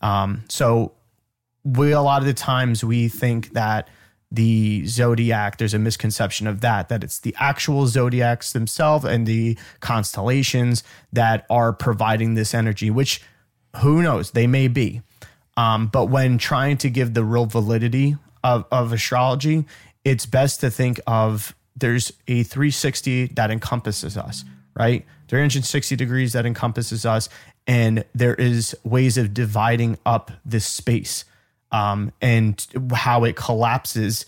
Um, 0.00 0.44
so 0.48 0.92
we 1.64 1.92
a 1.92 2.00
lot 2.00 2.22
of 2.22 2.26
the 2.26 2.34
times 2.34 2.82
we 2.84 3.08
think 3.08 3.52
that 3.52 3.88
the 4.34 4.86
zodiac 4.86 5.58
there's 5.58 5.74
a 5.74 5.78
misconception 5.78 6.46
of 6.46 6.62
that 6.62 6.88
that 6.88 7.04
it's 7.04 7.18
the 7.18 7.34
actual 7.38 7.86
zodiacs 7.86 8.52
themselves 8.52 9.04
and 9.04 9.26
the 9.26 9.58
constellations 9.80 10.82
that 11.12 11.44
are 11.50 11.72
providing 11.72 12.34
this 12.34 12.54
energy 12.54 12.90
which 12.90 13.20
who 13.76 14.02
knows? 14.02 14.32
They 14.32 14.46
may 14.46 14.68
be. 14.68 15.00
Um, 15.56 15.86
but 15.86 16.06
when 16.06 16.36
trying 16.36 16.76
to 16.78 16.90
give 16.90 17.14
the 17.14 17.24
real 17.24 17.46
validity 17.46 18.16
of, 18.44 18.64
of 18.72 18.92
astrology 18.92 19.64
it's 20.04 20.26
best 20.26 20.60
to 20.60 20.70
think 20.70 20.98
of 21.06 21.54
there's 21.76 22.12
a 22.26 22.42
360 22.42 23.28
that 23.28 23.50
encompasses 23.50 24.16
us 24.16 24.44
right? 24.74 25.04
360 25.28 25.96
degrees 25.96 26.32
that 26.32 26.46
encompasses 26.46 27.04
us 27.04 27.28
and 27.66 28.04
there 28.14 28.34
is 28.34 28.76
ways 28.84 29.16
of 29.18 29.34
dividing 29.34 29.98
up 30.04 30.30
this 30.44 30.66
space 30.66 31.24
um, 31.72 32.12
and 32.20 32.64
how 32.92 33.24
it 33.24 33.34
collapses 33.34 34.26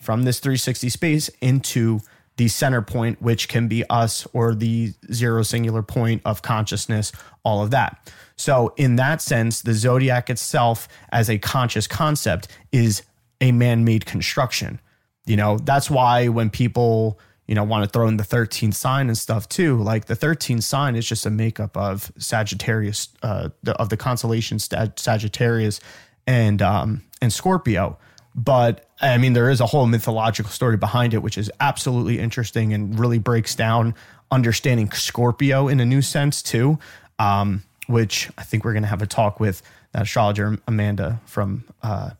from 0.00 0.22
this 0.22 0.40
360 0.40 0.88
space 0.88 1.28
into 1.40 2.00
the 2.36 2.48
center 2.48 2.82
point, 2.82 3.20
which 3.22 3.48
can 3.48 3.68
be 3.68 3.84
us 3.88 4.26
or 4.32 4.54
the 4.54 4.92
zero 5.12 5.42
singular 5.42 5.82
point 5.82 6.22
of 6.24 6.42
consciousness, 6.42 7.12
all 7.44 7.62
of 7.62 7.70
that. 7.70 8.12
So, 8.36 8.74
in 8.76 8.96
that 8.96 9.22
sense, 9.22 9.62
the 9.62 9.72
zodiac 9.72 10.28
itself 10.28 10.88
as 11.10 11.30
a 11.30 11.38
conscious 11.38 11.86
concept 11.86 12.48
is 12.72 13.02
a 13.40 13.52
man 13.52 13.84
made 13.84 14.04
construction. 14.04 14.80
You 15.24 15.36
know, 15.36 15.58
that's 15.58 15.90
why 15.90 16.28
when 16.28 16.50
people, 16.50 17.18
you 17.46 17.54
know, 17.54 17.64
want 17.64 17.84
to 17.84 17.90
throw 17.90 18.06
in 18.06 18.18
the 18.18 18.24
13th 18.24 18.74
sign 18.74 19.08
and 19.08 19.16
stuff 19.16 19.48
too, 19.48 19.78
like 19.82 20.04
the 20.04 20.14
13th 20.14 20.62
sign 20.62 20.94
is 20.94 21.06
just 21.06 21.24
a 21.24 21.30
makeup 21.30 21.76
of 21.76 22.12
Sagittarius, 22.18 23.08
uh, 23.22 23.48
the, 23.62 23.74
of 23.76 23.88
the 23.88 23.96
constellation 23.96 24.58
Sagittarius 24.58 25.80
and 26.26 26.62
um, 26.62 27.02
and 27.20 27.32
Scorpio. 27.32 27.98
But 28.34 28.88
I 29.00 29.16
mean, 29.18 29.32
there 29.32 29.50
is 29.50 29.60
a 29.60 29.66
whole 29.66 29.86
mythological 29.86 30.50
story 30.50 30.76
behind 30.76 31.14
it, 31.14 31.22
which 31.22 31.38
is 31.38 31.50
absolutely 31.60 32.18
interesting 32.18 32.72
and 32.72 32.98
really 32.98 33.18
breaks 33.18 33.54
down 33.54 33.94
understanding 34.30 34.90
Scorpio 34.90 35.68
in 35.68 35.80
a 35.80 35.84
new 35.84 36.02
sense 36.02 36.42
too. 36.42 36.78
Um, 37.18 37.62
which 37.86 38.28
I 38.36 38.42
think 38.42 38.64
we're 38.64 38.72
going 38.72 38.82
to 38.82 38.88
have 38.88 39.02
a 39.02 39.06
talk 39.06 39.40
with 39.40 39.62
that 39.92 40.02
astrologer 40.02 40.58
Amanda 40.66 41.20
from 41.24 41.64
uh, 41.82 42.10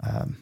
um, 0.00 0.36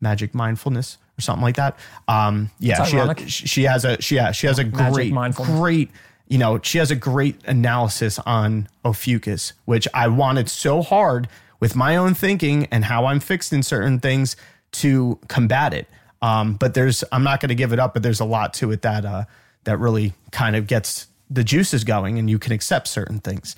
Magic 0.00 0.34
Mindfulness 0.34 0.98
or 1.18 1.22
something 1.22 1.42
like 1.42 1.56
that. 1.56 1.78
Um, 2.06 2.50
yeah, 2.58 2.84
she 2.84 2.96
has, 2.96 3.32
she 3.32 3.62
has 3.64 3.84
a 3.84 4.00
she 4.02 4.16
yeah 4.16 4.32
she 4.32 4.46
has 4.46 4.58
a 4.58 4.64
great 4.64 5.12
great 5.34 5.90
you 6.28 6.38
know 6.38 6.60
she 6.62 6.78
has 6.78 6.90
a 6.90 6.96
great 6.96 7.40
analysis 7.46 8.18
on 8.20 8.68
Ophiuchus, 8.84 9.52
which 9.64 9.88
I 9.94 10.08
wanted 10.08 10.48
so 10.48 10.82
hard 10.82 11.28
with 11.60 11.76
my 11.76 11.96
own 11.96 12.14
thinking 12.14 12.66
and 12.66 12.84
how 12.84 13.06
I'm 13.06 13.20
fixed 13.20 13.52
in 13.52 13.62
certain 13.62 14.00
things 14.00 14.36
to 14.72 15.18
combat 15.28 15.74
it. 15.74 15.86
Um, 16.20 16.54
but 16.54 16.74
there's, 16.74 17.04
I'm 17.12 17.22
not 17.22 17.40
going 17.40 17.48
to 17.48 17.54
give 17.54 17.72
it 17.72 17.78
up, 17.78 17.94
but 17.94 18.02
there's 18.02 18.20
a 18.20 18.24
lot 18.24 18.54
to 18.54 18.70
it 18.72 18.82
that, 18.82 19.04
uh, 19.04 19.24
that 19.64 19.78
really 19.78 20.14
kind 20.32 20.56
of 20.56 20.66
gets 20.66 21.06
the 21.30 21.44
juices 21.44 21.84
going 21.84 22.18
and 22.18 22.28
you 22.28 22.38
can 22.38 22.52
accept 22.52 22.88
certain 22.88 23.18
things. 23.18 23.54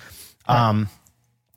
Right. 0.47 0.69
Um, 0.69 0.89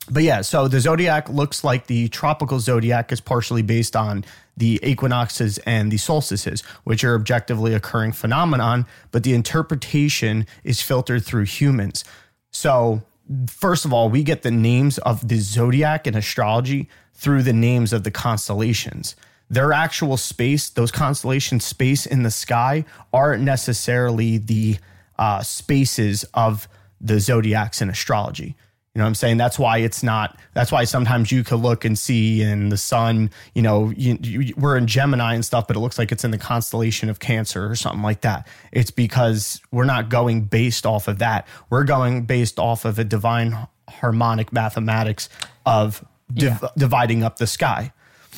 but 0.09 0.23
yeah, 0.23 0.41
so 0.41 0.67
the 0.67 0.79
zodiac 0.79 1.29
looks 1.29 1.63
like 1.63 1.87
the 1.87 2.07
tropical 2.09 2.59
zodiac 2.59 3.11
is 3.11 3.19
partially 3.19 3.63
based 3.63 3.95
on 3.95 4.23
the 4.55 4.79
equinoxes 4.83 5.57
and 5.59 5.91
the 5.91 5.97
solstices, 5.97 6.61
which 6.83 7.03
are 7.03 7.15
objectively 7.15 7.73
occurring 7.73 8.11
phenomenon, 8.11 8.85
but 9.11 9.23
the 9.23 9.33
interpretation 9.33 10.45
is 10.63 10.81
filtered 10.81 11.25
through 11.25 11.45
humans. 11.45 12.05
So 12.51 13.01
first 13.47 13.85
of 13.85 13.93
all, 13.93 14.09
we 14.09 14.23
get 14.23 14.41
the 14.41 14.51
names 14.51 14.97
of 14.99 15.27
the 15.27 15.37
zodiac 15.39 16.07
in 16.07 16.15
astrology 16.15 16.89
through 17.13 17.43
the 17.43 17.53
names 17.53 17.93
of 17.93 18.03
the 18.03 18.11
constellations. 18.11 19.15
Their 19.49 19.73
actual 19.73 20.17
space, 20.17 20.69
those 20.69 20.91
constellations' 20.91 21.65
space 21.65 22.05
in 22.05 22.23
the 22.23 22.31
sky, 22.31 22.85
aren't 23.13 23.43
necessarily 23.43 24.37
the 24.37 24.77
uh, 25.17 25.41
spaces 25.43 26.25
of 26.33 26.67
the 26.99 27.19
zodiacs 27.19 27.81
in 27.81 27.89
astrology. 27.89 28.55
You 28.95 28.99
know 28.99 29.03
what 29.03 29.09
I'm 29.09 29.15
saying? 29.15 29.35
That's 29.35 29.59
why 29.59 29.79
it's 29.79 30.03
not, 30.03 30.39
that's 30.53 30.71
why 30.71 30.85
sometimes 30.85 31.29
you 31.29 31.43
could 31.43 31.59
look 31.59 31.83
and 31.83 31.99
see 31.99 32.41
in 32.41 32.69
the 32.69 32.77
sun, 32.77 33.29
you 33.53 33.61
know, 33.61 33.91
you, 33.93 34.17
you, 34.21 34.53
we're 34.55 34.77
in 34.77 34.87
Gemini 34.87 35.33
and 35.33 35.43
stuff, 35.43 35.67
but 35.67 35.75
it 35.75 35.81
looks 35.81 35.99
like 35.99 36.13
it's 36.13 36.23
in 36.23 36.31
the 36.31 36.37
constellation 36.37 37.09
of 37.09 37.19
Cancer 37.19 37.69
or 37.69 37.75
something 37.75 38.01
like 38.01 38.21
that. 38.21 38.47
It's 38.71 38.91
because 38.91 39.59
we're 39.69 39.83
not 39.83 40.07
going 40.07 40.43
based 40.43 40.85
off 40.85 41.09
of 41.09 41.19
that. 41.19 41.45
We're 41.69 41.83
going 41.83 42.23
based 42.23 42.57
off 42.57 42.85
of 42.85 42.97
a 42.97 43.03
divine 43.03 43.67
harmonic 43.89 44.53
mathematics 44.53 45.27
of 45.65 46.01
div- 46.33 46.59
yeah. 46.61 46.69
dividing 46.77 47.21
up 47.21 47.35
the 47.35 47.47
sky. 47.47 47.91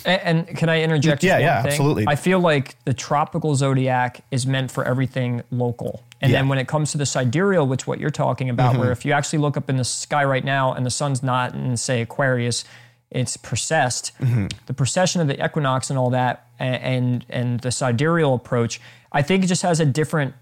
And, 0.06 0.48
and 0.48 0.58
can 0.58 0.70
I 0.70 0.82
interject? 0.82 1.24
Yeah, 1.24 1.38
yeah, 1.38 1.62
thing? 1.62 1.72
absolutely. 1.72 2.06
I 2.08 2.16
feel 2.16 2.40
like 2.40 2.84
the 2.86 2.96
tropical 2.96 3.56
zodiac 3.56 4.22
is 4.32 4.48
meant 4.48 4.72
for 4.72 4.84
everything 4.84 5.44
local. 5.52 6.04
And 6.22 6.32
yeah. 6.32 6.40
then 6.40 6.48
when 6.48 6.58
it 6.58 6.68
comes 6.68 6.92
to 6.94 6.98
the 6.98 7.06
sidereal, 7.06 7.68
which 7.68 7.86
what 7.86 8.00
you're 8.00 8.10
talking 8.10 8.50
about, 8.50 8.72
mm-hmm. 8.72 8.82
where 8.82 8.92
if 8.92 9.06
you 9.06 9.12
actually 9.12 9.40
look 9.40 9.56
up 9.56 9.70
in 9.70 9.78
the 9.78 9.84
sky 9.84 10.24
right 10.24 10.44
now 10.44 10.74
and 10.74 10.86
the 10.86 10.90
sun's 10.90 11.22
not 11.22 11.54
in 11.54 11.78
say 11.78 12.02
Aquarius, 12.02 12.66
it's 13.12 13.38
precessed. 13.38 14.12
Mm-hmm. 14.20 14.48
The 14.66 14.74
precession 14.74 15.22
of 15.22 15.28
the 15.28 15.44
equinox 15.44 15.90
and 15.90 16.00
all 16.00 16.10
that, 16.10 16.48
and 16.60 17.26
and 17.30 17.60
the 17.60 17.72
sidereal 17.72 18.34
approach, 18.34 18.82
I 19.12 19.22
think 19.22 19.44
it 19.44 19.48
just 19.48 19.62
has 19.62 19.80
a 19.80 19.86
different 19.86 20.34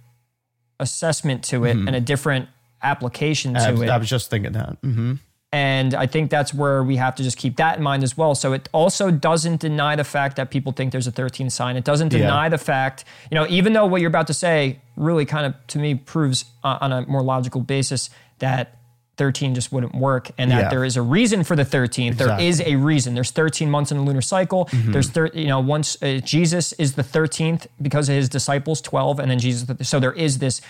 assessment 0.79 1.43
to 1.45 1.65
it 1.65 1.75
mm-hmm. 1.75 1.87
and 1.87 1.95
a 1.95 2.01
different 2.01 2.49
application 2.81 3.53
to 3.53 3.59
I 3.59 3.71
was, 3.71 3.81
it. 3.81 3.89
I 3.89 3.97
was 3.97 4.09
just 4.09 4.29
thinking 4.29 4.53
that. 4.53 4.81
Mm-hmm. 4.81 5.13
And 5.51 5.93
I 5.93 6.05
think 6.05 6.31
that's 6.31 6.53
where 6.53 6.83
we 6.83 6.97
have 6.97 7.15
to 7.15 7.23
just 7.23 7.37
keep 7.37 7.55
that 7.57 7.77
in 7.77 7.83
mind 7.83 8.03
as 8.03 8.17
well. 8.17 8.35
So 8.35 8.51
it 8.51 8.67
also 8.73 9.09
doesn't 9.09 9.61
deny 9.61 9.95
the 9.95 10.03
fact 10.03 10.35
that 10.35 10.51
people 10.51 10.73
think 10.73 10.91
there's 10.91 11.07
a 11.07 11.11
13 11.11 11.49
sign. 11.49 11.77
It 11.77 11.85
doesn't 11.85 12.09
deny 12.09 12.45
yeah. 12.45 12.49
the 12.49 12.57
fact, 12.57 13.05
you 13.31 13.35
know, 13.35 13.47
even 13.47 13.71
though 13.71 13.85
what 13.85 14.01
you're 14.01 14.09
about 14.09 14.27
to 14.27 14.33
say 14.33 14.81
really 14.95 15.25
kind 15.25 15.45
of 15.45 15.67
to 15.67 15.79
me 15.79 15.95
proves 15.95 16.45
uh, 16.63 16.77
on 16.81 16.91
a 16.91 17.05
more 17.05 17.21
logical 17.21 17.61
basis 17.61 18.09
that 18.39 18.77
13 19.17 19.55
just 19.55 19.71
wouldn't 19.71 19.95
work 19.95 20.31
and 20.37 20.51
that 20.51 20.63
yeah. 20.63 20.69
there 20.69 20.83
is 20.83 20.97
a 20.97 21.01
reason 21.01 21.43
for 21.43 21.55
the 21.55 21.63
13th 21.63 22.07
exactly. 22.07 22.25
there 22.25 22.39
is 22.39 22.61
a 22.61 22.75
reason 22.75 23.15
there's 23.15 23.31
13 23.31 23.69
months 23.69 23.91
in 23.91 23.97
the 23.97 24.03
lunar 24.03 24.21
cycle 24.21 24.65
mm-hmm. 24.65 24.91
there's 24.91 25.09
thir- 25.09 25.31
you 25.33 25.47
know 25.47 25.59
once 25.59 26.01
uh, 26.03 26.19
jesus 26.23 26.73
is 26.73 26.93
the 26.93 27.01
13th 27.01 27.67
because 27.81 28.09
of 28.09 28.15
his 28.15 28.27
disciples 28.27 28.81
12 28.81 29.19
and 29.19 29.31
then 29.31 29.39
jesus 29.39 29.87
so 29.87 29.99
there 29.99 30.13
is 30.13 30.39
this 30.39 30.61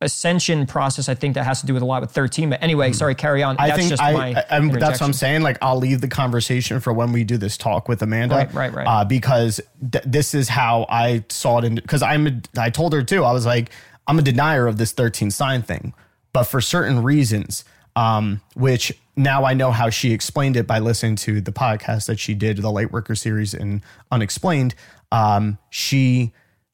ascension 0.00 0.66
process, 0.66 1.08
I 1.08 1.14
think 1.14 1.34
that 1.34 1.44
has 1.44 1.60
to 1.60 1.66
do 1.66 1.74
with 1.74 1.82
a 1.82 1.86
lot 1.86 2.02
with 2.02 2.12
13. 2.12 2.50
But 2.50 2.62
anyway, 2.62 2.92
sorry, 2.92 3.14
carry 3.14 3.42
on. 3.42 3.56
I 3.58 3.68
that's 3.68 3.78
think 3.78 3.90
just 3.90 4.02
I, 4.02 4.12
my 4.12 4.44
I, 4.48 4.60
that's 4.78 5.00
what 5.00 5.06
I'm 5.06 5.12
saying. 5.12 5.42
Like, 5.42 5.58
I'll 5.60 5.78
leave 5.78 6.00
the 6.00 6.08
conversation 6.08 6.80
for 6.80 6.92
when 6.92 7.12
we 7.12 7.24
do 7.24 7.36
this 7.36 7.56
talk 7.56 7.88
with 7.88 8.00
Amanda. 8.02 8.34
Right, 8.34 8.54
right, 8.54 8.72
right. 8.72 8.86
Uh, 8.86 9.04
because 9.04 9.60
th- 9.90 10.04
this 10.06 10.34
is 10.34 10.48
how 10.48 10.86
I 10.88 11.24
saw 11.28 11.58
it. 11.58 11.64
In 11.64 11.74
because 11.76 12.02
I'm, 12.02 12.26
a, 12.26 12.40
I 12.56 12.70
told 12.70 12.92
her 12.92 13.02
too. 13.02 13.24
I 13.24 13.32
was 13.32 13.44
like, 13.46 13.70
I'm 14.06 14.18
a 14.18 14.22
denier 14.22 14.66
of 14.66 14.78
this 14.78 14.92
13 14.92 15.30
sign 15.30 15.62
thing, 15.62 15.94
but 16.32 16.44
for 16.44 16.60
certain 16.60 17.02
reasons, 17.02 17.64
um, 17.96 18.40
which 18.54 18.96
now 19.16 19.44
I 19.44 19.54
know 19.54 19.72
how 19.72 19.90
she 19.90 20.12
explained 20.12 20.56
it 20.56 20.66
by 20.66 20.78
listening 20.78 21.16
to 21.16 21.40
the 21.40 21.50
podcast 21.50 22.06
that 22.06 22.20
she 22.20 22.34
did, 22.34 22.58
the 22.58 22.70
Lightworker 22.70 23.18
series 23.18 23.52
in 23.52 23.82
Unexplained. 24.12 24.76
Um, 25.10 25.58
she 25.70 26.32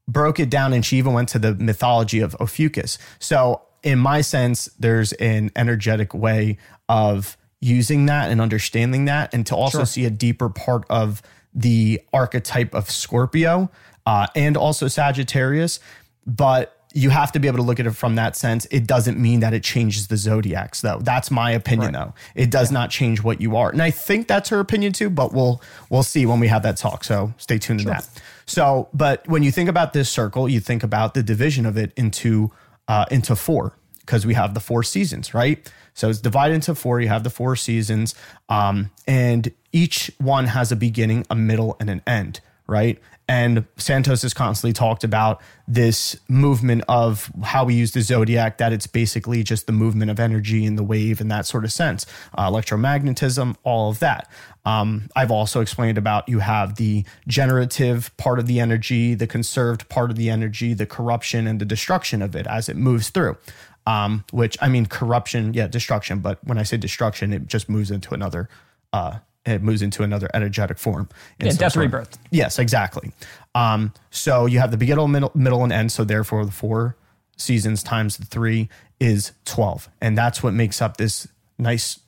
broke 0.09 0.39
it 0.39 0.51
down 0.51 0.73
and 0.73 0.85
she 0.85 0.97
even 0.99 1.13
went 1.13 1.29
to 1.31 1.39
the 1.39 1.55
mythology 1.55 2.21
of 2.21 2.35
Ophiuchus. 2.41 2.99
So, 3.19 3.63
in 3.83 3.99
my 3.99 4.21
sense, 4.23 4.67
there's 4.79 5.13
an 5.15 5.51
energetic 5.57 6.15
way 6.15 6.57
of 6.89 7.37
using 7.61 8.07
that 8.07 8.31
and 8.31 8.41
understanding 8.41 9.07
that, 9.07 9.33
and 9.35 9.47
to 9.47 9.55
also 9.57 9.79
sure. 9.79 9.87
see 9.87 10.05
a 10.05 10.11
deeper 10.11 10.49
part 10.49 10.85
of 10.89 11.23
the 11.55 12.01
archetype 12.13 12.75
of 12.75 12.91
Scorpio 12.91 13.71
uh, 14.07 14.27
and 14.35 14.57
also 14.57 14.89
Sagittarius. 14.89 15.81
But 16.27 16.75
you 16.95 17.11
have 17.11 17.33
to 17.33 17.41
be 17.41 17.49
able 17.49 17.59
to 17.59 17.65
look 17.65 17.81
at 17.81 17.87
it 17.87 17.91
from 17.91 18.15
that 18.15 18.37
sense. 18.37 18.67
It 18.71 18.87
doesn't 18.87 19.19
mean 19.19 19.41
that 19.41 19.53
it 19.53 19.65
changes 19.65 20.07
the 20.07 20.17
zodiacs, 20.17 20.81
though. 20.81 21.01
That's 21.03 21.31
my 21.31 21.51
opinion, 21.51 21.93
Right. 21.93 22.07
though. 22.07 22.15
It 22.35 22.51
does 22.51 22.71
not 22.71 22.89
change 22.91 23.23
what 23.23 23.41
you 23.41 23.57
are, 23.57 23.69
and 23.71 23.83
I 23.83 23.91
think 23.91 24.29
that's 24.29 24.49
her 24.51 24.61
opinion 24.61 24.93
too. 24.93 25.11
But 25.11 25.33
we'll 25.35 25.61
we'll 25.91 26.05
see 26.05 26.25
when 26.25 26.41
we 26.41 26.49
have 26.49 26.63
that 26.63 26.77
talk. 26.77 27.05
So 27.05 27.35
stay 27.37 27.59
tuned 27.59 27.81
to 27.81 27.87
that. 27.87 28.09
So, 28.47 28.89
but 28.93 29.27
when 29.29 29.43
you 29.43 29.51
think 29.51 29.69
about 29.69 29.93
this 29.93 30.11
circle, 30.11 30.49
you 30.49 30.61
think 30.61 30.83
about 30.83 31.15
the 31.15 31.23
division 31.23 31.67
of 31.67 31.77
it 31.77 31.93
into 31.97 32.51
uh, 32.89 33.07
into 33.11 33.35
four 33.37 33.77
because 34.01 34.27
we 34.27 34.35
have 34.35 34.53
the 34.53 34.61
four 34.61 34.83
seasons, 34.83 35.33
right? 35.33 35.71
So 35.95 36.11
it's 36.11 36.21
divided 36.21 36.55
into 36.55 36.75
four. 36.75 37.01
You 37.01 37.09
have 37.09 37.25
the 37.25 37.31
four 37.31 37.57
seasons, 37.57 38.15
um, 38.49 38.91
and 39.07 39.53
each 39.73 40.11
one 40.19 40.47
has 40.47 40.71
a 40.71 40.77
beginning, 40.77 41.25
a 41.31 41.35
middle, 41.35 41.77
and 41.81 41.89
an 41.89 42.03
end, 42.07 42.41
right? 42.67 43.01
And 43.27 43.65
Santos 43.79 44.21
has 44.21 44.35
constantly 44.35 44.75
talked 44.75 45.03
about 45.03 45.41
this 45.67 46.17
movement 46.29 46.85
of 46.89 47.33
how 47.43 47.65
we 47.65 47.75
use 47.75 47.93
the 47.93 48.03
zodiac, 48.03 48.59
that 48.59 48.73
it's 48.73 48.87
basically 48.87 49.43
just 49.43 49.67
the 49.67 49.73
movement 49.73 50.11
of 50.11 50.21
energy 50.21 50.67
in 50.67 50.77
the 50.77 50.83
wave 50.83 51.23
in 51.23 51.29
that 51.29 51.47
sort 51.47 51.65
of 51.65 51.73
sense, 51.73 52.05
uh, 52.35 52.51
electromagnetism, 52.51 53.57
all 53.63 53.91
of 53.91 53.99
that. 54.01 54.29
Um, 54.67 55.09
I've 55.17 55.31
also 55.31 55.61
explained 55.61 55.97
about 55.97 56.29
you 56.29 56.41
have 56.41 56.77
the 56.77 57.05
generative 57.27 58.15
part 58.19 58.39
of 58.39 58.47
the 58.47 58.61
energy, 58.61 59.15
the 59.15 59.27
conserved 59.27 59.89
part 59.89 60.11
of 60.11 60.17
the 60.17 60.29
energy, 60.29 60.75
the 60.75 60.87
corruption 60.87 61.47
and 61.47 61.61
the 61.61 61.65
destruction 61.65 62.21
of 62.21 62.37
it 62.37 62.47
as 62.47 62.69
it 62.69 62.77
moves 62.77 63.09
through. 63.09 63.39
Um, 63.87 64.25
which 64.33 64.57
I 64.63 64.69
mean, 64.69 64.87
corruption, 64.87 65.53
yeah, 65.53 65.67
destruction. 65.67 66.21
But 66.21 66.43
when 66.43 66.57
I 66.57 66.63
say 66.63 66.79
destruction, 66.79 67.35
it 67.35 67.47
just 67.47 67.69
moves 67.69 67.91
into 67.91 68.15
another, 68.15 68.49
uh, 68.95 69.19
it 69.47 69.63
moves 69.63 69.83
into 69.83 70.03
another 70.03 70.29
energetic 70.35 70.79
form. 70.79 71.09
Yeah, 71.39 71.53
death, 71.53 71.77
rebirth. 71.77 72.19
Yes, 72.31 72.59
exactly. 72.59 73.13
Um, 73.55 73.93
so 74.11 74.47
you 74.47 74.59
have 74.59 74.71
the 74.71 74.77
beginning, 74.77 75.13
middle, 75.13 75.31
middle, 75.35 75.63
and 75.63 75.73
end. 75.73 75.93
So 75.93 76.05
therefore, 76.05 76.45
the 76.45 76.53
four 76.53 76.97
seasons 77.37 77.83
times 77.83 78.17
the 78.17 78.25
three 78.25 78.69
is 79.01 79.33
twelve, 79.45 79.89
and 80.01 80.17
that's 80.17 80.43
what 80.43 80.55
makes 80.55 80.81
up 80.81 80.97
this 80.97 81.29
nice 81.59 82.01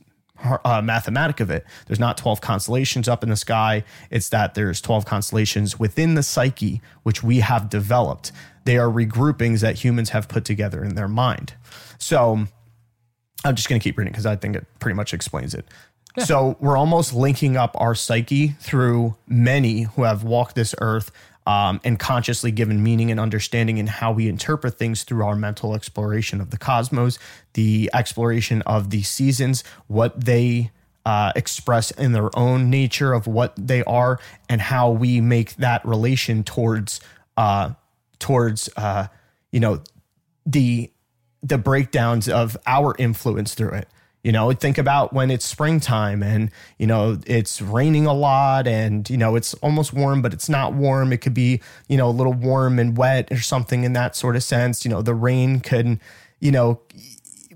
uh, 0.64 0.82
mathematic 0.82 1.40
of 1.40 1.50
it. 1.50 1.64
There's 1.86 2.00
not 2.00 2.16
twelve 2.16 2.40
constellations 2.40 3.08
up 3.08 3.22
in 3.22 3.28
the 3.30 3.36
sky. 3.36 3.84
It's 4.10 4.28
that 4.30 4.54
there's 4.54 4.80
twelve 4.80 5.04
constellations 5.04 5.78
within 5.78 6.14
the 6.14 6.22
psyche, 6.22 6.80
which 7.02 7.22
we 7.22 7.40
have 7.40 7.68
developed. 7.68 8.32
They 8.64 8.78
are 8.78 8.88
regroupings 8.88 9.60
that 9.60 9.76
humans 9.84 10.10
have 10.10 10.28
put 10.28 10.44
together 10.44 10.82
in 10.82 10.94
their 10.94 11.08
mind. 11.08 11.54
So 11.98 12.46
I'm 13.44 13.54
just 13.54 13.68
going 13.68 13.80
to 13.80 13.84
keep 13.84 13.96
reading 13.96 14.12
because 14.12 14.26
I 14.26 14.36
think 14.36 14.56
it 14.56 14.66
pretty 14.80 14.96
much 14.96 15.14
explains 15.14 15.54
it. 15.54 15.66
So 16.18 16.56
we're 16.60 16.76
almost 16.76 17.12
linking 17.12 17.56
up 17.56 17.76
our 17.78 17.94
psyche 17.94 18.48
through 18.60 19.16
many 19.26 19.82
who 19.82 20.04
have 20.04 20.24
walked 20.24 20.54
this 20.54 20.74
earth 20.80 21.10
um, 21.46 21.80
and 21.84 21.98
consciously 21.98 22.50
given 22.50 22.82
meaning 22.82 23.10
and 23.10 23.20
understanding 23.20 23.78
in 23.78 23.86
how 23.86 24.12
we 24.12 24.28
interpret 24.28 24.78
things 24.78 25.04
through 25.04 25.24
our 25.24 25.36
mental 25.36 25.74
exploration 25.74 26.40
of 26.40 26.50
the 26.50 26.58
cosmos, 26.58 27.18
the 27.52 27.88
exploration 27.94 28.62
of 28.62 28.90
the 28.90 29.02
seasons, 29.02 29.62
what 29.86 30.24
they 30.24 30.70
uh, 31.04 31.32
express 31.36 31.92
in 31.92 32.12
their 32.12 32.36
own 32.36 32.68
nature 32.68 33.12
of 33.12 33.28
what 33.28 33.54
they 33.56 33.84
are, 33.84 34.18
and 34.48 34.60
how 34.60 34.90
we 34.90 35.20
make 35.20 35.54
that 35.56 35.84
relation 35.86 36.42
towards 36.42 37.00
uh, 37.36 37.70
towards 38.18 38.68
uh, 38.76 39.06
you 39.52 39.60
know 39.60 39.80
the 40.44 40.90
the 41.44 41.58
breakdowns 41.58 42.28
of 42.28 42.56
our 42.66 42.96
influence 42.98 43.54
through 43.54 43.70
it. 43.70 43.88
You 44.26 44.32
know, 44.32 44.50
think 44.50 44.76
about 44.76 45.12
when 45.12 45.30
it's 45.30 45.44
springtime 45.44 46.20
and, 46.20 46.50
you 46.78 46.86
know, 46.88 47.16
it's 47.28 47.62
raining 47.62 48.06
a 48.06 48.12
lot 48.12 48.66
and, 48.66 49.08
you 49.08 49.16
know, 49.16 49.36
it's 49.36 49.54
almost 49.54 49.92
warm, 49.92 50.20
but 50.20 50.32
it's 50.32 50.48
not 50.48 50.72
warm. 50.72 51.12
It 51.12 51.18
could 51.18 51.32
be, 51.32 51.60
you 51.86 51.96
know, 51.96 52.08
a 52.08 52.10
little 52.10 52.32
warm 52.32 52.80
and 52.80 52.96
wet 52.96 53.30
or 53.30 53.38
something 53.38 53.84
in 53.84 53.92
that 53.92 54.16
sort 54.16 54.34
of 54.34 54.42
sense. 54.42 54.84
You 54.84 54.90
know, 54.90 55.00
the 55.00 55.14
rain 55.14 55.60
can, 55.60 56.00
you 56.40 56.50
know, 56.50 56.80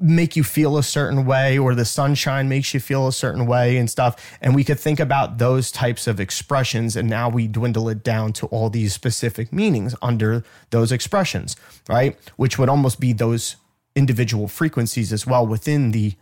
make 0.00 0.36
you 0.36 0.44
feel 0.44 0.78
a 0.78 0.84
certain 0.84 1.26
way 1.26 1.58
or 1.58 1.74
the 1.74 1.84
sunshine 1.84 2.48
makes 2.48 2.72
you 2.72 2.78
feel 2.78 3.08
a 3.08 3.12
certain 3.12 3.46
way 3.46 3.76
and 3.76 3.90
stuff 3.90 4.38
and 4.40 4.54
we 4.54 4.62
could 4.62 4.78
think 4.78 5.00
about 5.00 5.38
those 5.38 5.72
types 5.72 6.06
of 6.06 6.20
expressions 6.20 6.94
and 6.94 7.10
now 7.10 7.28
we 7.28 7.48
dwindle 7.48 7.88
it 7.88 8.04
down 8.04 8.32
to 8.32 8.46
all 8.46 8.70
these 8.70 8.94
specific 8.94 9.52
meanings 9.52 9.94
under 10.00 10.42
those 10.70 10.90
expressions 10.90 11.54
right 11.86 12.16
which 12.36 12.58
would 12.58 12.70
almost 12.70 12.98
be 12.98 13.12
those 13.12 13.56
individual 13.94 14.48
frequencies 14.48 15.12
as 15.12 15.26
well 15.26 15.46
within 15.46 15.90
the 15.90 16.14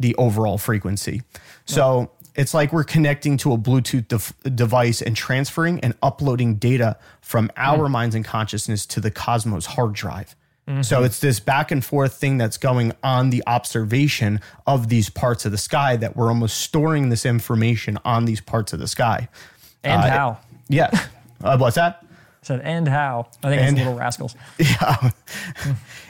the 0.00 0.14
overall 0.16 0.58
frequency 0.58 1.22
so 1.66 2.10
it's 2.34 2.54
like 2.54 2.72
we're 2.72 2.82
connecting 2.84 3.36
to 3.36 3.52
a 3.52 3.58
bluetooth 3.58 4.08
def- 4.08 4.34
device 4.56 5.00
and 5.02 5.14
transferring 5.16 5.78
and 5.80 5.94
uploading 6.02 6.56
data 6.56 6.96
from 7.20 7.50
our 7.56 7.88
minds 7.88 8.14
and 8.16 8.24
consciousness 8.24 8.86
to 8.86 9.00
the 9.00 9.10
cosmos 9.10 9.66
hard 9.66 9.92
drive 9.92 10.34
so 10.82 11.02
it's 11.02 11.18
this 11.18 11.40
back 11.40 11.72
and 11.72 11.84
forth 11.84 12.14
thing 12.14 12.38
that's 12.38 12.56
going 12.56 12.92
on 13.02 13.30
the 13.30 13.42
observation 13.48 14.40
of 14.68 14.88
these 14.88 15.10
parts 15.10 15.44
of 15.44 15.50
the 15.50 15.58
sky 15.58 15.96
that 15.96 16.14
we're 16.14 16.28
almost 16.28 16.58
storing 16.60 17.08
this 17.08 17.26
information 17.26 17.98
on 18.04 18.24
these 18.24 18.40
parts 18.40 18.72
of 18.72 18.78
the 18.78 18.86
sky. 18.86 19.28
And 19.82 20.00
Uh, 20.00 20.08
how? 20.10 20.38
Yeah. 20.68 20.90
Uh, 21.42 21.56
what's 21.58 21.74
that? 21.74 22.04
Said, 22.42 22.60
and 22.62 22.88
how? 22.88 23.28
I 23.42 23.48
think 23.50 23.62
And- 23.62 23.76
it's 23.78 23.84
Little 23.86 23.98
Rascals. 23.98 24.34
Yeah. 24.58 25.10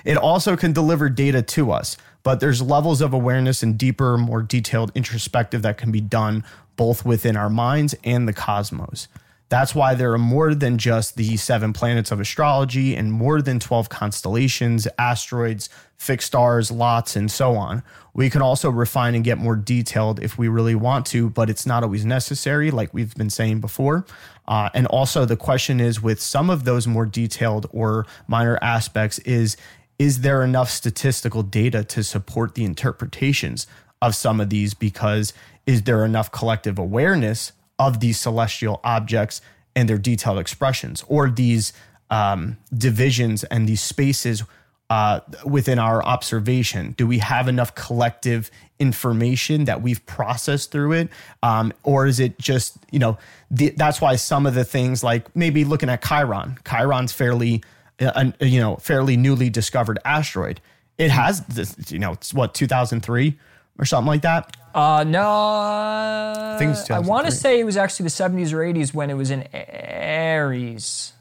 It 0.05 0.16
also 0.16 0.57
can 0.57 0.73
deliver 0.73 1.09
data 1.09 1.43
to 1.43 1.73
us, 1.73 1.97
but 2.23 2.40
there's 2.40 2.62
levels 2.62 3.01
of 3.01 3.12
awareness 3.12 3.62
and 3.62 3.77
deeper, 3.78 4.16
more 4.16 4.43
detailed 4.43 4.93
introspective 4.94 5.62
that 5.62 5.77
can 5.78 5.90
be 5.93 6.01
done 6.01 6.44
both 6.77 7.05
within 7.05 7.36
our 7.36 7.51
minds 7.51 7.94
and 8.05 8.27
the 8.27 8.32
cosmos. 8.32 9.09
That's 9.51 9.74
why 9.74 9.97
there 9.97 10.12
are 10.12 10.18
more 10.18 10.55
than 10.55 10.78
just 10.78 11.16
the 11.16 11.36
seven 11.36 11.72
planets 11.72 12.12
of 12.12 12.20
astrology 12.20 12.94
and 12.94 13.12
more 13.12 13.43
than 13.43 13.59
12 13.59 13.89
constellations, 13.89 14.86
asteroids, 14.97 15.68
fixed 15.97 16.28
stars, 16.28 16.70
lots, 16.70 17.16
and 17.16 17.28
so 17.28 17.56
on. 17.56 17.82
We 18.14 18.31
can 18.31 18.43
also 18.43 18.70
refine 18.70 19.16
and 19.16 19.24
get 19.24 19.39
more 19.39 19.56
detailed 19.56 20.22
if 20.22 20.39
we 20.39 20.47
really 20.47 20.77
want 20.77 21.05
to, 21.06 21.31
but 21.31 21.51
it's 21.51 21.66
not 21.66 21.82
always 21.82 22.05
necessary, 22.05 22.70
like 22.70 22.94
we've 22.94 23.14
been 23.16 23.28
saying 23.28 23.60
before. 23.60 24.06
Uh, 24.47 24.70
and 24.72 24.86
also, 24.86 25.24
the 25.24 25.36
question 25.36 25.81
is 25.81 26.01
with 26.01 26.20
some 26.20 26.48
of 26.48 26.64
those 26.64 26.86
more 26.86 27.05
detailed 27.05 27.66
or 27.72 28.06
minor 28.28 28.56
aspects, 28.62 29.18
is 29.20 29.56
is 29.98 30.20
there 30.20 30.44
enough 30.44 30.70
statistical 30.70 31.43
data 31.43 31.85
to 31.85 32.02
support 32.05 32.55
the 32.55 32.64
interpretations 32.64 33.66
of 34.01 34.14
some 34.14 34.40
of 34.40 34.48
these? 34.48 34.74
Because 34.74 35.35
is 35.66 35.82
there 35.82 36.04
enough 36.04 36.30
collective 36.30 36.79
awareness 36.79 37.53
of 37.81 37.99
these 37.99 38.21
celestial 38.21 38.81
objects 38.85 39.41
and 39.75 39.89
their 39.89 39.99
detailed 39.99 40.39
expressions, 40.39 41.03
or 41.09 41.31
these 41.31 41.73
um, 42.11 42.59
divisions 42.77 43.43
and 43.45 43.67
these 43.67 43.81
spaces 43.81 44.45
uh, 44.91 45.21
within 45.45 45.79
our 45.79 46.05
observation? 46.05 46.93
Do 46.99 47.07
we 47.07 47.19
have 47.19 47.49
enough 47.49 47.75
collective 47.75 48.51
information 48.79 49.65
that 49.65 49.81
we've 49.81 50.05
processed 50.07 50.71
through 50.71 50.93
it, 50.93 51.09
um, 51.43 51.73
or 51.83 52.07
is 52.07 52.21
it 52.21 52.39
just 52.39 52.77
you 52.91 52.99
know 52.99 53.17
the, 53.51 53.71
that's 53.71 54.01
why 54.01 54.17
some 54.17 54.47
of 54.47 54.55
the 54.55 54.65
things 54.65 55.03
like 55.03 55.35
maybe 55.35 55.65
looking 55.65 55.89
at 55.89 56.05
Chiron, 56.05 56.59
Chiron's 56.69 57.13
fairly 57.13 57.63
uh, 58.01 58.31
you 58.41 58.61
know 58.61 58.77
fairly 58.77 59.17
newly 59.17 59.49
discovered 59.49 59.99
asteroid. 60.05 60.61
It 60.99 61.11
has 61.11 61.41
this, 61.47 61.75
you 61.91 61.99
know 61.99 62.13
it's 62.13 62.35
what 62.35 62.53
2003 62.53 63.39
or 63.79 63.85
something 63.87 64.07
like 64.07 64.23
that. 64.23 64.55
Uh, 64.74 65.05
no. 65.07 66.57
think 66.59 66.73
it's 66.73 66.90
I 66.90 66.99
want 67.01 67.27
to 67.27 67.32
2003. 67.32 67.32
say 67.32 67.61
it 67.61 67.65
was 67.65 67.77
actually 67.77 68.05
the 68.05 68.11
70s 68.11 68.53
or 68.53 68.59
80s 68.59 68.95
when 68.95 69.11
it 69.11 69.15
was 69.15 69.31
in 69.31 69.47
Aries. 69.53 71.13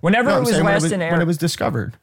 Whenever 0.00 0.28
No, 0.30 0.34
it 0.34 0.38
I'm 0.38 0.40
was 0.44 0.50
saying 0.52 0.64
when 0.64 0.72
last 0.74 0.82
was, 0.82 0.92
in 0.92 1.00
when 1.00 1.08
Aries. 1.08 1.22
it 1.22 1.26
was 1.26 1.38
discovered. 1.38 1.94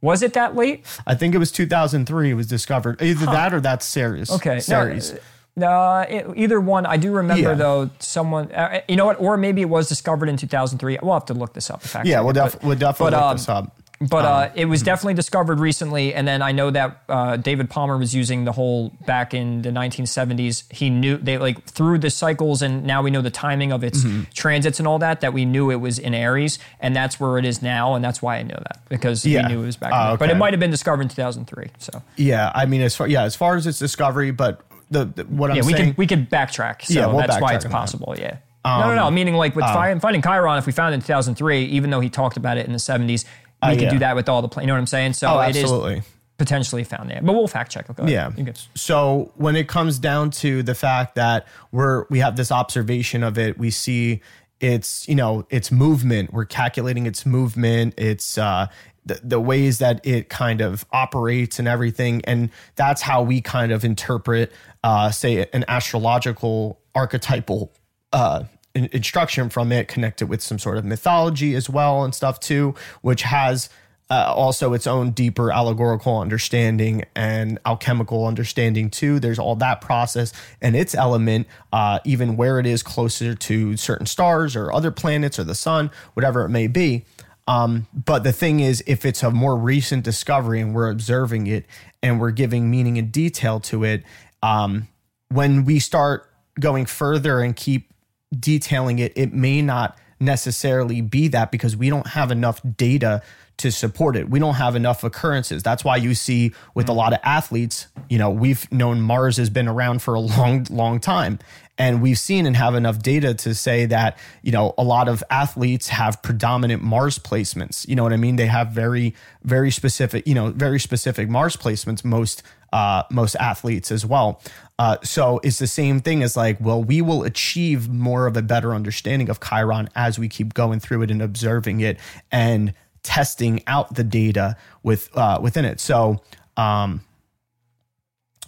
was 0.00 0.22
it 0.22 0.32
that 0.34 0.54
late? 0.56 0.84
I 1.06 1.14
think 1.14 1.34
it 1.34 1.38
was 1.38 1.50
2003. 1.52 2.30
It 2.30 2.34
was 2.34 2.46
discovered. 2.46 3.02
Either 3.02 3.26
that 3.26 3.52
or 3.52 3.60
that's 3.60 3.84
Ceres. 3.84 4.30
Okay. 4.30 4.60
Ceres. 4.60 5.14
No, 5.56 5.66
uh, 5.68 6.06
it- 6.08 6.26
either 6.36 6.60
one. 6.60 6.86
I 6.86 6.96
do 6.96 7.10
remember 7.12 7.48
Yeah. 7.50 7.54
though. 7.54 7.90
Someone, 7.98 8.52
uh, 8.52 8.80
you 8.88 8.94
know 8.94 9.06
what? 9.06 9.18
Or 9.20 9.36
maybe 9.36 9.60
it 9.60 9.68
was 9.68 9.88
discovered 9.88 10.28
in 10.28 10.36
2003. 10.36 10.98
We'll 11.02 11.14
have 11.14 11.26
to 11.26 11.34
look 11.34 11.52
this 11.52 11.68
up. 11.68 11.82
fact 11.82 12.06
yeah, 12.06 12.16
check 12.18 12.22
we'll, 12.22 12.30
it, 12.30 12.34
def- 12.34 12.52
but- 12.52 12.62
we'll 12.64 12.76
definitely 12.78 13.10
but, 13.10 13.16
look 13.16 13.30
um, 13.30 13.36
this 13.36 13.48
up. 13.48 13.76
But 14.00 14.24
Um, 14.24 14.32
uh, 14.32 14.48
it 14.54 14.64
hmm. 14.64 14.70
was 14.70 14.82
definitely 14.84 15.14
discovered 15.14 15.58
recently, 15.58 16.14
and 16.14 16.26
then 16.28 16.40
I 16.40 16.52
know 16.52 16.70
that 16.70 17.02
uh, 17.08 17.36
David 17.36 17.68
Palmer 17.68 17.96
was 17.98 18.14
using 18.14 18.44
the 18.44 18.52
whole 18.52 18.90
back 19.06 19.34
in 19.34 19.62
the 19.62 19.70
1970s. 19.70 20.70
He 20.72 20.88
knew 20.88 21.16
they 21.16 21.36
like 21.36 21.64
through 21.64 21.98
the 21.98 22.10
cycles, 22.10 22.62
and 22.62 22.84
now 22.84 23.02
we 23.02 23.10
know 23.10 23.22
the 23.22 23.30
timing 23.30 23.72
of 23.72 23.82
its 23.82 24.04
Mm-hmm. 24.04 24.22
transits 24.34 24.78
and 24.78 24.86
all 24.86 25.00
that. 25.00 25.20
That 25.22 25.32
we 25.32 25.44
knew 25.44 25.72
it 25.72 25.80
was 25.80 25.98
in 25.98 26.14
Aries, 26.14 26.60
and 26.78 26.94
that's 26.94 27.18
where 27.18 27.38
it 27.38 27.44
is 27.44 27.60
now, 27.60 27.94
and 27.94 28.04
that's 28.04 28.22
why 28.22 28.36
I 28.36 28.42
know 28.44 28.54
that 28.56 28.78
because 28.88 29.26
Yeah. 29.26 29.48
we 29.48 29.54
knew 29.54 29.62
it 29.62 29.66
was 29.66 29.76
back. 29.76 29.90
Oh, 29.92 30.10
then. 30.10 30.16
But 30.18 30.30
it 30.30 30.36
might 30.36 30.52
have 30.52 30.60
been 30.60 30.70
discovered 30.70 31.02
in 31.02 31.08
2003. 31.08 31.70
So 31.78 32.00
Yeah, 32.16 32.52
I 32.54 32.66
mean, 32.66 32.82
as 32.82 32.94
far 32.94 33.08
yeah, 33.08 33.24
as 33.24 33.34
far 33.34 33.56
as 33.56 33.66
its 33.66 33.80
discovery, 33.80 34.30
but 34.30 34.60
the, 34.92 35.06
the 35.06 35.24
what 35.24 35.50
I'm 35.50 35.56
yeah, 35.56 35.62
we 35.64 35.72
saying, 35.72 35.88
could 35.90 35.98
we 35.98 36.06
could 36.06 36.30
backtrack. 36.30 36.82
So 36.84 36.94
Yeah, 36.94 37.06
we'll 37.08 37.18
that's 37.18 37.40
why 37.40 37.54
it's 37.54 37.64
on 37.64 37.72
that. 37.72 37.76
possible. 37.76 38.14
Yeah. 38.16 38.36
no, 38.64 38.90
no, 38.90 38.94
no. 38.94 39.10
Meaning 39.10 39.34
like 39.34 39.56
with 39.56 39.64
fi- 39.64 39.98
finding 39.98 40.22
Chiron, 40.22 40.56
if 40.58 40.66
we 40.66 40.72
found 40.72 40.92
it 40.92 40.96
in 40.96 41.00
2003, 41.00 41.64
even 41.64 41.90
though 41.90 42.00
he 42.00 42.08
talked 42.10 42.36
about 42.36 42.58
it 42.58 42.66
in 42.66 42.72
the 42.72 42.78
70s, 42.78 43.24
we 43.62 43.74
could 43.74 43.82
yeah. 43.82 43.90
do 43.90 43.98
that 44.00 44.16
with 44.16 44.28
all 44.28 44.42
the 44.42 44.48
pla 44.48 44.62
You 44.62 44.66
know 44.68 44.74
what 44.74 44.80
I'm 44.80 44.86
saying? 44.86 45.14
So 45.14 45.28
oh, 45.28 45.40
it 45.40 45.56
is 45.56 45.64
absolutely. 45.64 46.02
potentially 46.36 46.84
found 46.84 47.10
there. 47.10 47.20
But 47.22 47.32
we'll 47.32 47.48
fact 47.48 47.72
check. 47.72 47.88
Ahead. 47.88 48.08
Yeah. 48.08 48.30
So 48.74 49.32
when 49.36 49.56
it 49.56 49.68
comes 49.68 49.98
down 49.98 50.30
to 50.32 50.62
the 50.62 50.74
fact 50.74 51.16
that 51.16 51.46
we're 51.72 52.06
we 52.10 52.20
have 52.20 52.36
this 52.36 52.52
observation 52.52 53.22
of 53.22 53.38
it, 53.38 53.58
we 53.58 53.70
see 53.70 54.20
its 54.60 55.08
you 55.08 55.14
know 55.14 55.46
its 55.50 55.72
movement. 55.72 56.32
We're 56.32 56.44
calculating 56.44 57.06
its 57.06 57.26
movement. 57.26 57.94
It's 57.96 58.38
uh, 58.38 58.68
the, 59.08 59.20
the 59.24 59.40
ways 59.40 59.78
that 59.78 60.04
it 60.06 60.28
kind 60.28 60.60
of 60.60 60.84
operates 60.92 61.58
and 61.58 61.66
everything. 61.66 62.20
And 62.24 62.50
that's 62.76 63.02
how 63.02 63.22
we 63.22 63.40
kind 63.40 63.72
of 63.72 63.84
interpret, 63.84 64.52
uh, 64.84 65.10
say, 65.10 65.46
an 65.52 65.64
astrological 65.66 66.78
archetypal 66.94 67.72
uh, 68.12 68.44
instruction 68.86 69.48
from 69.48 69.72
it, 69.72 69.88
connected 69.88 70.28
with 70.28 70.42
some 70.42 70.58
sort 70.58 70.78
of 70.78 70.84
mythology 70.84 71.54
as 71.54 71.68
well 71.68 72.04
and 72.04 72.14
stuff 72.14 72.40
too, 72.40 72.74
which 73.02 73.22
has 73.22 73.68
uh, 74.10 74.32
also 74.34 74.72
its 74.72 74.86
own 74.86 75.10
deeper 75.10 75.52
allegorical 75.52 76.18
understanding 76.18 77.04
and 77.14 77.58
alchemical 77.66 78.26
understanding 78.26 78.88
too. 78.90 79.20
There's 79.20 79.38
all 79.38 79.56
that 79.56 79.80
process 79.80 80.32
and 80.62 80.74
its 80.74 80.94
element, 80.94 81.46
uh, 81.72 81.98
even 82.04 82.36
where 82.36 82.58
it 82.58 82.66
is 82.66 82.82
closer 82.82 83.34
to 83.34 83.76
certain 83.76 84.06
stars 84.06 84.56
or 84.56 84.72
other 84.72 84.90
planets 84.90 85.38
or 85.38 85.44
the 85.44 85.54
sun, 85.54 85.90
whatever 86.14 86.44
it 86.44 86.48
may 86.48 86.66
be. 86.66 87.04
Um, 87.46 87.86
but 87.92 88.24
the 88.24 88.32
thing 88.32 88.60
is, 88.60 88.82
if 88.86 89.04
it's 89.04 89.22
a 89.22 89.30
more 89.30 89.56
recent 89.56 90.04
discovery 90.04 90.60
and 90.60 90.74
we're 90.74 90.90
observing 90.90 91.46
it 91.46 91.66
and 92.02 92.20
we're 92.20 92.30
giving 92.30 92.70
meaning 92.70 92.98
and 92.98 93.10
detail 93.10 93.60
to 93.60 93.84
it, 93.84 94.04
um, 94.42 94.88
when 95.28 95.64
we 95.64 95.78
start 95.78 96.30
going 96.60 96.86
further 96.86 97.40
and 97.40 97.56
keep 97.56 97.92
detailing 98.36 98.98
it, 98.98 99.12
it 99.16 99.32
may 99.32 99.62
not 99.62 99.98
necessarily 100.20 101.00
be 101.00 101.28
that 101.28 101.50
because 101.50 101.76
we 101.76 101.88
don't 101.90 102.08
have 102.08 102.30
enough 102.30 102.60
data 102.76 103.22
to 103.58 103.72
support 103.72 104.16
it. 104.16 104.30
We 104.30 104.38
don't 104.38 104.54
have 104.54 104.76
enough 104.76 105.04
occurrences. 105.04 105.62
That's 105.62 105.84
why 105.84 105.96
you 105.96 106.14
see 106.14 106.52
with 106.74 106.88
a 106.88 106.92
mm. 106.92 106.96
lot 106.96 107.12
of 107.12 107.18
athletes, 107.24 107.88
you 108.08 108.18
know, 108.18 108.30
we've 108.30 108.70
known 108.72 109.00
Mars 109.00 109.36
has 109.36 109.50
been 109.50 109.68
around 109.68 110.00
for 110.00 110.14
a 110.14 110.20
long, 110.20 110.66
long 110.70 111.00
time. 111.00 111.38
And 111.78 112.02
we've 112.02 112.18
seen 112.18 112.44
and 112.44 112.56
have 112.56 112.74
enough 112.74 112.98
data 112.98 113.34
to 113.34 113.54
say 113.54 113.86
that, 113.86 114.18
you 114.42 114.50
know, 114.50 114.74
a 114.76 114.82
lot 114.82 115.08
of 115.08 115.22
athletes 115.30 115.88
have 115.88 116.20
predominant 116.22 116.82
Mars 116.82 117.18
placements. 117.18 117.88
You 117.88 117.94
know 117.94 118.02
what 118.02 118.12
I 118.12 118.16
mean? 118.16 118.36
They 118.36 118.46
have 118.46 118.72
very, 118.72 119.14
very 119.44 119.70
specific, 119.70 120.26
you 120.26 120.34
know, 120.34 120.50
very 120.50 120.80
specific 120.80 121.28
Mars 121.28 121.56
placements, 121.56 122.04
most 122.04 122.42
uh, 122.72 123.04
most 123.10 123.34
athletes 123.36 123.90
as 123.90 124.04
well. 124.04 124.42
Uh, 124.78 124.98
so 125.02 125.40
it's 125.42 125.58
the 125.58 125.66
same 125.66 126.00
thing 126.00 126.22
as 126.22 126.36
like, 126.36 126.58
well, 126.60 126.82
we 126.82 127.00
will 127.00 127.22
achieve 127.24 127.88
more 127.88 128.26
of 128.26 128.36
a 128.36 128.42
better 128.42 128.74
understanding 128.74 129.30
of 129.30 129.40
Chiron 129.40 129.88
as 129.94 130.18
we 130.18 130.28
keep 130.28 130.52
going 130.54 130.80
through 130.80 131.02
it 131.02 131.10
and 131.10 131.22
observing 131.22 131.80
it 131.80 131.98
and 132.30 132.74
testing 133.02 133.62
out 133.66 133.94
the 133.94 134.04
data 134.04 134.56
with 134.82 135.08
uh, 135.16 135.38
within 135.40 135.64
it. 135.64 135.80
So, 135.80 136.22
um, 136.56 137.02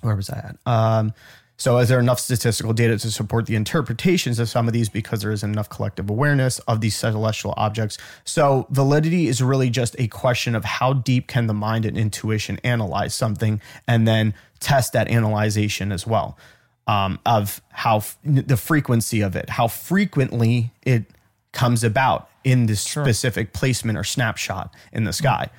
where 0.03 0.17
was 0.17 0.31
I 0.31 0.39
at? 0.39 0.57
Um, 0.67 1.15
so, 1.61 1.77
is 1.77 1.91
there 1.91 2.01
enough 2.01 2.19
statistical 2.19 2.73
data 2.73 2.97
to 2.97 3.11
support 3.11 3.45
the 3.45 3.55
interpretations 3.55 4.39
of 4.39 4.49
some 4.49 4.67
of 4.67 4.73
these 4.73 4.89
because 4.89 5.21
there 5.21 5.31
isn't 5.31 5.53
enough 5.53 5.69
collective 5.69 6.09
awareness 6.09 6.59
of 6.61 6.81
these 6.81 6.97
celestial 6.97 7.53
objects? 7.59 7.99
So, 8.25 8.67
validity 8.71 9.29
is 9.29 9.43
really 9.43 9.69
just 9.69 9.95
a 9.99 10.09
question 10.09 10.55
of 10.55 10.65
how 10.65 10.95
deep 10.95 11.27
can 11.27 11.49
the 11.49 11.53
mind 11.53 11.85
and 11.85 11.99
intuition 11.99 12.59
analyze 12.65 13.15
something 13.15 13.61
and 13.87 14.09
then 14.09 14.33
test 14.59 14.95
that 14.95 15.09
analyzation 15.09 15.93
as 15.93 16.07
well 16.07 16.39
um, 16.87 17.19
of 17.27 17.61
how 17.69 17.99
f- 17.99 18.17
the 18.25 18.57
frequency 18.57 19.21
of 19.21 19.37
it, 19.37 19.51
how 19.51 19.69
frequently 19.69 20.73
it 20.81 21.05
comes 21.53 21.85
about 21.85 22.31
in 22.43 22.65
this 22.67 22.87
sure. 22.87 23.05
specific 23.05 23.53
placement 23.53 23.99
or 23.99 24.05
snapshot 24.05 24.75
in 24.95 25.05
the 25.05 25.13
sky. 25.13 25.51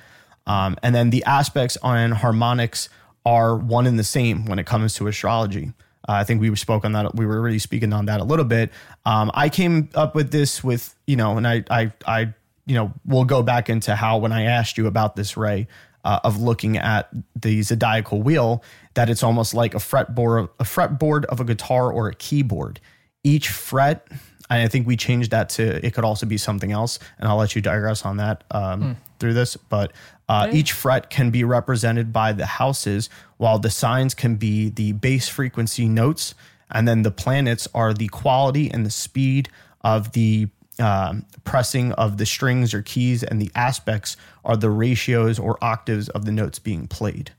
Um, 0.48 0.76
and 0.82 0.96
then 0.96 1.10
the 1.10 1.22
aspects 1.26 1.76
on 1.80 2.10
harmonics 2.10 2.88
are 3.24 3.56
one 3.56 3.86
and 3.86 4.00
the 4.00 4.04
same 4.04 4.46
when 4.46 4.58
it 4.58 4.66
comes 4.66 4.94
to 4.94 5.06
astrology. 5.06 5.72
Uh, 6.08 6.12
I 6.12 6.24
think 6.24 6.40
we 6.40 6.54
spoke 6.56 6.84
on 6.84 6.92
that. 6.92 7.14
We 7.14 7.26
were 7.26 7.36
already 7.36 7.58
speaking 7.58 7.92
on 7.92 8.06
that 8.06 8.20
a 8.20 8.24
little 8.24 8.44
bit. 8.44 8.70
Um, 9.04 9.30
I 9.34 9.48
came 9.48 9.88
up 9.94 10.14
with 10.14 10.30
this 10.30 10.62
with 10.64 10.94
you 11.06 11.16
know, 11.16 11.36
and 11.36 11.46
I, 11.46 11.64
I, 11.70 11.92
I, 12.06 12.20
you 12.66 12.74
know, 12.74 12.92
we'll 13.04 13.24
go 13.24 13.42
back 13.42 13.68
into 13.68 13.94
how 13.94 14.18
when 14.18 14.32
I 14.32 14.44
asked 14.44 14.78
you 14.78 14.86
about 14.86 15.16
this 15.16 15.36
Ray 15.36 15.68
uh, 16.04 16.20
of 16.24 16.40
looking 16.40 16.76
at 16.76 17.08
the 17.36 17.62
zodiacal 17.62 18.22
wheel, 18.22 18.62
that 18.94 19.08
it's 19.08 19.22
almost 19.22 19.54
like 19.54 19.74
a 19.74 19.78
fretboard, 19.78 20.48
a 20.58 20.64
fretboard 20.64 21.24
of 21.26 21.40
a 21.40 21.44
guitar 21.44 21.92
or 21.92 22.08
a 22.08 22.14
keyboard. 22.14 22.80
Each 23.24 23.48
fret, 23.48 24.08
and 24.50 24.60
I 24.60 24.68
think 24.68 24.86
we 24.86 24.96
changed 24.96 25.30
that 25.30 25.48
to 25.50 25.84
it 25.86 25.94
could 25.94 26.04
also 26.04 26.26
be 26.26 26.38
something 26.38 26.72
else, 26.72 26.98
and 27.18 27.28
I'll 27.28 27.36
let 27.36 27.54
you 27.54 27.62
digress 27.62 28.04
on 28.04 28.16
that 28.16 28.42
um, 28.50 28.82
mm. 28.82 28.96
through 29.20 29.34
this. 29.34 29.56
But 29.56 29.92
uh, 30.32 30.46
okay. 30.48 30.56
Each 30.56 30.72
fret 30.72 31.10
can 31.10 31.30
be 31.30 31.44
represented 31.44 32.10
by 32.10 32.32
the 32.32 32.46
houses, 32.46 33.10
while 33.36 33.58
the 33.58 33.68
signs 33.68 34.14
can 34.14 34.36
be 34.36 34.70
the 34.70 34.92
base 34.92 35.28
frequency 35.28 35.86
notes, 35.86 36.34
and 36.70 36.88
then 36.88 37.02
the 37.02 37.10
planets 37.10 37.68
are 37.74 37.92
the 37.92 38.08
quality 38.08 38.70
and 38.70 38.86
the 38.86 38.90
speed 38.90 39.50
of 39.82 40.12
the 40.12 40.48
uh, 40.78 41.16
pressing 41.44 41.92
of 41.92 42.16
the 42.16 42.24
strings 42.24 42.72
or 42.72 42.80
keys, 42.80 43.22
and 43.22 43.42
the 43.42 43.50
aspects 43.54 44.16
are 44.42 44.56
the 44.56 44.70
ratios 44.70 45.38
or 45.38 45.62
octaves 45.62 46.08
of 46.08 46.24
the 46.24 46.32
notes 46.32 46.58
being 46.58 46.88
played. 46.88 47.32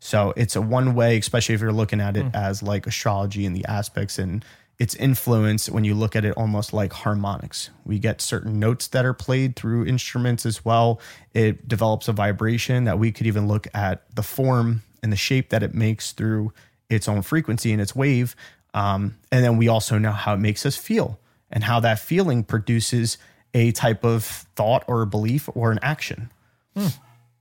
So 0.00 0.32
it's 0.34 0.56
a 0.56 0.62
one 0.62 0.94
way, 0.94 1.18
especially 1.18 1.54
if 1.54 1.60
you're 1.60 1.70
looking 1.70 2.00
at 2.00 2.16
it 2.16 2.32
mm. 2.32 2.34
as 2.34 2.62
like 2.62 2.86
astrology 2.86 3.44
and 3.44 3.54
the 3.54 3.66
aspects 3.66 4.18
and 4.18 4.42
its 4.78 4.94
influence 4.94 5.68
when 5.68 5.84
you 5.84 5.94
look 5.94 6.14
at 6.14 6.24
it 6.24 6.32
almost 6.36 6.72
like 6.72 6.92
harmonics. 6.92 7.70
We 7.84 7.98
get 7.98 8.20
certain 8.20 8.60
notes 8.60 8.86
that 8.88 9.04
are 9.04 9.14
played 9.14 9.56
through 9.56 9.86
instruments 9.86 10.46
as 10.46 10.64
well. 10.64 11.00
It 11.34 11.66
develops 11.66 12.06
a 12.06 12.12
vibration 12.12 12.84
that 12.84 12.98
we 12.98 13.10
could 13.10 13.26
even 13.26 13.48
look 13.48 13.66
at 13.74 14.04
the 14.14 14.22
form 14.22 14.82
and 15.02 15.12
the 15.12 15.16
shape 15.16 15.50
that 15.50 15.62
it 15.62 15.74
makes 15.74 16.12
through 16.12 16.52
its 16.88 17.08
own 17.08 17.22
frequency 17.22 17.72
and 17.72 17.80
its 17.80 17.94
wave. 17.94 18.36
Um, 18.72 19.16
and 19.32 19.44
then 19.44 19.56
we 19.56 19.66
also 19.66 19.98
know 19.98 20.12
how 20.12 20.34
it 20.34 20.38
makes 20.38 20.64
us 20.64 20.76
feel 20.76 21.18
and 21.50 21.64
how 21.64 21.80
that 21.80 21.98
feeling 21.98 22.44
produces 22.44 23.18
a 23.54 23.72
type 23.72 24.04
of 24.04 24.24
thought 24.24 24.84
or 24.86 25.02
a 25.02 25.06
belief 25.06 25.48
or 25.54 25.72
an 25.72 25.78
action. 25.82 26.30
Hmm. 26.76 26.88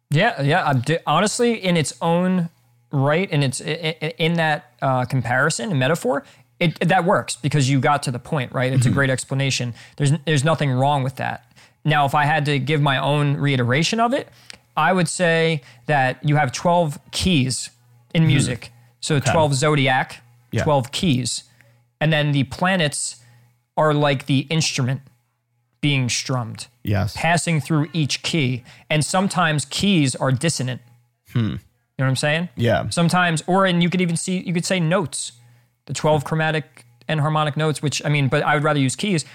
Yeah, 0.09 0.41
yeah. 0.41 0.73
Honestly, 1.05 1.53
in 1.53 1.75
its 1.77 1.93
own 2.01 2.49
right, 2.91 3.27
and 3.31 3.43
it's 3.43 3.59
in 3.59 4.35
that 4.35 4.71
uh, 4.81 5.05
comparison 5.05 5.69
and 5.69 5.79
metaphor, 5.79 6.23
it, 6.59 6.79
that 6.79 7.05
works 7.05 7.35
because 7.35 7.69
you 7.69 7.79
got 7.79 8.03
to 8.03 8.11
the 8.11 8.19
point, 8.19 8.51
right? 8.51 8.73
It's 8.73 8.83
mm-hmm. 8.83 8.91
a 8.91 8.93
great 8.93 9.09
explanation. 9.09 9.73
There's 9.97 10.11
there's 10.25 10.43
nothing 10.43 10.71
wrong 10.71 11.03
with 11.03 11.17
that. 11.17 11.45
Now, 11.85 12.05
if 12.05 12.15
I 12.15 12.25
had 12.25 12.45
to 12.45 12.59
give 12.59 12.81
my 12.81 12.97
own 12.97 13.37
reiteration 13.37 13.99
of 13.99 14.13
it, 14.13 14.27
I 14.75 14.91
would 14.93 15.07
say 15.07 15.61
that 15.85 16.19
you 16.23 16.35
have 16.35 16.51
12 16.51 16.99
keys 17.11 17.69
in 18.13 18.23
mm-hmm. 18.23 18.27
music. 18.27 18.71
So 18.99 19.15
okay. 19.15 19.31
12 19.31 19.55
zodiac, 19.55 20.21
yeah. 20.51 20.63
12 20.63 20.91
keys. 20.91 21.43
And 22.01 22.11
then 22.11 22.31
the 22.31 22.43
planets 22.43 23.23
are 23.77 23.93
like 23.93 24.25
the 24.25 24.41
instrument 24.49 25.01
being 25.79 26.09
strummed. 26.09 26.67
Yes. 26.83 27.15
Passing 27.15 27.61
through 27.61 27.87
each 27.93 28.21
key. 28.23 28.63
And 28.89 29.05
sometimes 29.05 29.65
keys 29.65 30.15
are 30.15 30.31
dissonant. 30.31 30.81
Hmm. 31.31 31.39
You 31.39 32.03
know 32.03 32.05
what 32.05 32.07
I'm 32.07 32.15
saying? 32.15 32.49
Yeah. 32.55 32.89
Sometimes, 32.89 33.43
or 33.47 33.65
and 33.65 33.81
you 33.81 33.89
could 33.89 34.01
even 34.01 34.17
see, 34.17 34.39
you 34.39 34.53
could 34.53 34.65
say 34.65 34.79
notes 34.79 35.31
the 35.87 35.93
12 35.93 36.23
chromatic 36.23 36.85
and 37.07 37.19
harmonic 37.19 37.57
notes, 37.57 37.81
which 37.81 38.03
I 38.05 38.09
mean, 38.09 38.27
but 38.27 38.43
I 38.43 38.53
would 38.53 38.63
rather 38.63 38.79
use 38.79 38.95
keys. 38.95 39.25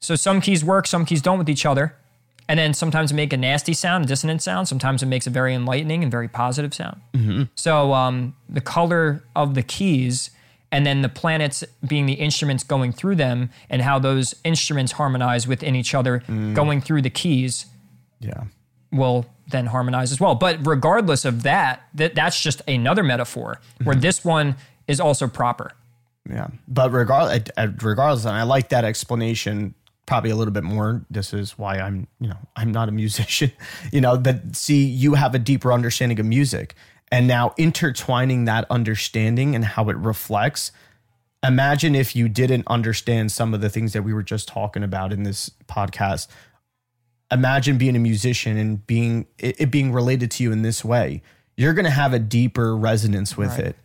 So 0.00 0.16
some 0.16 0.40
keys 0.40 0.64
work, 0.64 0.86
some 0.86 1.04
keys 1.04 1.22
don't 1.22 1.38
with 1.38 1.48
each 1.48 1.64
other. 1.64 1.94
And 2.50 2.58
then 2.58 2.72
sometimes 2.72 3.12
make 3.12 3.34
a 3.34 3.36
nasty 3.36 3.74
sound, 3.74 4.06
a 4.06 4.08
dissonant 4.08 4.40
sound. 4.40 4.68
Sometimes 4.68 5.02
it 5.02 5.06
makes 5.06 5.26
a 5.26 5.30
very 5.30 5.54
enlightening 5.54 6.02
and 6.02 6.10
very 6.10 6.28
positive 6.28 6.72
sound. 6.72 7.00
Mm-hmm. 7.12 7.42
So 7.54 7.92
um, 7.92 8.34
the 8.48 8.62
color 8.62 9.22
of 9.36 9.54
the 9.54 9.62
keys 9.62 10.30
and 10.70 10.86
then 10.86 11.02
the 11.02 11.08
planets 11.08 11.64
being 11.86 12.06
the 12.06 12.14
instruments 12.14 12.62
going 12.64 12.92
through 12.92 13.16
them 13.16 13.50
and 13.70 13.82
how 13.82 13.98
those 13.98 14.34
instruments 14.44 14.92
harmonize 14.92 15.46
within 15.46 15.74
each 15.74 15.94
other 15.94 16.20
mm. 16.28 16.54
going 16.54 16.80
through 16.80 17.02
the 17.02 17.10
keys 17.10 17.66
yeah 18.20 18.44
will 18.92 19.26
then 19.46 19.66
harmonize 19.66 20.12
as 20.12 20.20
well 20.20 20.34
but 20.34 20.58
regardless 20.66 21.24
of 21.24 21.42
that, 21.42 21.82
that 21.94 22.14
that's 22.14 22.42
just 22.42 22.60
another 22.68 23.02
metaphor 23.02 23.60
where 23.82 23.94
mm-hmm. 23.94 24.02
this 24.02 24.24
one 24.24 24.56
is 24.86 25.00
also 25.00 25.26
proper 25.26 25.72
yeah, 26.30 26.48
but 26.66 26.92
regardless, 26.92 27.48
regardless, 27.82 28.24
and 28.24 28.36
I 28.36 28.42
like 28.42 28.68
that 28.70 28.84
explanation 28.84 29.74
probably 30.08 30.30
a 30.30 30.36
little 30.36 30.52
bit 30.52 30.64
more. 30.64 31.04
This 31.10 31.34
is 31.34 31.58
why 31.58 31.78
I'm, 31.78 32.08
you 32.18 32.28
know, 32.28 32.38
I'm 32.56 32.72
not 32.72 32.88
a 32.88 32.92
musician, 32.92 33.52
you 33.92 34.00
know, 34.00 34.16
that 34.16 34.56
see, 34.56 34.84
you 34.84 35.14
have 35.14 35.34
a 35.34 35.38
deeper 35.38 35.72
understanding 35.72 36.18
of 36.18 36.26
music, 36.26 36.74
and 37.12 37.28
now 37.28 37.54
intertwining 37.56 38.46
that 38.46 38.66
understanding 38.70 39.54
and 39.54 39.64
how 39.64 39.88
it 39.90 39.96
reflects. 39.96 40.72
Imagine 41.44 41.94
if 41.94 42.16
you 42.16 42.28
didn't 42.28 42.66
understand 42.66 43.30
some 43.30 43.54
of 43.54 43.60
the 43.60 43.70
things 43.70 43.92
that 43.92 44.02
we 44.02 44.12
were 44.12 44.24
just 44.24 44.48
talking 44.48 44.82
about 44.82 45.12
in 45.12 45.22
this 45.22 45.50
podcast. 45.66 46.26
Imagine 47.30 47.78
being 47.78 47.94
a 47.94 48.00
musician 48.00 48.56
and 48.56 48.84
being 48.86 49.26
it, 49.38 49.60
it 49.60 49.70
being 49.70 49.92
related 49.92 50.30
to 50.32 50.42
you 50.42 50.50
in 50.50 50.62
this 50.62 50.84
way. 50.84 51.22
You're 51.56 51.74
going 51.74 51.84
to 51.84 51.90
have 51.90 52.12
a 52.12 52.18
deeper 52.18 52.76
resonance 52.76 53.36
with 53.36 53.50
right. 53.50 53.66
it 53.66 53.76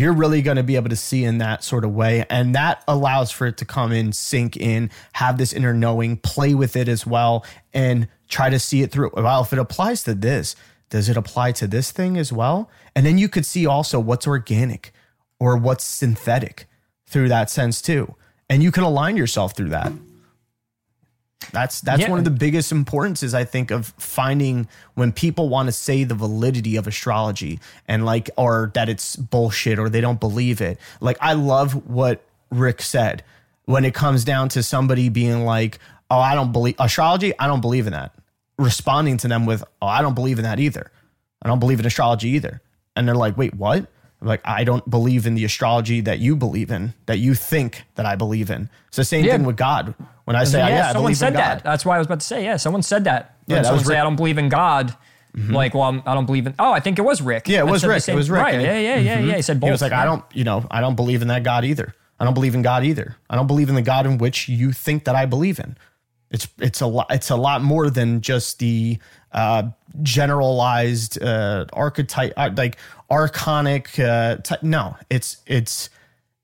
you're 0.00 0.14
really 0.14 0.40
going 0.40 0.56
to 0.56 0.62
be 0.62 0.76
able 0.76 0.88
to 0.88 0.96
see 0.96 1.24
in 1.24 1.38
that 1.38 1.62
sort 1.62 1.84
of 1.84 1.94
way. 1.94 2.24
And 2.30 2.54
that 2.54 2.82
allows 2.88 3.30
for 3.30 3.46
it 3.46 3.58
to 3.58 3.64
come 3.64 3.92
in, 3.92 4.12
sink 4.12 4.56
in, 4.56 4.90
have 5.12 5.36
this 5.36 5.52
inner 5.52 5.74
knowing, 5.74 6.16
play 6.16 6.54
with 6.54 6.74
it 6.74 6.88
as 6.88 7.06
well, 7.06 7.44
and 7.74 8.08
try 8.28 8.48
to 8.48 8.58
see 8.58 8.82
it 8.82 8.90
through. 8.90 9.10
Well, 9.14 9.42
if 9.42 9.52
it 9.52 9.58
applies 9.58 10.02
to 10.04 10.14
this, 10.14 10.56
does 10.88 11.08
it 11.08 11.16
apply 11.16 11.52
to 11.52 11.66
this 11.66 11.90
thing 11.90 12.16
as 12.16 12.32
well? 12.32 12.70
And 12.96 13.04
then 13.04 13.18
you 13.18 13.28
could 13.28 13.44
see 13.44 13.66
also 13.66 14.00
what's 14.00 14.26
organic 14.26 14.92
or 15.38 15.56
what's 15.56 15.84
synthetic 15.84 16.66
through 17.06 17.28
that 17.28 17.50
sense 17.50 17.82
too. 17.82 18.14
And 18.48 18.62
you 18.62 18.72
can 18.72 18.82
align 18.82 19.16
yourself 19.16 19.54
through 19.54 19.68
that. 19.68 19.92
That's 21.52 21.80
that's 21.80 22.02
Yeah. 22.02 22.10
one 22.10 22.18
of 22.18 22.24
the 22.24 22.30
biggest 22.30 22.70
importances 22.70 23.34
I 23.34 23.44
think 23.44 23.70
of 23.70 23.94
finding 23.98 24.68
when 24.94 25.10
people 25.10 25.48
want 25.48 25.66
to 25.68 25.72
say 25.72 26.04
the 26.04 26.14
validity 26.14 26.76
of 26.76 26.86
astrology 26.86 27.58
and 27.88 28.04
like 28.04 28.30
or 28.36 28.70
that 28.74 28.88
it's 28.88 29.16
bullshit 29.16 29.78
or 29.78 29.88
they 29.88 30.00
don't 30.02 30.20
believe 30.20 30.60
it. 30.60 30.78
Like 31.00 31.16
I 31.20 31.32
love 31.32 31.86
what 31.88 32.22
Rick 32.50 32.82
said 32.82 33.24
when 33.64 33.84
it 33.84 33.94
comes 33.94 34.22
down 34.24 34.48
to 34.50 34.62
somebody 34.62 35.08
being 35.08 35.44
like, 35.44 35.78
"Oh, 36.10 36.18
I 36.20 36.34
don't 36.34 36.52
believe 36.52 36.74
astrology. 36.78 37.32
I 37.38 37.46
don't 37.46 37.60
believe 37.62 37.86
in 37.86 37.92
that." 37.94 38.12
Responding 38.58 39.16
to 39.18 39.28
them 39.28 39.46
with, 39.46 39.64
"Oh, 39.80 39.86
I 39.86 40.02
don't 40.02 40.14
believe 40.14 40.38
in 40.38 40.42
that 40.44 40.60
either. 40.60 40.90
I 41.42 41.48
don't 41.48 41.58
believe 41.60 41.80
in 41.80 41.86
astrology 41.86 42.28
either." 42.30 42.60
And 42.94 43.08
they're 43.08 43.14
like, 43.14 43.38
"Wait, 43.38 43.54
what?" 43.54 43.86
I'm 44.20 44.28
like, 44.28 44.42
"I 44.44 44.64
don't 44.64 44.88
believe 44.90 45.26
in 45.26 45.34
the 45.34 45.46
astrology 45.46 46.02
that 46.02 46.18
you 46.18 46.36
believe 46.36 46.70
in, 46.70 46.92
that 47.06 47.18
you 47.18 47.34
think 47.34 47.84
that 47.94 48.04
I 48.04 48.16
believe 48.16 48.50
in." 48.50 48.68
It's 48.88 48.98
the 48.98 49.04
same 49.04 49.24
Yeah. 49.24 49.32
thing 49.38 49.44
with 49.46 49.56
God. 49.56 49.94
When 50.30 50.36
I 50.36 50.44
say, 50.44 50.58
"Yeah, 50.60 50.64
I 50.64 50.92
someone 50.92 51.02
believe 51.02 51.16
said 51.16 51.26
in 51.28 51.32
God." 51.34 51.40
that. 51.40 51.64
That's 51.64 51.84
why 51.84 51.96
I 51.96 51.98
was 51.98 52.06
about 52.06 52.20
to 52.20 52.26
say, 52.26 52.44
yeah, 52.44 52.56
someone 52.56 52.82
said 52.82 53.02
that. 53.04 53.34
Yeah, 53.48 53.56
that 53.56 53.64
someone 53.64 53.78
was 53.78 53.86
say, 53.88 53.94
Mm-hmm. 53.94 54.00
I 54.00 54.04
don't 54.04 54.14
believe 54.16 54.38
in 54.38 54.48
God. 54.48 54.96
Like, 55.34 55.74
well, 55.74 55.84
I'm, 55.84 56.02
I 56.06 56.14
don't 56.14 56.26
believe 56.26 56.46
in. 56.46 56.54
Oh, 56.58 56.72
I 56.72 56.78
think 56.78 57.00
it 57.00 57.02
was 57.02 57.20
Rick. 57.20 57.48
Yeah, 57.48 57.60
it 57.60 57.66
was 57.66 57.84
Rick. 57.84 58.08
It 58.08 58.14
was 58.14 58.30
Rick. 58.30 58.42
Right. 58.42 58.54
And 58.54 58.62
Yeah, 58.62 58.78
yeah, 58.78 58.96
yeah, 58.98 59.18
yeah. 59.18 59.36
He 59.36 59.42
said 59.42 59.58
both. 59.60 59.66
He 59.68 59.72
was 59.72 59.82
like, 59.82 59.92
I 59.92 60.04
don't, 60.04 60.24
you 60.32 60.44
know, 60.44 60.64
I 60.70 60.80
don't 60.80 60.94
believe 60.96 61.20
in 61.22 61.28
that 61.28 61.42
God 61.42 61.64
either. 61.64 61.94
I 62.20 62.24
don't 62.24 62.34
believe 62.34 62.54
in 62.54 62.62
God 62.62 62.84
either. 62.84 63.16
I 63.28 63.34
don't 63.34 63.46
believe 63.48 63.68
in 63.68 63.74
the 63.74 63.82
God 63.82 64.06
in 64.06 64.18
which 64.18 64.48
you 64.48 64.72
think 64.72 65.04
that 65.04 65.16
I 65.16 65.26
believe 65.26 65.58
in. 65.58 65.76
It's 66.30 66.46
it's 66.58 66.80
a 66.80 66.86
lot. 66.86 67.08
It's 67.10 67.30
a 67.30 67.36
lot 67.36 67.60
more 67.62 67.90
than 67.90 68.20
just 68.20 68.60
the 68.60 68.98
uh, 69.32 69.64
generalized 70.02 71.20
uh, 71.22 71.66
archetype, 71.72 72.32
uh, 72.36 72.50
like 72.56 72.76
archonic. 73.10 73.98
Uh, 73.98 74.36
ty- 74.36 74.58
no, 74.62 74.96
it's 75.10 75.38
it's 75.46 75.90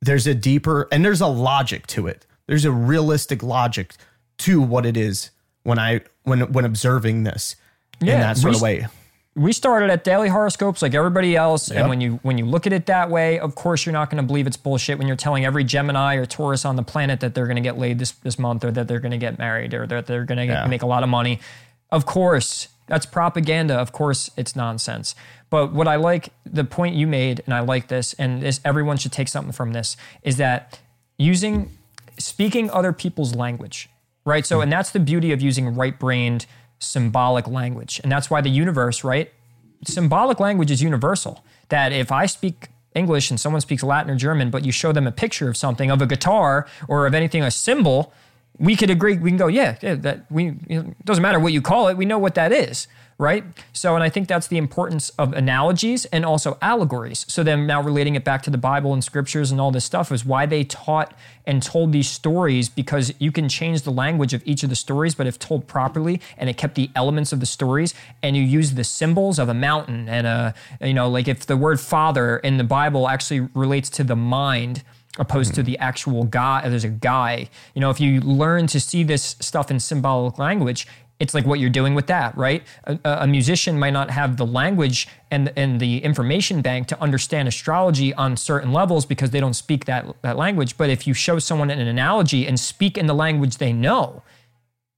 there's 0.01 0.27
a 0.27 0.35
deeper 0.35 0.89
and 0.91 1.05
there's 1.05 1.21
a 1.21 1.27
logic 1.27 1.87
to 1.89 2.09
it. 2.09 2.26
There's 2.47 2.65
a 2.65 2.71
realistic 2.73 3.43
logic 3.43 3.95
to 4.39 4.61
what 4.61 4.87
it 4.87 4.97
is 4.97 5.31
when 5.65 5.79
I 5.79 6.01
when 6.25 6.53
when 6.53 6.65
observing 6.65 7.25
this 7.25 7.57
in 8.01 8.07
Yeah, 8.09 8.21
that 8.21 8.37
sort 8.39 8.53
we 8.53 8.57
of 8.57 8.63
way. 8.63 8.87
we 9.35 9.53
started 9.53 9.91
at 9.91 10.05
daily 10.05 10.29
horoscopes 10.29 10.81
like 10.83 10.95
everybody 10.95 11.35
else 11.37 11.71
Yep. 11.71 11.79
and 11.81 11.89
when 11.89 12.01
you 12.01 12.21
when 12.23 12.39
you 12.39 12.45
look 12.47 12.67
at 12.67 12.73
it 12.73 12.87
that 12.87 13.11
way 13.11 13.39
of 13.39 13.55
course 13.55 13.85
you're 13.85 13.93
not 13.93 14.11
going 14.11 14.23
to 14.23 14.27
believe 14.27 14.47
it's 14.47 14.57
bullshit 14.57 14.99
when 14.99 15.07
you're 15.09 15.17
telling 15.17 15.45
every 15.45 15.65
gemini 15.65 16.15
or 16.17 16.25
taurus 16.27 16.65
on 16.65 16.77
the 16.77 16.83
planet 16.83 17.21
that 17.21 17.35
they're 17.35 17.47
going 17.47 17.57
to 17.57 17.63
get 17.63 17.77
laid 17.79 17.99
this 17.99 18.13
this 18.13 18.39
month 18.39 18.65
or 18.65 18.71
that 18.71 18.87
they're 18.89 19.01
going 19.01 19.11
to 19.13 19.19
get 19.19 19.39
married 19.39 19.75
or 19.75 19.87
that 19.87 20.07
they're 20.07 20.25
going 20.25 20.39
to 20.39 20.45
Yeah. 20.45 20.67
make 20.67 20.83
a 20.83 20.87
lot 20.87 21.03
of 21.03 21.09
money 21.09 21.41
of 21.91 22.07
course 22.07 22.69
that's 22.87 23.05
propaganda 23.07 23.75
of 23.75 23.91
course 23.93 24.31
it's 24.37 24.55
nonsense 24.55 25.15
but 25.51 25.73
what 25.73 25.89
i 25.89 25.97
like 25.97 26.29
the 26.45 26.65
point 26.65 26.95
you 26.95 27.07
made 27.07 27.43
and 27.47 27.53
i 27.55 27.61
like 27.61 27.89
this 27.89 28.13
and 28.15 28.43
this 28.43 28.61
everyone 28.65 28.97
should 28.99 29.13
take 29.13 29.29
something 29.29 29.53
from 29.53 29.73
this 29.73 29.97
is 30.23 30.37
that 30.37 30.79
using 31.19 31.76
speaking 32.19 32.71
other 32.71 32.93
people's 32.93 33.35
language, 33.35 33.89
right? 34.25 34.47
So, 34.47 34.61
and 34.61 34.73
that's 34.73 34.91
the 34.91 35.01
beauty 35.01 35.33
of 35.33 35.41
using 35.41 35.75
right 35.75 35.99
brained 35.99 36.47
symbolic 36.79 37.47
language. 37.47 38.01
And 38.03 38.13
that's 38.13 38.31
why 38.31 38.41
the 38.41 38.51
universe, 38.51 39.05
right? 39.05 39.33
Symbolic 39.85 40.41
language 40.41 40.71
is 40.71 40.83
universal. 40.83 41.45
That 41.69 41.93
if 41.93 42.13
I 42.13 42.27
speak 42.27 42.69
English 42.95 43.31
and 43.31 43.39
someone 43.39 43.61
speaks 43.61 43.83
Latin 43.83 44.11
or 44.11 44.17
German, 44.17 44.51
but 44.51 44.65
you 44.65 44.73
show 44.73 44.93
them 44.93 45.07
a 45.07 45.13
picture 45.13 45.49
of 45.49 45.57
something, 45.57 45.91
of 45.91 46.01
a 46.01 46.07
guitar 46.07 46.67
or 46.89 47.07
of 47.07 47.15
anything, 47.15 47.43
a 47.43 47.51
symbol, 47.51 48.13
we 48.59 48.77
could 48.77 48.91
agree, 48.91 49.19
we 49.19 49.31
can 49.31 49.37
go, 49.37 49.49
yeah, 49.49 49.77
yeah 49.81 49.95
that 49.97 50.31
we, 50.31 50.45
you 50.69 50.83
know, 50.83 50.95
doesn't 51.05 51.23
matter 51.23 51.39
what 51.39 51.53
you 51.53 51.61
call 51.61 51.89
it, 51.89 51.97
we 51.97 52.05
know 52.05 52.19
what 52.19 52.35
that 52.37 52.53
is, 52.53 52.89
right? 53.19 53.45
So, 53.73 53.95
and 53.95 54.03
I 54.03 54.09
think 54.09 54.29
that's 54.29 54.47
the 54.47 54.57
importance 54.57 55.11
of 55.11 55.33
analogies 55.35 56.05
and 56.07 56.25
also 56.25 56.57
allegories. 56.63 57.27
So 57.29 57.43
then 57.43 57.67
now 57.67 57.83
relating 57.83 58.15
it 58.15 58.25
back 58.25 58.43
to 58.45 58.51
the 58.51 58.59
Bible 58.59 58.93
and 58.93 59.05
scriptures 59.05 59.51
and 59.51 59.61
all 59.61 59.71
this 59.71 59.85
stuff 59.85 60.11
is 60.11 60.25
why 60.25 60.47
they 60.47 60.65
taught 60.65 61.15
and 61.45 61.63
told 61.63 61.93
these 61.93 62.09
stories 62.09 62.69
because 62.69 63.13
you 63.19 63.31
can 63.31 63.49
change 63.49 63.83
the 63.83 63.93
language 63.93 64.33
of 64.33 64.43
each 64.47 64.63
of 64.63 64.71
the 64.71 64.77
stories, 64.77 65.15
but 65.15 65.27
if 65.27 65.39
told 65.39 65.67
properly 65.67 66.21
and 66.39 66.49
it 66.49 66.57
kept 66.57 66.75
the 66.77 66.91
elements 66.95 67.33
of 67.33 67.41
the 67.41 67.47
stories 67.47 67.95
and 68.23 68.37
you 68.37 68.43
use 68.43 68.75
the 68.75 68.85
symbols 68.85 69.39
of 69.39 69.49
a 69.49 69.55
mountain 69.55 70.09
and 70.09 70.27
a, 70.27 70.55
you 70.81 70.95
know, 70.95 71.09
like 71.09 71.29
if 71.29 71.47
the 71.47 71.57
word 71.57 71.79
father 71.79 72.39
in 72.39 72.57
the 72.57 72.65
Bible 72.65 73.09
actually 73.09 73.41
relates 73.55 73.91
to 73.91 74.05
the 74.05 74.17
mind, 74.17 74.83
opposed 75.19 75.55
to 75.55 75.63
hmm. 75.63 75.67
the 75.67 75.79
actual 75.79 76.25
guy. 76.25 76.69
There's 76.69 76.85
a 76.85 76.89
guy. 76.89 77.49
You 77.75 77.81
know, 77.81 77.91
if 77.91 78.01
you 78.01 78.21
learn 78.21 78.67
to 78.69 78.81
see 78.81 79.03
this 79.03 79.37
stuff 79.41 79.71
in 79.71 79.81
symbolic 79.81 80.39
language, 80.39 80.87
it's 81.19 81.33
like 81.33 81.47
what 81.47 81.59
you're 81.61 81.71
doing 81.71 81.95
with 81.95 82.07
that, 82.09 82.37
right? 82.37 82.63
A, 82.85 82.99
a 83.05 83.27
musician 83.27 83.79
might 83.79 83.93
not 83.93 84.11
have 84.11 84.37
the 84.37 84.47
language 84.47 85.09
and 85.31 85.53
and 85.57 85.81
the 85.81 85.99
information 85.99 86.61
bank 86.61 86.89
to 86.89 87.01
understand 87.01 87.49
astrology 87.49 88.13
on 88.15 88.37
certain 88.37 88.73
levels 88.73 89.07
because 89.07 89.31
they 89.31 89.41
don't 89.41 89.55
speak 89.55 89.87
that 89.87 90.05
that 90.23 90.37
language. 90.37 90.77
But 90.77 90.91
if 90.91 91.07
you 91.07 91.15
show 91.15 91.39
someone 91.39 91.71
an 91.71 91.81
analogy 91.81 92.47
and 92.47 92.61
speak 92.61 92.99
in 92.99 93.07
the 93.07 93.15
language 93.15 93.57
they 93.57 93.73
know, 93.73 94.23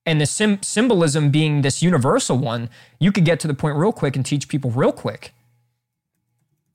and 0.05 0.21
the 0.21 0.27
sim- 0.27 0.63
symbolism 0.63 1.31
being 1.31 1.63
this 1.63 1.83
universal 1.83 2.37
one, 2.37 2.69
you 2.99 3.13
could 3.13 3.25
get 3.25 3.39
to 3.41 3.47
the 3.47 3.55
point 3.55 3.77
real 3.77 3.93
quick 3.93 4.17
and 4.17 4.27
teach 4.27 4.49
people 4.49 4.71
real 4.71 4.93
quick. 4.93 5.33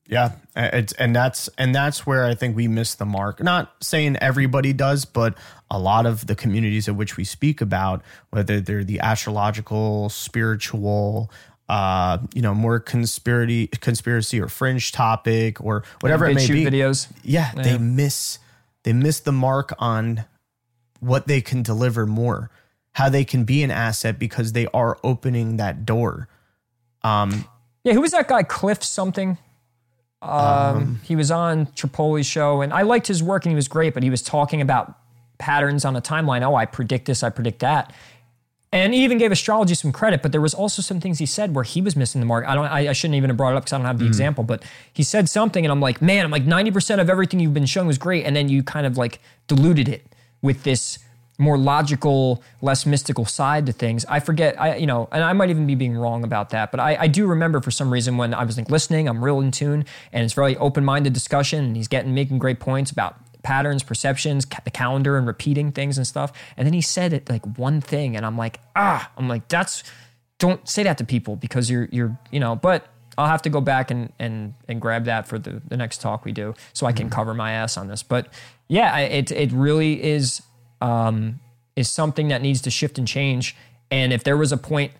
Yeah, 0.06 0.34
it's 0.56 0.92
and 0.94 1.16
that's 1.16 1.48
and 1.58 1.74
that's 1.74 2.06
where 2.06 2.26
I 2.26 2.36
think 2.36 2.56
we 2.56 2.68
miss 2.68 2.96
the 2.96 3.06
mark. 3.06 3.42
Not 3.42 3.74
saying 3.82 4.18
everybody 4.18 4.74
does, 4.74 5.06
but 5.06 5.38
a 5.72 5.80
lot 5.80 6.06
of 6.06 6.28
the 6.28 6.36
communities 6.36 6.88
of 6.88 6.98
which 6.98 7.16
we 7.16 7.24
speak 7.24 7.62
about, 7.62 8.02
whether 8.30 8.60
they're 8.60 8.84
the 8.84 9.00
astrological, 9.00 10.10
spiritual, 10.10 11.32
uh, 11.70 12.18
you 12.34 12.42
know, 12.42 12.54
more 12.54 12.80
conspiracy, 12.80 13.68
conspiracy 13.68 14.42
or 14.42 14.50
fringe 14.50 14.92
topic 14.92 15.62
or 15.62 15.84
whatever 16.02 16.26
it 16.26 16.36
may 16.36 16.48
be. 16.48 16.66
videos. 16.66 17.08
Yeah, 17.24 17.52
they 17.54 17.78
miss 17.78 18.40
they 18.84 18.94
miss 18.94 19.22
the 19.22 19.32
mark 19.32 19.74
on 19.80 20.26
what 21.00 21.28
they 21.28 21.40
can 21.42 21.64
deliver 21.64 22.06
more, 22.06 22.52
how 22.92 23.08
they 23.10 23.24
can 23.24 23.46
be 23.46 23.64
an 23.64 23.72
asset 23.72 24.20
because 24.20 24.52
they 24.52 24.68
are 24.74 24.98
opening 25.04 25.58
that 25.58 25.86
door. 25.86 26.28
Um, 27.04 27.46
Yeah, 27.84 27.94
who 27.94 28.02
was 28.02 28.12
that 28.12 28.28
guy? 28.28 28.44
Cliff 28.44 28.84
something. 28.84 29.38
Um, 30.24 31.02
he 31.04 31.16
was 31.16 31.32
on 31.32 31.68
Tripoli's 31.68 32.26
show, 32.26 32.62
and 32.62 32.74
I 32.74 32.84
liked 32.84 33.08
his 33.08 33.22
work, 33.22 33.46
and 33.46 33.52
he 33.52 33.56
was 33.56 33.68
great. 33.68 33.94
But 33.94 34.04
he 34.04 34.10
was 34.10 34.22
talking 34.22 34.62
about 34.62 34.98
patterns 35.38 35.86
on 35.86 35.96
a 35.96 36.02
timeline. 36.02 36.42
Oh, 36.42 36.56
I 36.56 36.66
predict 36.66 37.06
this, 37.06 37.24
I 37.24 37.30
predict 37.30 37.60
that, 37.60 37.94
and 38.72 38.94
he 38.94 39.04
even 39.04 39.18
gave 39.18 39.32
astrology 39.32 39.76
some 39.76 39.92
credit. 39.92 40.22
But 40.22 40.32
there 40.32 40.42
was 40.42 40.54
also 40.54 40.82
some 40.82 41.00
things 41.00 41.20
he 41.20 41.26
said 41.26 41.54
where 41.54 41.64
he 41.64 41.82
was 41.82 41.96
missing 41.96 42.22
the 42.22 42.26
mark. 42.26 42.46
I 42.48 42.56
don't. 42.56 42.66
I, 42.66 42.90
I 42.90 42.94
shouldn't 42.94 43.16
even 43.16 43.30
have 43.30 43.38
brought 43.38 43.54
it 43.54 43.58
up 43.58 43.64
because 43.64 43.74
I 43.74 43.78
don't 43.78 43.86
have 43.86 44.00
the 44.00 44.06
example. 44.06 44.44
But 44.44 44.64
he 44.92 45.04
said 45.04 45.30
something, 45.30 45.66
and 45.66 45.72
I'm 45.72 45.82
like, 45.82 46.02
man, 46.02 46.26
I'm 46.26 46.32
like 46.32 46.46
ninety 46.46 46.72
percent 46.72 47.02
of 47.02 47.10
everything 47.10 47.40
you've 47.40 47.54
been 47.54 47.66
showing 47.66 47.88
was 47.88 47.98
great, 47.98 48.26
and 48.26 48.36
then 48.36 48.50
you 48.50 48.64
kind 48.64 48.86
of 48.86 48.98
like 48.98 49.20
diluted 49.48 49.90
it 49.90 50.06
with 50.42 50.64
this 50.64 51.00
more 51.40 51.58
logical, 51.58 52.44
less 52.62 52.86
mystical 52.86 53.26
side 53.26 53.66
to 53.66 53.72
things. 53.72 54.06
I 54.06 54.20
forget, 54.20 54.60
I 54.62 54.76
you 54.76 54.86
know, 54.86 55.10
and 55.12 55.24
I 55.24 55.34
might 55.34 55.50
even 55.50 55.66
be 55.66 55.76
being 55.76 55.96
wrong 55.98 56.24
about 56.24 56.52
that, 56.52 56.70
but 56.72 56.80
I, 56.80 56.96
I 57.02 57.08
do 57.08 57.26
remember 57.26 57.60
for 57.62 57.72
some 57.72 57.92
reason 57.92 58.18
when 58.18 58.34
I 58.34 58.44
was 58.44 58.58
like 58.58 58.70
listening, 58.70 59.08
I'm 59.10 59.24
real 59.24 59.40
in 59.40 59.52
tune, 59.52 59.86
and 60.12 60.24
it's 60.24 60.34
very 60.34 60.56
open-minded 60.58 61.12
discussion, 61.14 61.66
and 61.66 61.76
he's 61.76 61.88
getting 61.88 62.14
making 62.14 62.38
great 62.40 62.60
points 62.60 62.92
about 62.92 63.16
patterns, 63.42 63.84
perceptions, 63.84 64.46
ca- 64.46 64.62
the 64.64 64.72
calendar, 64.72 65.18
and 65.18 65.28
repeating 65.28 65.72
things 65.72 65.98
and 65.98 66.06
stuff. 66.08 66.32
And 66.56 66.66
then 66.66 66.74
he 66.74 66.82
said 66.82 67.14
it 67.14 67.30
like 67.30 67.58
one 67.58 67.82
thing, 67.82 68.16
and 68.16 68.26
I'm 68.26 68.38
like, 68.38 68.60
ah, 68.76 69.12
I'm 69.18 69.28
like, 69.28 69.48
that's 69.48 69.84
don't 70.40 70.68
say 70.70 70.84
that 70.84 70.98
to 71.00 71.04
people 71.04 71.36
because 71.36 71.70
you're 71.70 71.90
you're 71.92 72.18
you 72.32 72.40
know, 72.40 72.56
but. 72.56 72.88
I'll 73.16 73.28
have 73.28 73.44
to 73.44 73.50
go 73.52 73.62
back 73.62 73.92
and 73.92 74.12
and 74.18 74.56
and 74.68 74.82
grab 74.82 75.06
that 75.06 75.28
for 75.28 75.38
the, 75.38 75.62
the 75.68 75.78
next 75.78 76.02
talk 76.02 76.26
we 76.26 76.32
do, 76.32 76.56
so 76.74 76.88
I 76.88 76.94
can 76.94 77.12
cover 77.12 77.36
my 77.36 77.52
ass 77.52 77.78
on 77.78 77.88
this. 77.88 78.02
But 78.02 78.34
yeah, 78.68 78.92
I- 78.92 79.02
it 79.02 79.32
it 79.32 79.52
really 79.52 80.04
is 80.04 80.42
um, 80.84 81.40
is 81.76 81.90
something 81.90 82.28
that 82.28 82.42
needs 82.42 82.62
to 82.62 82.70
shift 82.70 82.98
and 83.00 83.08
change. 83.08 83.56
And 83.90 84.14
if 84.14 84.24
there 84.24 84.38
was 84.38 84.52
a 84.52 84.58
point 84.58 84.92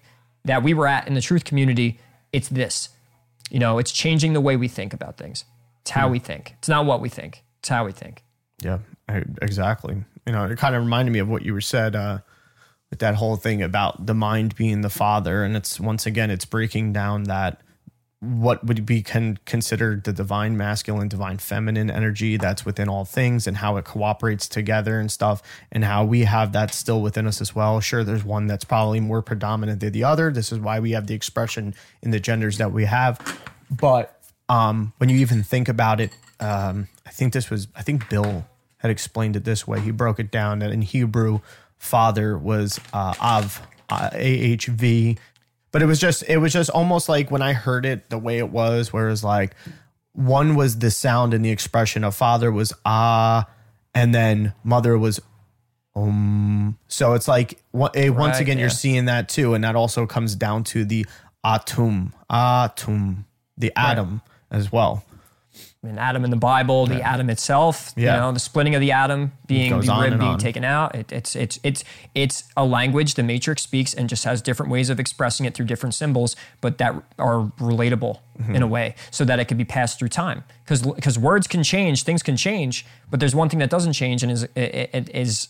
that 0.46 0.64
we 0.64 0.74
were 0.74 0.88
at 0.88 1.08
in 1.08 1.14
the 1.14 1.22
truth 1.22 1.44
community, 1.44 2.00
it's 2.32 2.50
this. 2.50 2.90
You 3.52 3.60
know, 3.60 3.78
it's 3.78 3.92
changing 3.92 4.34
the 4.34 4.42
way 4.42 4.56
we 4.56 4.68
think 4.68 4.94
about 4.94 5.18
things. 5.18 5.44
It's 5.82 5.92
how 5.92 6.08
we 6.08 6.18
think. 6.18 6.56
It's 6.60 6.70
not 6.70 6.86
what 6.86 7.02
we 7.02 7.10
think. 7.10 7.44
It's 7.60 7.70
how 7.70 7.86
we 7.86 7.92
think. 7.92 8.24
Yeah, 8.64 8.80
exactly. 9.42 10.04
You 10.26 10.32
know, 10.32 10.46
it 10.46 10.58
kind 10.58 10.74
of 10.74 10.82
reminded 10.82 11.12
me 11.12 11.20
of 11.20 11.28
what 11.28 11.44
you 11.44 11.54
were 11.54 11.62
said 11.62 11.96
uh, 11.96 12.20
with 12.90 13.00
that 13.00 13.16
whole 13.16 13.36
thing 13.36 13.62
about 13.62 14.06
the 14.06 14.14
mind 14.14 14.56
being 14.56 14.82
the 14.82 14.90
father, 14.90 15.44
and 15.44 15.58
it's 15.58 15.80
once 15.80 16.06
again, 16.06 16.32
it's 16.32 16.46
breaking 16.46 16.94
down 16.94 17.24
that 17.24 17.60
what 18.24 18.64
would 18.66 18.86
be 18.86 19.04
con- 19.04 19.38
considered 19.46 20.06
the 20.06 20.14
divine 20.14 20.56
masculine, 20.56 21.10
divine 21.10 21.38
feminine 21.38 21.92
energy 21.92 22.38
that's 22.38 22.66
within 22.66 22.88
all 22.88 23.06
things, 23.06 23.48
and 23.48 23.58
how 23.58 23.78
it 23.78 23.86
cooperates 23.86 24.48
together 24.48 25.00
and 25.00 25.12
stuff, 25.12 25.42
and 25.72 25.84
how 25.84 26.06
we 26.06 26.24
have 26.24 26.54
that 26.54 26.74
still 26.74 27.02
within 27.02 27.28
us 27.28 27.42
as 27.42 27.54
well. 27.54 27.80
Sure, 27.82 28.04
there's 28.04 28.24
one 28.24 28.48
that's 28.48 28.64
probably 28.64 29.00
more 29.00 29.22
predominant 29.22 29.82
than 29.82 29.92
the 29.92 30.04
other. 30.04 30.32
This 30.32 30.52
is 30.52 30.60
why 30.60 30.80
we 30.80 30.92
have 30.92 31.08
the 31.08 31.14
expression 31.14 31.76
in 32.02 32.12
the 32.12 32.20
genders 32.20 32.58
that 32.58 32.72
we 32.72 32.86
have, 32.86 33.20
but 33.70 34.20
um, 34.50 34.94
when 34.98 35.10
you 35.10 35.18
even 35.18 35.44
think 35.44 35.68
about 35.68 36.00
it, 36.00 36.12
um, 36.40 36.88
I 37.06 37.10
think 37.10 37.34
this 37.34 37.50
was, 37.50 37.68
I 37.76 37.82
think 37.82 38.10
Bill 38.10 38.46
had 38.78 38.92
explained 38.92 39.36
it 39.36 39.44
this 39.44 39.68
way. 39.68 39.80
He 39.80 39.92
broke 39.92 40.20
it 40.20 40.32
down 40.32 40.60
that 40.60 40.72
in 40.72 40.82
Hebrew, 40.82 41.40
father 41.78 42.38
was 42.38 42.80
uh, 42.94 43.14
Av, 43.22 43.62
uh, 43.90 44.10
A 44.14 44.26
H 44.26 44.68
V. 44.68 45.18
But 45.74 45.82
it 45.82 45.88
was 45.88 46.00
just, 46.00 46.24
it 46.30 46.38
was 46.38 46.54
just 46.54 46.70
almost 46.70 47.10
like 47.10 47.30
when 47.32 47.42
I 47.42 47.52
heard 47.52 47.86
it 47.86 48.10
the 48.10 48.18
way 48.18 48.38
it 48.38 48.50
was, 48.50 48.94
where 48.94 49.08
it 49.08 49.12
was 49.12 49.24
like 49.24 49.56
one 50.14 50.56
was 50.56 50.78
the 50.80 50.92
sound 50.92 51.34
and 51.34 51.44
the 51.44 51.50
expression 51.50 52.04
of 52.04 52.16
father 52.16 52.52
was 52.52 52.72
ah, 52.86 53.50
and 53.94 54.14
then 54.16 54.54
mother 54.64 54.98
was 54.98 55.20
Um, 55.96 56.78
so 56.88 57.14
it's 57.14 57.28
like 57.28 57.60
eh, 57.96 58.10
once 58.10 58.36
Right, 58.36 58.42
again 58.42 58.58
you're 58.60 58.70
seeing 58.70 59.06
that 59.06 59.30
too, 59.30 59.54
and 59.54 59.64
that 59.64 59.76
also 59.76 60.06
comes 60.06 60.36
down 60.36 60.64
to 60.66 60.86
the 60.86 61.06
atum, 61.46 62.14
atum, 62.32 63.26
the 63.58 63.72
atom 63.76 64.22
as 64.50 64.72
well. 64.72 65.04
Mean, 65.84 65.98
atom 65.98 66.24
in 66.24 66.30
the 66.32 66.38
Bible, 66.38 66.86
the 66.86 67.02
atom 67.02 67.30
itself, 67.30 67.92
you 67.98 68.06
Yeah. 68.06 68.16
know, 68.22 68.32
the 68.32 68.40
splitting 68.40 68.74
of 68.74 68.80
the 68.80 68.94
atom, 68.94 69.34
being 69.48 69.70
goes 69.70 69.88
the 69.88 69.92
on 69.92 70.04
rib 70.04 70.14
and 70.14 70.20
being 70.22 70.32
on. 70.32 70.40
taken 70.40 70.64
out. 70.64 70.96
It, 70.96 71.12
it's 71.12 71.36
it's 71.36 71.60
it's 71.62 71.84
it's 72.16 72.44
a 72.56 72.64
language 72.64 73.16
the 73.16 73.24
Matrix 73.24 73.64
speaks 73.64 73.94
and 73.94 74.08
just 74.08 74.24
has 74.24 74.42
different 74.42 74.72
ways 74.72 74.90
of 74.90 74.98
expressing 74.98 75.46
it 75.46 75.54
through 75.54 75.66
different 75.66 75.94
symbols, 75.94 76.38
but 76.62 76.78
that 76.78 76.96
are 77.20 77.52
relatable 77.60 78.20
Mm-hmm. 78.42 78.56
in 78.56 78.64
a 78.64 78.68
way, 78.68 78.96
so 79.12 79.24
that 79.26 79.40
it 79.40 79.46
could 79.46 79.60
be 79.60 79.66
passed 79.66 80.00
through 80.00 80.08
time. 80.10 80.44
Because 80.64 80.82
because 80.82 81.20
words 81.20 81.46
can 81.48 81.62
change, 81.64 82.02
things 82.04 82.24
can 82.24 82.36
change, 82.36 82.84
but 83.12 83.20
there's 83.20 83.36
one 83.36 83.48
thing 83.48 83.60
that 83.60 83.70
doesn't 83.70 83.94
change, 83.94 84.24
and 84.24 84.32
is 84.32 84.42
it, 84.56 84.90
it 84.92 85.10
is 85.14 85.50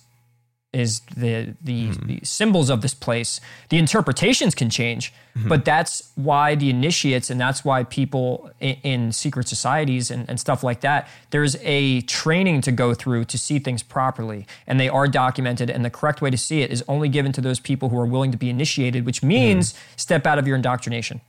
is 0.74 1.02
the 1.16 1.54
the, 1.62 1.90
Mm-hmm. 1.90 2.08
the 2.08 2.20
symbols 2.24 2.70
of 2.70 2.82
this 2.82 2.94
place. 2.94 3.40
The 3.70 3.78
interpretations 3.78 4.56
can 4.56 4.70
change, 4.70 5.14
Mm-hmm. 5.38 5.50
but 5.50 5.66
that's 5.66 6.12
why 6.14 6.54
the 6.54 6.70
initiates 6.70 7.32
and 7.32 7.40
that's 7.42 7.66
why 7.66 7.84
people 7.86 8.52
in, 8.60 8.76
in 8.84 9.12
secret 9.12 9.48
societies 9.48 10.12
and, 10.12 10.30
and 10.30 10.40
stuff 10.40 10.64
like 10.64 10.82
that. 10.82 11.08
There's 11.32 11.56
a 11.62 12.02
training 12.02 12.62
to 12.62 12.72
go 12.72 12.94
through 12.94 13.26
to 13.26 13.38
see 13.38 13.58
things 13.60 13.82
properly, 13.82 14.46
and 14.68 14.80
they 14.80 14.90
are 14.90 15.08
documented. 15.08 15.70
And 15.72 15.84
the 15.84 15.90
correct 15.90 16.22
way 16.22 16.30
to 16.30 16.38
see 16.38 16.62
it 16.62 16.70
is 16.72 16.84
only 16.88 17.10
given 17.10 17.32
to 17.32 17.42
those 17.42 17.60
people 17.60 17.90
who 17.90 17.98
are 17.98 18.06
willing 18.06 18.32
to 18.32 18.38
be 18.38 18.50
initiated, 18.50 19.06
which 19.08 19.24
means 19.24 19.74
step 19.96 20.28
out 20.28 20.38
of 20.38 20.46
your 20.48 20.56
indoctrination. 20.56 21.22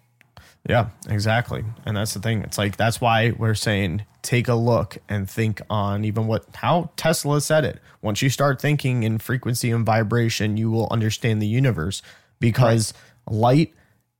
Yeah, 0.68 0.88
exactly. 1.08 1.62
And 1.84 1.96
that's 1.96 2.14
the 2.14 2.20
thing. 2.20 2.42
It's 2.42 2.56
like 2.56 2.76
that's 2.76 3.00
why 3.00 3.32
we're 3.36 3.54
saying 3.54 4.06
take 4.22 4.48
a 4.48 4.54
look 4.54 4.96
and 5.08 5.28
think 5.28 5.60
on 5.68 6.04
even 6.04 6.26
what 6.26 6.46
how 6.54 6.90
Tesla 6.96 7.40
said 7.40 7.64
it. 7.64 7.80
Once 8.00 8.22
you 8.22 8.30
start 8.30 8.60
thinking 8.60 9.02
in 9.02 9.18
frequency 9.18 9.70
and 9.70 9.84
vibration, 9.84 10.56
you 10.56 10.70
will 10.70 10.88
understand 10.90 11.42
the 11.42 11.46
universe 11.46 12.00
because 12.40 12.94
light 13.28 13.74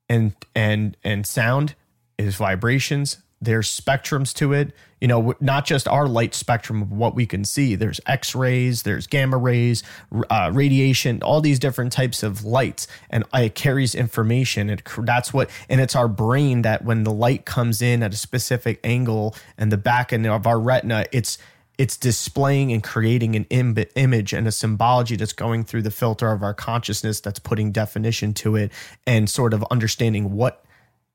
and 0.08 0.34
and 0.54 0.96
and 1.02 1.26
sound 1.26 1.74
is 2.18 2.36
vibrations. 2.36 3.18
There's 3.44 3.68
spectrums 3.68 4.34
to 4.34 4.52
it. 4.52 4.72
You 5.00 5.08
know, 5.08 5.34
not 5.40 5.66
just 5.66 5.86
our 5.86 6.08
light 6.08 6.34
spectrum 6.34 6.80
of 6.80 6.90
what 6.90 7.14
we 7.14 7.26
can 7.26 7.44
see. 7.44 7.74
There's 7.74 8.00
X 8.06 8.34
rays, 8.34 8.84
there's 8.84 9.06
gamma 9.06 9.36
rays, 9.36 9.82
uh, 10.30 10.50
radiation, 10.54 11.22
all 11.22 11.42
these 11.42 11.58
different 11.58 11.92
types 11.92 12.22
of 12.22 12.44
lights, 12.44 12.86
and 13.10 13.24
it 13.34 13.54
carries 13.54 13.94
information. 13.94 14.70
And 14.70 14.82
that's 14.98 15.34
what, 15.34 15.50
and 15.68 15.80
it's 15.80 15.94
our 15.94 16.08
brain 16.08 16.62
that 16.62 16.84
when 16.84 17.04
the 17.04 17.12
light 17.12 17.44
comes 17.44 17.82
in 17.82 18.02
at 18.02 18.14
a 18.14 18.16
specific 18.16 18.80
angle 18.82 19.36
and 19.58 19.70
the 19.70 19.76
back 19.76 20.12
end 20.12 20.26
of 20.26 20.46
our 20.46 20.58
retina, 20.58 21.04
it's 21.12 21.36
it's 21.78 21.96
displaying 21.96 22.72
and 22.72 22.82
creating 22.82 23.34
an 23.34 23.46
Im- 23.50 23.76
image 23.96 24.32
and 24.32 24.46
a 24.46 24.52
symbology 24.52 25.16
that's 25.16 25.32
going 25.32 25.64
through 25.64 25.82
the 25.82 25.90
filter 25.90 26.30
of 26.30 26.42
our 26.42 26.54
consciousness 26.54 27.20
that's 27.20 27.38
putting 27.38 27.72
definition 27.72 28.32
to 28.32 28.56
it 28.56 28.70
and 29.06 29.28
sort 29.28 29.52
of 29.52 29.64
understanding 29.70 30.32
what 30.32 30.64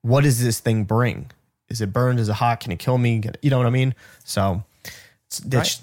what 0.01 0.24
does 0.24 0.43
this 0.43 0.59
thing 0.59 0.83
bring 0.83 1.32
is 1.69 1.81
it 1.81 1.93
burned? 1.93 2.19
Is 2.19 2.30
it 2.30 2.33
hot? 2.33 2.59
Can 2.59 2.72
it 2.72 2.80
kill 2.80 2.98
me? 2.98 3.22
You 3.41 3.49
know 3.49 3.57
what 3.57 3.67
i 3.67 3.72
mean? 3.72 3.93
So 4.23 4.64
it's, 5.27 5.41
it's 5.45 5.81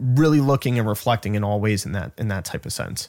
really 0.00 0.40
looking 0.40 0.78
and 0.78 0.88
reflecting 0.88 1.34
in 1.34 1.44
all 1.44 1.60
ways 1.60 1.86
in 1.86 1.92
that 1.92 2.12
in 2.18 2.28
that 2.28 2.44
type 2.44 2.66
of 2.66 2.72
sense. 2.72 3.08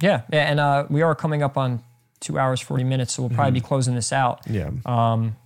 Yeah, 0.00 0.22
yeah, 0.32 0.50
and 0.50 0.60
uh, 0.60 0.86
we 0.88 1.02
are 1.02 1.14
coming 1.14 1.42
up 1.42 1.56
on 1.56 1.82
two 2.20 2.38
hours 2.38 2.60
forty 2.60 2.84
minutes, 2.84 3.14
so 3.14 3.22
we'll 3.22 3.30
probably 3.30 3.52
be 3.52 3.60
closing 3.60 3.94
this 3.94 4.12
out. 4.12 4.40
yeah. 4.46 4.70
Um, 4.86 5.36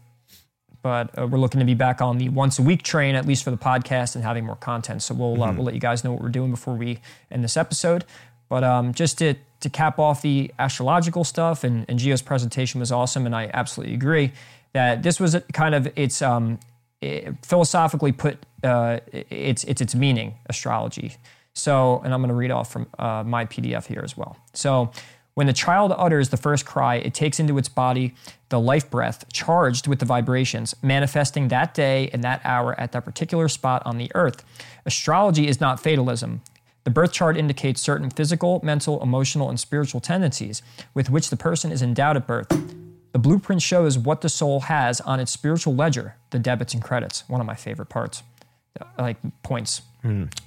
but 0.80 1.18
uh, 1.18 1.26
we're 1.26 1.38
looking 1.38 1.58
to 1.58 1.66
be 1.66 1.74
back 1.74 2.00
on 2.00 2.18
the 2.18 2.28
once 2.28 2.58
a 2.58 2.62
week 2.62 2.82
train, 2.82 3.14
at 3.16 3.26
least 3.26 3.42
for 3.42 3.50
the 3.50 3.56
podcast, 3.56 4.14
and 4.14 4.24
having 4.24 4.46
more 4.46 4.56
content. 4.56 5.02
So 5.02 5.14
we'll 5.14 5.42
uh, 5.42 5.52
we'll 5.52 5.64
let 5.64 5.74
you 5.74 5.80
guys 5.80 6.04
know 6.04 6.12
what 6.12 6.22
we're 6.22 6.28
doing 6.28 6.50
before 6.50 6.74
we 6.74 7.00
end 7.30 7.42
this 7.42 7.56
episode. 7.56 8.04
But 8.48 8.64
um, 8.64 8.94
just 8.94 9.18
to 9.18 9.34
to 9.60 9.68
cap 9.68 9.98
off 9.98 10.22
the 10.22 10.52
astrological 10.58 11.24
stuff, 11.24 11.64
and, 11.64 11.84
and 11.88 11.98
Gio's 11.98 12.22
presentation 12.22 12.78
was 12.78 12.92
awesome, 12.92 13.26
and 13.26 13.34
I 13.34 13.50
absolutely 13.52 13.94
agree 13.94 14.32
that 14.72 15.02
this 15.02 15.20
was 15.20 15.36
kind 15.52 15.74
of 15.74 15.90
its 15.96 16.22
um, 16.22 16.58
it, 17.00 17.34
philosophically 17.44 18.12
put 18.12 18.44
uh, 18.62 19.00
it's 19.12 19.64
it's 19.64 19.80
its 19.80 19.94
meaning 19.94 20.34
astrology. 20.46 21.16
So, 21.54 22.00
and 22.04 22.14
I'm 22.14 22.20
going 22.20 22.28
to 22.28 22.34
read 22.34 22.52
off 22.52 22.70
from 22.70 22.86
uh, 22.98 23.24
my 23.24 23.44
PDF 23.44 23.86
here 23.86 24.02
as 24.04 24.16
well. 24.16 24.36
So. 24.52 24.90
When 25.34 25.46
the 25.46 25.52
child 25.52 25.94
utters 25.96 26.30
the 26.30 26.36
first 26.36 26.66
cry, 26.66 26.96
it 26.96 27.14
takes 27.14 27.38
into 27.38 27.56
its 27.58 27.68
body 27.68 28.16
the 28.48 28.58
life 28.58 28.90
breath 28.90 29.24
charged 29.32 29.86
with 29.86 30.00
the 30.00 30.04
vibrations, 30.04 30.74
manifesting 30.82 31.46
that 31.46 31.74
day 31.74 32.10
and 32.12 32.24
that 32.24 32.40
hour 32.42 32.74
at 32.80 32.90
that 32.90 33.04
particular 33.04 33.46
spot 33.46 33.80
on 33.86 33.98
the 33.98 34.10
earth. 34.16 34.42
Astrology 34.84 35.46
is 35.46 35.60
not 35.60 35.78
fatalism. 35.78 36.40
The 36.82 36.90
birth 36.90 37.12
chart 37.12 37.36
indicates 37.36 37.80
certain 37.80 38.10
physical, 38.10 38.60
mental, 38.64 39.00
emotional, 39.00 39.48
and 39.48 39.60
spiritual 39.60 40.00
tendencies 40.00 40.60
with 40.92 41.08
which 41.08 41.30
the 41.30 41.36
person 41.36 41.70
is 41.70 41.82
endowed 41.82 42.16
at 42.16 42.26
birth. 42.26 42.50
The 43.12 43.18
blueprint 43.18 43.62
shows 43.62 43.96
what 43.98 44.20
the 44.20 44.28
soul 44.28 44.60
has 44.60 45.00
on 45.00 45.18
its 45.20 45.32
spiritual 45.32 45.74
ledger, 45.74 46.16
the 46.30 46.38
debits 46.38 46.74
and 46.74 46.82
credits, 46.82 47.24
one 47.28 47.40
of 47.40 47.46
my 47.46 47.54
favorite 47.54 47.88
parts, 47.88 48.22
uh, 48.80 48.84
like 48.98 49.16
points. 49.42 49.82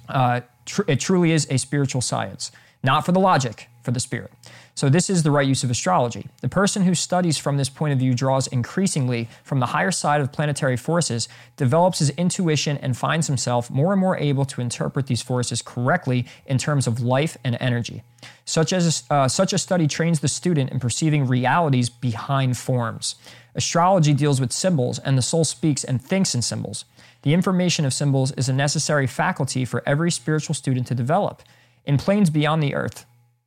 Uh, 0.08 0.40
tr- 0.64 0.82
it 0.88 1.00
truly 1.00 1.32
is 1.32 1.46
a 1.50 1.58
spiritual 1.58 2.00
science, 2.00 2.50
not 2.82 3.04
for 3.04 3.12
the 3.12 3.20
logic, 3.20 3.68
for 3.82 3.90
the 3.90 4.00
spirit. 4.00 4.32
So, 4.74 4.88
this 4.88 5.10
is 5.10 5.22
the 5.22 5.30
right 5.30 5.46
use 5.46 5.64
of 5.64 5.70
astrology. 5.70 6.28
The 6.40 6.48
person 6.48 6.82
who 6.82 6.94
studies 6.94 7.36
from 7.36 7.56
this 7.56 7.68
point 7.68 7.92
of 7.92 7.98
view 7.98 8.14
draws 8.14 8.46
increasingly 8.46 9.28
from 9.44 9.60
the 9.60 9.66
higher 9.66 9.90
side 9.90 10.20
of 10.20 10.32
planetary 10.32 10.76
forces, 10.76 11.28
develops 11.56 11.98
his 11.98 12.10
intuition, 12.10 12.78
and 12.78 12.96
finds 12.96 13.26
himself 13.26 13.70
more 13.70 13.92
and 13.92 14.00
more 14.00 14.16
able 14.16 14.44
to 14.46 14.60
interpret 14.60 15.06
these 15.06 15.22
forces 15.22 15.62
correctly 15.62 16.26
in 16.46 16.58
terms 16.58 16.86
of 16.86 17.00
life 17.00 17.36
and 17.44 17.56
energy. 17.60 18.02
Such, 18.44 18.72
as, 18.72 19.04
uh, 19.10 19.28
such 19.28 19.52
a 19.52 19.58
study 19.58 19.86
trains 19.86 20.20
the 20.20 20.28
student 20.28 20.70
in 20.70 20.80
perceiving 20.80 21.26
realities 21.26 21.90
behind 21.90 22.56
forms. 22.56 23.16
Astrology 23.54 24.14
deals 24.14 24.40
with 24.40 24.52
symbols, 24.52 24.98
and 24.98 25.18
the 25.18 25.22
soul 25.22 25.44
speaks 25.44 25.84
and 25.84 26.02
thinks 26.02 26.34
in 26.34 26.42
symbols. 26.42 26.84
The 27.22 27.34
information 27.34 27.84
of 27.84 27.92
symbols 27.92 28.32
is 28.32 28.48
a 28.48 28.52
necessary 28.52 29.06
faculty 29.06 29.64
for 29.64 29.82
every 29.86 30.10
spiritual 30.10 30.54
student 30.54 30.86
to 30.88 30.94
develop. 30.94 31.42
In 31.84 31.98
planes 31.98 32.30
beyond 32.30 32.62
the 32.62 32.74
earth, 32.74 33.04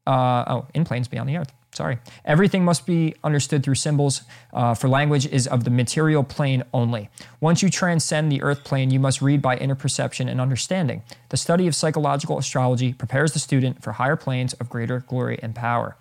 uh, 0.07 0.43
oh, 0.47 0.67
in 0.73 0.85
planes 0.85 1.07
beyond 1.07 1.29
the 1.29 1.37
earth. 1.37 1.51
Sorry. 1.75 1.97
Everything 2.23 2.63
must 2.63 2.85
be 2.85 3.15
understood 3.21 3.61
through 3.63 3.75
symbols, 3.75 4.21
uh, 4.53 4.73
for 4.73 4.87
language 4.87 5.25
is 5.25 5.45
of 5.45 5.65
the 5.65 5.69
material 5.69 6.23
plane 6.23 6.63
only. 6.73 7.09
Once 7.41 7.61
you 7.61 7.69
transcend 7.69 8.31
the 8.31 8.41
earth 8.43 8.63
plane, 8.63 8.91
you 8.91 8.99
must 8.99 9.21
read 9.21 9.41
by 9.41 9.57
inner 9.57 9.75
perception 9.75 10.29
and 10.29 10.39
understanding. 10.39 11.03
The 11.29 11.37
study 11.37 11.67
of 11.67 11.75
psychological 11.75 12.37
astrology 12.37 12.93
prepares 12.93 13.33
the 13.33 13.39
student 13.39 13.83
for 13.83 13.91
higher 13.91 14.15
planes 14.15 14.53
of 14.53 14.69
greater 14.69 15.01
glory 15.01 15.37
and 15.41 15.53
power. 15.53 15.97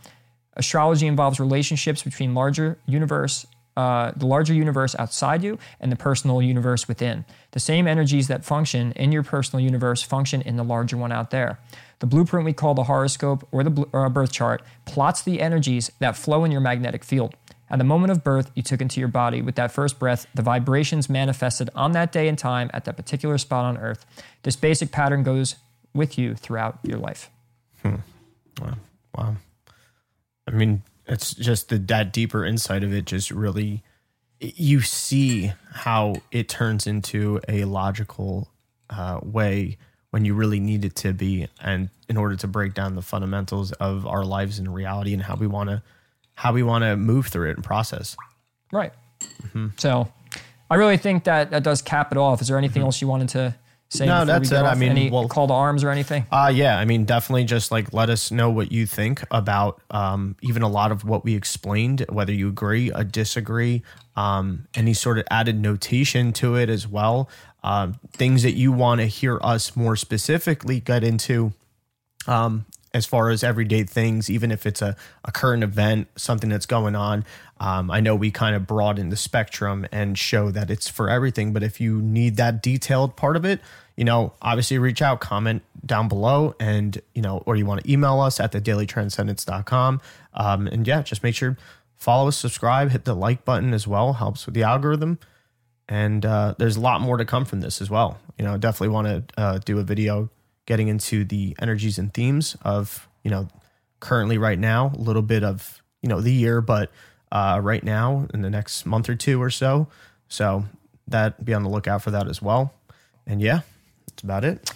Astrology 0.57 1.09
involves 1.09 1.41
relationships 1.41 2.05
between 2.05 2.35
larger 2.35 2.79
universe, 2.87 3.45
uh, 3.77 4.13
the 4.15 4.27
larger 4.27 4.55
universe 4.55 4.95
outside 5.01 5.43
you 5.43 5.59
and 5.81 5.91
the 5.91 5.97
personal 5.97 6.41
universe 6.41 6.87
within. 6.87 7.25
The 7.51 7.59
same 7.59 7.89
energies 7.89 8.29
that 8.29 8.45
function 8.45 8.93
in 8.93 9.11
your 9.11 9.25
personal 9.25 9.65
universe 9.65 10.03
function 10.03 10.41
in 10.43 10.57
the 10.57 10.63
larger 10.63 10.97
one 10.97 11.11
out 11.11 11.33
there. 11.33 11.59
The 12.01 12.07
blueprint 12.07 12.45
we 12.45 12.53
call 12.53 12.75
the 12.75 12.85
horoscope 12.85 13.47
or 13.53 13.63
the 13.65 13.71
bl- 13.71 13.85
or 13.93 14.09
birth 14.11 14.33
chart 14.33 14.63
plots 14.85 15.23
the 15.23 15.41
energies 15.41 15.91
that 16.01 16.17
flow 16.17 16.45
in 16.45 16.51
your 16.51 16.61
magnetic 16.61 17.05
field. 17.05 17.35
At 17.71 17.79
the 17.79 17.85
moment 17.85 18.13
of 18.13 18.23
birth, 18.23 18.51
you 18.55 18.63
took 18.63 18.81
into 18.81 19.01
your 19.01 19.09
body 19.09 19.41
with 19.43 19.55
that 19.57 19.73
first 19.73 19.99
breath 19.99 20.27
the 20.35 20.43
vibrations 20.43 21.09
manifested 21.09 21.71
on 21.75 21.93
that 21.93 22.13
day 22.13 22.29
and 22.29 22.39
time 22.39 22.71
at 22.75 22.85
that 22.85 22.97
particular 22.97 23.39
spot 23.39 23.65
on 23.65 23.79
earth. 23.79 24.05
This 24.43 24.57
basic 24.57 24.93
pattern 24.93 25.23
goes 25.23 25.57
with 25.95 26.19
you 26.19 26.35
throughout 26.35 26.79
your 26.83 26.99
life. 26.99 27.31
wow 29.17 29.37
i 30.47 30.51
mean 30.51 30.83
it's 31.07 31.35
just 31.35 31.69
the 31.69 31.79
that 31.79 32.13
deeper 32.13 32.45
insight 32.45 32.83
of 32.83 32.93
it 32.93 33.05
just 33.05 33.31
really 33.31 33.83
you 34.41 34.81
see 34.81 35.53
how 35.73 36.17
it 36.31 36.49
turns 36.49 36.87
into 36.87 37.41
a 37.49 37.65
logical 37.65 38.49
uh, 38.91 39.21
way 39.23 39.77
when 40.15 40.25
you 40.25 40.33
really 40.33 40.61
need 40.61 40.85
it 40.85 40.95
to 40.95 41.13
be 41.13 41.49
and 41.61 41.89
in 42.09 42.17
order 42.17 42.37
to 42.37 42.47
break 42.47 42.73
down 42.73 42.95
the 42.95 43.03
fundamentals 43.03 43.73
of 43.73 44.07
our 44.07 44.25
lives 44.25 44.61
in 44.61 44.71
reality 44.71 45.13
and 45.13 45.21
how 45.21 45.35
we 45.35 45.49
want 45.49 45.69
to 45.69 45.83
how 46.35 46.53
we 46.53 46.63
want 46.63 46.85
to 46.85 46.97
move 46.97 47.27
through 47.27 47.51
it 47.51 47.57
and 47.57 47.65
process 47.65 48.17
Right. 48.71 48.93
So 49.77 50.09
I 50.71 50.77
really 50.77 50.97
think 50.99 51.25
that 51.25 51.51
that 51.51 51.63
does 51.65 51.83
cap 51.83 52.13
it 52.13 52.19
off. 52.19 52.41
Is 52.43 52.49
there 52.49 52.59
anything 52.59 52.83
else 52.83 53.01
you 53.01 53.09
wanted 53.09 53.29
to 53.31 53.55
say? 53.89 54.07
No, 54.07 54.25
that's 54.25 54.51
it. 54.51 54.57
I 54.57 54.75
mean, 54.75 54.91
any 54.91 55.11
well- 55.11 55.29
call 55.29 55.47
to 55.49 55.53
arms 55.53 55.85
or 55.85 55.91
anything? 55.91 56.27
Uh 56.31 56.51
yeah, 56.55 56.79
I 56.79 56.85
mean 56.85 57.05
definitely 57.05 57.45
just 57.45 57.71
like 57.71 57.93
let 57.93 58.09
us 58.09 58.31
know 58.31 58.51
what 58.51 58.73
you 58.73 58.87
think 58.87 59.25
about 59.31 59.81
um 59.91 60.37
even 60.43 60.63
a 60.63 60.69
lot 60.69 60.93
of 60.93 61.05
what 61.05 61.25
we 61.25 61.35
explained, 61.35 62.05
whether 62.09 62.33
you 62.33 62.49
agree 62.49 62.91
or 62.93 63.05
disagree, 63.05 63.83
um 64.17 64.67
any 64.75 64.95
sort 64.95 65.19
of 65.19 65.25
added 65.31 65.61
notation 65.61 66.33
to 66.35 66.57
it 66.57 66.69
as 66.69 66.87
well. 66.87 67.29
Um 67.65 67.99
things 68.13 68.45
that 68.45 68.53
you 68.53 68.71
want 68.71 69.01
to 69.01 69.07
hear 69.07 69.41
us 69.43 69.75
more 69.75 69.97
specifically 69.97 70.79
get 70.79 71.03
into 71.03 71.53
um 72.29 72.67
as 72.95 73.05
far 73.05 73.29
as 73.29 73.43
everyday 73.43 73.83
things, 73.83 74.31
even 74.31 74.53
if 74.53 74.65
it's 74.65 74.81
a, 74.81 74.97
a 75.25 75.33
current 75.33 75.65
event, 75.65 76.07
something 76.15 76.49
that's 76.49 76.65
going 76.65 76.95
on. 76.95 77.25
Um, 77.59 77.91
I 77.91 77.99
know 77.99 78.15
we 78.15 78.31
kind 78.31 78.55
of 78.55 78.69
broaden 78.69 79.09
the 79.09 79.17
spectrum 79.17 79.85
and 79.91 80.17
show 80.17 80.53
that 80.53 80.71
it's 80.71 80.89
for 80.89 81.11
everything, 81.11 81.53
but 81.53 81.65
if 81.65 81.81
you 81.81 82.01
need 82.01 82.37
that 82.37 82.63
detailed 82.63 83.17
part 83.17 83.37
of 83.37 83.45
it, 83.45 83.61
you 83.97 84.05
know, 84.05 84.33
obviously 84.41 84.79
reach 84.79 85.03
out, 85.03 85.21
comment 85.21 85.63
down 85.85 86.09
below, 86.09 86.55
and, 86.61 87.01
you 87.15 87.23
know, 87.23 87.43
or 87.47 87.57
you 87.57 87.67
want 87.67 87.83
to 87.83 87.93
email 87.93 88.21
us 88.21 88.39
at 88.39 88.53
the 88.53 88.61
dailytranscendence.com. 88.61 90.01
Um, 90.35 90.67
and 90.69 90.87
yeah, 90.87 91.03
just 91.03 91.23
make 91.23 91.35
sure 91.35 91.57
follow 91.97 92.29
us, 92.29 92.37
subscribe, 92.37 92.91
hit 92.91 93.05
the 93.05 93.15
like 93.15 93.45
button 93.45 93.75
as 93.75 93.89
well, 93.89 94.15
helps 94.15 94.47
with 94.47 94.55
the 94.55 94.63
algorithm. 94.63 95.19
And 95.89 96.25
uh, 96.25 96.55
there's 96.59 96.77
a 96.77 96.81
lot 96.81 97.01
more 97.01 97.19
to 97.19 97.25
come 97.25 97.45
from 97.45 97.61
this 97.61 97.81
as 97.81 97.91
well. 97.91 98.19
You 98.39 98.45
know, 98.45 98.57
definitely 98.57 98.89
want 98.89 99.07
to 99.07 99.41
uh, 99.41 99.59
do 99.59 99.79
a 99.79 99.83
video 99.83 100.31
getting 100.67 100.89
into 100.89 101.25
the 101.25 101.55
energies 101.61 101.99
and 101.99 102.13
themes 102.13 102.57
of, 102.63 103.07
you 103.23 103.31
know, 103.31 103.49
currently 104.01 104.39
right 104.39 104.59
now, 104.59 104.93
a 104.95 104.99
little 104.99 105.23
bit 105.23 105.45
of, 105.45 105.83
you 106.03 106.09
know, 106.09 106.21
the 106.21 106.33
year, 106.33 106.61
but 106.61 106.91
uh, 107.31 107.61
right 107.63 107.85
now 107.85 108.27
in 108.33 108.41
the 108.41 108.51
next 108.51 108.87
month 108.87 109.09
or 109.09 109.15
two 109.15 109.43
or 109.43 109.51
so. 109.51 109.89
So 110.29 110.65
that 111.09 111.45
be 111.45 111.53
on 111.53 111.63
the 111.63 111.69
lookout 111.69 112.03
for 112.03 112.11
that 112.13 112.29
as 112.29 112.41
well. 112.41 112.73
And 113.27 113.41
yeah, 113.41 113.61
that's 114.09 114.23
about 114.23 114.45
it. 114.45 114.71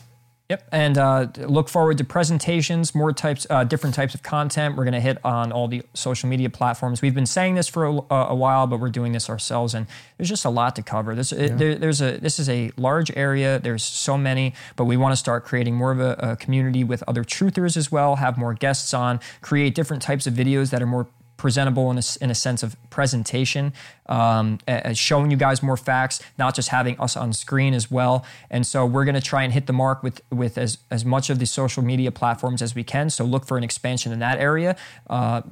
Yep, 0.51 0.67
and 0.73 0.97
uh, 0.97 1.27
look 1.37 1.69
forward 1.69 1.99
to 1.99 2.05
presentations, 2.05 2.95
more 2.95 3.13
types, 3.13 3.47
uh, 3.51 3.65
different 3.65 3.95
types 3.95 4.15
of 4.15 4.23
content. 4.23 4.77
We're 4.77 4.85
going 4.85 4.95
to 4.95 5.01
hit 5.01 5.19
on 5.23 5.53
all 5.53 5.69
the 5.69 5.83
social 5.93 6.27
media 6.27 6.49
platforms. 6.49 7.03
We've 7.03 7.15
been 7.15 7.27
saying 7.27 7.57
this 7.57 7.69
for 7.69 7.85
a, 7.85 8.15
a, 8.15 8.35
while, 8.35 8.67
but 8.67 8.81
we're 8.81 8.89
doing 8.89 9.13
this 9.13 9.29
ourselves, 9.29 9.75
and 9.75 9.87
there's 10.17 10.31
just 10.31 10.47
a 10.47 10.51
lot 10.51 10.75
to 10.77 10.83
cover. 10.83 11.15
This, 11.15 11.33
yeah. 11.33 11.49
there, 11.49 11.75
there's 11.75 12.01
a, 12.01 12.17
this 12.17 12.39
is 12.39 12.49
a 12.49 12.71
large 12.79 13.15
area. 13.15 13.59
There's 13.59 13.83
so 13.83 14.17
many, 14.17 14.55
but 14.77 14.87
we 14.87 14.97
want 14.97 15.13
to 15.13 15.17
start 15.17 15.45
creating 15.45 15.75
more 15.75 15.93
of 15.93 16.01
a, 16.01 16.13
a 16.19 16.37
community 16.37 16.83
with 16.83 17.05
other 17.07 17.25
truthers 17.25 17.77
as 17.77 17.93
well. 17.93 18.17
Have 18.17 18.39
more 18.39 18.55
guests 18.55 18.95
on, 18.95 19.21
create 19.43 19.75
different 19.75 20.03
types 20.03 20.27
of 20.27 20.33
videos 20.33 20.71
that 20.71 20.81
are 20.81 20.87
more 20.87 21.09
presentable 21.39 21.91
in 21.91 21.97
a, 21.97 22.03
in 22.21 22.31
a 22.31 22.35
sense 22.35 22.63
of 22.63 22.77
presentation, 22.91 23.73
um, 24.07 24.59
showing 24.93 25.31
you 25.31 25.37
guys 25.37 25.63
more 25.63 25.77
facts, 25.77 26.21
not 26.37 26.55
just 26.55 26.69
having 26.69 26.99
us 27.01 27.17
on 27.17 27.33
screen 27.33 27.73
as 27.73 27.91
well. 27.91 28.27
And 28.51 28.67
so 28.67 28.85
we're 28.85 29.05
going 29.07 29.15
to 29.15 29.21
try 29.23 29.45
and 29.45 29.53
hit 29.53 29.67
the 29.67 29.73
mark 29.73 30.03
with 30.03 30.21
with 30.31 30.59
as 30.59 30.79
as 30.91 31.05
much 31.05 31.31
of 31.31 31.39
the 31.39 31.47
social 31.47 31.83
media 31.83 32.11
platforms 32.11 32.61
as 32.61 32.75
we 32.75 32.85
can. 32.85 33.09
So 33.09 33.25
look 33.25 33.47
for 33.47 33.57
an 33.57 33.65
expansion 33.65 34.13
in 34.13 34.19
that 34.19 34.39
area. 34.39 34.77
Uh, 35.09 35.43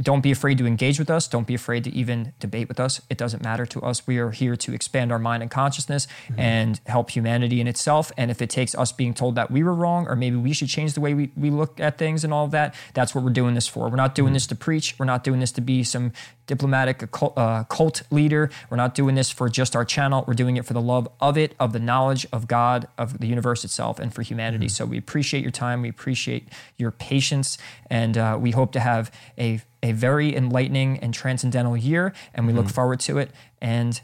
don't 0.00 0.22
be 0.22 0.32
afraid 0.32 0.58
to 0.58 0.66
engage 0.66 0.98
with 0.98 1.10
us. 1.10 1.28
Don't 1.28 1.46
be 1.46 1.54
afraid 1.54 1.84
to 1.84 1.90
even 1.90 2.32
debate 2.40 2.68
with 2.68 2.80
us. 2.80 3.00
It 3.10 3.18
doesn't 3.18 3.42
matter 3.42 3.66
to 3.66 3.82
us. 3.82 4.06
We 4.06 4.18
are 4.18 4.30
here 4.30 4.56
to 4.56 4.72
expand 4.72 5.12
our 5.12 5.18
mind 5.18 5.42
and 5.42 5.50
consciousness 5.50 6.06
mm-hmm. 6.06 6.40
and 6.40 6.80
help 6.86 7.10
humanity 7.10 7.60
in 7.60 7.68
itself. 7.68 8.10
And 8.16 8.30
if 8.30 8.40
it 8.40 8.48
takes 8.48 8.74
us 8.74 8.90
being 8.92 9.12
told 9.12 9.34
that 9.34 9.50
we 9.50 9.62
were 9.62 9.74
wrong 9.74 10.06
or 10.06 10.16
maybe 10.16 10.36
we 10.36 10.52
should 10.54 10.68
change 10.68 10.94
the 10.94 11.00
way 11.00 11.12
we, 11.12 11.30
we 11.36 11.50
look 11.50 11.78
at 11.78 11.98
things 11.98 12.24
and 12.24 12.32
all 12.32 12.46
of 12.46 12.52
that, 12.52 12.74
that's 12.94 13.14
what 13.14 13.22
we're 13.22 13.30
doing 13.30 13.54
this 13.54 13.66
for. 13.66 13.88
We're 13.90 13.96
not 13.96 14.14
doing 14.14 14.28
mm-hmm. 14.28 14.34
this 14.34 14.46
to 14.48 14.54
preach. 14.54 14.98
We're 14.98 15.06
not 15.06 15.24
doing 15.26 15.40
this 15.40 15.52
to 15.52 15.60
be 15.60 15.82
some 15.82 16.12
diplomatic 16.46 17.02
uh, 17.20 17.64
cult 17.64 18.02
leader. 18.10 18.48
We're 18.70 18.76
not 18.76 18.94
doing 18.94 19.16
this 19.16 19.28
for 19.28 19.48
just 19.48 19.74
our 19.74 19.84
channel. 19.84 20.24
We're 20.26 20.34
doing 20.34 20.56
it 20.56 20.64
for 20.64 20.72
the 20.72 20.80
love 20.80 21.08
of 21.20 21.36
it, 21.36 21.54
of 21.58 21.72
the 21.72 21.80
knowledge 21.80 22.26
of 22.32 22.46
God, 22.46 22.86
of 22.96 23.18
the 23.18 23.26
universe 23.26 23.64
itself, 23.64 23.98
and 23.98 24.14
for 24.14 24.22
humanity. 24.22 24.66
Mm-hmm. 24.66 24.84
So 24.84 24.86
we 24.86 24.98
appreciate 24.98 25.42
your 25.42 25.50
time. 25.50 25.82
We 25.82 25.88
appreciate 25.88 26.48
your 26.76 26.92
patience. 26.92 27.58
And 27.90 28.16
uh, 28.16 28.38
we 28.40 28.52
hope 28.52 28.70
to 28.72 28.80
have 28.80 29.10
a, 29.36 29.60
a 29.82 29.90
very 29.92 30.34
enlightening 30.34 30.98
and 31.00 31.12
transcendental 31.12 31.76
year. 31.76 32.14
And 32.32 32.46
we 32.46 32.52
mm-hmm. 32.52 32.62
look 32.62 32.70
forward 32.70 33.00
to 33.00 33.18
it. 33.18 33.32
And 33.60 34.00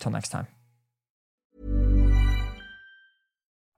till 0.00 0.10
next 0.10 0.30
time. 0.30 0.48